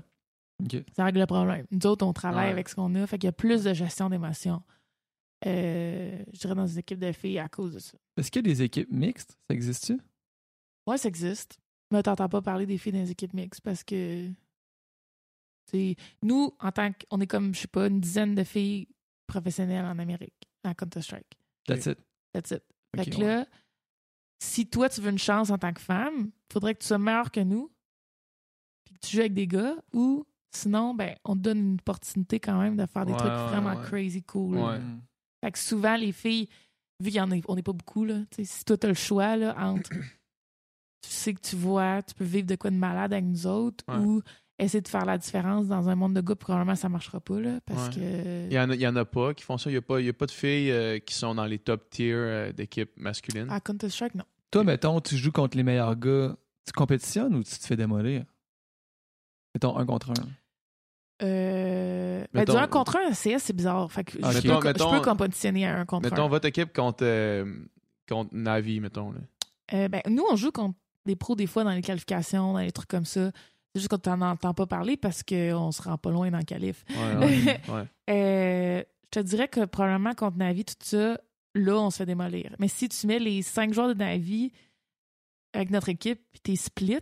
Ça 0.96 1.04
règle 1.04 1.20
le 1.20 1.26
problème. 1.26 1.66
Nous 1.70 1.86
autres, 1.86 2.06
on 2.06 2.12
travaille 2.12 2.46
Ouais. 2.46 2.52
avec 2.52 2.68
ce 2.68 2.74
qu'on 2.74 2.94
a. 2.94 3.06
Fait 3.06 3.18
qu'il 3.18 3.26
y 3.26 3.28
a 3.28 3.32
plus 3.32 3.64
de 3.64 3.72
gestion 3.74 4.10
d'émotions. 4.10 4.62
Euh, 5.46 6.22
je 6.32 6.38
dirais 6.38 6.54
dans 6.54 6.64
des 6.66 6.78
équipes 6.78 6.98
de 6.98 7.12
filles 7.12 7.38
à 7.38 7.48
cause 7.48 7.72
de 7.74 7.78
ça. 7.78 7.96
Est-ce 8.16 8.30
qu'il 8.30 8.46
y 8.46 8.50
a 8.50 8.52
des 8.52 8.62
équipes 8.62 8.90
mixtes? 8.92 9.38
Ça 9.48 9.54
existe-tu? 9.54 9.98
Ouais, 10.86 10.98
ça 10.98 11.08
existe. 11.08 11.58
Mais 11.90 12.02
t'entends 12.02 12.28
pas 12.28 12.42
parler 12.42 12.66
des 12.66 12.78
filles 12.78 12.92
dans 12.92 12.98
les 13.00 13.10
équipes 13.10 13.32
mixtes 13.34 13.60
parce 13.62 13.82
que. 13.84 14.28
nous, 16.22 16.52
en 16.60 16.72
tant 16.72 16.90
qu'on 16.92 17.20
est 17.20 17.26
comme, 17.26 17.54
je 17.54 17.60
sais 17.60 17.68
pas, 17.68 17.86
une 17.86 18.00
dizaine 18.00 18.34
de 18.34 18.44
filles 18.44 18.88
professionnelles 19.26 19.84
en 19.84 19.98
Amérique, 19.98 20.48
à 20.64 20.74
Counter-Strike. 20.74 21.38
That's 21.66 21.86
it. 21.86 21.98
That's 22.32 22.50
it. 22.50 22.62
Fait 22.96 23.08
que 23.10 23.16
ouais. 23.16 23.24
là, 23.24 23.46
si 24.42 24.66
toi, 24.66 24.88
tu 24.88 25.00
veux 25.00 25.10
une 25.10 25.18
chance 25.18 25.50
en 25.50 25.58
tant 25.58 25.72
que 25.72 25.80
femme, 25.80 26.30
faudrait 26.52 26.74
que 26.74 26.80
tu 26.80 26.86
sois 26.88 26.98
meilleure 26.98 27.30
que 27.30 27.40
nous, 27.40 27.70
puis 28.84 28.94
que 28.94 29.00
tu 29.06 29.12
joues 29.14 29.20
avec 29.20 29.34
des 29.34 29.46
gars, 29.46 29.76
ou 29.92 30.26
sinon, 30.52 30.94
ben, 30.94 31.14
on 31.24 31.34
te 31.34 31.40
donne 31.40 31.58
une 31.58 31.74
opportunité 31.80 32.40
quand 32.40 32.58
même 32.60 32.76
de 32.76 32.86
faire 32.86 33.06
des 33.06 33.12
Ouais, 33.12 33.18
trucs 33.18 33.32
ouais, 33.32 33.46
vraiment 33.48 33.74
ouais. 33.74 33.82
crazy 33.86 34.22
cool. 34.22 34.56
Ouais. 34.58 34.78
Fait 35.44 35.52
que 35.52 35.58
souvent, 35.58 35.96
les 35.96 36.12
filles, 36.12 36.48
vu 37.02 37.10
qu'on 37.12 37.54
n'est 37.56 37.62
pas 37.62 37.72
beaucoup, 37.72 38.04
là, 38.04 38.20
si 38.42 38.64
toi, 38.64 38.76
tu 38.76 38.86
as 38.86 38.88
le 38.90 38.94
choix 38.94 39.36
là, 39.36 39.54
entre 39.58 39.90
tu 41.02 41.08
sais 41.10 41.34
que 41.34 41.40
tu 41.40 41.56
vois, 41.56 42.02
tu 42.02 42.14
peux 42.14 42.24
vivre 42.24 42.46
de 42.46 42.56
quoi 42.56 42.70
de 42.70 42.76
malade 42.76 43.12
avec 43.12 43.24
nous 43.24 43.46
autres, 43.46 43.84
Ouais. 43.88 43.96
ou 43.96 44.22
essayer 44.58 44.82
de 44.82 44.88
faire 44.88 45.06
la 45.06 45.16
différence 45.16 45.66
dans 45.68 45.88
un 45.88 45.94
monde 45.94 46.12
de 46.14 46.20
gars, 46.20 46.34
probablement 46.34 46.74
ça 46.76 46.90
marchera 46.90 47.20
pas, 47.20 47.40
là, 47.40 47.60
parce 47.64 47.88
Ouais. 47.88 47.94
que. 48.02 48.46
Il 48.48 48.52
y, 48.52 48.58
en 48.60 48.68
a, 48.70 48.74
il 48.74 48.80
y 48.80 48.86
en 48.86 48.96
a 48.96 49.04
pas 49.06 49.32
qui 49.32 49.42
font 49.44 49.56
ça. 49.56 49.70
Il 49.70 49.74
n'y 49.74 49.78
a, 49.78 49.82
pas- 49.82 50.00
il 50.00 50.06
y 50.06 50.10
a 50.10 50.12
pas 50.12 50.26
de 50.26 50.30
filles 50.30 50.70
euh, 50.70 50.98
qui 50.98 51.14
sont 51.14 51.34
dans 51.34 51.46
les 51.46 51.58
top 51.58 51.88
tiers 51.88 52.16
euh, 52.18 52.52
d'équipes 52.52 52.90
masculines. 52.96 53.48
À 53.50 53.60
Counter-Strike, 53.60 54.14
non. 54.16 54.24
Toi, 54.50 54.64
mettons, 54.64 55.00
tu 55.00 55.16
joues 55.16 55.32
contre 55.32 55.56
les 55.56 55.62
meilleurs 55.62 55.96
gars, 55.96 56.36
tu 56.66 56.72
compétitionnes 56.72 57.34
ou 57.36 57.42
tu 57.44 57.56
te 57.56 57.64
fais 57.66 57.76
démolir? 57.76 58.24
Mettons 59.54 59.76
un 59.76 59.86
contre 59.86 60.10
un. 60.10 60.14
Euh... 61.22 62.24
Ben, 62.32 62.40
Mettons- 62.40 62.52
du 62.54 62.58
un 62.58 62.66
contre 62.68 62.96
un, 62.96 63.10
CS, 63.12 63.38
c'est 63.42 63.52
bizarre. 63.52 63.90
Fait 63.92 64.04
que 64.04 64.18
Ah, 64.22 64.32
je, 64.32 64.38
ok. 64.38 64.44
peux, 64.44 64.48
Mettons- 64.48 64.60
je 64.62 64.66
mettons- 64.68 64.90
peux 64.90 65.00
compétitionner 65.04 65.66
à 65.66 65.78
un 65.78 65.84
contre 65.84 66.08
Mettons 66.10 66.24
un. 66.24 66.28
votre 66.28 66.46
équipe 66.46 66.72
contre, 66.74 67.04
euh, 67.04 67.44
contre 68.08 68.34
Navi, 68.34 68.80
mettons. 68.80 69.12
Là. 69.12 69.20
Euh, 69.74 69.88
ben, 69.88 70.00
nous, 70.08 70.24
on 70.30 70.36
joue 70.36 70.50
contre 70.50 70.76
des 71.06 71.16
pros 71.16 71.36
des 71.36 71.46
fois 71.46 71.64
dans 71.64 71.70
les 71.72 71.82
qualifications, 71.82 72.52
dans 72.54 72.58
les 72.60 72.72
trucs 72.72 72.88
comme 72.88 73.04
ça. 73.04 73.30
C'est 73.74 73.80
juste 73.80 73.88
qu'on 73.88 73.98
t'en 73.98 74.20
entend 74.22 74.54
pas 74.54 74.66
parler 74.66 74.96
parce 74.96 75.22
qu'on 75.22 75.70
se 75.72 75.82
rend 75.82 75.96
pas 75.98 76.10
loin 76.10 76.30
dans 76.30 76.38
le 76.38 76.44
qualif. 76.44 76.84
Ouais, 76.90 77.16
ouais, 77.26 77.60
ouais. 77.68 77.84
Euh, 78.10 78.82
je 79.14 79.20
te 79.20 79.24
dirais 79.24 79.48
que 79.48 79.64
probablement 79.64 80.14
contre 80.14 80.38
Navi, 80.38 80.64
tout 80.64 80.74
ça, 80.82 81.20
là, 81.54 81.74
on 81.78 81.90
se 81.90 81.98
fait 81.98 82.06
démolir. 82.06 82.54
Mais 82.58 82.68
si 82.68 82.88
tu 82.88 83.06
mets 83.06 83.18
les 83.18 83.42
cinq 83.42 83.72
joueurs 83.74 83.88
de 83.88 83.94
Navi 83.94 84.52
avec 85.52 85.70
notre 85.70 85.88
équipe 85.88 86.20
puis 86.32 86.40
t'es 86.40 86.56
split, 86.56 86.98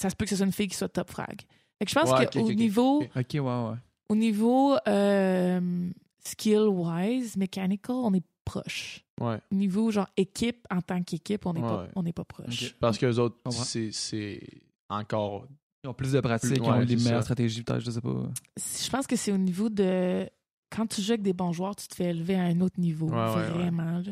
ça 0.00 0.08
se 0.10 0.16
peut 0.16 0.24
que 0.24 0.30
ce 0.30 0.36
soit 0.36 0.46
une 0.46 0.52
fille 0.52 0.68
qui 0.68 0.76
soit 0.76 0.88
top 0.88 1.10
frag. 1.10 1.42
Fait 1.80 1.86
que 1.86 1.90
je 1.90 1.94
pense 1.98 2.10
Ouais, 2.12 2.26
qu'au 2.26 2.52
niveau, 2.52 3.00
Ok. 3.00 3.10
Ok, 3.16 3.26
ouais, 3.34 3.40
ouais. 3.40 3.76
au 4.10 4.14
niveau 4.14 4.76
euh, 4.86 5.90
skill-wise, 6.24 7.36
mechanical, 7.36 7.96
on 7.96 8.14
est 8.14 8.22
proche. 8.44 9.04
Ouais. 9.20 9.38
Au 9.50 9.54
niveau 9.54 9.90
genre 9.90 10.08
équipe, 10.16 10.66
en 10.70 10.80
tant 10.80 11.02
qu'équipe, 11.02 11.44
on 11.46 11.52
n'est 11.54 11.60
pas, 11.60 11.82
Ouais. 11.82 11.88
on 11.96 12.02
n'est 12.02 12.12
pas 12.12 12.24
proche. 12.24 12.74
Parce 12.80 12.98
que 12.98 13.06
les 13.06 13.18
autres, 13.18 13.36
c'est 13.50 13.90
c'est 13.92 14.40
encore. 14.88 15.46
Ils 15.84 15.88
ont 15.88 15.94
plus 15.94 16.12
de 16.12 16.20
pratique, 16.20 16.56
ils 16.56 16.60
Ouais, 16.60 16.68
ont 16.68 16.84
des 16.84 16.98
c'est 16.98 17.04
meilleures 17.04 17.20
ça. 17.20 17.24
stratégies, 17.32 17.62
peut-être, 17.62 17.80
je 17.80 17.90
sais 17.90 18.00
pas. 18.02 18.28
Je 18.58 18.90
pense 18.90 19.06
que 19.06 19.16
c'est 19.16 19.32
au 19.32 19.38
niveau 19.38 19.68
de. 19.70 20.28
Quand 20.70 20.86
tu 20.86 21.00
joues 21.02 21.12
avec 21.12 21.22
des 21.22 21.32
bons 21.32 21.52
joueurs, 21.52 21.74
tu 21.74 21.88
te 21.88 21.94
fais 21.94 22.10
élever 22.10 22.34
à 22.36 22.42
un 22.42 22.60
autre 22.60 22.78
niveau. 22.78 23.08
Ouais, 23.08 23.16
ouais, 23.34 23.48
vraiment. 23.50 24.02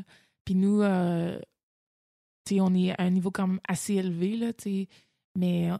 Puis 0.45 0.55
nous, 0.55 0.81
euh, 0.81 1.39
tu 2.45 2.55
sais, 2.55 2.61
on 2.61 2.75
est 2.75 2.91
à 2.93 3.03
un 3.05 3.11
niveau 3.11 3.31
quand 3.31 3.47
même 3.47 3.61
assez 3.69 3.95
élevé, 3.95 4.37
là, 4.37 4.53
mais 5.37 5.71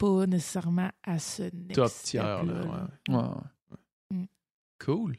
pas 0.00 0.26
nécessairement 0.26 0.90
à 1.04 1.18
ce 1.18 1.42
next 1.42 1.74
Top 1.74 1.92
tier, 2.02 2.20
là, 2.20 2.42
là, 2.42 2.52
là. 2.54 2.88
ouais. 3.08 3.14
Ouais, 3.14 3.22
ouais. 4.12 4.28
Cool. 4.82 5.16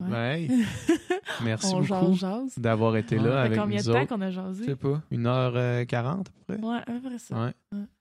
Ouais. 0.00 0.48
Merci 1.42 1.72
On 1.74 1.80
beaucoup 1.80 2.16
d'avoir 2.56 2.96
été 2.96 3.16
Ouais. 3.18 3.24
là 3.24 3.30
Ça 3.30 3.36
fait 3.42 3.46
avec 3.46 3.58
combien 3.58 3.78
nous 3.78 3.84
de 3.86 3.92
temps 3.92 4.06
qu'on 4.06 4.20
a 4.20 4.30
Je 4.30 4.34
jasé? 4.34 4.64
sais 4.66 4.76
pas. 4.76 5.02
1h40 5.10 5.96
à 5.96 6.22
peu 6.24 6.56
près. 6.56 6.64
Ouais, 6.64 6.76
à 6.78 6.82
peu 6.82 7.00
près 7.00 7.18
ça. 7.18 7.44
Ouais. 7.44 7.52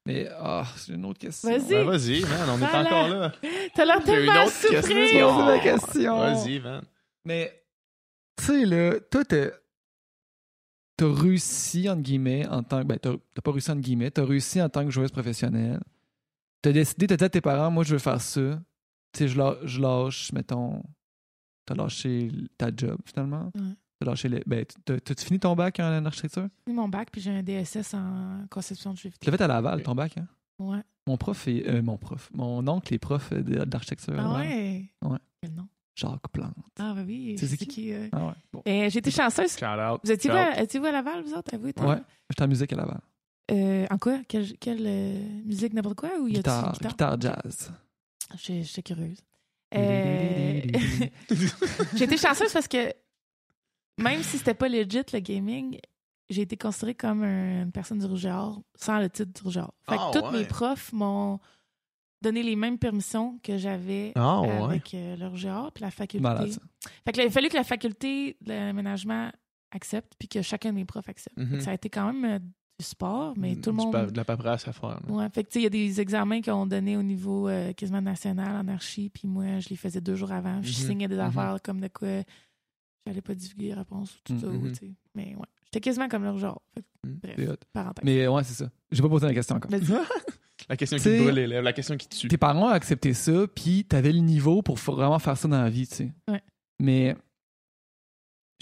Mais, 0.05 0.27
ah, 0.37 0.65
c'est 0.75 0.93
une 0.93 1.05
autre 1.05 1.19
question. 1.19 1.49
Vas-y. 1.49 1.69
Ben, 1.69 1.83
vas-y, 1.85 2.21
man, 2.21 2.49
on 2.49 2.61
est 2.61 2.87
encore 2.87 3.07
là. 3.09 3.31
T'as 3.75 3.85
l'air 3.85 4.01
J'ai 4.05 4.11
une 4.11 4.25
tellement 4.25 5.47
autre 5.47 5.61
question. 5.63 6.19
Vas-y, 6.19 6.59
man. 6.59 6.83
Mais, 7.25 7.63
tu 8.37 8.45
sais, 8.45 8.65
là, 8.65 8.99
toi, 8.99 9.23
t'as 9.25 9.47
t'as 10.97 11.11
réussi, 11.11 11.89
entre 11.89 12.01
guillemets, 12.01 12.47
en 12.47 12.61
tant 12.63 12.81
que. 12.81 12.87
Ben, 12.87 12.99
t'as 12.99 13.13
t'as 13.33 13.41
pas 13.41 13.51
réussi, 13.51 13.71
entre 13.71 13.81
guillemets, 13.81 14.11
t'as 14.11 14.25
réussi 14.25 14.61
en 14.61 14.69
tant 14.69 14.83
que 14.83 14.91
joueuse 14.91 15.11
professionnelle. 15.11 15.79
T'as 16.63 16.71
décidé, 16.71 17.05
t'as 17.07 17.17
dit 17.17 17.23
à 17.25 17.29
tes 17.29 17.41
parents, 17.41 17.69
moi, 17.69 17.83
je 17.83 17.93
veux 17.93 17.99
faire 17.99 18.19
ça. 18.19 18.59
Tu 19.11 19.19
sais, 19.19 19.27
je, 19.27 19.37
lâ- 19.37 19.57
je 19.63 19.79
lâche, 19.81 20.31
mettons. 20.33 20.81
T'as 21.65 21.75
lâché 21.75 22.31
ta 22.57 22.69
job, 22.75 22.97
finalement. 23.05 23.51
Ouais. 23.55 23.75
T'as 23.99 24.05
lâché 24.09 24.29
les. 24.29 24.41
Ben, 24.47 24.65
t'as- 24.85 24.99
t'as-tu 24.99 25.25
fini 25.25 25.39
ton 25.39 25.55
bac 25.55 25.79
en 25.79 26.03
architecture? 26.05 26.47
J'ai 26.65 26.73
mon 26.73 26.89
bac, 26.89 27.09
puis 27.11 27.21
j'ai 27.21 27.29
un 27.31 27.43
DSS 27.43 27.93
en 27.93 28.45
conception 28.49 28.91
de 28.93 28.97
jeux 28.97 29.09
Tu 29.11 29.29
vidéo. 29.29 29.31
l'as 29.31 29.37
fait 29.37 29.43
à 29.43 29.47
Laval, 29.47 29.83
ton 29.83 29.93
bac, 29.93 30.17
hein? 30.17 30.27
Ouais. 30.57 30.81
Mon 31.05 31.17
prof 31.17 31.47
est. 31.47 31.67
euh, 31.69 31.81
mon 31.81 31.97
prof. 31.97 32.29
Mon 32.33 32.65
oncle 32.67 32.93
est 32.93 32.99
prof 32.99 33.29
euh, 33.33 33.65
d'architecture. 33.65 34.15
Ah 34.17 34.37
ouais? 34.39 34.89
Ouais. 35.03 35.17
Quel 35.41 35.53
nom? 35.53 35.67
Jacques 35.95 36.27
Plante. 36.31 36.55
Ah, 36.79 36.93
bah 36.95 37.03
oui. 37.05 37.35
Tu 37.37 37.45
c'est 37.45 37.57
qui? 37.57 37.93
euh. 37.93 38.07
Ah 38.13 38.25
ouais. 38.27 38.33
Bon. 38.51 38.61
J'ai 38.65 38.97
été 38.97 39.11
chanceuse. 39.11 39.55
Shout 39.57 39.65
out. 39.65 39.99
Vous 40.03 40.11
étiez-vous 40.11 40.37
Shout 40.37 40.85
à, 40.85 40.91
Laval, 40.91 41.23
vous 41.23 41.33
autres? 41.33 41.53
Été? 41.53 41.81
Ouais. 41.83 42.01
J'étais 42.29 42.43
en 42.43 42.47
musique 42.47 42.73
à 42.73 42.77
Laval. 42.77 42.99
Euh, 43.51 43.85
en 43.89 43.97
quoi? 43.97 44.19
Quelle, 44.27 44.57
quelle 44.57 44.85
euh, 44.85 45.41
musique, 45.45 45.73
n'importe 45.73 45.97
quoi? 45.97 46.11
Ou 46.19 46.27
y 46.27 46.33
Guitare, 46.33 46.71
guitare? 46.73 46.91
guitare 46.91 47.21
jazz. 47.21 47.71
J'ai- 48.37 48.63
J'étais 48.63 48.83
curieuse. 48.83 49.19
Euh, 49.75 50.61
j'ai 51.95 52.03
été 52.05 52.17
chanceuse 52.17 52.53
parce 52.53 52.67
que 52.67 52.93
même 53.99 54.21
si 54.23 54.37
c'était 54.37 54.53
pas 54.53 54.69
legit 54.69 55.01
le 55.11 55.19
gaming, 55.19 55.79
j'ai 56.29 56.43
été 56.43 56.55
considérée 56.57 56.95
comme 56.95 57.23
un- 57.23 57.63
une 57.63 57.71
personne 57.71 57.99
du 57.99 58.05
rouge 58.05 58.25
et 58.25 58.31
or 58.31 58.61
sans 58.75 58.99
le 58.99 59.09
titre 59.09 59.31
du 59.33 59.41
rouge 59.41 59.57
et 59.57 59.61
or. 59.61 59.73
Fait 59.89 59.95
que 59.97 60.01
Ah, 60.01 60.11
tous 60.13 60.25
ouais. 60.27 60.39
mes 60.39 60.45
profs 60.45 60.93
m'ont 60.93 61.39
donné 62.21 62.43
les 62.43 62.55
mêmes 62.55 62.77
permissions 62.77 63.39
que 63.43 63.57
j'avais 63.57 64.13
Ah, 64.15 64.41
avec 64.63 64.93
euh, 64.93 65.15
le 65.17 65.27
rouge 65.27 65.45
et 65.45 65.49
or 65.51 65.71
puis 65.73 65.81
la 65.83 65.91
faculté. 65.91 66.27
Fait 67.05 67.11
que 67.11 67.17
là, 67.17 67.23
il 67.25 67.27
a 67.27 67.31
fallu 67.31 67.49
que 67.49 67.55
la 67.57 67.63
faculté 67.65 68.37
de 68.41 68.49
l'aménagement 68.53 69.31
accepte 69.71 70.13
puis 70.17 70.27
que 70.27 70.41
chacun 70.41 70.69
de 70.69 70.75
mes 70.75 70.85
profs 70.85 71.09
accepte. 71.09 71.37
Mhm. 71.37 71.59
Ça 71.61 71.71
a 71.71 71.73
été 71.73 71.89
quand 71.89 72.13
même 72.13 72.25
euh, 72.25 72.39
du 72.79 72.85
sport, 72.85 73.33
mais 73.37 73.55
tout 73.55 73.69
le 73.69 73.75
monde. 73.77 73.91
pa- 73.91 74.05
De 74.07 74.17
la 74.17 74.25
paperasse 74.25 74.67
à 74.67 74.73
faire. 74.73 74.99
Ouais, 75.07 75.29
fait 75.29 75.43
que 75.43 75.49
tu 75.49 75.53
sais, 75.53 75.59
il 75.59 75.63
y 75.63 75.67
a 75.67 75.69
des 75.69 76.01
examens 76.01 76.41
qu'on 76.41 76.65
donnait 76.65 76.97
au 76.97 77.03
niveau 77.03 77.47
euh, 77.47 77.71
quasiment 77.73 78.01
national 78.01 78.55
en 78.65 78.67
archi, 78.67 79.09
puis 79.09 79.27
moi, 79.27 79.59
je 79.59 79.69
les 79.69 79.75
faisais 79.75 80.01
deux 80.01 80.15
jours 80.15 80.31
avant. 80.31 80.61
Je 80.63 80.69
Mhm. 80.69 80.73
signais 80.87 81.07
des 81.07 81.15
Mhm. 81.15 81.21
affaires 81.21 81.57
comme 81.63 81.79
de 81.81 81.87
quoi 81.87 82.23
j'allais 83.05 83.21
pas 83.21 83.35
divulguer 83.35 83.67
les 83.67 83.73
réponses 83.75 84.15
ou 84.15 84.19
tout 84.23 84.39
ça. 84.39 84.47
Ou, 84.47 84.67
tu 84.69 84.75
sais. 84.75 84.91
Mais 85.15 85.35
ouais, 85.35 85.45
j'étais 85.65 85.81
quasiment 85.81 86.07
comme 86.09 86.23
leur 86.23 86.37
genre. 86.37 86.61
Fait 86.73 86.81
que, 86.81 87.07
Mhm. 87.07 87.19
bref, 87.21 87.57
parenthèse. 87.73 88.03
Mais 88.05 88.27
ouais, 88.27 88.43
c'est 88.43 88.53
ça. 88.63 88.69
J'ai 88.91 89.01
pas 89.01 89.09
posé 89.09 89.27
la 89.27 89.33
question 89.33 89.55
encore. 89.57 89.71
La 90.69 90.77
question 90.77 90.97
qui 90.97 91.03
brûle 91.17 91.35
les 91.35 91.45
lèvres, 91.47 91.63
la 91.63 91.73
question 91.73 91.97
qui 91.97 92.07
te 92.07 92.15
tue. 92.15 92.27
Tes 92.29 92.37
parents 92.37 92.67
ont 92.67 92.71
accepté 92.71 93.13
ça, 93.13 93.33
puis 93.53 93.83
t'avais 93.83 94.13
le 94.13 94.19
niveau 94.19 94.61
pour 94.61 94.77
vraiment 94.77 95.19
faire 95.19 95.35
ça 95.37 95.47
dans 95.49 95.61
la 95.61 95.69
vie, 95.69 95.85
tu 95.87 95.95
sais. 95.95 96.13
Ouais. 96.29 96.41
Mais 96.79 97.17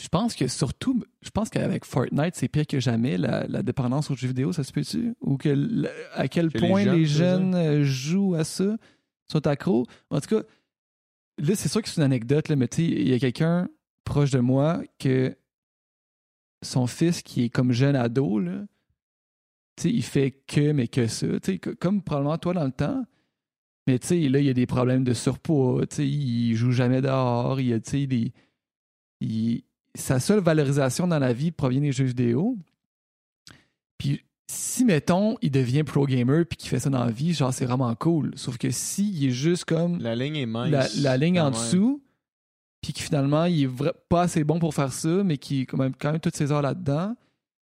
je 0.01 0.07
pense 0.07 0.35
que 0.35 0.47
surtout, 0.47 1.03
je 1.21 1.29
pense 1.29 1.49
qu'avec 1.49 1.85
Fortnite, 1.85 2.35
c'est 2.35 2.47
pire 2.47 2.65
que 2.65 2.79
jamais, 2.79 3.17
la, 3.17 3.45
la 3.47 3.61
dépendance 3.61 4.09
aux 4.09 4.15
jeux 4.15 4.27
vidéo, 4.29 4.51
ça 4.51 4.63
se 4.63 4.71
peut-tu? 4.71 5.13
Ou 5.21 5.37
que 5.37 5.85
à 6.13 6.27
quel 6.27 6.49
Que 6.49 6.57
les 6.57 6.67
point 6.67 6.83
jeunes, 6.83 6.95
les 6.97 7.05
jeunes 7.05 7.55
euh, 7.55 7.83
jouent 7.83 8.35
à 8.35 8.43
ça, 8.43 8.77
sont 9.27 9.45
accros? 9.45 9.85
En 10.09 10.19
tout 10.19 10.29
cas, 10.35 10.43
là, 11.37 11.55
c'est 11.55 11.69
sûr 11.69 11.81
que 11.81 11.89
c'est 11.89 11.97
une 11.97 12.05
anecdote, 12.05 12.49
là, 12.49 12.55
mais 12.55 12.67
tu 12.67 12.77
sais, 12.77 12.83
il 12.87 13.07
y 13.09 13.13
a 13.13 13.19
quelqu'un 13.19 13.69
proche 14.03 14.31
de 14.31 14.39
moi 14.39 14.81
que 14.97 15.37
son 16.63 16.87
fils 16.87 17.21
qui 17.21 17.43
est 17.43 17.49
comme 17.49 17.71
jeune 17.71 17.95
ado, 17.95 18.39
là, 18.39 18.65
il 19.83 20.03
fait 20.03 20.31
que, 20.31 20.71
mais 20.71 20.87
que 20.87 21.07
ça. 21.07 21.27
Comme 21.79 22.01
probablement 22.03 22.37
toi 22.37 22.53
dans 22.53 22.65
le 22.65 22.71
temps. 22.71 23.03
Mais 23.87 23.97
tu 23.97 24.07
sais, 24.07 24.29
là, 24.29 24.39
il 24.39 24.45
y 24.45 24.49
a 24.49 24.53
des 24.53 24.67
problèmes 24.67 25.03
de 25.03 25.13
surpoids. 25.13 25.85
Tu 25.87 25.95
sais, 25.95 26.07
il 26.07 26.55
joue 26.55 26.71
jamais 26.71 27.01
dehors. 27.01 27.59
Il 27.59 27.67
y 27.67 27.73
a, 27.73 27.79
des. 27.79 28.31
il- 29.21 29.63
Sa 29.95 30.19
seule 30.19 30.39
valorisation 30.39 31.07
dans 31.07 31.19
la 31.19 31.33
vie 31.33 31.51
provient 31.51 31.81
des 31.81 31.91
jeux 31.91 32.05
vidéo. 32.05 32.57
Puis 33.97 34.23
si, 34.49 34.83
mettons, 34.85 35.37
il 35.41 35.51
devient 35.51 35.83
pro 35.83 36.05
gamer 36.05 36.45
puis 36.45 36.57
qu'il 36.57 36.69
fait 36.69 36.79
ça 36.79 36.89
dans 36.89 37.05
la 37.05 37.11
vie, 37.11 37.33
genre, 37.33 37.53
c'est 37.53 37.65
vraiment 37.65 37.93
cool. 37.95 38.31
Sauf 38.35 38.57
que 38.57 38.69
si 38.69 39.09
il 39.11 39.27
est 39.27 39.31
juste 39.31 39.65
comme 39.65 39.99
La 39.99 40.15
ligne 40.15 40.35
est 40.37 40.45
mince. 40.45 40.69
la, 40.71 40.87
la 40.97 41.17
ligne 41.17 41.39
en 41.39 41.45
même. 41.45 41.53
dessous, 41.53 42.01
puis 42.81 42.93
que 42.93 42.99
finalement, 42.99 43.45
il 43.45 43.63
est 43.65 43.69
pas 44.09 44.23
assez 44.23 44.43
bon 44.43 44.59
pour 44.59 44.73
faire 44.73 44.91
ça, 44.91 45.23
mais 45.23 45.37
qui 45.37 45.65
quand 45.65 45.77
même, 45.77 45.93
quand 45.97 46.11
même 46.11 46.19
toutes 46.19 46.35
ses 46.35 46.51
heures 46.51 46.61
là-dedans, 46.61 47.15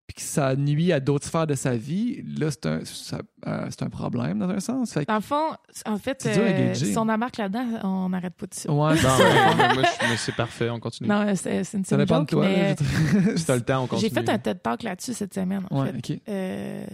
puis 0.06 0.16
que 0.16 0.20
ça 0.22 0.54
nuit 0.54 0.92
à 0.92 1.00
d'autres 1.00 1.26
sphères 1.26 1.46
de 1.46 1.54
sa 1.54 1.76
vie, 1.76 2.22
là, 2.38 2.50
c'est 2.50 2.66
un, 2.66 2.84
ça- 2.84 3.20
euh, 3.46 3.66
c'est 3.70 3.82
un 3.82 3.88
problème 3.88 4.38
dans 4.38 4.48
un 4.50 4.60
sens. 4.60 4.92
Fait 4.92 5.00
que- 5.04 5.10
Dans 5.10 5.14
le 5.14 5.20
fond, 5.22 5.52
en 5.86 5.96
fait, 5.98 6.26
euh, 6.26 6.74
si 6.74 6.96
on 6.98 7.08
embarque 7.08 7.38
là-dedans, 7.38 7.66
on 7.84 8.08
n'arrête 8.10 8.34
pas 8.34 8.46
de 8.46 8.52
ça. 8.54 8.70
ouais, 8.70 8.96
c'est 8.98 9.02
Non, 9.08 9.56
mais, 9.56 9.74
moi, 9.74 9.82
je- 9.82 10.08
mais 10.08 10.16
c'est 10.18 10.34
parfait, 10.36 10.68
on 10.68 10.78
continue. 10.78 11.08
Non, 11.08 11.34
c'est 11.34 11.64
c'est 11.64 11.78
une 11.78 11.84
Ça 11.86 11.96
dépend 11.96 12.20
de 12.20 12.26
toi. 12.26 12.44
mais 12.46 12.74
là. 12.74 13.36
Si 13.36 13.46
t'as 13.46 13.56
le 13.56 13.62
temps, 13.62 13.82
on 13.84 13.86
continue. 13.86 14.10
j'ai 14.10 14.14
fait 14.14 14.28
un 14.28 14.38
TED 14.38 14.60
Talk 14.62 14.82
là-dessus 14.82 15.14
cette 15.14 15.32
semaine, 15.32 15.66
en 15.70 15.80
Ouais, 15.82 15.92
fait. 15.92 16.12
ok. 16.16 16.20
Euh, 16.28 16.84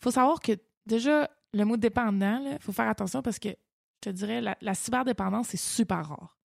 faut 0.00 0.10
savoir 0.10 0.40
que 0.40 0.52
déjà, 0.86 1.28
le 1.52 1.64
mot 1.64 1.76
dépendant, 1.76 2.40
il 2.52 2.58
faut 2.60 2.72
faire 2.72 2.88
attention 2.88 3.22
parce 3.22 3.38
que 3.38 3.48
je 3.48 4.10
te 4.10 4.10
dirais, 4.10 4.40
la, 4.40 4.56
la 4.60 4.74
cyberdépendance, 4.74 5.48
c'est 5.48 5.56
super 5.58 6.06
rare. 6.08 6.38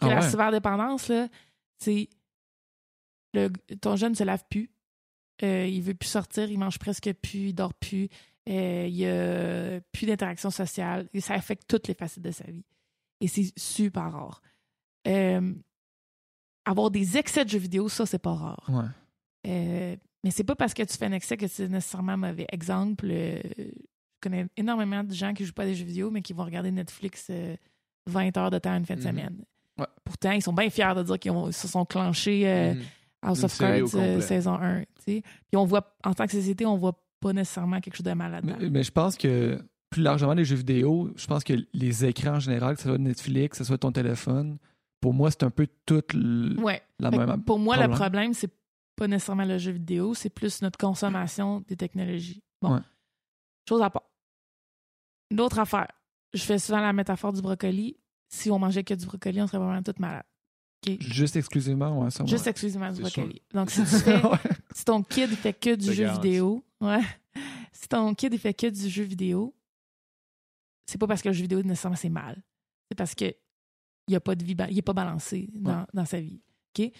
Ah 0.00 0.06
la 0.08 0.20
ouais? 0.20 0.30
cyberdépendance, 0.30 1.08
là, 1.08 1.26
c'est 1.78 2.08
le, 3.34 3.48
ton 3.80 3.96
jeune 3.96 4.12
ne 4.12 4.16
se 4.16 4.24
lave 4.24 4.44
plus. 4.50 4.70
Euh, 5.42 5.66
il 5.66 5.80
veut 5.82 5.94
plus 5.94 6.08
sortir, 6.08 6.50
il 6.50 6.58
mange 6.58 6.78
presque 6.78 7.12
plus, 7.14 7.48
il 7.48 7.54
dort 7.54 7.72
plus, 7.74 8.08
euh, 8.48 8.86
il 8.88 8.94
y 8.94 9.06
a 9.06 9.80
plus 9.92 10.06
d'interaction 10.06 10.50
sociale. 10.50 11.08
Et 11.14 11.20
ça 11.20 11.34
affecte 11.34 11.64
toutes 11.66 11.88
les 11.88 11.94
facettes 11.94 12.22
de 12.24 12.30
sa 12.30 12.44
vie. 12.44 12.64
Et 13.20 13.28
c'est 13.28 13.52
super 13.58 14.12
rare. 14.12 14.42
Euh, 15.08 15.54
avoir 16.64 16.90
des 16.90 17.16
excès 17.16 17.44
de 17.44 17.50
jeux 17.50 17.58
vidéo, 17.58 17.88
ça, 17.88 18.04
c'est 18.06 18.18
pas 18.18 18.34
rare. 18.34 18.64
Ouais. 18.68 18.84
Euh, 19.46 19.96
mais 20.22 20.30
c'est 20.30 20.44
pas 20.44 20.54
parce 20.56 20.74
que 20.74 20.82
tu 20.82 20.96
fais 20.96 21.06
un 21.06 21.12
excès 21.12 21.36
que 21.38 21.46
c'est 21.48 21.68
nécessairement 21.68 22.16
mauvais. 22.18 22.46
Exemple, 22.52 23.06
je 23.08 23.70
connais 24.20 24.46
énormément 24.58 25.02
de 25.02 25.14
gens 25.14 25.32
qui 25.32 25.46
jouent 25.46 25.54
pas 25.54 25.62
à 25.62 25.66
des 25.66 25.74
jeux 25.74 25.86
vidéo, 25.86 26.10
mais 26.10 26.20
qui 26.20 26.34
vont 26.34 26.44
regarder 26.44 26.70
Netflix 26.70 27.28
euh, 27.30 27.56
20 28.06 28.36
heures 28.36 28.50
de 28.50 28.58
temps 28.58 28.76
une 28.76 28.84
fin 28.84 28.94
de 28.96 29.00
Mhm. 29.00 29.06
semaine. 29.06 29.44
Ouais. 29.78 29.86
Pourtant, 30.04 30.32
ils 30.32 30.42
sont 30.42 30.52
bien 30.52 30.68
fiers 30.68 30.92
de 30.94 31.02
dire 31.02 31.18
qu'ils 31.18 31.32
se 31.54 31.66
sont 31.68 31.86
clenchés 31.86 32.74
Mhm. 32.74 32.82
House 33.22 33.44
of 33.44 33.56
Cards 33.58 33.94
euh, 33.94 34.20
saison 34.20 34.54
1. 34.54 34.80
tu 34.80 34.86
sais. 35.04 35.22
Puis 35.22 35.56
on 35.56 35.64
voit, 35.64 35.94
en 36.04 36.14
tant 36.14 36.24
que 36.26 36.32
société, 36.32 36.64
on 36.66 36.76
voit 36.76 36.98
pas 37.20 37.32
nécessairement 37.32 37.80
quelque 37.80 37.96
chose 37.96 38.04
de 38.04 38.12
mal 38.12 38.32
là-dedans. 38.32 38.56
Mais, 38.60 38.70
mais 38.70 38.82
je 38.82 38.90
pense 38.90 39.16
que 39.16 39.62
plus 39.90 40.02
largement 40.02 40.32
les 40.34 40.44
jeux 40.44 40.56
vidéo, 40.56 41.12
je 41.16 41.26
pense 41.26 41.44
que 41.44 41.52
les 41.74 42.04
écrans 42.04 42.36
en 42.36 42.40
général, 42.40 42.76
que 42.76 42.82
ce 42.82 42.88
soit 42.88 42.98
Netflix, 42.98 43.50
que 43.50 43.56
ce 43.58 43.64
soit 43.64 43.78
ton 43.78 43.92
téléphone, 43.92 44.56
pour 45.00 45.12
moi, 45.12 45.30
c'est 45.30 45.42
un 45.42 45.50
peu 45.50 45.66
toute 45.86 46.14
Ouais. 46.14 46.82
la 46.98 47.10
Fait 47.10 47.18
même. 47.18 47.42
pour 47.44 47.58
moi, 47.58 47.76
le 47.76 47.88
problème. 47.92 48.32
c'est 48.34 48.50
pas 48.96 49.08
nécessairement 49.08 49.44
le 49.44 49.58
jeu 49.58 49.72
vidéo, 49.72 50.14
c'est 50.14 50.30
plus 50.30 50.62
notre 50.62 50.78
consommation 50.78 51.60
des 51.66 51.76
technologies. 51.76 52.42
Bon. 52.62 52.74
Ouais. 52.74 52.80
Chose 53.68 53.82
à 53.82 53.90
part. 53.90 54.04
Une 55.30 55.40
autre 55.40 55.58
affaire. 55.58 55.88
Je 56.32 56.42
fais 56.42 56.58
souvent 56.58 56.80
la 56.80 56.92
métaphore 56.92 57.32
du 57.32 57.40
brocoli. 57.42 57.96
Si 58.28 58.50
on 58.50 58.58
mangeait 58.58 58.84
que 58.84 58.94
du 58.94 59.06
brocoli, 59.06 59.40
on 59.42 59.46
serait 59.46 59.58
vraiment 59.58 59.82
toutes 59.82 59.98
malades. 59.98 60.22
Juste 61.00 61.36
exclusivement, 61.36 62.02
ouais, 62.02 62.10
ça. 62.10 62.24
Juste 62.24 62.44
ouais. 62.44 62.50
exclusivement 62.50 62.90
du 62.90 63.00
brocoli. 63.02 63.42
Donc, 63.52 63.70
si 63.70 63.80
tu 63.82 63.96
fais, 63.96 64.20
si 64.74 64.84
ton 64.84 65.02
kid 65.02 65.30
fait 65.30 65.52
que 65.52 65.74
du 65.74 65.86
Je 65.86 65.92
jeu 65.92 66.10
vidéo, 66.10 66.64
ouais. 66.80 67.00
Si 67.72 67.88
ton 67.88 68.14
kid 68.14 68.36
fait 68.38 68.52
que 68.52 68.66
du 68.66 68.88
jeu 68.88 69.04
vidéo, 69.04 69.54
c'est 70.86 70.98
pas 70.98 71.06
parce 71.06 71.22
que 71.22 71.28
le 71.28 71.34
jeu 71.34 71.42
vidéo 71.42 71.62
nécessairement 71.62 71.96
c'est 71.96 72.10
mal. 72.10 72.42
C'est 72.88 72.94
parce 72.94 73.14
que 73.14 73.32
il 74.08 74.16
a 74.16 74.20
pas 74.20 74.34
de 74.34 74.44
vie, 74.44 74.56
il 74.70 74.78
est 74.78 74.82
pas 74.82 74.92
balancé 74.92 75.48
dans, 75.54 75.86
dans 75.94 76.04
sa 76.04 76.20
vie. 76.20 76.40
OK? 76.76 76.92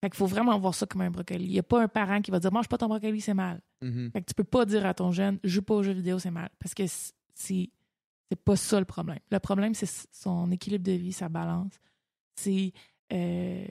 Fait 0.00 0.10
qu'il 0.10 0.16
faut 0.16 0.26
vraiment 0.26 0.58
voir 0.58 0.74
ça 0.74 0.86
comme 0.86 1.00
un 1.00 1.10
brocoli. 1.10 1.44
Il 1.44 1.50
n'y 1.50 1.58
a 1.58 1.62
pas 1.62 1.82
un 1.82 1.88
parent 1.88 2.20
qui 2.20 2.30
va 2.30 2.38
dire 2.38 2.52
mange 2.52 2.68
pas 2.68 2.78
ton 2.78 2.88
brocoli, 2.88 3.20
c'est 3.20 3.34
mal. 3.34 3.60
Mhm. 3.82 4.10
Fait 4.12 4.20
que 4.22 4.26
tu 4.26 4.34
peux 4.34 4.44
pas 4.44 4.64
dire 4.64 4.84
à 4.86 4.94
ton 4.94 5.10
jeune 5.12 5.38
joue 5.42 5.62
pas 5.62 5.74
aux 5.74 5.82
jeux 5.82 5.92
vidéo, 5.92 6.18
c'est 6.18 6.30
mal. 6.30 6.50
Parce 6.58 6.74
que 6.74 6.84
c'est 7.34 7.70
pas 8.44 8.56
ça 8.56 8.78
le 8.78 8.84
problème. 8.84 9.18
Le 9.30 9.38
problème, 9.38 9.74
c'est 9.74 10.08
son 10.12 10.50
équilibre 10.50 10.84
de 10.84 10.92
vie, 10.92 11.12
sa 11.12 11.28
balance. 11.28 11.72
C'est 12.40 12.72
euh, 13.12 13.66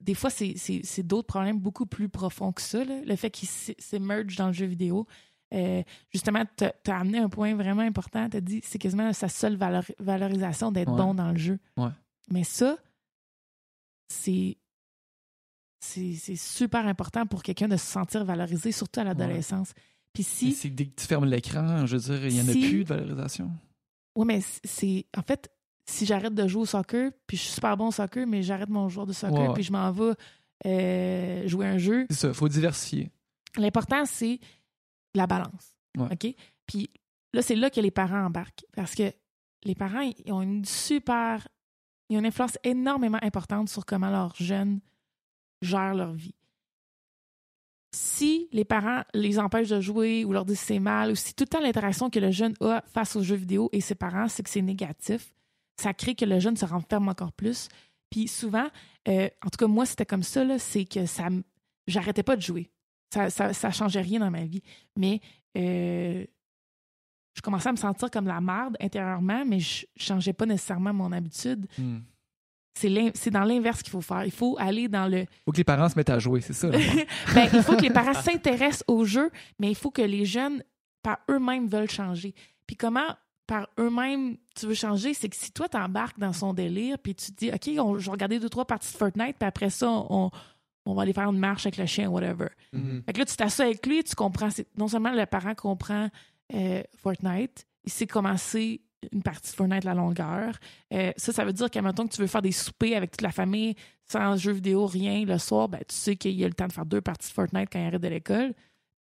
des 0.00 0.14
fois 0.14 0.30
c'est 0.30 1.02
d'autres 1.02 1.26
problèmes 1.26 1.58
beaucoup 1.58 1.86
plus 1.86 2.08
profonds 2.08 2.52
que 2.52 2.60
ça. 2.62 2.84
là. 2.84 3.00
Le 3.04 3.16
fait 3.16 3.30
qu'il 3.30 3.48
s- 3.48 3.72
s'émerge 3.78 4.36
dans 4.36 4.48
le 4.48 4.52
jeu 4.52 4.66
vidéo. 4.66 5.06
Euh, 5.52 5.82
justement, 6.12 6.44
tu 6.56 6.64
as 6.64 6.96
amené 6.98 7.18
un 7.18 7.28
point 7.28 7.54
vraiment 7.54 7.82
important. 7.82 8.28
Tu 8.30 8.36
as 8.36 8.40
dit 8.40 8.60
c'est 8.62 8.78
quasiment 8.78 9.12
sa 9.12 9.28
seule 9.28 9.56
valeur- 9.56 9.90
valorisation 9.98 10.70
d'être 10.70 10.92
Ouais. 10.92 10.98
bon 10.98 11.14
dans 11.14 11.32
le 11.32 11.38
jeu. 11.38 11.58
Ouais. 11.76 11.88
Mais 12.30 12.44
ça, 12.44 12.76
c'est 14.08 14.56
c'est 15.82 16.36
super 16.36 16.86
important 16.86 17.26
pour 17.26 17.42
quelqu'un 17.42 17.66
de 17.66 17.76
se 17.78 17.86
sentir 17.86 18.24
valorisé, 18.24 18.70
surtout 18.70 19.00
à 19.00 19.04
l'adolescence. 19.04 19.72
Puis 20.12 20.22
Mais 20.22 20.50
si. 20.50 20.52
c'est 20.52 20.68
dès 20.70 20.86
que 20.86 21.00
tu 21.00 21.06
fermes 21.06 21.24
l'écran, 21.24 21.86
je 21.86 21.96
veux 21.96 22.02
dire, 22.18 22.26
il 22.26 22.34
n'y 22.34 22.40
en 22.42 22.48
a 22.48 22.52
plus 22.52 22.84
de 22.84 22.88
valorisation. 22.88 23.50
Oui, 24.14 24.26
mais 24.26 24.40
c'est. 24.64 25.06
En 25.16 25.22
fait, 25.22 25.50
si 25.90 26.06
j'arrête 26.06 26.34
de 26.34 26.46
jouer 26.48 26.62
au 26.62 26.66
soccer, 26.66 27.10
puis 27.26 27.36
je 27.36 27.42
suis 27.42 27.52
super 27.52 27.76
bon 27.76 27.88
au 27.88 27.92
soccer, 27.92 28.26
mais 28.26 28.42
j'arrête 28.42 28.68
mon 28.68 28.88
joueur 28.88 29.06
de 29.06 29.12
soccer, 29.12 29.52
puis 29.54 29.62
je 29.62 29.72
m'en 29.72 29.90
vais 29.92 30.12
euh, 30.66 31.48
jouer 31.48 31.66
un 31.66 31.78
jeu, 31.78 32.06
C'est 32.10 32.16
ça, 32.16 32.32
faut 32.34 32.48
diversifier. 32.48 33.10
l'important, 33.56 34.04
c'est 34.04 34.38
la 35.14 35.26
balance. 35.26 35.74
Ouais. 35.98 36.08
OK? 36.12 36.34
Puis 36.66 36.90
là, 37.32 37.42
c'est 37.42 37.56
là 37.56 37.70
que 37.70 37.80
les 37.80 37.90
parents 37.90 38.24
embarquent. 38.26 38.64
Parce 38.76 38.94
que 38.94 39.12
les 39.64 39.74
parents, 39.74 40.00
ils 40.24 40.32
ont 40.32 40.42
une 40.42 40.64
super. 40.64 41.48
Ils 42.08 42.16
ont 42.16 42.20
une 42.20 42.26
influence 42.26 42.56
énormément 42.64 43.18
importante 43.22 43.68
sur 43.68 43.84
comment 43.84 44.10
leurs 44.10 44.34
jeunes 44.36 44.80
gèrent 45.62 45.94
leur 45.94 46.12
vie. 46.12 46.34
Si 47.92 48.48
les 48.52 48.64
parents 48.64 49.02
les 49.14 49.38
empêchent 49.40 49.68
de 49.70 49.80
jouer 49.80 50.24
ou 50.24 50.32
leur 50.32 50.44
disent 50.44 50.60
c'est 50.60 50.78
mal, 50.78 51.10
ou 51.10 51.14
si 51.16 51.34
tout 51.34 51.42
le 51.44 51.48
temps 51.48 51.60
l'interaction 51.60 52.08
que 52.08 52.20
le 52.20 52.30
jeune 52.30 52.54
a 52.60 52.82
face 52.86 53.16
aux 53.16 53.22
jeux 53.22 53.34
vidéo 53.36 53.68
et 53.72 53.80
ses 53.80 53.96
parents, 53.96 54.28
c'est 54.28 54.42
que 54.44 54.50
c'est 54.50 54.62
négatif, 54.62 55.32
ça 55.76 55.94
crée 55.94 56.14
que 56.14 56.24
le 56.24 56.40
jeune 56.40 56.56
se 56.56 56.64
renferme 56.64 57.08
encore 57.08 57.32
plus. 57.32 57.68
Puis 58.10 58.28
souvent, 58.28 58.68
euh, 59.08 59.28
en 59.44 59.50
tout 59.50 59.56
cas, 59.58 59.66
moi, 59.66 59.86
c'était 59.86 60.06
comme 60.06 60.22
ça, 60.22 60.44
c'est 60.58 60.84
que 60.84 61.06
ça 61.06 61.28
j'arrêtais 61.86 62.22
pas 62.22 62.36
de 62.36 62.42
jouer. 62.42 62.70
Ça, 63.12 63.28
ça, 63.30 63.52
ça 63.52 63.70
changeait 63.70 64.00
rien 64.00 64.20
dans 64.20 64.30
ma 64.30 64.44
vie. 64.44 64.62
Mais 64.96 65.20
euh, 65.56 66.24
je 67.34 67.42
commençais 67.42 67.68
à 67.68 67.72
me 67.72 67.76
sentir 67.76 68.10
comme 68.10 68.26
la 68.26 68.40
merde 68.40 68.76
intérieurement, 68.80 69.44
mais 69.44 69.60
je 69.60 69.86
changeais 69.96 70.32
pas 70.32 70.46
nécessairement 70.46 70.92
mon 70.92 71.12
habitude. 71.12 71.66
Hmm. 71.78 71.98
C'est 72.74 73.30
dans 73.30 73.44
l'inverse 73.44 73.82
qu'il 73.82 73.90
faut 73.90 74.00
faire. 74.00 74.24
Il 74.24 74.30
faut 74.30 74.56
aller 74.58 74.88
dans 74.88 75.06
le. 75.06 75.26
Faut 75.44 75.52
que 75.52 75.58
les 75.58 75.64
parents 75.64 75.88
se 75.88 75.96
mettent 75.96 76.10
à 76.10 76.18
jouer, 76.18 76.40
c'est 76.40 76.52
ça. 76.52 76.70
Ben, 77.34 77.48
il 77.52 77.62
faut 77.62 77.76
que 77.76 77.82
les 77.82 77.90
parents 77.90 78.14
s'intéressent 78.14 78.84
au 78.86 79.04
jeu, 79.04 79.30
mais 79.58 79.70
il 79.70 79.74
faut 79.74 79.90
que 79.90 80.02
les 80.02 80.24
jeunes, 80.24 80.62
par 81.02 81.18
eux-mêmes, 81.28 81.66
veulent 81.66 81.90
changer. 81.90 82.34
Puis 82.66 82.76
comment, 82.76 83.16
par 83.50 83.66
eux-mêmes, 83.80 84.36
tu 84.54 84.66
veux 84.66 84.74
changer, 84.74 85.12
c'est 85.12 85.28
que 85.28 85.34
si 85.36 85.50
toi, 85.50 85.68
t'embarques 85.68 86.18
dans 86.20 86.32
son 86.32 86.54
délire, 86.54 86.98
puis 87.00 87.16
tu 87.16 87.32
te 87.32 87.36
dis, 87.36 87.50
OK, 87.52 87.68
on, 87.84 87.98
je 87.98 88.04
vais 88.06 88.12
regarder 88.12 88.38
deux, 88.38 88.48
trois 88.48 88.64
parties 88.64 88.92
de 88.92 88.96
Fortnite, 88.96 89.36
puis 89.38 89.46
après 89.48 89.70
ça, 89.70 89.88
on, 89.90 90.30
on 90.86 90.94
va 90.94 91.02
aller 91.02 91.12
faire 91.12 91.28
une 91.28 91.38
marche 91.38 91.66
avec 91.66 91.76
le 91.76 91.86
chien, 91.86 92.08
whatever. 92.08 92.46
Mhm. 92.72 93.02
Fait 93.04 93.12
que 93.12 93.18
là, 93.18 93.24
tu 93.26 93.34
t'assois 93.34 93.64
avec 93.64 93.84
lui, 93.86 94.04
tu 94.04 94.14
comprends. 94.14 94.50
c'est- 94.50 94.68
Non 94.78 94.86
seulement 94.86 95.10
le 95.10 95.26
parent 95.26 95.54
comprend 95.56 96.08
euh, 96.54 96.82
Fortnite, 96.96 97.66
il 97.84 97.90
sait 97.92 98.06
commencer 98.06 98.82
une 99.12 99.22
partie 99.22 99.50
de 99.50 99.56
Fortnite 99.56 99.84
à 99.84 99.88
la 99.88 99.94
longueur. 99.94 100.54
Euh, 100.92 101.10
ça, 101.16 101.32
ça 101.32 101.44
veut 101.44 101.52
dire 101.52 101.70
qu'à 101.70 101.82
mettons 101.82 102.06
que 102.06 102.14
tu 102.14 102.20
veux 102.20 102.26
faire 102.28 102.42
des 102.42 102.52
soupers 102.52 102.94
avec 102.96 103.10
toute 103.12 103.22
la 103.22 103.32
famille, 103.32 103.74
sans 104.06 104.36
jeux 104.36 104.52
vidéo, 104.52 104.86
rien, 104.86 105.24
le 105.24 105.38
soir, 105.38 105.68
ben, 105.68 105.80
tu 105.88 105.94
sais 105.96 106.14
qu'il 106.16 106.32
y 106.32 106.44
a 106.44 106.48
le 106.48 106.54
temps 106.54 106.68
de 106.68 106.72
faire 106.72 106.86
deux 106.86 107.00
parties 107.00 107.28
de 107.28 107.32
Fortnite 107.34 107.68
quand 107.72 107.80
il 107.80 107.86
arrête 107.86 108.00
de 108.02 108.08
l'école. 108.08 108.52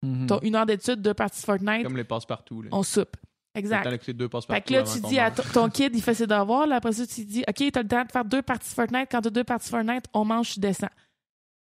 Mhm. 0.04 0.28
T'as 0.28 0.40
une 0.42 0.56
heure 0.56 0.66
d'études, 0.66 1.02
deux 1.02 1.14
parties 1.14 1.40
de 1.42 1.46
Fortnite, 1.46 1.84
Comme 1.84 1.96
les 1.98 2.04
passe-partout. 2.04 2.64
on 2.72 2.84
soupe. 2.84 3.16
Exact. 3.56 4.12
deux 4.14 4.30
Fait 4.48 4.62
que 4.62 4.74
là, 4.74 4.84
tu 4.84 5.00
dis 5.02 5.18
à 5.20 5.32
ton 5.32 5.70
kid, 5.70 5.96
il 5.96 6.02
fait 6.02 6.14
ses 6.14 6.28
devoirs. 6.28 6.68
Là, 6.68 6.76
après 6.76 6.92
ça, 6.92 7.08
tu 7.08 7.24
dis, 7.26 7.44
OK, 7.48 7.72
t'as 7.72 7.82
le 7.82 7.88
temps 7.88 8.04
de 8.04 8.12
faire 8.12 8.26
deux 8.26 8.42
parties 8.42 8.70
de 8.70 8.74
Fortnite. 8.74 9.08
Quand 9.10 9.22
t'as 9.22 9.30
deux 9.30 9.44
parties 9.44 9.66
de 9.68 9.70
Fortnite, 9.72 10.06
on 10.14 10.26
mange, 10.26 10.52
tu 10.54 10.60
descends. 10.60 10.90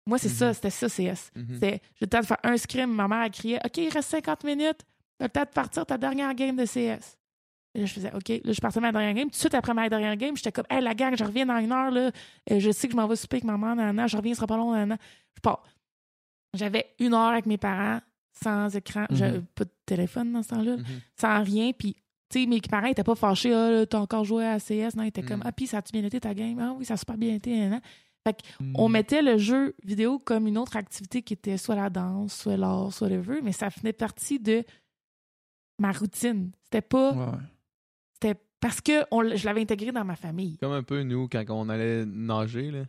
Moi, 0.08 0.18
c'est 0.18 0.28
ça, 0.28 0.48
Mhm. 0.48 0.54
c'était 0.54 0.70
ça, 0.70 0.88
CS. 0.88 1.32
C'était, 1.54 1.80
j'ai 1.94 2.02
le 2.02 2.06
temps 2.06 2.20
de 2.20 2.26
faire 2.26 2.38
un 2.44 2.56
scrim. 2.56 2.86
Ma 2.92 3.08
mère, 3.08 3.22
elle 3.22 3.30
criait, 3.30 3.60
OK, 3.64 3.76
il 3.78 3.88
reste 3.88 4.10
50 4.10 4.44
minutes. 4.44 4.80
T'as 5.18 5.26
le 5.26 5.30
temps 5.30 5.42
de 5.44 5.48
partir 5.48 5.86
ta 5.86 5.96
dernière 5.98 6.34
game 6.34 6.54
de 6.56 6.64
CS. 6.64 7.16
Et 7.74 7.80
là, 7.80 7.86
je 7.86 7.92
faisais, 7.92 8.12
OK. 8.14 8.28
Là, 8.28 8.52
je 8.52 8.60
partais 8.60 8.80
ma 8.80 8.92
dernière 8.92 9.14
game. 9.14 9.24
Tout 9.28 9.30
de 9.32 9.36
suite 9.36 9.54
après 9.54 9.74
ma 9.74 9.88
dernière 9.88 10.16
game, 10.16 10.36
j'étais 10.36 10.52
comme, 10.52 10.64
hey, 10.70 10.80
la 10.80 10.94
gang, 10.94 11.14
je 11.16 11.24
reviens 11.24 11.46
dans 11.46 11.58
une 11.58 11.72
heure. 11.72 11.90
Là. 11.90 12.10
Euh, 12.50 12.60
je 12.60 12.70
sais 12.70 12.86
que 12.88 12.92
je 12.92 12.96
m'en 12.96 13.06
vais 13.06 13.16
souper 13.16 13.36
avec 13.36 13.44
ma 13.44 13.56
mère, 13.58 13.74
nanana. 13.76 14.06
Je 14.06 14.16
reviens, 14.16 14.32
ce 14.32 14.36
sera 14.36 14.46
pas 14.46 14.56
long, 14.56 14.72
nanana. 14.72 14.96
Je 15.34 15.40
pars. 15.40 15.62
J'avais 16.54 16.86
une 17.00 17.12
heure 17.14 17.30
avec 17.32 17.46
mes 17.46 17.58
parents, 17.58 18.00
sans 18.42 18.74
écran. 18.76 19.06
Mhm. 19.10 19.16
J'avais 19.16 19.40
pas 19.54 19.64
de 19.64 19.70
téléphone 19.86 20.32
dans 20.32 20.42
ce 20.42 20.48
temps-là 20.50 20.76
Mhm. 20.76 20.84
sans 21.20 21.42
rien. 21.42 21.72
Puis, 21.72 21.94
tu 22.28 22.40
sais, 22.40 22.46
mes 22.46 22.60
parents 22.60 22.86
étaient 22.88 23.04
pas 23.04 23.14
fâchés. 23.14 23.52
Ah, 23.54 23.70
là, 23.70 23.86
t'as 23.86 23.98
encore 24.00 24.24
joué 24.24 24.44
à 24.44 24.58
CS. 24.58 24.94
Non, 24.96 25.02
ils 25.04 25.08
étaient 25.08 25.22
comme, 25.22 25.40
Mm. 25.40 25.44
ah, 25.46 25.52
puis 25.52 25.66
ça 25.66 25.78
a-tu 25.78 25.92
bien 25.92 26.04
été 26.04 26.20
ta 26.20 26.34
game? 26.34 26.58
Ah 26.58 26.74
oui, 26.76 26.84
ça 26.84 26.94
a 26.94 26.96
super 26.96 27.16
bien 27.16 27.34
été. 27.34 27.56
nan, 27.56 27.70
nan. 27.70 27.80
Fait 28.24 28.36
Hmm. 28.58 28.72
on 28.74 28.88
mettait 28.88 29.22
le 29.22 29.38
jeu 29.38 29.76
vidéo 29.84 30.18
comme 30.18 30.48
une 30.48 30.58
autre 30.58 30.76
activité 30.76 31.22
qui 31.22 31.34
était 31.34 31.56
soit 31.56 31.76
la 31.76 31.90
danse, 31.90 32.34
soit 32.34 32.56
l'art, 32.56 32.92
soit 32.92 33.06
whatever, 33.06 33.40
mais 33.40 33.52
ça 33.52 33.70
faisait 33.70 33.92
partie 33.92 34.40
de 34.40 34.64
ma 35.78 35.92
routine. 35.92 36.50
C'était 36.64 36.80
pas. 36.82 37.12
Ouais. 37.12 37.38
C'était 38.14 38.40
parce 38.60 38.80
que 38.80 39.04
on 39.12 39.36
je 39.36 39.44
l'avais 39.44 39.60
intégré 39.60 39.92
dans 39.92 40.04
ma 40.04 40.16
famille. 40.16 40.56
Comme 40.58 40.72
un 40.72 40.82
peu 40.82 41.02
nous 41.04 41.28
quand 41.28 41.44
on 41.50 41.68
allait 41.68 42.04
nager. 42.04 42.70
là. 42.72 42.84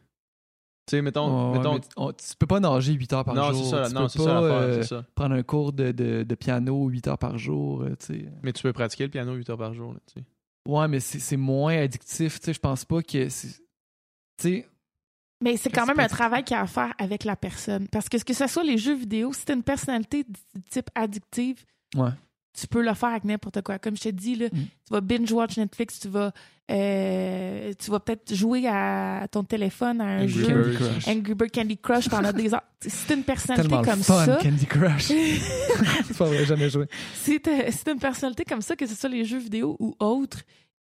Tu 0.88 0.96
sais, 0.96 1.02
mettons. 1.02 1.52
Ouais, 1.52 1.58
mettons 1.58 1.74
mais 1.76 1.80
tu- 1.82 1.88
on- 1.98 2.14
tu 2.14 2.26
peux 2.40 2.48
pas 2.48 2.60
nager 2.62 2.94
8 2.94 3.12
heures 3.14 3.26
par 3.26 3.36
non, 3.36 3.52
jour. 3.52 3.64
c'est 3.66 3.70
ça, 3.72 3.88
Tu 3.90 3.94
non, 3.94 4.04
peux 4.04 4.08
c'est 4.08 4.20
ça 4.20 4.26
pas, 4.26 4.34
l'affaire, 4.42 4.58
euh, 4.62 4.82
c'est 4.82 4.88
ça. 4.88 5.06
prendre 5.16 5.36
un 5.36 5.44
cours 5.44 5.74
de, 5.74 5.92
de, 5.92 6.24
de 6.24 6.36
piano 6.36 6.88
8 6.88 7.08
heures 7.10 7.18
par 7.18 7.38
jour. 7.38 7.82
euh, 7.84 7.96
tu 8.00 8.06
sais. 8.06 8.26
Mais 8.42 8.54
tu 8.54 8.64
peux 8.64 8.72
pratiquer 8.74 9.04
le 9.04 9.10
piano 9.10 9.34
8 9.34 9.50
heures 9.50 9.58
par 9.58 9.74
jour. 9.74 9.94
Là, 9.94 10.00
tu 10.08 10.20
sais. 10.22 10.26
Ouais, 10.68 10.88
mais 10.88 11.00
c'est 11.02 11.20
c'est 11.20 11.38
moins 11.38 11.78
addictif. 11.78 12.40
tu 12.40 12.46
sais, 12.46 12.54
Je 12.54 12.60
pense 12.60 12.86
pas 12.86 13.02
que. 13.04 13.28
c'est- 13.30 13.58
Tu 14.40 14.44
sais, 14.50 14.68
Mais 15.44 15.56
c'est 15.58 15.70
quand 15.70 15.86
même 15.86 16.00
un 16.00 16.08
travail 16.08 16.44
qu'il 16.44 16.56
y 16.56 16.58
a 16.60 16.64
à 16.64 16.68
faire 16.68 16.94
avec 16.98 17.24
la 17.24 17.36
personne. 17.36 17.88
Parce 17.90 18.08
que 18.10 18.18
ce 18.18 18.24
que 18.26 18.34
ce 18.34 18.48
soit 18.48 18.64
les 18.64 18.78
jeux 18.78 18.96
vidéo, 18.96 19.34
si 19.34 19.46
t'as 19.46 19.54
une 19.56 19.64
personnalité 19.64 20.24
du 20.24 20.62
type 20.70 20.90
addictive, 20.96 21.64
Ouais. 21.96 22.10
tu 22.60 22.66
peux 22.68 22.82
le 22.84 22.94
faire 22.96 23.10
avec 23.10 23.24
n'importe 23.24 23.62
quoi. 23.62 23.78
Comme 23.78 23.96
je 23.98 24.04
te 24.04 24.10
dis, 24.10 24.36
là, 24.36 24.48
Mm. 24.48 24.58
tu 24.58 24.92
vas 24.92 25.02
binge-watch 25.02 25.58
Netflix, 25.58 26.00
tu 26.00 26.08
vas, 26.08 26.32
euh, 26.70 27.74
tu 27.80 27.92
vas 27.92 28.00
peut-être 28.00 28.34
jouer 28.36 28.68
à 28.68 29.26
ton 29.32 29.44
téléphone 29.44 30.02
à 30.02 30.06
un 30.06 30.24
Angry 30.24 30.30
jeu. 30.30 30.78
Angry 31.08 31.34
Bird 31.34 31.52
Candy 31.52 31.78
Crush 31.78 32.10
pendant 32.10 32.34
des 32.34 32.54
heures. 32.54 32.62
Si 32.86 33.08
t'as 33.08 33.16
une 33.16 33.24
personnalité 33.24 33.68
Tellement 33.70 33.84
comme 33.84 34.04
fun, 34.04 34.26
ça, 34.26 34.38
Candy 34.42 34.66
Crush. 34.68 35.08
c'est 36.06 36.18
pas 36.18 36.26
vrai, 36.26 36.46
jamais 36.46 36.70
joué. 36.70 36.86
si 37.16 37.40
t'as 37.42 37.72
une 37.92 38.00
personnalité 38.00 38.44
comme 38.46 38.62
ça, 38.62 38.76
que 38.76 38.86
ce 38.86 38.94
soit 38.94 39.10
les 39.10 39.26
jeux 39.26 39.40
vidéo 39.40 39.76
ou 39.80 39.96
autres, 40.00 40.42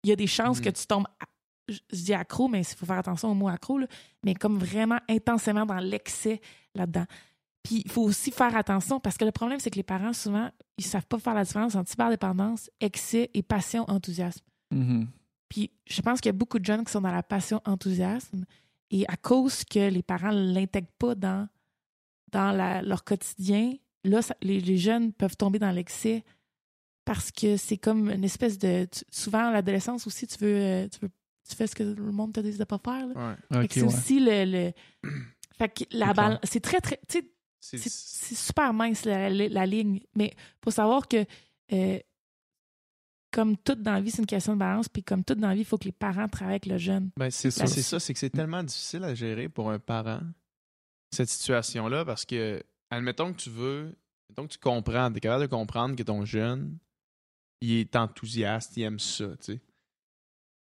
il 0.02 0.10
y 0.10 0.12
a 0.12 0.16
des 0.16 0.26
chances 0.26 0.58
Mm. 0.58 0.64
que 0.64 0.70
tu 0.70 0.86
tombes, 0.86 1.06
à- 1.20 1.26
je 1.68 1.78
je 1.92 2.02
dis 2.02 2.14
accro, 2.14 2.48
mais 2.48 2.60
il 2.62 2.64
faut 2.76 2.84
faire 2.86 2.98
attention 2.98 3.30
au 3.30 3.34
mot 3.34 3.46
accro, 3.48 3.78
là, 3.78 3.86
mais 4.24 4.34
comme 4.34 4.58
vraiment 4.58 4.98
intensément 5.08 5.66
dans 5.66 5.78
l'excès 5.78 6.40
là-dedans. 6.74 7.04
Puis 7.62 7.82
il 7.84 7.90
faut 7.90 8.02
aussi 8.02 8.30
faire 8.32 8.56
attention 8.56 8.98
parce 8.98 9.16
que 9.18 9.24
le 9.24 9.32
problème, 9.32 9.60
c'est 9.60 9.70
que 9.70 9.76
les 9.76 9.82
parents, 9.84 10.12
souvent, 10.14 10.48
ils 10.78 10.84
savent 10.84 11.06
pas 11.06 11.18
faire 11.18 11.34
la 11.34 11.44
différence 11.44 11.74
entre 11.76 11.90
cyberdépendance, 11.90 12.70
excès 12.80 13.30
et 13.34 13.42
passion, 13.42 13.84
enthousiasme. 13.88 14.40
Mhm. 14.72 15.06
Puis 15.48 15.70
je 15.86 16.00
pense 16.02 16.20
qu'il 16.20 16.28
y 16.28 16.34
a 16.34 16.38
beaucoup 16.38 16.58
de 16.58 16.64
jeunes 16.64 16.84
qui 16.84 16.92
sont 16.92 17.00
dans 17.00 17.12
la 17.12 17.22
passion, 17.22 17.60
enthousiasme, 17.64 18.44
et 18.90 19.06
à 19.08 19.16
cause 19.16 19.64
que 19.64 19.88
les 19.90 20.02
parents 20.02 20.32
ne 20.32 20.52
l'intègrent 20.52 20.92
pas 20.98 21.14
dans, 21.14 21.48
dans 22.32 22.52
la- 22.52 22.82
leur 22.82 23.04
quotidien, 23.04 23.74
là, 24.04 24.22
ça- 24.22 24.36
les, 24.42 24.60
les 24.60 24.76
jeunes 24.78 25.12
peuvent 25.12 25.36
tomber 25.36 25.58
dans 25.58 25.70
l'excès 25.70 26.24
parce 27.04 27.30
que 27.30 27.56
c'est 27.56 27.78
comme 27.78 28.10
une 28.10 28.24
espèce 28.24 28.58
de... 28.58 28.86
tu- 28.90 29.04
souvent, 29.10 29.48
à 29.48 29.52
l'adolescence 29.52 30.06
aussi, 30.06 30.26
tu 30.26 30.38
veux, 30.44 30.56
euh, 30.56 30.88
tu 30.88 30.98
veux... 31.00 31.10
Tu 31.48 31.56
fais 31.56 31.66
ce 31.66 31.74
que 31.74 31.82
le 31.82 32.12
monde 32.12 32.34
te 32.34 32.40
dit 32.40 32.58
de 32.58 32.64
pas 32.64 32.78
faire. 32.78 33.06
Ouais. 33.08 33.34
Fait 33.50 33.58
que 33.60 33.64
Ok, 33.64 33.70
c'est 33.72 33.80
ouais. 33.82 33.86
aussi 33.88 34.20
le... 34.20 34.44
le- 34.44 34.72
Fait 35.58 35.68
que 35.70 35.84
la 35.96 36.08
C'est 36.08 36.14
balle, 36.14 36.40
c'est 36.44 36.60
très, 36.60 36.80
très... 36.80 37.00
tu 37.08 37.18
sais, 37.58 37.78
C'est- 37.78 38.34
super 38.36 38.72
mince 38.74 39.04
la, 39.06 39.28
la- 39.30 39.48
la 39.48 39.66
ligne. 39.66 40.00
Mais 40.14 40.34
faut 40.62 40.70
savoir 40.70 41.08
que 41.08 41.24
euh, 41.72 41.98
comme 43.30 43.56
tout 43.56 43.74
dans 43.74 43.92
la 43.92 44.00
vie, 44.00 44.10
c'est 44.10 44.22
une 44.22 44.26
question 44.26 44.54
de 44.54 44.58
balance. 44.58 44.88
Puis 44.88 45.02
comme 45.02 45.24
tout 45.24 45.34
dans 45.34 45.48
la 45.48 45.54
vie, 45.54 45.60
il 45.60 45.66
faut 45.66 45.78
que 45.78 45.84
les 45.84 45.92
parents 45.92 46.28
travaillent 46.28 46.54
avec 46.54 46.66
le 46.66 46.78
jeune. 46.78 47.10
Ben, 47.16 47.30
c'est 47.30 47.50
ça, 47.50 47.66
c'est 48.00 48.12
que 48.12 48.18
c'est 48.18 48.30
tellement 48.30 48.62
difficile 48.62 49.04
à 49.04 49.14
gérer 49.14 49.48
pour 49.48 49.70
un 49.70 49.78
parent, 49.78 50.20
cette 51.12 51.28
situation-là, 51.28 52.04
parce 52.04 52.24
que, 52.24 52.62
admettons 52.90 53.32
que 53.32 53.38
tu 53.38 53.50
veux, 53.50 53.96
admettons 54.30 54.46
que 54.46 54.52
tu 54.52 54.58
comprends, 54.58 55.10
tu 55.10 55.18
es 55.18 55.20
capable 55.20 55.42
de 55.42 55.50
comprendre 55.50 55.96
que 55.96 56.02
ton 56.02 56.24
jeune, 56.24 56.78
il 57.60 57.72
est 57.72 57.96
enthousiaste, 57.96 58.76
il 58.76 58.82
aime 58.82 58.98
ça, 58.98 59.28
tu 59.38 59.54
sais. 59.54 59.60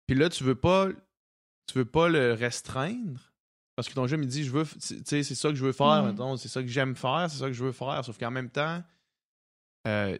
Puis 0.06 0.16
là, 0.16 0.28
tu 0.28 0.44
veux 0.44 0.54
pas, 0.54 0.88
tu 1.66 1.78
veux 1.78 1.84
pas 1.84 2.08
le 2.08 2.32
restreindre, 2.32 3.32
parce 3.76 3.88
que 3.88 3.94
ton 3.94 4.06
jeune, 4.06 4.22
il 4.22 4.28
dit, 4.28 4.44
je 4.44 4.50
veux, 4.50 4.66
tu 4.66 5.02
sais, 5.04 5.22
c'est 5.22 5.34
ça 5.34 5.48
que 5.48 5.54
je 5.54 5.64
veux 5.64 5.72
faire, 5.72 6.02
mettons, 6.04 6.36
c'est 6.36 6.48
ça 6.48 6.62
que 6.62 6.68
j'aime 6.68 6.94
faire, 6.94 7.28
c'est 7.30 7.38
ça 7.38 7.46
que 7.46 7.52
je 7.52 7.64
veux 7.64 7.72
faire, 7.72 8.04
sauf 8.04 8.18
qu'en 8.18 8.30
même 8.30 8.50
temps, 8.50 8.82
euh, 9.86 10.18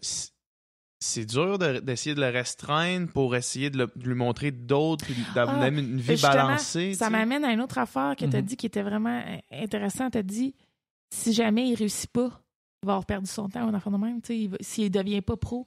c'est 1.03 1.27
dur 1.27 1.59
de- 1.59 1.81
d'essayer 1.81 2.15
de, 2.15 2.21
le 2.21 2.29
restreindre 2.29 3.11
pour 3.13 3.35
essayer 3.35 3.71
de, 3.71 3.79
le- 3.79 3.91
de 3.97 4.09
lui 4.09 4.15
montrer 4.15 4.51
d'autres, 4.53 5.05
puis 5.05 5.17
d'avoir 5.35 5.61
Ah, 5.61 5.69
une 5.69 5.99
vie 6.01 6.21
balancée. 6.21 6.95
Ça 6.95 7.11
m'amène 7.11 7.45
à 7.45 7.53
une 7.53 7.61
autre 7.61 7.79
affaire 7.79 8.15
que 8.17 8.25
tu 8.25 8.37
as 8.37 8.41
Mhm. 8.41 8.47
dit 8.47 8.57
qui 8.57 8.67
était 8.67 8.83
vraiment 8.83 9.23
intéressante. 9.51 10.13
Tu 10.13 10.19
as 10.19 10.23
dit 10.23 10.55
si 11.13 11.33
jamais 11.33 11.69
il 11.69 11.75
réussit 11.75 12.11
pas, 12.11 12.41
il 12.83 12.87
va 12.87 12.93
avoir 12.95 13.05
perdu 13.07 13.29
son 13.29 13.49
temps, 13.49 13.69
un 13.69 13.75
enfant 13.75 13.91
de 13.91 13.97
même. 13.99 14.21
S'il 14.61 14.91
devient 14.91 15.21
pas 15.23 15.37
pro. 15.37 15.67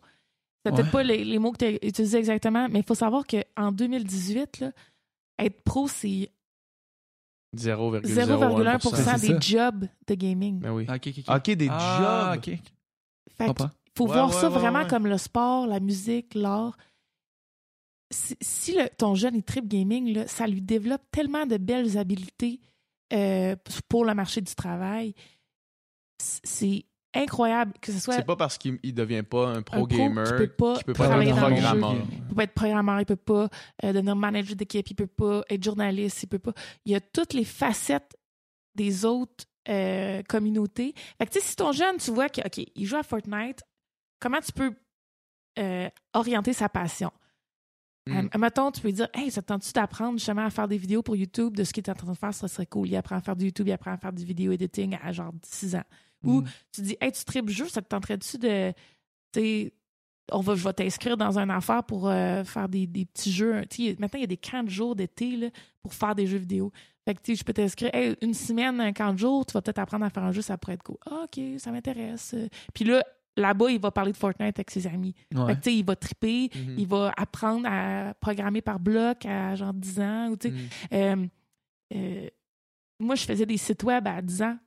C'est 0.66 0.72
peut-être 0.72 0.86
Ouais. 0.86 0.91
pas 0.91 1.03
les, 1.03 1.24
les 1.24 1.38
mots 1.38 1.52
que 1.52 1.57
tu 1.57 1.66
as 1.66 1.86
utilisés 1.86 2.18
exactement, 2.18 2.68
mais 2.70 2.80
il 2.80 2.86
faut 2.86 2.95
savoir 2.95 3.24
qu'en 3.28 3.72
2018, 3.72 4.60
là, 4.62 4.72
être 5.38 5.62
pro, 5.64 5.88
c'est 5.88 6.32
0,01%. 7.56 8.02
0,1 8.03 9.18
C'est 9.18 9.30
des 9.34 9.41
jobs 9.41 9.86
de 10.07 10.14
gaming. 10.16 10.60
Ben 10.60 10.72
oui. 10.72 10.86
Ok, 10.90 11.07
ok, 11.07 11.14
ok. 11.28 11.36
Ok, 11.38 11.52
des 11.56 11.68
Ah, 11.70 12.32
jobs. 12.34 12.38
ok. 12.40 12.60
Fait 13.38 13.45
Comprends. 13.45 13.70
Qu'il 13.95 14.05
faut 14.05 14.07
Ouais, 14.07 14.13
voir 14.13 14.27
ouais, 14.30 14.34
ça 14.41 14.49
ouais, 14.49 14.53
vraiment 14.59 14.85
comme 14.85 15.07
le 15.07 15.17
sport, 15.17 15.67
la 15.67 15.80
musique, 15.80 16.35
l'art. 16.35 16.76
Si, 18.11 18.38
si 18.41 18.73
le- 18.73 18.89
ton 18.97 19.15
jeune 19.15 19.35
est 19.35 19.45
trip 19.47 19.67
gaming, 19.67 20.13
là, 20.13 20.27
ça 20.27 20.47
lui 20.47 20.61
développe 20.61 21.01
tellement 21.11 21.45
de 21.45 21.57
belles 21.57 21.97
habiletés 21.97 22.61
euh, 23.13 23.55
pour 23.89 24.05
le 24.05 24.13
marché 24.13 24.41
du 24.41 24.53
travail. 24.53 25.13
C'est 26.19 26.85
incroyable, 27.13 27.73
que 27.81 27.91
ce 27.91 27.99
soit 27.99 28.15
C'est 28.15 28.26
pas 28.26 28.35
parce 28.35 28.57
qu'il 28.57 28.77
il 28.84 28.93
devient 28.93 29.23
pas 29.23 29.47
un 29.47 29.61
pro 29.61 29.77
un 29.77 29.85
pro 29.85 29.88
gamer 29.88 30.26
qui 30.26 30.31
peut 30.34 30.47
pas 30.49 30.76
qu'il 30.77 30.85
peut 30.85 30.93
pas 30.93 31.07
travailler 31.07 31.31
être 31.31 31.39
dans 31.41 31.49
le 31.49 31.55
jeu. 31.55 31.61
programmeur. 31.61 31.95
il 32.11 32.22
peut 32.27 32.35
pas 32.35 32.43
être 32.43 32.53
programmeur, 32.53 32.99
il 32.99 33.05
peut 33.05 33.15
pas 33.15 33.49
euh, 33.84 33.93
devenir 33.93 34.15
manager 34.15 34.55
d'équipe, 34.55 34.89
il 34.89 34.95
peut 34.95 35.07
pas 35.07 35.43
être 35.49 35.63
journaliste, 35.63 36.23
il 36.23 36.27
peut 36.27 36.39
pas. 36.39 36.53
Il 36.85 36.91
y 36.91 36.95
a 36.95 37.01
toutes 37.01 37.34
les 37.34 37.45
facettes 37.45 38.15
des 38.76 39.05
autres 39.05 39.45
euh, 39.69 40.22
communautés. 40.23 40.93
Fait 41.17 41.26
que 41.26 41.31
tu 41.31 41.39
sais, 41.39 41.45
si 41.45 41.55
ton 41.55 41.72
jeune, 41.72 41.97
tu 41.97 42.11
vois 42.11 42.30
qu'il 42.30 42.43
il 42.76 42.85
joue 42.85 42.97
à 42.97 43.03
Fortnite, 43.03 43.63
comment 44.26 44.41
tu 44.41 44.52
peux 44.52 44.73
euh, 45.60 45.88
orienter 46.14 46.52
sa 46.52 46.68
passion? 46.68 47.11
Mm. 48.07 48.18
Euh, 48.18 48.39
mettons, 48.39 48.72
tu 48.72 48.81
peux 48.81 48.91
dire, 48.91 49.07
hey, 49.14 49.30
ça 49.30 49.43
te 49.43 49.47
tente-tu 49.47 49.72
d'apprendre 49.72 50.18
justement 50.18 50.45
à 50.45 50.49
faire 50.49 50.68
des 50.68 50.77
vidéos 50.80 51.03
pour 51.03 51.15
YouTube? 51.15 51.56
De 51.56 51.64
ce 51.64 51.72
qu'il 51.72 51.84
est 51.84 51.89
en 51.91 51.93
train 51.93 52.11
de 52.11 52.18
faire? 52.18 52.34
Ça 52.34 52.47
serait 52.47 52.65
cool. 52.65 52.88
Il 52.88 52.95
apprend 52.95 53.18
à 53.18 53.22
faire 53.22 53.35
du 53.35 53.45
YouTube, 53.45 53.68
il 53.68 53.72
apprend 53.72 53.91
à 53.91 53.97
faire 53.97 54.14
du 54.14 54.26
vidéo 54.26 54.52
editing 54.52 54.97
à 54.99 55.11
genre 55.11 55.31
6 55.43 55.76
ans. 55.76 55.84
Ou 56.23 56.41
Mm. 56.41 56.45
tu 56.72 56.81
dis, 56.81 56.97
hey, 56.99 57.11
tu 57.11 57.23
tripes 57.23 57.49
jeu, 57.49 57.68
ça 57.68 57.84
te 57.84 57.88
tenterait-tu 57.88 58.39
de. 58.39 58.72
Tu 59.31 59.39
sais, 59.39 59.73
on 60.31 60.39
va, 60.39 60.56
je 60.56 60.64
vais 60.64 60.73
t'inscrire 60.73 61.18
dans 61.18 61.38
une 61.38 61.52
affaire 61.52 61.84
pour 61.84 62.07
euh, 62.10 62.43
faire 62.43 62.68
des, 62.68 62.88
des 62.88 63.06
petits 63.06 63.31
jeux. 63.31 63.64
Tu 63.69 63.89
sais, 63.89 63.95
maintenant, 63.99 64.18
il 64.18 64.22
y 64.22 64.23
a 64.23 64.27
des 64.27 64.38
camps 64.38 64.64
de 64.64 64.72
jours 64.72 64.95
d'été 64.95 65.52
pour 65.84 65.93
faire 65.93 66.15
des 66.15 66.26
jeux 66.26 66.39
vidéo. 66.39 66.72
Fait 67.07 67.14
que, 67.14 67.35
je 67.35 67.43
peux 67.43 67.53
t'inscrire, 67.53 67.93
hey, 67.93 68.15
une 68.23 68.34
semaine, 68.34 68.81
un 68.81 68.91
camp 68.91 69.14
de 69.14 69.19
jours, 69.19 69.45
tu 69.45 69.53
vas 69.53 69.61
peut-être 69.61 69.77
apprendre 69.77 70.03
à 70.03 70.10
faire 70.10 70.23
un 70.23 70.31
jeu, 70.31 70.41
ça 70.41 70.57
pourrait 70.57 70.73
être 70.73 70.84
cool. 70.84 70.97
Ah, 71.06 71.26
OK, 71.26 71.39
ça 71.60 71.72
m'intéresse. 71.72 72.34
Puis 72.73 72.85
là, 72.85 73.06
là-bas, 73.38 73.70
il 73.72 73.80
va 73.80 73.91
parler 73.91 74.12
de 74.12 74.18
Fortnite 74.18 74.57
avec 74.57 74.72
ses 74.72 74.88
amis. 74.88 75.14
Ouais. 75.34 75.45
Fait 75.48 75.56
que, 75.56 75.62
tu 75.62 75.70
sais, 75.72 75.76
il 75.78 75.86
va 75.86 75.95
triper, 75.95 76.49
Mhm. 76.56 76.76
il 76.78 76.88
va 76.88 77.14
apprendre 77.18 77.68
à 77.70 78.14
programmer 78.22 78.62
par 78.62 78.80
bloc 78.80 79.26
à 79.26 79.56
genre 79.56 79.74
10 79.74 79.99
ans. 79.99 80.30
Ou, 80.30 80.38
Mhm. 80.48 80.57
euh, 80.94 81.28
euh, 81.94 82.28
moi, 82.99 83.16
je 83.16 83.26
faisais 83.26 83.45
des 83.45 83.57
sites 83.57 83.84
web 83.84 84.07
à 84.07 84.22
10 84.22 84.41
ans. 84.41 84.57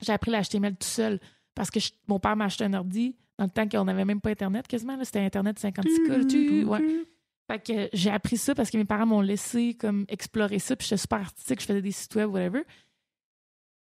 J'ai 0.00 0.12
appris 0.12 0.30
l'HTML 0.30 0.72
tout 0.76 0.86
seul 0.86 1.20
parce 1.54 1.70
que 1.70 1.78
je- 1.80 1.92
mon 2.08 2.18
père 2.18 2.34
m'a 2.36 2.46
acheté 2.46 2.64
un 2.64 2.74
ordi 2.74 3.14
dans 3.38 3.44
le 3.44 3.50
temps 3.50 3.68
qu'on 3.68 3.84
n'avait 3.84 4.04
même 4.04 4.20
pas 4.20 4.30
Internet 4.30 4.66
quasiment. 4.66 4.96
là. 4.96 5.04
C'était 5.04 5.20
Internet 5.20 5.58
56 5.58 6.02
cas. 6.08 6.24
tu- 6.24 6.64
ouais. 6.64 7.04
Fait 7.46 7.58
que 7.62 7.88
j'ai 7.92 8.10
appris 8.10 8.38
ça 8.38 8.54
parce 8.54 8.70
que 8.70 8.76
mes 8.78 8.84
parents 8.86 9.06
m'ont 9.06 9.20
laissé 9.20 9.74
comme 9.74 10.04
explorer 10.08 10.58
ça. 10.58 10.74
Puis 10.76 10.86
j'étais 10.88 11.00
super 11.00 11.20
artistique, 11.20 11.60
je 11.60 11.66
faisais 11.66 11.82
des 11.82 11.90
sites 11.92 12.14
web, 12.16 12.30
whatever. 12.30 12.62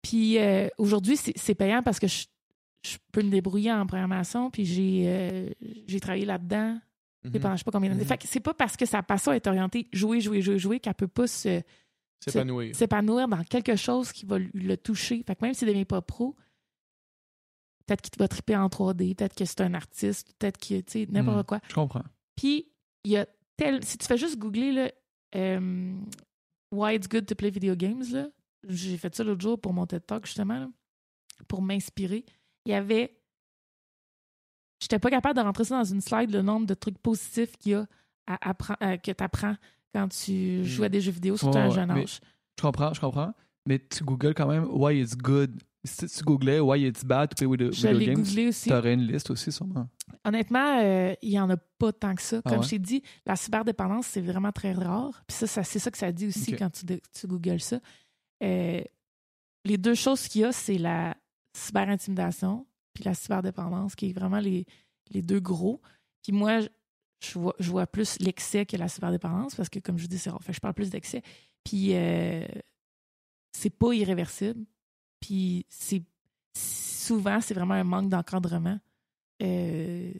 Puis 0.01 0.37
euh, 0.37 0.67
aujourd'hui, 0.77 1.17
c'est 1.17 1.33
c'est 1.37 1.55
payant 1.55 1.81
parce 1.83 1.99
que 1.99 2.07
je, 2.07 2.25
je 2.93 2.97
peux 3.11 3.21
me 3.23 3.29
débrouiller 3.29 3.71
en 3.71 3.85
programmation. 3.85 4.49
Puis 4.51 4.65
j'ai 4.65 5.03
euh, 5.07 5.49
j'ai 5.87 5.99
travaillé 5.99 6.25
là-dedans 6.25 6.79
Mhm. 7.23 7.31
pendant 7.41 7.53
je 7.55 7.57
sais 7.59 7.63
pas 7.65 7.71
combien 7.71 7.89
d'années. 7.89 8.03
Mhm. 8.03 8.07
Fait 8.07 8.17
que 8.17 8.27
c'est 8.27 8.39
pas 8.39 8.53
parce 8.53 8.77
que 8.77 8.85
sa 8.85 9.01
passion 9.03 9.33
est 9.33 9.45
orientée 9.47 9.87
jouer, 9.91 10.21
jouer, 10.21 10.41
jouer, 10.41 10.57
jouer 10.59 10.79
qu'elle 10.79 10.93
peut 10.93 11.07
pas 11.07 11.27
se 11.27 11.61
S'épanouir. 12.23 12.75
s'épanouir 12.75 13.27
dans 13.27 13.43
quelque 13.43 13.75
chose 13.75 14.11
qui 14.11 14.25
va 14.25 14.37
le 14.39 14.75
toucher. 14.77 15.23
Fait 15.27 15.35
que 15.35 15.43
même 15.43 15.53
s'il 15.53 15.67
ne 15.67 15.73
devient 15.73 15.85
pas 15.85 16.01
pro, 16.01 16.35
peut-être 17.85 18.01
qu'il 18.01 18.17
va 18.19 18.27
triper 18.27 18.55
en 18.55 18.67
3D, 18.69 19.15
peut-être 19.15 19.35
que 19.35 19.45
c'est 19.45 19.61
un 19.61 19.73
artiste, 19.73 20.33
peut-être 20.37 20.57
que, 20.57 20.79
tu 20.81 20.83
sais, 20.87 21.07
n'importe 21.09 21.39
Mm. 21.39 21.43
quoi. 21.45 21.59
Je 21.69 21.73
comprends. 21.75 22.03
Puis, 22.35 22.67
il 23.03 23.11
y 23.11 23.17
a 23.17 23.25
tel... 23.55 23.83
Si 23.83 23.97
tu 23.97 24.05
fais 24.05 24.17
juste 24.17 24.37
googler, 24.37 24.71
là, 24.71 24.91
euh, 25.35 25.95
Why 26.71 26.95
it's 26.95 27.07
good 27.07 27.25
to 27.27 27.35
play 27.35 27.49
video 27.49 27.75
games, 27.75 28.03
là, 28.11 28.27
j'ai 28.67 28.97
fait 28.97 29.13
ça 29.15 29.23
l'autre 29.23 29.41
jour 29.41 29.59
pour 29.59 29.71
mon 29.73 29.85
TED 29.87 30.05
Talk, 30.05 30.25
justement, 30.25 30.59
là, 30.59 30.69
pour 31.47 31.61
m'inspirer. 31.61 32.25
Il 32.67 32.71
y 32.71 32.73
avait... 32.73 33.13
J'étais 34.81 34.99
pas 34.99 35.09
capable 35.09 35.35
de 35.37 35.41
rentrer 35.41 35.63
ça 35.63 35.77
dans 35.79 35.83
une 35.85 36.01
slide, 36.01 36.31
le 36.31 36.41
nombre 36.41 36.67
de 36.67 36.73
trucs 36.73 36.99
positifs 36.99 37.57
qu'il 37.57 37.71
y 37.71 37.75
a 37.75 37.87
à 38.27 38.51
appren- 38.53 38.75
euh, 38.83 38.97
que 38.97 39.11
tu 39.11 39.23
apprends 39.23 39.55
quand 39.93 40.07
tu 40.09 40.63
joues 40.65 40.83
à 40.83 40.89
des 40.89 41.01
jeux 41.01 41.11
vidéo, 41.13 41.35
surtout 41.37 41.57
à 41.57 41.61
un 41.61 41.69
jeune 41.71 41.89
âge. 41.89 42.19
Je 42.57 42.61
comprends, 42.61 42.93
je 42.93 42.99
comprends. 42.99 43.33
Mais 43.65 43.79
tu 43.79 44.03
googles 44.03 44.33
quand 44.35 44.47
même 44.47 44.67
why 44.69 44.99
it's 45.01 45.15
good. 45.15 45.59
Si 45.83 46.05
tu 46.07 46.23
googlais 46.23 46.59
why 46.59 46.85
it's 46.85 47.03
bad 47.05 47.29
to 47.29 47.35
play 47.35 47.45
with 47.47 47.73
Je 47.73 47.87
video 47.87 48.15
games, 48.15 48.51
tu 48.51 48.73
aurais 48.73 48.93
une 48.93 49.07
liste 49.07 49.31
aussi, 49.31 49.51
sûrement. 49.51 49.87
Honnêtement, 50.25 50.79
euh, 50.81 51.13
il 51.21 51.29
n'y 51.29 51.39
en 51.39 51.49
a 51.49 51.55
pas 51.57 51.93
tant 51.93 52.13
que 52.13 52.21
ça. 52.21 52.41
Ah 52.43 52.49
Comme 52.49 52.59
ouais? 52.59 52.65
je 52.65 52.69
t'ai 52.71 52.79
dit, 52.79 53.01
la 53.25 53.35
cyberdépendance, 53.37 54.07
c'est 54.07 54.21
vraiment 54.21 54.51
très 54.51 54.73
rare. 54.73 55.23
Puis 55.27 55.37
ça, 55.37 55.47
ça- 55.47 55.63
c'est 55.63 55.79
ça 55.79 55.89
que 55.89 55.97
ça 55.97 56.11
dit 56.11 56.27
aussi 56.27 56.53
quand 56.55 56.69
tu, 56.69 56.85
tu 56.85 57.27
googles 57.27 57.61
ça. 57.61 57.79
Euh, 58.43 58.81
les 59.63 59.77
deux 59.77 59.95
choses 59.95 60.27
qu'il 60.27 60.41
y 60.41 60.43
a, 60.43 60.51
c'est 60.51 60.77
la 60.77 61.15
cyberintimidation 61.57 62.65
puis 62.93 63.03
la 63.03 63.13
cyberdépendance, 63.13 63.95
qui 63.95 64.09
est 64.09 64.13
vraiment 64.13 64.39
les, 64.39 64.65
les 65.11 65.21
deux 65.21 65.39
gros. 65.39 65.81
Puis 66.23 66.31
moi, 66.31 66.59
je- 66.61 67.39
vois, 67.39 67.55
je 67.59 67.69
vois 67.69 67.85
plus 67.87 68.19
l'excès 68.19 68.65
que 68.65 68.75
la 68.77 68.87
cyberdépendance 68.87 69.53
parce 69.55 69.69
que, 69.69 69.79
comme 69.79 69.97
je 69.97 70.03
vous 70.03 70.07
dis, 70.07 70.17
c'est 70.17 70.29
rare. 70.31 70.41
Fait 70.43 70.51
que 70.51 70.55
je 70.55 70.59
parle 70.61 70.73
plus 70.73 70.89
d'excès. 70.89 71.21
Puis 71.63 71.95
euh, 71.95 72.45
c'est 73.51 73.69
pas 73.69 73.93
irréversible. 73.93 74.65
Puis 75.19 75.65
c'est 75.69 76.03
souvent, 76.55 77.39
c'est 77.41 77.53
vraiment 77.53 77.75
un 77.75 77.83
manque 77.83 78.09
d'encadrement. 78.09 78.79
Euh, 79.43 80.11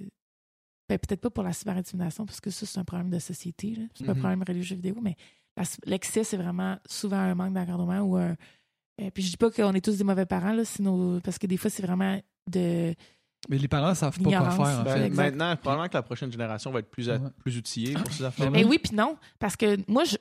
ben, 0.89 0.97
peut-être 0.99 1.22
pas 1.22 1.30
pour 1.30 1.43
la 1.43 1.53
cyberintimidation, 1.53 2.26
parce 2.26 2.39
que 2.39 2.49
ça, 2.49 2.65
c'est 2.65 2.80
un 2.80 2.85
problème 2.85 3.09
de 3.09 3.19
société. 3.19 3.76
C'est 3.95 4.05
pas 4.05 4.11
un 4.11 4.15
Mhm. 4.15 4.19
problème 4.22 4.43
religieux 4.47 4.76
vidéo, 4.76 4.95
mais 5.01 5.15
l'excès, 5.85 6.23
c'est 6.23 6.38
vraiment 6.38 6.77
souvent 6.85 7.18
un 7.18 7.35
manque 7.35 7.53
d'encadrement 7.53 7.99
ou 8.01 8.15
un. 8.18 8.35
Euh, 9.01 9.09
puis 9.13 9.23
je 9.23 9.29
dis 9.31 9.37
pas 9.37 9.51
qu'on 9.51 9.73
est 9.73 9.83
tous 9.83 9.97
des 9.97 10.03
mauvais 10.03 10.25
parents, 10.25 10.53
là, 10.53 10.65
sinon, 10.65 11.19
parce 11.23 11.37
que 11.37 11.47
des 11.47 11.57
fois, 11.57 11.69
c'est 11.69 11.83
vraiment 11.83 12.19
de. 12.49 12.93
Mais 13.49 13.57
les 13.57 13.67
parents 13.67 13.93
savent 13.93 14.17
pas 14.19 14.29
quoi 14.29 14.51
faire, 14.51 14.79
en 14.79 14.83
Ben, 14.83 14.93
fait. 15.03 15.09
maintenant, 15.09 15.55
probablement 15.55 15.87
que 15.87 15.93
la 15.93 16.01
prochaine 16.03 16.31
génération 16.31 16.71
va 16.71 16.79
être 16.79 16.89
plus, 16.89 17.09
à- 17.09 17.17
Ouais. 17.17 17.29
plus 17.39 17.57
outillée 17.57 17.93
pour 17.93 18.11
ces 18.11 18.23
affaires. 18.23 18.49
Mais 18.51 18.65
oui, 18.65 18.79
puis 18.79 18.95
non, 18.95 19.15
parce 19.39 19.55
que 19.55 19.77
moi, 19.89 20.03
je, 20.03 20.17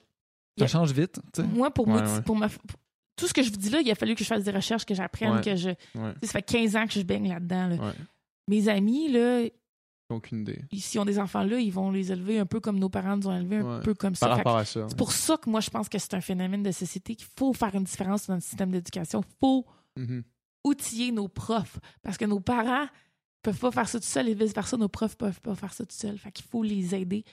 Ça 0.59 0.67
change 0.67 0.93
vite, 0.93 1.19
tu 1.33 1.43
sais. 1.43 1.49
moi 1.49 1.71
pour, 1.71 1.89
Ouais, 1.89 1.95
moti- 2.01 2.13
ouais. 2.17 2.23
pour 2.23 2.37
ma- 2.37 2.49
pour- 2.49 2.79
tout 3.17 3.27
ce 3.27 3.33
que 3.35 3.43
je 3.43 3.51
vous 3.51 3.57
dis 3.57 3.71
là, 3.71 3.81
il 3.81 3.91
a 3.91 3.95
fallu 3.95 4.15
que 4.15 4.23
je 4.23 4.29
fasse 4.29 4.45
des 4.45 4.51
recherches, 4.51 4.85
que 4.85 4.95
j'apprenne, 4.95 5.37
Ouais. 5.37 5.41
que 5.43 5.57
je. 5.57 5.71
Ça 6.23 6.33
fait 6.33 6.43
15 6.43 6.77
ans 6.77 6.87
que 6.87 6.93
je 6.93 7.03
baigne 7.03 7.29
là-dedans. 7.29 7.69
là. 7.69 7.75
Ouais. 7.77 7.93
Mes 8.49 8.69
amis, 8.69 9.11
là, 9.11 9.43
aucune 10.09 10.43
idée. 10.43 10.61
ils- 10.71 10.99
ont 10.99 11.05
des 11.05 11.19
enfants 11.19 11.43
là, 11.43 11.59
ils 11.59 11.73
vont 11.73 11.91
les 11.91 12.13
élever 12.13 12.39
un 12.39 12.47
peu 12.47 12.61
comme 12.61 12.79
nos 12.79 12.89
parents 12.89 13.17
nous 13.17 13.27
ont 13.29 13.37
élevés, 13.37 13.57
un 13.57 13.77
Ouais. 13.79 13.83
peu 13.83 13.95
comme 13.95 14.15
ça. 14.15 14.27
Par 14.27 14.37
que 14.37 14.41
rapport 14.41 14.57
à 14.59 14.65
ça. 14.65 14.87
C'est 14.89 14.97
pour 14.97 15.13
ça 15.13 15.37
que 15.37 15.51
moi, 15.51 15.61
je 15.61 15.71
pense 15.71 15.89
que 15.89 15.99
c'est 15.99 16.15
un 16.15 16.21
phénomène 16.21 16.63
de 16.63 16.71
société 16.71 17.15
qu'il 17.17 17.27
faut 17.37 17.53
faire 17.53 17.75
une 17.75 17.85
différence 17.85 18.27
dans 18.27 18.35
le 18.37 18.41
système 18.41 18.71
d'éducation. 18.71 19.21
Il 19.27 19.35
faut 19.41 19.67
Mhm. 19.97 20.23
outiller 20.65 21.13
nos 21.13 21.29
profs 21.29 21.79
parce 22.03 22.17
que 22.17 22.25
nos 22.25 22.41
parents 22.41 22.87
peuvent 23.43 23.59
pas 23.59 23.71
faire 23.71 23.89
ça 23.89 23.99
tout 24.01 24.07
seuls 24.07 24.29
et 24.29 24.35
vice-versa, 24.35 24.77
nos 24.77 24.89
profs 24.89 25.17
peuvent 25.17 25.41
pas 25.41 25.55
faire 25.55 25.73
ça 25.73 25.85
tout 25.87 25.95
seuls. 25.95 26.19
Fait 26.19 26.33
qu'il 26.33 26.45
faut 26.45 26.63
les 26.63 26.95
aider. 26.95 27.25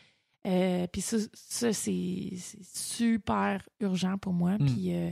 Euh, 0.46 0.86
puis 0.88 1.02
ça, 1.02 1.18
ça 1.34 1.74
c'est 1.74 2.30
c'est 2.38 2.64
super 2.64 3.64
urgent 3.80 4.18
pour 4.18 4.34
moi. 4.34 4.58
Mm. 4.60 4.66
Puis 4.66 4.94
euh, 4.94 5.12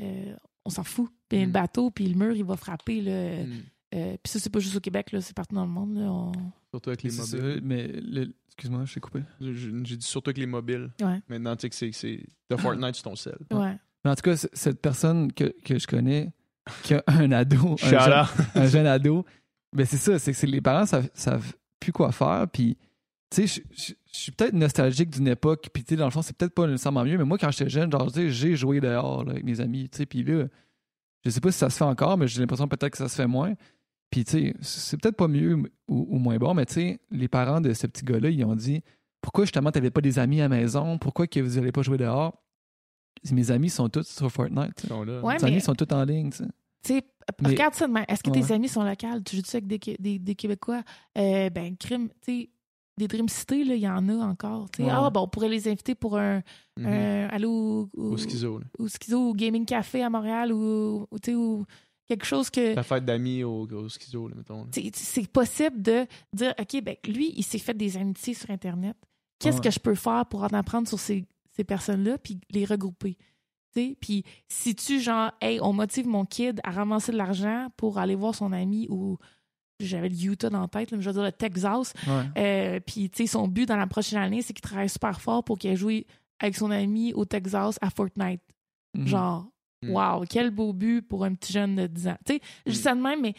euh, 0.00 0.36
on 0.64 0.70
s'en 0.70 0.82
fout. 0.84 1.10
Puis 1.28 1.38
Mm. 1.40 1.42
le 1.44 1.50
bateau, 1.50 1.90
puis 1.90 2.06
le 2.06 2.14
mur, 2.18 2.34
il 2.34 2.44
va 2.44 2.56
frapper. 2.56 3.00
Là. 3.00 3.44
Mhm. 3.44 3.62
Euh, 3.94 4.16
puis 4.22 4.30
ça, 4.30 4.38
c'est 4.38 4.50
pas 4.50 4.58
juste 4.58 4.76
au 4.76 4.80
Québec, 4.80 5.12
là, 5.12 5.20
c'est 5.20 5.34
partout 5.36 5.54
dans 5.54 5.64
le 5.66 5.70
monde. 5.70 5.96
Là. 5.96 6.10
On- 6.10 6.32
Surtout 6.70 6.90
avec 6.90 7.02
les 7.02 7.10
ça, 7.10 7.36
mobiles. 7.36 7.60
mais 7.62 7.86
le- 7.88 8.32
excuse-moi, 8.46 8.84
je 8.86 8.94
t'ai 8.94 9.00
coupé. 9.00 9.20
J'ai 9.40 9.96
dit 9.96 10.06
surtout 10.06 10.30
avec 10.30 10.38
les 10.38 10.46
mobiles. 10.46 10.90
Ouais. 11.02 11.20
Maintenant, 11.28 11.54
tu 11.56 11.68
sais 11.70 11.90
que 11.90 11.96
c'est- 11.96 12.26
de 12.50 12.56
Fortnite 12.56 12.94
sur 12.94 13.04
ton 13.04 13.16
sel. 13.16 13.36
Ouais. 13.52 13.76
Mais 14.04 14.10
en 14.10 14.14
tout 14.14 14.22
cas, 14.22 14.36
cette 14.36 14.80
personne 14.80 15.32
que, 15.32 15.54
que 15.64 15.78
je 15.78 15.86
connais, 15.86 16.32
qui 16.82 16.94
a 16.94 17.02
un 17.06 17.30
ado, 17.32 17.72
un 17.82 17.86
jeune, 17.86 18.12
out. 18.20 18.28
un 18.54 18.66
jeune 18.66 18.86
ado, 18.86 19.24
ben 19.74 19.84
c'est 19.86 19.96
ça, 19.96 20.18
c'est 20.18 20.32
que 20.32 20.46
les 20.46 20.60
parents 20.60 20.86
savent, 20.86 21.10
savent 21.14 21.52
plus 21.80 21.92
quoi 21.92 22.12
faire. 22.12 22.46
Puis, 22.52 22.76
tu 23.30 23.46
sais, 23.46 23.62
je- 23.76 23.92
suis 24.14 24.30
peut-être 24.32 24.52
nostalgique 24.54 25.08
d'une 25.10 25.28
époque, 25.28 25.68
puis 25.72 25.82
tu 25.84 25.90
sais, 25.94 25.96
dans 25.96 26.04
le 26.04 26.10
fond, 26.10 26.20
c'est 26.22 26.36
peut-être 26.36 26.54
pas 26.54 26.66
nécessairement 26.66 27.02
mieux, 27.04 27.16
mais 27.16 27.24
moi, 27.24 27.38
quand 27.38 27.50
j'étais 27.50 27.70
jeune, 27.70 27.90
genre, 27.90 28.06
tu 28.12 28.20
sais, 28.20 28.30
j'ai 28.30 28.56
joué 28.56 28.78
dehors 28.80 29.24
là, 29.24 29.32
avec 29.32 29.44
mes 29.44 29.58
amis, 29.60 29.88
tu 29.88 29.98
sais, 29.98 30.06
puis 30.06 30.22
là, 30.22 30.44
je 31.24 31.30
sais 31.30 31.40
pas 31.40 31.50
si 31.50 31.58
ça 31.58 31.70
se 31.70 31.76
fait 31.78 31.84
encore, 31.84 32.18
mais 32.18 32.28
j'ai 32.28 32.40
l'impression 32.40 32.68
peut-être 32.68 32.90
que 32.92 32.98
ça 32.98 33.08
se 33.08 33.14
fait 33.16 33.26
moins. 33.26 33.54
Puis, 34.12 34.24
tu 34.24 34.30
sais, 34.30 34.54
c'est 34.60 35.00
peut-être 35.00 35.16
pas 35.16 35.26
mieux 35.26 35.56
ou, 35.88 36.06
ou 36.08 36.18
moins 36.18 36.36
bon, 36.36 36.54
mais 36.54 36.66
tu 36.66 36.74
sais, 36.74 37.00
les 37.10 37.26
parents 37.28 37.60
de 37.60 37.72
ce 37.72 37.86
petit 37.88 38.04
gars-là, 38.04 38.30
ils 38.30 38.44
ont 38.44 38.54
dit 38.54 38.82
pourquoi 39.20 39.44
justement 39.44 39.72
t'avais 39.72 39.90
pas 39.90 40.00
des 40.02 40.18
amis 40.20 40.40
à 40.40 40.44
la 40.44 40.48
maison, 40.56 40.98
pourquoi 40.98 41.26
que 41.26 41.40
vous 41.40 41.58
allez 41.58 41.72
pas 41.72 41.82
jouer 41.82 41.96
dehors? 41.96 42.36
Mes 43.32 43.50
amis 43.50 43.70
sont 43.70 43.88
tous 43.88 44.06
sur 44.06 44.30
Fortnite. 44.30 44.82
Ils 44.84 44.88
sont 44.88 45.02
là. 45.04 45.20
Ouais, 45.22 45.34
Mes 45.34 45.40
mais- 45.42 45.48
amis 45.48 45.60
sont 45.60 45.74
tous 45.74 45.92
en 45.94 46.04
ligne, 46.04 46.30
tu 46.30 46.38
sais. 46.38 46.44
Tu 46.84 46.94
sais, 46.94 47.02
Mais- 47.40 47.48
regarde 47.50 47.74
ça 47.74 47.86
demain. 47.86 48.04
Est-ce 48.08 48.22
que 48.22 48.30
Ouais. 48.30 48.40
tes 48.42 48.52
amis 48.52 48.68
sont 48.68 48.82
locaux? 48.82 49.20
Tu 49.24 49.36
joues-tu 49.36 49.56
avec 49.56 49.66
des, 49.66 49.78
des, 49.98 50.18
des 50.18 50.34
Québécois? 50.34 50.82
Euh, 51.16 51.48
ben, 51.50 51.76
crime, 51.76 52.08
tu 52.20 52.40
sais, 52.42 52.50
des 52.98 53.06
Dream 53.08 53.28
City, 53.28 53.64
là, 53.64 53.74
il 53.76 53.80
y 53.80 53.88
en 53.88 54.08
a 54.08 54.14
encore. 54.26 54.68
tu 54.72 54.82
sais. 54.82 54.88
Ouais. 54.88 54.94
Ah, 54.94 55.08
bon, 55.08 55.20
on 55.22 55.28
pourrait 55.28 55.48
les 55.48 55.68
inviter 55.68 55.94
pour 55.94 56.18
un, 56.18 56.42
Mhm. 56.78 56.86
un 56.86 57.28
aller 57.28 57.44
au, 57.46 57.88
au, 57.96 58.12
Au 58.12 58.16
schizo. 58.16 58.58
là. 58.58 58.64
au 58.78 58.88
schizo, 58.88 59.30
au 59.30 59.32
Gaming 59.34 59.64
Café 59.64 60.02
à 60.02 60.10
Montréal 60.10 60.52
ou, 60.52 61.06
tu 61.22 61.30
sais, 61.30 61.34
ou 61.36 61.64
quelque 62.16 62.26
chose 62.26 62.50
que. 62.50 62.74
La 62.74 62.82
fête 62.82 63.04
d'amis 63.04 63.42
au, 63.44 63.66
au 63.70 63.88
schizo, 63.88 64.28
là, 64.28 64.34
mettons. 64.36 64.66
C'est 64.94 65.26
possible 65.30 65.80
de 65.82 66.06
dire, 66.32 66.54
OK, 66.58 66.82
ben, 66.82 66.96
lui, 67.06 67.32
il 67.36 67.42
s'est 67.42 67.58
fait 67.58 67.74
des 67.74 67.96
amitiés 67.96 68.34
sur 68.34 68.50
Internet. 68.50 68.96
Qu'est-ce 69.38 69.56
Ouais. 69.56 69.62
que 69.64 69.70
je 69.70 69.78
peux 69.80 69.94
faire 69.94 70.26
pour 70.26 70.42
en 70.44 70.48
apprendre 70.48 70.86
sur 70.88 71.00
ces, 71.00 71.24
ces 71.50 71.64
personnes-là 71.64 72.18
puis 72.18 72.40
les 72.50 72.64
regrouper? 72.64 73.16
Tu 73.74 73.80
sais, 73.88 73.96
Puis 74.00 74.24
si 74.48 74.74
tu, 74.74 75.00
genre, 75.00 75.32
hey, 75.40 75.58
on 75.62 75.72
motive 75.72 76.06
mon 76.06 76.24
kid 76.24 76.60
à 76.62 76.70
ramasser 76.70 77.10
de 77.12 77.16
l'argent 77.16 77.68
pour 77.76 77.98
aller 77.98 78.14
voir 78.14 78.34
son 78.34 78.52
ami 78.52 78.86
ou 78.90 79.16
j'avais 79.80 80.08
le 80.10 80.24
Utah 80.24 80.50
dans 80.50 80.60
la 80.60 80.68
tête, 80.68 80.90
là, 80.90 80.96
mais 80.98 81.02
je 81.02 81.08
veux 81.08 81.14
dire 81.14 81.24
le 81.24 81.32
Texas. 81.32 81.92
Euh, 82.36 82.78
puis, 82.80 83.10
tu 83.10 83.22
sais, 83.22 83.26
son 83.26 83.48
but 83.48 83.66
dans 83.66 83.76
la 83.76 83.86
prochaine 83.86 84.18
année, 84.20 84.42
c'est 84.42 84.52
qu'il 84.52 84.60
travaille 84.60 84.88
super 84.90 85.20
fort 85.20 85.42
pour 85.42 85.58
qu'il 85.58 85.70
ait 85.70 85.76
joué 85.76 86.06
avec 86.38 86.54
son 86.56 86.70
ami 86.70 87.12
au 87.14 87.24
Texas 87.24 87.78
à 87.80 87.90
Fortnite. 87.90 88.42
Mhm. 88.94 89.06
Genre. 89.06 89.46
Wow, 89.88 90.24
quel 90.28 90.50
beau 90.50 90.72
but 90.72 91.02
pour 91.02 91.24
un 91.24 91.34
petit 91.34 91.52
jeune 91.52 91.76
de 91.76 91.86
10 91.86 92.08
ans. 92.08 92.18
Tu 92.26 92.34
sais, 92.34 92.40
je 92.66 92.72
dis 92.72 92.78
ça 92.78 92.94
de 92.94 93.00
même, 93.00 93.20
mais 93.20 93.34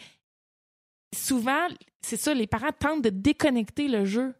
souvent, 1.14 1.68
c'est 2.02 2.16
ça, 2.16 2.34
les 2.34 2.46
parents 2.46 2.72
tentent 2.72 3.02
de 3.02 3.10
déconnecter 3.10 3.88
le 3.88 4.04
jeu 4.04 4.34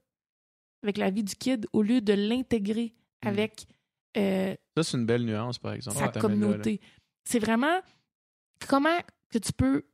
avec 0.83 0.99
la 0.99 1.11
vie 1.11 1.25
du 1.25 1.35
kid 1.35 1.67
au 1.73 1.83
lieu 1.83 2.01
de 2.01 2.13
l'intégrer 2.13 2.95
Mm. 3.25 3.29
avec 3.29 3.67
euh, 4.17 4.55
Ça, 4.77 4.83
c'est 4.83 4.97
une 4.97 5.07
belle 5.07 5.25
nuance, 5.25 5.59
par 5.59 5.73
exemple. 5.73 5.99
sa 5.99 6.09
communauté. 6.09 6.81
C'est 7.25 7.39
vraiment 7.39 7.81
comment 8.69 8.99
que 9.31 9.39
tu 9.39 9.53
peux 9.53 9.85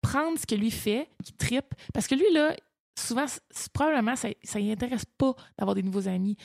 prendre 0.00 0.38
ce 0.38 0.46
que 0.46 0.54
lui 0.54 0.70
fait, 0.70 1.08
qui 1.24 1.32
tripe, 1.32 1.74
parce 1.92 2.06
que 2.06 2.14
lui, 2.14 2.32
là, 2.32 2.56
souvent, 2.98 3.26
probablement, 3.72 4.16
ça 4.16 4.28
ne 4.28 4.72
intéresse 4.72 5.04
pas 5.04 5.34
d'avoir 5.58 5.74
des 5.74 5.82
nouveaux 5.82 6.08
amis. 6.08 6.36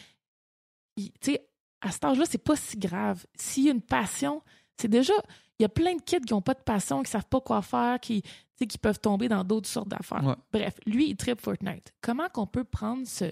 Tu 0.98 1.12
sais, 1.22 1.48
à 1.82 1.92
cet 1.92 2.04
âge-là, 2.06 2.26
c'est 2.26 2.44
pas 2.44 2.56
si 2.56 2.78
grave. 2.78 3.26
S'il 3.36 3.66
y 3.66 3.70
a 3.70 3.72
une 3.72 3.82
passion, 3.82 4.42
c'est 4.78 4.88
déjà. 4.88 5.14
Il 5.60 5.64
y 5.64 5.66
a 5.66 5.70
plein 5.70 5.96
de 5.96 6.02
kids 6.02 6.20
qui 6.22 6.34
n'ont 6.34 6.42
pas 6.42 6.54
de 6.54 6.60
passion, 6.62 7.02
qui 7.02 7.10
savent 7.12 7.28
pas 7.30 7.40
quoi 7.40 7.62
faire, 7.62 8.00
qui, 8.00 8.22
qui 8.58 8.78
peuvent 8.78 9.00
tomber 9.00 9.30
dans 9.30 9.44
d'autres 9.44 9.70
sortes 9.70 9.88
d'affaires. 9.88 10.24
Ouais. 10.24 10.36
Bref, 10.52 10.80
lui, 10.86 11.10
il 11.10 11.16
tripe 11.16 11.40
Fortnite. 11.40 11.94
Comment 12.02 12.28
qu'on 12.28 12.46
peut 12.48 12.66
prendre 12.66 13.08
ce, 13.08 13.32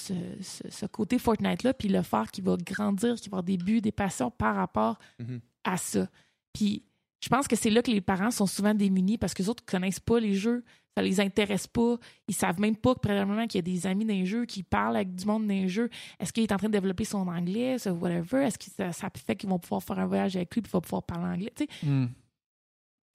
ce, 0.00 0.14
ce- 0.42 0.70
ce 0.70 0.86
côté 0.86 1.18
Fortnite-là, 1.18 1.74
puis 1.74 1.88
le 1.88 2.02
faire 2.02 2.30
qui 2.30 2.40
va 2.40 2.56
grandir, 2.56 3.16
qui 3.16 3.28
va 3.28 3.38
avoir 3.38 3.42
des 3.42 3.56
buts, 3.56 3.80
des 3.80 3.92
passions 3.92 4.30
par 4.30 4.54
rapport 4.56 4.98
Mhm. 5.18 5.40
à 5.64 5.76
ça? 5.76 6.08
Puis 6.52 6.84
je 7.20 7.28
pense 7.28 7.48
que 7.48 7.56
c'est 7.56 7.70
là 7.70 7.82
que 7.82 7.90
les 7.90 8.00
parents 8.00 8.30
sont 8.30 8.46
souvent 8.46 8.74
démunis 8.74 9.18
parce 9.18 9.34
que 9.34 9.42
les 9.42 9.48
autres 9.48 9.64
connaissent 9.64 10.00
pas 10.00 10.20
les 10.20 10.34
jeux, 10.34 10.64
ça 10.96 11.02
les 11.02 11.20
intéresse 11.20 11.66
pas, 11.66 11.96
ils 12.28 12.34
savent 12.34 12.60
même 12.60 12.76
pas 12.76 12.94
que 12.94 13.00
probablement 13.00 13.46
qu'il 13.46 13.58
y 13.58 13.70
a 13.70 13.74
des 13.74 13.86
amis 13.86 14.04
dans 14.04 14.14
les 14.14 14.26
jeux 14.26 14.46
qui 14.46 14.62
parlent 14.62 14.96
avec 14.96 15.14
du 15.14 15.24
monde 15.26 15.42
dans 15.46 15.54
les 15.54 15.68
jeux. 15.68 15.90
Est-ce 16.20 16.32
qu'il 16.32 16.44
est 16.44 16.52
en 16.52 16.56
train 16.56 16.68
de 16.68 16.72
développer 16.72 17.04
son 17.04 17.26
anglais, 17.26 17.78
ça, 17.78 17.92
whatever? 17.92 18.44
Est-ce 18.44 18.58
que 18.58 18.66
ça, 18.66 18.92
ça 18.92 19.08
fait 19.14 19.34
qu'ils 19.36 19.48
vont 19.48 19.58
pouvoir 19.58 19.82
faire 19.82 19.98
un 19.98 20.06
voyage 20.06 20.36
avec 20.36 20.54
lui 20.54 20.62
puis 20.62 20.70
il 20.70 20.72
va 20.72 20.80
pouvoir 20.80 21.02
parler 21.02 21.26
anglais? 21.34 21.52
Tu 21.56 21.64
sais, 21.64 21.86
Hmm. 21.86 22.06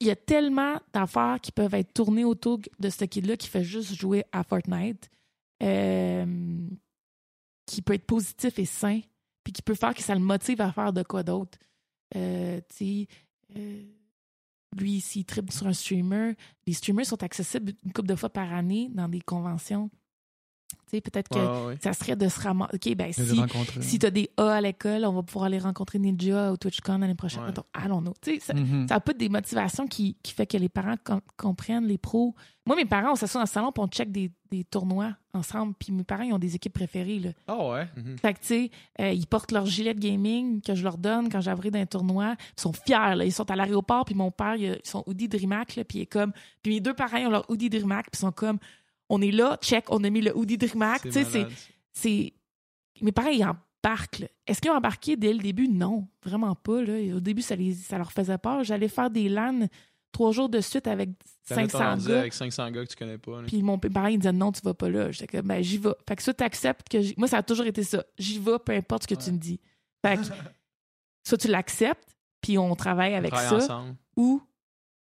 il 0.01 0.07
y 0.07 0.11
a 0.11 0.15
tellement 0.15 0.75
d'affaires 0.93 1.39
qui 1.41 1.51
peuvent 1.51 1.73
être 1.73 1.93
tournées 1.93 2.25
autour 2.25 2.59
de 2.79 2.89
ce 2.89 3.05
kid-là 3.05 3.37
qui 3.37 3.47
fait 3.47 3.63
juste 3.63 3.93
jouer 3.93 4.23
à 4.31 4.43
Fortnite, 4.43 5.09
euh, 5.63 6.67
qui 7.65 7.81
peut 7.81 7.93
être 7.93 8.05
positif 8.05 8.59
et 8.59 8.65
sain, 8.65 8.99
puis 9.43 9.53
qui 9.53 9.61
peut 9.61 9.75
faire 9.75 9.93
que 9.93 10.01
ça 10.01 10.15
le 10.15 10.21
motive 10.21 10.61
à 10.61 10.71
faire 10.71 10.91
de 10.93 11.03
quoi 11.03 11.23
d'autre. 11.23 11.57
Euh, 12.15 12.59
tu 12.69 12.75
sais, 12.75 13.07
euh, 13.57 13.83
lui, 14.77 15.01
s'il 15.01 15.25
tripe 15.25 15.51
sur 15.51 15.67
un 15.67 15.73
streamer, 15.73 16.33
les 16.67 16.73
streamers 16.73 17.05
sont 17.05 17.23
accessibles 17.23 17.73
une 17.85 17.91
couple 17.91 18.07
de 18.09 18.15
fois 18.15 18.29
par 18.29 18.53
année 18.53 18.89
dans 18.93 19.09
des 19.09 19.21
conventions. 19.21 19.89
Peut-être 21.01 21.29
que 21.29 21.37
Ouais, 21.39 21.45
ouais, 21.47 21.65
ouais. 21.67 21.77
ça 21.81 21.93
serait 21.93 22.15
de 22.15 22.27
se 22.27 22.39
ramasser. 22.39 22.71
OK, 22.75 22.95
ben 22.95 23.13
si, 23.13 23.21
si 23.81 23.99
tu 23.99 24.05
as 24.05 24.11
des 24.11 24.29
A 24.37 24.53
à 24.53 24.61
l'école, 24.61 25.05
on 25.05 25.13
va 25.13 25.23
pouvoir 25.23 25.45
aller 25.45 25.59
rencontrer 25.59 25.99
Ninja 25.99 26.51
au 26.51 26.57
TwitchCon 26.57 26.97
l'année 26.97 27.15
prochaine. 27.15 27.43
Ouais. 27.43 27.53
Allons-nous. 27.73 28.13
Tu 28.21 28.33
sais, 28.35 28.39
ça, 28.39 28.53
Mhm. 28.53 28.87
ça 28.87 28.95
a 28.95 28.99
pas 28.99 29.13
des 29.13 29.29
motivations 29.29 29.87
qui, 29.87 30.17
qui 30.23 30.33
fait 30.33 30.47
que 30.47 30.57
les 30.57 30.69
parents 30.69 30.95
com- 31.03 31.21
comprennent 31.37 31.85
les 31.87 31.97
pros. 31.97 32.35
Moi, 32.65 32.75
mes 32.75 32.85
parents, 32.85 33.13
on 33.13 33.15
s'assoit 33.15 33.39
dans 33.39 33.45
le 33.45 33.49
salon 33.49 33.71
puis 33.71 33.83
on 33.83 33.87
check 33.87 34.11
des, 34.11 34.31
des 34.51 34.63
tournois 34.63 35.13
ensemble. 35.33 35.73
Puis 35.79 35.91
mes 35.91 36.03
parents, 36.03 36.23
ils 36.23 36.33
ont 36.33 36.37
des 36.39 36.55
équipes 36.55 36.73
préférées. 36.73 37.17
Là. 37.19 37.29
Ah 37.47 37.67
ouais? 37.69 37.87
Mhm. 37.97 38.17
Fait 38.19 38.33
que, 38.33 38.39
tu 38.39 38.45
sais, 38.45 38.71
euh, 39.01 39.11
ils 39.11 39.25
portent 39.25 39.51
leur 39.51 39.65
gilet 39.65 39.93
de 39.95 39.99
gaming 39.99 40.61
que 40.61 40.75
je 40.75 40.83
leur 40.83 40.97
donne 40.99 41.29
quand 41.29 41.41
j'arrive 41.41 41.71
dans 41.71 41.79
un 41.79 41.85
tournoi. 41.87 42.35
Ils 42.57 42.61
sont 42.61 42.73
fiers. 42.73 43.15
Là. 43.15 43.25
Ils 43.25 43.31
sont 43.31 43.49
à 43.49 43.55
l'aéroport. 43.55 44.05
Puis 44.05 44.13
mon 44.15 44.29
père, 44.29 44.55
il 44.55 44.71
a 44.71 44.75
son 44.83 45.03
hoodie 45.07 45.27
Dreamac. 45.27 45.75
Là, 45.77 45.83
puis 45.83 45.99
il 45.99 46.01
est 46.01 46.05
comme... 46.05 46.31
Puis 46.61 46.73
mes 46.75 46.79
deux 46.79 46.93
parents, 46.93 47.17
ils 47.17 47.25
ont 47.25 47.31
leur 47.31 47.49
hoodie 47.49 47.69
Dreamac. 47.69 48.11
Puis 48.11 48.17
ils 48.17 48.19
sont 48.19 48.31
comme... 48.31 48.59
On 49.09 49.21
est 49.21 49.31
là, 49.31 49.57
check, 49.61 49.85
on 49.89 50.03
a 50.03 50.09
mis 50.09 50.21
le 50.21 50.35
hoodie 50.37 50.57
Dreamac. 50.57 51.01
Tu 51.03 51.11
sais, 51.11 51.25
c'est 51.25 51.47
ça. 51.93 52.09
Mes 53.01 53.11
parents, 53.11 53.29
ils 53.29 53.43
embarquent. 53.43 54.25
Est-ce 54.45 54.61
qu'ils 54.61 54.71
ont 54.71 54.75
embarqué 54.75 55.15
dès 55.15 55.33
le 55.33 55.39
début? 55.39 55.67
Non, 55.67 56.07
vraiment 56.23 56.53
pas. 56.55 56.81
Là. 56.81 57.15
Au 57.15 57.19
début, 57.19 57.41
ça, 57.41 57.55
les, 57.55 57.73
ça 57.73 57.97
leur 57.97 58.11
faisait 58.11 58.37
peur. 58.37 58.63
J'allais 58.63 58.87
faire 58.89 59.09
des 59.09 59.29
LAN 59.29 59.67
trois 60.11 60.31
jours 60.31 60.49
de 60.49 60.59
suite 60.59 60.87
avec 60.87 61.09
T'avais 61.47 61.67
500 61.67 61.77
tendance 61.77 62.07
gars. 62.07 62.19
avec 62.19 62.33
500 62.33 62.71
gars 62.71 62.83
que 62.83 62.89
tu 62.89 62.95
connais 62.95 63.17
pas. 63.17 63.41
Puis 63.47 63.63
mon 63.63 63.77
parent, 63.79 64.07
il 64.07 64.17
disait 64.19 64.31
non, 64.31 64.51
tu 64.51 64.61
vas 64.61 64.73
pas 64.73 64.89
là. 64.89 65.11
J'étais 65.11 65.37
comme, 65.37 65.47
ben, 65.47 65.63
j'y 65.63 65.77
vais. 65.77 65.93
Fait 66.07 66.15
que 66.15 66.23
soit 66.23 66.33
tu 66.33 66.43
acceptes 66.43 66.89
que 66.89 66.97
Moi, 67.17 67.27
ça 67.27 67.37
a 67.37 67.43
toujours 67.43 67.65
été 67.65 67.83
ça. 67.83 68.03
J'y 68.17 68.37
vais, 68.39 68.59
peu 68.59 68.73
importe 68.73 69.03
ce 69.03 69.07
que 69.07 69.15
tu 69.15 69.31
me 69.31 69.37
dis. 69.37 69.59
Fait 70.05 70.17
que 70.17 70.23
soit 71.27 71.37
tu 71.37 71.47
l'acceptes, 71.47 72.15
puis 72.41 72.57
on 72.57 72.75
travaille 72.75 73.13
On 73.13 73.17
avec 73.17 73.31
travaille 73.31 73.49
ça, 73.61 73.65
ensemble. 73.75 73.95
ou 74.17 74.41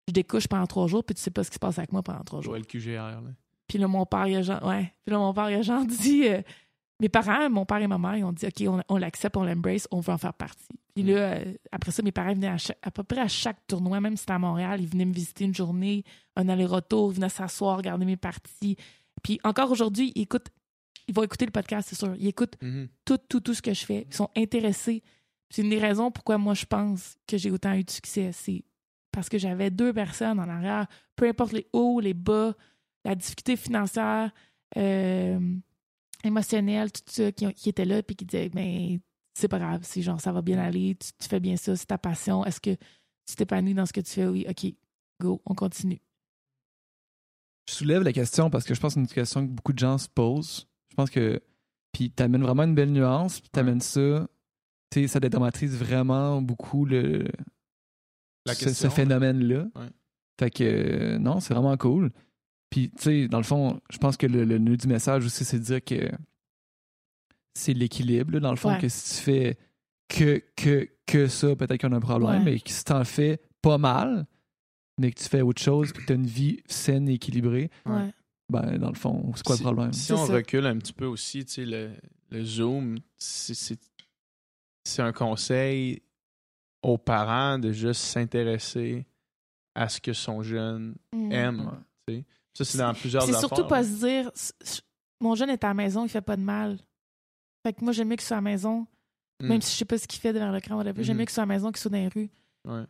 je 0.08 0.12
découche 0.12 0.46
pendant 0.48 0.66
trois 0.66 0.86
jours, 0.86 1.02
puis 1.04 1.14
tu 1.14 1.20
sais 1.22 1.30
pas 1.30 1.44
ce 1.44 1.50
qui 1.50 1.54
se 1.54 1.60
passe 1.60 1.78
avec 1.78 1.92
moi 1.92 2.02
pendant 2.02 2.22
trois 2.24 2.40
jours. 2.40 2.52
Jouer 2.54 2.60
le 2.60 2.64
QGR. 2.66 2.92
Là. 2.96 3.22
Puis 3.70 3.78
là, 3.78 3.86
mon 3.86 4.04
père, 4.04 4.26
il 4.26 4.34
a 4.34 4.42
genre, 4.42 4.64
ouais. 4.66 4.92
Puis 5.04 5.12
là, 5.12 5.18
mon 5.18 5.32
père, 5.32 5.48
il 5.48 5.54
a 5.54 5.62
genre 5.62 5.86
dit, 5.86 6.26
euh, 6.26 6.42
mes 6.98 7.08
parents, 7.08 7.48
mon 7.48 7.64
père 7.64 7.78
et 7.78 7.86
ma 7.86 7.98
mère, 7.98 8.16
ils 8.16 8.24
ont 8.24 8.32
dit, 8.32 8.44
OK, 8.46 8.64
on, 8.66 8.82
on 8.88 8.96
l'accepte, 8.96 9.36
on 9.36 9.44
l'embrace, 9.44 9.86
on 9.92 10.00
veut 10.00 10.12
en 10.12 10.18
faire 10.18 10.34
partie. 10.34 10.66
Puis 10.92 11.04
là, 11.04 11.14
euh, 11.34 11.54
après 11.70 11.92
ça, 11.92 12.02
mes 12.02 12.10
parents 12.10 12.34
venaient 12.34 12.48
à, 12.48 12.58
chaque- 12.58 12.80
à 12.82 12.90
peu 12.90 13.04
près 13.04 13.20
à 13.20 13.28
chaque 13.28 13.64
tournoi, 13.68 14.00
même 14.00 14.16
si 14.16 14.22
c'était 14.22 14.32
à 14.32 14.40
Montréal, 14.40 14.80
ils 14.80 14.88
venaient 14.88 15.04
me 15.04 15.12
visiter 15.12 15.44
une 15.44 15.54
journée, 15.54 16.02
un 16.34 16.48
aller-retour, 16.48 17.12
ils 17.12 17.14
venaient 17.14 17.28
s'asseoir, 17.28 17.76
regarder 17.76 18.04
mes 18.04 18.16
parties. 18.16 18.74
Puis 19.22 19.38
encore 19.44 19.70
aujourd'hui, 19.70 20.10
ils 20.16 20.22
écoutent, 20.22 20.48
ils 21.06 21.14
vont 21.14 21.22
écouter 21.22 21.44
le 21.46 21.52
podcast, 21.52 21.88
c'est 21.90 21.96
sûr. 21.96 22.12
Ils 22.18 22.26
écoutent 22.26 22.56
Mhm. 22.60 22.88
tout, 23.04 23.18
tout, 23.28 23.38
tout 23.40 23.54
ce 23.54 23.62
que 23.62 23.72
je 23.72 23.84
fais. 23.86 24.06
Ils 24.10 24.14
sont 24.16 24.30
intéressés. 24.36 25.04
C'est 25.48 25.62
une 25.62 25.70
des 25.70 25.78
raisons 25.78 26.10
pourquoi 26.10 26.38
moi 26.38 26.54
je 26.54 26.64
pense 26.66 27.16
que 27.28 27.38
j'ai 27.38 27.52
autant 27.52 27.72
eu 27.74 27.84
de 27.84 27.90
succès. 27.90 28.30
C'est 28.32 28.64
parce 29.12 29.28
que 29.28 29.38
j'avais 29.38 29.70
deux 29.70 29.92
personnes 29.92 30.40
en 30.40 30.48
arrière, 30.48 30.86
peu 31.16 31.28
importe 31.28 31.52
les 31.52 31.66
hauts, 31.72 32.00
les 32.00 32.14
bas, 32.14 32.54
la 33.04 33.14
difficulté 33.14 33.56
financière, 33.56 34.30
euh, 34.76 35.54
émotionnelle, 36.24 36.92
tout 36.92 37.02
ça, 37.06 37.32
qui, 37.32 37.52
qui 37.54 37.68
étaient 37.68 37.84
là 37.84 38.02
puis 38.02 38.16
qui 38.16 38.24
disaient 38.24 38.48
ben 38.48 38.98
c'est 39.34 39.48
pas 39.48 39.58
grave, 39.58 39.80
c'est 39.84 40.02
genre 40.02 40.20
ça 40.20 40.32
va 40.32 40.42
bien 40.42 40.58
aller, 40.58 40.96
tu, 40.96 41.10
tu 41.18 41.28
fais 41.28 41.40
bien 41.40 41.56
ça, 41.56 41.76
c'est 41.76 41.86
ta 41.86 41.98
passion, 41.98 42.44
est-ce 42.44 42.60
que 42.60 42.76
tu 43.26 43.36
t'épanouis 43.36 43.74
dans 43.74 43.86
ce 43.86 43.92
que 43.92 44.00
tu 44.00 44.10
fais? 44.10 44.26
Oui, 44.26 44.46
ok, 44.48 44.72
go, 45.20 45.40
on 45.46 45.54
continue. 45.54 46.00
Je 47.68 47.74
soulève 47.74 48.02
la 48.02 48.12
question 48.12 48.50
parce 48.50 48.64
que 48.64 48.74
je 48.74 48.80
pense 48.80 48.94
que 48.94 49.00
c'est 49.00 49.00
une 49.00 49.14
question 49.14 49.46
que 49.46 49.52
beaucoup 49.52 49.72
de 49.72 49.78
gens 49.78 49.96
se 49.96 50.08
posent. 50.08 50.66
Je 50.88 50.96
pense 50.96 51.10
que. 51.10 51.40
Puis 51.92 52.10
t'amènes 52.10 52.42
vraiment 52.42 52.64
une 52.64 52.74
belle 52.74 52.92
nuance, 52.92 53.40
puis 53.40 53.50
t'amènes 53.50 53.80
ça. 53.80 54.28
Tu 54.90 55.02
sais, 55.02 55.06
ça 55.06 55.20
dédramatise 55.20 55.76
vraiment 55.76 56.42
beaucoup 56.42 56.84
le. 56.84 57.28
La 58.46 58.54
ce, 58.54 58.64
question, 58.64 58.90
ce 58.90 58.94
phénomène-là. 58.94 59.68
Ouais. 59.76 59.88
Fait 60.40 60.50
que, 60.50 60.64
euh, 60.64 61.18
non, 61.18 61.38
c'est 61.38 61.54
vraiment 61.54 61.76
cool. 61.76 62.10
Puis, 62.70 62.90
tu 62.90 63.02
sais, 63.02 63.28
dans 63.28 63.38
le 63.38 63.44
fond, 63.44 63.80
je 63.90 63.98
pense 63.98 64.16
que 64.16 64.26
le, 64.26 64.44
le 64.44 64.58
nœud 64.58 64.76
du 64.76 64.86
message 64.86 65.24
aussi, 65.26 65.44
c'est 65.44 65.58
de 65.58 65.64
dire 65.64 65.84
que 65.84 66.08
c'est 67.54 67.74
l'équilibre, 67.74 68.32
là, 68.34 68.40
dans 68.40 68.50
le 68.50 68.56
fond, 68.56 68.70
Ouais. 68.72 68.78
que 68.80 68.88
si 68.88 69.16
tu 69.16 69.22
fais 69.22 69.58
que, 70.08 70.42
que, 70.56 70.88
que 71.06 71.26
ça, 71.28 71.54
peut-être 71.56 71.80
qu'on 71.80 71.92
a 71.92 71.96
un 71.96 72.00
problème, 72.00 72.30
Ouais. 72.44 72.52
mais 72.52 72.60
que 72.60 72.70
si 72.70 72.84
t'en 72.84 73.04
fais 73.04 73.40
pas 73.62 73.78
mal, 73.78 74.26
mais 74.98 75.10
que 75.12 75.20
tu 75.20 75.28
fais 75.28 75.40
autre 75.40 75.60
chose, 75.62 75.92
puis 75.92 76.02
que 76.02 76.08
t'as 76.08 76.14
une 76.14 76.26
vie 76.26 76.62
saine 76.66 77.08
et 77.08 77.14
équilibrée, 77.14 77.70
Ouais. 77.86 78.12
Ben, 78.48 78.78
dans 78.78 78.88
le 78.88 78.96
fond, 78.96 79.30
c'est 79.36 79.44
quoi 79.44 79.54
le 79.56 79.62
problème? 79.62 79.92
Si 79.92 80.12
on 80.12 80.26
ça. 80.26 80.32
recule 80.34 80.66
un 80.66 80.76
petit 80.78 80.92
peu 80.92 81.06
aussi, 81.06 81.44
tu 81.44 81.52
sais, 81.52 81.64
le, 81.64 81.92
le 82.30 82.44
Zoom, 82.44 82.98
c'est- 83.16 83.78
un 84.98 85.12
conseil 85.12 86.02
aux 86.82 86.98
parents 86.98 87.60
de 87.60 87.70
juste 87.70 88.00
s'intéresser 88.02 89.06
à 89.76 89.88
ce 89.88 90.00
que 90.00 90.12
son 90.12 90.42
jeune 90.42 90.96
Mm. 91.14 91.32
aime. 91.32 91.70
Tu 92.08 92.14
sais. 92.16 92.24
Ça, 92.54 92.64
c'est 92.64 92.78
dans 92.78 92.92
plusieurs 92.94 93.22
C'est 93.24 93.32
surtout 93.38 93.66
pas 93.66 93.84
se 93.84 93.90
dire 94.04 94.30
mon 95.20 95.34
jeune 95.34 95.50
est 95.50 95.62
à 95.64 95.68
la 95.68 95.74
maison, 95.74 96.04
il 96.04 96.08
fait 96.08 96.20
pas 96.20 96.36
de 96.36 96.42
mal. 96.42 96.78
Fait 97.64 97.72
que 97.74 97.84
moi, 97.84 97.92
j'aime 97.92 98.08
mieux 98.08 98.16
qu'il 98.16 98.24
soit 98.26 98.36
à 98.38 98.40
la 98.40 98.50
maison, 98.50 98.86
Mm. 99.42 99.46
même 99.48 99.60
si 99.62 99.72
je 99.72 99.78
sais 99.78 99.84
pas 99.84 99.98
ce 99.98 100.06
qu'il 100.06 100.20
fait 100.20 100.32
devant 100.32 100.50
l'écran, 100.50 100.76
whatever. 100.76 101.02
J'aime 101.04 101.14
Mhm. 101.16 101.20
mieux 101.20 101.24
qu'il 101.26 101.34
soit 101.34 101.42
à 101.42 101.46
la 101.46 101.54
maison 101.54 101.68
qu'il 101.72 101.78
soit 101.80 101.90
dans 101.90 101.96
les 101.98 102.08
rues. 102.08 102.30
Ouais. 102.66 102.84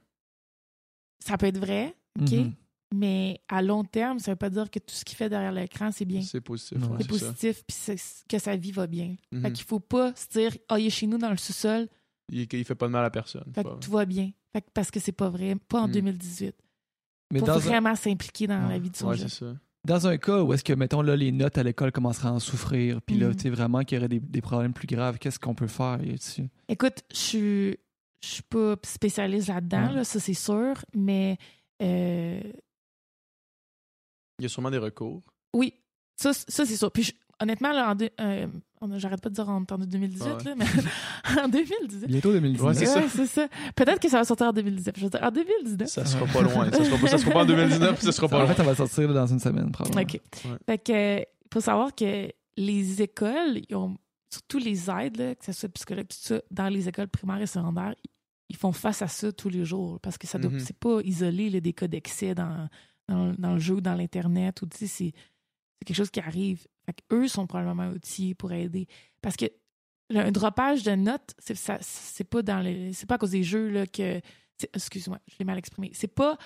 Ça 1.24 1.36
peut 1.36 1.46
être 1.46 1.58
vrai, 1.58 1.94
OK? 2.20 2.30
Mhm. 2.32 2.52
Mais 2.92 3.40
à 3.48 3.62
long 3.62 3.84
terme, 3.84 4.18
ça 4.18 4.32
veut 4.32 4.36
pas 4.36 4.50
dire 4.50 4.68
que 4.70 4.80
tout 4.80 4.94
ce 4.94 5.04
qu'il 5.04 5.16
fait 5.16 5.28
derrière 5.28 5.52
l'écran, 5.52 5.92
c'est 5.92 6.04
bien. 6.04 6.22
C'est 6.22 6.40
positif. 6.40 6.78
Ouais, 6.78 6.96
C'est 7.00 7.08
positif, 7.08 7.64
puis 7.64 7.76
c'est- 7.78 8.26
que 8.28 8.38
sa 8.40 8.56
vie 8.56 8.72
va 8.72 8.86
bien. 8.88 9.14
Fait 9.42 9.52
qu'il 9.52 9.64
faut 9.64 9.78
pas 9.78 10.12
se 10.16 10.28
dire, 10.28 10.56
ah, 10.68 10.78
il 10.80 10.86
est 10.86 10.90
chez 10.90 11.06
nous 11.06 11.18
dans 11.18 11.30
le 11.30 11.36
sous-sol, 11.36 11.86
Il, 12.32 12.48
il 12.52 12.64
fait 12.64 12.74
pas 12.74 12.86
de 12.86 12.92
mal 12.92 13.04
à 13.04 13.10
personne. 13.10 13.44
fait 13.54 13.62
que 13.62 13.78
tout 13.78 13.90
va 13.92 14.04
bien. 14.06 14.32
Fait 14.52 14.62
que 14.62 14.66
parce 14.74 14.90
que 14.90 14.98
c'est 14.98 15.12
pas 15.12 15.28
vrai, 15.28 15.54
pas 15.68 15.82
en 15.82 15.86
Mhm. 15.86 15.92
2018. 15.94 16.56
Mais 17.32 17.40
faut 17.40 17.46
dans 17.46 17.54
un, 17.56 17.58
vraiment 17.58 17.94
s'impliquer 17.94 18.46
dans 18.46 18.62
Ouais. 18.66 18.72
la 18.74 18.78
vie 18.78 18.90
de 18.90 18.96
son 18.96 19.08
Ouais, 19.08 19.16
jeune. 19.16 19.28
c'est 19.28 19.44
ça. 19.44 19.54
dans 19.86 20.06
un 20.06 20.18
cas 20.18 20.42
où 20.42 20.52
est-ce 20.52 20.62
que, 20.64 20.72
mettons, 20.74 21.00
là, 21.00 21.16
les 21.16 21.32
notes 21.32 21.56
à 21.56 21.62
l'école 21.62 21.90
commenceraient 21.90 22.28
à 22.28 22.32
en 22.32 22.38
souffrir, 22.40 23.00
puis 23.02 23.16
là, 23.16 23.28
Mhm. 23.28 23.36
tu 23.36 23.42
sais, 23.42 23.50
vraiment 23.50 23.80
qu'il 23.82 23.96
y 23.96 23.98
aurait 23.98 24.08
des, 24.08 24.20
des 24.20 24.40
problèmes 24.42 24.74
plus 24.74 24.86
graves, 24.86 25.18
qu'est-ce 25.18 25.38
qu'on 25.38 25.54
peut 25.54 25.66
faire 25.68 25.96
là-dessus? 25.98 26.48
Écoute, 26.68 27.02
je 27.10 27.16
suis, 27.16 27.76
je 28.22 28.28
suis 28.28 28.42
pas 28.42 28.76
spécialiste 28.84 29.48
là-dedans, 29.48 29.88
Ouais. 29.88 29.94
là, 29.94 30.04
ça 30.04 30.20
c'est 30.20 30.34
sûr, 30.34 30.74
mais 30.94 31.38
euh, 31.82 32.42
Il 34.38 34.42
y 34.42 34.46
a 34.46 34.48
sûrement 34.48 34.70
des 34.70 34.78
recours. 34.78 35.22
oui, 35.54 35.74
ça, 36.16 36.32
ça 36.34 36.64
c'est 36.66 36.76
sûr. 36.76 36.90
Puis 36.92 37.02
je- 37.04 37.12
honnêtement, 37.40 37.72
là, 37.72 37.90
en 37.94 37.96
euh, 38.02 38.46
a- 38.46 38.48
j'arrête 38.96 39.20
pas 39.20 39.28
de 39.28 39.34
dire 39.34 39.48
en, 39.48 39.62
en 39.70 39.78
2018, 39.78 40.22
Ouais. 40.24 40.44
là, 40.44 40.54
mais 40.56 40.64
en 41.42 41.48
2019. 41.48 42.06
Bientôt 42.08 42.32
2019. 42.32 42.66
Ouais, 42.68 42.74
c'est 42.74 42.86
ça. 42.86 43.00
Ouais, 43.00 43.26
ça. 43.26 43.48
Peut-être 43.76 44.00
que 44.00 44.08
ça 44.08 44.18
va 44.18 44.24
sortir 44.24 44.46
en 44.48 44.52
2019. 44.52 44.94
Je 44.96 45.04
veux 45.04 45.10
dire, 45.10 45.20
en 45.22 45.30
2019. 45.30 45.88
Ça 45.88 46.04
sera 46.04 46.26
pas 46.26 46.42
loin. 46.42 46.70
Ça 46.70 46.84
sera 46.84 46.98
pas, 46.98 47.06
ça 47.08 47.18
sera 47.18 47.30
pas 47.32 47.42
en 47.42 47.46
2019, 47.46 47.94
puis 47.96 48.04
ça 48.06 48.12
sera 48.12 48.28
pas 48.28 48.36
En 48.36 48.40
loin. 48.40 48.48
fait, 48.48 48.56
ça 48.56 48.62
va 48.62 48.74
sortir 48.74 49.08
là, 49.08 49.14
dans 49.14 49.26
une 49.26 49.38
semaine, 49.40 49.70
probablement. 49.70 50.02
OK. 50.02 50.20
Fait 50.66 50.78
que, 50.78 51.24
faut 51.52 51.60
savoir 51.60 51.94
que 51.94 52.30
les 52.56 53.02
écoles, 53.02 53.60
ils 53.68 53.76
ont, 53.76 53.96
surtout 54.32 54.58
les 54.58 54.88
aides, 54.90 55.16
là, 55.18 55.34
que 55.34 55.44
ce 55.44 55.52
soit 55.52 55.68
psychologue, 55.70 56.06
tout 56.08 56.16
ça, 56.18 56.40
dans 56.50 56.68
les 56.68 56.88
écoles 56.88 57.08
primaires 57.08 57.40
et 57.40 57.46
secondaires, 57.46 57.94
ils 58.48 58.56
font 58.56 58.72
face 58.72 59.02
à 59.02 59.08
ça 59.08 59.30
tous 59.32 59.48
les 59.48 59.64
jours 59.64 60.00
parce 60.00 60.18
que 60.18 60.26
ça 60.26 60.38
doit, 60.38 60.50
Mhm. 60.50 60.60
c'est 60.60 60.76
pas 60.76 61.00
isolé 61.04 61.50
là, 61.50 61.60
des 61.60 61.72
cas 61.72 61.86
d'excès 61.86 62.34
dans, 62.34 62.68
dans, 63.08 63.32
dans 63.38 63.54
le 63.54 63.60
jeu 63.60 63.74
ou 63.74 63.80
dans 63.80 63.94
l'Internet, 63.94 64.62
ou 64.62 64.68
c'est 64.74 65.12
quelque 65.86 65.96
chose 65.96 66.10
qui 66.10 66.20
arrive. 66.20 66.66
Fait 66.92 67.14
eux 67.14 67.28
sont 67.28 67.46
probablement 67.46 67.88
outillés 67.90 68.34
pour 68.34 68.52
aider. 68.52 68.86
Parce 69.22 69.36
que 69.36 69.46
le- 70.10 70.20
un 70.20 70.32
dropage 70.32 70.82
de 70.82 70.92
notes, 70.92 71.34
c'est 71.38 71.54
ça- 71.54 71.78
c'est 71.80 72.24
pas 72.24 72.42
dans 72.42 72.60
les. 72.60 72.92
C'est 72.92 73.06
pas 73.06 73.14
à 73.16 73.18
cause 73.18 73.30
des 73.30 73.42
jeux 73.44 73.68
là, 73.68 73.86
que. 73.86 74.20
Excuse-moi, 74.74 75.18
je 75.28 75.34
l'ai 75.38 75.44
mal 75.44 75.58
exprimé. 75.58 75.90
C'est 75.94 76.12
pas. 76.14 76.36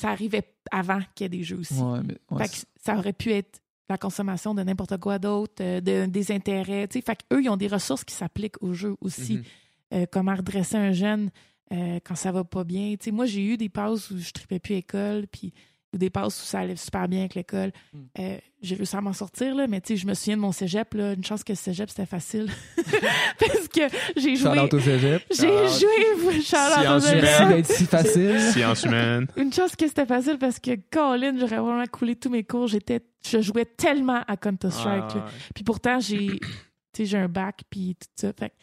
Ça 0.00 0.08
arrivait 0.10 0.54
avant 0.72 1.00
qu'il 1.14 1.24
y 1.24 1.26
ait 1.26 1.28
des 1.28 1.44
jeux 1.44 1.58
aussi. 1.58 1.74
Ouais, 1.74 2.00
mais, 2.02 2.16
ouais, 2.30 2.46
Fait 2.46 2.52
que 2.52 2.66
ça 2.82 2.96
aurait 2.96 3.12
pu 3.12 3.30
être 3.32 3.60
la 3.88 3.98
consommation 3.98 4.54
de 4.54 4.62
n'importe 4.62 4.96
quoi 4.98 5.18
d'autre, 5.18 5.62
euh, 5.62 5.80
de, 5.80 6.06
des 6.06 6.32
intérêts. 6.32 6.88
tu 6.88 6.98
sais. 6.98 7.04
Fait 7.04 7.16
qu'eux, 7.22 7.42
ils 7.42 7.48
ont 7.50 7.56
des 7.56 7.68
ressources 7.68 8.02
qui 8.02 8.14
s'appliquent 8.14 8.60
au 8.62 8.72
jeu 8.72 8.96
aussi. 9.00 9.34
Mhm. 9.36 9.44
Euh, 9.92 10.06
comment 10.10 10.34
redresser 10.34 10.76
un 10.76 10.92
jeune 10.92 11.30
euh, 11.72 12.00
quand 12.04 12.14
ça 12.14 12.32
va 12.32 12.44
pas 12.44 12.64
bien. 12.64 12.92
Tu 12.98 13.04
sais, 13.04 13.10
moi, 13.10 13.26
j'ai 13.26 13.44
eu 13.44 13.56
des 13.56 13.68
pauses 13.68 14.10
où 14.10 14.18
je 14.18 14.30
tripais 14.32 14.58
plus 14.58 14.74
école, 14.76 15.26
puis 15.28 15.52
ou 15.94 15.98
des 15.98 16.10
passes 16.10 16.42
où 16.42 16.44
ça 16.44 16.58
allait 16.60 16.76
super 16.76 17.08
bien 17.08 17.20
avec 17.20 17.34
l'école. 17.34 17.72
Mm. 17.92 17.98
Euh, 18.18 18.36
j'ai 18.60 18.74
réussi 18.74 18.96
à 18.96 19.00
m'en 19.00 19.12
sortir, 19.12 19.54
là, 19.54 19.66
mais 19.66 19.80
tu 19.80 19.88
sais, 19.88 19.96
je 19.96 20.06
me 20.06 20.14
souviens 20.14 20.36
de 20.36 20.42
mon 20.42 20.52
cégep. 20.52 20.92
Là, 20.94 21.12
une 21.12 21.24
chance 21.24 21.44
que 21.44 21.52
le 21.52 21.56
cégep, 21.56 21.88
c'était 21.88 22.06
facile. 22.06 22.50
Parce 23.38 23.68
que 23.68 23.82
j'ai 24.16 24.36
joué. 24.36 24.58
Au 24.58 24.80
cégep. 24.80 25.22
J'ai 25.30 25.46
joué. 25.46 26.42
Shout-out 26.42 27.02
au 27.04 27.48
d'être 27.50 27.66
si 27.66 27.84
facile. 27.84 28.40
Science 28.52 28.84
humaine. 28.84 29.26
Une 29.36 29.52
chance 29.52 29.76
que 29.76 29.86
c'était 29.86 30.06
facile 30.06 30.38
parce 30.38 30.58
que, 30.58 30.72
Colin, 30.90 31.36
j'aurais 31.38 31.58
vraiment 31.58 31.86
coulé 31.86 32.16
tous 32.16 32.30
mes 32.30 32.44
cours. 32.44 32.66
J'étais, 32.66 33.00
je 33.26 33.40
jouais 33.40 33.64
tellement 33.64 34.22
à 34.26 34.36
Counter-Strike. 34.36 35.04
Ah. 35.16 35.26
Puis 35.54 35.64
pourtant, 35.64 36.00
j'ai, 36.00 36.26
tu 36.38 36.48
sais, 36.96 37.04
j'ai 37.04 37.18
un 37.18 37.28
bac, 37.28 37.62
puis 37.70 37.96
tout 37.98 38.08
ça. 38.16 38.32
Fait 38.32 38.50
que 38.50 38.54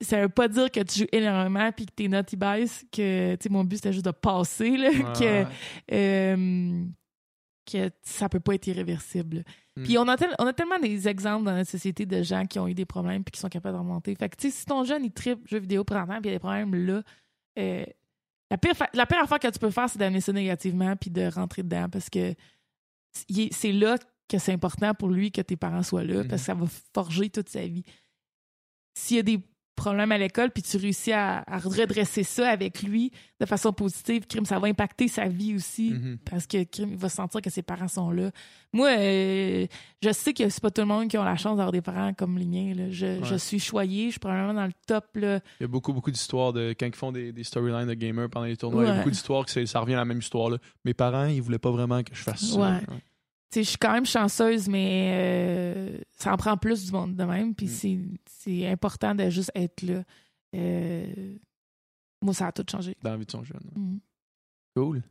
ça 0.00 0.20
veut 0.22 0.28
pas 0.28 0.48
dire 0.48 0.70
que 0.70 0.80
tu 0.80 1.00
joues 1.00 1.06
énormément 1.12 1.70
puis 1.72 1.86
que 1.86 1.92
tes 1.92 2.08
notes 2.08 2.32
y 2.32 2.36
baissent. 2.36 2.84
Que, 2.90 3.34
tu 3.36 3.42
sais, 3.44 3.48
mon 3.50 3.64
but, 3.64 3.76
c'était 3.76 3.92
juste 3.92 4.04
de 4.06 4.10
passer, 4.10 4.76
là, 4.76 4.88
Ouais, 4.90 5.12
que, 5.18 5.94
euh, 5.94 6.84
que 7.70 7.90
ça 8.02 8.28
peut 8.28 8.40
pas 8.40 8.54
être 8.54 8.66
irréversible. 8.66 9.44
Mm. 9.76 9.82
Puis 9.84 9.98
on 9.98 10.08
a, 10.08 10.16
tel- 10.16 10.34
on 10.38 10.46
a 10.46 10.52
tellement 10.52 10.78
des 10.78 11.06
exemples 11.06 11.44
dans 11.44 11.54
notre 11.54 11.70
société 11.70 12.06
de 12.06 12.22
gens 12.22 12.46
qui 12.46 12.58
ont 12.58 12.66
eu 12.66 12.74
des 12.74 12.86
problèmes 12.86 13.22
puis 13.22 13.32
qui 13.32 13.40
sont 13.40 13.48
capables 13.48 13.74
de 13.76 13.80
remonter. 13.80 14.14
Fait 14.14 14.28
que, 14.28 14.36
tu 14.36 14.50
sais, 14.50 14.56
si 14.58 14.64
ton 14.66 14.84
jeune, 14.84 15.04
il 15.04 15.12
tripe 15.12 15.46
jeux 15.48 15.58
vidéo 15.60 15.84
présentement 15.84 16.20
puis 16.20 16.30
il 16.30 16.32
y 16.32 16.34
a 16.34 16.36
des 16.36 16.40
problèmes 16.40 16.74
là, 16.74 17.02
euh, 17.58 17.84
la, 18.50 18.58
pire 18.58 18.72
la 18.94 19.06
pire 19.06 19.18
affaire 19.22 19.38
que 19.38 19.48
tu 19.48 19.58
peux 19.58 19.70
faire, 19.70 19.88
c'est 19.88 19.98
d'amener 19.98 20.20
ça 20.20 20.32
négativement 20.32 20.96
puis 20.96 21.10
de 21.10 21.26
rentrer 21.26 21.62
dedans 21.62 21.88
parce 21.88 22.08
que 22.10 22.34
c'est 23.52 23.72
là 23.72 23.96
que 24.28 24.38
c'est 24.38 24.52
important 24.52 24.94
pour 24.94 25.08
lui 25.08 25.30
que 25.30 25.40
tes 25.40 25.56
parents 25.56 25.82
soient 25.82 26.04
là 26.04 26.22
Mhm. 26.22 26.28
parce 26.28 26.42
que 26.42 26.46
ça 26.46 26.54
va 26.54 26.66
forger 26.94 27.28
toute 27.30 27.48
sa 27.48 27.66
vie. 27.66 27.84
S'il 28.94 29.16
y 29.18 29.20
a 29.20 29.22
des 29.22 29.40
problèmes 29.82 30.12
à 30.12 30.18
l'école 30.18 30.50
puis 30.50 30.62
tu 30.62 30.76
réussis 30.76 31.12
à, 31.12 31.42
à 31.46 31.58
redresser 31.58 32.22
ça 32.22 32.48
avec 32.48 32.82
lui 32.82 33.10
de 33.40 33.46
façon 33.46 33.72
positive, 33.72 34.26
crime, 34.26 34.44
ça 34.44 34.58
va 34.58 34.68
impacter 34.68 35.08
sa 35.08 35.26
vie 35.28 35.54
aussi 35.54 35.90
Mhm. 35.92 36.18
parce 36.30 36.46
que 36.46 36.62
crime, 36.64 36.90
il 36.92 36.96
va 36.98 37.08
sentir 37.08 37.40
que 37.40 37.48
ses 37.50 37.62
parents 37.62 37.88
sont 37.88 38.10
là. 38.10 38.30
Moi, 38.72 38.88
euh, 38.98 39.66
je 40.02 40.12
sais 40.12 40.32
que 40.34 40.48
c'est 40.48 40.60
pas 40.62 40.70
tout 40.70 40.82
le 40.82 40.86
monde 40.86 41.08
qui 41.08 41.16
a 41.16 41.24
la 41.24 41.36
chance 41.36 41.56
d'avoir 41.56 41.72
des 41.72 41.80
parents 41.80 42.12
comme 42.14 42.38
les 42.38 42.44
miens. 42.46 42.74
là. 42.74 42.90
Je, 42.90 43.06
Ouais. 43.06 43.20
je 43.24 43.34
suis 43.36 43.58
choyée, 43.58 44.06
je 44.06 44.10
suis 44.12 44.20
probablement 44.20 44.54
dans 44.54 44.66
le 44.66 44.72
top. 44.86 45.06
Là. 45.14 45.40
Il 45.58 45.62
y 45.62 45.64
a 45.64 45.68
beaucoup, 45.68 45.92
beaucoup 45.92 46.10
d'histoires 46.10 46.52
de 46.52 46.74
quand 46.78 46.86
ils 46.86 46.94
font 46.94 47.12
des, 47.12 47.32
des 47.32 47.44
storylines 47.44 47.86
de 47.88 47.94
gamers 47.94 48.28
pendant 48.30 48.46
les 48.46 48.56
tournois. 48.56 48.84
Il 48.84 48.88
y 48.88 48.90
a 48.90 48.96
beaucoup 48.96 49.10
d'histoires 49.10 49.44
que 49.46 49.64
ça 49.66 49.80
revient 49.80 49.94
à 49.94 49.98
la 49.98 50.04
même 50.04 50.18
histoire. 50.20 50.50
Là. 50.50 50.58
Mes 50.84 50.94
parents, 50.94 51.24
ils 51.26 51.40
voulaient 51.42 51.58
pas 51.58 51.70
vraiment 51.70 52.02
que 52.02 52.14
je 52.14 52.22
fasse 52.22 52.44
ça. 52.52 52.58
Ouais. 52.60 52.78
Je 53.54 53.62
suis 53.62 53.78
quand 53.78 53.92
même 53.92 54.06
chanceuse, 54.06 54.68
mais 54.68 55.10
euh, 55.12 55.98
ça 56.16 56.32
en 56.32 56.36
prend 56.36 56.56
plus 56.56 56.86
du 56.86 56.92
monde 56.92 57.16
de 57.16 57.24
même. 57.24 57.54
Puis 57.54 57.66
Mm. 57.66 57.70
c'est- 57.70 57.98
c'est 58.26 58.66
important 58.68 59.14
de 59.14 59.28
juste 59.28 59.50
être 59.54 59.82
là. 59.82 60.02
Euh, 60.54 61.04
moi, 62.22 62.34
ça 62.34 62.46
a 62.48 62.52
tout 62.52 62.64
changé. 62.70 62.96
Dans 63.02 63.10
la 63.10 63.16
vie 63.16 63.26
de 63.26 63.30
son 63.30 63.42
jeune. 63.42 63.60
Mm. 63.74 63.96
Cool. 64.76 65.02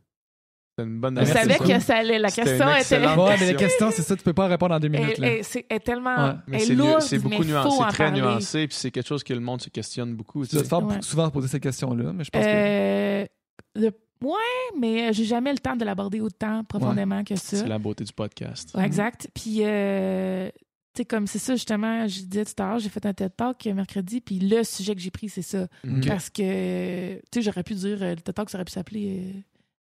C'est 0.78 0.84
une 0.86 1.00
bonne 1.00 1.18
Je 1.20 1.24
savais 1.26 1.58
que 1.58 1.78
ça 1.80 1.96
allait. 1.98 2.18
La 2.18 2.30
question 2.30 2.54
était. 2.70 2.78
excellente- 2.78 3.18
Ouais, 3.18 3.36
mais 3.38 3.52
la 3.52 3.58
question. 3.58 3.90
c'est 3.90 4.02
ça, 4.02 4.16
tu 4.16 4.22
peux 4.22 4.32
pas 4.32 4.46
répondre 4.46 4.74
en 4.74 4.80
deux 4.80 4.88
minutes. 4.88 5.14
Elle, 5.16 5.20
Là. 5.20 5.32
elle- 5.32 5.44
c'est 5.44 5.66
elle 5.68 5.76
est 5.76 5.80
tellement. 5.80 6.28
Ouais. 6.28 6.34
Mais 6.46 6.58
c'est 6.60 6.70
nu- 6.70 6.76
lourde, 6.78 7.02
c'est 7.02 7.18
beaucoup 7.18 7.40
mais 7.42 7.46
nuancé, 7.48 7.68
faut 7.68 7.76
c'est 7.76 7.82
en 7.82 7.88
très 7.88 8.04
parler. 8.04 8.20
nuancé, 8.22 8.66
puis 8.68 8.76
c'est 8.76 8.90
quelque 8.90 9.06
chose 9.06 9.22
que 9.22 9.34
le 9.34 9.40
monde 9.40 9.60
se 9.60 9.68
questionne 9.68 10.14
beaucoup. 10.14 10.46
Tu 10.46 10.54
dois 10.54 10.62
te 10.62 10.68
faire 10.68 10.82
Ouais. 10.86 11.02
souvent 11.02 11.28
poser 11.30 11.48
cette 11.48 11.62
question-là, 11.62 12.12
mais 12.14 12.24
je 12.24 12.30
pense 12.30 12.42
que. 12.42 12.48
Euh, 12.48 13.26
le- 13.74 13.90
Ouais, 14.22 14.78
mais 14.78 15.12
j'ai 15.12 15.24
jamais 15.24 15.52
le 15.52 15.58
temps 15.58 15.76
de 15.76 15.84
l'aborder 15.84 16.20
autant 16.20 16.62
profondément 16.64 17.24
que 17.24 17.36
ça. 17.36 17.56
C'est 17.58 17.66
la 17.68 17.78
beauté 17.78 18.04
du 18.04 18.12
podcast. 18.12 18.74
Ouais, 18.74 18.84
exact. 18.84 19.28
Puis, 19.34 19.58
euh, 19.60 20.50
tu 20.92 20.98
sais, 20.98 21.04
comme 21.04 21.26
c'est 21.26 21.38
ça, 21.38 21.54
justement, 21.54 22.06
je 22.06 22.20
disais 22.22 22.44
tout 22.44 22.62
à 22.62 22.68
l'heure, 22.70 22.78
j'ai 22.80 22.88
fait 22.90 23.04
un 23.06 23.14
TED 23.14 23.34
Talk 23.36 23.64
mercredi, 23.66 24.20
puis 24.20 24.38
le 24.40 24.62
sujet 24.64 24.94
que 24.94 25.00
j'ai 25.00 25.10
pris, 25.10 25.28
c'est 25.28 25.40
ça. 25.42 25.66
Parce 26.06 26.28
que, 26.28 27.14
tu 27.16 27.22
sais, 27.34 27.42
j'aurais 27.42 27.62
pu 27.62 27.74
dire, 27.74 28.02
euh, 28.02 28.10
le 28.14 28.20
TED 28.20 28.34
Talk, 28.34 28.50
ça 28.50 28.58
aurait 28.58 28.64
pu 28.66 28.72
s'appeler 28.72 29.22
euh, 29.24 29.40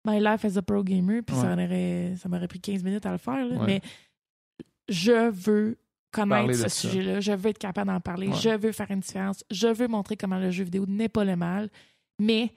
My 0.09 0.19
Life 0.23 0.45
as 0.45 0.55
a 0.57 0.61
Pro 0.61 0.83
Gamer, 0.83 1.21
puis 1.25 1.35
ça 1.35 1.53
Ouais. 1.55 1.65
aurait- 1.65 2.15
ça 2.17 2.29
m'aurait 2.29 2.47
pris 2.47 2.61
15 2.61 2.83
minutes 2.83 3.05
à 3.05 3.11
le 3.11 3.17
faire. 3.17 3.45
là. 3.45 3.63
Mais 3.65 3.81
je 4.87 5.29
veux 5.29 5.77
connaître 6.11 6.53
ce 6.53 6.69
sujet-là, 6.69 7.19
je 7.19 7.31
veux 7.33 7.49
être 7.49 7.59
capable 7.59 7.87
d'en 7.91 7.99
parler, 7.99 8.29
je 8.33 8.49
veux 8.57 8.71
faire 8.71 8.89
une 8.89 9.01
différence, 9.01 9.43
je 9.51 9.67
veux 9.67 9.87
montrer 9.87 10.15
comment 10.17 10.39
le 10.39 10.49
jeu 10.49 10.63
vidéo 10.63 10.85
n'est 10.87 11.09
pas 11.09 11.23
le 11.25 11.35
mal, 11.35 11.69
mais 12.19 12.51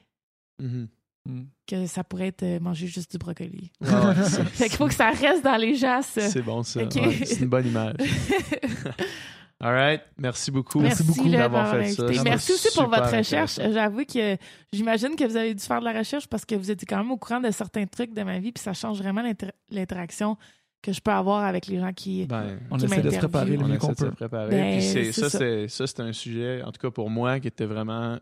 Mhm. 0.60 0.88
Mm. 1.24 1.42
que 1.68 1.86
ça 1.86 2.02
pourrait 2.02 2.26
être 2.28 2.42
euh, 2.42 2.58
manger 2.58 2.88
juste 2.88 3.12
du 3.12 3.18
brocoli. 3.18 3.70
Ouais, 3.80 3.88
c'est- 4.24 4.44
Fait 4.44 4.68
qu'il 4.68 4.76
faut 4.76 4.88
que 4.88 4.94
ça 4.94 5.10
reste 5.10 5.44
dans 5.44 5.56
les 5.56 5.76
gens, 5.76 6.02
ça. 6.02 6.22
C'est 6.28 6.42
bon, 6.42 6.62
ça. 6.64 6.82
Ouais, 6.82 6.88
c'est 7.24 7.40
une 7.40 7.48
bonne 7.48 7.66
image. 7.68 7.94
All 9.60 9.72
right. 9.72 10.00
Merci 10.18 10.50
beaucoup 10.50 10.80
Merci 10.80 11.04
beaucoup 11.04 11.28
d'avoir 11.28 11.62
m'avoir 11.72 11.84
fait 11.84 11.92
ça. 11.92 12.04
Merci 12.24 12.52
aussi 12.54 12.68
pour 12.76 12.88
votre 12.88 13.16
recherche. 13.16 13.60
J'avoue 13.60 14.04
que 14.04 14.36
j'imagine 14.72 15.14
que 15.14 15.22
vous 15.24 15.36
avez 15.36 15.54
dû 15.54 15.62
faire 15.62 15.78
de 15.78 15.84
la 15.84 15.96
recherche 15.96 16.26
parce 16.26 16.44
que 16.44 16.56
vous 16.56 16.68
étiez 16.72 16.84
quand 16.84 16.96
même 16.98 17.12
au 17.12 17.16
courant 17.16 17.38
de 17.40 17.50
certains 17.52 17.86
trucs 17.86 18.12
de 18.12 18.22
ma 18.24 18.40
vie, 18.40 18.50
puis 18.50 18.60
ça 18.62 18.72
change 18.72 18.98
vraiment 18.98 19.22
l'inter- 19.22 19.52
l'interaction 19.70 20.36
que 20.82 20.92
je 20.92 21.00
peux 21.00 21.12
avoir 21.12 21.44
avec 21.44 21.68
les 21.68 21.78
gens 21.78 21.92
qui. 21.92 22.26
Ben, 22.26 22.58
On 22.72 22.78
essaie 22.80 23.02
de 23.02 23.10
se 23.10 23.18
préparer 23.18 23.56
le 23.56 23.62
on 23.62 23.68
mieux 23.68 23.76
essaie 23.76 23.78
qu'on 23.86 23.92
de 23.92 23.98
se 23.98 24.04
peut. 24.06 24.10
préparer. 24.10 24.50
Ben, 24.50 24.78
Puis 24.78 24.82
c'est 24.88 25.12
ça, 25.12 25.30
ça, 25.30 25.86
c'est 25.86 26.00
un 26.00 26.12
sujet, 26.12 26.60
en 26.64 26.72
tout 26.72 26.80
cas 26.80 26.90
pour 26.90 27.08
moi, 27.08 27.38
qui 27.38 27.46
était 27.46 27.66
vraiment 27.66 28.18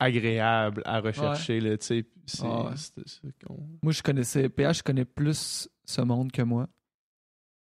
agréable 0.00 0.82
à 0.84 1.00
rechercher. 1.00 1.60
Sais. 1.80 2.04
c'est, 2.26 2.42
ouais. 2.42 2.72
c'est- 2.76 3.02
Moi, 3.82 3.92
je 3.92 4.02
connaissais. 4.02 4.48
PH 4.48 4.82
connaît 4.82 5.04
plus 5.04 5.68
ce 5.84 6.00
monde 6.00 6.32
que 6.32 6.42
moi. 6.42 6.66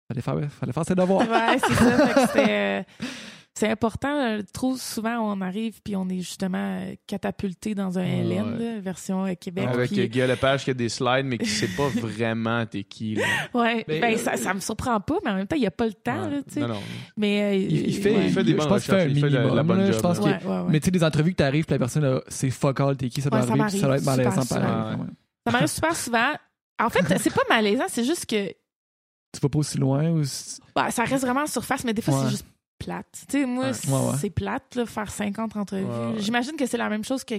Fallait 0.08 0.20
faire, 0.22 0.50
fallait 0.52 0.72
faire 0.72 0.84
ses 0.84 0.94
devoirs. 0.94 1.28
Ouais, 1.28 1.58
c'est 1.58 1.74
ça. 1.74 2.84
C'est 3.58 3.70
important. 3.70 4.08
euh, 4.14 4.42
Trop 4.52 4.76
souvent, 4.76 5.18
on 5.32 5.40
arrive 5.40 5.80
puis 5.82 5.96
on 5.96 6.06
est 6.10 6.20
justement 6.20 6.58
euh, 6.82 6.94
catapulté 7.06 7.74
dans 7.74 7.98
un 7.98 8.02
Ouais, 8.02 8.22
LN, 8.22 8.58
ouais. 8.58 8.74
là, 8.74 8.80
version 8.80 9.24
euh, 9.24 9.32
Québec. 9.34 9.66
Avec 9.66 9.90
puis- 9.90 10.08
Guillaume 10.08 10.28
Lepage 10.28 10.64
qui 10.64 10.70
a 10.70 10.74
des 10.74 10.90
slides, 10.90 11.24
mais 11.24 11.38
qui 11.38 11.48
sait 11.48 11.68
pas 11.68 11.88
vraiment 11.94 12.66
t'es 12.66 12.84
qui. 12.84 13.14
Là. 13.14 13.24
ouais, 13.54 13.84
Mais, 13.88 14.00
ben, 14.00 14.14
euh, 14.14 14.18
ça, 14.18 14.36
ça 14.36 14.52
me 14.52 14.60
surprend 14.60 15.00
pas, 15.00 15.16
mais 15.24 15.30
en 15.30 15.34
même 15.36 15.46
temps, 15.46 15.56
il 15.56 15.60
n'y 15.60 15.66
a 15.66 15.70
pas 15.70 15.86
le 15.86 15.94
temps. 15.94 16.24
Ouais. 16.24 16.30
Là, 16.36 16.42
tu 16.46 16.52
sais. 16.54 16.60
non, 16.60 16.68
non. 16.68 16.80
mais, 17.16 17.42
euh, 17.42 17.54
Il, 17.54 17.88
il 17.88 17.94
fait, 17.94 18.14
ouais. 18.14 18.26
il 18.26 18.30
fait 18.32 18.44
des 18.44 18.52
je 18.52 18.56
bonnes 18.58 18.68
pense 18.68 18.82
qu'il 18.84 18.90
fait 18.94 19.00
un 19.00 19.04
recherches, 19.04 19.16
il 19.16 19.20
fait 19.20 19.30
la- 19.30 19.38
la 19.40 19.44
minimum. 19.46 19.66
bonne 19.66 19.78
là. 19.78 19.86
job, 19.86 19.94
je 19.94 20.00
pense 20.00 20.18
Ouais, 20.18 20.24
ouais, 20.24 20.44
ouais. 20.46 20.64
Mais 20.68 20.80
tu 20.80 20.84
sais, 20.84 20.90
des 20.90 21.04
entrevues 21.04 21.32
que 21.32 21.36
tu 21.38 21.42
arrives, 21.42 21.64
puis 21.64 21.72
la 21.74 21.78
personne, 21.78 22.20
c'est 22.28 22.50
fuck 22.50 22.78
all, 22.80 22.96
t'es 22.96 23.08
qui, 23.08 23.22
ça 23.22 23.30
doit 23.30 23.40
Ouais, 23.40 23.46
ça 23.46 23.52
arriver, 23.52 23.68
puis 23.70 23.78
ça 23.78 23.86
doit 23.86 23.96
être 23.96 24.04
m'arrive 24.04 24.24
malaisant 24.24 24.42
super 24.42 24.60
pareil. 24.60 24.74
souvent. 24.92 25.02
Ouais. 25.04 25.10
Ça 25.46 25.52
m'arrive 25.52 25.68
super 25.68 25.96
souvent. 25.96 26.32
En 26.78 26.90
fait, 26.90 27.18
c'est 27.18 27.32
pas 27.34 27.42
malaisant, 27.48 27.84
c'est 27.88 28.04
juste 28.04 28.26
que 28.26 28.48
Tu 29.32 29.40
vas 29.42 29.48
pas 29.48 29.58
aussi 29.58 29.78
loin 29.78 30.10
ou. 30.10 30.24
si- 30.24 30.60
bah, 30.74 30.90
ça 30.90 31.04
reste 31.04 31.24
vraiment 31.24 31.42
en 31.42 31.46
surface, 31.46 31.84
mais 31.84 31.94
des 31.94 32.02
fois, 32.02 32.14
Ouais. 32.14 32.24
c'est 32.24 32.30
juste 32.32 32.46
plate. 32.78 33.06
Tu 33.28 33.40
sais, 33.40 33.46
moi, 33.46 33.66
Ouais. 33.66 33.72
c'est 33.72 33.88
Ouais, 33.88 33.98
ouais. 33.98 34.14
c'est 34.20 34.30
plate, 34.30 34.74
là, 34.74 34.86
faire 34.86 35.10
50 35.10 35.56
entrevues. 35.56 35.84
Ouais, 35.84 35.90
ouais. 36.14 36.20
J'imagine 36.20 36.56
que 36.56 36.66
c'est 36.66 36.76
la 36.78 36.88
même 36.88 37.04
chose 37.04 37.24
que, 37.24 37.34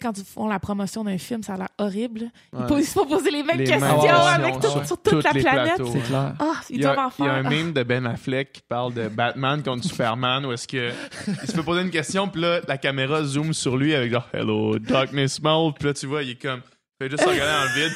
quand 0.00 0.18
ils 0.18 0.24
font 0.24 0.46
la 0.46 0.58
promotion 0.60 1.04
d'un 1.04 1.16
film, 1.16 1.42
ça 1.42 1.54
a 1.54 1.56
l'air 1.56 1.68
horrible. 1.78 2.30
Ils 2.52 2.58
Ouais. 2.58 2.66
posent- 2.66 2.84
se 2.86 2.92
font 2.92 3.06
poser 3.06 3.30
les 3.30 3.42
mêmes 3.42 3.56
Les 3.56 3.64
questions 3.64 3.86
mêmes 3.96 4.00
questions 4.02 4.26
avec 4.26 4.54
tout- 4.60 4.68
sur 4.68 4.86
sur 4.86 4.98
toute 5.02 5.24
la 5.24 5.30
planète. 5.30 5.76
plateaux. 5.76 5.90
C'est 5.90 6.00
clair. 6.02 6.34
Ah, 6.38 6.52
ils 6.68 6.76
Il 6.76 6.82
y, 6.82 6.84
a, 6.84 6.94
doivent 6.94 7.06
en 7.06 7.10
il 7.18 7.24
y 7.24 7.28
a 7.28 7.34
faire. 7.34 7.46
un 7.46 7.48
meme 7.50 7.72
de 7.72 7.82
Ben 7.82 8.04
Affleck 8.06 8.52
qui 8.52 8.60
parle 8.68 8.92
de 8.92 9.08
Batman 9.08 9.62
contre 9.62 9.84
Superman 9.88 10.44
où 10.44 10.52
est-ce 10.52 10.68
que 10.68 10.90
il 11.28 11.48
se 11.48 11.52
fait 11.52 11.62
poser 11.62 11.80
une 11.80 11.90
question 11.90 12.28
puis 12.28 12.42
là 12.42 12.60
la 12.68 12.76
caméra 12.76 13.22
zoome 13.24 13.54
sur 13.54 13.78
lui 13.78 13.94
avec 13.94 14.12
genre 14.12 14.28
Hello 14.34 14.78
Darkness 14.78 15.40
Mode 15.40 15.76
puis 15.78 15.86
là 15.88 15.94
tu 15.94 16.06
vois 16.06 16.22
il 16.24 16.30
est 16.32 16.42
comme 16.42 16.60
fait 16.98 17.10
juste 17.10 17.24
regarder 17.24 17.52
dans 17.52 17.64
le 17.64 17.80
vide 17.80 17.94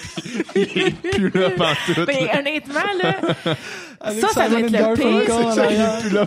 puis 0.53 0.69
il 0.77 0.83
est 0.83 0.91
plus 0.91 1.31
là 1.41 1.51
pantoute. 1.51 2.07
Ben, 2.07 2.39
honnêtement, 2.39 2.81
là, 3.03 3.17
ça, 4.21 4.29
ça 4.29 4.49
doit 4.49 4.61
être 4.61 4.71
le 4.71 4.95
pire. 4.95 5.55
Ça, 5.55 5.71
il 5.71 5.81
est 5.81 6.01
plus 6.01 6.11
là 6.11 6.27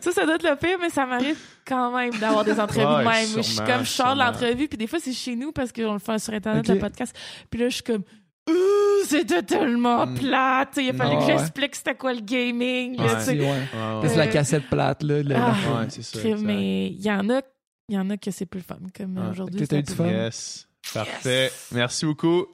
ça, 0.00 0.12
ça 0.12 0.24
doit 0.24 0.34
être 0.36 0.48
le 0.48 0.56
pire, 0.56 0.78
mais 0.80 0.90
ça 0.90 1.06
m'arrive 1.06 1.38
quand 1.66 1.96
même 1.96 2.12
d'avoir 2.18 2.44
des 2.44 2.58
entrevues 2.58 2.80
de 2.84 3.08
même. 3.08 3.28
où 3.34 3.36
je 3.36 3.42
suis 3.42 3.56
comme, 3.58 3.84
je 3.84 3.90
sors 3.90 4.14
de 4.14 4.20
l'entrevue, 4.20 4.68
puis 4.68 4.76
des 4.78 4.86
fois, 4.86 4.98
c'est 5.00 5.12
chez 5.12 5.36
nous 5.36 5.52
parce 5.52 5.72
qu'on 5.72 5.92
le 5.92 5.98
fait 6.00 6.18
sur 6.18 6.32
Internet, 6.34 6.66
le 6.68 6.78
podcast. 6.78 7.14
Puis 7.50 7.60
là, 7.60 7.68
je 7.68 7.74
suis 7.74 7.84
comme, 7.84 8.02
Ouh, 8.48 9.04
c'était 9.06 9.42
tellement 9.42 10.06
Mm. 10.06 10.14
plate. 10.18 10.68
Il 10.76 10.90
a 10.90 10.92
fallu 10.92 11.16
Ah, 11.16 11.20
que 11.20 11.26
ouais. 11.32 11.38
j'explique 11.38 11.74
c'était 11.74 11.96
quoi 11.96 12.14
le 12.14 12.20
gaming. 12.20 12.96
là, 12.96 13.02
Ouais. 13.04 13.10
C'est 13.20 13.40
ouais. 13.40 14.16
La 14.16 14.28
cassette 14.28 14.68
plate, 14.68 15.02
là. 15.02 15.20
le- 15.20 15.34
Ah. 15.34 15.50
Ouais, 15.80 15.86
c'est 15.88 16.02
ça. 16.04 16.18
Mais 16.38 16.86
il 16.86 17.02
y 17.04 17.10
en 17.10 17.28
a, 17.28 17.40
il 17.88 17.96
y 17.96 17.98
en 17.98 18.08
a 18.10 18.16
que 18.16 18.30
c'est 18.30 18.46
plus 18.46 18.60
fun. 18.60 18.76
Comme 18.96 19.18
aujourd'hui. 19.32 19.66
T'as 19.66 19.78
eu 19.78 19.82
du 19.82 19.92
fun? 19.92 20.06
Yes. 20.06 20.65
Parfait. 20.92 21.52
Merci 21.72 22.06
beaucoup. 22.06 22.46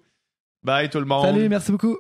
Bye 0.63 0.91
tout 0.91 1.01
le 1.01 1.05
monde. 1.05 1.27
Salut, 1.27 1.49
merci 1.49 1.73
beaucoup. 1.73 1.99